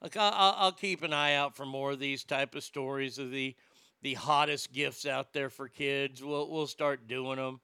Like 0.00 0.16
I'll, 0.16 0.54
I'll 0.56 0.72
keep 0.72 1.02
an 1.02 1.12
eye 1.12 1.34
out 1.34 1.56
for 1.56 1.66
more 1.66 1.90
of 1.90 1.98
these 1.98 2.22
type 2.22 2.54
of 2.54 2.62
stories 2.62 3.18
of 3.18 3.32
the 3.32 3.56
the 4.02 4.14
hottest 4.14 4.72
gifts 4.72 5.06
out 5.06 5.32
there 5.32 5.50
for 5.50 5.66
kids. 5.66 6.22
We'll 6.22 6.48
we'll 6.48 6.68
start 6.68 7.08
doing 7.08 7.36
them, 7.38 7.60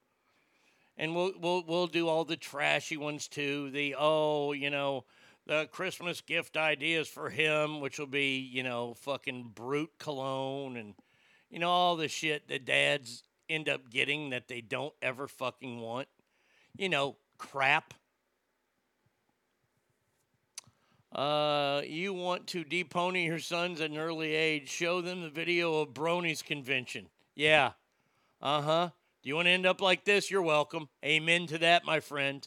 and 0.97 1.15
we'll 1.15 1.33
we'll 1.41 1.63
we'll 1.65 1.87
do 1.87 2.09
all 2.09 2.25
the 2.25 2.37
trashy 2.37 2.97
ones 2.97 3.29
too. 3.29 3.71
The 3.71 3.95
oh, 3.97 4.51
you 4.51 4.71
know, 4.71 5.05
Christmas 5.73 6.21
gift 6.21 6.57
ideas 6.57 7.09
for 7.09 7.31
him, 7.31 7.81
which 7.81 7.99
will 7.99 8.07
be 8.07 8.39
you 8.39 8.63
know 8.63 8.95
fucking 8.95 9.53
brute 9.55 9.93
cologne 9.99 10.77
and 10.77 10.95
you 11.51 11.59
know 11.59 11.71
all 11.71 11.97
the 11.97 12.09
shit 12.09 12.49
that 12.49 12.65
dads 12.65 13.25
end 13.49 13.69
up 13.69 13.91
getting 13.91 14.31
that 14.31 14.49
they 14.49 14.61
don't 14.61 14.95
ever 15.03 15.27
fucking 15.27 15.81
want. 15.81 16.09
You 16.77 16.89
know, 16.89 17.17
crap. 17.39 17.95
Uh, 21.13 21.83
you 21.85 22.13
want 22.13 22.47
to 22.47 22.65
depony 22.65 23.27
your 23.27 23.41
sons 23.41 23.81
at 23.81 23.91
an 23.91 23.99
early 23.99 24.33
age? 24.33 24.71
Show 24.71 25.01
them 25.01 25.23
the 25.23 25.31
video 25.31 25.81
of 25.81 25.89
Brony's 25.89 26.41
convention. 26.41 27.09
Yeah. 27.35 27.73
Uh 28.41 28.63
huh. 28.63 28.91
Do 29.23 29.29
you 29.29 29.35
want 29.35 29.47
to 29.47 29.51
end 29.51 29.67
up 29.67 29.81
like 29.81 30.05
this? 30.05 30.31
You're 30.31 30.41
welcome. 30.41 30.89
Amen 31.05 31.47
to 31.49 31.59
that, 31.59 31.85
my 31.85 32.01
friend. 32.01 32.47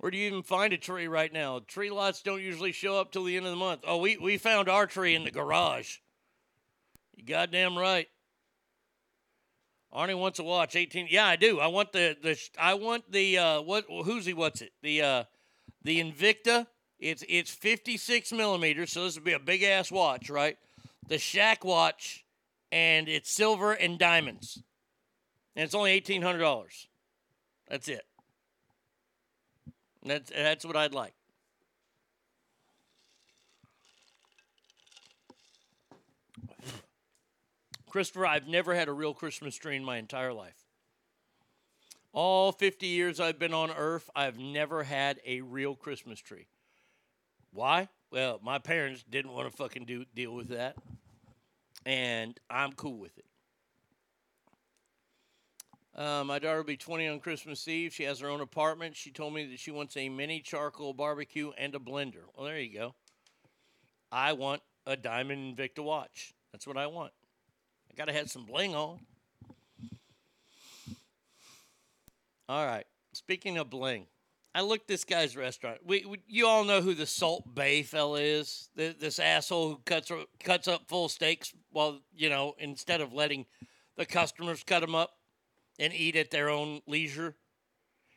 Where 0.00 0.10
do 0.10 0.16
you 0.16 0.28
even 0.28 0.42
find 0.42 0.72
a 0.72 0.78
tree 0.78 1.08
right 1.08 1.30
now? 1.30 1.60
Tree 1.68 1.90
lots 1.90 2.22
don't 2.22 2.40
usually 2.40 2.72
show 2.72 2.98
up 2.98 3.12
till 3.12 3.24
the 3.24 3.36
end 3.36 3.44
of 3.44 3.52
the 3.52 3.58
month. 3.58 3.82
Oh, 3.86 3.98
we, 3.98 4.16
we 4.16 4.38
found 4.38 4.66
our 4.66 4.86
tree 4.86 5.14
in 5.14 5.24
the 5.24 5.30
garage. 5.30 5.98
You 7.14 7.26
goddamn 7.26 7.76
right. 7.76 8.08
Arnie 9.94 10.18
wants 10.18 10.38
a 10.38 10.42
watch 10.42 10.74
18. 10.74 11.08
Yeah, 11.10 11.26
I 11.26 11.36
do. 11.36 11.60
I 11.60 11.66
want 11.66 11.92
the 11.92 12.16
the 12.22 12.38
I 12.58 12.74
want 12.74 13.12
the 13.12 13.36
uh 13.36 13.60
what 13.60 13.84
who's 13.88 14.24
he 14.24 14.32
what's 14.32 14.62
it? 14.62 14.72
The 14.82 15.02
uh 15.02 15.24
the 15.82 16.00
Invicta. 16.00 16.66
It's 16.98 17.22
it's 17.28 17.50
56 17.50 18.32
millimeters, 18.32 18.92
so 18.92 19.04
this 19.04 19.16
would 19.16 19.24
be 19.24 19.32
a 19.34 19.38
big 19.38 19.62
ass 19.62 19.92
watch, 19.92 20.30
right? 20.30 20.56
The 21.08 21.16
Shaq 21.16 21.62
watch, 21.62 22.24
and 22.72 23.06
it's 23.06 23.30
silver 23.30 23.72
and 23.72 23.98
diamonds, 23.98 24.62
and 25.56 25.64
it's 25.64 25.74
only 25.74 25.90
eighteen 25.90 26.22
hundred 26.22 26.38
dollars. 26.38 26.86
That's 27.68 27.88
it. 27.88 28.04
That's 30.04 30.30
that's 30.30 30.64
what 30.64 30.76
I'd 30.76 30.94
like. 30.94 31.12
Christopher, 37.90 38.24
I've 38.24 38.46
never 38.46 38.74
had 38.74 38.88
a 38.88 38.92
real 38.92 39.12
Christmas 39.12 39.56
tree 39.56 39.76
in 39.76 39.84
my 39.84 39.98
entire 39.98 40.32
life. 40.32 40.64
All 42.12 42.52
50 42.52 42.86
years 42.86 43.20
I've 43.20 43.38
been 43.38 43.52
on 43.52 43.70
Earth, 43.70 44.08
I've 44.14 44.38
never 44.38 44.84
had 44.84 45.20
a 45.26 45.40
real 45.40 45.74
Christmas 45.74 46.20
tree. 46.20 46.46
Why? 47.52 47.88
Well, 48.10 48.40
my 48.42 48.58
parents 48.58 49.04
didn't 49.08 49.32
want 49.32 49.50
to 49.50 49.56
fucking 49.56 49.84
do, 49.84 50.04
deal 50.14 50.34
with 50.34 50.48
that. 50.48 50.76
And 51.84 52.38
I'm 52.48 52.72
cool 52.72 52.98
with 52.98 53.16
it. 53.18 53.24
Uh, 55.94 56.22
my 56.24 56.38
daughter 56.38 56.58
will 56.58 56.64
be 56.64 56.76
20 56.76 57.08
on 57.08 57.20
Christmas 57.20 57.66
Eve. 57.66 57.92
She 57.92 58.04
has 58.04 58.20
her 58.20 58.28
own 58.28 58.40
apartment. 58.40 58.96
She 58.96 59.10
told 59.10 59.34
me 59.34 59.46
that 59.46 59.58
she 59.58 59.70
wants 59.70 59.96
a 59.96 60.08
mini 60.08 60.40
charcoal 60.40 60.94
barbecue 60.94 61.52
and 61.58 61.74
a 61.74 61.78
blender. 61.78 62.22
Well, 62.36 62.46
there 62.46 62.60
you 62.60 62.72
go. 62.72 62.94
I 64.12 64.32
want 64.32 64.62
a 64.86 64.96
Diamond 64.96 65.56
Invicta 65.56 65.82
watch. 65.82 66.32
That's 66.52 66.66
what 66.66 66.76
I 66.76 66.86
want. 66.86 67.12
I 67.90 67.94
got 67.96 68.06
to 68.06 68.12
have 68.12 68.30
some 68.30 68.44
bling 68.44 68.74
on. 68.74 69.00
All 72.48 72.66
right. 72.66 72.86
Speaking 73.12 73.58
of 73.58 73.70
bling, 73.70 74.06
I 74.54 74.62
looked 74.62 74.88
this 74.88 75.04
guy's 75.04 75.36
restaurant. 75.36 75.78
We, 75.84 76.04
we 76.04 76.18
you 76.26 76.46
all 76.46 76.64
know 76.64 76.80
who 76.80 76.94
the 76.94 77.06
Salt 77.06 77.54
Bae 77.54 77.82
fella 77.82 78.20
is. 78.20 78.68
Th 78.76 78.98
this 78.98 79.18
asshole 79.18 79.68
who 79.68 79.80
cuts 79.84 80.10
cuts 80.42 80.66
up 80.66 80.88
full 80.88 81.08
steaks 81.08 81.52
while 81.70 82.00
you 82.16 82.28
know 82.28 82.54
instead 82.58 83.00
of 83.00 83.12
letting 83.12 83.46
the 83.96 84.06
customers 84.06 84.64
cut 84.64 84.80
them 84.80 84.94
up 84.94 85.19
and 85.80 85.94
eat 85.94 86.14
at 86.14 86.30
their 86.30 86.50
own 86.50 86.82
leisure. 86.86 87.34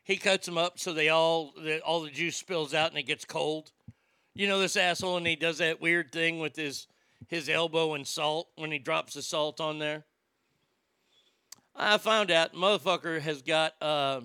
He 0.03 0.17
cuts 0.17 0.45
them 0.45 0.57
up 0.57 0.77
so 0.77 0.93
they 0.93 1.07
all 1.09 1.53
the, 1.55 1.79
all 1.79 2.01
the 2.01 2.11
juice 2.11 2.35
spills 2.35 2.73
out 2.73 2.89
and 2.89 2.99
it 2.99 3.03
gets 3.03 3.23
cold. 3.23 3.71
You 4.35 4.47
know 4.47 4.59
this 4.59 4.75
asshole, 4.75 5.17
and 5.17 5.25
he 5.25 5.35
does 5.35 5.59
that 5.59 5.81
weird 5.81 6.11
thing 6.11 6.39
with 6.39 6.55
his 6.55 6.87
his 7.29 7.47
elbow 7.47 7.93
and 7.93 8.05
salt 8.05 8.49
when 8.57 8.71
he 8.71 8.79
drops 8.79 9.13
the 9.13 9.21
salt 9.21 9.61
on 9.61 9.79
there. 9.79 10.03
I 11.75 11.97
found 11.97 12.29
out 12.29 12.53
motherfucker 12.53 13.21
has 13.21 13.41
got 13.41 13.81
uh, 13.81 14.21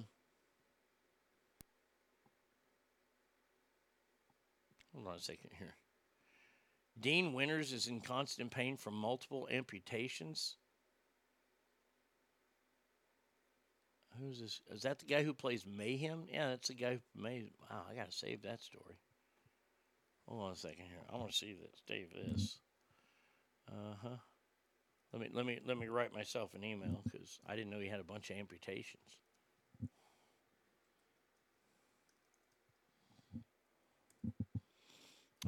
hold 4.92 5.07
on 5.07 5.15
a 5.15 5.20
second 5.20 5.50
here. 5.58 5.76
Dean 7.00 7.33
Winters 7.33 7.73
is 7.73 7.86
in 7.86 8.00
constant 8.00 8.50
pain 8.50 8.76
from 8.76 8.94
multiple 8.94 9.47
amputations. 9.50 10.57
Who's 14.21 14.41
this? 14.41 14.61
Is 14.71 14.83
that 14.83 14.99
the 14.99 15.07
guy 15.07 15.23
who 15.23 15.33
plays 15.33 15.65
Mayhem? 15.67 16.25
Yeah, 16.33 16.49
that's 16.49 16.69
the 16.69 16.75
guy 16.75 16.95
who 16.95 17.23
made. 17.23 17.51
Wow, 17.71 17.83
I 17.91 17.95
gotta 17.95 18.13
save 18.13 18.43
that 18.43 18.61
story. 18.61 18.97
Hold 20.27 20.43
on 20.43 20.53
a 20.53 20.57
second 20.57 20.87
here. 20.87 20.99
I 21.13 21.17
want 21.17 21.31
to 21.31 21.37
see 21.37 21.55
this. 21.55 21.81
Save 21.87 22.13
this. 22.13 22.59
Uh 23.69 23.95
huh. 24.03 24.17
Let 25.13 25.23
me 25.23 25.29
let 25.33 25.47
me 25.47 25.59
let 25.67 25.79
me 25.79 25.89
write 25.89 26.15
myself 26.15 26.55
an 26.55 26.65
email 26.65 27.01
because 27.05 27.39
I 27.47 27.57
didn't 27.57 27.71
know 27.71 27.81
he 27.81 27.89
had 27.89 28.01
a 28.01 28.05
bunch 28.05 28.31
of 28.31 28.37
amputations. 28.37 29.17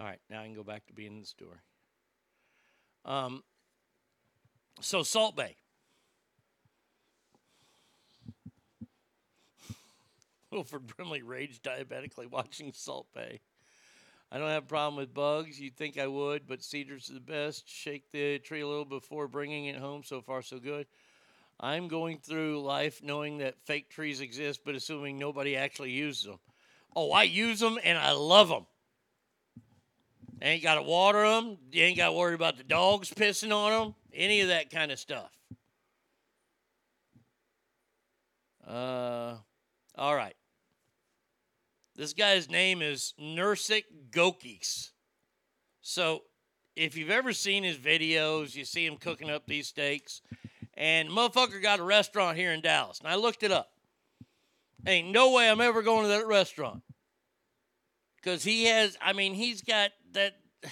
All 0.01 0.07
right, 0.07 0.21
now 0.31 0.41
I 0.41 0.45
can 0.45 0.55
go 0.55 0.63
back 0.65 0.87
to 0.87 0.95
being 0.95 1.13
in 1.13 1.21
the 1.21 1.27
story. 1.27 1.59
Um, 3.05 3.43
so 4.81 5.03
Salt 5.03 5.37
Bae. 5.37 5.57
Wilford 10.51 10.87
Brimley 10.87 11.23
raged 11.23 11.63
diabetically 11.63 12.27
watching 12.27 12.73
Salt 12.73 13.07
Bae. 13.15 13.41
I 14.33 14.39
don't 14.39 14.49
have 14.49 14.65
a 14.65 14.67
problem 14.67 14.97
with 14.97 15.13
bugs. 15.13 15.61
You'd 15.61 15.77
think 15.77 15.99
I 15.99 16.07
would, 16.07 16.47
but 16.47 16.63
cedars 16.63 17.11
are 17.11 17.15
the 17.15 17.21
best. 17.21 17.69
Shake 17.69 18.11
the 18.13 18.39
tree 18.39 18.61
a 18.61 18.67
little 18.67 18.85
before 18.85 19.27
bringing 19.27 19.67
it 19.67 19.77
home. 19.77 20.03
So 20.05 20.21
far, 20.21 20.43
so 20.43 20.59
good. 20.59 20.87
I'm 21.59 21.89
going 21.89 22.19
through 22.19 22.63
life 22.63 23.03
knowing 23.03 23.39
that 23.39 23.61
fake 23.65 23.91
trees 23.91 24.21
exist, 24.21 24.61
but 24.65 24.75
assuming 24.75 25.19
nobody 25.19 25.57
actually 25.57 25.91
uses 25.91 26.25
them. 26.25 26.39
Oh, 26.95 27.11
I 27.13 27.25
use 27.25 27.61
them 27.61 27.79
and 27.85 27.99
I 27.99 28.13
love 28.13 28.49
them. 28.49 28.67
Ain't 30.43 30.63
got 30.63 30.77
to 30.77 30.83
water 30.83 31.23
them. 31.23 31.59
You 31.71 31.83
ain't 31.83 31.99
got 31.99 32.07
to 32.07 32.13
worry 32.13 32.35
about 32.35 32.57
the 32.57 32.65
dogs 32.65 33.11
pissing 33.11 33.55
on 33.55 33.73
them. 33.73 33.95
Any 34.15 34.41
of 34.41 34.49
that 34.49 34.71
kind 34.71 34.91
of 34.91 34.99
stuff. 34.99 35.31
Uh, 38.67 39.35
all 39.97 40.15
right. 40.15 40.35
This 42.01 42.15
guy's 42.15 42.49
name 42.49 42.81
is 42.81 43.13
Nursik 43.21 43.85
Gokis. 44.11 44.93
So, 45.83 46.23
if 46.75 46.97
you've 46.97 47.11
ever 47.11 47.35
seen 47.35 47.63
his 47.63 47.77
videos, 47.77 48.55
you 48.55 48.65
see 48.65 48.87
him 48.87 48.97
cooking 48.97 49.29
up 49.29 49.45
these 49.47 49.69
steaks. 49.69 50.23
And 50.79 51.11
motherfucker 51.11 51.61
got 51.61 51.79
a 51.79 51.83
restaurant 51.83 52.39
here 52.39 52.53
in 52.53 52.63
Dallas. 52.63 53.01
And 53.01 53.09
I 53.09 53.17
looked 53.17 53.43
it 53.43 53.53
up. 53.53 53.73
Ain't 54.87 55.11
no 55.11 55.33
way 55.33 55.51
I'm 55.51 55.61
ever 55.61 55.83
going 55.83 56.05
to 56.05 56.09
that 56.09 56.27
restaurant. 56.27 56.83
Because 58.17 58.45
he 58.45 58.65
has, 58.65 58.97
I 58.99 59.13
mean, 59.13 59.35
he's 59.35 59.61
got 59.61 59.91
that. 60.13 60.37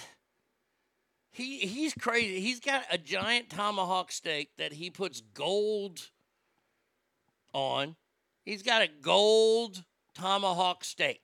He, 1.31 1.59
he's 1.59 1.93
crazy. 1.93 2.41
He's 2.41 2.59
got 2.59 2.83
a 2.91 2.97
giant 2.97 3.51
tomahawk 3.51 4.11
steak 4.11 4.49
that 4.57 4.73
he 4.73 4.89
puts 4.89 5.21
gold 5.21 6.09
on. 7.53 7.95
He's 8.43 8.63
got 8.63 8.81
a 8.81 8.87
gold 8.87 9.85
tomahawk 10.13 10.83
steak. 10.83 11.21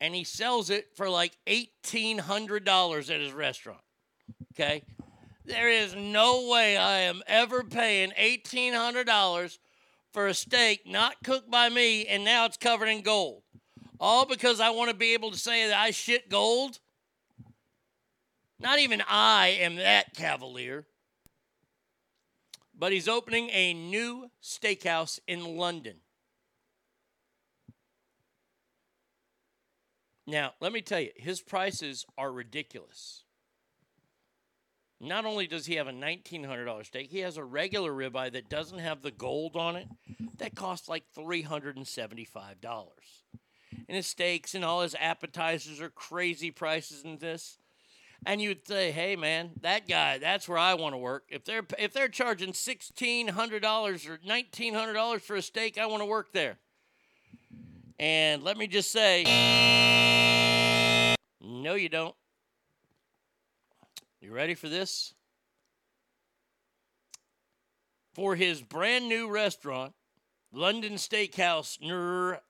And 0.00 0.14
he 0.14 0.24
sells 0.24 0.70
it 0.70 0.88
for 0.96 1.08
like 1.08 1.38
$1,800 1.46 3.14
at 3.14 3.20
his 3.20 3.32
restaurant. 3.32 3.80
Okay? 4.52 4.82
There 5.44 5.68
is 5.68 5.94
no 5.94 6.48
way 6.48 6.76
I 6.76 6.98
am 7.00 7.22
ever 7.26 7.64
paying 7.64 8.10
$1,800 8.10 9.58
for 10.12 10.26
a 10.26 10.34
steak 10.34 10.86
not 10.86 11.16
cooked 11.24 11.50
by 11.50 11.68
me 11.68 12.06
and 12.06 12.24
now 12.24 12.46
it's 12.46 12.56
covered 12.56 12.86
in 12.86 13.02
gold. 13.02 13.42
All 13.98 14.26
because 14.26 14.60
I 14.60 14.70
want 14.70 14.90
to 14.90 14.96
be 14.96 15.14
able 15.14 15.30
to 15.30 15.38
say 15.38 15.68
that 15.68 15.78
I 15.78 15.90
shit 15.90 16.28
gold? 16.28 16.80
Not 18.58 18.78
even 18.78 19.02
I 19.08 19.58
am 19.60 19.76
that 19.76 20.14
cavalier. 20.14 20.86
But 22.76 22.92
he's 22.92 23.08
opening 23.08 23.48
a 23.50 23.74
new 23.74 24.30
steakhouse 24.42 25.18
in 25.26 25.56
London. 25.56 26.01
Now, 30.26 30.54
let 30.60 30.72
me 30.72 30.82
tell 30.82 31.00
you, 31.00 31.10
his 31.16 31.40
prices 31.40 32.06
are 32.16 32.32
ridiculous. 32.32 33.24
Not 35.00 35.24
only 35.24 35.48
does 35.48 35.66
he 35.66 35.74
have 35.74 35.88
a 35.88 35.92
$1,900 35.92 36.86
steak, 36.86 37.10
he 37.10 37.18
has 37.20 37.36
a 37.36 37.44
regular 37.44 37.90
ribeye 37.90 38.32
that 38.32 38.48
doesn't 38.48 38.78
have 38.78 39.02
the 39.02 39.10
gold 39.10 39.56
on 39.56 39.74
it 39.74 39.88
that 40.38 40.54
costs 40.54 40.88
like 40.88 41.04
$375. 41.16 42.56
and 43.88 43.96
his 43.96 44.06
steaks 44.06 44.54
and 44.54 44.64
all 44.64 44.82
his 44.82 44.94
appetizers 44.98 45.80
are 45.80 45.90
crazy 45.90 46.50
prices 46.52 47.02
and 47.04 47.18
this. 47.18 47.58
And 48.24 48.40
you'd 48.40 48.66
say, 48.66 48.92
"Hey, 48.92 49.16
man, 49.16 49.50
that 49.62 49.88
guy, 49.88 50.18
that's 50.18 50.48
where 50.48 50.58
I 50.58 50.74
want 50.74 50.92
to 50.92 50.98
work. 50.98 51.24
If 51.28 51.44
they're 51.44 51.66
if 51.76 51.92
they're 51.92 52.08
charging 52.08 52.54
sixteen 52.54 53.26
hundred 53.28 53.62
dollars 53.62 54.06
or 54.06 54.20
nineteen 54.24 54.74
hundred 54.74 54.92
dollars 54.92 55.22
for 55.22 55.34
a 55.34 55.42
steak, 55.42 55.76
I 55.76 55.86
want 55.86 56.02
to 56.02 56.06
work 56.06 56.30
there." 56.30 56.58
And 57.98 58.42
let 58.42 58.56
me 58.56 58.66
just 58.66 58.90
say, 58.90 59.24
no, 61.40 61.74
you 61.74 61.88
don't. 61.88 62.14
You 64.20 64.32
ready 64.32 64.54
for 64.54 64.68
this? 64.68 65.14
For 68.14 68.36
his 68.36 68.60
brand 68.62 69.08
new 69.08 69.28
restaurant, 69.30 69.94
London 70.52 70.94
Steakhouse 70.94 71.80
Nur 71.80 72.40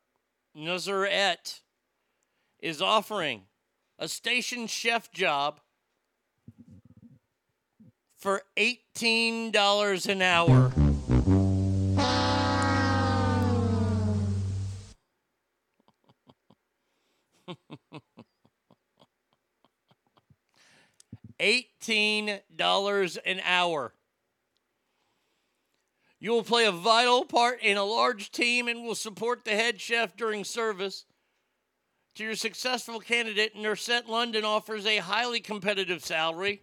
is 2.60 2.82
offering 2.82 3.42
a 3.98 4.08
station 4.08 4.66
chef 4.66 5.10
job 5.12 5.60
for 8.16 8.42
$18 8.56 10.08
an 10.08 10.22
hour. 10.22 10.72
$18 21.82 23.18
an 23.24 23.40
hour. 23.44 23.92
You 26.20 26.30
will 26.30 26.44
play 26.44 26.66
a 26.66 26.72
vital 26.72 27.24
part 27.24 27.60
in 27.62 27.76
a 27.76 27.84
large 27.84 28.30
team 28.30 28.68
and 28.68 28.84
will 28.84 28.94
support 28.94 29.44
the 29.44 29.50
head 29.50 29.80
chef 29.80 30.16
during 30.16 30.44
service. 30.44 31.04
To 32.16 32.24
your 32.24 32.36
successful 32.36 33.00
candidate, 33.00 33.56
Nusr-Et 33.56 34.08
London 34.08 34.44
offers 34.44 34.86
a 34.86 34.98
highly 34.98 35.40
competitive 35.40 36.04
salary. 36.04 36.60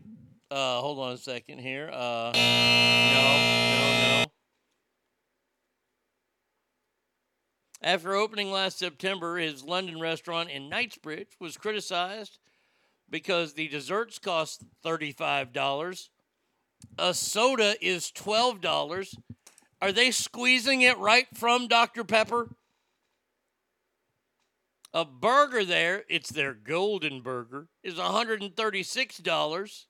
Uh, 0.49 0.79
hold 0.79 0.99
on 0.99 1.13
a 1.13 1.17
second 1.17 1.59
here. 1.59 1.89
Uh, 1.91 2.31
no, 2.33 3.11
no, 3.13 4.21
no. 4.21 4.25
After 7.81 8.15
opening 8.15 8.51
last 8.51 8.79
September, 8.79 9.37
his 9.37 9.63
London 9.63 9.99
restaurant 9.99 10.49
in 10.49 10.69
Knightsbridge 10.69 11.35
was 11.39 11.57
criticized 11.57 12.39
because 13.09 13.53
the 13.53 13.67
desserts 13.67 14.19
cost 14.19 14.63
$35. 14.85 16.09
A 16.97 17.13
soda 17.13 17.75
is 17.81 18.11
$12. 18.15 19.15
Are 19.81 19.91
they 19.91 20.11
squeezing 20.11 20.81
it 20.81 20.97
right 20.97 21.27
from 21.33 21.67
Dr. 21.67 22.03
Pepper? 22.03 22.49
A 24.93 25.05
burger 25.05 25.63
there, 25.63 26.03
it's 26.09 26.29
their 26.29 26.53
golden 26.53 27.21
burger, 27.21 27.67
is 27.83 27.95
$136. 27.95 29.85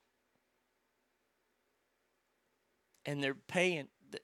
And 3.05 3.23
they're 3.23 3.33
paying 3.33 3.87
th- 4.11 4.23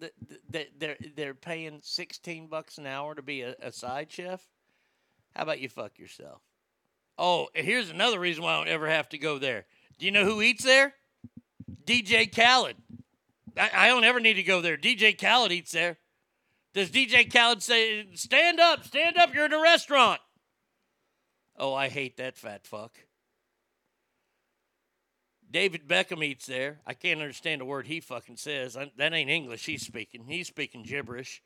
th- 0.00 0.12
th- 0.52 0.72
they're 0.76 0.96
they're 1.14 1.34
paying 1.34 1.78
16 1.82 2.48
bucks 2.48 2.78
an 2.78 2.86
hour 2.86 3.14
to 3.14 3.22
be 3.22 3.42
a 3.42 3.72
side 3.72 4.10
chef. 4.10 4.44
How 5.34 5.44
about 5.44 5.60
you 5.60 5.68
fuck 5.68 5.98
yourself? 5.98 6.42
Oh, 7.18 7.48
here's 7.54 7.90
another 7.90 8.18
reason 8.18 8.42
why 8.42 8.54
I 8.54 8.58
don't 8.58 8.68
ever 8.68 8.88
have 8.88 9.08
to 9.10 9.18
go 9.18 9.38
there. 9.38 9.66
Do 9.98 10.06
you 10.06 10.12
know 10.12 10.24
who 10.24 10.42
eats 10.42 10.64
there? 10.64 10.94
DJ 11.84 12.34
Khaled. 12.34 12.76
I, 13.56 13.70
I 13.74 13.88
don't 13.88 14.04
ever 14.04 14.20
need 14.20 14.34
to 14.34 14.42
go 14.42 14.60
there. 14.60 14.76
DJ 14.76 15.18
Khaled 15.18 15.52
eats 15.52 15.72
there. 15.72 15.98
Does 16.74 16.90
DJ 16.90 17.30
Khaled 17.30 17.62
say, 17.62 18.06
stand 18.14 18.58
up, 18.58 18.84
stand 18.84 19.18
up, 19.18 19.34
you're 19.34 19.44
in 19.44 19.52
a 19.52 19.60
restaurant? 19.60 20.20
Oh, 21.58 21.74
I 21.74 21.88
hate 21.88 22.16
that 22.16 22.36
fat 22.36 22.66
fuck. 22.66 22.98
David 25.50 25.86
Beckham 25.86 26.24
eats 26.24 26.46
there. 26.46 26.80
I 26.86 26.94
can't 26.94 27.20
understand 27.20 27.60
a 27.60 27.66
word 27.66 27.86
he 27.86 28.00
fucking 28.00 28.38
says. 28.38 28.74
I, 28.74 28.90
that 28.96 29.12
ain't 29.12 29.28
English 29.28 29.66
he's 29.66 29.84
speaking. 29.84 30.24
He's 30.26 30.48
speaking 30.48 30.82
gibberish. 30.82 31.42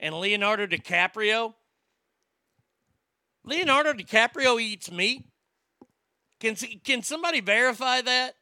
And 0.00 0.18
Leonardo 0.18 0.66
DiCaprio, 0.66 1.54
Leonardo 3.46 3.92
DiCaprio 3.92 4.60
eats 4.60 4.90
meat. 4.90 5.24
Can 6.40 6.56
can 6.56 7.02
somebody 7.02 7.40
verify 7.40 8.02
that? 8.02 8.34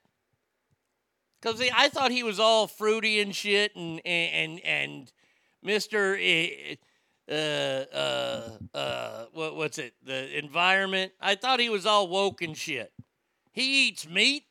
Because 1.40 1.62
I 1.76 1.90
thought 1.90 2.10
he 2.10 2.22
was 2.22 2.40
all 2.40 2.66
fruity 2.66 3.20
and 3.20 3.36
shit, 3.36 3.76
and 3.76 4.00
and 4.04 4.60
and 4.64 5.12
Mister, 5.62 6.18
uh, 7.28 7.32
uh, 7.32 8.48
uh, 8.74 9.24
what 9.32 9.54
what's 9.54 9.78
it? 9.78 9.94
The 10.02 10.38
environment. 10.38 11.12
I 11.20 11.34
thought 11.34 11.60
he 11.60 11.68
was 11.68 11.84
all 11.84 12.08
woke 12.08 12.40
and 12.42 12.56
shit. 12.56 12.92
He 13.52 13.88
eats 13.88 14.08
meat. 14.08 14.44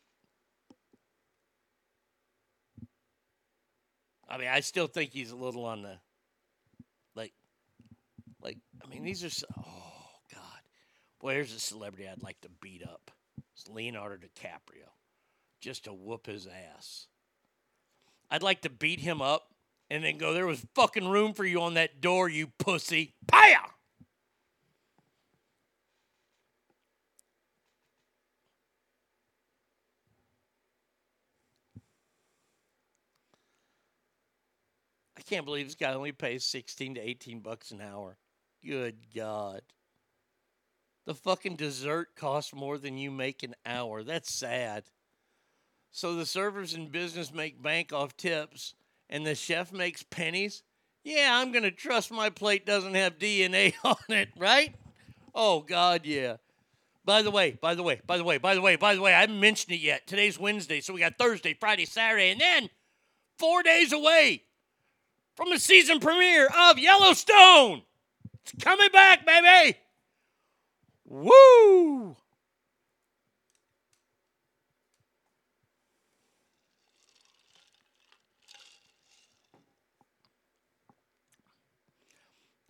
I 4.30 4.38
mean, 4.38 4.48
I 4.48 4.61
still 4.61 4.88
think 4.88 5.11
he's 5.11 5.32
a 5.32 5.35
little 5.35 5.65
on 5.65 5.82
the, 5.82 5.98
like, 7.15 7.33
like. 8.41 8.57
I 8.83 8.88
mean, 8.88 9.03
these 9.03 9.23
are. 9.23 9.30
So, 9.30 9.45
oh 9.57 9.82
boy, 11.23 11.35
here's 11.35 11.55
a 11.55 11.59
celebrity 11.59 12.07
I'd 12.07 12.21
like 12.21 12.41
to 12.41 12.49
beat 12.61 12.83
up. 12.83 13.09
It's 13.55 13.69
Leonardo 13.69 14.17
DiCaprio, 14.17 14.89
just 15.61 15.85
to 15.85 15.93
whoop 15.93 16.27
his 16.27 16.47
ass. 16.47 17.07
I'd 18.29 18.43
like 18.43 18.61
to 18.63 18.69
beat 18.69 18.99
him 18.99 19.21
up 19.21 19.53
and 19.89 20.03
then 20.03 20.17
go. 20.17 20.33
There 20.33 20.45
was 20.45 20.65
fucking 20.75 21.07
room 21.07 21.33
for 21.33 21.45
you 21.45 21.61
on 21.61 21.75
that 21.75 22.01
door, 22.01 22.27
you 22.27 22.47
pussy. 22.59 23.13
Paya. 23.31 23.59
I 35.17 35.21
can't 35.21 35.45
believe 35.45 35.67
this 35.67 35.75
guy 35.75 35.93
only 35.93 36.11
pays 36.11 36.43
16 36.43 36.95
to 36.95 37.01
18 37.01 37.39
bucks 37.39 37.71
an 37.71 37.79
hour. 37.79 38.17
Good 38.61 38.97
God. 39.15 39.61
The 41.06 41.15
fucking 41.15 41.57
dessert 41.57 42.15
costs 42.15 42.53
more 42.53 42.77
than 42.77 42.98
you 42.98 43.11
make 43.11 43.43
an 43.43 43.56
hour. 43.65 44.03
That's 44.03 44.33
sad. 44.33 44.85
So 45.91 46.15
the 46.15 46.25
servers 46.25 46.73
in 46.73 46.88
business 46.88 47.33
make 47.33 47.61
bank 47.61 47.91
off 47.91 48.15
tips 48.15 48.73
and 49.09 49.25
the 49.25 49.35
chef 49.35 49.72
makes 49.72 50.03
pennies? 50.03 50.64
Yeah, 51.03 51.30
I'm 51.32 51.51
going 51.51 51.64
to 51.64 51.72
trust 51.72 52.11
my 52.11 52.30
plate 52.30 52.65
doesn't 52.65 52.95
have 52.95 53.19
DNA 53.19 53.73
on 53.83 53.98
it, 54.09 54.30
right? 54.38 54.73
Oh, 55.35 55.59
God, 55.59 56.01
yeah. 56.06 56.38
By 57.06 57.22
the 57.22 57.32
way, 57.32 57.57
by 57.59 57.75
the 57.75 57.83
way, 57.83 57.99
by 58.07 58.17
the 58.17 58.23
way, 58.23 58.38
by 58.38 58.56
the 58.56 58.61
way, 58.61 58.77
by 58.77 58.95
the 58.95 59.01
way, 59.01 59.14
I 59.14 59.22
haven't 59.22 59.40
mentioned 59.40 59.73
it 59.73 59.82
yet. 59.82 60.07
Today's 60.07 60.40
Wednesday, 60.40 60.80
so 60.80 60.93
we 60.93 61.01
got 61.01 61.17
Thursday, 61.17 61.53
Friday, 61.53 61.85
Saturday, 61.85 62.32
and 62.32 62.40
then 62.40 62.69
four 63.38 63.61
days 63.61 63.91
away 63.91 64.43
from 65.35 65.49
the 65.49 65.59
season 65.59 65.99
premiere 65.99 66.48
of 66.48 66.80
Yellowstone. 66.80 67.82
It's 68.45 68.64
coming 68.64 68.90
back, 68.91 69.25
baby. 69.25 69.77
Woo! 71.06 72.15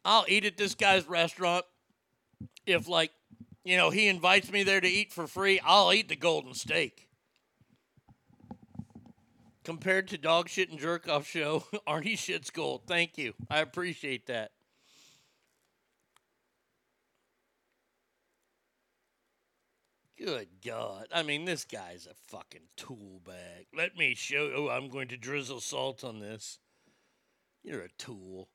I'll 0.05 0.25
eat 0.27 0.45
at 0.45 0.57
this 0.57 0.75
guy's 0.75 1.07
restaurant 1.07 1.65
if, 2.65 2.87
like, 2.87 3.11
you 3.63 3.77
know, 3.77 3.89
he 3.89 4.07
invites 4.07 4.51
me 4.51 4.63
there 4.63 4.81
to 4.81 4.87
eat 4.87 5.13
for 5.13 5.27
free. 5.27 5.59
I'll 5.63 5.93
eat 5.93 6.09
the 6.09 6.15
golden 6.15 6.53
steak. 6.53 7.07
Compared 9.63 10.09
to 10.09 10.17
dog 10.17 10.49
shit 10.49 10.69
and 10.69 10.79
jerk 10.79 11.07
off 11.07 11.25
show, 11.25 11.63
Arnie 11.87 12.17
shit's 12.17 12.49
gold. 12.49 12.81
Thank 12.85 13.17
you. 13.17 13.33
I 13.49 13.59
appreciate 13.59 14.27
that. 14.27 14.51
Good 20.23 20.47
God. 20.65 21.07
I 21.11 21.21
mean, 21.23 21.43
this 21.43 21.65
guy's 21.65 22.07
a 22.07 22.13
fucking 22.31 22.69
tool 22.77 23.19
bag. 23.25 23.65
Let 23.75 23.97
me 23.97 24.15
show 24.15 24.51
Oh, 24.55 24.69
I'm 24.69 24.87
going 24.87 25.09
to 25.09 25.17
drizzle 25.17 25.59
salt 25.59 26.05
on 26.05 26.19
this. 26.19 26.59
You're 27.61 27.81
a 27.81 27.89
tool. 27.97 28.47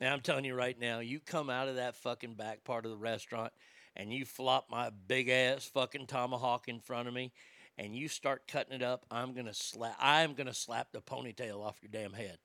And 0.00 0.12
I'm 0.12 0.20
telling 0.20 0.44
you 0.44 0.54
right 0.56 0.78
now, 0.78 0.98
you 0.98 1.20
come 1.20 1.48
out 1.48 1.68
of 1.68 1.76
that 1.76 1.94
fucking 1.94 2.34
back 2.34 2.64
part 2.64 2.84
of 2.84 2.90
the 2.90 2.96
restaurant 2.96 3.52
and 3.94 4.12
you 4.12 4.24
flop 4.24 4.66
my 4.68 4.90
big 5.06 5.28
ass 5.28 5.64
fucking 5.64 6.06
tomahawk 6.08 6.66
in 6.66 6.80
front 6.80 7.06
of 7.06 7.14
me 7.14 7.32
and 7.78 7.94
you 7.94 8.08
start 8.08 8.48
cutting 8.48 8.74
it 8.74 8.82
up, 8.82 9.06
I'm 9.12 9.32
gonna 9.32 9.54
slap 9.54 9.96
I'm 10.00 10.34
gonna 10.34 10.54
slap 10.54 10.90
the 10.92 11.00
ponytail 11.00 11.64
off 11.64 11.78
your 11.82 11.90
damn 11.92 12.12
head. 12.12 12.38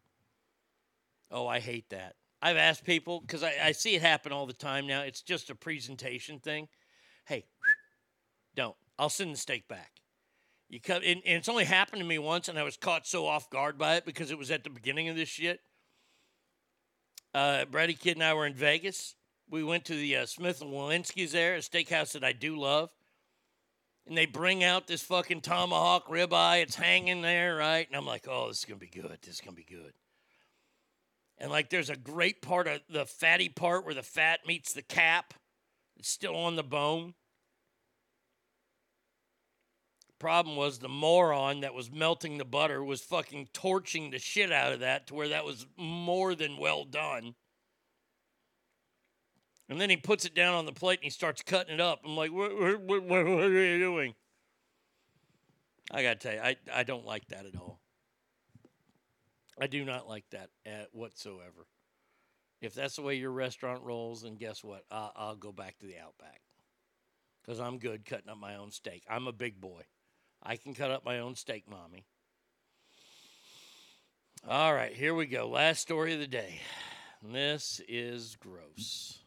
Oh, 1.31 1.47
I 1.47 1.59
hate 1.59 1.89
that. 1.89 2.15
I've 2.43 2.57
asked 2.57 2.83
people 2.83 3.21
because 3.21 3.41
I, 3.41 3.53
I 3.63 3.71
see 3.71 3.95
it 3.95 4.03
happen 4.03 4.31
all 4.31 4.45
the 4.45 4.53
time 4.53 4.85
now. 4.85 5.01
It's 5.01 5.21
just 5.21 5.49
a 5.49 5.55
presentation 5.55 6.39
thing. 6.39 6.67
Hey, 7.29 7.45
don't. 8.55 8.75
I'll 8.97 9.09
send 9.09 9.33
the 9.33 9.37
steak 9.37 9.67
back. 9.67 10.01
You 10.67 10.81
cut, 10.81 11.03
and, 11.03 11.21
and 11.25 11.37
it's 11.37 11.47
only 11.47 11.63
happened 11.63 12.01
to 12.01 12.07
me 12.07 12.17
once, 12.17 12.49
and 12.49 12.57
I 12.57 12.63
was 12.63 12.75
caught 12.75 13.05
so 13.05 13.27
off 13.27 13.49
guard 13.51 13.77
by 13.77 13.95
it 13.95 14.05
because 14.05 14.31
it 14.31 14.37
was 14.37 14.49
at 14.49 14.63
the 14.63 14.69
beginning 14.71 15.09
of 15.09 15.15
this 15.15 15.29
shit. 15.29 15.61
Uh, 17.33 17.65
Brady 17.65 17.93
Kid 17.93 18.17
and 18.17 18.23
I 18.23 18.33
were 18.33 18.47
in 18.47 18.55
Vegas, 18.55 19.15
we 19.47 19.63
went 19.63 19.85
to 19.85 19.95
the 19.95 20.17
uh, 20.17 20.25
Smith 20.25 20.61
and 20.61 20.71
Wollensky's 20.71 21.31
there, 21.31 21.55
a 21.55 21.59
steakhouse 21.59 22.13
that 22.13 22.23
I 22.23 22.33
do 22.33 22.57
love. 22.57 22.89
And 24.07 24.17
they 24.17 24.25
bring 24.25 24.63
out 24.63 24.87
this 24.87 25.03
fucking 25.03 25.41
tomahawk 25.41 26.07
ribeye. 26.07 26.63
It's 26.63 26.75
hanging 26.75 27.21
there, 27.21 27.55
right? 27.55 27.87
And 27.87 27.95
I'm 27.95 28.07
like, 28.07 28.27
oh, 28.27 28.47
this 28.47 28.59
is 28.59 28.65
gonna 28.65 28.79
be 28.79 28.87
good. 28.87 29.19
This 29.21 29.35
is 29.35 29.41
gonna 29.41 29.55
be 29.55 29.63
good. 29.69 29.93
And 31.37 31.51
like, 31.51 31.69
there's 31.69 31.91
a 31.91 31.95
great 31.95 32.41
part 32.41 32.67
of 32.67 32.81
the 32.89 33.05
fatty 33.05 33.49
part 33.49 33.85
where 33.85 33.93
the 33.93 34.01
fat 34.01 34.39
meets 34.47 34.73
the 34.73 34.81
cap. 34.81 35.35
It's 35.99 36.09
still 36.09 36.35
on 36.35 36.55
the 36.55 36.63
bone. 36.63 37.13
Problem 40.17 40.55
was 40.55 40.79
the 40.79 40.89
moron 40.89 41.61
that 41.61 41.73
was 41.73 41.91
melting 41.91 42.37
the 42.37 42.45
butter 42.45 42.83
was 42.83 43.01
fucking 43.01 43.49
torching 43.53 44.11
the 44.11 44.19
shit 44.19 44.51
out 44.51 44.73
of 44.73 44.79
that 44.79 45.07
to 45.07 45.15
where 45.15 45.29
that 45.29 45.45
was 45.45 45.65
more 45.77 46.35
than 46.35 46.57
well 46.57 46.83
done. 46.83 47.35
And 49.69 49.79
then 49.79 49.89
he 49.89 49.97
puts 49.97 50.25
it 50.25 50.33
down 50.33 50.55
on 50.55 50.65
the 50.65 50.73
plate 50.73 50.99
and 50.99 51.05
he 51.05 51.09
starts 51.09 51.41
cutting 51.41 51.73
it 51.73 51.79
up. 51.79 52.01
I'm 52.03 52.17
like, 52.17 52.31
what, 52.33 52.57
what, 52.57 52.81
what, 52.81 53.05
what 53.05 53.23
are 53.23 53.49
you 53.49 53.79
doing? 53.79 54.15
I 55.91 56.03
got 56.03 56.19
to 56.19 56.27
tell 56.27 56.35
you, 56.35 56.41
I, 56.41 56.55
I 56.73 56.83
don't 56.83 57.05
like 57.05 57.27
that 57.29 57.45
at 57.45 57.55
all. 57.55 57.79
I 59.61 59.67
do 59.67 59.85
not 59.85 60.07
like 60.07 60.25
that 60.31 60.49
at 60.65 60.89
whatsoever. 60.93 61.67
If 62.61 62.73
that's 62.73 62.97
the 62.97 63.01
way 63.01 63.15
your 63.15 63.31
restaurant 63.31 63.83
rolls, 63.83 64.23
then 64.23 64.35
guess 64.35 64.63
what? 64.63 64.83
I, 64.91 65.09
I'll 65.15 65.35
go 65.35 65.51
back 65.51 65.77
to 65.79 65.85
the 65.85 65.97
Outback 65.97 66.41
because 67.41 67.59
I'm 67.59 67.79
good 67.79 68.05
cutting 68.05 68.29
up 68.29 68.37
my 68.37 68.55
own 68.55 68.71
steak. 68.71 69.03
I'm 69.09 69.27
a 69.27 69.31
big 69.31 69.61
boy. 69.61 69.83
I 70.43 70.55
can 70.55 70.73
cut 70.73 70.91
up 70.91 71.05
my 71.05 71.19
own 71.19 71.35
steak, 71.35 71.69
mommy. 71.69 72.05
All 74.47 74.73
right, 74.73 74.93
here 74.93 75.13
we 75.13 75.25
go. 75.25 75.49
Last 75.49 75.81
story 75.81 76.13
of 76.13 76.19
the 76.19 76.27
day. 76.27 76.61
This 77.21 77.81
is 77.87 78.37
gross. 78.39 79.19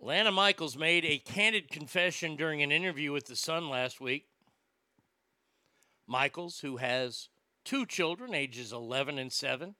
Lana 0.00 0.32
Michaels 0.32 0.76
made 0.76 1.04
a 1.04 1.18
candid 1.18 1.70
confession 1.70 2.34
during 2.34 2.60
an 2.62 2.72
interview 2.72 3.12
with 3.12 3.26
The 3.26 3.36
Sun 3.36 3.68
last 3.68 4.00
week. 4.00 4.26
Michaels, 6.08 6.58
who 6.58 6.78
has 6.78 7.28
two 7.64 7.86
children, 7.86 8.34
ages 8.34 8.72
11 8.72 9.18
and 9.18 9.32
7, 9.32 9.76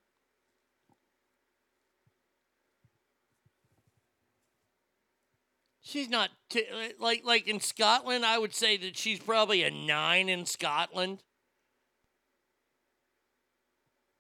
She's 5.84 6.08
not 6.08 6.30
t- 6.48 6.64
like 7.00 7.24
like 7.24 7.48
in 7.48 7.58
Scotland. 7.58 8.24
I 8.24 8.38
would 8.38 8.54
say 8.54 8.76
that 8.76 8.96
she's 8.96 9.18
probably 9.18 9.64
a 9.64 9.70
nine 9.70 10.28
in 10.28 10.46
Scotland. 10.46 11.24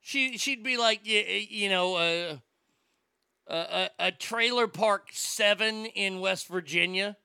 She 0.00 0.36
she'd 0.36 0.64
be 0.64 0.76
like 0.76 1.06
you, 1.06 1.20
you 1.20 1.68
know 1.68 1.98
a, 1.98 2.42
a 3.46 3.90
a 4.00 4.10
trailer 4.10 4.66
park 4.66 5.10
seven 5.12 5.86
in 5.86 6.18
West 6.18 6.48
Virginia. 6.48 7.16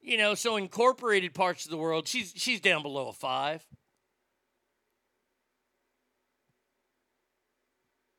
You 0.00 0.16
know, 0.16 0.34
so 0.34 0.56
incorporated 0.56 1.34
parts 1.34 1.66
of 1.66 1.70
the 1.70 1.76
world, 1.76 2.08
she's 2.08 2.32
she's 2.34 2.62
down 2.62 2.80
below 2.80 3.08
a 3.08 3.12
five. 3.12 3.66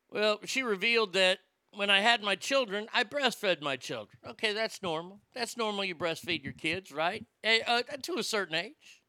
Well, 0.08 0.38
she 0.44 0.62
revealed 0.62 1.14
that 1.14 1.40
when 1.72 1.90
I 1.90 2.00
had 2.00 2.22
my 2.22 2.34
children, 2.34 2.88
I 2.92 3.04
breastfed 3.04 3.62
my 3.62 3.76
children. 3.76 4.18
Okay, 4.26 4.52
that's 4.52 4.82
normal. 4.82 5.20
That's 5.34 5.56
normal. 5.56 5.84
You 5.84 5.94
breastfeed 5.94 6.42
your 6.42 6.52
kids, 6.52 6.92
right? 6.92 7.24
Eh, 7.44 7.60
uh, 7.66 7.82
to 8.02 8.18
a 8.18 8.22
certain 8.22 8.56
age. 8.56 9.02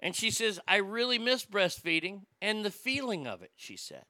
And 0.00 0.14
she 0.14 0.30
says, 0.30 0.60
I 0.68 0.76
really 0.76 1.18
miss 1.18 1.44
breastfeeding 1.44 2.22
and 2.40 2.64
the 2.64 2.70
feeling 2.70 3.26
of 3.26 3.42
it, 3.42 3.50
she 3.56 3.76
said. 3.76 4.04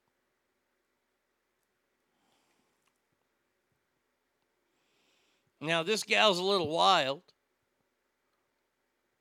Now, 5.60 5.83
this 5.83 6.05
gal's 6.05 6.39
a 6.39 6.44
little 6.44 6.68
wild. 6.68 7.23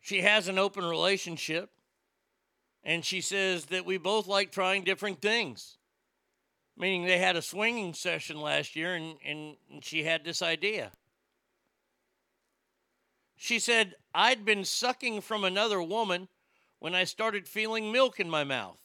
She 0.02 0.22
has 0.22 0.48
an 0.48 0.60
open 0.60 0.86
relationship 0.86 1.72
and 2.88 3.04
she 3.04 3.20
says 3.20 3.66
that 3.66 3.86
we 3.86 3.98
both 3.98 4.28
like 4.28 4.50
trying 4.50 4.86
different 4.86 5.22
things. 5.22 5.78
Meaning 6.78 7.06
they 7.06 7.18
had 7.18 7.36
a 7.36 7.42
swinging 7.42 7.94
session 7.94 8.40
last 8.40 8.78
year 8.78 8.96
and, 8.96 9.18
and, 9.26 9.58
she 9.82 10.04
had 10.04 10.24
this 10.24 10.42
idea. 10.42 10.92
She 13.36 13.60
said, 13.60 13.96
I'd 14.16 14.46
been 14.46 14.64
sucking 14.64 15.22
from 15.22 15.44
another 15.44 15.84
woman 15.84 16.30
when 16.80 16.96
I 16.96 17.04
started 17.04 17.48
feeling 17.48 17.92
milk 17.92 18.22
in 18.22 18.30
my 18.30 18.46
mouth. 18.46 18.80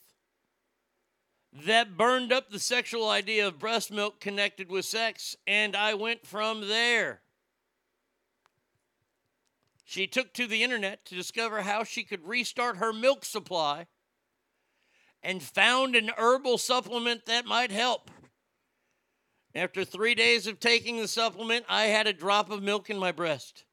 That 1.52 1.97
burned 1.97 2.32
up 2.32 2.50
the 2.50 2.58
sexual 2.58 3.08
idea 3.08 3.47
of 3.47 3.60
breast 3.60 3.92
milk 3.92 4.18
connected 4.20 4.68
with 4.68 4.84
sex, 4.84 5.36
and 5.47 5.76
I 5.76 5.94
went 5.94 6.26
from 6.26 6.68
there. 6.68 7.22
She 9.92 10.06
took 10.06 10.32
to 10.32 10.46
the 10.46 10.62
internet 10.62 11.04
to 11.04 11.14
discover 11.14 11.60
how 11.60 11.84
she 11.84 12.02
could 12.02 12.26
restart 12.26 12.78
her 12.78 12.94
milk 12.94 13.26
supply 13.26 13.88
and 15.22 15.42
found 15.42 15.94
an 15.94 16.10
herbal 16.16 16.56
supplement 16.56 17.26
that 17.26 17.44
might 17.44 17.70
help. 17.70 18.10
After 19.54 19.84
three 19.84 20.14
days 20.14 20.46
of 20.46 20.58
taking 20.60 20.96
the 20.96 21.06
supplement, 21.06 21.66
I 21.68 21.88
had 21.88 22.06
a 22.06 22.14
drop 22.14 22.50
of 22.50 22.62
milk 22.62 22.88
in 22.88 22.98
my 22.98 23.12
breast. 23.12 23.66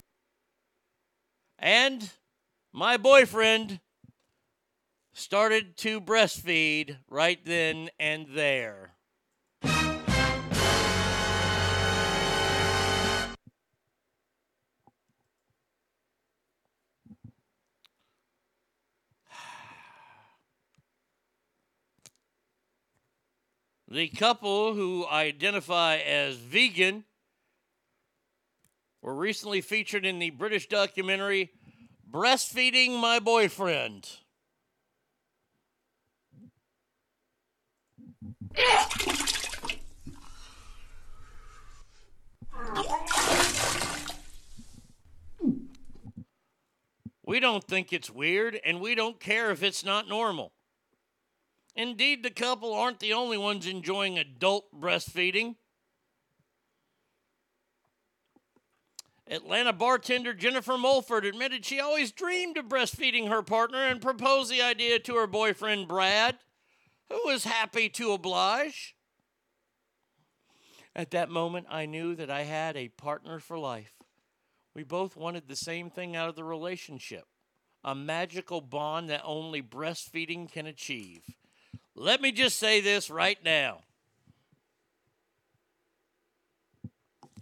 And 1.57 2.11
my 2.73 2.97
boyfriend 2.97 3.79
started 5.13 5.77
to 5.77 6.01
breastfeed 6.01 6.97
right 7.07 7.39
then 7.45 7.91
and 7.97 8.27
there. 8.31 8.91
The 23.91 24.07
couple 24.09 24.75
who 24.75 25.07
identify 25.07 25.97
as 25.97 26.35
vegan 26.35 27.05
were 29.01 29.15
recently 29.15 29.61
featured 29.61 30.05
in 30.05 30.19
the 30.19 30.29
British 30.29 30.67
documentary 30.67 31.49
Breastfeeding 32.07 32.99
My 33.01 33.17
Boyfriend. 33.17 34.07
We 47.25 47.39
don't 47.39 47.63
think 47.63 47.91
it's 47.91 48.11
weird, 48.11 48.59
and 48.63 48.79
we 48.79 48.93
don't 48.93 49.19
care 49.19 49.49
if 49.49 49.63
it's 49.63 49.83
not 49.83 50.07
normal. 50.07 50.51
Indeed, 51.79 52.23
the 52.23 52.29
couple 52.29 52.73
aren't 52.73 52.99
the 52.99 53.13
only 53.13 53.37
ones 53.37 53.65
enjoying 53.65 54.19
adult 54.19 54.65
breastfeeding. 54.77 55.55
Atlanta 59.25 59.71
bartender 59.71 60.33
Jennifer 60.33 60.77
Mulford 60.77 61.23
admitted 61.23 61.63
she 61.63 61.79
always 61.79 62.11
dreamed 62.11 62.57
of 62.57 62.65
breastfeeding 62.65 63.29
her 63.29 63.41
partner 63.41 63.81
and 63.81 64.01
proposed 64.01 64.51
the 64.51 64.61
idea 64.61 64.99
to 64.99 65.15
her 65.15 65.25
boyfriend 65.25 65.87
Brad, 65.87 66.39
who 67.07 67.21
was 67.23 67.45
happy 67.45 67.87
to 67.87 68.11
oblige. 68.11 68.97
At 70.93 71.11
that 71.11 71.29
moment, 71.29 71.67
I 71.69 71.85
knew 71.85 72.13
that 72.15 72.29
I 72.29 72.41
had 72.41 72.75
a 72.75 72.89
partner 72.89 73.39
for 73.39 73.57
life. 73.57 73.93
We 74.75 74.83
both 74.83 75.15
wanted 75.15 75.47
the 75.47 75.55
same 75.55 75.89
thing 75.89 76.13
out 76.13 76.27
of 76.27 76.35
the 76.35 76.43
relationship 76.43 77.23
a 77.85 77.95
magical 77.95 78.59
bond 78.59 79.09
that 79.09 79.21
only 79.23 79.61
breastfeeding 79.61 80.51
can 80.51 80.65
achieve. 80.65 81.23
Let 81.99 82.21
me 82.21 82.31
just 82.31 82.57
say 82.57 82.79
this 82.79 83.09
right 83.09 83.37
now. 83.43 83.79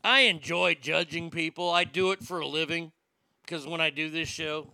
I 0.03 0.21
enjoy 0.21 0.73
judging 0.81 1.29
people. 1.29 1.69
I 1.69 1.83
do 1.83 2.09
it 2.11 2.23
for 2.23 2.39
a 2.39 2.47
living 2.47 2.91
because 3.43 3.67
when 3.67 3.81
I 3.81 3.91
do 3.91 4.09
this 4.09 4.27
show. 4.27 4.65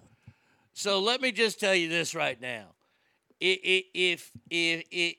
So 0.72 1.02
let 1.02 1.20
me 1.20 1.34
just 1.34 1.60
tell 1.60 1.76
you 1.76 1.90
this 1.90 2.16
right 2.16 2.40
now. 2.40 2.68
If, 3.42 3.60
if, 3.94 4.32
if, 4.50 4.84
if, 4.90 5.16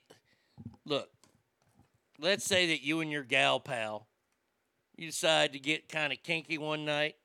look, 0.87 1.11
let's 2.19 2.47
say 2.47 2.69
that 2.69 2.83
you 2.83 3.01
and 3.01 3.11
your 3.11 3.23
gal 3.23 3.61
pal, 3.61 4.07
you 4.97 5.09
decide 5.09 5.53
to 5.53 5.59
get 5.59 5.91
kind 5.91 6.11
of 6.11 6.23
kinky 6.23 6.57
one 6.57 6.87
night 6.87 7.17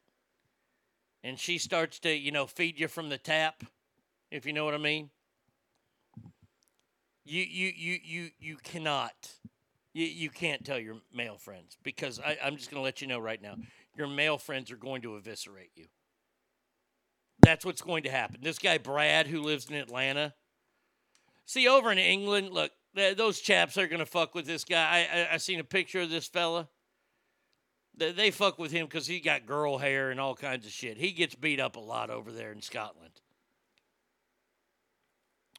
and 1.24 1.40
she 1.40 1.58
starts 1.58 2.00
to, 2.00 2.14
you 2.14 2.34
know, 2.34 2.48
feed 2.48 2.82
you 2.82 2.90
from 2.90 3.08
the 3.08 3.18
tap, 3.18 3.64
if 4.30 4.46
you 4.46 4.52
know 4.52 4.66
what 4.66 4.74
I 4.74 4.78
mean. 4.78 5.10
You 7.30 7.44
you 7.44 7.72
you 7.76 8.00
you 8.04 8.30
you 8.40 8.58
cannot. 8.58 9.14
You, 9.94 10.06
you 10.06 10.30
can't 10.32 10.66
tell 10.66 10.80
your 10.80 10.96
male 11.14 11.38
friends 11.38 11.78
because 11.84 12.20
I, 12.20 12.38
I'm 12.44 12.58
just 12.58 12.72
going 12.72 12.80
to 12.80 12.84
let 12.84 13.02
you 13.02 13.08
know 13.08 13.20
right 13.20 13.42
now. 13.42 13.56
Your 13.96 14.08
male 14.08 14.38
friends 14.38 14.72
are 14.72 14.78
going 14.78 15.02
to 15.02 15.16
eviscerate 15.16 15.72
you. 15.76 15.86
That's 17.42 17.66
what's 17.66 17.82
going 17.82 18.04
to 18.04 18.10
happen. 18.10 18.40
This 18.42 18.60
guy 18.60 18.78
Brad, 18.78 19.28
who 19.28 19.42
lives 19.42 19.68
in 19.70 19.76
Atlanta. 19.76 20.34
See, 21.46 21.68
over 21.68 21.92
in 21.92 21.98
England, 22.00 22.52
look, 22.52 22.72
th- 22.96 23.18
those 23.18 23.40
chaps 23.40 23.78
are 23.78 23.88
gonna 23.88 24.08
fuck 24.08 24.34
with 24.34 24.46
this 24.46 24.64
guy. 24.64 25.08
I 25.14 25.20
I, 25.20 25.34
I 25.34 25.38
seen 25.38 25.60
a 25.60 25.64
picture 25.64 26.02
of 26.02 26.10
this 26.10 26.28
fella. 26.28 26.68
They, 27.96 28.12
they 28.12 28.32
fuck 28.32 28.58
with 28.58 28.72
him 28.72 28.88
because 28.88 29.06
he 29.06 29.20
got 29.20 29.46
girl 29.46 29.78
hair 29.78 30.10
and 30.10 30.20
all 30.20 30.36
kinds 30.36 30.66
of 30.66 30.72
shit. 30.72 30.98
He 30.98 31.12
gets 31.12 31.36
beat 31.36 31.60
up 31.60 31.76
a 31.76 31.80
lot 31.80 32.10
over 32.10 32.32
there 32.32 32.52
in 32.52 32.62
Scotland. 32.62 33.22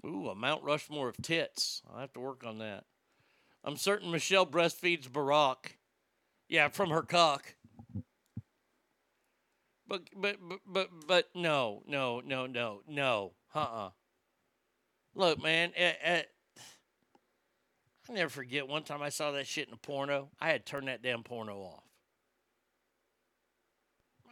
Ooh, 0.05 0.29
a 0.29 0.35
Mount 0.35 0.65
Rushmore 0.65 1.09
of 1.09 1.17
tits. 1.19 1.83
I'll 1.91 2.01
have 2.01 2.13
to 2.15 2.21
work 2.21 2.45
on 2.45 2.59
that. 2.59 2.85
I'm 3.63 3.77
certain 3.77 4.11
Michelle 4.11 4.47
breastfeeds 4.47 5.09
Barack. 5.09 5.77
Yeah, 6.49 6.69
from 6.69 6.91
her 6.91 7.03
cock. 7.03 7.55
But 9.87 10.03
but 10.17 10.37
but 10.41 10.61
but, 10.67 10.89
but 11.07 11.29
no, 11.35 11.83
no, 11.87 12.21
no, 12.21 12.47
no, 12.47 12.81
no. 12.87 13.33
Uh-uh. 13.55 13.91
Look, 15.15 15.43
man, 15.43 15.73
eh, 15.75 15.93
eh, 16.01 16.23
I 18.09 18.13
never 18.13 18.31
forget 18.31 18.69
one 18.69 18.85
time 18.85 19.03
I 19.03 19.09
saw 19.09 19.33
that 19.33 19.47
shit 19.47 19.69
in 19.69 19.75
a 19.75 19.77
porno. 19.77 20.31
I 20.41 20.49
had 20.49 20.65
to 20.65 20.71
turn 20.71 20.87
that 20.87 21.03
damn 21.03 21.25
porno 21.25 21.59
off. 21.59 21.90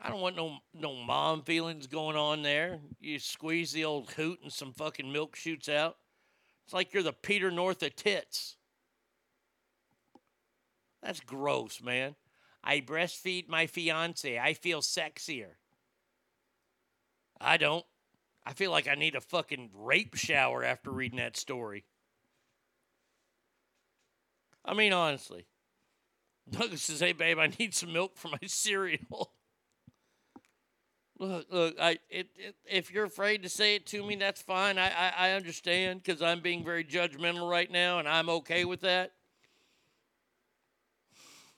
I 0.01 0.09
don't 0.09 0.21
want 0.21 0.37
no 0.37 0.59
no 0.75 0.95
mom 0.95 1.43
feelings 1.43 1.87
going 1.87 2.17
on 2.17 2.43
there. 2.43 2.81
You 3.01 3.19
squeeze 3.19 3.73
the 3.73 3.85
old 3.85 4.11
hoot 4.13 4.41
and 4.43 4.53
some 4.53 4.73
fucking 4.73 5.13
milk 5.13 5.35
shoots 5.35 5.69
out. 5.69 5.97
It's 6.65 6.73
like 6.73 6.93
you're 6.93 7.03
the 7.03 7.13
Peter 7.13 7.51
North 7.51 7.83
of 7.83 7.97
tits. 7.97 8.57
That's 11.03 11.21
gross, 11.21 11.81
man. 11.83 12.15
I 12.63 12.81
breastfeed 12.81 13.49
my 13.49 13.67
fiance. 13.67 14.39
I 14.39 14.55
feel 14.55 14.81
sexier. 14.81 15.53
I 17.41 17.57
don't. 17.57 17.85
I 18.45 18.53
feel 18.53 18.71
like 18.71 18.89
I 18.89 18.95
need 18.95 19.15
a 19.15 19.21
fucking 19.21 19.71
rape 19.75 20.15
shower 20.15 20.65
after 20.65 20.91
reading 20.91 21.19
that 21.19 21.37
story. 21.37 21.85
I 24.65 24.75
mean, 24.75 24.93
honestly. 24.93 25.47
Douglas 26.51 26.83
says, 26.83 27.01
"Hey, 27.01 27.13
babe, 27.13 27.39
I 27.39 27.49
need 27.59 27.75
some 27.75 27.93
milk 27.93 28.17
for 28.17 28.29
my 28.29 28.39
cereal." 28.47 29.33
Look, 31.19 31.47
look. 31.51 31.77
I 31.81 31.99
it, 32.11 32.29
it, 32.37 32.55
if 32.69 32.93
you're 32.93 33.05
afraid 33.05 33.43
to 33.43 33.49
say 33.49 33.75
it 33.77 33.87
to 33.87 34.05
me, 34.05 34.17
that's 34.17 34.43
fine. 34.43 34.79
I 34.79 34.89
I, 34.89 35.13
I 35.29 35.31
understand 35.33 36.03
because 36.03 36.23
I'm 36.23 36.41
being 36.41 36.65
very 36.65 36.85
judgmental 36.85 37.49
right 37.49 37.71
now, 37.71 37.99
and 37.99 38.09
I'm 38.09 38.29
okay 38.31 38.65
with 38.65 38.81
that. 38.83 39.13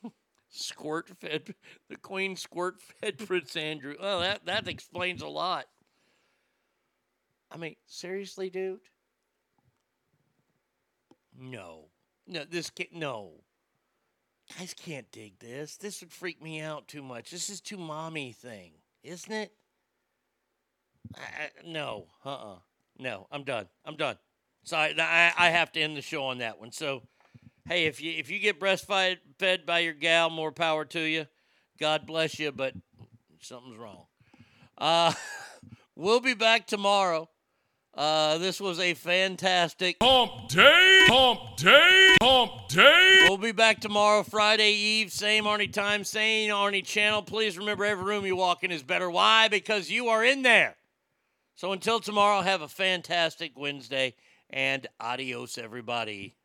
squirt 0.50 1.10
fed 1.20 1.54
the 1.88 1.96
Queen 1.96 2.36
squirt 2.36 2.80
fed 2.80 3.18
Prince 3.26 3.56
Andrew. 3.56 3.96
Well, 4.00 4.20
that 4.20 4.46
that 4.46 4.68
explains 4.68 5.22
a 5.22 5.28
lot. 5.28 5.66
I 7.50 7.56
mean, 7.56 7.76
seriously, 7.86 8.48
dude. 8.48 8.80
No, 11.36 11.86
no, 12.26 12.44
this 12.44 12.70
can't. 12.70 12.92
No, 12.92 13.32
guys 14.58 14.74
can't 14.74 15.10
dig 15.10 15.38
this. 15.38 15.76
This 15.76 16.00
would 16.00 16.12
freak 16.12 16.42
me 16.42 16.60
out 16.60 16.86
too 16.86 17.02
much. 17.02 17.30
This 17.30 17.48
is 17.48 17.60
too 17.60 17.78
mommy 17.78 18.32
thing, 18.32 18.72
isn't 19.02 19.32
it? 19.32 19.52
I, 21.14 21.20
I, 21.20 21.50
no, 21.66 22.06
uh, 22.24 22.52
uh 22.52 22.58
no. 22.98 23.26
I'm 23.30 23.44
done. 23.44 23.66
I'm 23.84 23.96
done. 23.96 24.16
So 24.64 24.76
I, 24.76 24.94
I, 24.98 25.32
I 25.36 25.50
have 25.50 25.72
to 25.72 25.80
end 25.80 25.96
the 25.96 26.02
show 26.02 26.24
on 26.24 26.38
that 26.38 26.60
one. 26.60 26.72
So, 26.72 27.02
hey, 27.66 27.86
if 27.86 28.00
you 28.00 28.12
if 28.12 28.30
you 28.30 28.38
get 28.38 28.60
breastfed 28.60 29.18
fed 29.38 29.66
by 29.66 29.80
your 29.80 29.94
gal, 29.94 30.30
more 30.30 30.52
power 30.52 30.84
to 30.86 31.00
you. 31.00 31.26
God 31.78 32.06
bless 32.06 32.38
you, 32.38 32.52
but 32.52 32.74
something's 33.40 33.78
wrong. 33.78 34.04
Uh, 34.76 35.14
we'll 35.96 36.20
be 36.20 36.34
back 36.34 36.66
tomorrow. 36.66 37.28
Uh, 37.94 38.38
this 38.38 38.60
was 38.60 38.78
a 38.78 38.94
fantastic 38.94 39.98
Pump 39.98 40.48
day, 40.48 41.04
pump 41.08 41.56
day, 41.56 42.14
pump 42.20 42.68
day. 42.68 43.26
We'll 43.28 43.36
be 43.36 43.50
back 43.50 43.80
tomorrow, 43.80 44.22
Friday 44.22 44.72
Eve, 44.72 45.12
same 45.12 45.44
Arnie 45.44 45.72
time, 45.72 46.04
same 46.04 46.50
Arnie 46.50 46.84
channel. 46.84 47.20
Please 47.20 47.58
remember 47.58 47.84
every 47.84 48.04
room 48.04 48.24
you 48.24 48.36
walk 48.36 48.62
in 48.62 48.70
is 48.70 48.84
better. 48.84 49.10
Why? 49.10 49.48
Because 49.48 49.90
you 49.90 50.08
are 50.08 50.24
in 50.24 50.42
there. 50.42 50.76
So 51.56 51.72
until 51.72 51.98
tomorrow, 51.98 52.42
have 52.42 52.62
a 52.62 52.68
fantastic 52.68 53.58
Wednesday 53.58 54.14
and 54.48 54.86
adios, 55.00 55.58
everybody. 55.58 56.36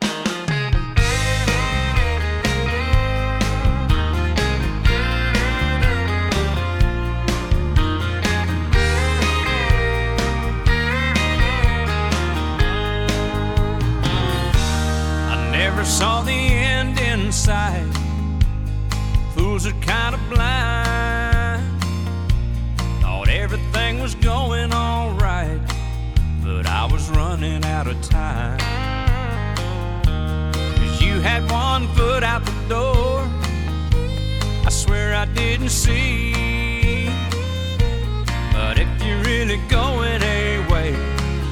Never 15.75 15.85
saw 15.85 16.21
the 16.21 16.31
end 16.31 16.97
in 17.01 17.29
sight. 17.33 17.91
Fools 19.33 19.67
are 19.67 19.77
kind 19.81 20.15
of 20.15 20.21
blind. 20.29 21.83
Thought 23.01 23.27
everything 23.27 23.99
was 23.99 24.15
going 24.15 24.71
all 24.71 25.11
right, 25.15 25.59
but 26.41 26.65
I 26.65 26.85
was 26.89 27.09
running 27.09 27.65
out 27.65 27.87
of 27.87 28.01
time. 28.01 28.57
Cause 30.05 31.01
you 31.01 31.19
had 31.19 31.43
one 31.51 31.89
foot 31.89 32.23
out 32.23 32.45
the 32.45 32.57
door. 32.69 33.27
I 34.65 34.69
swear 34.69 35.13
I 35.13 35.25
didn't 35.25 35.71
see. 35.71 37.09
But 38.53 38.79
if 38.79 38.87
you're 39.03 39.23
really 39.23 39.59
going 39.67 40.21
away, 40.21 40.95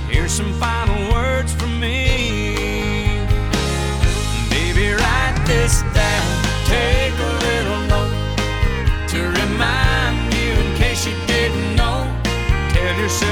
here's 0.10 0.32
some 0.32 0.53
final 0.53 0.93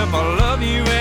Yourself 0.01 0.15
I 0.15 0.35
love 0.35 0.63
you 0.63 1.00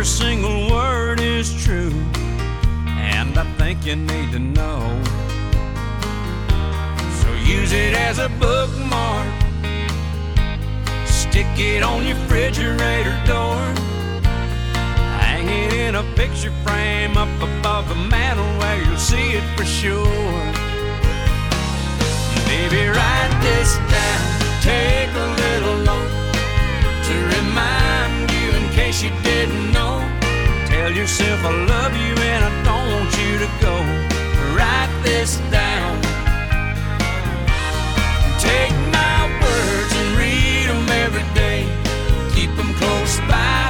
every 0.00 0.08
single 0.08 0.70
word 0.70 1.20
is 1.20 1.62
true. 1.62 1.92
And 2.86 3.36
I 3.36 3.44
think 3.58 3.84
you 3.84 3.96
need 3.96 4.32
to 4.32 4.38
know. 4.38 4.80
So 7.20 7.28
use 7.44 7.72
it 7.72 7.92
as 7.92 8.18
a 8.18 8.30
bookmark. 8.40 9.28
Stick 11.04 11.52
it 11.58 11.82
on 11.82 12.06
your 12.06 12.16
refrigerator 12.16 13.14
door. 13.26 13.60
Hang 15.20 15.46
it 15.46 15.74
in 15.74 15.94
a 15.96 16.04
picture 16.14 16.54
frame 16.64 17.18
up 17.18 17.28
above 17.42 17.90
the 17.90 17.94
mantel 17.94 18.46
where 18.58 18.82
you'll 18.82 18.96
see 18.96 19.32
it 19.36 19.44
for 19.54 19.66
sure. 19.66 20.40
Baby, 22.48 22.86
write 22.88 23.34
this 23.42 23.76
down. 23.92 24.22
Take 24.62 25.12
a 25.12 25.28
little 25.42 25.78
note 25.90 26.32
to 27.06 27.14
remind 27.36 28.30
you 28.30 28.48
in 28.52 28.72
case 28.72 29.02
you 29.02 29.10
didn't 29.22 29.72
know. 29.72 29.79
Tell 30.80 30.96
yourself 30.96 31.44
I 31.44 31.50
love 31.66 31.94
you 31.94 32.14
and 32.32 32.42
I 32.42 32.50
don't 32.64 32.88
want 32.94 33.12
you 33.20 33.38
to 33.44 33.48
go. 33.60 33.76
Write 34.56 34.88
this 35.04 35.36
down. 35.52 36.00
Take 38.40 38.72
my 38.88 39.28
words 39.44 39.92
and 40.00 40.08
read 40.16 40.68
them 40.72 40.88
every 41.04 41.26
day. 41.34 41.68
Keep 42.34 42.56
them 42.56 42.72
close 42.80 43.18
by, 43.28 43.69